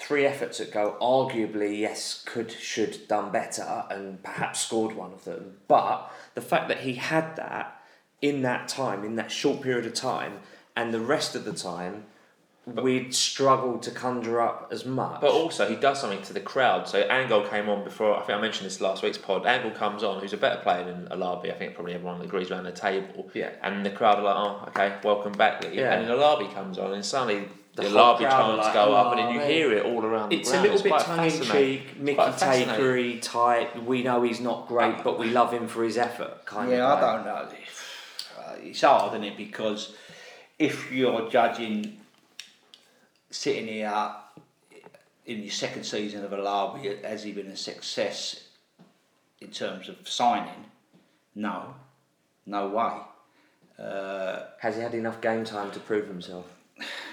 three 0.00 0.24
efforts 0.24 0.60
at 0.60 0.72
goal, 0.72 0.96
arguably, 1.00 1.78
yes, 1.78 2.22
could, 2.24 2.50
should, 2.50 3.06
done 3.06 3.30
better, 3.30 3.84
and 3.90 4.22
perhaps 4.22 4.60
scored 4.60 4.96
one 4.96 5.12
of 5.12 5.24
them. 5.24 5.58
But 5.68 6.10
the 6.34 6.40
fact 6.40 6.68
that 6.68 6.80
he 6.80 6.94
had 6.94 7.36
that 7.36 7.82
in 8.22 8.42
that 8.42 8.66
time, 8.68 9.04
in 9.04 9.16
that 9.16 9.30
short 9.30 9.60
period 9.60 9.86
of 9.86 9.94
time, 9.94 10.38
and 10.74 10.94
the 10.94 11.00
rest 11.00 11.34
of 11.34 11.44
the 11.44 11.52
time, 11.52 12.04
we'd 12.64 13.14
struggled 13.14 13.82
to 13.82 13.90
conjure 13.90 14.40
up 14.40 14.68
as 14.70 14.86
much. 14.86 15.20
But 15.20 15.32
also, 15.32 15.68
he 15.68 15.76
does 15.76 16.00
something 16.00 16.22
to 16.22 16.32
the 16.32 16.40
crowd. 16.40 16.88
So 16.88 17.02
Angol 17.08 17.48
came 17.50 17.68
on 17.68 17.84
before. 17.84 18.16
I 18.16 18.20
think 18.20 18.38
I 18.38 18.40
mentioned 18.40 18.66
this 18.66 18.80
last 18.80 19.02
week's 19.02 19.18
pod. 19.18 19.44
Angol 19.44 19.74
comes 19.74 20.02
on, 20.02 20.20
who's 20.20 20.32
a 20.32 20.38
better 20.38 20.60
player 20.62 20.84
than 20.84 21.08
Alabi. 21.08 21.52
I 21.52 21.58
think 21.58 21.74
probably 21.74 21.94
everyone 21.94 22.20
agrees 22.22 22.50
around 22.50 22.64
the 22.64 22.72
table. 22.72 23.30
Yeah. 23.34 23.50
And 23.62 23.84
the 23.84 23.90
crowd 23.90 24.18
are 24.18 24.22
like, 24.22 24.36
"Oh, 24.36 24.64
okay, 24.68 24.96
welcome 25.02 25.32
back." 25.32 25.62
Yeah. 25.64 25.94
And 25.94 26.08
then 26.08 26.16
Alabi 26.16 26.52
comes 26.54 26.78
on, 26.78 26.92
and 26.92 27.04
suddenly 27.04 27.48
the, 27.82 27.88
The 27.88 27.98
whole 27.98 28.14
Alabi 28.16 28.20
chants 28.20 28.64
like, 28.66 28.74
go 28.74 28.94
up, 28.94 29.10
and 29.12 29.18
then 29.18 29.26
"Oh, 29.26 29.32
you 29.32 29.38
mate." 29.38 29.50
hear 29.50 29.72
it 29.72 29.84
all 29.84 30.04
around 30.04 30.32
It's 30.32 30.50
the 30.50 30.58
a 30.58 30.62
ground. 30.62 30.74
little 30.74 30.90
bit 30.98 31.02
tongue 31.04 31.24
in 31.24 31.42
cheek, 31.42 31.96
Mickey 31.98 32.14
quite. 32.16 32.34
Takery 32.34 33.22
type. 33.22 33.76
We 33.82 34.02
know 34.02 34.22
he's 34.22 34.40
not 34.40 34.68
great, 34.68 35.02
but 35.02 35.18
we 35.18 35.30
love 35.30 35.52
him 35.52 35.66
for 35.68 35.82
his 35.84 35.96
effort. 35.96 36.44
Kind 36.44 36.70
yeah, 36.70 36.92
of. 36.92 36.98
I 37.02 37.16
don't 37.16 37.24
know. 37.24 37.48
Uh, 38.38 38.54
it's 38.62 38.80
hard, 38.80 39.12
isn't 39.12 39.24
it? 39.24 39.36
Because 39.36 39.94
if 40.58 40.90
you're 40.92 41.28
judging 41.30 41.98
sitting 43.30 43.66
here 43.66 44.10
in 45.26 45.42
your 45.42 45.50
second 45.50 45.84
season 45.84 46.24
of 46.24 46.30
Alabi, 46.32 47.04
has 47.04 47.22
he 47.22 47.32
been 47.32 47.46
a 47.48 47.56
success 47.56 48.44
in 49.40 49.48
terms 49.48 49.88
of 49.88 50.08
signing? 50.08 50.64
No, 51.34 51.74
no 52.46 52.68
way. 52.68 52.98
Uh, 53.82 54.46
Has 54.58 54.76
he 54.76 54.82
had 54.82 54.92
enough 54.94 55.20
game 55.22 55.44
time 55.44 55.70
to 55.70 55.80
prove 55.80 56.06
himself? 56.06 56.46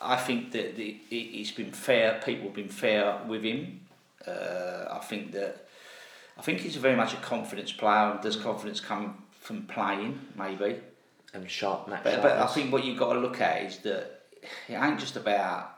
I 0.00 0.16
think 0.16 0.52
that 0.52 0.76
the, 0.76 0.96
he- 1.08 1.24
he's 1.32 1.50
been 1.52 1.72
fair. 1.72 2.20
People 2.24 2.44
have 2.46 2.54
been 2.54 2.68
fair 2.68 3.18
with 3.26 3.42
him. 3.42 3.80
Uh, 4.26 4.86
I 4.90 4.98
think 4.98 5.32
that 5.32 5.66
I 6.38 6.42
think 6.42 6.60
he's 6.60 6.76
very 6.76 6.96
much 6.96 7.12
a 7.12 7.16
confidence 7.18 7.72
player. 7.72 8.18
Does 8.22 8.36
confidence 8.36 8.80
come 8.80 9.22
from 9.40 9.62
playing? 9.66 10.18
Maybe. 10.36 10.80
And 11.34 11.48
sharp 11.50 11.88
match. 11.88 12.02
But, 12.04 12.22
but 12.22 12.38
I 12.38 12.46
think 12.46 12.72
what 12.72 12.84
you've 12.84 12.98
got 12.98 13.12
to 13.12 13.20
look 13.20 13.40
at 13.40 13.62
is 13.62 13.78
that 13.78 14.22
it 14.68 14.74
ain't 14.74 14.98
just 14.98 15.16
about 15.16 15.76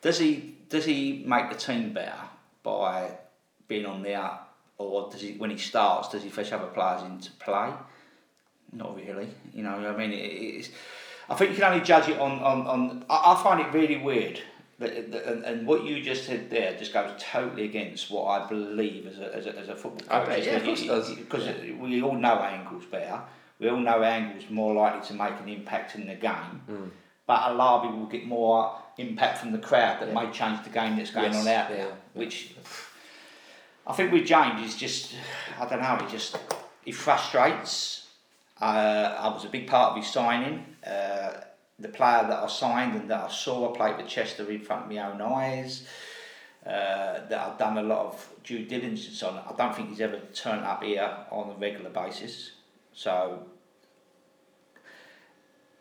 does 0.00 0.18
he 0.18 0.54
does 0.68 0.84
he 0.84 1.24
make 1.26 1.50
the 1.50 1.56
team 1.56 1.92
better 1.92 2.18
by 2.62 3.10
being 3.68 3.86
on 3.86 4.02
the 4.02 4.10
there, 4.10 4.30
or 4.78 5.10
does 5.10 5.20
he 5.20 5.32
when 5.34 5.50
he 5.50 5.58
starts 5.58 6.08
does 6.08 6.22
he 6.22 6.28
fetch 6.28 6.52
other 6.52 6.66
players 6.66 7.02
into 7.02 7.30
play? 7.32 7.70
Not 8.72 8.96
really. 8.96 9.28
You 9.54 9.62
know, 9.62 9.70
I 9.70 9.96
mean, 9.96 10.12
it, 10.12 10.16
it's. 10.16 10.68
I 11.28 11.34
think 11.34 11.50
you 11.50 11.56
can 11.56 11.72
only 11.72 11.84
judge 11.84 12.08
it 12.08 12.18
on 12.18 12.32
on, 12.40 12.66
on 12.66 13.04
I, 13.10 13.34
I 13.34 13.42
find 13.42 13.60
it 13.60 13.72
really 13.72 13.96
weird. 13.96 14.40
That, 14.78 15.10
that, 15.10 15.24
and, 15.24 15.42
and 15.44 15.66
what 15.66 15.84
you 15.84 16.02
just 16.02 16.26
said 16.26 16.50
there 16.50 16.76
just 16.76 16.92
goes 16.92 17.10
totally 17.18 17.64
against 17.64 18.10
what 18.10 18.24
I 18.26 18.46
believe 18.46 19.06
as 19.06 19.18
a, 19.18 19.34
as 19.34 19.46
a, 19.46 19.58
as 19.58 19.68
a 19.70 19.74
football 19.74 20.06
I 20.10 20.18
coach. 20.20 20.28
bet, 20.28 20.44
yeah, 20.44 20.56
of 20.56 20.64
course 20.64 20.82
it 20.82 20.86
does. 20.88 21.14
Because 21.14 21.48
we 21.80 22.02
all 22.02 22.14
know 22.14 22.34
Angol's 22.40 22.84
better. 22.84 23.22
We 23.58 23.70
all 23.70 23.78
know 23.78 24.02
Angol's 24.02 24.50
more 24.50 24.74
likely 24.74 25.06
to 25.08 25.14
make 25.14 25.32
an 25.40 25.48
impact 25.48 25.94
in 25.94 26.06
the 26.06 26.14
game. 26.14 26.60
Hmm. 26.68 26.88
But 27.26 27.40
Alabi 27.40 27.90
will 27.96 28.04
get 28.06 28.26
more 28.26 28.76
impact 28.98 29.38
from 29.38 29.52
the 29.52 29.58
crowd 29.58 30.00
that 30.00 30.12
may 30.12 30.30
change 30.30 30.62
the 30.62 30.68
game 30.70 30.96
that's 30.96 31.10
going 31.10 31.32
Yes, 31.32 31.40
on 31.46 31.48
out 31.48 31.68
there. 31.70 31.78
yeah, 31.86 31.92
Which 32.12 32.54
I 33.86 33.94
think 33.94 34.12
with 34.12 34.26
James 34.26 34.62
is 34.62 34.76
just 34.76 35.14
I 35.58 35.64
don't 35.66 35.80
know. 35.80 35.96
He 36.04 36.12
just 36.12 36.36
he 36.84 36.92
frustrates. 36.92 38.05
Uh, 38.60 39.14
I 39.18 39.28
was 39.28 39.44
a 39.44 39.48
big 39.48 39.66
part 39.66 39.92
of 39.92 39.96
his 40.02 40.12
signing. 40.12 40.64
Uh, 40.86 41.32
the 41.78 41.88
player 41.88 42.22
that 42.22 42.42
I 42.42 42.46
signed 42.46 42.94
and 42.94 43.10
that 43.10 43.24
I 43.24 43.28
saw 43.28 43.72
I 43.72 43.76
played 43.76 43.96
with 43.98 44.08
Chester 44.08 44.50
in 44.50 44.60
front 44.60 44.84
of 44.84 44.90
my 44.90 45.10
own 45.10 45.20
eyes. 45.20 45.86
Uh, 46.64 47.24
that 47.28 47.38
I've 47.38 47.58
done 47.58 47.78
a 47.78 47.82
lot 47.82 48.06
of 48.06 48.28
due 48.42 48.64
diligence 48.64 49.22
on. 49.22 49.38
I 49.38 49.52
don't 49.56 49.76
think 49.76 49.90
he's 49.90 50.00
ever 50.00 50.18
turned 50.34 50.64
up 50.64 50.82
here 50.82 51.16
on 51.30 51.50
a 51.50 51.54
regular 51.54 51.90
basis. 51.90 52.52
So, 52.92 53.44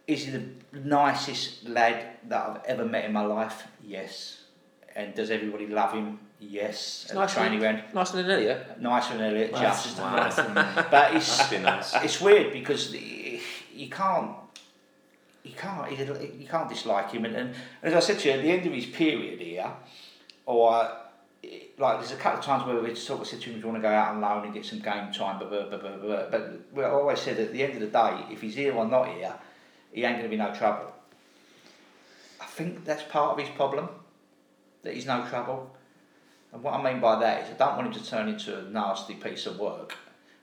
is 0.06 0.26
he 0.26 0.32
the 0.32 0.44
nicest 0.74 1.68
lad 1.68 2.18
that 2.28 2.50
I've 2.50 2.66
ever 2.66 2.86
met 2.86 3.06
in 3.06 3.14
my 3.14 3.26
life? 3.26 3.64
Yes. 3.84 4.45
And 4.96 5.14
does 5.14 5.30
everybody 5.30 5.68
love 5.68 5.94
him? 5.94 6.20
Yes. 6.40 7.04
It's 7.04 7.12
At 7.12 7.18
nice 7.18 7.34
the 7.34 7.40
training 7.42 7.64
and- 7.66 7.78
ground. 7.80 7.94
nicer 7.96 8.18
than 8.18 8.30
Elliot. 8.32 8.82
Nicer 8.82 9.18
than 9.18 9.26
Elliot, 9.28 9.52
Well, 9.52 9.62
just. 9.62 9.98
that's 9.98 10.38
nice. 10.38 10.88
but 10.92 11.16
it's 11.16 11.52
nice. 11.52 11.94
it's 12.04 12.22
weird 12.22 12.54
because 12.54 12.94
you 12.94 13.90
can't 13.90 14.32
you 15.44 15.52
can't 15.54 15.92
you 16.40 16.48
can't 16.48 16.70
dislike 16.70 17.12
him 17.12 17.26
and, 17.26 17.36
and 17.36 17.54
as 17.84 17.94
I 17.94 18.00
said 18.00 18.20
to 18.20 18.30
you 18.30 18.34
at 18.36 18.42
the 18.42 18.50
end 18.52 18.66
of 18.66 18.74
his 18.74 18.86
period 18.88 19.40
here 19.40 19.70
or 20.46 20.90
like 21.78 22.00
there's 22.00 22.12
a 22.12 22.16
couple 22.16 22.40
of 22.40 22.46
times 22.46 22.66
where 22.66 22.80
we 22.82 22.96
sort 22.96 23.22
of 23.22 23.28
said 23.28 23.40
to 23.42 23.50
him, 23.50 23.56
"Do 23.56 23.60
you 23.60 23.68
want 23.68 23.78
to 23.78 23.82
go 23.88 23.94
out 23.94 24.16
on 24.16 24.22
loan 24.22 24.46
and 24.46 24.54
get 24.54 24.66
some 24.66 24.80
game 24.80 25.12
time?" 25.12 25.38
Blah, 25.40 25.48
blah, 25.50 25.66
blah, 25.66 25.78
blah, 25.78 25.98
blah. 25.98 26.30
But 26.32 26.60
we 26.74 26.84
always 26.84 27.20
said 27.20 27.38
at 27.40 27.52
the 27.52 27.62
end 27.64 27.74
of 27.74 27.82
the 27.82 27.88
day, 27.88 28.24
if 28.32 28.42
he's 28.42 28.56
here 28.56 28.74
or 28.74 28.86
not 28.88 29.10
here, 29.10 29.34
he 29.92 30.04
ain't 30.04 30.18
going 30.18 30.24
to 30.24 30.36
be 30.36 30.42
no 30.42 30.54
trouble. 30.56 30.92
I 32.42 32.46
think 32.46 32.84
that's 32.86 33.04
part 33.04 33.32
of 33.34 33.38
his 33.38 33.50
problem, 33.56 33.90
that 34.86 34.94
he's 34.94 35.06
no 35.06 35.26
trouble. 35.28 35.76
And 36.54 36.64
what 36.64 36.74
I 36.74 36.82
mean 36.82 37.02
by 37.02 37.20
that 37.20 37.44
is, 37.44 37.50
I 37.50 37.58
don't 37.58 37.76
want 37.78 37.88
him 37.94 38.02
to 38.02 38.10
turn 38.10 38.30
into 38.30 38.58
a 38.58 38.62
nasty 38.64 39.16
piece 39.16 39.46
of 39.46 39.60
work 39.60 39.94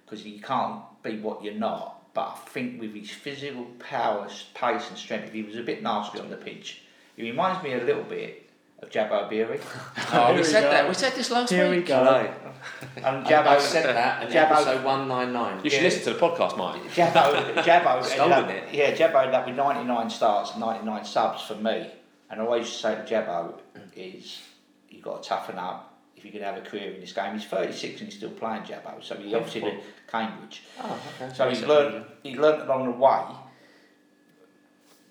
because 0.05 0.25
you 0.27 0.41
can't 0.41 0.83
be 1.03 1.19
what 1.19 1.43
you're 1.43 1.55
not. 1.55 2.13
But 2.15 2.29
I 2.45 2.49
think 2.51 2.79
with 2.81 2.95
his 2.95 3.11
physical 3.11 3.65
power, 3.79 4.29
pace, 4.55 4.89
and 4.91 4.99
strength, 4.99 5.29
if 5.29 5.33
he 5.33 5.43
was 5.43 5.57
a 5.57 5.63
bit 5.63 5.83
nasty 5.83 6.21
on 6.21 6.29
the 6.29 6.37
pitch, 6.37 6.83
he 7.17 7.23
reminds 7.23 7.63
me 7.65 7.73
a 7.73 7.79
little 7.83 8.03
bit 8.03 8.51
of 8.83 8.91
Jabbo 8.91 9.31
Ibehre. 9.31 9.59
Oh, 10.13 10.35
we 10.35 10.45
said 10.45 10.65
that. 10.65 10.87
We 10.87 10.93
said 10.95 11.15
this 11.15 11.31
last 11.31 11.49
Here 11.51 11.71
we 11.71 11.79
week. 11.79 11.87
go. 11.87 12.03
And 12.97 13.07
I- 13.07 13.25
Jabbo 13.31 13.47
I 13.47 13.59
said 13.59 13.87
that 13.97 14.25
in 14.25 14.29
Jabbo, 14.29 14.53
episode 14.53 14.85
199. 14.85 15.65
You 15.65 15.71
should 15.71 15.79
Yeah. 15.79 15.85
listen 15.85 16.05
to 16.05 16.19
the 16.19 16.21
podcast, 16.21 16.57
Mike. 16.59 16.83
Jabbo, 16.93 17.55
Jabbo 17.63 17.97
ended 17.97 18.11
Stolen 18.13 18.33
up, 18.33 18.51
it. 18.51 18.75
Yeah, 18.75 18.95
Jabbo 18.95 19.21
ended 19.21 19.35
up 19.35 19.47
with 19.47 19.57
99 19.57 20.11
starts, 20.11 20.57
99 20.57 21.05
subs 21.05 21.43
for 21.43 21.55
me. 21.55 21.91
And 22.33 22.41
I 22.41 22.45
always 22.45 22.67
say 22.67 22.95
to 22.95 23.03
Jabbo 23.03 23.61
is, 23.95 24.41
you've 24.89 25.03
got 25.03 25.23
to 25.23 25.29
toughen 25.29 25.59
up 25.59 26.01
if 26.17 26.25
you're 26.25 26.33
going 26.33 26.43
to 26.43 26.51
have 26.51 26.67
a 26.67 26.67
career 26.67 26.95
in 26.95 27.01
this 27.03 27.13
game. 27.13 27.35
He's 27.35 27.45
36 27.45 28.01
and 28.01 28.09
he's 28.09 28.17
still 28.17 28.31
playing 28.31 28.63
Jabbo, 28.63 29.05
so 29.05 29.17
he 29.17 29.35
obviously 29.35 29.61
did 29.61 29.81
Cambridge. 30.11 30.63
Oh, 30.81 30.99
okay. 31.21 31.35
So 31.35 31.51
he's 31.51 31.61
learned, 31.61 32.07
he 32.23 32.35
learned 32.39 32.63
along 32.63 32.87
the 32.87 32.93
way. 32.93 33.23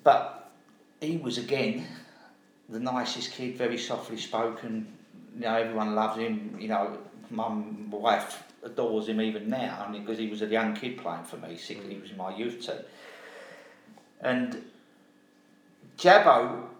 But 0.03 0.51
he 0.99 1.17
was 1.17 1.37
again 1.37 1.85
the 2.69 2.79
nicest 2.79 3.33
kid, 3.33 3.55
very 3.55 3.77
softly 3.77 4.17
spoken. 4.17 4.91
You 5.35 5.41
know, 5.41 5.53
everyone 5.53 5.93
loves 5.93 6.17
him. 6.17 6.57
You 6.59 6.69
know, 6.69 6.97
mum, 7.29 7.91
wife 7.91 8.41
adores 8.63 9.09
him 9.09 9.21
even 9.21 9.47
now. 9.47 9.85
I 9.87 9.91
mean, 9.91 10.01
because 10.01 10.17
he 10.17 10.27
was 10.27 10.41
a 10.41 10.47
young 10.47 10.73
kid 10.75 10.97
playing 10.97 11.25
for 11.25 11.37
me. 11.37 11.49
He 11.53 11.75
mm. 11.75 12.01
was 12.01 12.09
in 12.09 12.17
my 12.17 12.35
youth 12.35 12.65
team. 12.65 12.77
And 14.21 14.65
Jabbo 15.99 16.70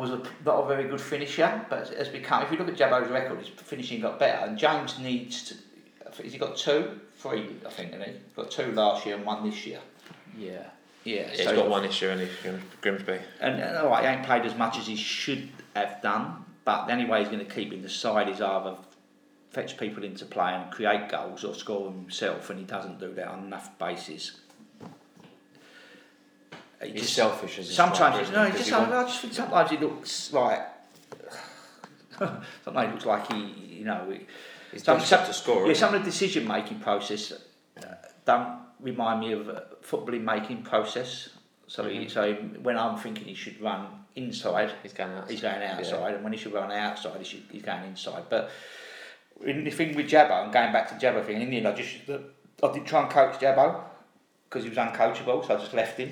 was 0.00 0.10
a, 0.10 0.22
not 0.44 0.64
a 0.64 0.66
very 0.66 0.88
good 0.88 1.00
finisher, 1.00 1.64
but 1.68 1.88
has 1.88 2.08
become. 2.08 2.42
If 2.42 2.50
you 2.50 2.58
look 2.58 2.68
at 2.68 2.76
Jabbo's 2.76 3.10
record, 3.10 3.38
his 3.38 3.48
finishing 3.48 4.00
got 4.00 4.18
better. 4.18 4.46
And 4.46 4.58
James 4.58 4.98
needs 4.98 5.44
to. 5.44 5.54
Has 6.22 6.32
he 6.32 6.38
got 6.38 6.56
two, 6.56 7.00
three? 7.16 7.56
I 7.66 7.70
think, 7.70 7.92
hasn't 7.92 8.08
he? 8.08 8.12
He's 8.12 8.34
got 8.34 8.50
two 8.50 8.72
last 8.72 9.06
year 9.06 9.16
and 9.16 9.24
one 9.24 9.48
this 9.48 9.66
year. 9.66 9.80
Yeah. 10.36 10.64
Yeah, 11.04 11.22
Yeah, 11.22 11.28
he's 11.30 11.52
got 11.52 11.68
one 11.68 11.84
issue 11.84 12.08
in 12.08 12.28
Grimsby. 12.82 13.18
And 13.40 13.62
uh, 13.62 13.82
all 13.82 13.90
right, 13.90 14.04
he 14.04 14.10
ain't 14.10 14.26
played 14.26 14.44
as 14.44 14.54
much 14.54 14.76
as 14.78 14.86
he 14.86 14.96
should 14.96 15.48
have 15.74 16.02
done, 16.02 16.44
but 16.64 16.86
the 16.86 16.92
only 16.92 17.06
way 17.06 17.20
he's 17.20 17.28
going 17.28 17.44
to 17.44 17.50
keep 17.50 17.72
in 17.72 17.80
the 17.80 17.88
side 17.88 18.28
is 18.28 18.42
either 18.42 18.76
fetch 19.50 19.78
people 19.78 20.04
into 20.04 20.26
play 20.26 20.52
and 20.52 20.70
create 20.70 21.08
goals 21.08 21.42
or 21.42 21.54
score 21.54 21.90
himself, 21.90 22.50
and 22.50 22.58
he 22.58 22.66
doesn't 22.66 23.00
do 23.00 23.14
that 23.14 23.28
on 23.28 23.44
enough 23.44 23.78
bases. 23.78 24.40
He 26.82 26.92
He's 26.92 27.10
selfish 27.10 27.58
as 27.58 27.68
a 27.68 27.72
sometimes. 27.72 28.26
striker, 28.26 28.32
no, 28.32 28.44
isn't 28.44 28.56
just, 28.56 28.68
he 28.70 28.74
I 28.74 29.02
just 29.04 29.20
think 29.20 29.32
sometimes 29.34 29.70
he 29.70 29.76
looks 29.76 30.32
like. 30.32 30.60
sometimes 32.18 32.86
he 32.86 32.92
looks 32.92 33.06
like 33.06 33.32
he, 33.32 33.76
you 33.78 33.84
know, 33.84 34.08
he, 34.10 34.26
He's 34.72 34.84
some, 34.84 35.00
some, 35.00 35.26
to 35.26 35.32
score, 35.34 35.66
Yeah, 35.66 35.72
isn't 35.72 35.80
some 35.80 35.94
of 35.94 36.00
the 36.04 36.10
decision 36.10 36.46
making 36.46 36.78
process 36.78 37.32
uh, 37.32 37.94
don't 38.24 38.60
remind 38.80 39.20
me 39.20 39.32
of 39.32 39.48
a 39.48 39.64
footballing 39.82 40.22
making 40.22 40.62
process. 40.62 41.30
So, 41.66 41.88
he, 41.88 42.08
so 42.08 42.34
when 42.62 42.76
I'm 42.76 42.96
thinking 42.96 43.24
he 43.26 43.34
should 43.34 43.60
run 43.60 43.86
inside, 44.16 44.72
he's 44.82 44.92
going 44.92 45.12
outside. 45.12 45.30
He's 45.30 45.40
going 45.40 45.60
Yeah. 45.60 45.76
outside, 45.76 46.14
and 46.14 46.24
when 46.24 46.32
he 46.32 46.38
should 46.38 46.52
run 46.52 46.70
outside, 46.72 47.18
he 47.18 47.24
should, 47.24 47.42
he's 47.50 47.62
going 47.62 47.84
inside. 47.84 48.24
But 48.28 48.50
in 49.44 49.64
the 49.64 49.70
thing 49.70 49.94
with 49.94 50.08
Jabbo, 50.08 50.44
and 50.44 50.52
going 50.52 50.72
back 50.72 50.88
to 50.88 50.94
Jabbo 51.06 51.24
thing, 51.24 51.40
in 51.40 51.50
the 51.50 51.56
end, 51.58 51.68
I 51.68 51.72
just 51.72 51.94
I 52.62 52.72
did 52.72 52.86
try 52.86 53.02
and 53.02 53.10
coach 53.10 53.38
Jabbo 53.40 53.82
because 54.48 54.64
he 54.64 54.68
was 54.68 54.78
uncoachable, 54.78 55.46
so 55.46 55.56
I 55.56 55.58
just 55.58 55.74
left 55.74 55.98
him. 55.98 56.10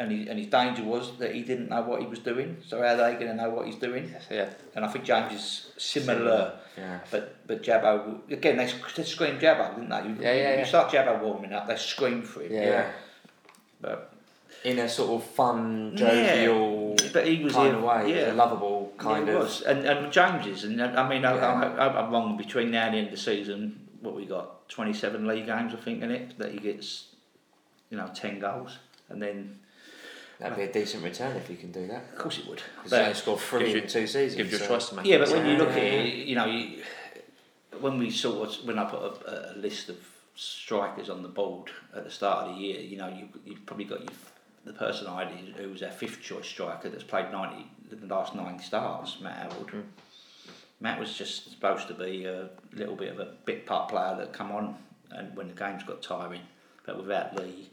And, 0.00 0.12
he, 0.12 0.28
and 0.28 0.38
his 0.38 0.46
danger 0.46 0.84
was 0.84 1.16
that 1.18 1.34
he 1.34 1.42
didn't 1.42 1.70
know 1.70 1.82
what 1.82 2.00
he 2.00 2.06
was 2.06 2.20
doing. 2.20 2.58
So 2.64 2.78
how 2.80 2.94
are 2.94 2.96
they 2.96 3.14
going 3.14 3.26
to 3.26 3.34
know 3.34 3.50
what 3.50 3.66
he's 3.66 3.74
doing? 3.74 4.14
Yeah. 4.30 4.48
And 4.76 4.84
I 4.84 4.88
think 4.88 5.04
James 5.04 5.32
is 5.32 5.72
similar. 5.76 6.14
Similar, 6.18 6.52
yeah. 6.76 7.00
But 7.10 7.34
but 7.48 7.62
Jabbo 7.64 8.30
again 8.30 8.58
they, 8.58 8.66
they 8.94 9.02
screamed 9.02 9.40
Jabbo, 9.40 9.74
didn't 9.74 9.88
they? 9.90 10.02
You, 10.08 10.16
Yeah, 10.20 10.34
yeah, 10.34 10.52
You 10.52 10.58
yeah. 10.58 10.64
start 10.66 10.92
Jabbo 10.92 11.20
warming 11.20 11.52
up, 11.52 11.66
they 11.66 11.74
scream 11.74 12.22
for 12.22 12.42
him. 12.42 12.52
Yeah. 12.52 12.60
Yeah. 12.68 12.90
But 13.80 14.12
in 14.64 14.78
a 14.78 14.88
sort 14.88 15.20
of 15.20 15.28
fun, 15.30 15.94
Yeah, 15.96 16.44
jovial 16.44 16.96
but 17.12 17.26
he 17.26 17.42
was 17.42 17.54
kind 17.54 17.70
in- 17.70 17.74
of 17.76 17.82
way, 17.82 18.14
yeah. 18.14 18.32
a 18.32 18.34
lovable 18.34 18.92
kind 18.98 19.26
Yeah, 19.26 19.32
it 19.32 19.36
of. 19.36 19.42
was. 19.42 19.62
And, 19.62 19.84
and 19.84 20.12
James 20.12 20.46
is, 20.46 20.62
and 20.62 20.80
I 20.80 21.08
mean, 21.08 21.24
I, 21.24 21.34
Yeah. 21.34 21.74
I, 21.76 22.04
I'm 22.04 22.12
wrong. 22.12 22.36
Between 22.36 22.70
now 22.70 22.86
and 22.86 22.94
the 22.94 22.98
end 22.98 23.06
of 23.08 23.14
the 23.14 23.18
season, 23.18 23.80
what 24.00 24.14
we 24.14 24.26
got, 24.26 24.68
27 24.68 25.26
league 25.26 25.46
games, 25.46 25.72
I 25.74 25.76
think, 25.76 26.02
in 26.04 26.10
it, 26.12 26.38
that 26.38 26.52
he 26.52 26.58
gets, 26.58 27.06
you 27.90 27.96
know, 27.98 28.08
10 28.14 28.38
goals, 28.38 28.78
and 29.08 29.20
then. 29.20 29.58
That'd 30.38 30.56
be 30.56 30.62
a 30.64 30.72
decent 30.72 31.02
return 31.02 31.36
if 31.36 31.50
you 31.50 31.56
can 31.56 31.72
do 31.72 31.86
that. 31.88 32.04
Of 32.12 32.18
course 32.18 32.38
it 32.38 32.46
would. 32.46 32.62
He's 32.82 32.92
only 32.92 33.14
scored 33.14 33.40
three 33.40 33.72
in 33.82 33.88
two 33.88 34.06
seasons. 34.06 34.36
so- 34.58 34.66
Yeah, 35.04 35.18
but 35.18 35.28
when 35.30 35.46
you 35.46 35.56
look 35.58 35.70
at 35.70 35.76
it, 35.82 36.14
you 36.26 36.36
know, 36.36 36.46
you, 36.46 36.82
when 37.80 37.98
we 37.98 38.10
sort 38.10 38.48
of, 38.48 38.66
when 38.66 38.78
I 38.78 38.84
put 38.84 39.00
a, 39.26 39.54
a 39.54 39.56
list 39.56 39.88
of 39.88 39.96
strikers 40.36 41.10
on 41.10 41.22
the 41.22 41.28
board 41.28 41.70
at 41.94 42.04
the 42.04 42.10
start 42.10 42.46
of 42.46 42.54
the 42.54 42.60
year, 42.60 42.80
you 42.80 42.96
know, 42.96 43.08
you 43.08 43.28
you've 43.44 43.66
probably 43.66 43.84
got 43.84 44.00
your, 44.00 44.10
the 44.64 44.72
person 44.72 45.06
I 45.08 45.24
did 45.24 45.56
who 45.56 45.70
was 45.70 45.82
our 45.82 45.90
fifth 45.90 46.20
choice 46.22 46.46
striker 46.46 46.88
that's 46.88 47.02
played 47.04 47.32
ninety 47.32 47.66
the 47.90 48.06
last 48.06 48.34
nine 48.34 48.60
starts, 48.60 49.18
Matt 49.20 49.50
Howard. 49.52 49.84
Matt 50.80 51.00
was 51.00 51.16
just 51.16 51.50
supposed 51.50 51.88
to 51.88 51.94
be 51.94 52.26
a 52.26 52.50
little 52.74 52.94
bit 52.94 53.08
of 53.12 53.18
a 53.18 53.32
bit 53.44 53.66
part 53.66 53.88
player 53.88 54.14
that 54.18 54.32
come 54.32 54.52
on 54.52 54.76
and 55.10 55.34
when 55.36 55.48
the 55.48 55.54
games 55.54 55.82
got 55.82 56.02
tiring, 56.02 56.42
but 56.86 56.96
without 56.98 57.34
Lee, 57.36 57.70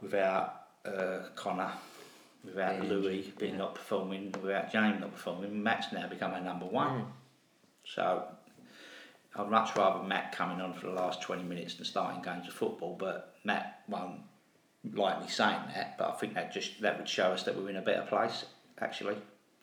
without 0.00 0.59
uh, 0.84 1.20
Connor, 1.34 1.72
without 2.44 2.80
Being 2.80 2.92
Louis 2.92 3.32
being 3.38 3.58
not 3.58 3.74
performing, 3.74 4.34
without 4.42 4.72
James 4.72 5.00
not 5.00 5.12
performing, 5.12 5.62
Matt's 5.62 5.92
now 5.92 6.08
become 6.08 6.32
our 6.32 6.40
number 6.40 6.66
one. 6.66 7.00
Mm. 7.00 7.06
So 7.84 8.24
I'd 9.36 9.50
much 9.50 9.76
rather 9.76 10.02
Matt 10.02 10.32
coming 10.32 10.60
on 10.60 10.74
for 10.74 10.86
the 10.86 10.92
last 10.92 11.22
20 11.22 11.42
minutes 11.42 11.74
than 11.74 11.84
starting 11.84 12.22
games 12.22 12.48
of 12.48 12.54
football, 12.54 12.96
but 12.98 13.34
Matt 13.44 13.82
won't 13.88 14.20
like 14.94 15.20
me 15.20 15.28
saying 15.28 15.60
that, 15.74 15.98
but 15.98 16.08
I 16.08 16.12
think 16.12 16.34
that 16.34 16.52
just 16.52 16.80
that 16.80 16.98
would 16.98 17.08
show 17.08 17.32
us 17.32 17.42
that 17.44 17.56
we're 17.56 17.70
in 17.70 17.76
a 17.76 17.82
better 17.82 18.06
place, 18.08 18.44
actually. 18.80 19.16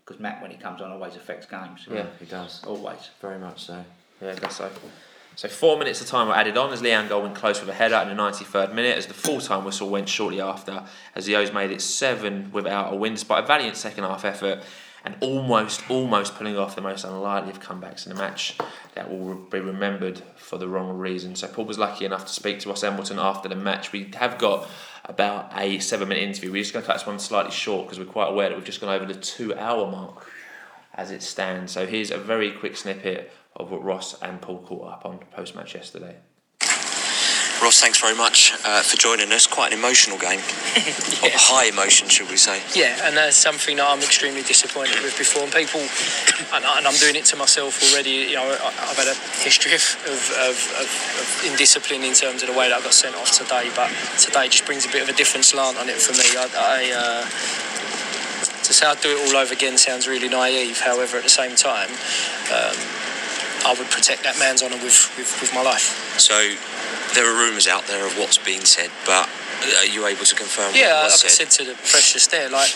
Because 0.05 0.21
Matt, 0.21 0.41
when 0.41 0.51
he 0.51 0.57
comes 0.57 0.81
on, 0.81 0.91
always 0.91 1.15
affects 1.15 1.45
games. 1.47 1.85
Yeah, 1.91 2.05
he 2.19 2.25
does. 2.25 2.63
Always. 2.63 3.09
Very 3.21 3.39
much 3.39 3.65
so. 3.65 3.83
Yeah, 4.21 4.31
I 4.31 4.35
guess 4.35 4.55
so. 4.55 4.71
So 5.37 5.47
four 5.47 5.77
minutes 5.77 6.01
of 6.01 6.07
time 6.07 6.29
were 6.29 6.33
added 6.33 6.57
on 6.57 6.73
as 6.73 6.81
Lee 6.81 6.89
Angol 6.89 7.21
went 7.21 7.35
close 7.35 7.59
with 7.59 7.69
a 7.69 7.73
header 7.73 7.97
in 7.97 8.07
the 8.07 8.23
93rd 8.23 8.73
minute 8.73 8.97
as 8.97 9.05
the 9.05 9.13
full-time 9.13 9.65
whistle 9.65 9.87
went 9.87 10.09
shortly 10.09 10.41
after 10.41 10.83
as 11.13 11.27
the 11.27 11.35
O's 11.35 11.53
made 11.53 11.69
it 11.69 11.79
seven 11.79 12.51
without 12.51 12.91
a 12.91 12.95
win 12.95 13.13
despite 13.13 13.43
a 13.43 13.45
valiant 13.45 13.77
second 13.77 14.03
half 14.03 14.25
effort 14.25 14.63
and 15.05 15.15
almost, 15.21 15.87
almost 15.91 16.33
pulling 16.33 16.57
off 16.57 16.75
the 16.75 16.81
most 16.81 17.03
unlikely 17.03 17.51
of 17.51 17.61
comebacks 17.61 18.07
in 18.07 18.15
the 18.15 18.19
match 18.19 18.57
that 18.95 19.11
will 19.11 19.35
be 19.35 19.59
remembered 19.59 20.23
for 20.37 20.57
the 20.57 20.67
wrong 20.67 20.97
reason. 20.97 21.35
So 21.35 21.47
Paul 21.47 21.65
was 21.65 21.77
lucky 21.77 22.03
enough 22.03 22.25
to 22.25 22.33
speak 22.33 22.57
to 22.61 22.69
Ross 22.69 22.83
Embleton 22.83 23.19
after 23.19 23.47
the 23.47 23.55
match. 23.55 23.91
We 23.91 24.09
have 24.15 24.39
got 24.39 24.67
about 25.05 25.51
a 25.55 25.77
seven-minute 25.77 26.23
interview. 26.23 26.51
We're 26.51 26.63
just 26.63 26.73
going 26.73 26.81
to 26.81 26.87
cut 26.87 26.97
this 26.97 27.05
one 27.05 27.19
slightly 27.19 27.51
short 27.51 27.85
because 27.85 27.99
we're 27.99 28.11
quite 28.11 28.29
aware 28.29 28.49
that 28.49 28.55
we've 28.55 28.65
just 28.65 28.81
gone 28.81 28.89
over 28.89 29.05
the 29.05 29.13
two-hour 29.13 29.91
mark 29.91 30.27
as 30.95 31.11
it 31.11 31.21
stands. 31.21 31.71
So 31.73 31.85
here's 31.85 32.09
a 32.09 32.17
very 32.17 32.49
quick 32.51 32.75
snippet 32.75 33.31
of 33.57 33.71
what 33.71 33.83
Ross 33.83 34.19
and 34.21 34.41
Paul 34.41 34.59
caught 34.59 34.87
up 34.93 35.05
on 35.05 35.19
post 35.31 35.55
match 35.55 35.75
yesterday. 35.75 36.15
Ross, 37.59 37.81
thanks 37.81 37.99
very 37.99 38.15
much 38.15 38.53
uh, 38.63 38.83
for 38.83 38.97
joining 38.97 39.31
us. 39.33 39.47
Quite 39.47 39.73
an 39.73 39.79
emotional 39.79 40.17
game. 40.19 40.39
Of 41.17 41.33
high 41.33 41.65
emotion, 41.65 42.07
should 42.07 42.29
we 42.29 42.37
say? 42.37 42.61
Yeah, 42.77 42.93
and 43.01 43.17
that's 43.17 43.35
something 43.35 43.77
that 43.77 43.89
I'm 43.89 43.97
extremely 43.97 44.43
disappointed 44.43 45.01
with 45.01 45.17
before. 45.17 45.41
And 45.41 45.51
people, 45.51 45.81
and, 46.53 46.61
I- 46.63 46.77
and 46.77 46.85
I'm 46.85 46.93
doing 47.01 47.15
it 47.17 47.25
to 47.33 47.35
myself 47.35 47.81
already. 47.81 48.29
You 48.29 48.35
know, 48.37 48.45
I, 48.45 48.69
I've 48.85 48.95
had 49.01 49.09
a 49.09 49.17
history 49.41 49.73
of, 49.73 49.81
of, 50.05 50.21
of, 50.45 50.55
of, 50.77 50.87
of 51.17 51.27
indiscipline 51.49 52.03
in 52.05 52.13
terms 52.13 52.43
of 52.45 52.53
the 52.53 52.57
way 52.57 52.69
that 52.69 52.77
I 52.77 52.81
got 52.85 52.93
sent 52.93 53.15
off 53.17 53.31
today. 53.33 53.71
But 53.75 53.89
today 54.21 54.45
just 54.47 54.65
brings 54.69 54.85
a 54.85 54.89
bit 54.93 55.01
of 55.01 55.09
a 55.09 55.17
different 55.17 55.45
slant 55.45 55.77
on 55.81 55.89
it 55.89 55.97
for 55.97 56.13
me. 56.13 56.29
I, 56.37 56.45
I 56.53 56.79
uh, 56.93 57.21
to 58.61 58.71
say 58.73 58.85
I'd 58.85 59.01
do 59.01 59.17
it 59.17 59.33
all 59.33 59.41
over 59.41 59.53
again 59.57 59.77
sounds 59.79 60.07
really 60.07 60.29
naive. 60.29 60.79
However, 60.79 61.17
at 61.17 61.23
the 61.23 61.33
same 61.33 61.55
time, 61.57 61.89
um, 62.53 62.77
I 63.65 63.73
would 63.77 63.89
protect 63.89 64.23
that 64.23 64.37
man's 64.39 64.61
honour 64.61 64.77
with, 64.77 65.11
with, 65.17 65.29
with 65.41 65.51
my 65.53 65.61
life. 65.61 66.19
So, 66.19 66.35
there 67.15 67.25
are 67.25 67.35
rumours 67.35 67.67
out 67.67 67.87
there 67.87 68.05
of 68.05 68.17
what's 68.17 68.37
being 68.37 68.61
said, 68.65 68.91
but 69.05 69.29
are 69.79 69.85
you 69.85 70.05
able 70.05 70.25
to 70.25 70.35
confirm 70.35 70.75
Yeah, 70.75 70.93
like 71.01 71.03
was 71.05 71.23
I 71.23 71.27
said? 71.27 71.51
said 71.51 71.65
to 71.65 71.71
the 71.71 71.75
press 71.75 72.13
just 72.13 72.31
there, 72.31 72.49
like 72.49 72.69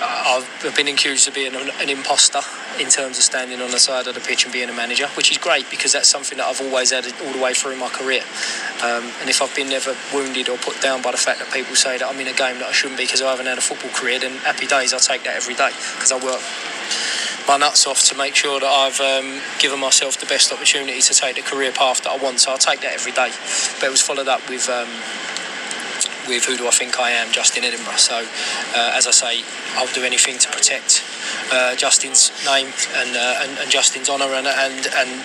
I've 0.00 0.46
I've 0.64 0.76
been 0.76 0.88
accused 0.88 1.26
of 1.26 1.34
being 1.34 1.54
an, 1.54 1.70
an 1.80 1.88
imposter 1.88 2.40
in 2.78 2.88
terms 2.88 3.18
of 3.18 3.24
standing 3.24 3.60
on 3.60 3.70
the 3.70 3.80
side 3.80 4.06
of 4.06 4.14
the 4.14 4.20
pitch 4.20 4.44
and 4.44 4.52
being 4.52 4.68
a 4.68 4.72
manager, 4.72 5.08
which 5.16 5.30
is 5.30 5.38
great 5.38 5.68
because 5.70 5.92
that's 5.92 6.08
something 6.08 6.38
that 6.38 6.46
I've 6.46 6.60
always 6.60 6.92
had 6.92 7.04
all 7.24 7.32
the 7.32 7.40
way 7.42 7.52
through 7.54 7.76
my 7.76 7.88
career. 7.88 8.22
Um, 8.84 9.10
and 9.20 9.28
if 9.28 9.42
I've 9.42 9.54
been 9.56 9.68
never 9.68 9.96
wounded 10.14 10.48
or 10.48 10.56
put 10.58 10.80
down 10.80 11.02
by 11.02 11.10
the 11.10 11.16
fact 11.16 11.40
that 11.40 11.50
people 11.52 11.74
say 11.74 11.98
that 11.98 12.06
I'm 12.06 12.20
in 12.20 12.28
a 12.28 12.32
game 12.32 12.58
that 12.60 12.68
I 12.68 12.72
shouldn't 12.72 12.98
be 12.98 13.04
because 13.04 13.22
I 13.22 13.30
haven't 13.30 13.46
had 13.46 13.58
a 13.58 13.60
football 13.60 13.90
career, 13.90 14.20
then 14.20 14.38
happy 14.46 14.66
days. 14.66 14.94
I 14.94 14.98
take 14.98 15.24
that 15.24 15.34
every 15.34 15.54
day 15.54 15.70
because 15.96 16.12
I 16.12 16.18
work 16.22 16.40
my 17.48 17.56
nuts 17.56 17.86
off 17.86 18.04
to 18.04 18.16
make 18.16 18.34
sure 18.36 18.60
that 18.60 18.66
I've 18.66 19.00
um, 19.00 19.40
given 19.58 19.80
myself 19.80 20.20
the 20.20 20.26
best 20.26 20.52
opportunity 20.52 21.00
to 21.00 21.14
take 21.14 21.36
the 21.36 21.42
career 21.42 21.72
path 21.72 22.02
that 22.04 22.10
I 22.10 22.16
want. 22.22 22.40
So 22.40 22.52
I 22.52 22.56
take 22.56 22.80
that 22.82 22.92
every 22.92 23.12
day. 23.12 23.30
But 23.80 23.86
it 23.88 23.90
was 23.90 24.02
followed 24.02 24.28
up 24.28 24.48
with. 24.48 24.68
Um, 24.68 24.88
with 26.28 26.44
who 26.44 26.58
do 26.58 26.66
I 26.68 26.70
think 26.70 27.00
I 27.00 27.10
am, 27.12 27.32
Justin 27.32 27.64
Edinburgh. 27.64 27.96
So, 27.96 28.18
uh, 28.18 28.92
as 28.94 29.06
I 29.06 29.12
say, 29.12 29.42
I'll 29.76 29.90
do 29.94 30.04
anything 30.04 30.36
to 30.38 30.50
protect 30.50 31.02
uh, 31.50 31.74
Justin's 31.74 32.30
name 32.44 32.66
and, 32.96 33.16
uh, 33.16 33.40
and 33.40 33.58
and 33.58 33.70
Justin's 33.70 34.10
honour. 34.10 34.26
And, 34.26 34.46
and 34.46 34.86
and 34.94 35.24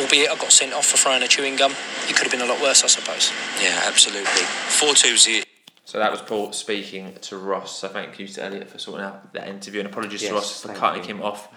albeit 0.00 0.30
I 0.30 0.36
got 0.36 0.50
sent 0.50 0.72
off 0.72 0.86
for 0.86 0.96
throwing 0.96 1.22
a 1.22 1.28
chewing 1.28 1.56
gum, 1.56 1.72
it 2.08 2.16
could 2.16 2.24
have 2.24 2.32
been 2.32 2.40
a 2.40 2.50
lot 2.50 2.62
worse, 2.62 2.82
I 2.82 2.86
suppose. 2.86 3.30
Yeah, 3.62 3.82
absolutely. 3.84 4.42
4 4.72 4.94
2 4.94 5.16
the. 5.16 5.44
So 5.84 5.98
that 5.98 6.10
was 6.10 6.20
Paul 6.20 6.52
speaking 6.52 7.14
to 7.22 7.38
Ross. 7.38 7.78
So 7.78 7.88
thank 7.88 8.18
you 8.18 8.28
to 8.28 8.44
Elliot 8.44 8.68
for 8.68 8.78
sorting 8.78 9.04
out 9.06 9.32
that 9.32 9.48
interview, 9.48 9.80
and 9.80 9.88
apologies 9.88 10.22
Yes, 10.22 10.30
to 10.30 10.34
Ross 10.34 10.62
for 10.62 10.74
cutting 10.74 11.02
you. 11.02 11.16
him 11.16 11.22
off 11.22 11.48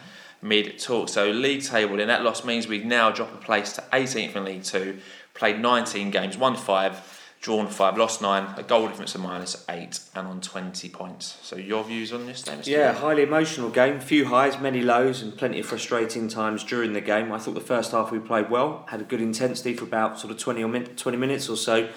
mid 0.41 0.79
talk. 0.79 1.09
So 1.09 1.29
league 1.31 1.63
table, 1.63 1.99
and 1.99 2.09
that 2.09 2.23
loss 2.23 2.43
means 2.43 2.67
we 2.67 2.79
now 2.83 3.11
drop 3.11 3.33
a 3.33 3.37
place 3.37 3.73
to 3.73 3.83
18th 3.93 4.35
in 4.35 4.45
League 4.45 4.63
Two. 4.63 4.99
Played 5.33 5.59
19 5.59 6.11
games, 6.11 6.37
won 6.37 6.55
five, 6.55 7.19
drawn 7.39 7.67
five, 7.67 7.97
lost 7.97 8.21
nine, 8.21 8.47
a 8.57 8.63
goal 8.63 8.87
difference 8.87 9.15
of 9.15 9.21
minus 9.21 9.65
eight, 9.69 9.99
and 10.13 10.27
on 10.27 10.41
20 10.41 10.89
points. 10.89 11.37
So 11.41 11.55
your 11.55 11.83
views 11.83 12.11
on 12.11 12.25
this, 12.25 12.41
then? 12.43 12.59
Yeah, 12.65 12.93
highly 12.93 13.23
emotional 13.23 13.69
game. 13.69 13.99
Few 13.99 14.25
highs, 14.25 14.59
many 14.59 14.81
lows, 14.81 15.21
and 15.21 15.35
plenty 15.35 15.59
of 15.59 15.65
frustrating 15.65 16.27
times 16.27 16.63
during 16.63 16.93
the 16.93 17.01
game. 17.01 17.31
I 17.31 17.39
thought 17.39 17.55
the 17.55 17.61
first 17.61 17.91
half 17.91 18.11
we 18.11 18.19
played 18.19 18.49
well, 18.49 18.85
had 18.89 19.01
a 19.01 19.05
good 19.05 19.21
intensity 19.21 19.73
for 19.73 19.85
about 19.85 20.19
sort 20.19 20.31
of 20.31 20.37
20 20.37 20.63
or 20.63 20.67
min- 20.67 20.95
20 20.95 21.17
minutes 21.17 21.49
or 21.49 21.57
so. 21.57 21.89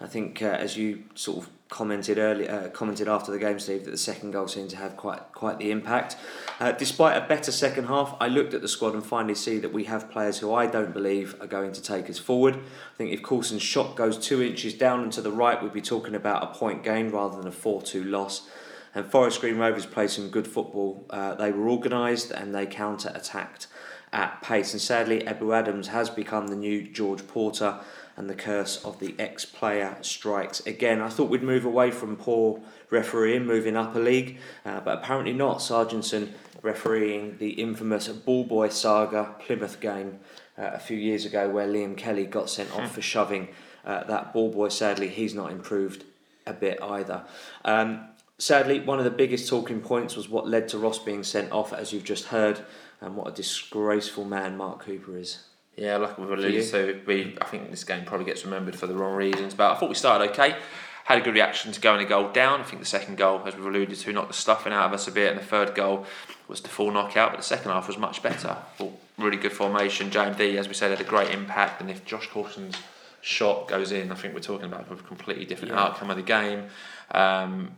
I 0.00 0.06
think, 0.06 0.42
uh, 0.42 0.46
as 0.46 0.76
you 0.76 1.04
sort 1.14 1.44
of 1.44 1.61
commented 1.72 2.18
earlier, 2.18 2.50
uh, 2.50 2.68
commented 2.68 3.08
after 3.08 3.32
the 3.32 3.38
game, 3.38 3.58
Steve, 3.58 3.86
that 3.86 3.90
the 3.90 3.96
second 3.96 4.30
goal 4.30 4.46
seemed 4.46 4.68
to 4.68 4.76
have 4.76 4.94
quite 4.94 5.20
quite 5.32 5.58
the 5.58 5.70
impact. 5.70 6.16
Uh, 6.60 6.70
despite 6.72 7.16
a 7.16 7.26
better 7.26 7.50
second 7.50 7.86
half, 7.86 8.14
I 8.20 8.28
looked 8.28 8.52
at 8.52 8.60
the 8.60 8.68
squad 8.68 8.92
and 8.92 9.04
finally 9.04 9.34
see 9.34 9.58
that 9.58 9.72
we 9.72 9.84
have 9.84 10.10
players 10.10 10.38
who 10.38 10.52
I 10.52 10.66
don't 10.66 10.92
believe 10.92 11.34
are 11.40 11.46
going 11.46 11.72
to 11.72 11.82
take 11.82 12.10
us 12.10 12.18
forward. 12.18 12.56
I 12.56 12.96
think 12.98 13.10
if 13.10 13.22
Coulson's 13.22 13.62
shot 13.62 13.96
goes 13.96 14.18
two 14.18 14.42
inches 14.42 14.74
down 14.74 15.02
and 15.02 15.12
to 15.14 15.22
the 15.22 15.32
right, 15.32 15.62
we'd 15.62 15.72
be 15.72 15.80
talking 15.80 16.14
about 16.14 16.42
a 16.42 16.58
point 16.58 16.84
gain 16.84 17.10
rather 17.10 17.38
than 17.38 17.48
a 17.48 17.50
4-2 17.50 18.08
loss. 18.08 18.46
And 18.94 19.06
Forest 19.06 19.40
Green 19.40 19.56
Rovers 19.56 19.86
played 19.86 20.10
some 20.10 20.28
good 20.28 20.46
football. 20.46 21.06
Uh, 21.08 21.34
they 21.36 21.52
were 21.52 21.70
organised 21.70 22.30
and 22.32 22.54
they 22.54 22.66
counter 22.66 23.10
attacked 23.14 23.66
at 24.12 24.42
pace. 24.42 24.74
And 24.74 24.82
sadly, 24.82 25.20
Ebou 25.20 25.56
Adams 25.56 25.88
has 25.88 26.10
become 26.10 26.48
the 26.48 26.56
new 26.56 26.82
George 26.82 27.26
Porter, 27.26 27.80
and 28.16 28.28
the 28.28 28.34
curse 28.34 28.84
of 28.84 28.98
the 29.00 29.14
ex 29.18 29.44
player 29.44 29.96
strikes 30.02 30.60
again. 30.66 31.00
I 31.00 31.08
thought 31.08 31.30
we'd 31.30 31.42
move 31.42 31.64
away 31.64 31.90
from 31.90 32.16
poor 32.16 32.60
refereeing, 32.90 33.46
moving 33.46 33.76
up 33.76 33.94
a 33.96 33.98
league, 33.98 34.38
uh, 34.66 34.80
but 34.80 34.98
apparently 34.98 35.32
not. 35.32 35.58
Sargentson 35.58 36.32
refereeing 36.62 37.38
the 37.38 37.50
infamous 37.50 38.08
Ball 38.08 38.44
Boy 38.44 38.68
Saga 38.68 39.34
Plymouth 39.40 39.80
game 39.80 40.20
uh, 40.58 40.70
a 40.74 40.78
few 40.78 40.96
years 40.96 41.24
ago, 41.24 41.48
where 41.48 41.66
Liam 41.66 41.96
Kelly 41.96 42.24
got 42.26 42.50
sent 42.50 42.68
Hmm. 42.70 42.82
off 42.82 42.92
for 42.94 43.02
shoving 43.02 43.48
uh, 43.84 44.04
that 44.04 44.32
ball 44.32 44.50
boy. 44.50 44.68
Sadly, 44.68 45.08
he's 45.08 45.34
not 45.34 45.50
improved 45.50 46.04
a 46.46 46.52
bit 46.52 46.80
either. 46.82 47.24
Um, 47.64 48.08
sadly, 48.38 48.78
one 48.80 48.98
of 48.98 49.04
the 49.04 49.10
biggest 49.10 49.48
talking 49.48 49.80
points 49.80 50.14
was 50.14 50.28
what 50.28 50.46
led 50.48 50.68
to 50.68 50.78
Ross 50.78 50.98
being 50.98 51.24
sent 51.24 51.50
off, 51.50 51.72
as 51.72 51.92
you've 51.92 52.04
just 52.04 52.26
heard, 52.26 52.60
and 53.00 53.16
what 53.16 53.26
a 53.28 53.32
disgraceful 53.32 54.24
man 54.24 54.56
Mark 54.56 54.80
Cooper 54.84 55.16
is. 55.18 55.38
Yeah, 55.76 55.96
like 55.96 56.18
we've 56.18 56.30
alluded 56.30 56.68
to, 56.70 57.00
we 57.06 57.36
I 57.40 57.46
think 57.46 57.70
this 57.70 57.84
game 57.84 58.04
probably 58.04 58.26
gets 58.26 58.44
remembered 58.44 58.76
for 58.76 58.86
the 58.86 58.94
wrong 58.94 59.14
reasons. 59.14 59.54
But 59.54 59.72
I 59.72 59.78
thought 59.78 59.88
we 59.88 59.94
started 59.94 60.30
okay. 60.30 60.56
Had 61.04 61.18
a 61.18 61.20
good 61.22 61.34
reaction 61.34 61.72
to 61.72 61.80
going 61.80 62.04
a 62.04 62.08
goal 62.08 62.30
down. 62.30 62.60
I 62.60 62.62
think 62.62 62.80
the 62.80 62.86
second 62.86 63.16
goal, 63.18 63.42
as 63.44 63.56
we've 63.56 63.66
alluded 63.66 63.98
to, 63.98 64.12
knocked 64.12 64.28
the 64.28 64.34
stuffing 64.34 64.72
out 64.72 64.86
of 64.86 64.92
us 64.92 65.08
a 65.08 65.12
bit, 65.12 65.32
and 65.32 65.40
the 65.40 65.44
third 65.44 65.74
goal 65.74 66.06
was 66.46 66.60
the 66.60 66.68
full 66.68 66.90
knockout. 66.92 67.30
But 67.32 67.38
the 67.38 67.42
second 67.42 67.70
half 67.72 67.88
was 67.88 67.98
much 67.98 68.22
better. 68.22 68.56
Thought 68.76 68.98
really 69.18 69.36
good 69.36 69.52
formation. 69.52 70.10
JMD, 70.10 70.56
as 70.56 70.68
we 70.68 70.74
said, 70.74 70.90
had 70.90 71.00
a 71.00 71.04
great 71.08 71.30
impact. 71.30 71.80
And 71.80 71.90
if 71.90 72.04
Josh 72.04 72.28
Coulson's 72.28 72.76
shot 73.20 73.66
goes 73.68 73.90
in, 73.92 74.12
I 74.12 74.14
think 74.14 74.34
we're 74.34 74.40
talking 74.40 74.66
about 74.66 74.86
a 74.92 74.96
completely 74.96 75.44
different 75.44 75.74
Yeah. 75.74 75.80
outcome 75.82 76.10
of 76.10 76.16
the 76.16 76.22
game. 76.22 76.64
Um, 77.10 77.72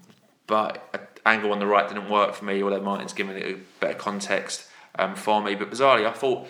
but 0.47 1.11
Angol 1.25 1.53
on 1.53 1.59
the 1.61 1.67
right 1.67 1.89
didn't 1.89 2.11
work 2.11 2.35
for 2.35 2.45
me, 2.45 2.63
although 2.63 2.81
Martin's 2.81 3.13
given 3.15 3.37
it 3.37 3.47
a 3.47 3.59
better 3.81 3.95
context 3.99 4.69
um, 4.99 5.15
for 5.15 5.43
me. 5.43 5.55
But 5.55 5.71
bizarrely, 5.71 6.07
I 6.07 6.13
thought, 6.13 6.47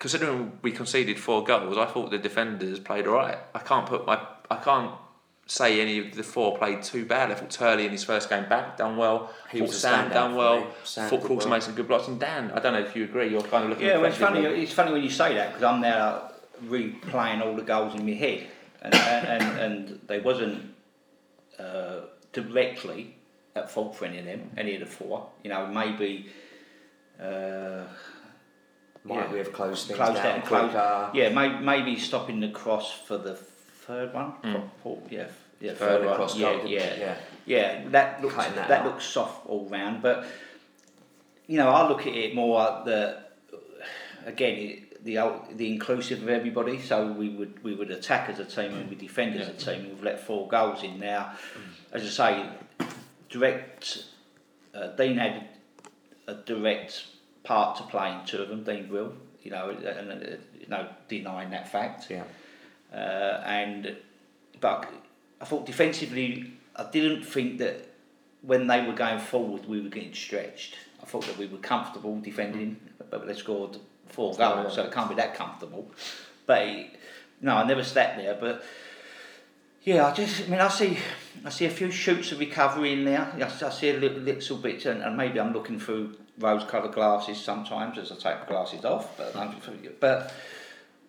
considering 0.00 0.58
we 0.62 0.72
conceded 0.72 1.20
four 1.20 1.44
goals, 1.44 1.78
I 1.78 1.86
thought 1.86 2.10
the 2.10 2.18
defenders 2.18 2.80
played 2.80 3.06
all 3.06 3.14
right. 3.14 3.38
I 3.54 3.60
can't 3.60 3.86
put 3.86 4.06
my, 4.06 4.20
I 4.50 4.56
can't 4.56 4.92
say 5.46 5.80
any 5.80 5.98
of 5.98 6.14
the 6.14 6.22
four 6.22 6.56
played 6.56 6.82
too 6.82 7.04
bad. 7.04 7.30
I 7.30 7.34
thought 7.34 7.50
Turley 7.50 7.84
in 7.84 7.92
his 7.92 8.02
first 8.02 8.28
game 8.30 8.48
back 8.48 8.78
done 8.78 8.96
well. 8.96 9.30
He 9.52 9.60
was 9.60 9.72
a 9.72 9.74
Sam 9.74 10.08
standout 10.08 10.12
done 10.14 10.30
for 10.32 10.36
well. 10.38 10.60
me. 10.60 10.66
Sam 10.84 11.10
thought 11.10 11.20
did 11.20 11.28
Coulson 11.28 11.50
well. 11.50 11.58
made 11.58 11.62
some 11.62 11.74
good 11.74 11.86
blocks, 11.86 12.08
and 12.08 12.18
Dan. 12.18 12.50
I 12.52 12.60
don't 12.60 12.72
know 12.72 12.80
if 12.80 12.96
you 12.96 13.04
agree. 13.04 13.28
You're 13.28 13.42
kind 13.42 13.64
of 13.64 13.70
looking. 13.70 13.86
Yeah, 13.86 13.98
well, 13.98 14.06
it's 14.06 14.16
funny. 14.16 14.38
reflectively. 14.38 14.64
It's 14.64 14.72
funny 14.72 14.92
when 14.92 15.02
you 15.02 15.10
say 15.10 15.34
that 15.34 15.48
because 15.48 15.62
I'm 15.62 15.82
now 15.82 16.32
replaying 16.64 17.44
all 17.44 17.54
the 17.54 17.62
goals 17.62 17.94
in 17.94 18.06
my 18.06 18.12
head, 18.12 18.46
and 18.80 18.94
and, 18.94 19.42
and, 19.42 19.60
and 19.60 20.00
they 20.06 20.20
wasn't 20.20 20.74
uh, 21.58 22.00
directly 22.32 23.16
at 23.54 23.70
fault 23.70 23.96
for 23.96 24.06
any 24.06 24.18
of 24.18 24.24
them, 24.24 24.50
any 24.56 24.74
of 24.74 24.80
the 24.80 24.86
four. 24.86 25.28
You 25.44 25.50
know, 25.50 25.66
maybe. 25.66 26.30
Uh, 27.22 27.84
Might 29.04 29.30
we 29.32 29.38
have 29.38 29.52
closed 29.52 29.86
things 29.86 29.96
closed 29.98 30.14
down 30.16 30.40
down, 30.40 30.42
closed- 30.46 30.72
quicker? 30.72 31.10
Yeah, 31.14 31.28
may, 31.30 31.58
maybe 31.58 31.98
stopping 31.98 32.40
the 32.40 32.50
cross 32.50 32.92
for 32.92 33.16
the 33.16 33.34
third 33.34 34.12
one. 34.12 34.34
Mm. 34.44 34.68
Four- 34.82 35.02
yeah, 35.10 35.28
yeah, 35.60 35.72
Third 35.72 35.78
third 35.78 36.06
one. 36.06 36.16
cross 36.16 36.36
Yeah, 36.36 36.62
yeah. 36.64 36.94
Yeah. 36.98 37.16
yeah. 37.46 37.88
That 37.88 38.22
looks 38.22 38.36
that, 38.36 38.68
that 38.68 38.84
looks 38.84 39.04
soft 39.04 39.46
all 39.46 39.66
round, 39.68 40.02
but 40.02 40.26
you 41.46 41.56
know, 41.56 41.68
I 41.70 41.88
look 41.88 42.02
at 42.02 42.14
it 42.14 42.34
more 42.34 42.58
like 42.58 42.84
the 42.84 43.22
again 44.26 44.86
the 45.02 45.18
the 45.56 45.72
inclusive 45.72 46.22
of 46.22 46.28
everybody. 46.28 46.80
So 46.80 47.06
we 47.12 47.30
would 47.30 47.64
we 47.64 47.74
would 47.74 47.90
attack 47.90 48.28
as 48.28 48.38
a 48.38 48.44
team 48.44 48.74
and 48.74 48.88
we 48.88 48.96
defend 48.96 49.34
as 49.40 49.48
a 49.48 49.52
team. 49.52 49.88
We've 49.88 50.02
let 50.02 50.20
four 50.20 50.46
goals 50.48 50.82
in 50.82 51.00
now. 51.00 51.32
As 51.92 52.02
I 52.20 52.42
say, 52.80 52.86
direct. 53.28 54.04
Uh, 54.72 54.88
Dean 54.88 55.16
had 55.16 55.48
a 56.28 56.34
direct 56.34 57.06
part 57.50 57.76
to 57.76 57.82
play 57.82 58.12
in 58.12 58.24
two 58.24 58.40
of 58.40 58.48
them. 58.48 58.62
Dean 58.62 58.88
will, 58.88 59.12
you 59.42 59.50
know, 59.50 59.70
and 59.70 60.12
uh, 60.12 60.36
you 60.60 60.68
know, 60.68 60.86
denying 61.08 61.50
that 61.50 61.68
fact. 61.68 62.06
Yeah. 62.08 62.22
Uh, 62.94 63.42
and 63.44 63.96
but 64.60 64.88
I 65.40 65.44
thought 65.44 65.66
defensively, 65.66 66.52
I 66.76 66.84
didn't 66.84 67.24
think 67.24 67.58
that 67.58 67.88
when 68.42 68.68
they 68.68 68.86
were 68.86 68.92
going 68.92 69.18
forward, 69.18 69.66
we 69.66 69.80
were 69.80 69.88
getting 69.88 70.14
stretched. 70.14 70.76
I 71.02 71.06
thought 71.06 71.26
that 71.26 71.36
we 71.38 71.46
were 71.46 71.58
comfortable 71.58 72.20
defending, 72.20 72.76
but 73.10 73.26
they 73.26 73.34
scored 73.34 73.78
four 74.06 74.32
goals, 74.34 74.74
so 74.76 74.84
it 74.84 74.92
can't 74.92 75.08
be 75.08 75.16
that 75.16 75.34
comfortable. 75.34 75.90
But 76.46 76.86
no, 77.40 77.56
I 77.56 77.66
never 77.66 77.82
sat 77.82 78.16
there. 78.16 78.36
But 78.40 78.62
yeah, 79.82 80.06
I 80.06 80.12
just, 80.12 80.42
I 80.42 80.46
mean, 80.46 80.60
I 80.60 80.68
see, 80.68 80.98
I 81.44 81.50
see 81.50 81.64
a 81.64 81.70
few 81.70 81.90
shoots 81.90 82.32
of 82.32 82.38
recovery 82.38 82.92
in 82.92 83.04
there. 83.04 83.32
I, 83.34 83.66
I 83.66 83.70
see 83.70 83.90
a 83.90 83.96
little, 83.96 84.18
little 84.18 84.56
bit, 84.58 84.84
and, 84.86 85.02
and 85.02 85.16
maybe 85.16 85.40
I'm 85.40 85.52
looking 85.52 85.80
through 85.80 86.16
rose-coloured 86.38 86.92
glasses 86.92 87.38
sometimes 87.38 87.98
as 87.98 88.12
I 88.12 88.14
take 88.16 88.40
my 88.40 88.46
glasses 88.46 88.84
off. 88.84 89.16
But, 89.16 89.34
but 90.00 90.32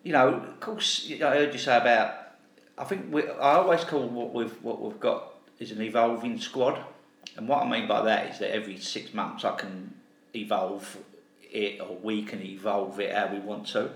you 0.02 0.12
know, 0.12 0.28
of 0.34 0.60
course, 0.60 1.10
I 1.10 1.34
heard 1.36 1.52
you 1.52 1.58
say 1.58 1.76
about. 1.76 2.14
I 2.78 2.84
think 2.84 3.12
we, 3.12 3.28
I 3.28 3.56
always 3.56 3.84
call 3.84 4.08
what 4.08 4.32
we've 4.32 4.62
what 4.62 4.80
we've 4.80 4.98
got 4.98 5.34
is 5.58 5.70
an 5.70 5.82
evolving 5.82 6.40
squad, 6.40 6.82
and 7.36 7.46
what 7.46 7.62
I 7.62 7.68
mean 7.68 7.86
by 7.86 8.02
that 8.02 8.32
is 8.32 8.38
that 8.38 8.54
every 8.54 8.78
six 8.78 9.12
months 9.12 9.44
I 9.44 9.54
can 9.54 9.94
evolve 10.34 10.96
it, 11.42 11.80
or 11.80 11.96
we 11.96 12.22
can 12.22 12.42
evolve 12.42 12.98
it 12.98 13.14
how 13.14 13.28
we 13.32 13.38
want 13.38 13.66
to. 13.68 13.80
Mm. 13.80 13.90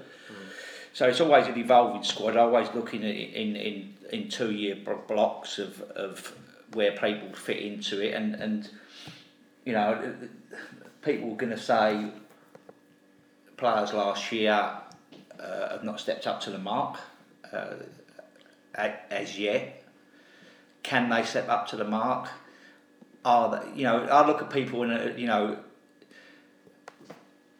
So 0.92 1.08
it's 1.08 1.20
always 1.20 1.46
an 1.46 1.58
evolving 1.58 2.04
squad. 2.04 2.36
Always 2.36 2.68
looking 2.74 3.02
in 3.02 3.56
in 3.56 3.94
in 4.12 4.28
two 4.28 4.52
year 4.52 4.76
blocks 5.08 5.58
of 5.58 5.80
of 5.82 6.34
where 6.72 6.92
people 6.92 7.32
fit 7.34 7.58
into 7.58 8.00
it, 8.00 8.14
and 8.14 8.34
and 8.34 8.70
you 9.64 9.72
know, 9.72 10.14
people 11.02 11.32
are 11.32 11.36
going 11.36 11.50
to 11.50 11.58
say 11.58 12.08
players 13.56 13.92
last 13.92 14.30
year 14.32 14.52
uh, 15.40 15.68
have 15.70 15.84
not 15.84 16.00
stepped 16.00 16.26
up 16.26 16.40
to 16.42 16.50
the 16.50 16.58
mark 16.58 16.98
uh, 17.52 17.74
as 18.74 19.38
yet. 19.38 19.82
Can 20.82 21.10
they 21.10 21.24
step 21.24 21.48
up 21.48 21.66
to 21.68 21.76
the 21.76 21.84
mark? 21.84 22.28
Are 23.24 23.58
they, 23.58 23.78
you 23.78 23.82
know? 23.82 24.04
I 24.04 24.24
look 24.24 24.40
at 24.40 24.50
people 24.50 24.84
and 24.84 24.92
uh, 24.92 25.14
you 25.16 25.26
know 25.26 25.58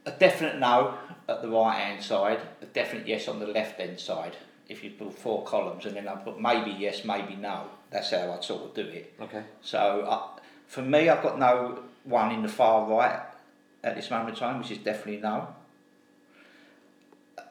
a 0.07 0.13
definite 0.13 0.61
no 0.61 0.95
at 1.29 1.43
the 1.43 1.49
right 1.49 1.77
hand 1.77 2.05
side, 2.05 2.39
a 2.63 2.67
definite 2.67 3.09
yes 3.09 3.27
on 3.27 3.41
the 3.41 3.47
left 3.49 3.81
hand 3.81 3.99
side. 3.99 4.37
If 4.69 4.83
you 4.83 4.91
put 4.91 5.13
four 5.13 5.45
columns 5.45 5.87
and 5.87 5.97
then 5.97 6.09
I 6.09 6.17
put 6.17 6.41
maybe 6.41 6.71
yes, 6.71 7.05
maybe 7.05 7.37
no. 7.37 7.69
That's 7.91 8.11
how 8.11 8.33
I'd 8.33 8.43
sort 8.43 8.65
of 8.65 8.75
do 8.75 8.83
it. 8.83 9.15
Okay. 9.21 9.45
So 9.63 9.79
uh, 9.79 10.41
for 10.67 10.83
me, 10.83 11.09
I've 11.09 11.23
got 11.23 11.39
no 11.39 11.81
one 12.05 12.33
in 12.33 12.43
the 12.43 12.49
far 12.49 12.89
right 12.89 13.21
at 13.85 13.95
this 13.95 14.11
moment 14.11 14.31
in 14.31 14.35
time, 14.37 14.59
which 14.59 14.71
is 14.71 14.79
definitely 14.79 15.19
no. 15.19 15.49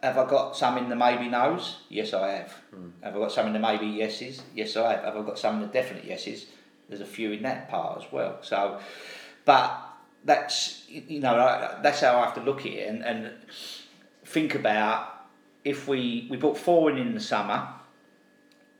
Have 0.04 0.18
I 0.18 0.30
got 0.30 0.56
some 0.58 0.78
in 0.78 0.90
the 0.90 0.96
maybe 0.96 1.30
no's? 1.30 1.78
Yes, 1.90 2.14
I 2.14 2.32
have. 2.32 2.54
Have 3.02 3.16
I 3.16 3.20
got 3.20 3.32
some 3.32 3.48
in 3.48 3.54
the 3.54 3.60
maybe 3.60 3.88
yeses? 3.88 4.42
Yes, 4.54 4.76
I 4.76 4.94
have. 4.94 5.04
Have 5.06 5.18
I 5.18 5.22
got 5.22 5.40
some 5.40 5.56
in 5.56 5.62
the 5.62 5.68
definite 5.68 6.04
yeses? 6.04 6.48
There's 6.90 7.02
a 7.02 7.06
few 7.06 7.32
in 7.32 7.44
that 7.44 7.70
part 7.70 8.04
as 8.04 8.12
well. 8.12 8.38
So, 8.42 8.80
but 9.46 9.82
that's 10.26 10.84
you 10.90 11.20
know 11.20 11.36
that's 11.82 12.02
how 12.02 12.18
I 12.18 12.26
have 12.26 12.36
to 12.36 12.42
look 12.42 12.62
at 12.62 12.68
it 12.68 12.90
and, 12.90 13.04
and 13.04 13.32
think 14.26 14.56
about 14.56 15.15
if 15.66 15.88
we 15.88 16.28
we 16.30 16.38
put 16.38 16.58
four 16.58 16.90
in 16.92 16.98
in 16.98 17.14
the 17.14 17.20
summer 17.20 17.68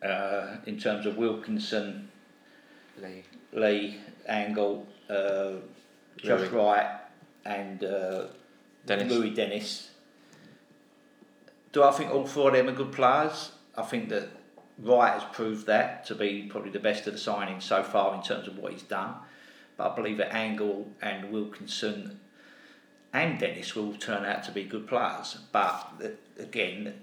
uh, 0.02 0.58
in 0.66 0.78
terms 0.80 1.06
of 1.06 1.18
Wilkinson, 1.18 2.10
Lee, 3.02 3.24
Lee, 3.52 3.98
Angol, 4.30 4.86
uh, 5.10 5.54
Josh. 6.18 6.48
Wright, 6.50 6.88
and 7.44 7.84
uh, 7.84 8.28
Dennis. 8.86 9.12
Louis 9.12 9.32
Dennis. 9.32 9.90
Do 11.74 11.84
I 11.84 11.92
think 11.92 12.12
all 12.12 12.26
four 12.26 12.50
of 12.50 12.54
them 12.56 12.70
are 12.70 12.78
good 12.78 12.94
players? 12.94 13.52
I 13.76 13.82
think 13.82 14.08
that 14.10 14.30
Wright 14.80 15.14
has 15.14 15.24
proved 15.34 15.66
that 15.66 16.06
to 16.06 16.16
be 16.16 16.44
probably 16.44 16.70
the 16.70 16.80
best 16.80 17.08
of 17.08 17.14
the 17.14 17.20
signings 17.20 17.64
so 17.64 17.84
far 17.84 18.16
in 18.16 18.22
terms 18.22 18.48
of 18.48 18.58
what 18.58 18.72
he's 18.72 18.84
done. 18.84 19.16
But 19.76 19.92
I 19.92 19.96
believe 19.96 20.18
that 20.18 20.32
Angol 20.32 20.86
and 21.02 21.32
Wilkinson 21.32 22.20
and 23.16 23.40
Dennis 23.40 23.76
will 23.76 23.94
turn 23.94 24.26
out 24.26 24.44
to 24.44 24.52
be 24.52 24.66
good 24.66 24.88
players. 24.88 25.38
But 25.54 26.20
again, 26.38 26.94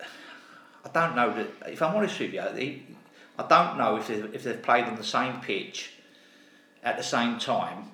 I 0.00 0.88
don't 0.92 1.14
know 1.14 1.34
that. 1.34 1.70
If 1.70 1.82
I'm 1.82 1.94
honest 1.94 2.18
with 2.18 2.32
you, 2.32 2.40
I 2.40 3.46
don't 3.46 3.76
know 3.76 3.96
if 3.96 4.08
they 4.08 4.14
if 4.14 4.44
they've 4.44 4.62
played 4.62 4.84
on 4.84 4.96
the 4.96 5.04
same 5.04 5.40
pitch 5.40 5.92
at 6.82 6.96
the 6.96 7.02
same 7.02 7.38
time 7.38 7.90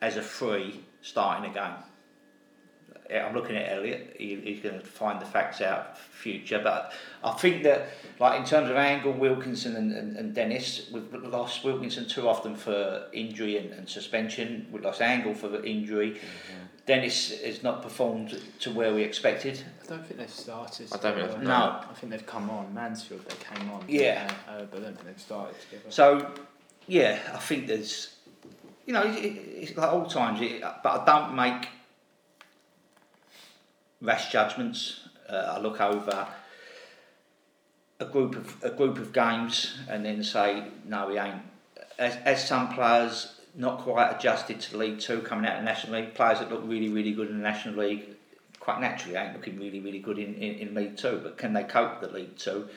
as 0.00 0.16
a 0.16 0.22
free 0.22 0.80
starting 1.02 1.50
a 1.50 1.54
game. 1.54 1.93
Yeah, 3.10 3.26
I'm 3.26 3.34
looking 3.34 3.56
at 3.56 3.70
Elliot. 3.76 4.16
He, 4.18 4.36
he's 4.36 4.60
going 4.60 4.80
to 4.80 4.84
find 4.84 5.20
the 5.20 5.26
facts 5.26 5.60
out 5.60 5.98
for 5.98 6.10
future. 6.16 6.60
But 6.62 6.92
I 7.22 7.32
think 7.32 7.62
that, 7.64 7.88
like 8.18 8.38
in 8.40 8.46
terms 8.46 8.70
of 8.70 8.76
Angol, 8.76 9.16
Wilkinson, 9.18 9.76
and, 9.76 9.92
and, 9.92 10.16
and 10.16 10.34
Dennis, 10.34 10.88
we've 10.92 11.12
lost 11.22 11.64
Wilkinson 11.64 12.08
too 12.08 12.28
often 12.28 12.56
for 12.56 13.06
injury 13.12 13.58
and, 13.58 13.72
and 13.72 13.88
suspension. 13.88 14.66
We've 14.72 14.82
lost 14.82 15.00
Angol 15.02 15.36
for 15.36 15.48
the 15.48 15.62
injury. 15.64 16.18
Dennis 16.86 17.40
has 17.42 17.62
not 17.62 17.82
performed 17.82 18.40
to 18.60 18.70
where 18.70 18.94
we 18.94 19.02
expected. 19.02 19.62
I 19.82 19.86
don't 19.86 20.04
think 20.06 20.18
they've 20.20 20.28
started. 20.30 20.88
I 20.92 20.96
don't 20.96 21.00
think 21.02 21.14
together. 21.16 21.38
they've- 21.38 21.48
No. 21.48 21.80
I 21.90 21.94
think 21.94 22.10
they've 22.12 22.26
come 22.26 22.50
on. 22.50 22.72
Mansfield, 22.74 23.24
they 23.26 23.36
came 23.56 23.70
on. 23.70 23.84
Yeah. 23.88 24.30
Uh, 24.48 24.50
uh, 24.50 24.64
but 24.70 24.80
I 24.80 24.82
don't 24.84 24.94
think 24.94 25.06
they've 25.06 25.20
started 25.20 25.56
together. 25.62 25.90
So, 25.90 26.30
yeah, 26.86 27.18
I 27.32 27.38
think 27.38 27.66
there's, 27.68 28.16
you 28.86 28.92
know, 28.92 29.02
it, 29.02 29.14
it, 29.14 29.28
it's 29.62 29.76
like 29.78 29.90
all 29.90 30.04
times, 30.06 30.40
it, 30.42 30.60
but 30.82 31.00
I 31.00 31.04
don't 31.06 31.34
make 31.34 31.68
rash 34.00 34.32
judgments. 34.32 35.00
Uh, 35.28 35.54
I 35.56 35.58
look 35.60 35.80
over 35.80 36.28
a 38.00 38.04
group 38.04 38.36
of 38.36 38.62
a 38.62 38.70
group 38.70 38.98
of 38.98 39.12
games 39.12 39.78
and 39.88 40.04
then 40.04 40.22
say, 40.22 40.64
no, 40.84 41.08
we 41.08 41.18
ain't. 41.18 41.42
As, 41.98 42.16
as 42.24 42.46
some 42.46 42.74
players 42.74 43.40
not 43.54 43.78
quite 43.80 44.10
adjusted 44.10 44.60
to 44.60 44.76
League 44.76 44.98
Two 44.98 45.20
coming 45.20 45.46
out 45.46 45.56
of 45.56 45.60
the 45.60 45.64
National 45.64 46.00
League. 46.00 46.14
Players 46.14 46.40
that 46.40 46.50
look 46.50 46.62
really, 46.64 46.88
really 46.88 47.12
good 47.12 47.28
in 47.28 47.36
the 47.36 47.42
National 47.42 47.76
League, 47.76 48.04
quite 48.58 48.80
naturally, 48.80 49.16
ain't 49.16 49.34
looking 49.34 49.58
really, 49.58 49.80
really 49.80 50.00
good 50.00 50.18
in, 50.18 50.34
in, 50.34 50.68
in 50.68 50.74
League 50.74 50.96
Two. 50.96 51.20
But 51.22 51.38
can 51.38 51.52
they 51.52 51.62
cope 51.64 52.00
with 52.00 52.10
the 52.10 52.16
League 52.18 52.36
Two? 52.36 52.68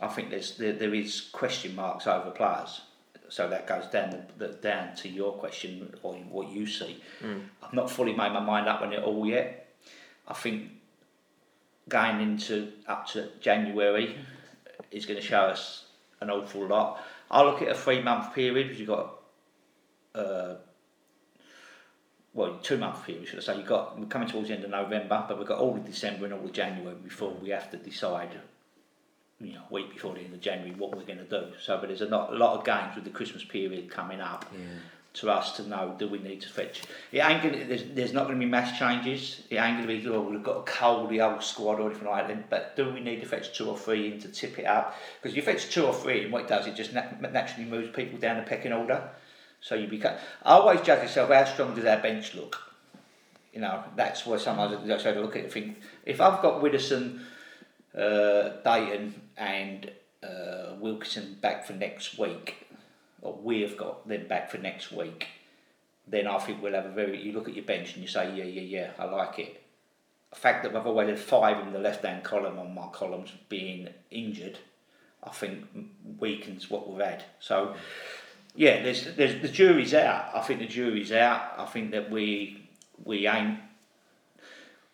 I 0.00 0.08
think 0.08 0.30
there's 0.30 0.56
there, 0.56 0.72
there 0.72 0.94
is 0.94 1.28
question 1.32 1.74
marks 1.74 2.06
over 2.06 2.30
players. 2.30 2.80
So 3.28 3.48
that 3.48 3.68
goes 3.68 3.86
down 3.86 4.10
the, 4.10 4.46
the, 4.46 4.52
down 4.54 4.96
to 4.96 5.08
your 5.08 5.32
question 5.34 5.94
or 6.02 6.14
what 6.14 6.50
you 6.50 6.66
see. 6.66 7.00
Mm. 7.22 7.42
I've 7.62 7.72
not 7.72 7.88
fully 7.88 8.12
made 8.12 8.32
my 8.32 8.40
mind 8.40 8.66
up 8.68 8.82
on 8.82 8.92
it 8.92 9.04
all 9.04 9.24
yet. 9.24 9.59
I 10.30 10.34
think 10.34 10.70
going 11.88 12.20
into 12.20 12.72
up 12.86 13.08
to 13.08 13.28
January 13.40 14.16
is 14.92 15.04
going 15.04 15.20
to 15.20 15.26
show 15.26 15.42
us 15.42 15.86
an 16.20 16.30
awful 16.30 16.66
lot. 16.66 17.02
I 17.30 17.42
look 17.42 17.62
at 17.62 17.68
a 17.68 17.74
three 17.74 18.00
month 18.00 18.32
period 18.34 18.68
because 18.68 18.78
you've 18.78 18.88
got 18.88 19.16
uh, 20.14 20.54
well, 22.32 22.58
two 22.62 22.78
month 22.78 23.04
period, 23.04 23.26
should 23.26 23.40
I 23.40 23.42
say? 23.42 23.56
You've 23.56 23.66
got 23.66 23.98
we're 23.98 24.06
coming 24.06 24.28
towards 24.28 24.48
the 24.48 24.54
end 24.54 24.64
of 24.64 24.70
November, 24.70 25.24
but 25.28 25.36
we've 25.36 25.48
got 25.48 25.58
all 25.58 25.76
of 25.76 25.84
December 25.84 26.26
and 26.26 26.34
all 26.34 26.44
of 26.44 26.52
January 26.52 26.94
before 27.02 27.32
we 27.32 27.50
have 27.50 27.70
to 27.72 27.76
decide, 27.76 28.30
you 29.40 29.54
know, 29.54 29.62
week 29.70 29.92
before 29.92 30.14
the 30.14 30.20
end 30.20 30.32
of 30.32 30.40
January 30.40 30.72
what 30.78 30.96
we're 30.96 31.02
going 31.02 31.18
to 31.18 31.24
do. 31.24 31.46
So, 31.60 31.76
but 31.78 31.88
there's 31.88 32.02
a 32.02 32.06
lot, 32.06 32.32
a 32.32 32.36
lot 32.36 32.56
of 32.56 32.64
games 32.64 32.94
with 32.94 33.04
the 33.04 33.10
Christmas 33.10 33.42
period 33.42 33.90
coming 33.90 34.20
up 34.20 34.44
to 35.12 35.28
us 35.28 35.56
to 35.56 35.68
know 35.68 35.94
do 35.98 36.08
we 36.08 36.18
need 36.18 36.40
to 36.40 36.48
fetch. 36.48 36.82
It 37.10 37.18
ain't 37.18 37.42
gonna, 37.42 37.64
there's, 37.64 37.84
there's 37.92 38.12
not 38.12 38.26
going 38.26 38.38
to 38.38 38.44
be 38.44 38.50
mass 38.50 38.78
changes. 38.78 39.42
It 39.50 39.56
ain't 39.56 39.76
going 39.76 39.88
to 39.88 40.02
be 40.02 40.08
oh 40.08 40.20
we've 40.20 40.42
got 40.42 40.64
to 40.64 40.72
cull 40.72 41.06
the 41.08 41.20
old 41.20 41.42
squad 41.42 41.80
or 41.80 41.90
anything 41.90 42.08
like 42.08 42.28
that. 42.28 42.48
But 42.48 42.76
do 42.76 42.92
we 42.92 43.00
need 43.00 43.20
to 43.20 43.26
fetch 43.26 43.56
two 43.56 43.68
or 43.68 43.76
three 43.76 44.12
in 44.12 44.20
to 44.20 44.28
tip 44.28 44.58
it 44.58 44.66
up? 44.66 44.96
Because 45.16 45.32
if 45.32 45.36
you 45.36 45.42
fetch 45.42 45.70
two 45.70 45.84
or 45.84 45.92
three, 45.92 46.24
and 46.24 46.32
what 46.32 46.42
it 46.42 46.48
does 46.48 46.66
it 46.66 46.76
just 46.76 46.92
nat- 46.92 47.20
naturally 47.32 47.68
moves 47.68 47.90
people 47.94 48.18
down 48.18 48.36
the 48.36 48.42
pecking 48.42 48.72
order. 48.72 49.10
So 49.60 49.74
you 49.74 49.88
become. 49.88 50.14
I 50.42 50.52
always 50.52 50.80
judge 50.80 51.00
myself 51.00 51.30
how 51.30 51.44
strong 51.44 51.74
does 51.74 51.84
our 51.84 51.98
bench 51.98 52.34
look. 52.34 52.62
You 53.52 53.60
know 53.60 53.82
that's 53.96 54.24
where 54.24 54.38
sometimes 54.38 54.88
I 54.88 54.96
try 55.02 55.12
to 55.12 55.20
look 55.20 55.34
at 55.34 55.40
it 55.40 55.44
and 55.44 55.52
think 55.52 55.80
if 56.06 56.20
I've 56.20 56.40
got 56.40 56.62
Widdowson, 56.62 57.20
uh, 57.98 58.50
Dayton, 58.64 59.20
and 59.36 59.90
uh, 60.22 60.74
Wilkinson 60.78 61.36
back 61.40 61.66
for 61.66 61.72
next 61.72 62.16
week, 62.16 62.68
or 63.22 63.34
we've 63.34 63.76
got 63.76 64.06
them 64.08 64.26
back 64.26 64.50
for 64.50 64.58
next 64.58 64.92
week, 64.92 65.28
then 66.06 66.26
I 66.26 66.38
think 66.38 66.62
we'll 66.62 66.74
have 66.74 66.86
a 66.86 66.90
very. 66.90 67.20
You 67.20 67.32
look 67.32 67.48
at 67.48 67.54
your 67.54 67.64
bench 67.64 67.94
and 67.94 68.02
you 68.02 68.08
say, 68.08 68.34
yeah, 68.34 68.44
yeah, 68.44 68.62
yeah, 68.62 68.90
I 68.98 69.04
like 69.04 69.38
it. 69.38 69.62
The 70.30 70.36
fact 70.36 70.62
that 70.62 70.72
we've 70.72 71.08
had 71.08 71.18
five 71.18 71.64
in 71.66 71.72
the 71.72 71.78
left 71.78 72.04
hand 72.04 72.22
column 72.22 72.58
on 72.58 72.74
my 72.74 72.86
columns 72.92 73.32
being 73.48 73.88
injured, 74.10 74.58
I 75.24 75.30
think 75.30 75.64
weakens 76.18 76.70
what 76.70 76.88
we've 76.88 77.04
had. 77.04 77.24
So, 77.40 77.74
yeah, 78.54 78.82
there's, 78.82 79.14
there's 79.16 79.42
the 79.42 79.48
jury's 79.48 79.94
out. 79.94 80.30
I 80.34 80.40
think 80.42 80.60
the 80.60 80.66
jury's 80.66 81.12
out. 81.12 81.52
I 81.58 81.66
think 81.66 81.90
that 81.92 82.10
we 82.10 82.68
we 83.04 83.26
ain't 83.26 83.58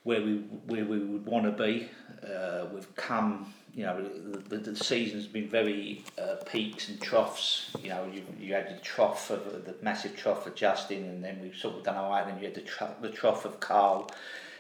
where 0.05 0.23
we 0.23 0.37
where 0.67 0.85
we 0.85 0.99
would 0.99 1.27
want 1.27 1.45
to 1.45 1.65
be. 1.65 1.89
Uh, 2.25 2.67
we've 2.73 2.95
come, 2.97 3.53
you 3.77 3.85
know, 3.85 4.03
the, 4.49 4.57
the, 4.57 4.75
season's 4.75 5.27
been 5.27 5.49
very 5.49 6.03
uh, 6.19 6.37
peaks 6.47 6.89
and 6.89 6.99
troughs. 6.99 7.71
You 7.83 7.91
know, 7.91 8.11
you, 8.11 8.23
you 8.41 8.55
had 8.55 8.75
the 8.75 8.81
trough 8.81 9.29
of 9.29 9.67
the 9.67 9.75
massive 9.83 10.17
trough 10.17 10.47
of 10.47 10.55
Justin, 10.55 11.05
and 11.05 11.23
then 11.23 11.41
we've 11.43 11.55
sort 11.55 11.77
of 11.77 11.83
done 11.85 11.97
all 11.97 12.09
right. 12.09 12.27
Then 12.27 12.39
you 12.39 12.47
had 12.47 12.55
the 12.55 12.63
tr- 12.63 12.85
the 13.03 13.11
trough 13.11 13.45
of 13.45 13.61
Carl. 13.61 14.11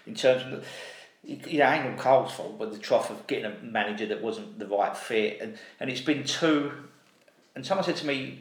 In 0.06 0.14
terms 0.14 0.42
of 0.42 0.50
the, 0.50 1.32
it 1.32 1.46
it 1.46 1.60
ain't 1.60 1.98
Carl's 1.98 2.34
fault, 2.34 2.58
but 2.58 2.70
the 2.70 2.78
trough 2.78 3.08
of 3.08 3.26
getting 3.26 3.46
a 3.46 3.56
manager 3.62 4.04
that 4.04 4.22
wasn't 4.22 4.58
the 4.58 4.66
right 4.66 4.94
fit, 4.94 5.40
and 5.40 5.56
and 5.80 5.88
it's 5.88 6.02
been 6.02 6.22
two. 6.24 6.70
And 7.54 7.64
someone 7.64 7.86
said 7.86 7.96
to 7.96 8.06
me, 8.06 8.38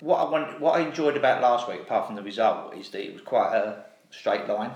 what 0.00 0.18
I 0.18 0.28
want, 0.28 0.60
what 0.60 0.80
I 0.80 0.84
enjoyed 0.84 1.16
about 1.16 1.40
last 1.40 1.68
week, 1.68 1.80
apart 1.80 2.08
from 2.08 2.16
the 2.16 2.24
result, 2.24 2.74
is 2.74 2.90
that 2.90 3.06
it 3.06 3.12
was 3.12 3.22
quite 3.22 3.54
a 3.54 3.84
straight 4.10 4.48
line. 4.48 4.72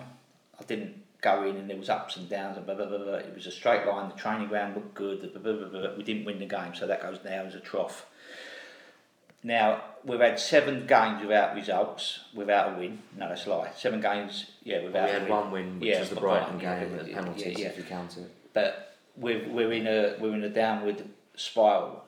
I 0.61 0.63
didn't 0.63 1.03
go 1.27 1.43
in 1.43 1.57
and 1.57 1.69
there 1.69 1.77
was 1.77 1.89
ups 1.89 2.17
and 2.17 2.29
downs 2.29 2.57
and 2.57 2.65
blah 2.65 2.77
blah 2.77 2.87
blah. 2.87 2.99
blah. 2.99 3.15
It 3.15 3.35
was 3.35 3.47
a 3.47 3.51
straight 3.51 3.87
line. 3.87 4.09
The 4.09 4.15
training 4.15 4.49
ground 4.49 4.77
looked 4.77 4.95
good. 4.95 5.21
Blah, 5.21 5.43
blah, 5.43 5.69
blah, 5.69 5.81
blah. 5.81 5.97
We 5.97 6.05
didn't 6.05 6.25
win 6.25 6.39
the 6.39 6.47
game, 6.47 6.75
so 6.75 6.87
that 6.87 7.03
goes 7.03 7.19
down 7.19 7.47
as 7.47 7.55
a 7.55 7.61
trough. 7.61 8.07
Now 9.43 9.83
we've 10.05 10.21
had 10.21 10.39
seven 10.39 10.87
games 10.87 11.23
without 11.23 11.55
results, 11.55 12.21
without 12.35 12.75
a 12.75 12.79
win. 12.79 13.01
No, 13.17 13.29
that's 13.29 13.47
a 13.47 13.51
lie. 13.51 13.71
Seven 13.77 14.01
games, 14.01 14.51
yeah, 14.63 14.85
without. 14.85 15.07
we 15.07 15.13
had 15.13 15.23
win. 15.23 15.31
one 15.31 15.51
win, 15.51 15.81
which 15.81 15.89
yeah, 15.89 16.01
was 16.01 16.11
the 16.11 16.17
Brighton 16.17 16.59
Brighton, 16.59 16.97
game 16.97 17.09
yeah, 17.09 17.15
penalties, 17.15 17.59
yeah. 17.59 17.69
if 17.69 17.79
you 17.79 17.85
count 17.85 18.17
it. 18.17 18.31
But 18.53 18.97
we're, 19.17 19.49
we're 19.49 19.73
in 19.73 19.87
a 19.87 20.17
we're 20.21 20.35
in 20.35 20.45
a 20.45 20.49
downward 20.49 21.05
spiral. 21.35 22.05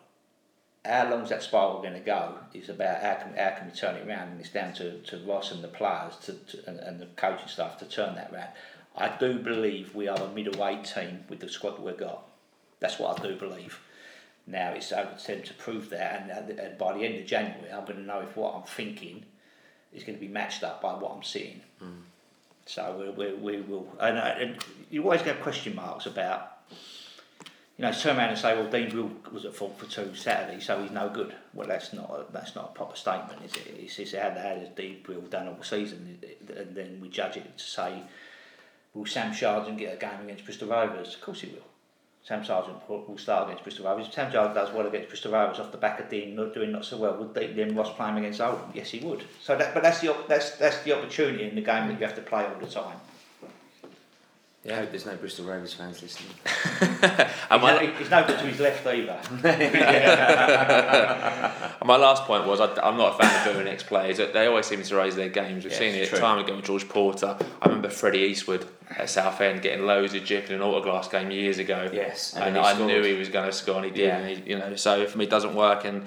How 0.84 1.10
long's 1.10 1.28
that 1.28 1.42
spiral 1.42 1.82
going 1.82 1.94
to 1.94 2.00
go? 2.00 2.34
Is 2.54 2.68
about 2.68 3.02
how 3.02 3.14
can 3.14 3.36
how 3.36 3.50
can 3.56 3.66
we 3.66 3.72
turn 3.72 3.96
it 3.96 4.06
around, 4.08 4.28
and 4.28 4.40
it's 4.40 4.50
down 4.50 4.72
to, 4.74 5.00
to 5.02 5.18
Ross 5.26 5.52
and 5.52 5.62
the 5.62 5.68
players 5.68 6.16
to, 6.24 6.32
to 6.32 6.68
and, 6.68 6.78
and 6.78 7.00
the 7.00 7.06
coaching 7.16 7.48
staff 7.48 7.78
to 7.78 7.84
turn 7.84 8.14
that 8.14 8.32
round. 8.32 8.50
I 9.00 9.16
do 9.18 9.38
believe 9.38 9.94
we 9.94 10.08
are 10.08 10.20
a 10.20 10.28
middleweight 10.28 10.84
team 10.84 11.24
with 11.28 11.40
the 11.40 11.48
squad 11.48 11.78
we've 11.78 11.96
got. 11.96 12.24
That's 12.80 12.98
what 12.98 13.18
I 13.18 13.22
do 13.28 13.36
believe. 13.36 13.80
Now 14.46 14.72
it's 14.72 14.92
over 14.92 15.14
to 15.14 15.26
them 15.26 15.42
to 15.42 15.54
prove 15.54 15.90
that, 15.90 16.22
and, 16.22 16.58
and 16.58 16.78
by 16.78 16.94
the 16.94 17.04
end 17.04 17.16
of 17.16 17.26
January, 17.26 17.70
I'm 17.72 17.84
going 17.84 17.98
to 17.98 18.02
know 18.02 18.20
if 18.20 18.36
what 18.36 18.54
I'm 18.54 18.62
thinking 18.62 19.24
is 19.92 20.04
going 20.04 20.16
to 20.16 20.20
be 20.20 20.28
matched 20.28 20.62
up 20.64 20.80
by 20.80 20.94
what 20.94 21.12
I'm 21.14 21.22
seeing. 21.22 21.60
So 22.66 23.12
we, 23.16 23.32
we, 23.32 23.32
we 23.34 23.60
will, 23.62 23.86
and, 24.00 24.18
uh, 24.18 24.34
and 24.38 24.56
you 24.90 25.02
always 25.02 25.22
get 25.22 25.42
question 25.42 25.74
marks 25.74 26.06
about, 26.06 26.58
you 26.70 27.82
know, 27.84 27.92
turn 27.92 28.18
around 28.18 28.30
and 28.30 28.38
say, 28.38 28.54
well, 28.54 28.70
Dean 28.70 28.90
Brill 28.90 29.10
was 29.32 29.44
at 29.44 29.54
fault 29.54 29.78
for 29.78 29.86
two 29.86 30.14
Saturdays, 30.14 30.66
so 30.66 30.82
he's 30.82 30.90
no 30.90 31.08
good. 31.08 31.34
Well, 31.54 31.66
that's 31.66 31.92
not 31.92 32.10
a, 32.10 32.32
that's 32.32 32.54
not 32.54 32.70
a 32.70 32.74
proper 32.74 32.96
statement, 32.96 33.42
is 33.44 33.52
it? 33.54 33.74
It's, 33.78 33.98
it's 33.98 34.12
how, 34.12 34.30
how 34.30 34.56
has 34.58 34.68
Dean 34.76 35.00
Brill 35.02 35.22
done 35.22 35.48
all 35.48 35.62
season, 35.62 36.18
and 36.56 36.74
then 36.74 36.98
we 37.00 37.08
judge 37.08 37.36
it 37.36 37.56
to 37.56 37.64
say, 37.64 38.02
will 38.94 39.06
Sam 39.06 39.32
Sargeant 39.32 39.78
get 39.78 39.94
a 39.94 39.96
game 39.96 40.24
against 40.24 40.44
Bristol 40.44 40.68
Rovers? 40.68 41.14
Of 41.14 41.20
course 41.20 41.40
he 41.40 41.48
will. 41.48 41.68
Sam 42.24 42.42
Sargeant 42.42 42.86
will 42.88 43.16
start 43.16 43.48
against 43.48 43.64
Bristol 43.64 43.86
Rovers. 43.86 44.08
If 44.08 44.12
Sam 44.12 44.30
Sargeant 44.30 44.54
does 44.54 44.72
well 44.72 44.86
against 44.86 45.08
Bristol 45.08 45.32
Rovers 45.32 45.58
off 45.58 45.72
the 45.72 45.78
back 45.78 45.98
of 45.98 46.10
Dean 46.10 46.36
not 46.36 46.52
doing 46.52 46.72
not 46.72 46.84
so 46.84 46.96
well, 46.96 47.16
would 47.16 47.32
then 47.32 47.74
Ross 47.74 47.94
play 47.94 48.08
him 48.08 48.18
against 48.18 48.40
Oldham? 48.40 48.70
Yes, 48.74 48.90
he 48.90 48.98
would. 49.00 49.24
So 49.40 49.56
that, 49.56 49.72
but 49.72 49.82
that's 49.82 50.00
the 50.00 50.14
that's 50.28 50.50
that's 50.52 50.82
the 50.82 50.96
opportunity 50.96 51.48
in 51.48 51.54
the 51.54 51.62
game 51.62 51.88
that 51.88 51.98
you 51.98 52.06
have 52.06 52.16
to 52.16 52.22
play 52.22 52.44
all 52.44 52.60
the 52.60 52.66
time. 52.66 52.98
I 54.70 54.74
hope 54.76 54.90
there's 54.90 55.06
no 55.06 55.16
Bristol 55.16 55.46
Rovers 55.46 55.72
fans 55.72 56.02
listening. 56.02 56.30
He's 57.98 58.10
no, 58.10 58.26
good 58.26 58.38
to 58.38 58.46
his 58.46 58.60
left 58.60 58.86
either. 58.86 59.18
And 59.42 59.42
my 61.86 61.96
last 61.96 62.24
point 62.24 62.46
was 62.46 62.60
I, 62.60 62.66
I'm 62.82 62.96
not 62.96 63.14
a 63.14 63.18
fan 63.22 63.48
of 63.48 63.54
booing 63.54 63.68
ex 63.68 63.82
players. 63.82 64.18
They 64.18 64.46
always 64.46 64.66
seem 64.66 64.82
to 64.82 64.96
raise 64.96 65.16
their 65.16 65.28
games. 65.28 65.64
We've 65.64 65.72
Yeah, 65.72 65.78
seen 65.78 65.94
it 65.94 66.08
true. 66.08 66.18
time 66.18 66.38
ago 66.38 66.56
with 66.56 66.64
George 66.64 66.88
Porter. 66.88 67.36
I 67.62 67.66
remember 67.66 67.88
Freddie 67.88 68.20
Eastwood 68.20 68.66
at 68.90 69.08
Southend 69.08 69.62
getting 69.62 69.86
loads 69.86 70.14
of 70.14 70.24
jip 70.24 70.48
in 70.50 70.54
an 70.54 70.60
autoglass 70.60 71.10
game 71.10 71.30
years 71.30 71.58
ago. 71.58 71.90
Yes, 71.92 72.34
and 72.34 72.44
and, 72.44 72.58
I 72.58 72.74
scored. 72.74 72.88
knew 72.88 73.02
he 73.02 73.14
was 73.14 73.28
going 73.28 73.46
to 73.46 73.52
score, 73.52 73.76
and 73.76 73.84
he 73.86 73.90
did. 73.90 74.06
Yeah. 74.06 74.18
And 74.18 74.38
he, 74.44 74.50
you 74.50 74.58
know, 74.58 74.76
so 74.76 75.06
for 75.06 75.18
me, 75.18 75.24
it 75.24 75.30
doesn't 75.30 75.54
work. 75.54 75.84
And 75.84 76.06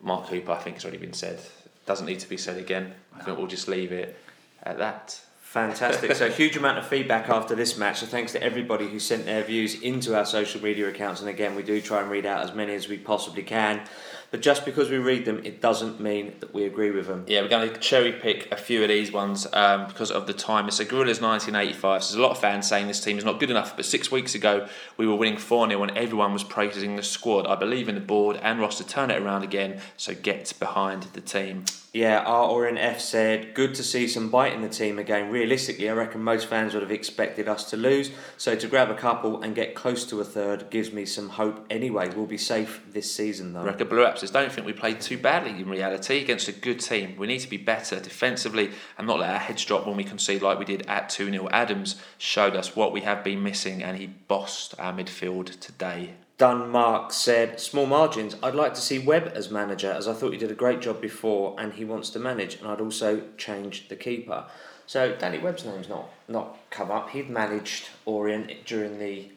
Mark 0.00 0.28
Cooper, 0.28 0.52
I 0.52 0.58
think, 0.58 0.76
has 0.76 0.84
already 0.84 0.98
been 0.98 1.12
said. 1.12 1.40
Doesn't 1.86 2.06
need 2.06 2.20
to 2.20 2.28
be 2.28 2.36
said 2.36 2.58
again. 2.58 2.94
I 3.14 3.22
think 3.22 3.38
we'll 3.38 3.46
just 3.48 3.68
leave 3.68 3.92
it 3.92 4.16
at 4.62 4.78
that. 4.78 5.20
Fantastic. 5.52 6.14
So, 6.14 6.30
huge 6.30 6.56
amount 6.56 6.78
of 6.78 6.86
feedback 6.86 7.28
after 7.28 7.54
this 7.54 7.76
match. 7.76 7.98
So, 8.00 8.06
thanks 8.06 8.32
to 8.32 8.42
everybody 8.42 8.88
who 8.88 8.98
sent 8.98 9.26
their 9.26 9.42
views 9.42 9.82
into 9.82 10.16
our 10.16 10.24
social 10.24 10.62
media 10.62 10.88
accounts. 10.88 11.20
And 11.20 11.28
again, 11.28 11.54
we 11.54 11.62
do 11.62 11.78
try 11.82 12.00
and 12.00 12.10
read 12.10 12.24
out 12.24 12.42
as 12.42 12.54
many 12.54 12.74
as 12.74 12.88
we 12.88 12.96
possibly 12.96 13.42
can. 13.42 13.82
But 14.30 14.40
just 14.40 14.64
because 14.64 14.88
we 14.88 14.96
read 14.96 15.26
them, 15.26 15.44
it 15.44 15.60
doesn't 15.60 16.00
mean 16.00 16.32
that 16.40 16.54
we 16.54 16.64
agree 16.64 16.90
with 16.90 17.06
them. 17.06 17.26
Yeah, 17.28 17.42
we're 17.42 17.48
going 17.48 17.70
to 17.70 17.78
cherry 17.80 18.12
pick 18.12 18.50
a 18.50 18.56
few 18.56 18.82
of 18.82 18.88
these 18.88 19.12
ones 19.12 19.46
um, 19.52 19.88
because 19.88 20.10
of 20.10 20.26
the 20.26 20.32
time. 20.32 20.68
It's 20.68 20.80
a 20.80 20.86
Gorillas 20.86 21.20
1985. 21.20 22.02
So 22.02 22.14
there's 22.14 22.18
a 22.18 22.22
lot 22.22 22.30
of 22.30 22.38
fans 22.38 22.66
saying 22.66 22.86
this 22.86 23.04
team 23.04 23.18
is 23.18 23.24
not 23.26 23.38
good 23.38 23.50
enough. 23.50 23.76
But 23.76 23.84
six 23.84 24.10
weeks 24.10 24.34
ago, 24.34 24.66
we 24.96 25.06
were 25.06 25.16
winning 25.16 25.36
4 25.36 25.68
0 25.68 25.82
and 25.82 25.98
everyone 25.98 26.32
was 26.32 26.44
praising 26.44 26.96
the 26.96 27.02
squad. 27.02 27.46
I 27.46 27.56
believe 27.56 27.90
in 27.90 27.94
the 27.94 28.00
board 28.00 28.40
and 28.42 28.58
Ross 28.58 28.78
to 28.78 28.86
turn 28.86 29.10
it 29.10 29.20
around 29.20 29.42
again. 29.42 29.82
So 29.98 30.14
get 30.14 30.54
behind 30.58 31.02
the 31.12 31.20
team. 31.20 31.66
Yeah, 31.92 32.20
our 32.20 32.48
Orion 32.48 32.78
F 32.78 33.00
said, 33.00 33.52
good 33.52 33.74
to 33.74 33.82
see 33.82 34.08
some 34.08 34.30
bite 34.30 34.54
in 34.54 34.62
the 34.62 34.68
team 34.70 34.98
again. 34.98 35.30
Realistically, 35.30 35.90
I 35.90 35.92
reckon 35.92 36.22
most 36.22 36.46
fans 36.46 36.72
would 36.72 36.82
have 36.82 36.90
expected 36.90 37.48
us 37.48 37.68
to 37.68 37.76
lose. 37.76 38.10
So 38.38 38.54
to 38.54 38.66
grab 38.66 38.88
a 38.88 38.94
couple 38.94 39.42
and 39.42 39.54
get 39.54 39.74
close 39.74 40.06
to 40.06 40.18
a 40.18 40.24
third 40.24 40.70
gives 40.70 40.90
me 40.90 41.04
some 41.04 41.28
hope 41.28 41.66
anyway. 41.68 42.08
We'll 42.08 42.24
be 42.24 42.38
safe 42.38 42.82
this 42.90 43.14
season 43.14 43.52
though. 43.52 43.64
Record 43.64 43.90
Blue 43.90 44.06
App 44.06 44.16
says, 44.16 44.30
don't 44.30 44.50
think 44.50 44.66
we 44.66 44.72
played 44.72 45.02
too 45.02 45.18
badly 45.18 45.50
in 45.50 45.68
reality 45.68 46.22
against 46.22 46.48
a 46.48 46.52
good 46.52 46.80
team. 46.80 47.14
We 47.18 47.26
need 47.26 47.40
to 47.40 47.50
be 47.50 47.58
better 47.58 48.00
defensively 48.00 48.70
and 48.96 49.06
not 49.06 49.18
let 49.18 49.28
our 49.28 49.38
heads 49.38 49.62
drop 49.62 49.86
when 49.86 49.98
we 49.98 50.04
concede 50.04 50.40
like 50.40 50.58
we 50.58 50.64
did 50.64 50.86
at 50.88 51.10
2 51.10 51.30
0. 51.30 51.48
Adams 51.50 51.96
showed 52.16 52.56
us 52.56 52.74
what 52.74 52.92
we 52.92 53.02
have 53.02 53.22
been 53.22 53.42
missing 53.42 53.82
and 53.82 53.98
he 53.98 54.06
bossed 54.06 54.74
our 54.78 54.94
midfield 54.94 55.60
today. 55.60 56.14
Dunmark 56.38 57.12
said, 57.12 57.60
small 57.60 57.86
margins. 57.86 58.36
I'd 58.42 58.54
like 58.54 58.74
to 58.74 58.80
see 58.80 58.98
Webb 58.98 59.32
as 59.34 59.50
manager 59.50 59.92
as 59.92 60.08
I 60.08 60.12
thought 60.12 60.32
he 60.32 60.38
did 60.38 60.50
a 60.50 60.54
great 60.54 60.80
job 60.80 61.00
before 61.00 61.54
and 61.58 61.72
he 61.72 61.84
wants 61.84 62.10
to 62.10 62.18
manage. 62.18 62.56
And 62.56 62.66
I'd 62.66 62.80
also 62.80 63.22
change 63.36 63.88
the 63.88 63.96
keeper. 63.96 64.44
So 64.86 65.14
Danny 65.14 65.38
Webb's 65.38 65.64
name's 65.64 65.88
not, 65.88 66.08
not 66.28 66.58
come 66.70 66.90
up. 66.90 67.10
He'd 67.10 67.30
managed 67.30 67.90
Orient 68.04 68.64
during 68.64 68.98
the 68.98 69.30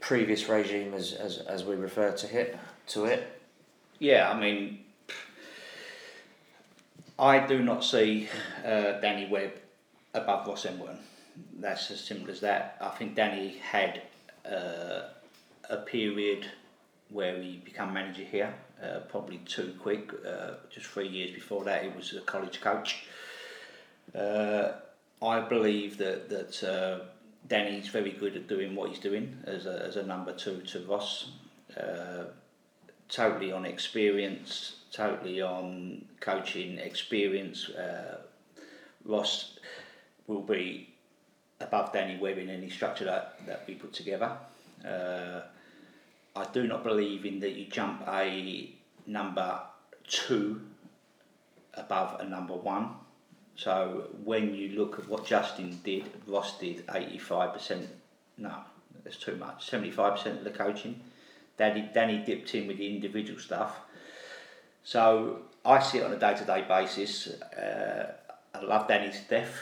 previous 0.00 0.48
regime 0.48 0.94
as, 0.94 1.12
as, 1.12 1.38
as 1.38 1.64
we 1.64 1.76
refer 1.76 2.12
to 2.12 2.40
it. 2.40 2.58
To 2.88 3.06
it. 3.06 3.40
Yeah, 3.98 4.30
I 4.30 4.38
mean, 4.38 4.80
I 7.18 7.46
do 7.46 7.62
not 7.62 7.84
see 7.84 8.28
uh, 8.64 9.00
Danny 9.00 9.28
Webb 9.28 9.52
above 10.12 10.46
Ross 10.46 10.66
Embleton. 10.66 10.98
That's 11.58 11.90
as 11.90 12.00
simple 12.00 12.30
as 12.30 12.40
that. 12.40 12.76
I 12.80 12.90
think 12.90 13.14
Danny 13.14 13.58
had 13.58 14.02
uh, 14.44 15.08
a 15.70 15.78
period 15.78 16.46
where 17.10 17.40
he 17.40 17.62
became 17.64 17.92
manager 17.92 18.24
here, 18.24 18.54
uh, 18.82 19.00
probably 19.08 19.38
too 19.38 19.74
quick. 19.80 20.10
Uh, 20.26 20.52
just 20.70 20.86
three 20.86 21.08
years 21.08 21.32
before 21.32 21.64
that, 21.64 21.82
he 21.84 21.88
was 21.90 22.12
a 22.14 22.20
college 22.20 22.60
coach. 22.60 23.06
Uh, 24.14 24.72
I 25.22 25.40
believe 25.40 25.98
that 25.98 26.28
that 26.28 26.64
uh, 26.64 27.04
Danny's 27.48 27.88
very 27.88 28.12
good 28.12 28.36
at 28.36 28.48
doing 28.48 28.74
what 28.74 28.90
he's 28.90 28.98
doing 28.98 29.36
as 29.44 29.66
a, 29.66 29.82
as 29.86 29.96
a 29.96 30.02
number 30.02 30.32
two 30.32 30.60
to 30.62 30.80
Ross. 30.86 31.30
Uh, 31.78 32.24
totally 33.08 33.52
on 33.52 33.64
experience, 33.64 34.76
totally 34.92 35.40
on 35.42 36.04
coaching 36.20 36.78
experience. 36.78 37.68
Uh, 37.68 38.18
Ross 39.04 39.58
will 40.26 40.42
be 40.42 40.94
above 41.60 41.92
Danny 41.92 42.18
Webb 42.18 42.38
in 42.38 42.48
any 42.48 42.70
structure 42.70 43.04
that, 43.04 43.46
that 43.46 43.64
we 43.66 43.74
put 43.74 43.92
together. 43.92 44.36
Uh, 44.86 45.42
I 46.36 46.44
do 46.52 46.66
not 46.66 46.82
believe 46.82 47.24
in 47.24 47.40
that 47.40 47.52
you 47.52 47.66
jump 47.66 48.02
a 48.08 48.72
number 49.06 49.60
two 50.06 50.60
above 51.74 52.20
a 52.20 52.24
number 52.24 52.54
one. 52.54 52.90
So 53.56 54.08
when 54.24 54.54
you 54.54 54.70
look 54.70 54.98
at 54.98 55.08
what 55.08 55.24
Justin 55.24 55.78
did, 55.84 56.04
Ross 56.26 56.58
did 56.58 56.86
85%, 56.86 57.86
no, 58.38 58.52
that's 59.04 59.16
too 59.16 59.36
much, 59.36 59.70
75% 59.70 60.38
of 60.38 60.44
the 60.44 60.50
coaching. 60.50 61.00
Danny, 61.56 61.88
Danny 61.94 62.18
dipped 62.18 62.52
in 62.54 62.66
with 62.66 62.78
the 62.78 62.88
individual 62.92 63.38
stuff. 63.38 63.78
So 64.82 65.42
I 65.64 65.80
see 65.80 65.98
it 65.98 66.04
on 66.04 66.12
a 66.12 66.18
day 66.18 66.34
to 66.34 66.44
day 66.44 66.64
basis. 66.66 67.28
Uh, 67.28 68.12
I 68.54 68.60
love 68.60 68.88
Danny 68.88 69.12
to 69.12 69.20
death. 69.30 69.54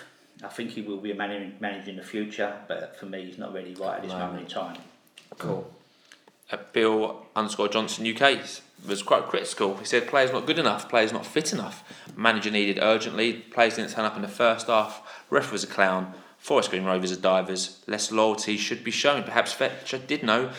I 0.42 0.48
think 0.48 0.70
he 0.70 0.80
will 0.82 0.96
be 0.96 1.12
a 1.12 1.14
man- 1.14 1.56
manager 1.60 1.90
in 1.90 1.96
the 1.96 2.02
future, 2.02 2.54
but 2.66 2.96
for 2.96 3.06
me, 3.06 3.26
he's 3.26 3.38
not 3.38 3.52
ready 3.52 3.74
right 3.74 3.96
at 3.96 4.02
this 4.02 4.12
moment 4.12 4.40
in 4.40 4.48
time. 4.48 4.78
Cool. 5.38 5.72
Uh, 6.50 6.58
Bill 6.72 7.26
underscore 7.34 7.68
Johnson 7.68 8.06
UK 8.06 8.38
was 8.86 9.02
quite 9.02 9.28
critical. 9.28 9.76
He 9.76 9.84
said 9.84 10.08
players 10.08 10.32
not 10.32 10.46
good 10.46 10.58
enough, 10.58 10.88
players 10.88 11.12
not 11.12 11.24
fit 11.24 11.52
enough. 11.52 11.84
Manager 12.16 12.50
needed 12.50 12.78
urgently. 12.82 13.32
Players 13.34 13.76
didn't 13.76 13.92
turn 13.92 14.04
up 14.04 14.16
in 14.16 14.22
the 14.22 14.28
first 14.28 14.66
half. 14.66 15.24
Ref 15.30 15.52
was 15.52 15.64
a 15.64 15.68
clown. 15.68 16.14
Forest 16.38 16.70
Green 16.70 16.84
Rovers 16.84 17.12
are 17.12 17.20
divers. 17.20 17.80
Less 17.86 18.10
loyalty 18.10 18.56
should 18.56 18.82
be 18.82 18.90
shown. 18.90 19.22
Perhaps 19.22 19.52
Fletcher 19.52 19.98
did 19.98 20.24
know. 20.24 20.50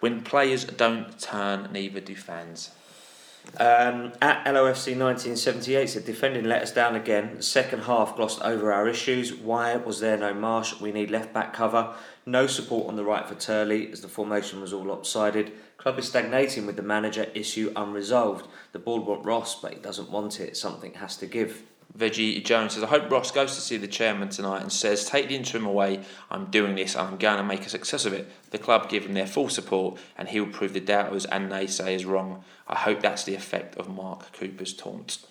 When 0.00 0.22
players 0.22 0.64
don't 0.64 1.18
turn, 1.18 1.68
neither 1.72 2.00
do 2.00 2.14
fans. 2.14 2.70
Um, 3.58 4.12
at 4.20 4.44
LOFC 4.44 4.96
1978 4.98 5.88
said 5.88 6.04
defending 6.04 6.44
let 6.44 6.62
us 6.62 6.72
down 6.72 6.94
again. 6.94 7.40
Second 7.40 7.84
half 7.84 8.16
glossed 8.16 8.42
over 8.42 8.72
our 8.72 8.88
issues. 8.88 9.34
Why 9.34 9.76
was 9.76 10.00
there 10.00 10.16
no 10.16 10.34
Marsh? 10.34 10.80
We 10.80 10.92
need 10.92 11.10
left 11.10 11.32
back 11.32 11.52
cover. 11.52 11.94
No 12.28 12.48
support 12.48 12.88
on 12.88 12.96
the 12.96 13.04
right 13.04 13.26
for 13.26 13.36
Turley 13.36 13.90
as 13.92 14.00
the 14.00 14.08
formation 14.08 14.60
was 14.60 14.72
all 14.72 14.84
lopsided. 14.84 15.52
Club 15.78 15.96
is 15.96 16.08
stagnating 16.08 16.66
with 16.66 16.74
the 16.74 16.82
manager 16.82 17.28
issue 17.34 17.72
unresolved. 17.76 18.48
The 18.72 18.80
board 18.80 19.06
want 19.06 19.24
Ross, 19.24 19.60
but 19.60 19.74
he 19.74 19.78
doesn't 19.78 20.10
want 20.10 20.40
it. 20.40 20.56
Something 20.56 20.94
has 20.94 21.16
to 21.18 21.26
give. 21.26 21.62
Veggie 21.96 22.44
Jones 22.44 22.74
says, 22.74 22.82
I 22.82 22.88
hope 22.88 23.08
Ross 23.12 23.30
goes 23.30 23.54
to 23.54 23.60
see 23.60 23.76
the 23.76 23.86
chairman 23.86 24.28
tonight 24.28 24.60
and 24.60 24.72
says, 24.72 25.08
Take 25.08 25.28
the 25.28 25.36
interim 25.36 25.64
away, 25.64 26.00
I'm 26.28 26.46
doing 26.46 26.74
this 26.74 26.96
I'm 26.96 27.16
going 27.16 27.38
to 27.38 27.44
make 27.44 27.64
a 27.64 27.68
success 27.68 28.04
of 28.04 28.12
it. 28.12 28.28
The 28.50 28.58
club 28.58 28.88
give 28.88 29.06
him 29.06 29.14
their 29.14 29.26
full 29.28 29.48
support 29.48 29.98
and 30.18 30.28
he 30.28 30.40
will 30.40 30.52
prove 30.52 30.72
the 30.72 30.80
doubters 30.80 31.26
and 31.26 31.48
naysayers 31.48 32.04
wrong. 32.04 32.42
I 32.66 32.74
hope 32.74 33.00
that's 33.00 33.22
the 33.22 33.36
effect 33.36 33.76
of 33.76 33.88
Mark 33.88 34.32
Cooper's 34.32 34.74
taunt. 34.74 35.24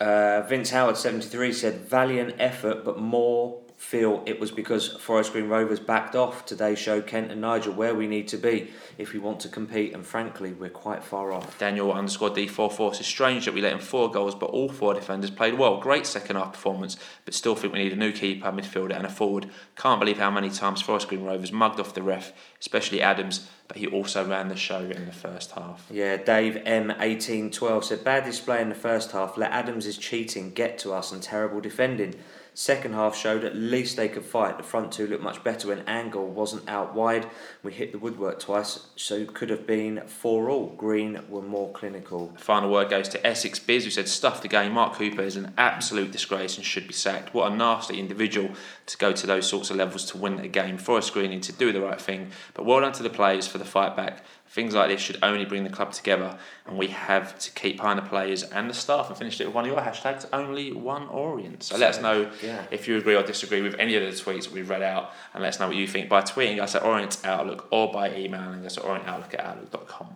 Uh, 0.00 0.42
Vince 0.48 0.70
Howard, 0.70 0.96
73, 0.96 1.52
said 1.52 1.74
valiant 1.74 2.36
effort, 2.38 2.84
but 2.86 2.98
more 2.98 3.60
feel 3.78 4.24
it 4.26 4.40
was 4.40 4.50
because 4.50 4.88
Forest 4.88 5.32
Green 5.32 5.48
Rovers 5.48 5.78
backed 5.78 6.16
off. 6.16 6.44
Today 6.44 6.74
showed 6.74 7.06
Kent 7.06 7.30
and 7.30 7.40
Nigel 7.40 7.72
where 7.72 7.94
we 7.94 8.08
need 8.08 8.26
to 8.28 8.36
be 8.36 8.70
if 8.98 9.12
we 9.12 9.20
want 9.20 9.38
to 9.40 9.48
compete, 9.48 9.94
and 9.94 10.04
frankly, 10.04 10.52
we're 10.52 10.68
quite 10.68 11.04
far 11.04 11.32
off. 11.32 11.56
Daniel 11.58 11.92
underscore 11.92 12.30
D44 12.30 12.96
says, 12.96 13.06
Strange 13.06 13.44
that 13.44 13.54
we 13.54 13.62
let 13.62 13.72
in 13.72 13.78
four 13.78 14.10
goals, 14.10 14.34
but 14.34 14.50
all 14.50 14.68
four 14.68 14.94
defenders 14.94 15.30
played 15.30 15.54
well. 15.54 15.80
Great 15.80 16.06
second 16.06 16.34
half 16.34 16.52
performance, 16.52 16.96
but 17.24 17.34
still 17.34 17.54
think 17.54 17.72
we 17.72 17.78
need 17.78 17.92
a 17.92 17.96
new 17.96 18.10
keeper, 18.10 18.50
midfielder, 18.50 18.96
and 18.96 19.06
a 19.06 19.08
forward. 19.08 19.48
Can't 19.76 20.00
believe 20.00 20.18
how 20.18 20.30
many 20.30 20.50
times 20.50 20.82
Forest 20.82 21.08
Green 21.08 21.22
Rovers 21.22 21.52
mugged 21.52 21.78
off 21.78 21.94
the 21.94 22.02
ref, 22.02 22.32
especially 22.60 23.00
Adams, 23.00 23.48
but 23.68 23.76
he 23.76 23.86
also 23.86 24.26
ran 24.26 24.48
the 24.48 24.56
show 24.56 24.80
in 24.80 25.06
the 25.06 25.12
first 25.12 25.52
half. 25.52 25.86
Yeah, 25.88 26.16
Dave 26.16 26.54
M1812 26.66 27.84
said 27.84 28.02
bad 28.02 28.24
display 28.24 28.60
in 28.60 28.70
the 28.70 28.74
first 28.74 29.12
half. 29.12 29.38
Let 29.38 29.52
Adams' 29.52 29.96
cheating 29.96 30.50
get 30.50 30.78
to 30.78 30.92
us 30.92 31.12
and 31.12 31.22
terrible 31.22 31.60
defending. 31.60 32.16
Second 32.58 32.94
half 32.94 33.14
showed 33.14 33.44
at 33.44 33.54
least 33.54 33.96
they 33.96 34.08
could 34.08 34.24
fight. 34.24 34.56
The 34.56 34.64
front 34.64 34.90
two 34.90 35.06
looked 35.06 35.22
much 35.22 35.44
better 35.44 35.68
when 35.68 35.84
Angol 35.84 36.26
wasn't 36.26 36.68
out 36.68 36.92
wide. 36.92 37.30
We 37.62 37.72
hit 37.72 37.92
the 37.92 38.00
woodwork 38.00 38.40
twice, 38.40 38.88
so 38.96 39.24
could 39.26 39.48
have 39.50 39.64
been 39.64 40.02
four 40.08 40.50
all. 40.50 40.74
Green 40.76 41.20
were 41.28 41.40
more 41.40 41.70
clinical. 41.70 42.34
Final 42.36 42.72
word 42.72 42.90
goes 42.90 43.08
to 43.10 43.24
Essex 43.24 43.60
Biz, 43.60 43.84
who 43.84 43.90
said, 43.90 44.08
Stuff 44.08 44.42
the 44.42 44.48
game. 44.48 44.72
Mark 44.72 44.94
Cooper 44.94 45.22
is 45.22 45.36
an 45.36 45.54
absolute 45.56 46.10
disgrace 46.10 46.56
and 46.56 46.66
should 46.66 46.88
be 46.88 46.92
sacked. 46.92 47.32
What 47.32 47.52
a 47.52 47.54
nasty 47.54 48.00
individual 48.00 48.50
to 48.86 48.98
go 48.98 49.12
to 49.12 49.26
those 49.28 49.48
sorts 49.48 49.70
of 49.70 49.76
levels 49.76 50.04
to 50.06 50.18
win 50.18 50.40
a 50.40 50.48
game 50.48 50.78
for 50.78 50.98
a 50.98 51.02
screening, 51.02 51.40
to 51.42 51.52
do 51.52 51.72
the 51.72 51.80
right 51.80 52.00
thing. 52.00 52.32
But 52.54 52.66
well 52.66 52.80
done 52.80 52.92
to 52.94 53.04
the 53.04 53.08
players 53.08 53.46
for 53.46 53.58
the 53.58 53.64
fight 53.64 53.94
back. 53.94 54.24
Things 54.50 54.74
like 54.74 54.88
this 54.88 55.00
should 55.00 55.18
only 55.22 55.44
bring 55.44 55.64
the 55.64 55.70
club 55.70 55.92
together, 55.92 56.38
and 56.66 56.78
we 56.78 56.86
have 56.88 57.38
to 57.38 57.50
keep 57.52 57.76
behind 57.76 57.98
the 57.98 58.02
players 58.02 58.42
and 58.42 58.68
the 58.68 58.74
staff. 58.74 59.08
And 59.08 59.16
finished 59.16 59.40
it 59.42 59.46
with 59.46 59.54
one 59.54 59.64
of 59.66 59.70
your 59.70 59.80
hashtags, 59.80 60.26
only 60.32 60.72
one 60.72 61.06
Orient. 61.08 61.62
So 61.64 61.76
let 61.76 61.90
us 61.96 62.00
know 62.00 62.30
Yeah. 62.42 62.62
if 62.70 62.88
you 62.88 62.96
agree 62.96 63.14
or 63.14 63.22
disagree 63.22 63.60
with 63.60 63.74
any 63.78 63.94
of 63.94 64.02
the 64.02 64.08
tweets 64.08 64.44
that 64.44 64.52
we've 64.52 64.68
read 64.70 64.82
out, 64.82 65.12
and 65.34 65.42
let 65.42 65.50
us 65.54 65.60
know 65.60 65.66
what 65.68 65.76
you 65.76 65.86
think 65.86 66.08
by 66.08 66.22
tweeting 66.22 66.60
us 66.62 66.74
at 66.74 66.82
Orient 66.82 67.18
Outlook 67.24 67.68
or 67.70 67.92
by 67.92 68.10
emailing 68.14 68.64
us 68.64 68.78
at 68.78 68.84
orientoutlook 68.84 69.34
at 69.34 69.40
outlook.com. 69.40 70.08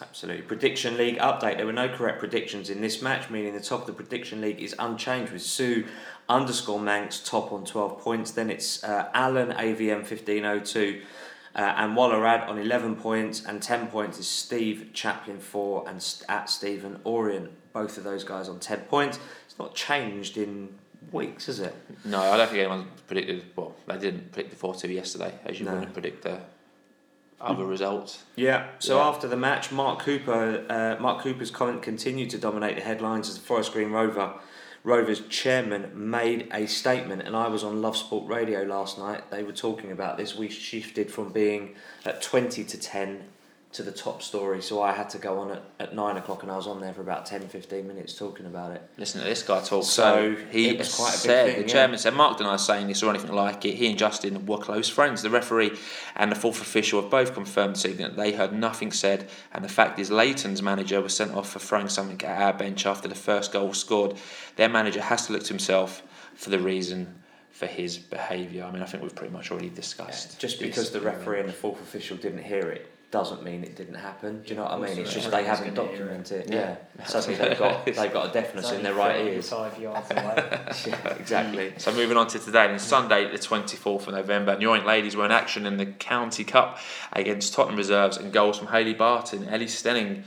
Absolutely. 0.00 0.42
Prediction 0.42 0.96
League 0.96 1.18
update. 1.18 1.56
There 1.56 1.66
were 1.66 1.72
no 1.72 1.88
correct 1.88 2.20
predictions 2.20 2.70
in 2.70 2.80
this 2.80 3.02
match, 3.02 3.30
meaning 3.30 3.52
the 3.52 3.60
top 3.60 3.80
of 3.80 3.86
the 3.88 3.92
Prediction 3.92 4.40
League 4.40 4.60
is 4.62 4.74
unchanged 4.78 5.32
with 5.32 5.42
Sue 5.42 5.86
underscore 6.28 6.78
Manx 6.80 7.20
top 7.20 7.52
on 7.52 7.64
12 7.64 7.98
points. 8.00 8.30
Then 8.30 8.48
it's 8.48 8.84
uh, 8.84 9.08
Alan 9.12 9.50
AVM 9.50 10.04
1502 10.08 11.00
uh, 11.58 11.74
and 11.76 11.96
Wallerad 11.96 12.48
on 12.48 12.56
11 12.58 12.96
points, 12.96 13.44
and 13.44 13.60
10 13.60 13.88
points 13.88 14.18
is 14.18 14.28
Steve 14.28 14.90
Chaplin 14.94 15.40
4 15.40 15.88
and 15.88 16.00
st- 16.00 16.30
at 16.30 16.48
Stephen 16.48 17.00
Orient. 17.02 17.50
Both 17.72 17.98
of 17.98 18.04
those 18.04 18.22
guys 18.22 18.48
on 18.48 18.60
10 18.60 18.80
points. 18.82 19.18
It's 19.46 19.58
not 19.58 19.74
changed 19.74 20.36
in 20.38 20.68
weeks, 21.10 21.46
has 21.46 21.58
it? 21.58 21.74
No, 22.04 22.20
I 22.20 22.36
don't 22.36 22.46
think 22.48 22.60
anyone 22.60 22.86
predicted. 23.08 23.44
Well, 23.56 23.74
they 23.86 23.98
didn't 23.98 24.30
predict 24.32 24.50
the 24.50 24.56
four 24.56 24.74
two 24.74 24.88
yesterday, 24.88 25.34
as 25.44 25.58
you 25.58 25.66
No. 25.66 25.74
wouldn't 25.74 25.92
predict 25.94 26.22
the 26.22 26.38
other 27.40 27.64
results. 27.66 28.22
Yeah. 28.36 28.66
So 28.78 28.98
Yeah. 28.98 29.08
after 29.08 29.26
the 29.26 29.36
match, 29.36 29.72
Mark 29.72 30.00
Cooper, 30.00 30.64
uh, 30.68 31.00
Mark 31.02 31.22
Cooper's 31.22 31.50
comment 31.50 31.82
continued 31.82 32.30
to 32.30 32.38
dominate 32.38 32.76
the 32.76 32.82
headlines 32.82 33.28
as 33.28 33.34
the 33.36 33.44
Forest 33.44 33.72
Green 33.72 33.90
Rover 33.90 34.34
Rovers 34.84 35.20
chairman 35.28 35.90
made 35.94 36.48
a 36.52 36.66
statement, 36.66 37.22
and 37.22 37.36
I 37.36 37.48
was 37.48 37.64
on 37.64 37.82
Love 37.82 37.96
Sport 37.96 38.28
Radio 38.28 38.62
last 38.62 38.98
night. 38.98 39.30
They 39.30 39.42
were 39.42 39.52
talking 39.52 39.90
about 39.90 40.16
this. 40.16 40.36
We 40.36 40.48
shifted 40.48 41.10
from 41.10 41.32
being 41.32 41.74
at 42.04 42.22
twenty 42.22 42.64
to 42.64 42.78
ten 42.78 43.24
to 43.70 43.82
the 43.82 43.92
top 43.92 44.22
story, 44.22 44.62
so 44.62 44.80
I 44.80 44.92
had 44.92 45.10
to 45.10 45.18
go 45.18 45.40
on 45.40 45.50
at, 45.50 45.62
at 45.78 45.94
nine 45.94 46.16
o'clock, 46.16 46.42
and 46.42 46.50
I 46.50 46.56
was 46.56 46.66
on 46.66 46.80
there 46.80 46.94
for 46.94 47.02
about 47.02 47.26
10, 47.26 47.48
15 47.48 47.86
minutes 47.86 48.14
talking 48.14 48.46
about 48.46 48.72
it. 48.72 48.82
Listen 48.96 49.20
to 49.20 49.26
this 49.26 49.42
guy 49.42 49.60
talk. 49.60 49.84
So, 49.84 50.34
So, 50.34 50.36
he 50.50 50.74
quite 50.74 50.86
said, 50.86 51.46
thing, 51.46 51.54
the 51.56 51.60
yeah. 51.68 51.74
chairman 51.74 51.98
said, 51.98 52.14
Mark 52.14 52.38
denies 52.38 52.64
saying 52.64 52.86
this 52.86 53.02
or 53.02 53.10
anything 53.10 53.32
like 53.32 53.66
it. 53.66 53.74
He 53.74 53.86
and 53.90 53.98
Justin 53.98 54.46
were 54.46 54.56
close 54.56 54.88
friends. 54.88 55.20
The 55.20 55.28
referee 55.28 55.72
and 56.16 56.32
the 56.32 56.36
fourth 56.36 56.62
official 56.62 57.02
have 57.02 57.10
both 57.10 57.34
confirmed 57.34 57.74
this 57.74 57.84
evening 57.84 58.08
that 58.08 58.16
they 58.16 58.32
heard 58.32 58.54
nothing 58.54 58.90
said. 58.90 59.28
And 59.52 59.62
the 59.62 59.68
fact 59.68 59.98
is, 59.98 60.10
Leyton's 60.10 60.62
manager 60.62 61.02
was 61.02 61.14
sent 61.14 61.34
off 61.34 61.50
for 61.50 61.58
throwing 61.58 61.90
something 61.90 62.20
at 62.26 62.40
our 62.40 62.54
bench 62.54 62.86
after 62.86 63.06
the 63.06 63.14
first 63.14 63.52
goal 63.52 63.68
was 63.68 63.78
scored. 63.78 64.16
Their 64.56 64.70
manager 64.70 65.02
has 65.02 65.26
to 65.26 65.34
look 65.34 65.42
to 65.42 65.48
himself 65.48 66.02
for 66.34 66.48
the 66.48 66.58
reason 66.58 67.16
for 67.50 67.66
his 67.66 67.98
behaviour. 67.98 68.64
I 68.64 68.70
mean, 68.70 68.82
I 68.82 68.86
think 68.86 69.02
we've 69.02 69.14
pretty 69.14 69.32
much 69.32 69.50
already 69.50 69.68
discussed. 69.68 70.38
Just 70.38 70.58
because 70.58 70.90
the 70.90 71.00
referee 71.00 71.40
and 71.40 71.48
the 71.48 71.52
fourth 71.52 71.82
official 71.82 72.16
didn't 72.16 72.44
hear 72.44 72.70
it 72.70 72.90
doesn't 73.10 73.42
mean 73.42 73.64
it 73.64 73.74
didn't 73.74 73.94
happen. 73.94 74.42
Do 74.42 74.50
you 74.50 74.56
know 74.56 74.64
what 74.64 74.72
I 74.72 74.78
mean? 74.78 74.98
It's 74.98 75.14
just 75.14 75.30
they 75.30 75.42
haven't 75.44 75.74
gonna 75.74 75.88
hear 75.88 75.94
it. 75.94 75.98
documented 75.98 76.40
it. 76.46 76.52
Yeah. 76.52 76.76
Yeah. 76.98 77.04
Suddenly 77.06 77.36
they've 77.36 77.58
got 77.58 77.84
they've 77.86 78.12
got 78.12 78.28
a 78.28 78.32
deafness 78.32 78.70
in 78.70 78.82
their 78.82 78.94
right 78.94 79.24
ears. 79.24 79.48
Five 79.48 79.78
yards 79.80 80.10
away. 80.10 80.22
yeah, 80.86 81.14
exactly. 81.14 81.72
So 81.78 81.92
moving 81.94 82.16
on 82.18 82.26
to 82.28 82.38
today, 82.38 82.66
then 82.66 82.78
Sunday, 82.78 83.30
the 83.30 83.38
24th 83.38 84.08
of 84.08 84.14
November, 84.14 84.58
New 84.58 84.68
Orient 84.68 84.86
ladies 84.86 85.16
were 85.16 85.24
in 85.24 85.32
action 85.32 85.64
in 85.64 85.78
the 85.78 85.86
County 85.86 86.44
Cup 86.44 86.78
against 87.12 87.54
Tottenham 87.54 87.76
Reserves 87.78 88.18
and 88.18 88.30
goals 88.32 88.58
from 88.58 88.68
Hayley 88.68 88.94
Barton, 88.94 89.48
Ellie 89.48 89.66
Stenning, 89.66 90.24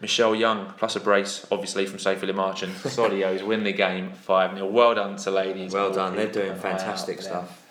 Michelle 0.00 0.34
Young, 0.34 0.74
plus 0.76 0.96
a 0.96 1.00
brace, 1.00 1.46
obviously 1.50 1.86
from 1.86 1.98
Safely 1.98 2.32
March 2.32 2.62
and 2.62 2.74
Solios 2.76 3.42
win 3.44 3.64
the 3.64 3.72
game 3.72 4.12
5 4.12 4.54
0. 4.54 4.66
Well 4.70 4.94
done 4.94 5.16
to 5.16 5.30
ladies. 5.30 5.72
Well 5.72 5.92
done. 5.92 6.14
They're 6.14 6.30
doing 6.30 6.50
an 6.50 6.52
eye 6.52 6.56
out 6.56 6.60
fantastic 6.60 7.16
for 7.18 7.22
them. 7.24 7.32
stuff. 7.46 7.64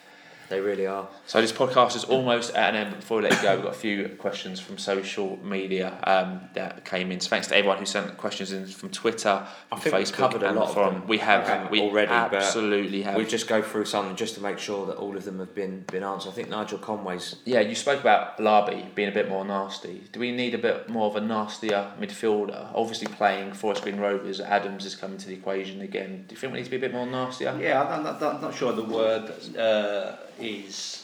They 0.49 0.59
really 0.61 0.87
are. 0.87 1.07
So 1.27 1.41
this 1.41 1.51
podcast 1.51 1.97
is 1.97 2.05
almost 2.05 2.55
at 2.55 2.73
an 2.73 2.75
end. 2.79 2.91
But 2.91 2.99
before 3.01 3.17
we 3.17 3.23
let 3.23 3.33
you 3.33 3.41
go, 3.41 3.55
we've 3.55 3.63
got 3.65 3.75
a 3.75 3.77
few 3.77 4.07
questions 4.17 4.61
from 4.61 4.77
social 4.77 5.37
media 5.43 5.99
um, 6.05 6.39
that 6.53 6.85
came 6.85 7.11
in. 7.11 7.19
So 7.19 7.29
thanks 7.29 7.47
to 7.47 7.57
everyone 7.57 7.79
who 7.79 7.85
sent 7.85 8.15
questions 8.15 8.53
in 8.53 8.65
from 8.65 8.91
Twitter, 8.91 9.29
I 9.29 9.75
from 9.75 9.79
think 9.81 9.95
we've 9.97 10.07
Facebook, 10.07 10.13
covered 10.13 10.43
a 10.43 10.47
and 10.47 10.55
lot 10.55 10.73
from 10.73 10.93
them. 10.93 11.07
we 11.07 11.17
have 11.17 11.43
uh, 11.49 11.67
we 11.69 11.81
already. 11.81 12.09
absolutely 12.13 12.99
but 13.03 13.07
have. 13.09 13.17
We 13.17 13.25
just 13.25 13.45
go 13.49 13.61
through 13.61 13.83
some 13.83 14.15
just 14.15 14.35
to 14.35 14.41
make 14.41 14.57
sure 14.57 14.85
that 14.85 14.95
all 14.95 15.17
of 15.17 15.25
them 15.25 15.39
have 15.39 15.53
been 15.53 15.81
been 15.91 16.01
answered. 16.01 16.29
I 16.29 16.31
think 16.31 16.47
Nigel 16.47 16.77
Conway's. 16.77 17.35
Yeah, 17.43 17.59
you 17.59 17.75
spoke 17.75 17.99
about 17.99 18.39
Larby 18.39 18.85
being 18.95 19.09
a 19.09 19.13
bit 19.13 19.27
more 19.27 19.43
nasty. 19.43 20.03
Do 20.13 20.21
we 20.21 20.31
need 20.31 20.53
a 20.53 20.57
bit 20.57 20.87
more 20.87 21.07
of 21.07 21.17
a 21.17 21.21
nastier 21.21 21.91
midfielder? 21.99 22.71
Obviously, 22.73 23.07
playing 23.07 23.51
Forest 23.51 23.83
Green 23.83 23.99
Rovers, 23.99 24.39
Adams 24.39 24.85
is 24.85 24.95
coming 24.95 25.17
to 25.17 25.27
the 25.27 25.33
equation 25.33 25.81
again. 25.81 26.23
Do 26.25 26.35
you 26.35 26.39
think 26.39 26.53
we 26.53 26.59
need 26.59 26.65
to 26.65 26.71
be 26.71 26.77
a 26.77 26.79
bit 26.79 26.93
more 26.93 27.05
nastier? 27.05 27.53
Yeah, 27.59 27.83
I'm 27.83 28.03
not, 28.03 28.23
I'm 28.23 28.41
not 28.41 28.55
sure 28.55 28.71
the 28.71 28.83
word 28.83 29.29
uh, 29.57 30.15
is 30.39 31.03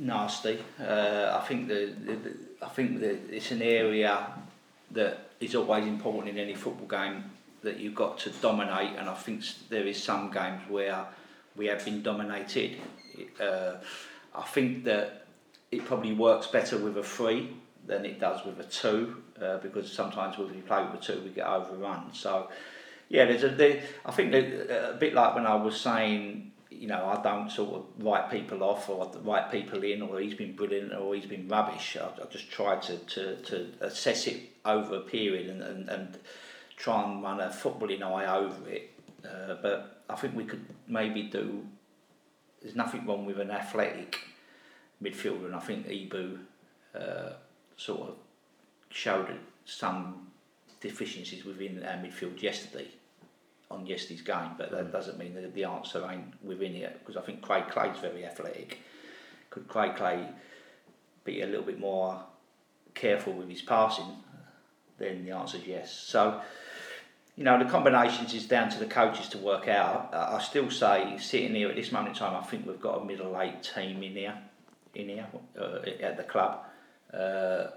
nasty. 0.00 0.58
Uh, 0.80 1.38
I 1.40 1.46
think 1.46 1.68
the, 1.68 1.92
the, 2.04 2.16
I 2.62 2.68
think 2.68 3.00
that 3.00 3.18
it's 3.30 3.50
an 3.50 3.62
area 3.62 4.26
that 4.92 5.30
is 5.38 5.54
always 5.54 5.86
important 5.86 6.36
in 6.36 6.38
any 6.38 6.54
football 6.54 6.88
game 6.88 7.24
that 7.62 7.78
you've 7.78 7.94
got 7.94 8.18
to 8.18 8.30
dominate, 8.30 8.96
and 8.98 9.08
I 9.08 9.14
think 9.14 9.44
there 9.68 9.86
is 9.86 10.02
some 10.02 10.30
games 10.30 10.62
where 10.68 11.04
we 11.56 11.66
have 11.66 11.84
been 11.84 12.02
dominated. 12.02 12.78
Uh, 13.40 13.74
I 14.34 14.42
think 14.42 14.84
that 14.84 15.26
it 15.70 15.84
probably 15.84 16.14
works 16.14 16.46
better 16.46 16.78
with 16.78 16.96
a 16.96 17.02
three 17.02 17.50
than 17.86 18.04
it 18.04 18.18
does 18.18 18.44
with 18.46 18.58
a 18.60 18.64
two, 18.64 19.22
uh, 19.40 19.58
because 19.58 19.92
sometimes 19.92 20.38
when 20.38 20.48
we 20.48 20.60
play 20.62 20.82
with 20.84 21.00
a 21.00 21.04
two, 21.04 21.20
we 21.22 21.30
get 21.30 21.46
overrun. 21.46 22.12
So, 22.14 22.48
yeah, 23.08 23.26
there's 23.26 23.44
a 23.44 23.48
there, 23.48 23.82
I 24.06 24.12
think 24.12 24.32
that 24.32 24.70
uh, 24.70 24.92
a 24.92 24.96
bit 24.96 25.12
like 25.12 25.34
when 25.34 25.46
I 25.46 25.54
was 25.54 25.78
saying, 25.78 26.52
you 26.70 26.86
know, 26.86 27.04
I 27.06 27.20
don't 27.22 27.50
sort 27.50 27.74
of 27.74 28.04
write 28.04 28.30
people 28.30 28.62
off 28.62 28.88
or 28.88 29.10
write 29.22 29.50
people 29.50 29.82
in, 29.82 30.02
or 30.02 30.20
he's 30.20 30.34
been 30.34 30.54
brilliant 30.54 30.94
or 30.94 31.14
he's 31.14 31.26
been 31.26 31.48
rubbish. 31.48 31.96
I, 32.00 32.06
I 32.06 32.26
just 32.30 32.50
try 32.50 32.76
to, 32.76 32.96
to, 32.96 33.36
to 33.36 33.68
assess 33.80 34.26
it 34.26 34.40
over 34.64 34.96
a 34.96 35.00
period 35.00 35.50
and, 35.50 35.62
and, 35.62 35.88
and 35.88 36.18
try 36.76 37.02
and 37.02 37.22
run 37.22 37.40
a 37.40 37.48
footballing 37.48 38.02
eye 38.02 38.26
over 38.26 38.68
it. 38.68 38.90
Uh, 39.24 39.56
but 39.60 40.02
I 40.08 40.14
think 40.14 40.36
we 40.36 40.44
could 40.44 40.64
maybe 40.86 41.24
do. 41.24 41.66
There's 42.62 42.76
nothing 42.76 43.04
wrong 43.06 43.26
with 43.26 43.40
an 43.40 43.50
athletic 43.50 44.18
midfielder, 45.02 45.46
and 45.46 45.54
I 45.54 45.60
think 45.60 45.88
Ebou 45.88 46.38
uh, 46.94 47.32
sort 47.76 48.10
of 48.10 48.14
showed 48.90 49.38
some 49.64 50.28
deficiencies 50.80 51.44
within 51.44 51.82
our 51.84 51.94
midfield 51.94 52.40
yesterday 52.40 52.88
on 53.70 53.86
yesterday's 53.86 54.22
game, 54.22 54.50
but 54.58 54.70
that 54.70 54.90
doesn't 54.90 55.18
mean 55.18 55.34
that 55.34 55.54
the 55.54 55.64
answer 55.64 56.06
ain't 56.10 56.42
within 56.42 56.74
it 56.74 56.98
because 57.00 57.16
I 57.16 57.24
think 57.24 57.40
Craig 57.40 57.68
Clay's 57.68 57.98
very 57.98 58.24
athletic. 58.24 58.78
Could 59.50 59.68
Craig 59.68 59.96
Clay 59.96 60.28
be 61.24 61.42
a 61.42 61.46
little 61.46 61.64
bit 61.64 61.78
more 61.78 62.22
careful 62.94 63.32
with 63.32 63.48
his 63.48 63.62
passing? 63.62 64.16
Then 64.98 65.24
the 65.24 65.32
answer 65.32 65.58
is 65.58 65.66
yes. 65.66 65.92
So, 65.92 66.40
you 67.36 67.44
know, 67.44 67.62
the 67.62 67.70
combinations 67.70 68.34
is 68.34 68.46
down 68.46 68.70
to 68.70 68.78
the 68.78 68.86
coaches 68.86 69.28
to 69.28 69.38
work 69.38 69.68
out. 69.68 70.10
I 70.12 70.36
I 70.36 70.40
still 70.40 70.70
say, 70.70 71.16
sitting 71.18 71.54
here 71.54 71.68
at 71.68 71.76
this 71.76 71.92
moment 71.92 72.16
in 72.16 72.18
time, 72.18 72.36
I 72.36 72.44
think 72.46 72.66
we've 72.66 72.80
got 72.80 73.00
a 73.00 73.04
middle 73.04 73.40
eight 73.40 73.62
team 73.62 74.02
in 74.02 74.12
here, 74.12 74.38
in 74.94 75.08
here 75.08 75.26
uh, 75.58 75.78
at 76.02 76.16
the 76.16 76.24
club. 76.24 76.64
Uh, 77.14 77.68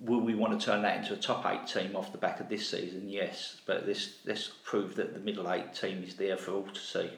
will 0.00 0.20
we 0.20 0.34
want 0.34 0.58
to 0.58 0.64
turn 0.64 0.82
that 0.82 0.98
into 0.98 1.12
a 1.12 1.16
top 1.16 1.46
eight 1.46 1.66
team 1.66 1.96
off 1.96 2.12
the 2.12 2.18
back 2.18 2.40
of 2.40 2.48
this 2.48 2.68
season? 2.68 3.08
Yes, 3.08 3.60
but 3.66 3.86
this 3.86 4.18
let's 4.26 4.50
prove 4.64 4.96
that 4.96 5.14
the 5.14 5.20
middle 5.20 5.50
eight 5.50 5.74
team 5.74 6.02
is 6.06 6.16
there 6.16 6.36
for 6.36 6.52
all 6.52 6.66
to 6.66 6.80
see. 6.80 7.10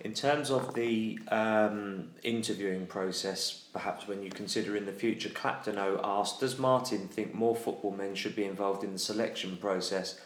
In 0.00 0.14
terms 0.14 0.50
of 0.50 0.74
the 0.74 1.18
um, 1.28 2.10
interviewing 2.24 2.86
process, 2.86 3.66
perhaps 3.72 4.08
when 4.08 4.22
you 4.22 4.30
consider 4.30 4.76
in 4.76 4.84
the 4.84 4.92
future, 4.92 5.28
Claptono 5.28 6.00
asked, 6.02 6.40
does 6.40 6.58
Martin 6.58 7.06
think 7.06 7.34
more 7.34 7.54
football 7.54 7.92
men 7.92 8.16
should 8.16 8.34
be 8.34 8.44
involved 8.44 8.82
in 8.82 8.92
the 8.92 8.98
selection 8.98 9.56
process 9.58 10.20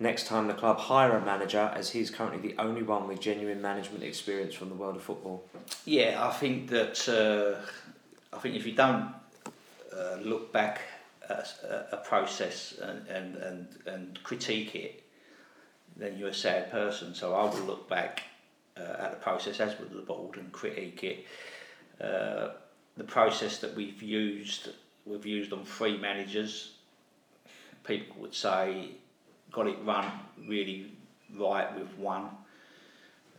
next 0.00 0.26
time 0.26 0.46
the 0.46 0.54
club 0.54 0.78
hire 0.78 1.16
a 1.16 1.24
manager, 1.24 1.70
as 1.74 1.90
he 1.90 2.00
is 2.00 2.10
currently 2.10 2.48
the 2.48 2.60
only 2.60 2.82
one 2.82 3.08
with 3.08 3.20
genuine 3.20 3.60
management 3.60 4.02
experience 4.02 4.54
from 4.54 4.68
the 4.68 4.74
world 4.74 4.96
of 4.96 5.02
football? 5.02 5.44
Yeah, 5.84 6.26
I 6.26 6.30
think 6.32 6.68
that 6.70 7.08
uh, 7.08 7.60
I 8.34 8.40
think 8.40 8.56
if 8.56 8.66
you 8.66 8.72
don't 8.72 9.12
uh, 9.98 10.18
look 10.22 10.52
back 10.52 10.80
at 11.28 11.48
a, 11.92 11.96
process 11.98 12.74
and, 12.80 13.06
and, 13.08 13.36
and, 13.36 13.68
and 13.86 14.22
critique 14.22 14.74
it, 14.74 15.04
then 15.96 16.16
you're 16.16 16.28
a 16.28 16.34
sad 16.34 16.70
person. 16.70 17.14
So 17.14 17.34
I 17.34 17.44
will 17.44 17.64
look 17.66 17.88
back 17.88 18.22
uh, 18.76 18.96
at 18.98 19.10
the 19.10 19.16
process 19.16 19.60
as 19.60 19.78
with 19.78 19.92
the 19.92 20.00
board 20.00 20.36
and 20.36 20.50
critique 20.52 21.04
it. 21.04 21.26
Uh, 22.02 22.50
the 22.96 23.04
process 23.04 23.58
that 23.58 23.74
we've 23.74 24.02
used, 24.02 24.70
we've 25.04 25.26
used 25.26 25.52
on 25.52 25.64
three 25.64 25.98
managers. 25.98 26.74
People 27.84 28.16
would 28.20 28.34
say 28.34 28.92
got 29.50 29.66
it 29.66 29.76
run 29.84 30.10
really 30.46 30.92
right 31.36 31.74
with 31.78 31.92
one 31.98 32.28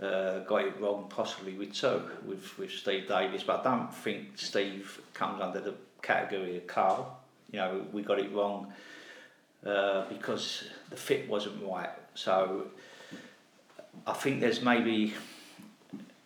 uh, 0.02 0.40
got 0.40 0.64
it 0.64 0.80
wrong 0.80 1.08
possibly 1.10 1.54
with 1.54 1.74
two 1.74 2.02
with, 2.26 2.58
with 2.58 2.72
Steve 2.72 3.08
Davis, 3.08 3.44
but 3.44 3.62
I 3.62 3.64
don't 3.64 3.94
think 3.94 4.38
Steve 4.38 5.02
comes 5.14 5.42
under 5.42 5.60
the 5.60 5.74
category 6.02 6.58
of 6.58 6.68
Carl. 6.68 7.20
You 7.52 7.60
know, 7.60 7.86
we 7.92 8.02
got 8.02 8.20
it 8.20 8.32
wrong 8.32 8.72
uh, 9.66 10.08
because 10.08 10.66
the 10.90 10.96
fit 10.96 11.28
wasn't 11.28 11.64
right. 11.64 11.90
So 12.16 12.68
I 14.06 14.14
think 14.14 14.42
there's 14.42 14.62
maybe 14.62 15.14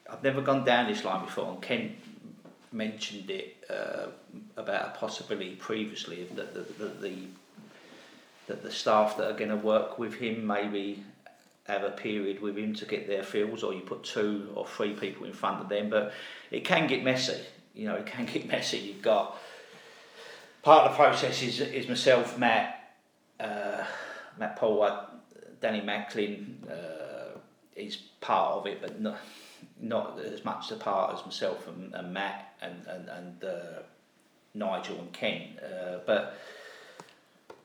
I've 0.09 0.23
never 0.23 0.41
gone 0.41 0.63
down 0.63 0.87
this 0.87 1.03
line 1.03 1.25
before, 1.25 1.51
and 1.51 1.61
Kent 1.61 1.91
mentioned 2.71 3.29
it 3.29 3.63
uh, 3.69 4.07
about 4.57 4.87
a 4.87 4.99
possibility 4.99 5.55
previously 5.55 6.27
that 6.35 6.53
the, 6.53 6.61
the, 6.83 6.89
the 6.89 7.15
that 8.47 8.61
the 8.61 8.71
staff 8.71 9.17
that 9.17 9.29
are 9.29 9.37
going 9.37 9.49
to 9.49 9.55
work 9.55 9.97
with 9.97 10.15
him 10.15 10.45
maybe 10.45 11.03
have 11.65 11.83
a 11.83 11.91
period 11.91 12.41
with 12.41 12.57
him 12.57 12.73
to 12.75 12.85
get 12.85 13.07
their 13.07 13.23
feels, 13.23 13.63
or 13.63 13.73
you 13.73 13.79
put 13.79 14.03
two 14.03 14.51
or 14.53 14.67
three 14.67 14.93
people 14.93 15.25
in 15.25 15.31
front 15.31 15.61
of 15.61 15.69
them. 15.69 15.89
But 15.89 16.13
it 16.51 16.65
can 16.65 16.87
get 16.87 17.03
messy. 17.03 17.39
You 17.73 17.87
know, 17.87 17.95
it 17.95 18.05
can 18.05 18.25
get 18.25 18.47
messy. 18.47 18.79
You've 18.79 19.01
got 19.01 19.37
part 20.63 20.85
of 20.85 20.91
the 20.91 20.95
process 20.97 21.41
is, 21.43 21.59
is 21.59 21.87
myself, 21.87 22.37
Matt, 22.39 22.95
uh, 23.39 23.83
Matt 24.39 24.55
Paul, 24.55 24.89
Danny 25.61 25.81
Macklin 25.81 26.63
uh, 26.69 27.37
is 27.75 27.97
part 28.21 28.53
of 28.57 28.65
it, 28.67 28.81
but 28.81 28.99
not 28.99 29.17
not 29.79 30.19
as 30.19 30.43
much 30.45 30.71
a 30.71 30.75
part 30.75 31.13
as 31.17 31.25
myself 31.25 31.67
and, 31.67 31.93
and 31.93 32.13
Matt 32.13 32.53
and 32.61 32.85
and, 32.87 33.09
and 33.09 33.43
uh, 33.43 33.81
Nigel 34.53 34.97
and 34.99 35.11
Kent. 35.13 35.59
Uh, 35.61 35.99
but 36.05 36.37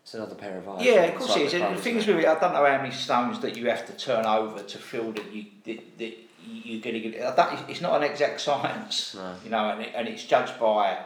It's 0.03 0.15
another 0.15 0.35
pair 0.35 0.59
of 0.59 0.69
eyes. 0.69 0.85
yeah, 0.85 1.03
of 1.05 1.17
course 1.19 1.37
it 1.37 1.43
is. 1.43 1.53
the 1.53 1.65
And 1.67 1.77
the 1.77 1.83
thing 1.83 1.97
is 1.97 2.07
with 2.07 2.17
it, 2.19 2.27
I 2.27 2.39
don't 2.39 2.53
know 2.53 2.65
how 2.65 2.79
many 2.83 2.93
stones 2.95 3.41
that 3.41 3.57
you 3.57 3.69
have 3.69 3.87
to 3.87 3.93
turn 3.93 4.27
over 4.27 4.63
to 4.63 4.79
feel 4.79 5.13
that 5.13 5.33
you 5.33 5.45
that, 5.65 5.99
that 5.99 6.15
you're 6.47 6.81
going 6.81 6.95
to 7.03 7.11
get. 7.11 7.37
Don't, 7.37 7.69
it's 7.71 7.81
not 7.81 7.97
an 7.97 8.05
exact 8.11 8.41
science, 8.41 9.15
No. 9.15 9.35
you 9.45 9.51
know, 9.51 9.71
and, 9.71 9.83
it, 9.83 9.93
and 9.95 10.09
it's 10.09 10.25
judged 10.25 10.59
by. 10.59 10.99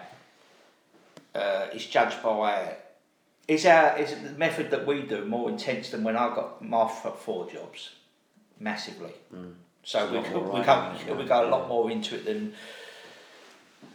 Uh, 1.34 1.66
it's 1.72 1.86
judged 1.86 2.22
by. 2.22 2.76
Is 3.48 3.66
our 3.66 3.98
is 3.98 4.14
the 4.22 4.30
method 4.38 4.70
that 4.70 4.86
we 4.86 5.02
do 5.02 5.24
more 5.24 5.48
intense 5.50 5.90
than 5.90 6.04
when 6.04 6.16
I 6.16 6.34
got 6.34 6.62
my 6.62 6.86
four 6.88 7.50
jobs, 7.50 7.90
massively. 8.60 9.12
Mm. 9.34 9.54
So 9.82 10.04
It's 10.14 10.28
we 10.28 10.34
go, 10.34 10.40
we 10.40 10.62
go 10.62 10.94
we 11.08 11.22
yeah. 11.22 11.28
go 11.28 11.48
a 11.48 11.50
lot 11.50 11.68
more 11.68 11.90
into 11.90 12.14
it 12.14 12.24
than 12.24 12.54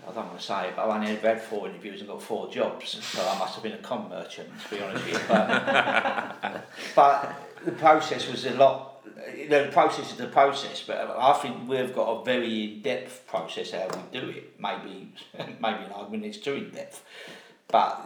I 0.07 0.13
don't 0.13 0.27
want 0.27 0.39
to 0.39 0.45
say 0.45 0.67
it, 0.69 0.75
but 0.75 0.87
I 0.87 0.95
only 0.95 1.11
ever 1.11 1.27
had 1.27 1.41
four 1.41 1.67
interviews 1.67 1.99
and 1.99 2.09
got 2.09 2.21
four 2.21 2.49
jobs, 2.49 3.03
so 3.03 3.27
I 3.27 3.37
must 3.37 3.55
have 3.55 3.63
been 3.63 3.73
a 3.73 3.77
con 3.77 4.09
merchant, 4.09 4.49
to 4.63 4.75
be 4.75 4.81
honest 4.81 5.05
with 5.05 5.13
you. 5.13 5.19
But, 5.27 6.65
but 6.95 7.35
the 7.65 7.73
process 7.73 8.29
was 8.29 8.45
a 8.45 8.51
lot. 8.51 8.96
Uh, 9.17 9.49
the 9.49 9.69
process 9.71 10.11
is 10.11 10.17
the 10.17 10.27
process, 10.27 10.83
but 10.85 10.99
um, 10.99 11.11
I 11.17 11.33
think 11.33 11.67
we've 11.67 11.93
got 11.93 12.21
a 12.21 12.25
very 12.25 12.63
in-depth 12.75 13.27
process 13.27 13.71
how 13.71 13.87
we 13.87 14.19
do 14.19 14.29
it. 14.29 14.59
Maybe, 14.59 15.13
maybe 15.37 15.83
an 15.85 15.91
argument 15.93 16.25
is 16.25 16.37
too 16.37 16.53
in-depth, 16.53 17.03
but 17.67 18.05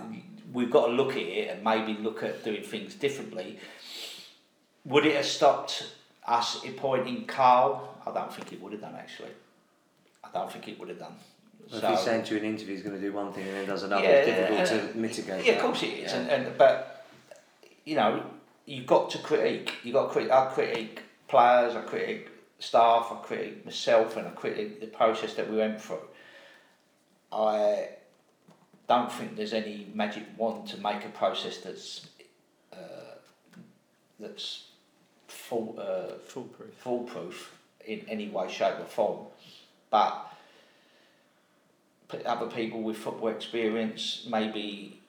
we've 0.54 0.72
got 0.72 0.88
to 0.88 0.92
look 0.94 1.12
at 1.12 1.18
it 1.18 1.50
and 1.50 1.64
maybe 1.64 2.00
look 2.02 2.24
at 2.24 2.44
doing 2.44 2.64
things 2.64 2.96
differently. 2.96 3.60
Would 4.86 5.06
it 5.06 5.16
have 5.16 5.26
stopped 5.26 5.88
us 6.28 6.64
appointing 6.66 7.26
Carl? 7.26 7.98
I 8.06 8.12
don't 8.12 8.34
think 8.34 8.52
it 8.54 8.62
would 8.62 8.72
have 8.72 8.82
done 8.82 8.96
actually. 8.96 9.30
I 10.24 10.30
don't 10.34 10.52
think 10.52 10.68
it 10.68 10.80
would 10.80 10.90
have 10.90 11.00
done. 11.00 11.14
If 11.72 11.84
he's 11.88 12.00
saying 12.02 12.24
to 12.26 12.34
you 12.36 12.42
an 12.42 12.46
interview 12.48 12.76
he's 12.76 12.84
going 12.84 12.96
to 12.96 13.02
do 13.02 13.14
one 13.14 13.32
thing 13.32 13.48
and 13.48 13.56
then 13.56 13.66
does 13.68 13.84
another, 13.84 14.04
Yeah, 14.04 14.10
it's 14.10 14.28
difficult 14.28 14.60
and- 14.60 14.92
to 14.94 14.98
uh, 14.98 15.02
mitigate. 15.02 15.46
Yeah, 15.46 15.52
that. 15.54 15.58
of 15.60 15.66
course 15.66 15.84
it 15.84 15.88
is, 15.88 16.12
Yeah. 16.12 16.20
and, 16.20 16.30
and 16.48 16.58
but 16.58 17.06
you 17.86 17.96
know 17.96 18.24
you've 18.66 18.88
got 18.88 19.10
to 19.12 19.18
critique. 19.20 19.74
You 19.84 19.94
got 19.94 20.08
to 20.08 20.14
critique. 20.14 20.32
I 20.32 20.46
critique 20.46 21.02
players. 21.28 21.76
I 21.76 21.82
critique 21.82 22.30
staff. 22.60 23.12
I 23.12 23.16
critique 23.26 23.66
myself, 23.66 24.18
and 24.18 24.28
I 24.28 24.32
critique 24.32 24.80
the 24.80 24.88
process 24.88 25.34
that 25.36 25.50
we 25.50 25.58
went 25.58 25.82
through. 25.82 26.08
I 27.32 27.90
don't 28.88 29.12
think 29.12 29.36
there's 29.36 29.54
any 29.54 29.88
magic 29.94 30.24
wand 30.38 30.68
to 30.70 30.78
make 30.78 31.06
a 31.06 31.10
process 31.10 31.58
that's 31.58 32.08
uh, 32.74 33.16
that's 34.20 34.68
full 35.28 35.76
uh, 35.80 36.18
foolproof. 36.28 36.74
Foolproof. 36.76 37.58
in 37.86 38.02
any 38.08 38.30
way, 38.30 38.48
shape, 38.50 38.80
or 38.80 38.86
form. 38.86 39.26
But 39.90 40.32
other 42.26 42.48
people 42.48 42.82
with 42.82 42.98
football 42.98 43.30
experience, 43.30 44.28
maybe, 44.30 45.01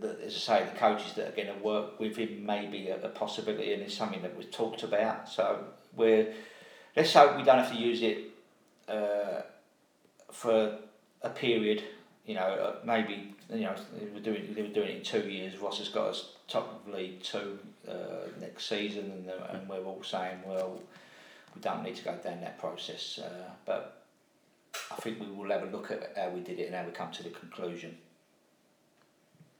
the, 0.00 0.16
as 0.24 0.34
I 0.34 0.38
say, 0.38 0.64
the 0.64 0.78
coaches 0.78 1.12
that 1.14 1.28
are 1.28 1.36
going 1.36 1.48
to 1.48 1.62
work 1.62 1.98
with 2.00 2.16
him 2.16 2.44
may 2.44 2.66
be 2.66 2.88
a, 2.88 3.02
a 3.02 3.08
possibility, 3.08 3.72
and 3.72 3.82
it's 3.82 3.94
something 3.94 4.22
that 4.22 4.36
we've 4.36 4.50
talked 4.50 4.82
about. 4.82 5.28
So 5.28 5.64
we're 5.94 6.32
let's 6.96 7.12
hope 7.12 7.36
we 7.36 7.42
don't 7.42 7.58
have 7.58 7.72
to 7.72 7.78
use 7.78 8.02
it 8.02 8.18
uh, 8.88 9.42
for 10.30 10.78
a 11.22 11.30
period. 11.30 11.82
You 12.26 12.34
know, 12.34 12.40
uh, 12.42 12.76
maybe 12.84 13.34
you 13.52 13.62
know 13.62 13.74
we're 14.12 14.20
doing 14.20 14.52
they 14.54 14.62
were 14.62 14.68
doing 14.68 14.88
it 14.88 14.96
in 14.96 15.02
two 15.02 15.28
years. 15.28 15.56
Ross 15.58 15.78
has 15.78 15.88
got 15.88 16.08
us 16.08 16.32
top 16.46 16.82
of 16.86 16.92
League 16.92 17.22
Two 17.22 17.58
uh, 17.88 18.28
next 18.40 18.68
season, 18.68 19.10
and, 19.10 19.30
uh, 19.30 19.56
and 19.56 19.68
we're 19.68 19.84
all 19.84 20.02
saying, 20.02 20.38
well, 20.46 20.80
we 21.54 21.60
don't 21.60 21.82
need 21.82 21.96
to 21.96 22.04
go 22.04 22.14
down 22.16 22.40
that 22.40 22.58
process. 22.58 23.18
Uh, 23.18 23.50
but 23.64 24.02
I 24.90 24.96
think 24.96 25.20
we 25.20 25.26
will 25.26 25.50
have 25.50 25.62
a 25.62 25.66
look 25.66 25.90
at 25.90 26.12
how 26.16 26.30
we 26.30 26.40
did 26.40 26.58
it 26.58 26.66
and 26.66 26.74
how 26.74 26.84
we 26.84 26.92
come 26.92 27.10
to 27.12 27.22
the 27.22 27.30
conclusion. 27.30 27.96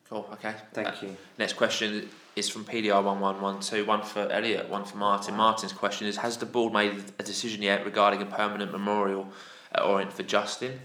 Cool. 0.08 0.28
Okay. 0.34 0.54
Thank 0.72 0.88
Uh, 0.88 0.92
you. 1.02 1.16
Next 1.38 1.54
question 1.54 2.08
is 2.34 2.48
from 2.48 2.64
PDR 2.64 3.02
one 3.04 3.20
one 3.20 3.40
one 3.40 3.60
two. 3.60 3.84
One 3.84 4.02
for 4.02 4.30
Elliot. 4.30 4.68
One 4.68 4.84
for 4.84 4.96
Martin. 4.96 5.36
Martin's 5.36 5.72
question 5.72 6.06
is: 6.06 6.16
Has 6.18 6.38
the 6.38 6.46
board 6.46 6.72
made 6.72 7.04
a 7.18 7.22
decision 7.22 7.62
yet 7.62 7.84
regarding 7.84 8.22
a 8.22 8.26
permanent 8.26 8.72
memorial 8.72 9.28
at 9.72 9.82
Orient 9.82 10.12
for 10.12 10.22
Justin? 10.22 10.80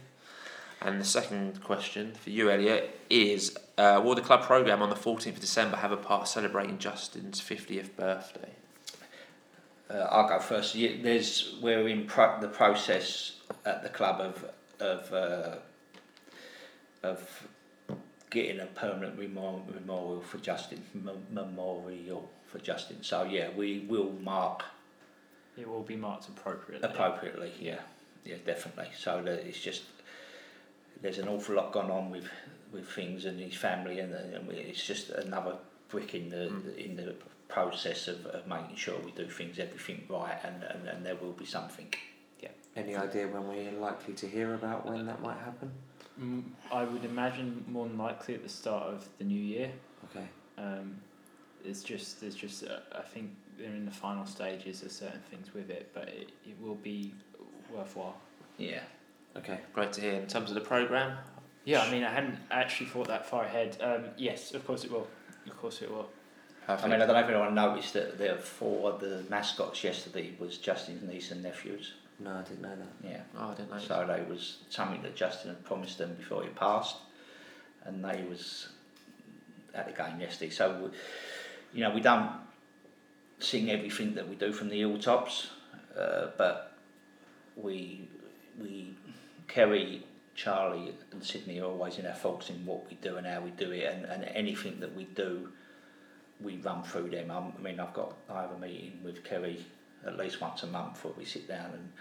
And 0.81 0.99
the 0.99 1.05
second 1.05 1.63
question 1.63 2.11
for 2.13 2.29
you, 2.31 2.51
Elliot, 2.51 2.99
is: 3.09 3.55
uh, 3.77 4.01
Will 4.03 4.15
the 4.15 4.21
club 4.21 4.41
program 4.43 4.81
on 4.81 4.89
the 4.89 4.95
fourteenth 4.97 5.35
of 5.37 5.41
December 5.41 5.77
have 5.77 5.93
a 5.93 5.97
part 5.97 6.27
celebrating 6.27 6.77
Justin's 6.77 7.39
fiftieth 7.39 7.95
birthday? 7.95 8.49
Uh, 9.89 9.99
I'll 10.11 10.27
go 10.27 10.39
first. 10.39 10.75
Yeah, 10.75 11.01
There's 11.01 11.55
we're 11.61 11.87
in 11.87 12.07
pro- 12.07 12.41
the 12.41 12.49
process 12.49 13.37
at 13.65 13.83
the 13.83 13.89
club 13.89 14.19
of 14.19 14.43
of 14.81 15.13
uh, 15.13 15.55
of 17.03 17.47
getting 18.33 18.59
a 18.59 18.65
permanent 18.65 19.17
memorial, 19.17 19.63
memorial 19.71 20.21
for 20.21 20.39
Justin 20.39 20.83
memorial 21.31 22.27
for 22.47 22.59
Justin. 22.59 22.97
So 23.03 23.23
yeah, 23.23 23.49
we 23.55 23.85
will 23.87 24.11
mark 24.21 24.63
It 25.55 25.69
will 25.69 25.83
be 25.83 25.95
marked 25.95 26.27
appropriately. 26.27 26.89
appropriately. 26.89 27.51
Yeah, 27.59 27.79
yeah, 28.25 28.37
definitely. 28.45 28.89
So 28.97 29.21
that 29.21 29.47
it's 29.47 29.61
just 29.61 29.83
there's 31.01 31.19
an 31.19 31.27
awful 31.27 31.55
lot 31.55 31.71
gone 31.71 31.91
on 31.91 32.09
with 32.09 32.27
with 32.71 32.89
things 32.89 33.25
and 33.25 33.39
his 33.39 33.53
family, 33.53 33.99
and, 33.99 34.11
and 34.13 34.47
we- 34.47 34.55
it's 34.55 34.83
just 34.85 35.11
another 35.11 35.55
brick 35.89 36.15
in 36.15 36.29
the 36.29 36.49
hmm. 36.49 36.69
in 36.77 36.95
the 36.95 37.15
process 37.47 38.07
of, 38.07 38.25
of 38.25 38.47
making 38.47 38.75
sure 38.75 38.95
we 39.05 39.11
do 39.11 39.27
things 39.27 39.59
everything 39.59 40.01
right, 40.09 40.39
and, 40.43 40.63
and, 40.63 40.87
and 40.87 41.05
there 41.05 41.15
will 41.15 41.33
be 41.33 41.45
something. 41.45 41.93
Yeah. 42.41 42.49
Any 42.75 42.95
idea 42.95 43.27
when 43.27 43.47
we're 43.47 43.79
likely 43.79 44.15
to 44.15 44.27
hear 44.27 44.55
about 44.55 44.87
when 44.87 45.05
that 45.05 45.21
might 45.21 45.37
happen? 45.37 45.71
Mm, 46.21 46.43
I 46.71 46.83
would 46.83 47.05
imagine 47.05 47.65
more 47.67 47.87
than 47.87 47.97
likely 47.97 48.35
at 48.35 48.43
the 48.43 48.49
start 48.49 48.83
of 48.83 49.07
the 49.17 49.23
new 49.23 49.39
year. 49.39 49.71
Okay. 50.05 50.25
Um, 50.57 50.95
it's 51.65 51.81
just 51.83 52.21
there's 52.21 52.35
just 52.35 52.63
uh, 52.65 52.79
I 52.95 53.01
think 53.01 53.31
they're 53.57 53.67
in 53.67 53.85
the 53.85 53.91
final 53.91 54.25
stages 54.25 54.83
of 54.83 54.91
certain 54.91 55.21
things 55.31 55.53
with 55.53 55.69
it, 55.69 55.89
but 55.93 56.09
it, 56.09 56.29
it 56.45 56.55
will 56.61 56.75
be 56.75 57.13
worthwhile. 57.73 58.17
Yeah. 58.57 58.81
Okay. 59.35 59.59
Great 59.73 59.93
to 59.93 60.01
hear. 60.01 60.13
In 60.13 60.27
terms 60.27 60.49
of 60.49 60.55
the 60.55 60.61
program, 60.61 61.17
Yeah, 61.65 61.81
I 61.81 61.91
mean 61.91 62.03
I 62.03 62.11
hadn't 62.11 62.37
actually 62.51 62.87
thought 62.87 63.07
that 63.07 63.25
far 63.25 63.45
ahead. 63.45 63.77
Um, 63.81 64.05
yes, 64.17 64.53
of 64.53 64.65
course 64.67 64.83
it 64.83 64.91
will. 64.91 65.07
Of 65.47 65.57
course 65.57 65.81
it 65.81 65.89
will. 65.89 66.09
I 66.67 66.81
mean, 66.83 66.93
I 66.93 66.99
don't 66.99 67.09
know 67.09 67.19
if 67.19 67.27
anyone 67.27 67.55
noticed 67.55 67.93
that 67.93 68.17
there 68.17 68.37
four 68.37 68.91
of 68.91 69.01
the 69.01 69.25
mascots 69.29 69.83
yesterday 69.83 70.31
was 70.39 70.57
Justin's 70.57 71.03
niece 71.03 71.31
and 71.31 71.43
nephews. 71.43 71.93
No, 72.19 72.31
I 72.31 72.41
didn't 72.41 72.61
know 72.61 72.75
that. 72.75 73.09
Yeah. 73.09 73.21
Oh, 73.37 73.51
I 73.51 73.53
didn't 73.55 73.71
know. 73.71 73.79
So 73.79 74.05
they 74.07 74.23
was 74.31 74.57
something 74.69 75.01
that 75.01 75.15
Justin 75.15 75.49
had 75.49 75.63
promised 75.65 75.97
them 75.97 76.13
before 76.13 76.43
he 76.43 76.49
passed, 76.49 76.97
and 77.85 78.03
they 78.03 78.23
was 78.29 78.69
at 79.73 79.87
the 79.87 79.93
game 79.93 80.19
yesterday. 80.19 80.51
So, 80.51 80.79
we, 80.83 80.89
you 81.77 81.83
know, 81.83 81.93
we 81.93 82.01
don't 82.01 82.31
sing 83.39 83.71
everything 83.71 84.15
that 84.15 84.27
we 84.27 84.35
do 84.35 84.53
from 84.53 84.69
the 84.69 84.79
hilltops, 84.79 85.49
uh, 85.97 86.27
but 86.37 86.77
we 87.55 88.07
we 88.61 88.93
Kerry, 89.47 90.05
Charlie, 90.35 90.93
and 91.11 91.23
Sydney 91.23 91.59
are 91.59 91.65
always 91.65 91.97
in 91.97 92.05
our 92.05 92.13
thoughts 92.13 92.49
in 92.49 92.65
what 92.65 92.89
we 92.89 92.95
do 92.95 93.17
and 93.17 93.27
how 93.27 93.41
we 93.41 93.49
do 93.51 93.71
it, 93.71 93.91
and, 93.91 94.05
and 94.05 94.23
anything 94.35 94.79
that 94.79 94.95
we 94.95 95.05
do, 95.05 95.49
we 96.41 96.57
run 96.57 96.83
through 96.83 97.09
them. 97.09 97.31
I'm, 97.31 97.53
I 97.57 97.61
mean, 97.61 97.79
I've 97.79 97.93
got 97.93 98.15
I 98.29 98.41
have 98.41 98.51
a 98.51 98.59
meeting 98.59 98.99
with 99.03 99.23
Kerry 99.23 99.65
at 100.05 100.17
least 100.17 100.41
once 100.41 100.63
a 100.63 100.67
month 100.67 101.03
where 101.03 101.13
we 101.17 101.25
sit 101.25 101.47
down 101.47 101.71
and, 101.71 101.91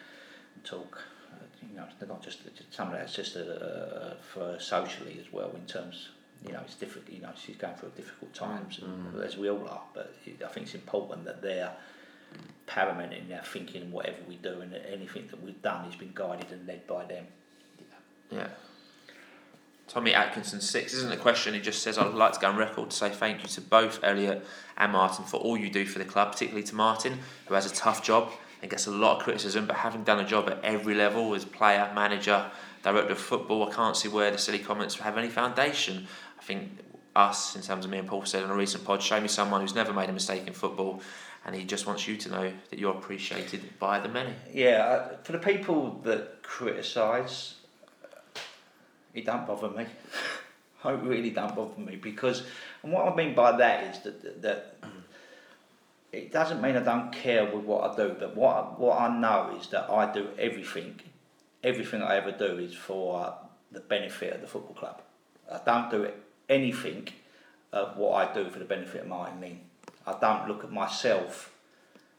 and 0.54 0.64
talk. 0.64 0.98
Uh, 1.32 1.44
you 1.68 1.76
know, 1.76 1.86
they're 1.98 2.08
not 2.08 2.22
just 2.22 2.40
some 2.70 2.88
of 2.88 2.94
that's 2.94 3.14
just 3.14 3.36
uh, 3.36 4.14
for 4.32 4.58
socially 4.58 5.18
as 5.20 5.32
well 5.32 5.50
in 5.54 5.66
terms. 5.66 6.10
You 6.44 6.52
know, 6.52 6.60
it's 6.64 6.74
difficult. 6.74 7.08
You 7.10 7.22
know, 7.22 7.30
she's 7.36 7.56
going 7.56 7.74
through 7.76 7.92
difficult 7.96 8.34
times, 8.34 8.80
and, 8.82 9.22
as 9.22 9.36
we 9.36 9.48
all 9.48 9.66
are. 9.68 9.82
But 9.94 10.14
I 10.26 10.48
think 10.48 10.66
it's 10.66 10.74
important 10.74 11.24
that 11.24 11.40
they're 11.40 11.72
paramount 12.66 13.12
in 13.12 13.28
their 13.28 13.42
thinking 13.42 13.82
and 13.82 13.92
whatever 13.92 14.18
we 14.28 14.36
do, 14.36 14.60
and 14.60 14.74
anything 14.74 15.28
that 15.30 15.42
we've 15.42 15.60
done 15.62 15.84
has 15.84 15.94
been 15.94 16.12
guided 16.14 16.50
and 16.50 16.66
led 16.66 16.86
by 16.86 17.04
them. 17.04 17.26
Yeah. 18.30 18.48
Tommy 19.88 20.14
Atkinson 20.14 20.60
six 20.60 20.94
isn't 20.94 21.12
a 21.12 21.16
question. 21.16 21.54
He 21.54 21.60
just 21.60 21.82
says, 21.82 21.98
"I'd 21.98 22.14
like 22.14 22.32
to 22.32 22.40
go 22.40 22.48
on 22.48 22.56
record 22.56 22.90
to 22.90 22.96
say 22.96 23.10
thank 23.10 23.42
you 23.42 23.48
to 23.48 23.60
both 23.60 24.02
Elliot 24.02 24.46
and 24.76 24.92
Martin 24.92 25.24
for 25.24 25.38
all 25.38 25.56
you 25.56 25.68
do 25.68 25.84
for 25.84 25.98
the 25.98 26.04
club, 26.04 26.32
particularly 26.32 26.66
to 26.68 26.74
Martin, 26.74 27.18
who 27.46 27.54
has 27.54 27.70
a 27.70 27.74
tough 27.74 28.02
job 28.02 28.30
and 28.62 28.70
gets 28.70 28.86
a 28.86 28.90
lot 28.90 29.18
of 29.18 29.22
criticism. 29.24 29.66
But 29.66 29.76
having 29.76 30.04
done 30.04 30.20
a 30.20 30.26
job 30.26 30.48
at 30.48 30.64
every 30.64 30.94
level 30.94 31.34
as 31.34 31.44
player, 31.44 31.90
manager, 31.94 32.50
director 32.82 33.12
of 33.12 33.18
football, 33.18 33.68
I 33.68 33.74
can't 33.74 33.96
see 33.96 34.08
where 34.08 34.30
the 34.30 34.38
silly 34.38 34.60
comments 34.60 34.96
have 34.98 35.18
any 35.18 35.28
foundation. 35.28 36.06
I 36.38 36.42
think 36.42 36.78
us, 37.14 37.54
in 37.54 37.62
terms 37.62 37.84
of 37.84 37.90
me 37.90 37.98
and 37.98 38.08
Paul 38.08 38.24
said 38.24 38.42
on 38.42 38.50
a 38.50 38.56
recent 38.56 38.84
pod, 38.84 39.02
show 39.02 39.20
me 39.20 39.28
someone 39.28 39.60
who's 39.60 39.74
never 39.74 39.92
made 39.92 40.08
a 40.08 40.12
mistake 40.12 40.46
in 40.46 40.54
football, 40.54 41.02
and 41.44 41.54
he 41.54 41.64
just 41.64 41.86
wants 41.86 42.08
you 42.08 42.16
to 42.16 42.30
know 42.30 42.52
that 42.70 42.78
you're 42.78 42.94
appreciated 42.94 43.78
by 43.78 43.98
the 43.98 44.08
many." 44.08 44.34
Yeah, 44.50 45.16
for 45.22 45.32
the 45.32 45.38
people 45.38 46.00
that 46.04 46.42
criticise, 46.42 47.56
it 49.14 49.26
don't 49.26 49.46
bother 49.46 49.70
me. 49.70 49.86
it 50.84 50.88
really 51.02 51.30
don't 51.30 51.54
bother 51.54 51.80
me 51.80 51.96
because, 51.96 52.44
and 52.82 52.92
what 52.92 53.10
I 53.10 53.14
mean 53.14 53.34
by 53.34 53.56
that 53.56 53.94
is 53.94 54.02
that 54.02 54.42
that 54.42 54.76
it 56.12 56.30
doesn't 56.30 56.60
mean 56.60 56.76
I 56.76 56.82
don't 56.82 57.12
care 57.12 57.44
with 57.44 57.64
what 57.64 57.90
I 57.90 57.96
do, 57.96 58.16
but 58.18 58.36
what 58.36 58.78
what 58.78 59.00
I 59.00 59.08
know 59.16 59.56
is 59.58 59.68
that 59.68 59.90
I 59.90 60.12
do 60.12 60.28
everything, 60.38 61.00
everything 61.62 62.02
I 62.02 62.16
ever 62.16 62.32
do 62.32 62.58
is 62.58 62.74
for 62.74 63.34
the 63.70 63.80
benefit 63.80 64.34
of 64.34 64.40
the 64.42 64.46
football 64.46 64.74
club. 64.74 65.02
I 65.50 65.60
don't 65.64 65.90
do 65.90 66.10
anything 66.48 67.08
of 67.72 67.96
what 67.96 68.28
I 68.28 68.34
do 68.34 68.50
for 68.50 68.58
the 68.58 68.64
benefit 68.64 69.02
of 69.02 69.08
Martin 69.08 69.40
Ling. 69.40 69.60
I 70.06 70.18
don't 70.18 70.48
look 70.48 70.64
at 70.64 70.72
myself 70.72 71.54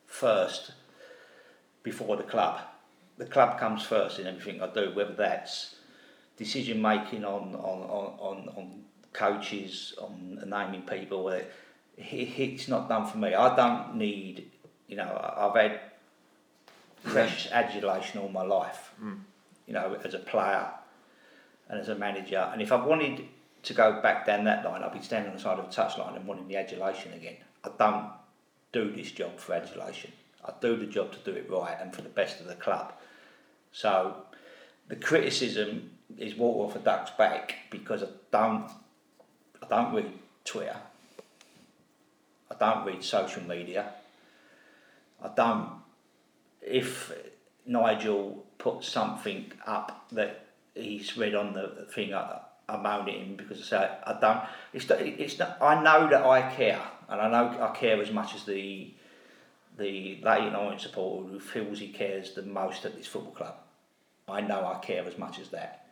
first 0.08 0.72
before 1.84 2.18
the 2.18 2.24
club. 2.24 2.60
The 3.18 3.26
club 3.26 3.60
comes 3.60 3.84
first 3.84 4.18
in 4.18 4.26
everything 4.26 4.62
I 4.62 4.68
do, 4.74 4.92
whether 4.94 5.14
that's 5.14 5.76
decision 6.38 6.82
making 6.82 7.24
on, 7.26 7.56
on, 7.56 7.80
on, 7.90 8.20
on, 8.20 8.50
on 8.58 8.84
coaches, 9.14 9.94
on 10.02 10.44
naming 10.46 10.82
people. 10.84 11.28
uh, 11.28 11.40
It, 11.98 12.40
it's 12.40 12.68
not 12.68 12.90
done 12.90 13.06
for 13.06 13.18
me. 13.18 13.34
I 13.36 13.56
don't 13.56 13.96
need, 13.96 14.50
you 14.88 14.96
know, 14.98 15.34
I've 15.38 15.56
had 15.56 15.80
precious 17.04 17.52
adulation 17.52 18.20
all 18.22 18.30
my 18.30 18.44
life, 18.44 18.92
Mm. 19.02 19.20
you 19.68 19.74
know, 19.74 20.00
as 20.04 20.14
a 20.14 20.20
player 20.20 20.68
and 21.70 21.80
as 21.80 21.90
a 21.90 21.96
manager. 21.96 22.50
And 22.52 22.62
if 22.62 22.72
I 22.72 22.76
wanted 22.86 23.28
to 23.64 23.74
go 23.74 24.02
back 24.02 24.26
down 24.26 24.44
that 24.46 24.66
line, 24.66 24.84
I'd 24.84 24.94
be 24.94 25.02
standing 25.02 25.30
on 25.32 25.36
the 25.38 25.42
side 25.42 25.60
of 25.60 25.66
a 25.66 25.68
touchline 25.70 26.16
and 26.16 26.26
wanting 26.28 26.48
the 26.48 26.58
adulation 26.58 27.14
again. 27.14 27.38
I 27.64 27.70
don't 27.78 28.08
do 28.72 28.92
this 28.92 29.12
job 29.12 29.38
for 29.38 29.54
adulation. 29.54 30.12
I 30.46 30.52
do 30.60 30.76
the 30.76 30.86
job 30.88 31.14
to 31.14 31.20
do 31.20 31.32
it 31.38 31.50
right 31.50 31.78
and 31.80 31.94
for 31.96 32.02
the 32.02 32.10
best 32.10 32.42
of 32.42 32.48
the 32.48 32.56
club. 32.56 32.94
So 33.72 34.18
the 34.88 34.96
criticism 34.98 35.92
is 36.18 36.36
water 36.36 36.70
off 36.70 36.76
a 36.76 36.80
duck's 36.80 37.12
back 37.12 37.56
because 37.70 38.04
I 38.04 38.08
don't 38.32 38.70
I 39.62 39.68
don't 39.70 39.94
read 39.94 40.12
Twitter. 40.44 40.78
I 42.52 42.56
don't 42.60 42.86
read 42.86 43.04
social 43.04 43.44
media. 43.44 43.92
I 45.22 45.30
don't 45.36 45.70
if 46.62 47.12
Nigel 47.66 48.46
puts 48.58 48.88
something 48.88 49.52
up 49.66 50.08
that 50.12 50.46
he's 50.76 51.18
read 51.18 51.36
on 51.36 51.54
the 51.54 51.88
thing 51.94 52.14
I, 52.14 52.40
I 52.70 52.78
moan 52.78 53.10
at 53.10 53.16
him 53.16 53.36
because 53.36 53.60
I 53.60 53.64
say 53.64 53.98
I 54.06 54.20
don't 54.20 54.42
it's 54.74 54.90
it's 54.90 55.40
not 55.40 55.58
I 55.62 55.82
know 55.82 56.10
that 56.10 56.26
I 56.26 56.54
care 56.54 56.82
and 57.10 57.22
I 57.22 57.30
know 57.30 57.62
I 57.62 57.76
care 57.76 58.02
as 58.02 58.12
much 58.12 58.36
as 58.36 58.46
the 58.46 58.94
the 59.78 60.20
Leyton 60.24 60.56
Orient 60.56 60.82
supporter 60.82 61.30
who 61.30 61.40
feels 61.40 61.80
he 61.80 61.88
cares 61.88 62.34
the 62.34 62.44
most 62.44 62.86
at 62.86 62.96
this 62.96 63.08
football 63.08 63.34
club. 63.34 63.56
I 64.28 64.42
know 64.42 64.66
I 64.66 64.80
care 64.86 65.06
as 65.06 65.18
much 65.18 65.40
as 65.40 65.50
that. 65.50 65.83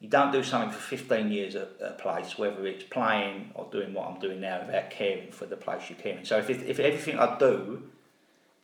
You 0.00 0.08
don't 0.08 0.30
do 0.30 0.44
something 0.44 0.70
for 0.70 0.78
15 0.78 1.32
years 1.32 1.56
at 1.56 1.70
a 1.80 1.90
place, 1.92 2.38
whether 2.38 2.64
it's 2.66 2.84
playing 2.84 3.50
or 3.54 3.68
doing 3.70 3.92
what 3.94 4.08
I'm 4.08 4.20
doing 4.20 4.40
now, 4.40 4.64
without 4.64 4.90
caring 4.90 5.32
for 5.32 5.46
the 5.46 5.56
place 5.56 5.90
you're 5.90 5.98
caring. 5.98 6.24
So 6.24 6.38
if, 6.38 6.48
if 6.50 6.78
everything 6.78 7.18
I 7.18 7.36
do 7.38 7.82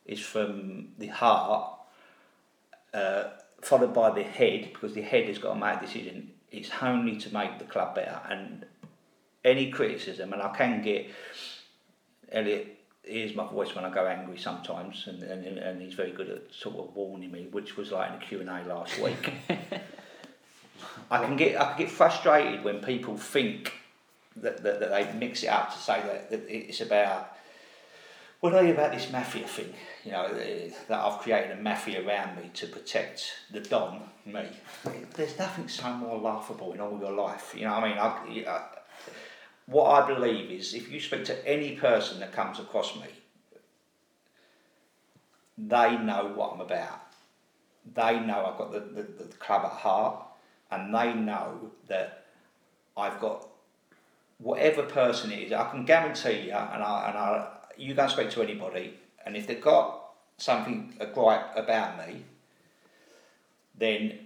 is 0.06 0.20
from 0.20 0.88
the 0.98 1.08
heart, 1.08 1.70
uh, 2.92 3.24
followed 3.60 3.92
by 3.92 4.10
the 4.10 4.22
head, 4.22 4.70
because 4.72 4.94
the 4.94 5.02
head 5.02 5.26
has 5.26 5.38
got 5.38 5.54
to 5.54 5.60
make 5.60 5.78
a 5.78 5.86
decision. 5.86 6.30
It's 6.52 6.70
only 6.80 7.16
to 7.16 7.34
make 7.34 7.58
the 7.58 7.64
club 7.64 7.96
better, 7.96 8.20
and 8.30 8.64
any 9.44 9.70
criticism, 9.70 10.32
and 10.32 10.40
I 10.40 10.54
can 10.56 10.82
get 10.82 11.10
Elliot 12.30 12.78
hears 13.02 13.34
my 13.34 13.46
voice 13.46 13.74
when 13.74 13.84
I 13.84 13.90
go 13.90 14.06
angry 14.06 14.38
sometimes, 14.38 15.06
and, 15.06 15.22
and, 15.22 15.58
and 15.58 15.82
he's 15.82 15.94
very 15.94 16.12
good 16.12 16.30
at 16.30 16.52
sort 16.52 16.76
of 16.76 16.94
warning 16.94 17.30
me, 17.30 17.48
which 17.50 17.76
was 17.76 17.92
like 17.92 18.12
in 18.12 18.18
the 18.18 18.24
Q 18.24 18.40
and 18.40 18.48
A 18.48 18.64
last 18.66 18.98
week. 18.98 19.32
I 21.10 21.18
can 21.18 21.36
get 21.36 21.60
I 21.60 21.72
can 21.72 21.78
get 21.78 21.90
frustrated 21.90 22.64
when 22.64 22.80
people 22.80 23.16
think 23.16 23.72
that, 24.36 24.62
that, 24.62 24.80
that 24.80 24.90
they 24.90 25.12
mix 25.18 25.42
it 25.42 25.48
up 25.48 25.72
to 25.72 25.78
say 25.78 26.00
that, 26.00 26.30
that 26.30 26.44
it's 26.48 26.80
about 26.80 27.36
what 28.40 28.52
are 28.52 28.62
you 28.62 28.72
about 28.72 28.92
this 28.92 29.10
mafia 29.10 29.46
thing? 29.46 29.72
You 30.04 30.12
know 30.12 30.24
eh, 30.24 30.70
that 30.88 31.00
I've 31.00 31.20
created 31.20 31.58
a 31.58 31.62
mafia 31.62 32.06
around 32.06 32.36
me 32.36 32.50
to 32.54 32.66
protect 32.66 33.32
the 33.50 33.60
don 33.60 34.02
me. 34.26 34.44
There's 35.14 35.38
nothing 35.38 35.68
so 35.68 35.92
more 35.94 36.18
laughable 36.18 36.72
in 36.72 36.80
all 36.80 36.98
your 36.98 37.12
life. 37.12 37.54
You 37.56 37.64
know 37.64 37.72
what 37.72 37.84
I 37.84 37.88
mean? 37.88 38.44
I, 38.46 38.50
I, 38.50 38.64
what 39.66 40.02
I 40.02 40.06
believe 40.06 40.50
is 40.50 40.74
if 40.74 40.90
you 40.90 41.00
speak 41.00 41.24
to 41.26 41.48
any 41.48 41.76
person 41.76 42.20
that 42.20 42.32
comes 42.32 42.58
across 42.58 42.94
me, 42.96 43.06
they 45.56 45.96
know 45.96 46.32
what 46.34 46.52
I'm 46.54 46.60
about. 46.60 47.00
They 47.94 48.20
know 48.20 48.46
I've 48.46 48.58
got 48.58 48.72
the, 48.72 48.80
the, 48.80 49.24
the 49.24 49.36
club 49.36 49.64
at 49.64 49.72
heart, 49.72 50.22
and 50.70 50.94
they 50.94 51.14
know 51.14 51.70
that 51.88 52.26
I've 52.96 53.20
got 53.20 53.48
whatever 54.38 54.82
person 54.82 55.32
it 55.32 55.44
is. 55.44 55.52
I 55.52 55.70
can 55.70 55.84
guarantee 55.84 56.46
you, 56.46 56.52
and 56.52 56.82
I, 56.82 57.08
and 57.08 57.18
I, 57.18 57.48
you 57.76 57.94
go 57.94 58.02
and 58.02 58.10
speak 58.10 58.30
to 58.30 58.42
anybody, 58.42 58.94
and 59.24 59.36
if 59.36 59.46
they've 59.46 59.60
got 59.60 60.10
something 60.38 60.94
a 61.00 61.06
gripe 61.06 61.56
about 61.56 62.06
me, 62.06 62.24
then 63.76 64.18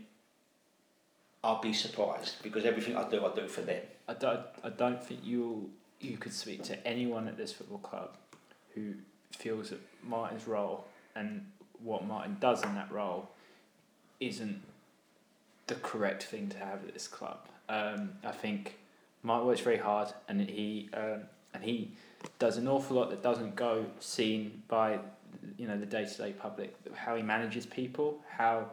I'll 1.42 1.60
be 1.60 1.72
surprised 1.72 2.42
because 2.42 2.64
everything 2.64 2.96
I 2.96 3.08
do, 3.08 3.24
I 3.24 3.34
do 3.34 3.46
for 3.48 3.62
them. 3.62 3.82
I 4.08 4.14
don't, 4.14 4.40
I 4.64 4.70
don't 4.70 5.02
think 5.02 5.20
you 5.22 5.70
you 6.00 6.16
could 6.16 6.32
speak 6.32 6.62
to 6.62 6.86
anyone 6.86 7.26
at 7.26 7.36
this 7.36 7.52
football 7.52 7.78
club 7.78 8.10
who 8.74 8.94
feels 9.32 9.70
that 9.70 9.80
Martin's 10.02 10.46
role 10.46 10.86
and 11.16 11.44
what 11.82 12.04
Martin 12.04 12.36
does 12.40 12.62
in 12.64 12.74
that 12.74 12.90
role 12.92 13.28
isn't 14.20 14.62
the 15.68 15.76
correct 15.76 16.24
thing 16.24 16.48
to 16.48 16.58
have 16.58 16.84
at 16.86 16.92
this 16.92 17.06
club. 17.06 17.38
Um, 17.68 18.12
I 18.24 18.32
think 18.32 18.78
Martin 19.22 19.46
works 19.46 19.60
very 19.60 19.78
hard 19.78 20.12
and 20.28 20.40
he 20.40 20.90
um, 20.94 21.22
and 21.54 21.62
he 21.62 21.92
does 22.38 22.56
an 22.56 22.66
awful 22.68 22.96
lot 22.96 23.10
that 23.10 23.22
doesn't 23.22 23.54
go 23.54 23.86
seen 24.00 24.62
by 24.68 24.98
you 25.56 25.68
know 25.68 25.78
the 25.78 25.86
day 25.86 26.04
to 26.04 26.16
day 26.16 26.32
public. 26.32 26.74
How 26.94 27.16
he 27.16 27.22
manages 27.22 27.66
people, 27.66 28.18
how 28.28 28.70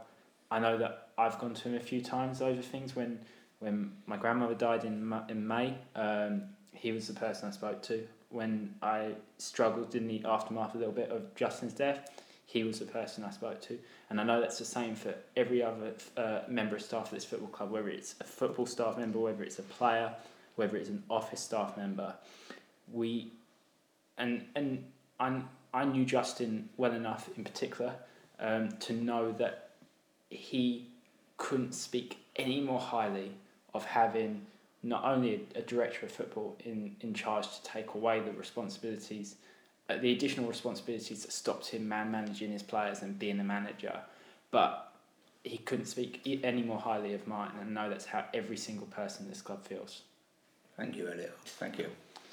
I 0.49 0.59
know 0.59 0.77
that 0.77 1.09
I've 1.17 1.39
gone 1.39 1.53
to 1.53 1.69
him 1.69 1.75
a 1.75 1.79
few 1.79 2.01
times 2.01 2.41
over 2.41 2.61
things 2.61 2.95
when 2.95 3.19
when 3.59 3.91
my 4.05 4.17
grandmother 4.17 4.55
died 4.55 4.85
in 4.85 5.13
in 5.29 5.47
May. 5.47 5.75
Um, 5.95 6.43
he 6.73 6.91
was 6.91 7.07
the 7.07 7.13
person 7.13 7.47
I 7.47 7.51
spoke 7.51 7.81
to 7.83 8.05
when 8.29 8.75
I 8.81 9.11
struggled 9.37 9.95
in 9.95 10.07
the 10.07 10.23
aftermath 10.25 10.75
a 10.75 10.77
little 10.77 10.93
bit 10.93 11.09
of 11.09 11.33
Justin's 11.35 11.73
death. 11.73 12.09
He 12.45 12.63
was 12.63 12.79
the 12.79 12.85
person 12.85 13.23
I 13.23 13.31
spoke 13.31 13.61
to, 13.63 13.79
and 14.09 14.21
I 14.21 14.23
know 14.23 14.39
that's 14.39 14.59
the 14.59 14.65
same 14.65 14.95
for 14.95 15.15
every 15.35 15.63
other 15.63 15.93
uh, 16.15 16.41
member 16.47 16.75
of 16.75 16.81
staff 16.81 17.05
of 17.05 17.11
this 17.11 17.25
football 17.25 17.49
club, 17.49 17.71
whether 17.71 17.89
it's 17.89 18.15
a 18.21 18.23
football 18.23 18.65
staff 18.65 18.97
member, 18.97 19.19
whether 19.19 19.43
it's 19.43 19.59
a 19.59 19.63
player, 19.63 20.13
whether 20.55 20.77
it's 20.77 20.89
an 20.89 21.03
office 21.09 21.41
staff 21.41 21.75
member. 21.75 22.13
We 22.93 23.31
and 24.17 24.45
and 24.55 24.85
I 25.19 25.41
I 25.73 25.85
knew 25.85 26.05
Justin 26.05 26.69
well 26.77 26.93
enough 26.93 27.29
in 27.35 27.43
particular 27.43 27.95
um, 28.39 28.69
to 28.79 28.93
know 28.93 29.31
that 29.33 29.71
he 30.29 30.87
couldn't 31.37 31.73
speak 31.73 32.17
any 32.35 32.61
more 32.61 32.79
highly 32.79 33.31
of 33.73 33.85
having 33.85 34.45
not 34.83 35.03
only 35.03 35.47
a, 35.55 35.59
a 35.59 35.61
director 35.61 36.05
of 36.05 36.11
football 36.11 36.55
in, 36.63 36.95
in 37.01 37.13
charge 37.13 37.47
to 37.47 37.63
take 37.63 37.93
away 37.95 38.19
the 38.19 38.31
responsibilities, 38.31 39.35
the 39.87 40.11
additional 40.11 40.47
responsibilities 40.47 41.23
that 41.23 41.31
stopped 41.31 41.67
him 41.67 41.87
man 41.87 42.11
managing 42.11 42.51
his 42.51 42.63
players 42.63 43.01
and 43.01 43.17
being 43.19 43.39
a 43.39 43.43
manager, 43.43 43.99
but 44.51 44.91
he 45.43 45.57
couldn't 45.59 45.85
speak 45.85 46.21
any 46.43 46.63
more 46.63 46.79
highly 46.79 47.13
of 47.13 47.27
Martin 47.27 47.59
and 47.59 47.73
know 47.73 47.89
that's 47.89 48.05
how 48.05 48.25
every 48.33 48.57
single 48.57 48.87
person 48.87 49.25
in 49.25 49.29
this 49.29 49.41
club 49.41 49.63
feels. 49.65 50.01
Thank 50.75 50.95
you, 50.95 51.07
Elliot. 51.07 51.37
Thank 51.45 51.77
you. 51.77 51.87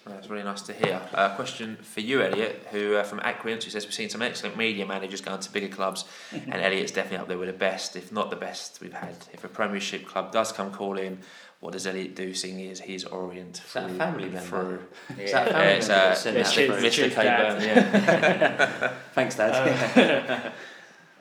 That's 0.07 0.29
really 0.29 0.43
nice 0.43 0.63
to 0.63 0.73
hear. 0.73 1.01
A 1.13 1.19
uh, 1.19 1.37
question 1.37 1.77
for 1.77 2.01
you, 2.01 2.23
Elliot, 2.23 2.67
who 2.73 2.97
uh, 2.97 3.05
from 3.05 3.21
Aquins, 3.21 3.63
who 3.63 3.71
says 3.71 3.85
we've 3.85 3.95
seen 3.95 4.09
some 4.09 4.21
excellent 4.21 4.57
media 4.57 4.85
managers 4.85 5.21
going 5.21 5.39
to 5.39 5.53
bigger 5.53 5.69
clubs, 5.69 6.07
and 6.33 6.55
Elliot's 6.55 6.91
definitely 6.91 7.19
up 7.19 7.29
there 7.29 7.39
with 7.39 7.49
the 7.49 7.53
best, 7.53 7.95
if 7.95 8.11
not 8.11 8.31
the 8.31 8.37
best 8.37 8.81
we've 8.81 8.93
had. 8.93 9.15
If 9.33 9.45
a 9.45 9.49
Premiership 9.49 10.05
club 10.05 10.33
does 10.33 10.51
come 10.51 10.73
calling, 10.73 11.19
what 11.63 11.73
does 11.75 11.87
Elliot 11.87 12.17
do, 12.17 12.35
seeing 12.35 12.61
as 12.73 12.81
he's 12.81 13.05
Orient 13.05 13.63
that 13.73 13.85
a 13.85 13.89
through- 13.89 13.97
family 13.99 14.29
member? 14.29 14.41
through- 14.41 15.23
Is 15.25 15.31
that 15.31 15.47
a 15.47 15.51
family 15.53 15.65
Yeah, 15.69 15.71
it's, 15.77 15.89
member 15.89 16.03
uh, 16.03 16.09
that 16.09 16.19
sent 16.19 16.37
Mr. 16.37 16.69
that? 16.69 16.83
Mr. 16.83 17.09
K-Burn, 17.09 17.63
Dad. 17.63 17.63
yeah. 17.63 18.93
Thanks, 19.15 19.37
Dad. 19.37 20.53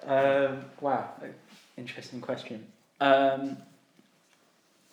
um, 0.08 0.66
wow, 0.82 1.12
interesting 1.78 2.22
question. 2.22 2.66
Um, 3.00 3.58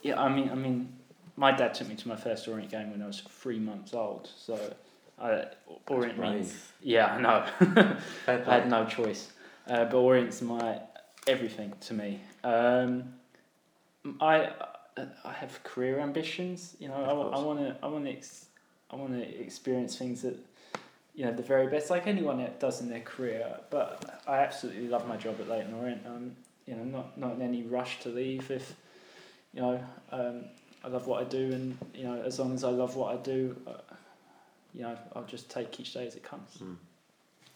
yeah, 0.02 0.20
I 0.20 0.28
mean, 0.28 0.50
I 0.50 0.54
mean, 0.54 0.92
my 1.36 1.50
dad 1.50 1.72
took 1.72 1.88
me 1.88 1.94
to 1.96 2.08
my 2.08 2.16
first 2.16 2.46
Orient 2.46 2.70
game 2.70 2.90
when 2.90 3.00
I 3.02 3.06
was 3.06 3.20
three 3.20 3.58
months 3.58 3.94
old. 3.94 4.28
So, 4.36 4.74
I, 5.18 5.44
Orient 5.88 6.18
means 6.18 6.54
yeah, 6.82 7.06
I 7.06 7.20
know. 7.22 7.96
I 8.28 8.32
had 8.32 8.68
no 8.68 8.84
choice, 8.84 9.30
uh, 9.66 9.86
but 9.86 9.96
Orient's 9.96 10.42
my 10.42 10.78
everything 11.26 11.72
to 11.80 11.94
me. 11.94 12.20
Um, 12.44 13.14
I 14.20 14.50
I 15.24 15.32
have 15.32 15.62
career 15.64 15.98
ambitions. 16.00 16.76
You 16.78 16.88
know, 16.88 16.94
I, 16.94 17.38
I 17.38 17.42
want 17.42 17.58
to 17.60 17.76
I 17.82 17.86
want 17.86 18.04
to 18.04 18.10
ex- 18.10 18.46
I 18.90 18.96
want 18.96 19.12
to 19.12 19.40
experience 19.40 19.96
things 19.96 20.22
that 20.22 20.36
you 21.14 21.24
know 21.24 21.32
the 21.32 21.42
very 21.42 21.66
best, 21.68 21.90
like 21.90 22.06
anyone 22.06 22.38
that 22.38 22.60
does 22.60 22.80
in 22.80 22.88
their 22.88 23.00
career. 23.00 23.58
But 23.70 24.20
I 24.26 24.38
absolutely 24.38 24.88
love 24.88 25.06
my 25.06 25.16
job 25.16 25.36
at 25.40 25.48
Leyton 25.48 25.74
Orient. 25.74 26.06
Um, 26.06 26.36
you 26.66 26.74
know, 26.76 26.84
not 26.84 27.18
not 27.18 27.32
in 27.34 27.42
any 27.42 27.62
rush 27.62 28.00
to 28.00 28.08
leave. 28.08 28.50
If 28.50 28.74
you 29.54 29.62
know, 29.62 29.84
um, 30.12 30.44
I 30.84 30.88
love 30.88 31.06
what 31.06 31.20
I 31.20 31.24
do, 31.24 31.52
and 31.52 31.78
you 31.94 32.04
know, 32.04 32.22
as 32.22 32.38
long 32.38 32.54
as 32.54 32.64
I 32.64 32.70
love 32.70 32.96
what 32.96 33.14
I 33.14 33.16
do, 33.22 33.56
uh, 33.66 33.72
you 34.74 34.82
know, 34.82 34.96
I'll 35.14 35.24
just 35.24 35.50
take 35.50 35.80
each 35.80 35.94
day 35.94 36.06
as 36.06 36.14
it 36.14 36.22
comes. 36.22 36.62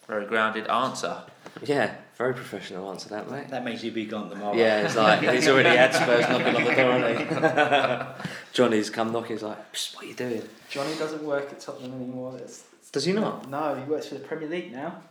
Very 0.09 0.27
grounded 0.27 0.67
answer. 0.67 1.23
Yeah, 1.63 1.95
very 2.17 2.35
professional 2.35 2.91
answer 2.91 3.09
that, 3.11 3.31
mate. 3.31 3.49
That 3.49 3.65
means 3.65 3.83
he'd 3.83 3.95
be 3.95 4.07
gone 4.07 4.31
tomorrow. 4.31 4.57
Yeah, 4.57 4.83
it's 4.85 4.97
like 4.97 5.21
he's 5.35 5.49
already 5.49 5.77
had 5.77 5.95
Spurs 5.95 6.29
knocking 6.29 6.57
on 6.57 6.65
the 6.65 6.75
door, 6.75 6.99
hasn't 6.99 8.17
he? 8.19 8.29
Johnny's 8.53 8.91
come 8.91 9.13
knocking. 9.13 9.37
He's 9.37 9.43
like, 9.43 9.73
"Psst, 9.73 9.95
"What 9.97 10.05
are 10.05 10.09
you 10.09 10.15
doing?" 10.15 10.43
Johnny 10.69 10.95
doesn't 10.97 11.23
work 11.23 11.53
at 11.53 11.61
Tottenham 11.61 11.95
anymore. 11.95 12.33
That's, 12.39 12.65
Does 12.91 13.05
he 13.05 13.13
not? 13.13 13.49
No, 13.49 13.75
he 13.75 13.83
works 13.85 14.09
for 14.09 14.15
the 14.15 14.21
Premier 14.21 14.49
League 14.49 14.73
now. 14.73 15.03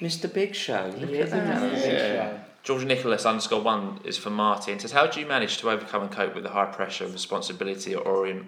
Mr. 0.00 0.32
Big 0.32 0.54
Show. 0.54 0.92
Look 0.98 1.10
He 1.10 1.18
at 1.18 1.26
is 1.26 1.30
that. 1.32 1.62
Mr. 1.62 1.72
Big 1.74 1.98
Show. 1.98 2.40
George 2.62 2.84
Nicholas 2.84 3.24
underscore 3.26 3.62
one 3.62 4.00
is 4.04 4.16
for 4.18 4.30
Martin. 4.30 4.78
Says, 4.78 4.92
how 4.92 5.06
do 5.06 5.18
you 5.18 5.26
manage 5.26 5.58
to 5.58 5.70
overcome 5.70 6.02
and 6.02 6.10
cope 6.12 6.34
with 6.34 6.44
the 6.44 6.50
high 6.50 6.66
pressure 6.66 7.04
and 7.04 7.12
responsibility 7.12 7.94
at 7.94 8.04
Orient? 8.06 8.46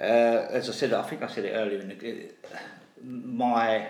Uh, 0.00 0.04
as 0.04 0.68
I 0.68 0.72
said, 0.72 0.92
I 0.92 1.02
think 1.02 1.22
I 1.22 1.28
said 1.28 1.44
it 1.44 1.52
earlier. 1.52 1.80
In 1.80 1.88
the, 1.88 2.30
my 3.04 3.88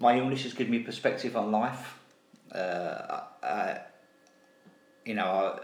my 0.00 0.18
illness 0.18 0.42
has 0.42 0.54
given 0.54 0.72
me 0.72 0.80
perspective 0.80 1.36
on 1.36 1.52
life. 1.52 1.98
Uh, 2.52 3.20
I, 3.42 3.80
you 5.04 5.14
know, 5.14 5.60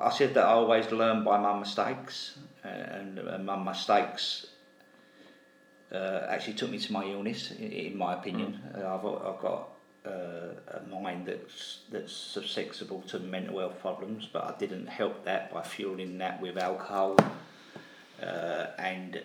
I, 0.00 0.06
I 0.06 0.10
said 0.10 0.34
that 0.34 0.44
I 0.46 0.52
always 0.52 0.90
learn 0.90 1.24
by 1.24 1.38
my 1.38 1.58
mistakes, 1.58 2.38
and, 2.62 3.18
and 3.18 3.44
my 3.44 3.56
mistakes 3.56 4.46
uh, 5.92 6.26
actually 6.28 6.54
took 6.54 6.70
me 6.70 6.78
to 6.78 6.92
my 6.92 7.04
illness. 7.04 7.50
In, 7.50 7.72
in 7.72 7.98
my 7.98 8.14
opinion, 8.14 8.60
uh, 8.74 8.94
I've 8.94 9.04
I've 9.04 9.40
got 9.40 9.68
uh, 10.06 10.78
a 10.78 11.00
mind 11.00 11.26
that's 11.26 11.80
that's 11.90 12.12
susceptible 12.12 13.02
to 13.08 13.18
mental 13.18 13.58
health 13.58 13.80
problems, 13.80 14.28
but 14.32 14.44
I 14.44 14.54
didn't 14.58 14.86
help 14.86 15.24
that 15.24 15.52
by 15.52 15.62
fueling 15.62 16.18
that 16.18 16.40
with 16.40 16.56
alcohol 16.58 17.16
uh, 18.22 18.66
and 18.78 19.22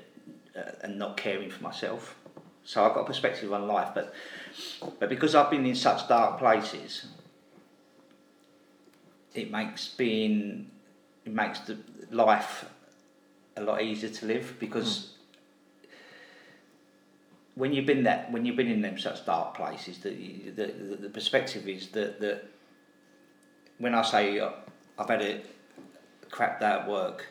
uh, 0.58 0.72
and 0.82 0.98
not 0.98 1.18
caring 1.18 1.50
for 1.50 1.64
myself. 1.64 2.16
So 2.66 2.85
I've 2.85 2.93
got 2.93 3.01
a 3.01 3.06
perspective 3.06 3.51
on 3.51 3.67
life, 3.67 3.90
but 3.93 4.14
but 5.00 5.09
because 5.09 5.35
I've 5.35 5.50
been 5.50 5.66
in 5.66 5.75
such 5.75 6.08
dark 6.08 6.40
places, 6.40 7.06
it 9.33 9.51
makes 9.51 9.88
being 9.90 10.72
it 11.25 11.33
makes 11.33 11.59
the 11.59 11.77
life 12.11 12.66
a 13.56 13.61
lot 13.61 13.82
easier 13.82 14.09
to 14.09 14.25
live 14.25 14.56
because 14.59 15.14
when 17.56 17.74
you've 17.74 17.85
been 17.85 18.03
that 18.03 18.32
when 18.32 18.45
you've 18.45 18.56
been 18.56 18.72
in 18.72 18.82
them 18.82 18.98
such 18.98 19.25
dark 19.25 19.56
places, 19.56 20.00
the 20.00 20.09
the, 20.56 20.66
the, 20.66 20.95
the 21.03 21.09
perspective 21.09 21.67
is 21.67 21.90
that 21.90 22.19
that 22.19 22.45
when 23.77 23.93
I 23.93 24.01
say 24.01 24.40
uh, 24.40 24.51
I've 24.98 25.09
had 25.09 25.22
a 25.22 25.42
crap 26.32 26.59
day 26.59 26.67
at 26.67 26.88
work, 26.88 27.27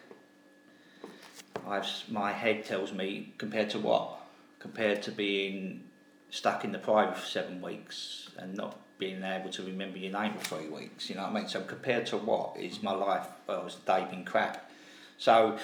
I've 1.66 1.86
my 2.08 2.32
head 2.32 2.64
tells 2.64 2.92
me 2.92 3.32
compared 3.38 3.70
to 3.70 3.78
what? 3.78 4.21
Compared 4.62 5.02
to 5.02 5.10
being 5.10 5.82
stuck 6.30 6.64
in 6.64 6.70
the 6.70 6.78
private 6.78 7.18
for 7.18 7.26
seven 7.26 7.60
weeks 7.60 8.30
and 8.38 8.54
not 8.56 8.78
being 8.96 9.24
able 9.24 9.50
to 9.50 9.64
remember 9.64 9.98
your 9.98 10.12
name 10.12 10.34
for 10.34 10.56
three 10.56 10.68
weeks. 10.68 11.10
You 11.10 11.16
know 11.16 11.22
what 11.22 11.32
I 11.32 11.34
mean? 11.40 11.48
So 11.48 11.62
compared 11.62 12.06
to 12.06 12.16
what 12.16 12.56
is 12.56 12.80
my 12.80 12.92
life? 12.92 13.26
Well, 13.48 13.66
it's 13.66 13.74
been 13.74 14.24
crap. 14.24 14.70
So 15.18 15.58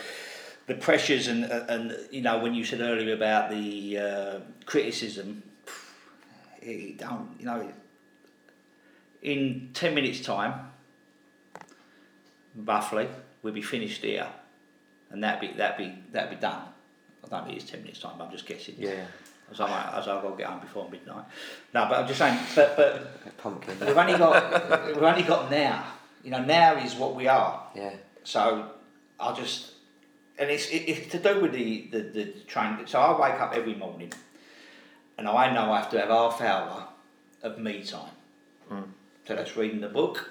the 0.66 0.74
pressures 0.74 1.28
and 1.28 1.44
and 1.44 1.96
you 2.10 2.22
know 2.22 2.40
when 2.40 2.54
you 2.54 2.64
said 2.64 2.80
earlier 2.80 3.14
about 3.14 3.50
the 3.50 3.98
uh, 3.98 4.40
criticism, 4.66 5.44
it 6.60 6.98
don't 6.98 7.36
you 7.38 7.46
know. 7.46 7.72
In 9.22 9.70
ten 9.74 9.94
minutes' 9.94 10.20
time, 10.20 10.54
roughly, 12.56 13.08
we'll 13.42 13.54
be 13.54 13.62
finished 13.62 14.02
here, 14.02 14.28
and 15.10 15.22
that 15.22 15.40
be 15.40 15.52
that 15.52 15.78
be 15.78 15.94
that 16.12 16.30
be 16.30 16.36
done. 16.36 16.62
I 17.24 17.28
don't 17.28 17.47
think 17.47 17.60
it's 17.60 17.70
ten 17.70 17.82
minutes' 17.82 18.00
time. 18.00 18.20
I'm 18.20 18.30
just 18.30 18.47
guessing. 18.47 18.76
Yeah. 18.78 19.05
As 19.50 19.60
I 19.60 19.98
as 19.98 20.08
I 20.08 20.20
got 20.20 20.30
to 20.30 20.36
get 20.36 20.47
home 20.47 20.60
before 20.60 20.88
midnight. 20.90 21.24
No, 21.72 21.86
but 21.88 21.98
I'm 21.98 22.06
just 22.06 22.18
saying. 22.18 22.38
But 22.55 22.76
but 22.76 23.36
Pumpkin. 23.38 23.78
we've 23.80 23.97
only 23.97 24.18
got 24.18 24.86
we've 24.86 25.02
only 25.02 25.22
got 25.22 25.50
now. 25.50 25.84
You 26.22 26.30
know, 26.30 26.44
now 26.44 26.76
is 26.76 26.94
what 26.94 27.14
we 27.14 27.28
are. 27.28 27.62
Yeah. 27.74 27.94
So 28.24 28.70
I 29.18 29.32
just 29.34 29.72
and 30.38 30.50
it's 30.50 30.68
it, 30.68 30.84
it's 30.88 31.10
to 31.12 31.18
do 31.18 31.40
with 31.40 31.52
the 31.52 31.88
the 31.90 32.00
the 32.00 32.24
train. 32.47 32.78
So 32.86 33.00
I 33.00 33.18
wake 33.18 33.40
up 33.40 33.55
every 33.55 33.74
morning, 33.74 34.12
and 35.16 35.28
I 35.28 35.52
know 35.52 35.72
I 35.72 35.78
have 35.78 35.90
to 35.90 36.00
have 36.00 36.08
half 36.10 36.40
hour 36.40 36.88
of 37.42 37.58
me 37.58 37.82
time. 37.82 38.10
Hmm. 38.68 38.82
So 39.26 39.34
that's 39.34 39.56
reading 39.56 39.80
the 39.80 39.88
book, 39.88 40.30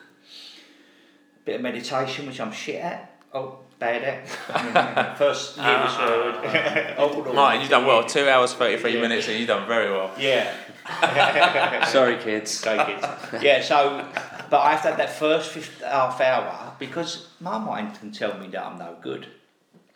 a 1.37 1.45
bit 1.45 1.55
of 1.55 1.61
meditation, 1.61 2.27
which 2.27 2.39
I'm 2.39 2.51
shit 2.51 2.81
at. 2.83 3.19
Oh, 3.33 3.59
bad 3.79 4.03
at. 4.03 5.17
First 5.17 5.57
year 5.57 5.65
was 5.65 5.97
word. 5.97 6.95
Oh, 6.97 7.23
no. 7.25 7.33
Martin, 7.33 7.61
you've 7.61 7.69
done 7.69 7.85
well. 7.85 8.03
Two 8.03 8.27
hours, 8.27 8.53
33 8.53 8.99
minutes, 9.01 9.27
and 9.27 9.37
you've 9.37 9.47
done 9.47 9.67
very 9.67 9.91
well. 9.91 10.11
Yeah. 10.17 10.53
Sorry, 11.87 12.17
kids. 12.17 12.51
Sorry, 12.51 12.93
kids. 12.93 13.43
Yeah, 13.43 13.61
so, 13.61 14.05
but 14.49 14.59
I 14.61 14.71
have 14.71 14.81
to 14.83 14.87
have 14.89 14.97
that 14.97 15.11
first 15.13 15.51
fifth, 15.51 15.81
half 15.83 16.19
hour 16.21 16.73
because 16.79 17.27
my 17.39 17.57
mind 17.57 17.95
can 17.99 18.11
tell 18.11 18.37
me 18.37 18.47
that 18.47 18.63
I'm 18.65 18.77
no 18.79 18.95
good 19.01 19.27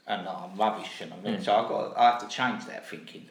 and 0.07 0.25
that 0.27 0.31
I'm 0.35 0.57
rubbish 0.57 0.99
and 1.01 1.13
I'm 1.13 1.21
Mm. 1.21 1.43
so 1.45 1.55
I've 1.55 1.69
got 1.69 1.97
I 1.97 2.11
have 2.11 2.19
to 2.21 2.27
change 2.27 2.65
that 2.65 2.87
thinking 2.89 3.29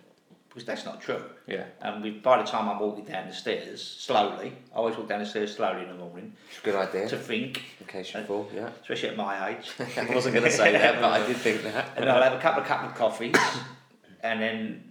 because 0.51 0.65
that's 0.65 0.85
not 0.85 1.01
true. 1.01 1.23
Yeah. 1.47 1.65
And 1.81 2.03
we, 2.03 2.11
by 2.11 2.43
the 2.43 2.43
time 2.43 2.69
I'm 2.69 2.81
walking 2.81 3.05
down 3.05 3.29
the 3.29 3.33
stairs 3.33 3.81
slowly, 3.83 4.53
I 4.75 4.77
always 4.77 4.97
walk 4.97 5.09
down 5.09 5.21
the 5.21 5.27
stairs 5.27 5.55
slowly 5.55 5.83
in 5.83 5.89
the 5.89 5.95
morning. 5.95 6.33
It's 6.49 6.59
a 6.59 6.63
good 6.63 6.75
idea. 6.75 7.09
To 7.09 7.17
think. 7.17 7.63
In 7.79 7.87
case 7.87 8.13
you 8.13 8.23
fall, 8.25 8.51
yeah. 8.53 8.71
Especially 8.83 9.11
at 9.11 9.17
my 9.17 9.51
age. 9.51 9.71
I 9.97 10.13
wasn't 10.13 10.35
gonna 10.35 10.51
say 10.51 10.73
that, 10.73 11.01
but 11.01 11.13
I 11.13 11.25
did 11.25 11.37
think 11.37 11.63
that. 11.63 11.91
And 11.97 12.11
I'll 12.11 12.23
have 12.23 12.33
a 12.33 12.41
couple 12.41 12.63
of 12.63 12.69
cup 12.69 12.83
of 12.83 12.97
coffees, 12.97 13.37
and 14.25 14.43
then 14.43 14.91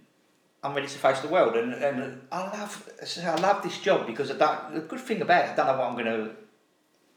I'm 0.64 0.74
ready 0.74 0.88
to 0.88 0.98
face 0.98 1.20
the 1.20 1.28
world. 1.28 1.54
And, 1.56 1.74
and 1.74 2.22
I 2.32 2.42
love 2.44 2.88
I 3.22 3.40
love 3.40 3.62
this 3.62 3.78
job 3.80 4.06
because 4.06 4.30
I 4.30 4.38
don't, 4.38 4.74
the 4.74 4.80
good 4.80 5.00
thing 5.00 5.20
about 5.20 5.44
it, 5.44 5.50
I 5.50 5.56
don't 5.56 5.66
know 5.66 5.78
what 5.78 5.88
I'm 5.88 5.92
going 5.94 6.06
to. 6.06 6.30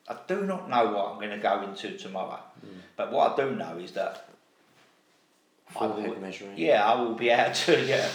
I 0.09 0.17
do 0.27 0.45
not 0.45 0.69
know 0.69 0.91
what 0.91 1.11
I'm 1.11 1.15
going 1.15 1.29
to 1.29 1.37
go 1.37 1.61
into 1.63 1.97
tomorrow, 1.97 2.39
mm. 2.65 2.71
but 2.97 3.09
what 3.09 3.31
I 3.31 3.35
do 3.37 3.55
know 3.55 3.77
is 3.77 3.93
that 3.93 4.32
I 5.79 5.85
will, 5.87 6.19
measuring. 6.19 6.57
yeah, 6.57 6.83
I 6.83 6.99
will 6.99 7.15
be 7.15 7.29
able 7.29 7.53
to 7.53 7.85
yeah, 7.85 8.07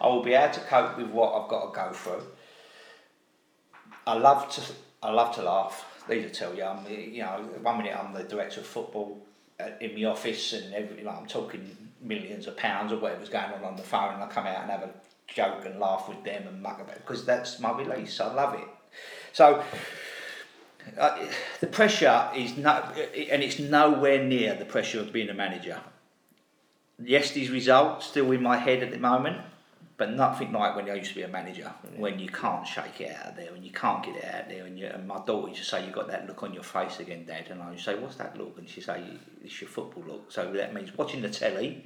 I 0.00 0.06
will 0.08 0.22
be 0.22 0.34
able 0.34 0.54
to 0.54 0.60
cope 0.60 0.96
with 0.96 1.08
what 1.08 1.34
I've 1.34 1.48
got 1.48 1.72
to 1.72 1.80
go 1.80 1.92
through. 1.92 2.22
I 4.06 4.14
love 4.14 4.50
to 4.54 4.62
I 5.02 5.10
love 5.12 5.34
to 5.36 5.42
laugh. 5.42 6.04
These 6.08 6.24
will 6.24 6.30
tell 6.30 6.54
you. 6.54 6.64
I'm 6.64 6.86
you 6.88 7.22
know 7.22 7.48
one 7.62 7.78
minute 7.78 7.96
I'm 7.96 8.12
the 8.12 8.24
director 8.24 8.60
of 8.60 8.66
football 8.66 9.24
uh, 9.60 9.70
in 9.80 9.94
the 9.94 10.06
office 10.06 10.52
and 10.52 10.74
everything. 10.74 11.04
Like 11.04 11.16
I'm 11.16 11.26
talking 11.26 11.76
millions 12.00 12.46
of 12.46 12.56
pounds 12.56 12.92
or 12.92 12.98
whatever's 12.98 13.28
going 13.28 13.52
on 13.52 13.64
on 13.64 13.76
the 13.76 13.82
phone, 13.82 14.14
and 14.14 14.22
I 14.22 14.26
come 14.26 14.46
out 14.46 14.62
and 14.62 14.70
have 14.70 14.82
a 14.82 14.90
joke 15.26 15.64
and 15.64 15.80
laugh 15.80 16.08
with 16.08 16.22
them 16.24 16.46
and 16.46 16.62
muck 16.62 16.80
about 16.80 16.96
because 16.96 17.24
that's 17.24 17.60
my 17.60 17.72
release. 17.72 18.20
I 18.20 18.32
love 18.32 18.54
it. 18.54 18.68
So. 19.32 19.62
Uh, 20.98 21.18
the 21.60 21.66
pressure 21.66 22.28
is 22.36 22.58
not, 22.58 22.94
and 22.98 23.42
it's 23.42 23.58
nowhere 23.58 24.22
near 24.22 24.54
the 24.54 24.66
pressure 24.66 25.00
of 25.00 25.14
being 25.14 25.30
a 25.30 25.34
manager. 25.34 25.80
Yes, 27.02 27.32
these 27.32 27.50
results 27.50 28.06
still 28.06 28.30
in 28.32 28.42
my 28.42 28.56
head 28.56 28.82
at 28.82 28.90
the 28.90 28.98
moment, 28.98 29.38
but 29.96 30.10
nothing 30.12 30.52
like 30.52 30.76
when 30.76 30.88
I 30.90 30.94
used 30.94 31.10
to 31.10 31.14
be 31.16 31.22
a 31.22 31.28
manager, 31.28 31.72
when 31.96 32.18
you 32.18 32.28
can't 32.28 32.66
shake 32.66 33.00
it 33.00 33.16
out 33.16 33.26
of 33.30 33.36
there, 33.36 33.52
when 33.52 33.62
you 33.64 33.70
can't 33.72 34.02
get 34.04 34.16
it 34.16 34.24
out 34.24 34.48
there, 34.48 34.64
and, 34.64 34.78
you, 34.78 34.86
and 34.86 35.06
my 35.06 35.18
daughter 35.24 35.48
used 35.48 35.62
to 35.62 35.68
say, 35.68 35.84
"You've 35.84 35.94
got 35.94 36.08
that 36.08 36.26
look 36.26 36.42
on 36.42 36.52
your 36.54 36.62
face 36.62 37.00
again, 37.00 37.24
Dad," 37.26 37.46
and 37.50 37.62
I 37.62 37.70
would 37.70 37.80
say, 37.80 37.94
"What's 37.96 38.16
that 38.16 38.36
look?" 38.36 38.58
And 38.58 38.68
she 38.68 38.80
say, 38.80 39.02
"It's 39.44 39.60
your 39.60 39.70
football 39.70 40.04
look." 40.06 40.32
So 40.32 40.52
that 40.52 40.74
means 40.74 40.96
watching 40.96 41.22
the 41.22 41.30
telly 41.30 41.84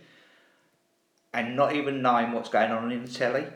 and 1.32 1.56
not 1.56 1.74
even 1.74 2.02
knowing 2.02 2.32
what's 2.32 2.48
going 2.48 2.70
on 2.70 2.90
in 2.92 3.04
the 3.04 3.10
telly. 3.10 3.46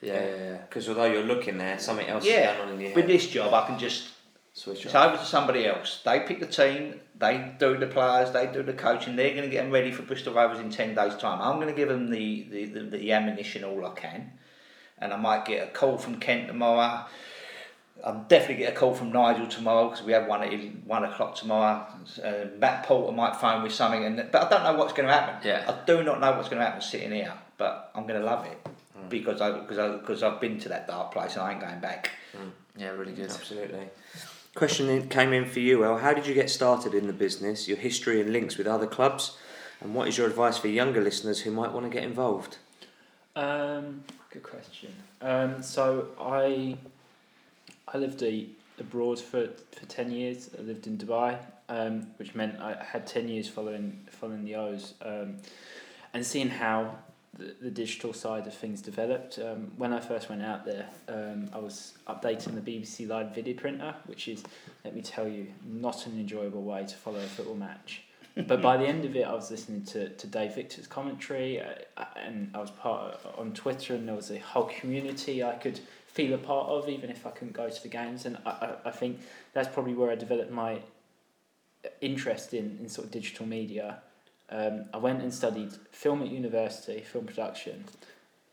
Yeah, 0.00 0.14
yeah, 0.14 0.36
yeah. 0.36 0.56
Because 0.68 0.88
although 0.88 1.04
you're 1.04 1.22
looking 1.22 1.58
there, 1.58 1.78
something 1.78 2.06
else 2.08 2.24
Yeah, 2.24 2.52
is 2.52 2.56
going 2.56 2.68
on 2.68 2.74
in 2.74 2.80
your 2.80 2.88
head. 2.90 2.96
with 2.96 3.06
this 3.06 3.28
job, 3.28 3.54
I 3.54 3.66
can 3.66 3.78
just 3.78 4.08
Switch 4.54 4.84
it's 4.84 4.94
over 4.94 5.16
to 5.16 5.24
somebody 5.24 5.66
else. 5.66 6.00
They 6.04 6.20
pick 6.20 6.40
the 6.40 6.46
team, 6.46 7.00
they 7.18 7.52
do 7.58 7.78
the 7.78 7.86
players, 7.86 8.32
they 8.32 8.46
do 8.46 8.62
the 8.62 8.74
coaching. 8.74 9.16
They're 9.16 9.30
going 9.30 9.44
to 9.44 9.48
get 9.48 9.62
them 9.62 9.72
ready 9.72 9.90
for 9.90 10.02
Bristol 10.02 10.34
Rovers 10.34 10.58
in 10.58 10.70
ten 10.70 10.94
days' 10.94 11.16
time. 11.16 11.40
I'm 11.40 11.56
going 11.56 11.68
to 11.68 11.74
give 11.74 11.88
them 11.88 12.10
the, 12.10 12.46
the, 12.50 12.64
the, 12.66 12.80
the 12.80 13.12
ammunition 13.12 13.64
all 13.64 13.86
I 13.86 13.94
can, 13.94 14.32
and 14.98 15.12
I 15.12 15.16
might 15.16 15.46
get 15.46 15.66
a 15.66 15.70
call 15.70 15.96
from 15.96 16.20
Kent 16.20 16.48
tomorrow. 16.48 17.06
I'll 18.04 18.24
definitely 18.28 18.56
get 18.56 18.74
a 18.74 18.76
call 18.76 18.94
from 18.94 19.12
Nigel 19.12 19.46
tomorrow 19.46 19.88
because 19.88 20.04
we 20.04 20.12
have 20.12 20.26
one 20.26 20.42
at 20.42 20.52
one 20.84 21.04
o'clock 21.04 21.36
tomorrow. 21.36 21.86
Uh, 22.22 22.46
Matt 22.58 22.84
Porter 22.84 23.12
might 23.16 23.36
phone 23.36 23.62
with 23.62 23.72
something, 23.72 24.04
and 24.04 24.16
but 24.30 24.46
I 24.46 24.50
don't 24.50 24.64
know 24.64 24.74
what's 24.74 24.92
going 24.92 25.08
to 25.08 25.14
happen. 25.14 25.48
Yeah. 25.48 25.64
I 25.66 25.86
do 25.86 26.02
not 26.02 26.20
know 26.20 26.32
what's 26.32 26.48
going 26.48 26.58
to 26.58 26.64
happen 26.66 26.82
sitting 26.82 27.12
here, 27.12 27.32
but 27.56 27.90
I'm 27.94 28.06
going 28.06 28.20
to 28.20 28.26
love 28.26 28.44
it 28.46 28.58
because 29.08 29.40
I 29.40 29.52
because 29.52 29.78
I 29.78 29.96
because 29.96 30.22
I've 30.22 30.40
been 30.40 30.58
to 30.60 30.68
that 30.70 30.88
dark 30.88 31.12
place 31.12 31.34
and 31.34 31.42
I 31.42 31.52
ain't 31.52 31.60
going 31.60 31.80
back. 31.80 32.10
Yeah, 32.76 32.88
really 32.88 33.12
good. 33.12 33.30
Absolutely. 33.30 33.88
Question 34.54 35.08
came 35.08 35.32
in 35.32 35.46
for 35.46 35.60
you, 35.60 35.82
El. 35.82 35.96
How 35.98 36.12
did 36.12 36.26
you 36.26 36.34
get 36.34 36.50
started 36.50 36.92
in 36.92 37.06
the 37.06 37.12
business? 37.14 37.68
Your 37.68 37.78
history 37.78 38.20
and 38.20 38.32
links 38.34 38.58
with 38.58 38.66
other 38.66 38.86
clubs, 38.86 39.38
and 39.80 39.94
what 39.94 40.08
is 40.08 40.18
your 40.18 40.26
advice 40.26 40.58
for 40.58 40.68
younger 40.68 41.00
listeners 41.00 41.40
who 41.40 41.50
might 41.50 41.72
want 41.72 41.86
to 41.86 41.90
get 41.90 42.04
involved? 42.04 42.58
Um, 43.34 44.04
good 44.30 44.42
question. 44.42 44.92
Um, 45.22 45.62
so 45.62 46.08
I 46.20 46.76
I 47.88 47.96
lived 47.96 48.22
a, 48.22 48.46
abroad 48.78 49.18
for, 49.18 49.48
for 49.70 49.86
ten 49.86 50.10
years. 50.10 50.50
I 50.58 50.60
lived 50.60 50.86
in 50.86 50.98
Dubai, 50.98 51.38
um, 51.70 52.08
which 52.18 52.34
meant 52.34 52.60
I 52.60 52.76
had 52.84 53.06
ten 53.06 53.28
years 53.28 53.48
following 53.48 54.04
following 54.10 54.44
the 54.44 54.56
O's, 54.56 54.92
um, 55.00 55.38
and 56.12 56.26
seeing 56.26 56.50
how 56.50 56.98
the, 57.38 57.54
the 57.60 57.70
digital 57.70 58.12
side 58.12 58.46
of 58.46 58.54
things 58.54 58.82
developed. 58.82 59.38
Um, 59.38 59.72
when 59.76 59.92
I 59.92 60.00
first 60.00 60.28
went 60.28 60.42
out 60.42 60.64
there, 60.64 60.86
um, 61.08 61.48
I 61.52 61.58
was 61.58 61.94
updating 62.06 62.54
the 62.54 62.60
BBC 62.60 63.08
Live 63.08 63.34
video 63.34 63.54
printer, 63.54 63.94
which 64.06 64.28
is, 64.28 64.44
let 64.84 64.94
me 64.94 65.02
tell 65.02 65.26
you, 65.26 65.46
not 65.64 66.06
an 66.06 66.18
enjoyable 66.18 66.62
way 66.62 66.84
to 66.84 66.94
follow 66.94 67.20
a 67.20 67.26
football 67.26 67.56
match. 67.56 68.02
but 68.46 68.62
by 68.62 68.76
the 68.76 68.86
end 68.86 69.04
of 69.04 69.16
it, 69.16 69.26
I 69.26 69.32
was 69.32 69.50
listening 69.50 69.84
to, 69.86 70.10
to 70.10 70.26
Dave 70.26 70.54
Victor's 70.54 70.86
commentary, 70.86 71.60
uh, 71.60 72.04
and 72.16 72.50
I 72.54 72.58
was 72.58 72.70
part 72.70 73.14
of, 73.14 73.38
on 73.38 73.52
Twitter, 73.52 73.94
and 73.94 74.06
there 74.06 74.14
was 74.14 74.30
a 74.30 74.38
whole 74.38 74.70
community 74.80 75.42
I 75.42 75.54
could 75.54 75.80
feel 76.06 76.34
a 76.34 76.38
part 76.38 76.68
of, 76.68 76.88
even 76.88 77.10
if 77.10 77.26
I 77.26 77.30
couldn't 77.30 77.54
go 77.54 77.70
to 77.70 77.82
the 77.82 77.88
games. 77.88 78.26
And 78.26 78.36
I, 78.44 78.50
I, 78.50 78.74
I 78.86 78.90
think 78.90 79.20
that's 79.54 79.68
probably 79.68 79.94
where 79.94 80.10
I 80.10 80.14
developed 80.14 80.50
my 80.50 80.80
interest 82.00 82.54
in, 82.54 82.78
in 82.80 82.88
sort 82.88 83.06
of 83.06 83.10
digital 83.10 83.46
media. 83.46 84.02
Um, 84.52 84.84
I 84.92 84.98
went 84.98 85.22
and 85.22 85.32
studied 85.32 85.72
film 85.90 86.22
at 86.22 86.28
university, 86.28 87.00
film 87.00 87.24
production. 87.24 87.84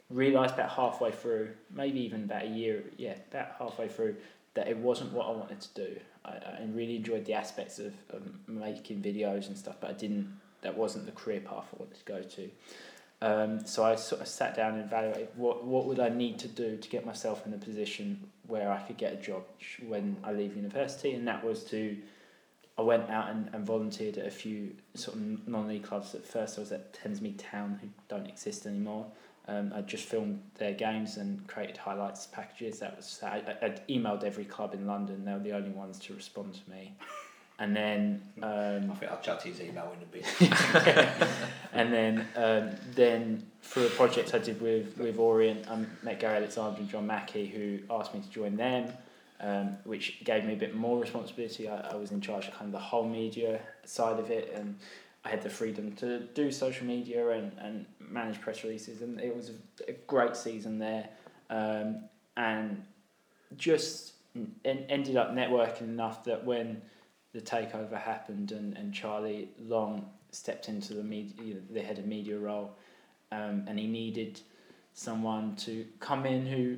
Realised 0.09 0.55
about 0.55 0.71
halfway 0.71 1.11
through, 1.11 1.49
maybe 1.69 1.99
even 1.99 2.23
about 2.23 2.43
a 2.43 2.47
year, 2.47 2.83
yeah, 2.97 3.15
about 3.29 3.55
halfway 3.59 3.89
through, 3.89 4.15
that 4.55 4.67
it 4.67 4.77
wasn't 4.77 5.11
what 5.11 5.27
I 5.27 5.31
wanted 5.31 5.61
to 5.61 5.73
do. 5.75 5.99
I, 6.25 6.29
I 6.29 6.67
really 6.71 6.95
enjoyed 6.95 7.25
the 7.25 7.33
aspects 7.33 7.79
of, 7.79 7.93
of 8.09 8.23
making 8.47 9.01
videos 9.01 9.47
and 9.47 9.57
stuff, 9.57 9.75
but 9.79 9.89
I 9.89 9.93
didn't. 9.93 10.39
That 10.61 10.75
wasn't 10.75 11.05
the 11.05 11.13
career 11.13 11.39
path 11.39 11.67
I 11.73 11.77
wanted 11.79 11.97
to 11.99 12.05
go 12.05 12.21
to. 12.21 12.49
Um, 13.21 13.65
so 13.65 13.83
I 13.83 13.95
sort 13.95 14.21
of 14.21 14.27
sat 14.27 14.55
down 14.55 14.75
and 14.75 14.85
evaluated 14.85 15.29
what 15.35 15.65
what 15.65 15.85
would 15.85 15.99
I 15.99 16.09
need 16.09 16.39
to 16.39 16.47
do 16.47 16.77
to 16.77 16.89
get 16.89 17.05
myself 17.05 17.45
in 17.45 17.53
a 17.53 17.57
position 17.57 18.29
where 18.47 18.71
I 18.71 18.79
could 18.81 18.97
get 18.97 19.13
a 19.13 19.17
job 19.17 19.43
when 19.85 20.17
I 20.23 20.31
leave 20.31 20.55
university, 20.55 21.11
and 21.13 21.27
that 21.27 21.43
was 21.43 21.65
to. 21.65 21.97
I 22.80 22.82
went 22.82 23.09
out 23.09 23.30
and, 23.30 23.49
and 23.53 23.66
volunteered 23.66 24.17
at 24.17 24.25
a 24.25 24.32
few 24.32 24.72
sort 24.93 25.17
of 25.17 25.45
non-league 25.48 25.83
clubs. 25.83 26.16
At 26.16 26.25
first, 26.25 26.58
I 26.58 26.61
was 26.61 26.72
at 26.72 26.93
Thamesmead 26.93 27.35
Town, 27.38 27.77
who 27.82 27.90
don't 28.08 28.25
exist 28.25 28.66
anymore. 28.66 29.06
Um, 29.49 29.74
I 29.75 29.82
just 29.82 30.06
filmed 30.06 30.41
their 30.58 30.72
games 30.74 31.17
and 31.17 31.45
created 31.45 31.75
highlights 31.75 32.27
packages. 32.27 32.80
That 32.80 32.95
was 32.95 33.19
I, 33.22 33.41
I- 33.61 33.66
I'd 33.66 33.88
emailed 33.90 34.24
every 34.24 34.45
club 34.45 34.74
in 34.74 34.88
London. 34.88 35.25
They 35.25 35.33
were 35.33 35.40
the 35.40 35.51
only 35.51 35.72
ones 35.72 35.99
to 35.99 36.14
respond 36.14 36.53
to 36.53 36.72
me. 36.72 36.93
And 37.61 37.75
then 37.75 38.22
um, 38.41 38.90
I 38.91 38.95
think 38.95 39.11
I'll 39.11 39.19
chuck 39.19 39.43
his 39.43 39.59
email 39.59 39.91
in 39.98 40.01
a 40.01 40.06
bit. 40.06 41.27
and 41.74 41.91
then 41.91 42.25
um, 42.38 42.69
then 42.95 43.45
through 43.61 43.88
a 43.88 43.90
project 43.90 44.33
I 44.33 44.38
did 44.40 44.61
with 44.61 44.98
with 44.98 45.17
Orient, 45.19 45.69
I 45.69 45.83
met 46.01 46.22
Gary 46.22 46.38
Alexander 46.38 46.80
and 46.80 46.88
John 46.88 47.06
Mackey, 47.08 47.45
who 47.48 47.80
asked 47.93 48.14
me 48.16 48.22
to 48.22 48.30
join 48.30 48.56
them, 48.56 48.93
um, 49.41 49.77
which 49.85 50.23
gave 50.23 50.43
me 50.45 50.53
a 50.53 50.57
bit 50.57 50.75
more 50.75 50.99
responsibility. 50.99 51.67
I, 51.67 51.91
I 51.91 51.95
was 51.95 52.11
in 52.11 52.21
charge 52.21 52.47
of 52.47 52.53
kind 52.53 52.65
of 52.65 52.71
the 52.71 52.79
whole 52.79 53.07
media 53.07 53.61
side 53.85 54.19
of 54.19 54.31
it, 54.31 54.51
and 54.53 54.77
I 55.23 55.29
had 55.29 55.41
the 55.41 55.49
freedom 55.49 55.93
to 55.97 56.19
do 56.19 56.51
social 56.51 56.85
media 56.85 57.29
and, 57.29 57.51
and 57.59 57.85
manage 57.99 58.39
press 58.41 58.63
releases, 58.63 59.01
and 59.01 59.19
it 59.19 59.35
was 59.35 59.49
a, 59.49 59.91
a 59.91 59.93
great 60.07 60.35
season 60.35 60.79
there. 60.79 61.09
Um, 61.49 62.03
and 62.37 62.83
just 63.57 64.13
en- 64.35 64.85
ended 64.89 65.17
up 65.17 65.31
networking 65.31 65.81
enough 65.81 66.23
that 66.25 66.45
when 66.45 66.81
the 67.33 67.41
takeover 67.41 67.99
happened 67.99 68.51
and, 68.51 68.77
and 68.77 68.93
Charlie 68.93 69.49
Long 69.59 70.09
stepped 70.31 70.69
into 70.69 70.93
the 70.93 71.03
media, 71.03 71.55
the 71.71 71.81
head 71.81 71.97
of 71.97 72.05
media 72.05 72.37
role, 72.37 72.75
um, 73.31 73.65
and 73.67 73.79
he 73.79 73.87
needed 73.87 74.41
someone 74.93 75.55
to 75.55 75.85
come 75.99 76.25
in 76.25 76.45
who 76.45 76.77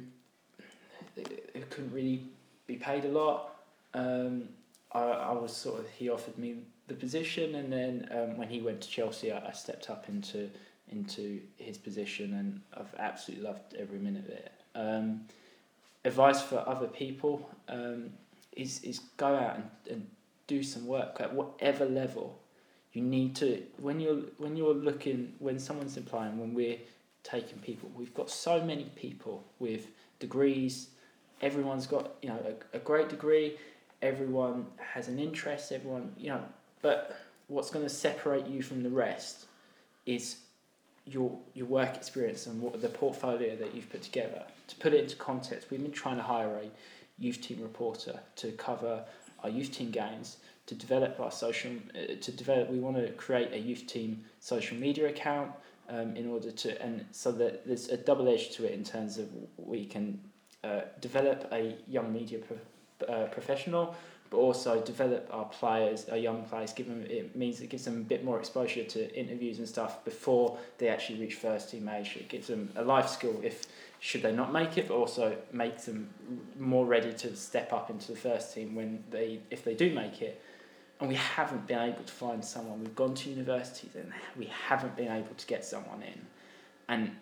who 1.15 1.61
couldn't 1.69 1.91
really 1.91 2.23
be 2.71 2.77
paid 2.77 3.05
a 3.05 3.09
lot. 3.09 3.55
Um, 3.93 4.49
I, 4.93 5.01
I 5.01 5.31
was 5.33 5.55
sort 5.55 5.79
of 5.79 5.89
he 5.89 6.09
offered 6.09 6.37
me 6.37 6.55
the 6.87 6.93
position, 6.93 7.55
and 7.55 7.71
then 7.71 8.07
um, 8.11 8.37
when 8.37 8.49
he 8.49 8.61
went 8.61 8.81
to 8.81 8.89
Chelsea, 8.89 9.31
I, 9.31 9.49
I 9.49 9.51
stepped 9.51 9.89
up 9.89 10.07
into 10.07 10.49
into 10.89 11.41
his 11.57 11.77
position, 11.77 12.33
and 12.33 12.61
I've 12.73 12.93
absolutely 12.97 13.45
loved 13.45 13.75
every 13.75 13.99
minute 13.99 14.25
of 14.25 14.29
it. 14.29 14.51
Um, 14.75 15.21
advice 16.05 16.41
for 16.41 16.63
other 16.67 16.87
people 16.87 17.49
um, 17.67 18.11
is 18.53 18.81
is 18.83 18.99
go 19.17 19.35
out 19.35 19.55
and, 19.55 19.69
and 19.89 20.07
do 20.47 20.63
some 20.63 20.85
work 20.85 21.17
at 21.19 21.33
whatever 21.33 21.85
level 21.85 22.37
you 22.93 23.01
need 23.01 23.35
to 23.35 23.63
when 23.77 23.99
you're 23.99 24.23
when 24.37 24.57
you're 24.57 24.73
looking 24.73 25.33
when 25.39 25.57
someone's 25.57 25.95
applying 25.95 26.37
when 26.37 26.53
we're 26.53 26.77
taking 27.23 27.57
people 27.59 27.89
we've 27.95 28.13
got 28.13 28.29
so 28.29 28.61
many 28.65 28.85
people 28.95 29.45
with 29.59 29.87
degrees 30.19 30.89
everyone's 31.41 31.87
got 31.87 32.11
you 32.21 32.29
know 32.29 32.39
a, 32.73 32.77
a 32.77 32.79
great 32.79 33.09
degree 33.09 33.57
everyone 34.01 34.65
has 34.77 35.07
an 35.07 35.19
interest 35.19 35.71
everyone 35.71 36.11
you 36.17 36.29
know 36.29 36.43
but 36.81 37.19
what's 37.47 37.69
going 37.69 37.85
to 37.85 37.89
separate 37.89 38.47
you 38.47 38.61
from 38.61 38.81
the 38.83 38.89
rest 38.89 39.45
is 40.05 40.37
your 41.05 41.37
your 41.53 41.65
work 41.65 41.95
experience 41.95 42.45
and 42.47 42.61
what 42.61 42.81
the 42.81 42.89
portfolio 42.89 43.55
that 43.55 43.75
you've 43.75 43.89
put 43.89 44.01
together. 44.01 44.43
To 44.67 44.75
put 44.77 44.93
it 44.93 45.01
into 45.01 45.15
context, 45.15 45.69
we've 45.69 45.81
been 45.81 45.91
trying 45.91 46.17
to 46.17 46.23
hire 46.23 46.59
a 46.63 46.69
youth 47.19 47.41
team 47.41 47.61
reporter 47.61 48.19
to 48.37 48.51
cover 48.53 49.03
our 49.43 49.49
youth 49.49 49.71
team 49.71 49.91
games, 49.91 50.37
to 50.67 50.75
develop 50.75 51.19
our 51.19 51.31
social, 51.31 51.71
uh, 51.95 52.15
to 52.21 52.31
develop. 52.31 52.69
We 52.69 52.79
want 52.79 52.97
to 52.97 53.11
create 53.13 53.51
a 53.51 53.59
youth 53.59 53.87
team 53.87 54.23
social 54.39 54.77
media 54.77 55.09
account 55.09 55.51
um, 55.89 56.15
in 56.15 56.29
order 56.29 56.51
to, 56.51 56.81
and 56.81 57.05
so 57.11 57.31
that 57.33 57.67
there's 57.67 57.89
a 57.89 57.97
double 57.97 58.29
edge 58.29 58.51
to 58.51 58.65
it 58.65 58.71
in 58.71 58.83
terms 58.83 59.17
of 59.17 59.27
we 59.57 59.85
can 59.85 60.19
uh, 60.63 60.81
develop 60.99 61.47
a 61.51 61.75
young 61.87 62.13
media 62.13 62.39
pro, 62.39 62.57
uh, 63.07 63.27
professional, 63.27 63.95
but 64.29 64.37
also 64.37 64.79
develop 64.81 65.27
our 65.31 65.45
players, 65.45 66.07
our 66.09 66.17
young 66.17 66.43
players. 66.43 66.71
Give 66.71 66.87
them 66.87 67.03
it 67.09 67.35
means 67.35 67.61
it 67.61 67.69
gives 67.69 67.85
them 67.85 67.97
a 67.97 68.03
bit 68.03 68.23
more 68.23 68.39
exposure 68.39 68.83
to 68.83 69.19
interviews 69.19 69.59
and 69.59 69.67
stuff 69.67 70.05
before 70.05 70.57
they 70.77 70.87
actually 70.87 71.19
reach 71.19 71.35
first 71.35 71.71
team 71.71 71.89
age. 71.89 72.15
It 72.15 72.29
gives 72.29 72.47
them 72.47 72.71
a 72.75 72.83
life 72.83 73.09
skill 73.09 73.39
if 73.43 73.65
should 73.99 74.21
they 74.21 74.31
not 74.31 74.53
make 74.53 74.77
it, 74.77 74.87
but 74.87 74.95
also 74.95 75.35
makes 75.51 75.85
them 75.85 76.09
more 76.57 76.85
ready 76.85 77.13
to 77.13 77.35
step 77.35 77.73
up 77.73 77.89
into 77.89 78.11
the 78.11 78.17
first 78.17 78.53
team 78.53 78.73
when 78.73 79.03
they 79.09 79.39
if 79.49 79.63
they 79.63 79.73
do 79.73 79.93
make 79.93 80.21
it. 80.21 80.41
And 80.99 81.09
we 81.09 81.15
haven't 81.15 81.65
been 81.65 81.79
able 81.79 82.03
to 82.03 82.13
find 82.13 82.45
someone. 82.45 82.79
We've 82.79 82.95
gone 82.95 83.15
to 83.15 83.29
universities 83.31 83.95
and 83.95 84.13
we 84.37 84.45
haven't 84.45 84.95
been 84.95 85.11
able 85.11 85.33
to 85.35 85.47
get 85.47 85.65
someone 85.65 86.03
in. 86.03 86.21
And 86.87 87.15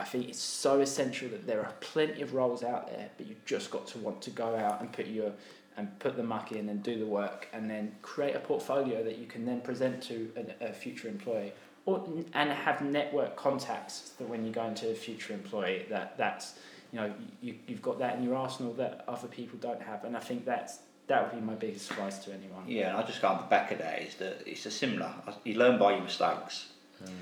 I 0.00 0.04
think 0.04 0.28
it's 0.30 0.40
so 0.40 0.80
essential 0.80 1.28
that 1.28 1.46
there 1.46 1.60
are 1.60 1.72
plenty 1.80 2.22
of 2.22 2.32
roles 2.32 2.64
out 2.64 2.88
there, 2.88 3.10
but 3.18 3.26
you've 3.26 3.44
just 3.44 3.70
got 3.70 3.86
to 3.88 3.98
want 3.98 4.22
to 4.22 4.30
go 4.30 4.56
out 4.56 4.80
and 4.80 4.90
put 4.90 5.06
your 5.06 5.32
and 5.76 5.98
put 5.98 6.16
the 6.16 6.22
muck 6.22 6.52
in 6.52 6.68
and 6.68 6.82
do 6.82 6.98
the 6.98 7.06
work, 7.06 7.48
and 7.52 7.70
then 7.70 7.92
create 8.02 8.34
a 8.34 8.40
portfolio 8.40 9.04
that 9.04 9.18
you 9.18 9.26
can 9.26 9.44
then 9.44 9.60
present 9.60 10.02
to 10.02 10.30
a, 10.36 10.68
a 10.68 10.72
future 10.72 11.08
employee, 11.08 11.52
or 11.84 12.08
and 12.32 12.50
have 12.50 12.80
network 12.80 13.36
contacts 13.36 14.12
that 14.18 14.28
when 14.28 14.44
you 14.44 14.52
go 14.52 14.64
into 14.64 14.90
a 14.90 14.94
future 14.94 15.34
employee, 15.34 15.84
that 15.90 16.16
that's 16.16 16.54
you 16.92 16.98
know 16.98 17.12
you 17.42 17.54
you've 17.66 17.82
got 17.82 17.98
that 17.98 18.16
in 18.16 18.24
your 18.24 18.36
arsenal 18.36 18.72
that 18.74 19.04
other 19.06 19.28
people 19.28 19.58
don't 19.58 19.82
have, 19.82 20.04
and 20.04 20.16
I 20.16 20.20
think 20.20 20.46
that's 20.46 20.78
that 21.08 21.22
would 21.22 21.38
be 21.38 21.46
my 21.46 21.54
biggest 21.54 21.90
advice 21.90 22.18
to 22.20 22.32
anyone. 22.32 22.64
Yeah, 22.66 22.88
and 22.88 22.96
I 22.96 23.02
just 23.02 23.20
go 23.20 23.28
on 23.28 23.36
the 23.36 23.48
back 23.48 23.70
of 23.70 23.78
that 23.78 24.00
is 24.00 24.14
that 24.14 24.42
it's 24.46 24.64
a 24.64 24.70
similar. 24.70 25.12
You 25.44 25.54
learn 25.56 25.78
by 25.78 25.92
your 25.92 26.02
mistakes. 26.02 26.70
Hmm. 26.98 27.12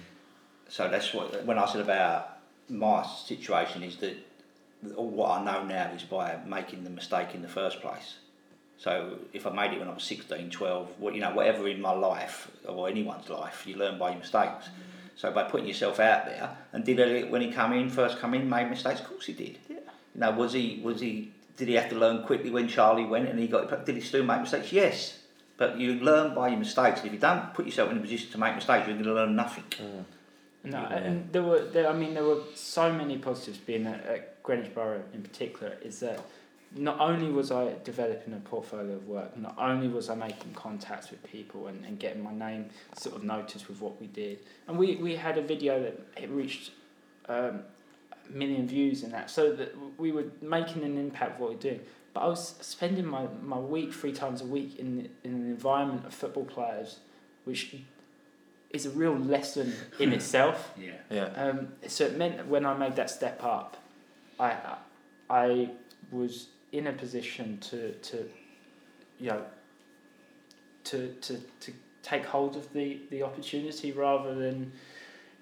So 0.69 0.89
that's 0.89 1.13
what 1.13 1.45
when 1.45 1.59
I 1.59 1.67
said 1.67 1.81
about 1.81 2.38
my 2.69 3.07
situation 3.25 3.83
is 3.83 3.97
that 3.97 4.17
all 4.97 5.09
what 5.09 5.41
I 5.41 5.45
know 5.45 5.65
now 5.65 5.91
is 5.95 6.03
by 6.03 6.39
making 6.47 6.85
the 6.85 6.91
mistake 6.91 7.35
in 7.35 7.43
the 7.43 7.49
first 7.49 7.81
place. 7.81 8.17
So 8.79 9.19
if 9.33 9.47
I 9.47 9.51
made 9.51 9.73
it 9.73 9.81
when 9.81 9.89
I 9.89 9.95
was 9.95 10.05
16, 10.05 10.51
12, 10.51 11.01
what 11.01 11.15
you 11.15 11.21
know, 11.21 11.35
whatever 11.35 11.69
in 11.69 11.81
my 11.81 11.93
life 11.93 12.51
or 12.67 12.89
anyone's 12.89 13.29
life, 13.29 13.67
you 13.67 13.77
learn 13.77 13.99
by 13.99 14.11
your 14.11 14.21
mistakes. 14.21 14.69
So 15.17 15.33
by 15.33 15.45
putting 15.45 15.67
yourself 15.67 15.99
out 15.99 16.27
there, 16.27 16.57
and 16.73 16.85
did 16.85 17.01
Elliot 17.01 17.29
when 17.29 17.43
he 17.43 17.51
come 17.51 17.73
in 17.73 17.91
first 17.91 18.21
come 18.21 18.35
in 18.35 18.49
made 18.49 18.71
mistakes? 18.71 19.01
Of 19.01 19.09
course 19.09 19.27
he 19.27 19.33
did. 19.33 19.59
Yeah. 19.69 19.77
You 20.15 20.21
know, 20.21 20.31
was 20.31 20.53
he 20.53 20.81
was 20.85 21.01
he 21.01 21.33
did 21.57 21.67
he 21.67 21.75
have 21.75 21.89
to 21.91 21.97
learn 21.97 22.23
quickly 22.23 22.51
when 22.51 22.69
Charlie 22.69 23.05
went 23.05 23.29
and 23.29 23.37
he 23.37 23.49
got 23.49 23.85
did 23.85 23.97
he 23.97 24.01
still 24.01 24.23
make 24.23 24.43
mistakes? 24.43 24.73
Yes. 24.73 25.19
But 25.57 25.77
you 25.77 25.95
learn 25.95 26.37
by 26.37 26.49
your 26.49 26.59
mistakes. 26.59 27.03
If 27.05 27.13
you 27.13 27.19
don't 27.19 27.53
put 27.53 27.67
yourself 27.67 27.91
in 27.91 27.99
a 27.99 28.01
position 28.01 28.31
to 28.31 28.39
make 28.39 28.55
mistakes, 28.55 28.87
you're 28.87 28.95
going 28.95 29.07
to 29.07 29.15
learn 29.15 29.35
nothing. 29.35 29.65
Mm. 29.71 30.05
No, 30.71 30.85
and 30.85 31.33
there 31.33 31.43
were 31.43 31.65
there, 31.65 31.89
I 31.89 31.93
mean 31.93 32.15
there 32.15 32.25
were 32.25 32.43
so 32.55 32.93
many 32.93 33.19
positives 33.19 33.59
being 33.59 33.87
at, 33.87 34.05
at 34.07 34.43
Greenwich 34.43 34.75
Borough 34.75 35.03
in 35.15 35.23
particular 35.23 35.77
is 35.83 36.01
that 36.01 36.21
not 36.77 37.01
only 37.01 37.31
was 37.31 37.51
I 37.51 37.73
developing 37.85 38.35
a 38.35 38.41
portfolio 38.41 38.95
of 38.95 39.09
work, 39.09 39.37
not 39.37 39.57
only 39.59 39.89
was 39.89 40.11
I 40.11 40.15
making 40.15 40.53
contacts 40.53 41.11
with 41.11 41.23
people 41.23 41.69
and, 41.69 41.85
and 41.85 41.99
getting 41.99 42.23
my 42.23 42.35
name 42.35 42.67
sort 42.95 43.17
of 43.17 43.25
noticed 43.25 43.69
with 43.69 43.81
what 43.81 43.99
we 44.01 44.07
did, 44.09 44.41
and 44.67 44.79
we, 44.79 44.97
we 44.97 45.17
had 45.17 45.39
a 45.39 45.43
video 45.43 45.83
that 45.83 45.99
it 46.17 46.29
reached 46.29 46.73
um, 47.29 47.61
a 48.13 48.33
million 48.33 48.69
views 48.69 49.03
in 49.03 49.11
that, 49.13 49.31
so 49.31 49.55
that 49.55 49.75
we 49.99 50.13
were 50.13 50.27
making 50.43 50.85
an 50.85 50.99
impact 50.99 51.33
with 51.33 51.41
what 51.41 51.51
we 51.51 51.71
do. 51.71 51.81
But 52.13 52.21
I 52.21 52.27
was 52.27 52.55
spending 52.61 53.07
my, 53.07 53.27
my 53.43 53.59
week 53.59 53.93
three 53.93 54.13
times 54.13 54.43
a 54.43 54.47
week 54.47 54.79
in 54.79 55.09
in 55.25 55.33
an 55.33 55.47
environment 55.47 56.05
of 56.05 56.13
football 56.13 56.45
players, 56.45 56.99
which 57.45 57.77
is 58.71 58.87
a 58.87 58.91
real 58.91 59.17
lesson 59.17 59.73
in 59.99 60.13
itself. 60.13 60.73
Yeah. 60.79 60.93
Yeah. 61.11 61.25
Um, 61.37 61.69
so 61.87 62.05
it 62.05 62.17
meant 62.17 62.37
that 62.37 62.47
when 62.49 62.67
I 62.67 62.75
made 62.75 62.97
that 62.97 63.11
step 63.11 63.43
up, 63.43 63.77
I 64.39 64.57
I 65.31 65.71
was 66.11 66.49
in 66.73 66.87
a 66.87 66.93
position 66.93 67.59
to 67.59 67.93
to 67.93 68.29
you 69.19 69.31
know 69.31 69.43
to 70.85 71.09
to, 71.21 71.39
to 71.61 71.73
take 72.03 72.25
hold 72.25 72.57
of 72.57 72.73
the, 72.73 72.99
the 73.11 73.23
opportunity 73.23 73.93
rather 73.93 74.35
than 74.35 74.73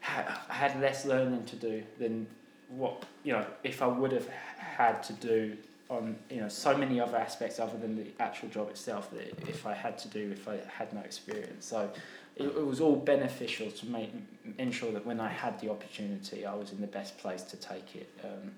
ha- 0.00 0.44
I 0.48 0.55
had 0.55 0.80
less 0.80 1.05
learning 1.05 1.44
to 1.46 1.56
do 1.56 1.82
than 1.98 2.26
what 2.68 3.05
you 3.22 3.32
know 3.32 3.46
if 3.62 3.82
I 3.82 3.86
would 3.86 4.12
have 4.12 4.28
had 4.56 5.02
to 5.05 5.12
do 5.14 5.56
on 5.88 6.16
you 6.30 6.40
know 6.40 6.48
so 6.48 6.76
many 6.76 7.00
other 7.00 7.16
aspects 7.16 7.60
other 7.60 7.78
than 7.78 7.96
the 7.96 8.06
actual 8.18 8.48
job 8.48 8.68
itself 8.70 9.10
that 9.12 9.48
if 9.48 9.66
I 9.66 9.74
had 9.74 9.98
to 9.98 10.08
do 10.08 10.30
if 10.32 10.48
I 10.48 10.58
had 10.68 10.92
no 10.92 11.00
experience 11.00 11.66
so 11.66 11.88
it, 12.36 12.44
it 12.44 12.66
was 12.66 12.81
all 12.81 12.97
beneficial 12.97 13.70
to 13.70 13.86
make 13.86 14.10
ensure 14.58 14.92
that 14.92 15.05
when 15.05 15.20
I 15.20 15.28
had 15.28 15.60
the 15.60 15.70
opportunity 15.70 16.47
I 16.47 16.55
was 16.55 16.73
in 16.73 16.81
the 16.81 16.86
best 16.86 17.18
place 17.18 17.42
to 17.42 17.56
take 17.56 17.97
it 17.97 18.08
um, 18.24 18.52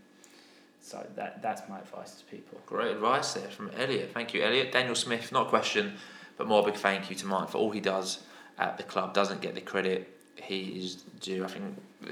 so 0.81 1.07
that 1.17 1.43
that's 1.43 1.69
my 1.69 1.79
advice 1.79 2.15
to 2.17 2.25
people 2.25 2.61
Great 2.67 2.93
advice 2.93 3.33
there 3.35 3.49
from 3.49 3.71
Elliot. 3.77 4.11
Thank 4.13 4.35
you, 4.35 4.43
Elliot. 4.43 4.73
Daniel 4.73 4.95
Smith, 4.95 5.33
not 5.33 5.47
a 5.47 5.49
question, 5.49 5.95
but 6.37 6.47
more 6.47 6.63
a 6.63 6.67
big 6.71 6.75
thank 6.75 7.11
you 7.11 7.17
to 7.17 7.27
Mike 7.27 7.49
for 7.49 7.59
all 7.59 7.71
he 7.71 7.81
does 7.81 8.21
at 8.59 8.77
the 8.77 8.83
club. 8.83 9.15
Doesn't 9.15 9.41
get 9.41 9.55
the 9.55 9.61
credit 9.61 10.19
he 10.43 10.79
is 10.79 10.97
due. 11.21 11.45
I 11.45 11.49
think 11.49 11.65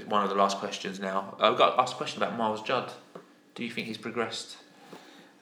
one 0.08 0.22
of 0.22 0.30
the 0.30 0.36
last 0.36 0.58
questions 0.58 1.00
now. 1.00 1.36
I've 1.40 1.56
got 1.56 1.78
asked 1.78 1.94
a 1.94 1.96
question 1.96 2.22
about 2.22 2.36
Miles 2.36 2.62
Judd. 2.62 2.92
Do 3.54 3.64
you 3.64 3.70
think 3.70 3.86
he's 3.86 3.98
progressed? 3.98 4.56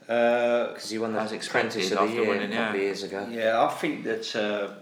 Because 0.00 0.90
he 0.90 0.98
won 0.98 1.14
the 1.14 1.20
As 1.20 1.32
Apprentice 1.32 1.90
of 1.90 1.98
the 1.98 2.04
after 2.04 2.14
Year 2.14 2.28
winning, 2.28 2.52
a 2.52 2.56
couple 2.56 2.76
of 2.76 2.82
years 2.82 3.02
ago. 3.02 3.26
Yeah, 3.30 3.62
I 3.62 3.68
think 3.68 4.04
that 4.04 4.36
uh, 4.36 4.74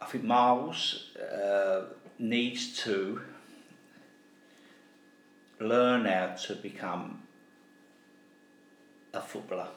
I 0.00 0.04
think 0.06 0.24
Miles 0.24 1.10
uh, 1.18 1.82
needs 2.18 2.76
to 2.84 3.20
learn 5.60 6.04
how 6.04 6.28
to 6.46 6.54
become 6.54 7.22
a 9.12 9.20
footballer. 9.20 9.68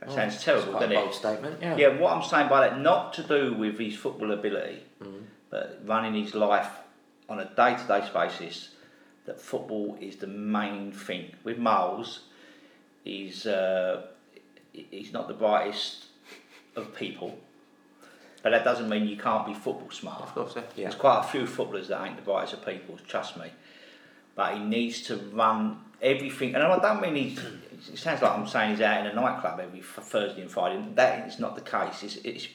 That 0.00 0.08
Oh, 0.10 0.14
sounds 0.14 0.42
terrible, 0.42 0.72
doesn't 0.74 0.92
it? 0.92 0.94
bold 0.94 1.14
statement, 1.14 1.58
yeah. 1.60 1.76
Yeah, 1.76 1.98
what 1.98 2.12
I'm 2.16 2.22
saying 2.22 2.48
by 2.48 2.68
that, 2.68 2.80
not 2.80 3.12
to 3.14 3.22
do 3.22 3.54
with 3.54 3.78
his 3.78 3.96
football 3.96 4.32
ability, 4.32 4.82
Mm. 5.00 5.24
but 5.50 5.80
running 5.84 6.14
his 6.14 6.34
life 6.34 6.70
on 7.28 7.38
a 7.40 7.44
day-to-day 7.44 8.08
basis. 8.12 8.70
That 9.26 9.40
football 9.40 9.98
is 10.00 10.16
the 10.16 10.28
main 10.28 10.92
thing. 10.92 11.34
With 11.42 11.58
Miles, 11.58 12.20
he's 13.02 13.44
uh, 13.44 14.06
he's 14.72 15.12
not 15.12 15.26
the 15.26 15.34
brightest 15.34 16.04
of 16.76 16.94
people, 16.94 17.36
but 18.42 18.50
that 18.50 18.64
doesn't 18.64 18.88
mean 18.88 19.06
you 19.08 19.16
can't 19.16 19.46
be 19.46 19.54
football 19.54 19.90
smart. 19.90 20.22
Of 20.22 20.34
course, 20.34 20.54
yeah. 20.56 20.62
There's 20.76 20.94
quite 20.94 21.20
a 21.20 21.24
few 21.24 21.46
footballers 21.46 21.88
that 21.88 22.04
ain't 22.06 22.16
the 22.16 22.22
brightest 22.22 22.54
of 22.54 22.66
people, 22.66 22.98
trust 23.06 23.36
me. 23.36 23.50
But 24.34 24.54
he 24.54 24.60
needs 24.60 25.02
to 25.02 25.16
run 25.16 25.80
everything, 26.02 26.54
and 26.54 26.62
I 26.62 26.78
don't 26.78 27.00
mean 27.00 27.14
he's. 27.16 27.38
It 27.92 27.98
sounds 27.98 28.22
like 28.22 28.32
I'm 28.32 28.46
saying 28.46 28.70
he's 28.72 28.80
out 28.80 29.00
in 29.00 29.06
a 29.06 29.14
nightclub 29.14 29.60
every 29.60 29.80
Thursday 29.80 30.42
and 30.42 30.50
Friday. 30.50 30.82
That 30.94 31.28
is 31.28 31.38
not 31.38 31.54
the 31.54 31.60
case. 31.62 32.02
It's, 32.02 32.16
it's, 32.16 32.48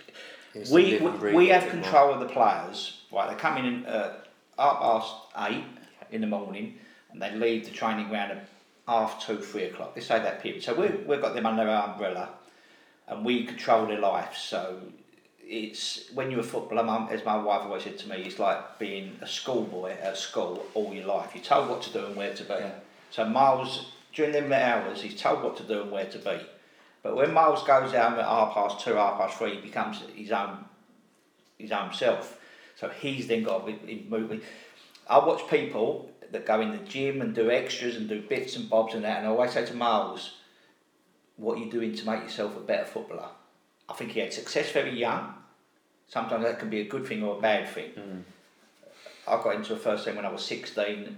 It's 0.54 0.70
we 0.70 1.00
we, 1.00 1.34
we 1.34 1.48
have 1.50 1.64
bit 1.64 1.74
more. 1.76 1.84
control 1.84 2.14
of 2.14 2.20
the 2.20 2.28
players. 2.28 3.02
Right, 3.12 3.30
they 3.30 3.36
come 3.36 3.58
in 3.58 3.86
uh, 3.86 4.14
half 4.58 4.80
past 4.80 5.14
eight 5.50 5.64
in 6.12 6.22
the 6.22 6.28
morning, 6.28 6.78
and 7.12 7.22
they 7.22 7.32
leave 7.36 7.66
the 7.66 7.72
training 7.72 8.10
ground 8.10 8.32
at 8.32 8.48
half 8.88 9.26
two, 9.26 9.40
three 9.40 9.64
o'clock. 9.66 9.94
Let's 9.96 10.08
say 10.08 10.20
that 10.20 10.42
period. 10.42 10.64
So 10.64 10.74
we 10.74 10.88
we've 11.06 11.22
got 11.22 11.34
them 11.34 11.46
under 11.46 11.68
our 11.68 11.94
umbrella, 11.94 12.30
and 13.08 13.26
we 13.26 13.46
control 13.46 13.88
their 13.88 14.00
life. 14.00 14.36
So 14.36 14.82
it's 15.52 16.10
when 16.14 16.32
you're 16.32 16.40
a 16.40 16.44
footballer, 16.44 16.84
mum, 16.84 17.10
as 17.12 17.26
my 17.26 17.36
wife 17.36 17.64
always 17.64 17.84
said 17.84 17.98
to 18.00 18.10
me, 18.10 18.24
it's 18.24 18.40
like 18.40 18.80
being 18.80 19.18
a 19.22 19.28
schoolboy 19.28 19.92
at 20.02 20.18
school 20.18 20.66
all 20.74 20.94
your 20.94 21.06
life. 21.06 21.32
You're 21.36 21.44
told 21.44 21.70
what 21.70 21.82
to 21.84 21.92
do 21.92 22.06
and 22.06 22.16
where 22.16 22.34
to 22.34 22.44
be. 22.44 22.56
So 23.10 23.26
Miles, 23.26 23.92
during 24.14 24.32
them 24.32 24.54
hours, 24.54 25.02
he's 25.02 25.20
told 25.20 25.44
what 25.44 25.58
to 25.58 25.64
do 25.64 25.82
and 25.82 25.92
where 25.92 26.06
to 26.06 26.18
be. 26.18 26.40
But 27.04 27.18
when 27.18 27.34
Miles 27.34 27.64
goes 27.64 27.94
out 27.94 28.18
at 28.18 28.24
half 28.24 28.54
past 28.54 28.80
two, 28.80 28.94
half 28.94 29.20
past 29.20 29.38
three, 29.38 29.56
he 29.56 29.62
becomes 29.62 30.02
his 30.16 30.32
own 30.32 30.64
his 31.58 31.72
own 31.72 31.94
self. 31.94 32.40
So 32.78 32.88
he's 32.88 33.28
then 33.28 33.44
got 33.44 33.68
to 33.68 33.74
be 33.74 34.08
moving. 34.10 34.42
I 35.08 35.20
watch 35.20 35.48
people 35.50 36.12
that 36.32 36.46
go 36.46 36.62
in 36.62 36.72
the 36.72 36.78
gym 36.78 37.22
and 37.22 37.36
do 37.36 37.52
extras 37.52 37.98
and 37.98 38.08
do 38.08 38.22
bits 38.22 38.56
and 38.56 38.70
bobs 38.70 38.94
and 38.94 39.04
that, 39.04 39.18
and 39.18 39.28
I 39.28 39.30
always 39.30 39.52
say 39.52 39.66
to 39.66 39.74
Miles, 39.74 40.38
"What 41.36 41.58
are 41.58 41.62
you 41.62 41.70
doing 41.70 41.94
to 41.94 42.06
make 42.06 42.24
yourself 42.24 42.56
a 42.56 42.62
better 42.62 42.86
footballer?" 42.86 43.30
I 43.90 43.94
think 43.94 44.12
he 44.12 44.22
had 44.22 44.32
success 44.32 44.72
very 44.72 44.98
young. 44.98 45.41
Sometimes 46.12 46.44
that 46.44 46.60
can 46.60 46.70
be 46.70 46.82
a 46.82 46.86
good 46.86 47.08
thing 47.08 47.24
or 47.24 47.38
a 47.38 47.42
bad 47.42 47.70
thing. 47.70 47.92
Hmm. 47.92 48.20
I 49.26 49.42
got 49.42 49.56
into 49.56 49.74
a 49.74 49.78
first 49.78 50.04
team 50.04 50.18
when 50.18 50.26
I 50.26 50.32
was 50.32 50.44
16, 50.44 51.16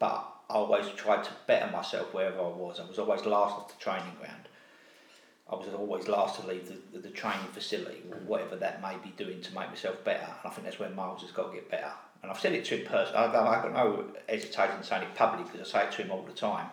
but 0.00 0.26
I 0.50 0.54
always 0.54 0.88
tried 0.96 1.22
to 1.24 1.30
better 1.46 1.70
myself 1.70 2.12
wherever 2.12 2.40
I 2.40 2.48
was. 2.48 2.80
I 2.80 2.88
was 2.88 2.98
always 2.98 3.24
last 3.24 3.52
off 3.52 3.68
the 3.68 3.80
training 3.80 4.16
ground. 4.18 4.48
I 5.48 5.54
was 5.54 5.68
always 5.68 6.08
last 6.08 6.40
to 6.40 6.46
leave 6.48 6.66
the, 6.66 6.76
the, 6.92 7.06
the 7.06 7.10
training 7.10 7.46
facility, 7.52 8.02
or 8.10 8.16
hmm. 8.16 8.26
whatever 8.26 8.56
that 8.56 8.82
may 8.82 8.96
be 8.96 9.10
doing 9.10 9.40
to 9.42 9.54
make 9.54 9.68
myself 9.68 10.02
better. 10.02 10.26
And 10.26 10.34
I 10.44 10.50
think 10.50 10.64
that's 10.64 10.80
where 10.80 10.90
Miles 10.90 11.22
has 11.22 11.30
got 11.30 11.50
to 11.50 11.54
get 11.54 11.70
better. 11.70 11.92
And 12.22 12.32
I've 12.32 12.40
said 12.40 12.52
it 12.52 12.64
to 12.64 12.78
him 12.78 12.84
personally. 12.84 13.18
I've 13.18 13.32
got, 13.32 13.46
I've 13.46 13.62
got 13.62 13.72
no 13.74 14.06
hesitation 14.28 14.82
saying 14.82 15.04
it 15.04 15.14
publicly 15.14 15.52
because 15.52 15.72
I 15.72 15.82
say 15.82 15.86
it 15.86 15.92
to 15.92 16.02
him 16.02 16.10
all 16.10 16.22
the 16.22 16.32
time. 16.32 16.66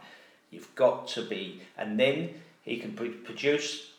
You've 0.49 0.73
got 0.73 1.07
to 1.09 1.21
be, 1.21 1.61
and 1.77 1.99
then 1.99 2.33
he 2.63 2.77
can 2.77 2.93
pr- 2.93 3.21
produce 3.23 3.92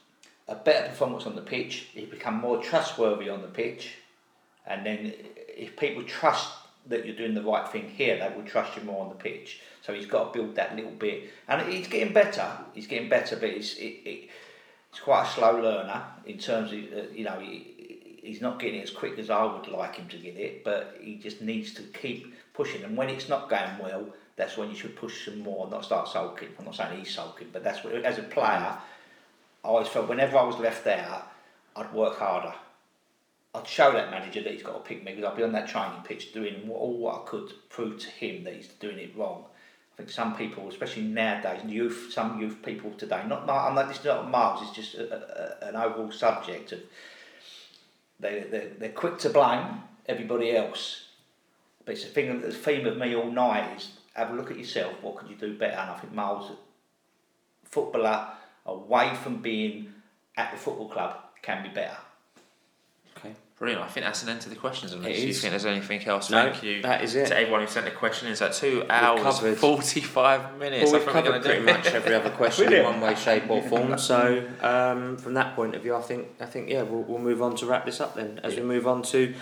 a 0.48 0.54
better 0.54 0.88
performance 0.88 1.26
on 1.26 1.34
the 1.36 1.42
pitch. 1.42 1.88
He 1.92 2.04
become 2.04 2.34
more 2.34 2.62
trustworthy 2.62 3.28
on 3.28 3.42
the 3.42 3.48
pitch, 3.48 3.96
and 4.66 4.84
then 4.84 5.12
if 5.56 5.76
people 5.76 6.02
trust 6.04 6.52
that 6.86 7.06
you're 7.06 7.16
doing 7.16 7.34
the 7.34 7.42
right 7.42 7.66
thing 7.68 7.88
here, 7.88 8.18
they 8.18 8.36
will 8.36 8.44
trust 8.44 8.76
you 8.76 8.82
more 8.82 9.02
on 9.02 9.08
the 9.08 9.14
pitch. 9.14 9.60
So 9.82 9.94
he's 9.94 10.06
got 10.06 10.32
to 10.32 10.38
build 10.38 10.54
that 10.56 10.76
little 10.76 10.90
bit, 10.90 11.30
and 11.48 11.72
he's 11.72 11.88
getting 11.88 12.12
better. 12.12 12.46
He's 12.74 12.86
getting 12.86 13.08
better, 13.08 13.36
but 13.36 13.48
it's 13.48 13.74
it, 13.76 14.00
it, 14.04 14.30
it's 14.90 15.00
quite 15.00 15.26
a 15.26 15.30
slow 15.30 15.60
learner 15.60 16.02
in 16.26 16.38
terms 16.38 16.72
of 16.72 16.78
uh, 16.78 17.10
you 17.12 17.24
know 17.24 17.38
he, 17.40 18.18
he's 18.22 18.40
not 18.40 18.58
getting 18.58 18.80
it 18.80 18.84
as 18.84 18.90
quick 18.90 19.18
as 19.18 19.30
I 19.30 19.44
would 19.44 19.68
like 19.68 19.96
him 19.96 20.08
to 20.08 20.16
get 20.16 20.36
it, 20.36 20.64
but 20.64 20.96
he 21.00 21.16
just 21.16 21.40
needs 21.40 21.74
to 21.74 21.82
keep 21.82 22.34
pushing. 22.54 22.82
And 22.84 22.96
when 22.96 23.08
it's 23.08 23.28
not 23.28 23.50
going 23.50 23.78
well, 23.82 24.06
that's 24.36 24.56
when 24.56 24.70
you 24.70 24.76
should 24.76 24.96
push 24.96 25.24
some 25.24 25.40
more, 25.40 25.68
not 25.70 25.84
start 25.84 26.08
sulking. 26.08 26.48
I'm 26.58 26.64
not 26.64 26.74
saying 26.74 26.98
he's 26.98 27.14
sulking, 27.14 27.48
but 27.52 27.62
that's 27.62 27.84
what 27.84 27.94
as 27.94 28.18
a 28.18 28.22
player. 28.22 28.76
I 29.64 29.68
always 29.68 29.88
felt 29.88 30.08
whenever 30.08 30.36
I 30.36 30.42
was 30.44 30.58
left 30.58 30.86
out, 30.86 31.32
I'd 31.74 31.92
work 31.92 32.18
harder. 32.18 32.54
I'd 33.54 33.66
show 33.66 33.92
that 33.92 34.10
manager 34.10 34.42
that 34.42 34.52
he's 34.52 34.62
got 34.62 34.74
to 34.74 34.80
pick 34.80 35.02
me 35.02 35.14
because 35.14 35.30
I'd 35.30 35.36
be 35.36 35.42
on 35.42 35.52
that 35.52 35.68
training 35.68 36.02
pitch 36.04 36.32
doing 36.32 36.68
all 36.70 36.98
what 36.98 37.22
I 37.22 37.24
could 37.24 37.48
to 37.48 37.54
prove 37.70 37.98
to 38.00 38.10
him 38.10 38.44
that 38.44 38.54
he's 38.54 38.68
doing 38.68 38.98
it 38.98 39.16
wrong. 39.16 39.44
I 39.94 39.96
think 39.96 40.10
some 40.10 40.36
people, 40.36 40.68
especially 40.68 41.04
nowadays, 41.04 41.64
youth, 41.64 42.08
some 42.12 42.40
youth 42.40 42.58
people 42.62 42.90
today, 42.92 43.22
not, 43.28 43.48
I'm 43.48 43.74
not, 43.76 43.88
this 43.88 44.00
is 44.00 44.04
not 44.04 44.28
Miles, 44.28 44.60
it's 44.62 44.76
just 44.76 44.96
a, 44.96 45.64
a, 45.64 45.68
an 45.68 45.76
overall 45.76 46.10
subject 46.10 46.72
of 46.72 46.80
they, 48.18 48.44
they, 48.50 48.70
they're 48.78 48.88
quick 48.90 49.18
to 49.18 49.30
blame 49.30 49.82
everybody 50.06 50.56
else. 50.56 51.08
But 51.84 51.94
it's 51.94 52.04
a 52.04 52.08
thing, 52.08 52.40
the 52.40 52.52
theme 52.52 52.86
of 52.86 52.96
me 52.96 53.14
all 53.14 53.30
night 53.30 53.76
is 53.76 53.92
have 54.14 54.30
a 54.30 54.34
look 54.34 54.50
at 54.50 54.58
yourself, 54.58 54.94
what 55.00 55.16
could 55.16 55.30
you 55.30 55.36
do 55.36 55.56
better? 55.56 55.76
And 55.76 55.90
I 55.90 55.98
think 55.98 56.12
Miles, 56.12 56.50
footballer, 57.64 58.28
away 58.66 59.14
from 59.22 59.38
being 59.42 59.92
at 60.36 60.50
the 60.52 60.56
football 60.58 60.88
club, 60.88 61.16
can 61.42 61.62
be 61.62 61.68
better. 61.68 61.96
Okay, 63.18 63.32
brilliant. 63.58 63.82
I 63.82 63.86
think 63.88 64.04
that's 64.06 64.22
an 64.22 64.30
end 64.30 64.40
to 64.42 64.48
the 64.48 64.56
questions. 64.56 64.92
Unless 64.92 65.10
It 65.16 65.18
you 65.22 65.28
is. 65.28 65.40
think 65.40 65.52
there's 65.52 65.66
anything 65.66 66.04
else, 66.06 66.30
No, 66.30 66.50
thank 66.50 66.62
you. 66.64 66.82
that 66.82 67.04
is 67.04 67.14
it. 67.14 67.26
To 67.28 67.36
everyone 67.38 67.60
who 67.60 67.66
sent 67.68 67.86
a 67.86 67.90
question, 67.92 68.28
it's 68.28 68.42
at 68.42 68.54
two 68.54 68.84
hours, 68.90 69.20
covered- 69.22 69.58
45 69.58 70.58
minutes. 70.58 70.90
Well, 70.90 70.92
we've 71.00 71.02
think 71.02 71.06
we're 71.06 71.22
covered 71.22 71.42
gonna 71.42 71.56
do 71.56 71.62
pretty 71.64 71.78
much 71.78 71.86
every 71.94 72.14
other 72.14 72.30
question 72.30 72.72
in 72.72 72.82
one 72.84 73.00
way, 73.00 73.14
shape, 73.14 73.48
or 73.48 73.62
form. 73.62 73.96
So, 73.98 74.44
um, 74.62 75.16
from 75.18 75.34
that 75.34 75.54
point 75.54 75.74
of 75.76 75.82
view, 75.82 75.94
I 75.94 76.00
think, 76.02 76.28
I 76.40 76.46
think, 76.46 76.68
yeah, 76.70 76.82
we'll, 76.82 77.02
we'll 77.02 77.18
move 77.20 77.42
on 77.42 77.54
to 77.56 77.66
wrap 77.66 77.84
this 77.84 78.00
up 78.00 78.14
then. 78.16 78.40
As 78.42 78.56
we 78.56 78.62
move 78.62 78.86
on 78.88 79.02
to 79.02 79.34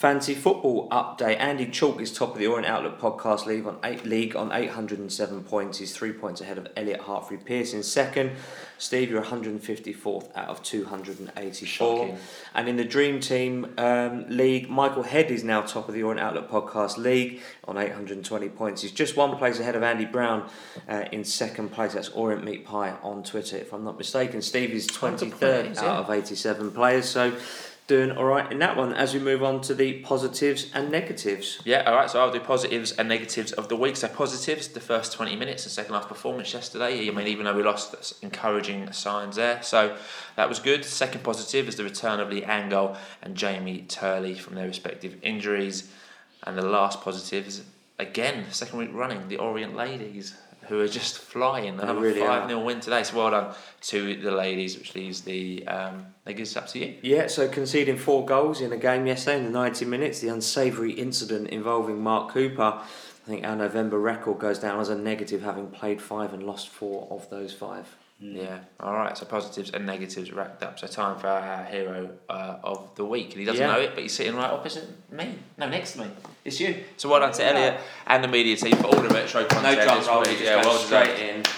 fancy 0.00 0.34
football 0.34 0.88
update, 0.88 1.38
Andy 1.38 1.66
Chalk 1.66 2.00
is 2.00 2.10
top 2.10 2.32
of 2.32 2.38
the 2.38 2.46
Orient 2.46 2.66
Outlook 2.66 2.98
podcast 2.98 3.44
league 3.44 3.66
on 3.66 3.76
eight 3.84 4.06
league 4.06 4.34
on 4.34 4.50
eight 4.50 4.70
hundred 4.70 4.98
and 4.98 5.12
seven 5.12 5.44
points. 5.44 5.76
He's 5.76 5.94
three 5.94 6.14
points 6.14 6.40
ahead 6.40 6.56
of 6.56 6.66
Elliot 6.74 7.02
Hartfrey 7.02 7.44
Pierce 7.44 7.74
in 7.74 7.82
second. 7.82 8.32
Steve, 8.78 9.10
you're 9.10 9.22
154th 9.22 10.34
out 10.34 10.48
of 10.48 10.62
284. 10.62 11.66
Shocking. 11.66 12.16
And 12.54 12.66
in 12.66 12.76
the 12.76 12.84
Dream 12.84 13.20
Team 13.20 13.74
um, 13.76 14.24
League, 14.30 14.70
Michael 14.70 15.02
Head 15.02 15.30
is 15.30 15.44
now 15.44 15.60
top 15.60 15.86
of 15.86 15.94
the 15.94 16.02
Orient 16.02 16.18
Outlook 16.18 16.50
Podcast 16.50 16.96
League 16.96 17.42
on 17.68 17.76
820 17.76 18.48
points. 18.48 18.80
He's 18.80 18.90
just 18.90 19.18
one 19.18 19.36
place 19.36 19.60
ahead 19.60 19.76
of 19.76 19.82
Andy 19.82 20.06
Brown 20.06 20.48
uh, 20.88 21.04
in 21.12 21.24
second 21.24 21.72
place. 21.72 21.92
That's 21.92 22.08
Orient 22.08 22.42
Meat 22.42 22.64
Pie 22.64 22.96
on 23.02 23.22
Twitter, 23.22 23.58
if 23.58 23.74
I'm 23.74 23.84
not 23.84 23.98
mistaken. 23.98 24.40
Steve 24.40 24.70
is 24.70 24.86
23rd 24.86 25.30
players, 25.32 25.78
out 25.78 25.84
yeah. 25.84 25.98
of 25.98 26.10
87 26.10 26.70
players, 26.70 27.06
so 27.06 27.36
doing 27.90 28.12
all 28.12 28.24
right 28.24 28.50
in 28.52 28.60
that 28.60 28.76
one. 28.76 28.94
As 28.94 29.12
we 29.12 29.18
move 29.18 29.42
on 29.42 29.60
to 29.62 29.74
the 29.74 29.94
positives 29.94 30.70
and 30.72 30.92
negatives. 30.92 31.60
Yeah, 31.64 31.82
all 31.82 31.96
right. 31.96 32.08
So 32.08 32.20
I'll 32.20 32.30
do 32.30 32.38
positives 32.38 32.92
and 32.92 33.08
negatives 33.08 33.50
of 33.50 33.68
the 33.68 33.74
week. 33.74 33.96
So 33.96 34.06
positives, 34.06 34.68
the 34.68 34.80
first 34.80 35.12
twenty 35.12 35.34
minutes, 35.34 35.64
the 35.64 35.70
second 35.70 35.94
half 35.94 36.06
performance 36.06 36.54
yesterday. 36.54 37.08
I 37.08 37.10
mean, 37.10 37.26
even 37.26 37.44
though 37.46 37.54
we 37.54 37.64
lost, 37.64 37.90
that's 37.90 38.12
encouraging 38.20 38.92
signs 38.92 39.34
there. 39.34 39.60
So 39.62 39.96
that 40.36 40.48
was 40.48 40.60
good. 40.60 40.84
Second 40.84 41.24
positive 41.24 41.68
is 41.68 41.74
the 41.74 41.82
return 41.82 42.20
of 42.20 42.30
Lee 42.30 42.42
Angol 42.42 42.96
and 43.22 43.34
Jamie 43.34 43.84
Turley 43.88 44.34
from 44.34 44.54
their 44.54 44.68
respective 44.68 45.16
injuries, 45.22 45.90
and 46.44 46.56
the 46.56 46.62
last 46.62 47.00
positive 47.00 47.48
is 47.48 47.64
again 47.98 48.46
second 48.52 48.78
week 48.78 48.90
running 48.92 49.26
the 49.26 49.38
Orient 49.38 49.74
Ladies. 49.74 50.34
Who 50.70 50.80
are 50.80 50.86
just 50.86 51.18
flying? 51.18 51.76
They 51.76 51.82
Another 51.82 51.98
really 51.98 52.20
five 52.20 52.48
0 52.48 52.64
win 52.64 52.78
today. 52.78 53.02
So 53.02 53.16
well 53.16 53.32
done 53.32 53.54
to 53.82 54.14
the 54.14 54.30
ladies, 54.30 54.78
which 54.78 54.94
leaves 54.94 55.20
the 55.22 55.66
um, 55.66 56.06
negatives 56.24 56.56
up 56.56 56.68
to 56.68 56.78
you. 56.78 56.96
Yeah, 57.02 57.26
so 57.26 57.48
conceding 57.48 57.96
four 57.96 58.24
goals 58.24 58.60
in 58.60 58.72
a 58.72 58.76
game 58.76 59.04
yesterday 59.04 59.38
in 59.38 59.44
the 59.44 59.50
90 59.50 59.84
minutes, 59.86 60.20
the 60.20 60.28
unsavoury 60.28 60.92
incident 60.92 61.48
involving 61.48 62.00
Mark 62.00 62.30
Cooper. 62.30 62.80
I 62.82 63.26
think 63.26 63.44
our 63.44 63.56
November 63.56 63.98
record 63.98 64.38
goes 64.38 64.60
down 64.60 64.78
as 64.78 64.90
a 64.90 64.94
negative, 64.96 65.42
having 65.42 65.66
played 65.70 66.00
five 66.00 66.32
and 66.32 66.44
lost 66.44 66.68
four 66.68 67.08
of 67.10 67.28
those 67.30 67.52
five. 67.52 67.96
Yeah. 68.20 68.58
All 68.78 68.92
right. 68.94 69.16
So 69.16 69.24
positives 69.24 69.70
and 69.70 69.86
negatives 69.86 70.30
racked 70.32 70.62
up. 70.62 70.78
So 70.78 70.86
time 70.86 71.18
for 71.18 71.26
our 71.28 71.64
hero 71.64 72.10
uh, 72.28 72.56
of 72.62 72.94
the 72.94 73.04
week, 73.04 73.30
and 73.30 73.40
he 73.40 73.44
doesn't 73.46 73.60
Yeah. 73.60 73.72
know 73.72 73.80
it, 73.80 73.92
but 73.94 74.02
he's 74.02 74.12
sitting 74.14 74.36
right 74.36 74.50
opposite 74.50 74.84
me. 75.10 75.34
No, 75.56 75.68
next 75.68 75.92
to 75.92 76.00
me. 76.00 76.06
It's 76.44 76.60
you. 76.60 76.76
So 76.98 77.08
well 77.08 77.20
done 77.20 77.32
to 77.32 77.44
Elliot 77.46 77.80
and 78.06 78.22
the 78.22 78.28
media 78.28 78.56
team 78.56 78.76
for 78.76 78.86
all 78.88 79.00
the 79.02 79.08
retro 79.08 79.44
content. 79.46 79.80
drum 79.82 79.98
this 79.98 80.06
roll, 80.08 80.20
week. 80.20 80.38
yeah, 80.42 80.56
well 80.64 80.76
straight 80.76 81.16
deserved. 81.16 81.48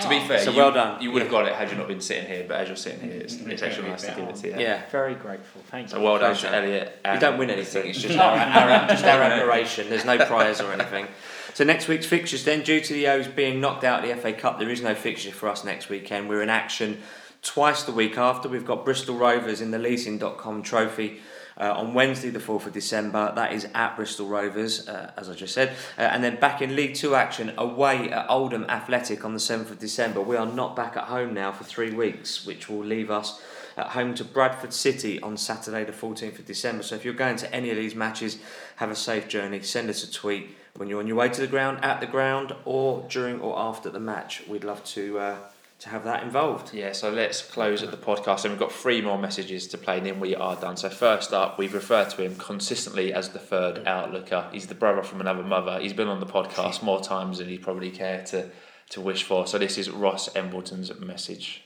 To 0.00 0.08
be 0.08 0.20
fair, 0.20 0.38
So 0.40 0.52
you, 0.52 0.56
well 0.56 0.72
done. 0.72 1.02
You 1.02 1.12
would 1.12 1.22
have 1.22 1.30
got 1.30 1.46
it 1.46 1.52
had 1.54 1.70
you 1.70 1.76
not 1.76 1.86
been 1.86 2.00
sitting 2.00 2.26
here, 2.26 2.44
but 2.48 2.56
as 2.60 2.66
you're 2.68 2.76
sitting 2.76 3.00
here, 3.02 3.20
it's, 3.20 3.34
it's 3.36 3.62
actually 3.62 3.88
nice 3.90 4.02
to 4.02 4.14
give 4.16 4.26
it 4.28 4.34
to 4.36 4.48
you. 4.48 4.54
Yeah. 4.58 4.82
Very 4.90 5.14
grateful. 5.14 5.60
Thank 5.70 5.90
So 5.90 5.96
you. 5.96 6.00
So 6.02 6.04
well 6.04 6.18
done 6.18 6.30
Pleasure. 6.34 6.48
to 6.48 6.56
Elliot. 6.56 6.98
You 7.12 7.20
don't 7.20 7.36
win 7.38 7.50
anything, 7.50 7.86
it's 7.90 8.00
just 8.00 8.18
our, 8.18 8.36
our, 8.38 8.88
just 8.88 9.04
our 9.04 9.20
admiration. 9.22 9.90
There's 9.90 10.04
no 10.06 10.16
prize 10.24 10.60
or 10.62 10.72
anything. 10.72 11.06
So 11.54 11.64
next 11.64 11.86
week's 11.86 12.06
fixtures 12.06 12.44
then, 12.44 12.62
due 12.62 12.80
to 12.80 12.92
the 12.94 13.08
O's 13.08 13.28
being 13.28 13.60
knocked 13.60 13.84
out 13.84 14.02
of 14.02 14.08
the 14.08 14.16
FA 14.16 14.32
Cup, 14.32 14.58
there 14.58 14.70
is 14.70 14.80
no 14.80 14.94
fixture 14.94 15.32
for 15.32 15.50
us 15.50 15.64
next 15.64 15.90
weekend. 15.90 16.30
We're 16.30 16.42
in 16.42 16.48
action 16.48 17.02
twice 17.42 17.82
the 17.82 17.92
week 17.92 18.16
after. 18.16 18.48
We've 18.48 18.64
got 18.64 18.86
Bristol 18.86 19.16
Rovers 19.16 19.60
in 19.60 19.70
the 19.70 19.78
leasing.com 19.78 20.62
trophy. 20.62 21.20
Uh, 21.60 21.74
on 21.76 21.92
Wednesday, 21.92 22.30
the 22.30 22.38
4th 22.38 22.64
of 22.64 22.72
December, 22.72 23.30
that 23.36 23.52
is 23.52 23.68
at 23.74 23.94
Bristol 23.96 24.26
Rovers, 24.26 24.88
uh, 24.88 25.12
as 25.18 25.28
I 25.28 25.34
just 25.34 25.52
said. 25.52 25.76
Uh, 25.98 26.02
and 26.02 26.24
then 26.24 26.36
back 26.36 26.62
in 26.62 26.74
League 26.74 26.94
Two 26.94 27.14
action, 27.14 27.52
away 27.58 28.10
at 28.10 28.30
Oldham 28.30 28.64
Athletic 28.70 29.22
on 29.22 29.34
the 29.34 29.38
7th 29.38 29.70
of 29.70 29.78
December. 29.78 30.22
We 30.22 30.36
are 30.36 30.46
not 30.46 30.74
back 30.74 30.96
at 30.96 31.04
home 31.04 31.34
now 31.34 31.52
for 31.52 31.64
three 31.64 31.92
weeks, 31.92 32.46
which 32.46 32.70
will 32.70 32.82
leave 32.82 33.10
us 33.10 33.42
at 33.76 33.88
home 33.88 34.14
to 34.14 34.24
Bradford 34.24 34.72
City 34.72 35.20
on 35.20 35.36
Saturday, 35.36 35.84
the 35.84 35.92
14th 35.92 36.38
of 36.38 36.46
December. 36.46 36.82
So 36.82 36.94
if 36.94 37.04
you're 37.04 37.12
going 37.12 37.36
to 37.36 37.54
any 37.54 37.68
of 37.68 37.76
these 37.76 37.94
matches, 37.94 38.38
have 38.76 38.90
a 38.90 38.96
safe 38.96 39.28
journey. 39.28 39.60
Send 39.60 39.90
us 39.90 40.02
a 40.02 40.10
tweet 40.10 40.56
when 40.82 40.88
you're 40.88 40.98
on 40.98 41.06
your 41.06 41.14
way 41.14 41.28
to 41.28 41.40
the 41.40 41.46
ground, 41.46 41.78
at 41.84 42.00
the 42.00 42.08
ground, 42.08 42.52
or 42.64 43.06
during 43.08 43.40
or 43.40 43.56
after 43.56 43.88
the 43.88 44.00
match. 44.00 44.42
We'd 44.48 44.64
love 44.64 44.82
to 44.86 45.16
uh, 45.16 45.36
to 45.78 45.88
have 45.88 46.02
that 46.02 46.24
involved. 46.24 46.74
Yeah, 46.74 46.90
so 46.90 47.08
let's 47.08 47.40
close 47.40 47.84
at 47.84 47.92
the 47.92 47.96
podcast, 47.96 48.44
and 48.44 48.52
we've 48.52 48.58
got 48.58 48.72
three 48.72 49.00
more 49.00 49.16
messages 49.16 49.68
to 49.68 49.78
play, 49.78 49.98
and 49.98 50.06
then 50.06 50.18
we 50.18 50.34
are 50.34 50.56
done. 50.56 50.76
So 50.76 50.88
first 50.88 51.32
up, 51.32 51.56
we've 51.56 51.72
referred 51.72 52.10
to 52.10 52.24
him 52.24 52.34
consistently 52.34 53.12
as 53.12 53.28
the 53.28 53.38
third 53.38 53.84
outlooker. 53.84 54.52
He's 54.52 54.66
the 54.66 54.74
brother 54.74 55.04
from 55.04 55.20
another 55.20 55.44
mother. 55.44 55.78
He's 55.78 55.92
been 55.92 56.08
on 56.08 56.18
the 56.18 56.26
podcast 56.26 56.82
more 56.90 57.00
times 57.00 57.38
than 57.38 57.46
he'd 57.46 57.62
probably 57.62 57.92
care 57.92 58.24
to 58.24 58.50
to 58.90 59.00
wish 59.00 59.22
for. 59.22 59.46
So 59.46 59.58
this 59.58 59.78
is 59.78 59.88
Ross 59.88 60.34
Embleton's 60.34 60.92
message. 60.98 61.62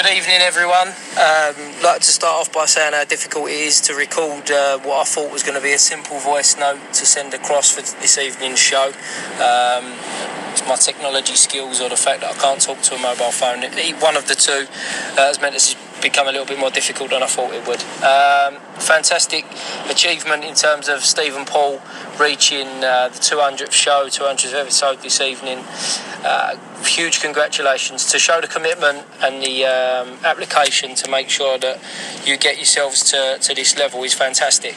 Good 0.00 0.16
evening, 0.16 0.38
everyone. 0.42 0.94
Um, 1.18 1.82
like 1.82 2.02
to 2.02 2.12
start 2.12 2.42
off 2.42 2.52
by 2.52 2.66
saying 2.66 2.92
how 2.92 3.04
difficult 3.04 3.48
it 3.48 3.58
is 3.58 3.80
to 3.80 3.94
record 3.94 4.48
uh, 4.48 4.78
what 4.78 5.00
I 5.00 5.02
thought 5.02 5.32
was 5.32 5.42
going 5.42 5.56
to 5.56 5.60
be 5.60 5.72
a 5.72 5.78
simple 5.78 6.20
voice 6.20 6.56
note 6.56 6.78
to 6.92 7.04
send 7.04 7.34
across 7.34 7.74
for 7.74 7.80
this 8.00 8.16
evening's 8.16 8.60
show. 8.60 8.92
Um, 9.42 9.98
it's 10.58 10.68
my 10.68 10.74
technology 10.76 11.34
skills 11.34 11.80
or 11.80 11.88
the 11.88 11.96
fact 11.96 12.20
that 12.22 12.34
I 12.34 12.38
can't 12.38 12.60
talk 12.60 12.80
to 12.82 12.94
a 12.96 12.98
mobile 12.98 13.30
phone. 13.30 13.62
E- 13.62 13.92
One 14.00 14.16
of 14.16 14.26
the 14.26 14.34
two 14.34 14.66
uh, 15.12 15.26
has 15.28 15.40
meant 15.40 15.54
this 15.54 15.74
has 15.74 16.02
become 16.02 16.26
a 16.26 16.32
little 16.32 16.46
bit 16.46 16.58
more 16.58 16.70
difficult 16.70 17.10
than 17.10 17.22
I 17.22 17.26
thought 17.26 17.52
it 17.54 17.66
would. 17.66 17.82
Um, 18.02 18.60
fantastic 18.80 19.44
achievement 19.88 20.42
in 20.44 20.54
terms 20.54 20.88
of 20.88 21.04
Stephen 21.04 21.44
Paul 21.44 21.80
reaching 22.20 22.66
uh, 22.82 23.08
the 23.08 23.18
200th 23.18 23.70
show, 23.72 24.06
200th 24.06 24.54
episode 24.54 25.00
this 25.02 25.20
evening. 25.20 25.64
Uh, 26.24 26.56
huge 26.82 27.20
congratulations 27.20 28.10
to 28.10 28.18
show 28.18 28.40
the 28.40 28.48
commitment 28.48 29.06
and 29.20 29.40
the 29.42 29.64
um, 29.64 30.18
application 30.24 30.94
to 30.96 31.10
make 31.10 31.28
sure 31.28 31.58
that 31.58 31.78
you 32.24 32.36
get 32.36 32.56
yourselves 32.56 33.02
to, 33.12 33.38
to 33.40 33.54
this 33.54 33.76
level 33.78 34.02
is 34.02 34.14
fantastic. 34.14 34.74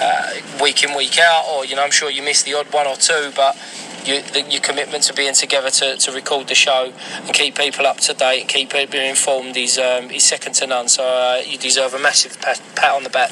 Uh, 0.00 0.34
week 0.60 0.82
in, 0.82 0.96
week 0.96 1.18
out, 1.20 1.44
or 1.48 1.64
you 1.64 1.76
know, 1.76 1.84
I'm 1.84 1.92
sure 1.92 2.10
you 2.10 2.22
miss 2.22 2.42
the 2.42 2.54
odd 2.54 2.72
one 2.72 2.88
or 2.88 2.96
two, 2.96 3.30
but 3.36 3.56
you, 4.06 4.22
the, 4.22 4.42
your 4.50 4.60
commitment 4.60 5.04
to 5.04 5.14
being 5.14 5.34
together 5.34 5.70
to, 5.70 5.96
to 5.96 6.12
record 6.12 6.48
the 6.48 6.54
show 6.54 6.92
and 7.22 7.32
keep 7.32 7.56
people 7.56 7.86
up 7.86 7.98
to 7.98 8.14
date 8.14 8.40
and 8.40 8.48
keep 8.48 8.70
people 8.70 9.00
informed 9.00 9.56
is 9.56 9.78
um, 9.78 10.10
is 10.10 10.24
second 10.24 10.54
to 10.54 10.66
none. 10.66 10.88
So 10.88 11.04
uh, 11.04 11.42
you 11.44 11.58
deserve 11.58 11.94
a 11.94 11.98
massive 11.98 12.40
pat, 12.40 12.60
pat 12.74 12.94
on 12.94 13.02
the 13.02 13.10
back 13.10 13.30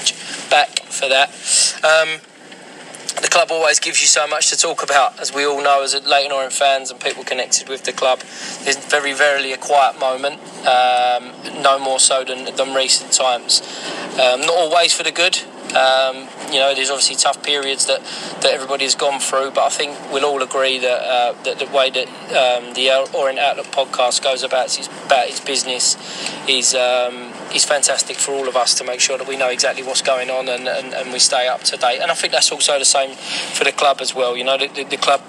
back 0.51 0.81
for 0.85 1.09
that. 1.09 1.31
Um, 1.85 2.21
the 3.21 3.29
club 3.29 3.51
always 3.51 3.79
gives 3.79 4.01
you 4.01 4.07
so 4.07 4.27
much 4.27 4.51
to 4.51 4.57
talk 4.57 4.83
about, 4.83 5.21
as 5.21 5.33
we 5.33 5.47
all 5.47 5.63
know 5.63 5.83
as 5.83 5.95
Leyton 6.07 6.33
Orient 6.33 6.53
fans 6.53 6.91
and 6.91 6.99
people 7.01 7.25
connected 7.25 7.69
with 7.69 7.85
the 7.85 7.93
club. 7.93 8.21
There's 8.65 8.77
very 8.77 9.15
rarely 9.15 9.53
a 9.53 9.59
quiet 9.59 9.99
moment, 9.99 10.41
um, 10.67 11.33
no 11.63 11.79
more 11.79 12.01
so 12.01 12.25
than, 12.25 12.55
than 12.57 12.75
recent 12.75 13.13
times. 13.13 13.63
Um, 14.13 14.41
not 14.41 14.51
always 14.51 14.93
for 14.95 15.03
the 15.03 15.13
good. 15.13 15.39
Um, 15.75 16.29
you 16.53 16.59
know, 16.59 16.75
there's 16.75 16.91
obviously 16.91 17.17
tough 17.17 17.43
periods 17.43 17.87
that, 17.87 18.03
that 18.43 18.53
everybody 18.53 18.85
has 18.85 18.95
gone 18.95 19.21
through, 19.21 19.53
but 19.53 19.65
I 19.65 19.71
think 19.71 19.97
we'll 20.13 20.27
all 20.27 20.43
agree 20.43 20.79
that 20.79 21.01
uh, 21.01 21.33
that 21.45 21.59
the 21.59 21.67
way 21.67 21.89
that 21.89 22.09
um, 22.37 22.75
the 22.75 22.91
Orient 23.15 23.39
Outlook 23.39 23.67
podcast 23.67 24.23
goes 24.23 24.43
about 24.43 24.67
its, 24.79 24.89
about 25.07 25.29
its 25.29 25.41
business 25.41 25.97
is 26.47 26.75
um, 26.75 27.32
is 27.55 27.65
fantastic 27.65 28.17
for 28.17 28.33
all 28.33 28.49
of 28.49 28.57
us 28.57 28.75
to 28.75 28.85
make 28.85 29.01
sure 29.01 29.19
that 29.19 29.29
we 29.29 29.37
know 29.37 29.49
exactly 29.49 29.83
what's 29.83 30.03
going 30.03 30.31
on 30.31 30.49
and, 30.49 30.69
and, 30.69 30.95
and 30.95 31.13
we 31.13 31.19
stay 31.19 31.49
up 31.49 31.63
to 31.65 31.77
date. 31.77 32.01
And 32.01 32.11
I 32.11 32.15
think 32.15 32.33
that's 32.33 32.51
also 32.51 32.79
the 32.79 32.85
same 32.85 33.17
for 33.17 33.65
the 33.65 33.73
club 33.73 34.01
as 34.01 34.15
well. 34.15 34.37
You 34.37 34.45
know, 34.45 34.59
the, 34.59 34.69
the, 34.69 34.85
the 34.85 34.97
club 34.97 35.21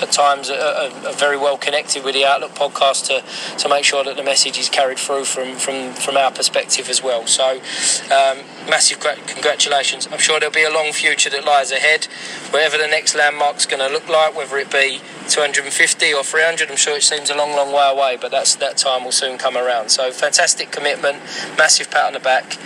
at 0.00 0.10
times 0.12 0.50
are, 0.50 0.54
are, 0.56 1.12
very 1.12 1.36
well 1.36 1.56
connected 1.56 2.04
with 2.04 2.14
the 2.14 2.24
Outlook 2.24 2.52
podcast 2.52 3.06
to, 3.06 3.58
to 3.58 3.68
make 3.68 3.84
sure 3.84 4.02
that 4.04 4.16
the 4.16 4.22
message 4.22 4.58
is 4.58 4.68
carried 4.68 4.98
through 4.98 5.24
from, 5.24 5.56
from, 5.56 5.92
from 5.92 6.16
our 6.16 6.30
perspective 6.30 6.88
as 6.88 7.02
well. 7.02 7.26
So, 7.26 7.60
um, 8.06 8.38
massive 8.68 9.00
gra- 9.00 9.16
congratulations. 9.26 10.08
I'm 10.10 10.18
sure 10.18 10.40
there'll 10.40 10.54
be 10.54 10.64
a 10.64 10.70
long 10.70 10.92
future 10.92 11.30
that 11.30 11.44
lies 11.44 11.70
ahead, 11.70 12.06
wherever 12.50 12.78
the 12.78 12.86
next 12.86 13.14
landmark's 13.14 13.66
going 13.66 13.80
to 13.80 13.92
look 13.92 14.08
like, 14.08 14.34
whether 14.34 14.56
it 14.56 14.70
be 14.70 15.00
250 15.28 16.14
or 16.14 16.24
300. 16.24 16.70
I'm 16.70 16.76
sure 16.76 16.96
it 16.96 17.02
seems 17.02 17.30
a 17.30 17.36
long, 17.36 17.54
long 17.54 17.72
way 17.72 17.90
away, 17.90 18.18
but 18.20 18.30
that's 18.30 18.54
that 18.56 18.76
time 18.76 19.04
will 19.04 19.12
soon 19.12 19.38
come 19.38 19.56
around. 19.56 19.90
So, 19.90 20.10
fantastic 20.10 20.70
commitment, 20.70 21.18
massive 21.56 21.90
pat 21.90 22.06
on 22.06 22.12
the 22.14 22.20
back. 22.20 22.56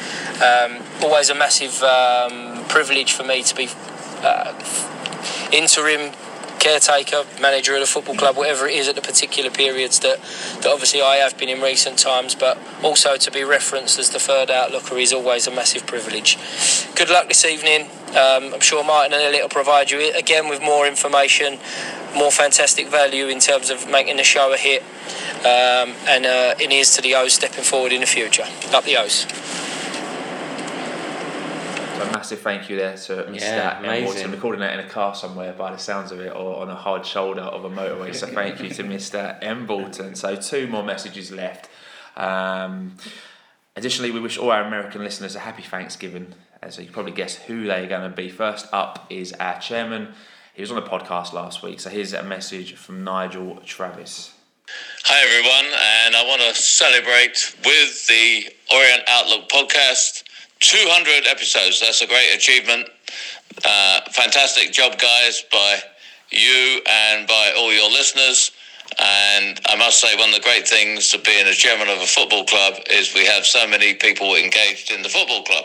Um, 0.43 0.83
always 1.03 1.31
a 1.31 1.35
massive 1.35 1.83
um, 1.83 2.65
privilege 2.69 3.13
for 3.13 3.25
me 3.25 3.43
to 3.43 3.55
be 3.55 3.69
uh, 4.23 4.53
interim 5.53 6.13
caretaker, 6.67 7.25
manager 7.41 7.75
of 7.75 7.81
the 7.81 7.87
football 7.87 8.17
club, 8.17 8.37
whatever 8.37 8.67
it 8.67 8.75
is 8.75 8.89
at 8.89 8.97
the 8.97 9.01
particular 9.01 9.51
periods 9.51 10.01
that, 10.01 10.19
that 10.63 10.67
obviously 10.67 11.01
I 11.01 11.17
have 11.17 11.39
been 11.39 11.49
in 11.49 11.61
recent 11.61 11.97
times, 11.97 12.35
but 12.35 12.59
also 12.83 13.17
to 13.17 13.31
be 13.31 13.45
referenced 13.45 14.01
as 14.01 14.11
the 14.11 14.19
third 14.19 14.49
outlooker 14.49 15.01
is 15.01 15.13
always 15.13 15.47
a 15.47 15.53
massive 15.53 15.87
privilege. 15.87 16.37
Good 16.97 17.09
luck 17.09 17.29
this 17.29 17.45
evening. 17.45 17.83
Um, 18.11 18.53
I'm 18.53 18.61
sure 18.61 18.83
Martin 18.83 19.13
and 19.13 19.23
Elliot 19.23 19.45
will 19.45 19.49
provide 19.49 19.93
you 19.93 20.13
again 20.13 20.49
with 20.49 20.61
more 20.61 20.89
information, 20.89 21.59
more 22.17 22.33
fantastic 22.33 22.89
value 22.89 23.29
in 23.29 23.39
terms 23.39 23.71
of 23.71 23.89
making 23.89 24.17
the 24.17 24.25
show 24.25 24.53
a 24.53 24.57
hit, 24.57 24.83
um, 25.45 25.95
and 26.09 26.27
uh, 26.27 26.55
in 26.59 26.73
ears 26.73 26.97
to 26.97 27.03
the 27.03 27.15
O's 27.15 27.35
stepping 27.35 27.63
forward 27.63 27.93
in 27.93 28.01
the 28.01 28.07
future. 28.07 28.47
Up 28.73 28.83
the 28.83 28.97
O's. 28.97 29.25
So 31.97 32.03
a 32.03 32.13
massive 32.13 32.41
thank 32.41 32.69
you 32.69 32.77
there 32.77 32.95
to 32.95 33.25
Mr. 33.25 33.41
Yeah, 33.41 33.79
Emma 33.79 33.89
Watson, 33.89 34.05
amazing. 34.05 34.31
recording 34.33 34.61
that 34.61 34.79
in 34.79 34.85
a 34.85 34.89
car 34.89 35.15
somewhere 35.15 35.55
by 35.55 35.73
the 35.73 35.79
sounds 35.79 36.13
of 36.13 36.21
it, 36.21 36.29
or 36.29 36.59
on 36.59 36.69
a 36.69 36.75
hard 36.75 37.07
shoulder 37.07 37.41
of 37.41 37.65
a 37.65 37.71
motorway. 37.71 38.15
So 38.15 38.27
thank 38.35 38.61
you 38.61 38.69
to 38.69 38.85
Mr. 38.85 39.39
Embleton. 39.43 40.15
So 40.15 40.37
two 40.37 40.67
more 40.67 40.83
messages 40.83 41.33
left. 41.33 41.71
Um, 42.15 42.99
additionally, 43.77 44.11
we 44.11 44.21
wish 44.21 44.37
all 44.37 44.51
our 44.51 44.63
American 44.63 45.03
listeners 45.05 45.37
a 45.37 45.39
happy 45.39 45.63
Thanksgiving. 45.63 46.35
As 46.61 46.77
you 46.77 46.85
can 46.85 46.93
probably 46.93 47.13
guess 47.13 47.37
who 47.37 47.65
they're 47.65 47.87
going 47.87 48.11
to 48.11 48.15
be. 48.15 48.29
First 48.29 48.67
up 48.75 49.07
is 49.09 49.33
our 49.35 49.59
chairman. 49.59 50.09
He 50.53 50.61
was 50.61 50.71
on 50.71 50.77
the 50.77 50.89
podcast 50.89 51.33
last 51.33 51.63
week, 51.63 51.81
so 51.81 51.89
here's 51.89 52.13
a 52.13 52.23
message 52.23 52.75
from 52.75 53.05
Nigel 53.05 53.63
Travis. 53.65 54.35
Hi 55.05 55.23
everyone, 55.23 55.73
and 56.05 56.17
I 56.17 56.25
want 56.27 56.43
to 56.43 56.61
celebrate 56.61 57.57
with 57.65 58.07
the 58.07 58.53
Orient 58.75 59.03
Outlook 59.09 59.49
podcast 59.49 60.25
200 60.61 61.27
episodes. 61.27 61.81
That's 61.81 62.01
a 62.03 62.07
great 62.07 62.35
achievement. 62.35 62.89
Uh, 63.65 64.01
fantastic 64.11 64.73
job, 64.73 64.99
guys, 64.99 65.45
by 65.51 65.79
you 66.31 66.81
and 66.89 67.27
by 67.27 67.53
all 67.57 67.73
your 67.73 67.91
listeners. 67.91 68.53
And 68.99 69.61
I 69.67 69.77
must 69.77 70.01
say, 70.01 70.15
one 70.17 70.31
of 70.31 70.35
the 70.35 70.41
great 70.41 70.67
things 70.67 71.13
of 71.15 71.25
being 71.25 71.47
a 71.47 71.53
chairman 71.53 71.89
of 71.89 71.99
a 71.99 72.07
football 72.07 72.45
club 72.45 72.75
is 72.91 73.15
we 73.15 73.27
have 73.27 73.45
so 73.45 73.67
many 73.67 73.95
people 73.95 74.35
engaged 74.35 74.91
in 74.91 75.03
the 75.03 75.09
football 75.09 75.43
club. 75.43 75.65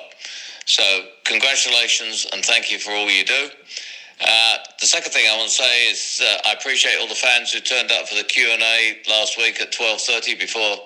So, 0.66 0.84
congratulations 1.26 2.28
and 2.34 2.44
thank 2.44 2.72
you 2.72 2.80
for 2.80 2.92
all 2.92 3.10
you 3.10 3.26
do. 3.26 3.50
Uh, 4.22 4.58
the 4.80 4.86
second 4.86 5.12
thing 5.12 5.26
I 5.28 5.36
want 5.36 5.50
to 5.50 5.56
say 5.56 5.90
is 5.90 6.22
uh, 6.24 6.50
I 6.50 6.54
appreciate 6.54 6.98
all 7.00 7.08
the 7.08 7.16
fans 7.16 7.52
who 7.52 7.60
turned 7.60 7.92
up 7.92 8.08
for 8.08 8.16
the 8.16 8.24
Q 8.24 8.52
and 8.52 8.62
A 8.62 8.98
last 9.10 9.38
week 9.38 9.60
at 9.60 9.72
twelve 9.72 10.00
thirty 10.00 10.36
before 10.36 10.78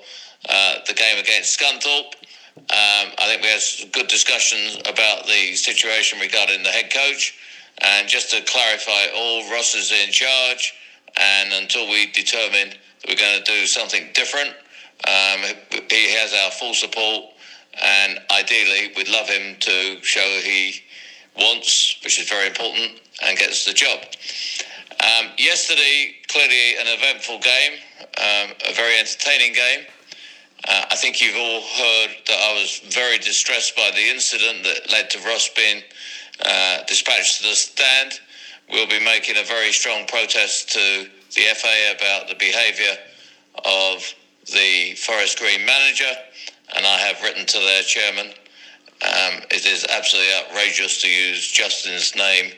uh, 0.47 0.75
the 0.87 0.93
game 0.93 1.19
against 1.19 1.59
Scunthorpe. 1.59 2.13
Um, 2.57 3.11
I 3.19 3.27
think 3.27 3.41
we 3.41 3.49
had 3.49 3.91
good 3.91 4.07
discussions 4.07 4.77
about 4.85 5.27
the 5.27 5.55
situation 5.55 6.19
regarding 6.19 6.63
the 6.63 6.69
head 6.69 6.91
coach. 6.91 7.37
And 7.81 8.07
just 8.07 8.31
to 8.31 8.41
clarify, 8.41 9.07
all 9.13 9.51
Ross 9.51 9.75
is 9.75 9.91
in 9.91 10.11
charge, 10.11 10.73
and 11.19 11.53
until 11.53 11.87
we 11.89 12.11
determine 12.11 12.69
that 12.69 13.07
we're 13.09 13.15
going 13.15 13.43
to 13.43 13.43
do 13.43 13.65
something 13.67 14.09
different, 14.13 14.49
um, 15.05 15.41
he 15.91 16.09
has 16.15 16.33
our 16.33 16.51
full 16.51 16.73
support. 16.73 17.25
And 17.83 18.19
ideally, 18.31 18.93
we'd 18.95 19.09
love 19.09 19.29
him 19.29 19.57
to 19.59 20.01
show 20.01 20.39
he 20.41 20.81
wants, 21.37 21.99
which 22.03 22.17
is 22.19 22.29
very 22.29 22.47
important, 22.47 23.01
and 23.21 23.37
gets 23.37 23.65
the 23.65 23.73
job. 23.73 23.99
Um, 25.03 25.31
yesterday, 25.37 26.15
clearly 26.29 26.77
an 26.79 26.87
eventful 26.87 27.39
game, 27.39 27.73
um, 28.17 28.55
a 28.69 28.73
very 28.73 28.97
entertaining 28.97 29.53
game. 29.53 29.85
Uh, 30.67 30.85
I 30.91 30.95
think 30.95 31.21
you've 31.21 31.37
all 31.37 31.61
heard 31.61 32.15
that 32.27 32.39
I 32.49 32.53
was 32.59 32.81
very 32.89 33.19
distressed 33.19 33.75
by 33.75 33.91
the 33.93 34.09
incident 34.09 34.63
that 34.63 34.91
led 34.91 35.09
to 35.11 35.19
Ross 35.19 35.49
being 35.55 35.83
uh, 36.43 36.83
dispatched 36.87 37.41
to 37.41 37.49
the 37.49 37.55
stand. 37.55 38.19
We'll 38.71 38.87
be 38.87 39.03
making 39.03 39.37
a 39.37 39.43
very 39.43 39.71
strong 39.71 40.07
protest 40.07 40.71
to 40.73 41.07
the 41.35 41.41
FA 41.55 41.95
about 41.95 42.27
the 42.27 42.35
behaviour 42.35 42.97
of 43.63 44.13
the 44.51 44.95
Forest 44.95 45.37
Green 45.37 45.65
manager, 45.65 46.11
and 46.75 46.85
I 46.85 46.97
have 46.97 47.21
written 47.21 47.45
to 47.45 47.59
their 47.59 47.83
chairman. 47.83 48.27
Um, 49.03 49.41
it 49.51 49.65
is 49.65 49.85
absolutely 49.89 50.33
outrageous 50.33 51.01
to 51.01 51.09
use 51.09 51.51
Justin's 51.51 52.15
name, 52.15 52.51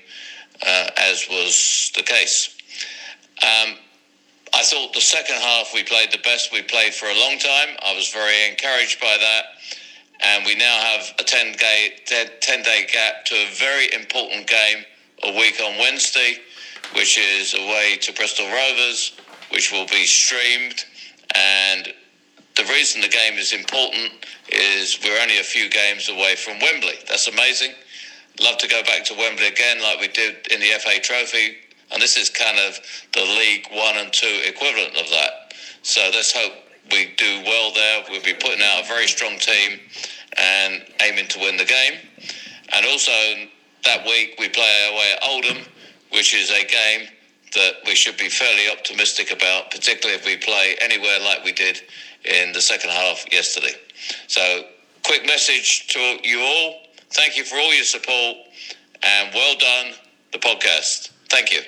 uh, 0.66 0.90
as 0.98 1.28
was 1.30 1.92
the 1.96 2.04
case. 2.04 2.56
Um, 3.44 3.76
I 4.54 4.64
thought 4.64 4.94
the 4.94 5.02
second 5.02 5.36
half 5.36 5.74
we 5.74 5.84
played 5.84 6.12
the 6.12 6.20
best 6.20 6.52
we 6.52 6.62
played 6.62 6.94
for 6.94 7.08
a 7.08 7.20
long 7.20 7.38
time. 7.38 7.78
I 7.84 7.94
was 7.96 8.10
very 8.10 8.50
encouraged 8.50 9.00
by 9.00 9.18
that. 9.20 9.44
And 10.20 10.46
we 10.46 10.56
now 10.56 10.78
have 10.80 11.14
a 11.20 11.24
10 11.24 11.54
day, 11.58 11.94
10 12.06 12.64
day 12.64 12.88
gap 12.92 13.26
to 13.26 13.36
a 13.36 13.50
very 13.56 13.94
important 13.94 14.48
game 14.48 14.84
a 15.24 15.32
week 15.38 15.60
on 15.64 15.78
Wednesday, 15.78 16.38
which 16.96 17.18
is 17.18 17.54
away 17.54 17.98
to 18.02 18.14
Bristol 18.14 18.48
Rovers, 18.48 19.14
which 19.52 19.72
will 19.72 19.86
be 19.88 20.06
streamed. 20.06 20.86
And 21.36 21.94
the 22.56 22.64
reason 22.64 23.02
the 23.02 23.10
game 23.10 23.34
is 23.34 23.54
important 23.54 24.12
is 24.50 25.00
we're 25.04 25.22
only 25.22 25.40
a 25.40 25.44
few 25.44 25.70
games 25.70 26.10
away 26.10 26.36
from 26.36 26.60
Wembley. 26.60 26.96
That's 27.08 27.28
amazing. 27.28 27.74
Love 28.40 28.58
to 28.60 28.68
go 28.68 28.82
back 28.84 29.04
to 29.06 29.14
Wembley 29.14 29.48
again, 29.48 29.82
like 29.82 30.00
we 30.00 30.08
did 30.08 30.48
in 30.52 30.60
the 30.60 30.68
FA 30.80 31.00
Trophy. 31.02 31.58
And 31.92 32.02
this 32.02 32.18
is 32.18 32.30
kind 32.30 32.58
of 32.60 32.80
the 33.14 33.22
League 33.22 33.68
One 33.72 33.98
and 33.98 34.12
Two 34.12 34.42
equivalent 34.46 34.98
of 34.98 35.10
that. 35.10 35.54
So 35.84 36.02
let's 36.14 36.34
hope 36.34 36.54
we 36.92 37.14
do 37.18 37.42
well 37.46 37.74
there. 37.74 38.04
We'll 38.10 38.22
be 38.22 38.34
putting 38.34 38.62
out 38.62 38.84
a 38.84 38.88
very 38.88 39.08
strong 39.08 39.38
team 39.38 39.80
and 40.38 40.84
aiming 41.02 41.28
to 41.30 41.40
win 41.40 41.58
the 41.58 41.66
game. 41.66 42.00
And 42.74 42.86
also 42.86 43.12
that 43.86 44.06
week 44.06 44.36
we 44.40 44.50
play 44.50 44.90
away 44.92 45.14
at 45.16 45.24
Oldham, 45.30 45.66
which 46.12 46.34
is 46.34 46.52
a 46.52 46.66
game 46.66 47.08
that 47.54 47.76
we 47.86 47.96
should 47.96 48.18
be 48.18 48.30
fairly 48.30 48.70
optimistic 48.72 49.32
about, 49.32 49.72
particularly 49.72 50.20
if 50.20 50.26
we 50.26 50.38
play 50.38 50.76
anywhere 50.82 51.20
like 51.20 51.44
we 51.44 51.54
did 51.54 51.82
in 52.26 52.52
the 52.52 52.62
second 52.62 52.90
half 52.90 53.26
yesterday. 53.32 53.74
So, 54.28 54.64
quick 55.04 55.26
message 55.26 55.88
to 55.88 56.00
you 56.24 56.42
all. 56.42 56.82
Thank 57.12 57.38
you 57.38 57.46
for 57.46 57.56
all 57.56 57.74
your 57.74 57.86
support 57.86 58.38
and 59.04 59.34
well 59.34 59.56
done, 59.58 59.94
the 60.34 60.40
podcast. 60.40 61.12
Thank 61.30 61.52
you. 61.52 61.62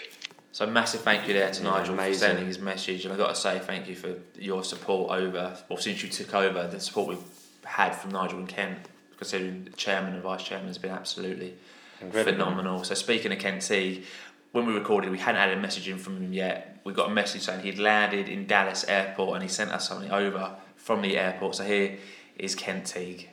So 0.59 0.65
massive 0.65 0.99
thank 0.99 1.25
you 1.25 1.33
there 1.33 1.49
to 1.49 1.63
Yeah, 1.63 1.69
Nigel 1.69 1.95
for 1.95 2.13
sending 2.13 2.45
his 2.45 2.59
message, 2.59 3.05
and 3.05 3.13
I've 3.13 3.17
got 3.17 3.29
to 3.29 3.39
say 3.39 3.59
thank 3.59 3.87
you 3.87 3.95
for 3.95 4.15
your 4.37 4.65
support 4.65 5.09
over, 5.17 5.57
or 5.69 5.79
since 5.79 6.03
you 6.03 6.09
took 6.09 6.35
over, 6.35 6.67
the 6.67 6.81
support 6.81 7.07
we've 7.07 7.23
had 7.63 7.95
from 7.95 8.11
Nigel 8.11 8.39
and 8.39 8.47
Kent, 8.49 8.77
considering 9.15 9.63
the 9.63 9.69
chairman 9.69 10.15
and 10.15 10.21
vice 10.21 10.43
chairman 10.43 10.67
has 10.67 10.77
been 10.77 10.91
absolutely 10.91 11.53
Incredible. 12.01 12.33
phenomenal. 12.33 12.83
So 12.83 12.93
speaking 12.93 13.31
of 13.31 13.39
Kent 13.39 13.61
T, 13.61 14.03
when 14.51 14.65
we 14.65 14.73
recorded, 14.73 15.11
we 15.11 15.17
hadn't 15.17 15.39
had 15.39 15.57
a 15.57 15.61
message 15.61 15.87
in 15.87 15.97
from 15.97 16.17
him 16.17 16.33
yet. 16.33 16.81
We 16.83 16.91
got 16.91 17.09
a 17.09 17.13
message 17.13 17.43
saying 17.43 17.61
he'd 17.61 17.79
landed 17.79 18.27
in 18.27 18.45
Dallas 18.45 18.83
Airport, 18.83 19.35
and 19.35 19.43
he 19.43 19.47
sent 19.47 19.71
us 19.71 19.87
something 19.87 20.11
over 20.11 20.57
from 20.75 21.01
the 21.01 21.17
airport. 21.17 21.55
So 21.55 21.63
here 21.63 21.99
is 22.37 22.53
Kent 22.53 22.87
Teague. 22.87 23.29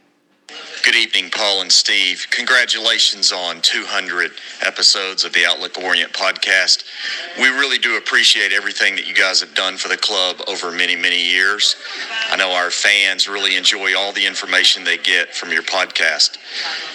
Good 0.84 0.94
evening, 0.94 1.31
Paul 1.31 1.62
and 1.62 1.73
Steve. 1.73 2.26
Congratulations 2.31 3.33
on 3.33 3.60
200 3.60 4.31
episodes 4.62 5.25
of 5.25 5.33
the 5.33 5.44
Outlook 5.44 5.76
Orient 5.78 6.12
podcast. 6.12 6.84
We 7.39 7.49
really 7.49 7.78
do 7.78 7.97
appreciate 7.97 8.52
everything 8.52 8.94
that 8.94 9.08
you 9.08 9.12
guys 9.12 9.41
have 9.41 9.52
done 9.55 9.76
for 9.78 9.89
the 9.89 9.97
club 9.97 10.36
over 10.47 10.70
many, 10.70 10.94
many 10.94 11.20
years. 11.20 11.75
I 12.31 12.36
know 12.36 12.52
our 12.52 12.70
fans 12.70 13.26
really 13.26 13.57
enjoy 13.57 13.97
all 13.97 14.12
the 14.12 14.25
information 14.25 14.84
they 14.84 14.97
get 14.97 15.34
from 15.34 15.50
your 15.50 15.65
podcast. 15.65 16.39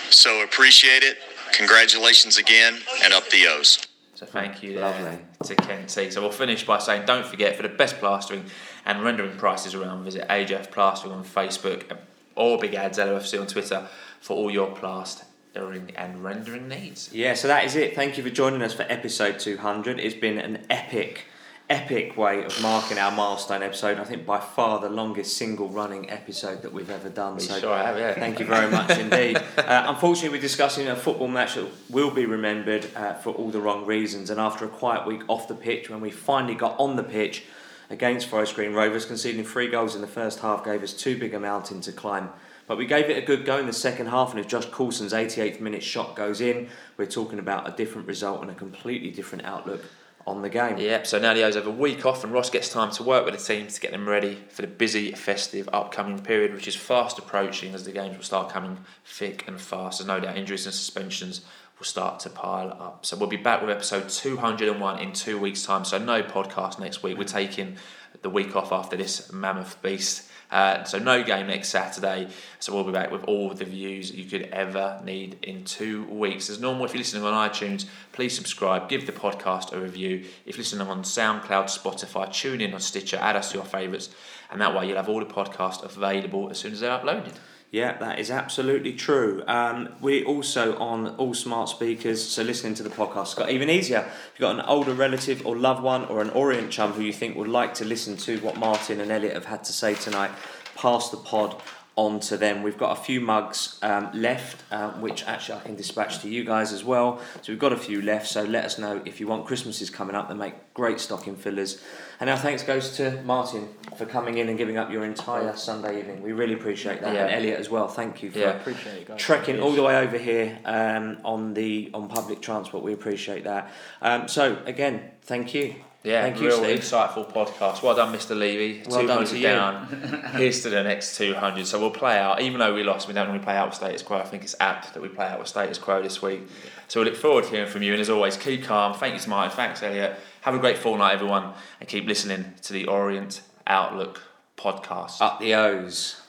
So 0.09 0.41
appreciate 0.41 1.03
it. 1.03 1.17
Congratulations 1.51 2.38
again, 2.38 2.80
and 3.03 3.13
up 3.13 3.30
the 3.30 3.45
O's. 3.47 3.85
So 4.15 4.25
thank 4.25 4.63
you 4.63 4.80
Lovely. 4.80 5.19
to 5.43 5.55
Kent 5.55 5.89
T. 5.89 6.11
So 6.11 6.21
we'll 6.21 6.31
finish 6.31 6.65
by 6.65 6.80
saying 6.80 7.05
don't 7.05 7.25
forget 7.25 7.57
for 7.57 7.63
the 7.63 7.69
best 7.69 7.97
plastering 7.97 8.45
and 8.85 9.03
rendering 9.03 9.35
prices 9.38 9.75
around, 9.75 10.05
visit 10.05 10.25
AJF 10.30 10.71
Plastering 10.71 11.13
on 11.13 11.25
Facebook 11.25 11.97
or 12.35 12.57
Big 12.57 12.73
Ads 12.73 12.97
LOFC 12.97 13.39
on 13.39 13.47
Twitter 13.47 13.87
for 14.19 14.35
all 14.35 14.51
your 14.51 14.71
plastering 14.71 15.91
and 15.95 16.23
rendering 16.23 16.67
needs. 16.67 17.09
Yeah, 17.13 17.33
so 17.33 17.47
that 17.47 17.65
is 17.65 17.75
it. 17.75 17.95
Thank 17.95 18.17
you 18.17 18.23
for 18.23 18.29
joining 18.29 18.61
us 18.61 18.73
for 18.73 18.83
episode 18.83 19.39
200. 19.39 19.99
It's 19.99 20.15
been 20.15 20.37
an 20.37 20.65
epic, 20.69 21.25
epic 21.69 22.15
way 22.15 22.43
of 22.43 22.61
marking 22.61 22.97
our 22.97 23.11
milestone 23.11 23.63
episode. 23.63 23.97
I 23.99 24.03
think 24.03 24.25
by 24.25 24.39
far 24.39 24.79
the 24.79 24.89
longest 24.89 25.35
single 25.35 25.67
running 25.69 26.09
episode 26.09 26.61
that 26.61 26.71
we've 26.71 26.89
ever 26.89 27.09
done. 27.09 27.35
We 27.35 27.41
so 27.41 27.59
sure 27.59 27.77
have, 27.77 27.97
yeah. 27.97 28.13
Thank 28.13 28.39
you 28.39 28.45
very 28.45 28.71
much 28.71 28.97
indeed. 28.97 29.41
Uh, 29.57 29.85
unfortunately, 29.87 30.29
we're 30.37 30.41
discussing 30.41 30.87
a 30.87 30.95
football 30.95 31.27
match 31.27 31.55
that 31.55 31.65
will 31.89 32.11
be 32.11 32.25
remembered 32.25 32.85
uh, 32.95 33.13
for 33.13 33.31
all 33.31 33.49
the 33.49 33.61
wrong 33.61 33.85
reasons. 33.85 34.29
And 34.29 34.39
after 34.39 34.65
a 34.65 34.67
quiet 34.67 35.07
week 35.07 35.21
off 35.29 35.47
the 35.47 35.55
pitch, 35.55 35.89
when 35.89 36.01
we 36.01 36.09
finally 36.09 36.55
got 36.55 36.77
on 36.77 36.97
the 36.97 37.03
pitch 37.03 37.45
against 37.91 38.27
Forest 38.27 38.55
Green 38.55 38.73
Rovers, 38.73 39.05
conceding 39.05 39.43
three 39.43 39.67
goals 39.67 39.95
in 39.95 40.01
the 40.01 40.07
first 40.07 40.39
half 40.39 40.63
gave 40.63 40.81
us 40.81 40.93
too 40.93 41.17
big 41.17 41.33
a 41.33 41.39
mountain 41.39 41.81
to 41.81 41.91
climb. 41.91 42.29
But 42.65 42.77
we 42.77 42.85
gave 42.85 43.09
it 43.09 43.21
a 43.21 43.25
good 43.25 43.45
go 43.45 43.57
in 43.57 43.65
the 43.65 43.73
second 43.73 44.07
half, 44.07 44.31
and 44.31 44.39
if 44.39 44.47
Josh 44.47 44.65
Coulson's 44.67 45.11
88th 45.11 45.59
minute 45.59 45.83
shot 45.83 46.15
goes 46.15 46.39
in, 46.39 46.69
we're 46.95 47.05
talking 47.05 47.37
about 47.37 47.67
a 47.67 47.75
different 47.75 48.07
result 48.07 48.41
and 48.41 48.49
a 48.49 48.55
completely 48.55 49.11
different 49.11 49.43
outlook 49.43 49.83
on 50.25 50.41
the 50.41 50.49
game. 50.49 50.77
Yep, 50.77 51.05
so 51.07 51.19
now 51.19 51.33
Leo's 51.33 51.55
have 51.55 51.67
a 51.67 51.71
week 51.71 52.05
off 52.05 52.23
and 52.23 52.31
Ross 52.31 52.49
gets 52.49 52.69
time 52.69 52.91
to 52.91 53.03
work 53.03 53.25
with 53.25 53.37
the 53.37 53.43
team 53.43 53.67
to 53.67 53.79
get 53.81 53.91
them 53.91 54.07
ready 54.07 54.37
for 54.49 54.61
the 54.61 54.67
busy, 54.67 55.11
festive, 55.11 55.67
upcoming 55.73 56.19
period, 56.19 56.53
which 56.53 56.67
is 56.67 56.75
fast 56.75 57.19
approaching 57.19 57.73
as 57.73 57.83
the 57.83 57.91
games 57.91 58.15
will 58.15 58.23
start 58.23 58.49
coming 58.49 58.77
thick 59.03 59.43
and 59.47 59.59
fast. 59.59 59.99
There's 59.99 60.07
no 60.07 60.19
doubt 60.19 60.37
injuries 60.37 60.65
and 60.65 60.75
suspensions 60.75 61.41
will 61.81 61.85
start 61.85 62.19
to 62.19 62.29
pile 62.29 62.69
up. 62.79 63.03
So 63.07 63.17
we'll 63.17 63.27
be 63.27 63.37
back 63.37 63.59
with 63.59 63.71
episode 63.71 64.07
201 64.07 64.99
in 64.99 65.13
two 65.13 65.39
weeks' 65.39 65.65
time. 65.65 65.83
So 65.83 65.97
no 65.97 66.21
podcast 66.21 66.77
next 66.77 67.01
week. 67.01 67.17
We're 67.17 67.23
taking 67.23 67.77
the 68.21 68.29
week 68.29 68.55
off 68.55 68.71
after 68.71 68.95
this 68.95 69.31
mammoth 69.33 69.81
beast. 69.81 70.29
Uh, 70.51 70.83
so 70.83 70.99
no 70.99 71.23
game 71.23 71.47
next 71.47 71.69
Saturday. 71.69 72.27
So 72.59 72.75
we'll 72.75 72.83
be 72.83 72.91
back 72.91 73.09
with 73.09 73.23
all 73.23 73.49
the 73.49 73.65
views 73.65 74.11
you 74.11 74.25
could 74.25 74.43
ever 74.51 75.01
need 75.03 75.39
in 75.41 75.63
two 75.63 76.05
weeks. 76.05 76.51
As 76.51 76.59
normal, 76.59 76.85
if 76.85 76.93
you're 76.93 76.99
listening 76.99 77.23
on 77.23 77.49
iTunes, 77.49 77.85
please 78.11 78.35
subscribe, 78.35 78.87
give 78.87 79.07
the 79.07 79.11
podcast 79.11 79.73
a 79.73 79.79
review. 79.79 80.23
If 80.45 80.57
you're 80.57 80.63
listening 80.63 80.87
on 80.87 81.01
SoundCloud, 81.01 81.65
Spotify, 81.65 82.31
tune 82.31 82.61
in 82.61 82.75
on 82.75 82.79
Stitcher, 82.79 83.17
add 83.17 83.35
us 83.35 83.49
to 83.53 83.57
your 83.57 83.65
favourites, 83.65 84.09
and 84.51 84.61
that 84.61 84.75
way 84.75 84.87
you'll 84.87 84.97
have 84.97 85.09
all 85.09 85.19
the 85.19 85.25
podcasts 85.25 85.83
available 85.83 86.51
as 86.51 86.59
soon 86.59 86.73
as 86.73 86.81
they're 86.81 86.95
uploaded. 86.95 87.33
Yeah, 87.72 87.98
that 88.00 88.19
is 88.19 88.30
absolutely 88.30 88.91
true. 88.91 89.43
Um, 89.48 89.88
we're 90.01 90.25
also 90.25 90.77
on 90.77 91.16
all 91.16 91.33
smart 91.33 91.69
speakers, 91.69 92.22
so 92.22 92.43
listening 92.43 92.74
to 92.75 92.83
the 92.83 92.90
podcast 92.90 93.38
got 93.38 93.50
even 93.50 93.69
easier. 93.69 94.00
If 94.00 94.32
you've 94.35 94.41
got 94.41 94.59
an 94.59 94.66
older 94.67 94.93
relative 94.93 95.48
or 95.48 95.56
loved 95.56 95.82
one 95.82 96.03
or 96.06 96.22
an 96.22 96.32
Orient 96.32 96.69
chum 96.69 96.91
who 96.91 97.01
you 97.01 97.14
think 97.14 97.38
would 97.38 97.48
like 97.48 97.74
to 97.75 97.85
listen 97.85 98.17
to 98.17 98.40
what 98.40 98.58
Martin 98.58 99.00
and 99.00 99.09
Elliot 99.09 99.35
have 99.35 99.45
had 99.45 99.64
to 99.64 99.72
say 99.72 99.95
tonight, 99.95 100.32
pass 100.75 101.11
the 101.11 101.17
pod 101.17 101.61
on 101.95 102.19
to 102.19 102.35
them. 102.35 102.61
We've 102.61 102.77
got 102.77 102.98
a 102.98 103.01
few 103.01 103.22
mugs 103.22 103.80
um, 103.82 104.09
left, 104.14 104.64
uh, 104.72 104.91
which 104.93 105.25
actually 105.25 105.59
I 105.59 105.61
can 105.61 105.75
dispatch 105.77 106.19
to 106.24 106.30
you 106.30 106.43
guys 106.43 106.74
as 106.74 106.83
well. 106.83 107.22
So 107.41 107.53
we've 107.53 107.59
got 107.59 107.72
a 107.72 107.77
few 107.77 108.01
left, 108.01 108.27
so 108.27 108.43
let 108.43 108.66
us 108.66 108.80
know 108.80 109.01
if 109.06 109.22
you 109.22 109.27
want. 109.27 109.45
Christmas 109.45 109.82
is 109.82 109.90
coming 109.90 110.16
up, 110.16 110.27
they 110.27 110.35
make 110.35 110.74
great 110.74 111.00
stocking 111.00 111.38
fillers. 111.38 111.82
And 112.22 112.30
our 112.30 112.38
thanks 112.38 112.61
goes 112.61 112.98
to 112.98 113.19
Martin 113.24 113.67
for 113.95 114.06
coming 114.06 114.38
in 114.38 114.48
and 114.48 114.56
giving 114.56 114.77
up 114.77 114.91
your 114.91 115.03
entire 115.03 115.56
Sunday 115.56 115.98
evening. 115.98 116.22
We 116.22 116.33
really 116.33 116.53
appreciate 116.53 117.01
that. 117.01 117.16
Yeah. 117.16 117.25
And 117.25 117.33
Elliot 117.33 117.59
as 117.59 117.67
well, 117.67 117.88
thank 117.88 118.22
you 118.22 118.30
for 118.30 118.38
Yeah. 118.38 118.59
It, 118.64 119.17
trekking 119.17 119.59
all 119.59 119.72
the 119.72 119.82
way 119.82 119.98
over 119.98 120.19
here 120.19 120.59
um, 120.64 121.17
on 121.25 121.56
the 121.56 121.90
on 121.95 122.08
public 122.09 122.40
transport. 122.40 122.83
We 122.83 122.93
appreciate 122.93 123.45
that. 123.45 123.72
Um, 124.03 124.27
so 124.27 124.59
again, 124.67 125.01
thank 125.24 125.56
you. 125.56 125.74
Yeah, 126.03 126.22
thank 126.24 126.41
you, 126.41 126.48
real 126.48 126.58
Steve. 126.58 126.80
insightful 126.80 127.32
podcast. 127.32 127.83
Well 127.83 127.95
done, 127.95 128.14
Mr. 128.14 128.38
Levy. 128.38 128.83
Well 128.88 129.06
done 129.06 129.25
to 129.25 129.35
you. 129.38 129.43
down. 129.43 130.32
Here's 130.35 130.61
to 130.61 130.69
the 130.69 130.83
next 130.83 131.16
200. 131.17 131.66
So 131.67 131.80
we'll 131.80 131.91
play 131.91 132.17
out, 132.17 132.41
even 132.41 132.59
though 132.59 132.74
we 132.74 132.83
lost, 132.83 133.08
we 133.08 133.14
don't 133.14 133.27
normally 133.27 133.43
play 133.43 133.56
out 133.56 133.67
with 133.67 133.75
status 133.75 134.01
quo. 134.01 134.17
I 134.17 134.24
think 134.24 134.43
it's 134.43 134.56
apt 134.59 134.95
that 134.95 135.01
we 135.01 135.09
play 135.09 135.27
out 135.27 135.38
with 135.38 135.48
status 135.48 135.77
quo 135.77 136.01
this 136.01 136.19
week. 136.19 136.41
So 136.88 137.01
we 137.01 137.06
look 137.06 137.16
forward 137.16 137.43
to 137.45 137.50
hearing 137.51 137.69
from 137.69 137.83
you. 137.83 137.93
And 137.93 138.01
as 138.01 138.09
always, 138.09 138.35
keep 138.35 138.64
calm. 138.64 138.95
Thank 138.95 139.24
you 139.24 139.30
Martin. 139.30 139.56
Thanks, 139.56 139.83
Elliot. 139.83 140.17
Have 140.41 140.55
a 140.55 140.57
great 140.59 140.79
fortnight, 140.79 141.13
everyone. 141.13 141.53
And 141.79 141.87
keep 141.87 142.07
listening 142.07 142.55
to 142.63 142.73
the 142.73 142.87
Orient 142.87 143.41
Outlook 143.67 144.23
podcast. 144.57 145.21
Up 145.21 145.39
the 145.39 145.53
O's. 145.53 146.19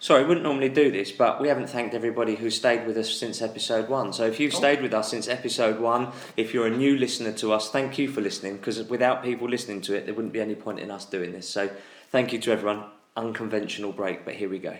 Sorry, 0.00 0.22
we 0.22 0.28
wouldn't 0.28 0.44
normally 0.44 0.70
do 0.70 0.90
this, 0.90 1.12
but 1.12 1.42
we 1.42 1.48
haven't 1.48 1.68
thanked 1.68 1.94
everybody 1.94 2.34
who 2.34 2.48
stayed 2.48 2.86
with 2.86 2.96
us 2.96 3.12
since 3.12 3.42
episode 3.42 3.90
one. 3.90 4.14
So 4.14 4.24
if 4.24 4.40
you've 4.40 4.54
oh. 4.54 4.56
stayed 4.56 4.80
with 4.80 4.94
us 4.94 5.10
since 5.10 5.28
episode 5.28 5.78
one, 5.78 6.12
if 6.38 6.54
you're 6.54 6.66
a 6.66 6.74
new 6.74 6.96
listener 6.96 7.32
to 7.32 7.52
us, 7.52 7.70
thank 7.70 7.98
you 7.98 8.08
for 8.08 8.22
listening, 8.22 8.56
because 8.56 8.82
without 8.84 9.22
people 9.22 9.46
listening 9.46 9.82
to 9.82 9.94
it, 9.94 10.06
there 10.06 10.14
wouldn't 10.14 10.32
be 10.32 10.40
any 10.40 10.54
point 10.54 10.78
in 10.78 10.90
us 10.90 11.04
doing 11.04 11.32
this. 11.32 11.46
So 11.46 11.68
thank 12.10 12.32
you 12.32 12.38
to 12.40 12.52
everyone. 12.52 12.84
Unconventional 13.16 13.92
break, 13.92 14.24
but 14.24 14.34
here 14.34 14.48
we 14.48 14.58
go. 14.58 14.76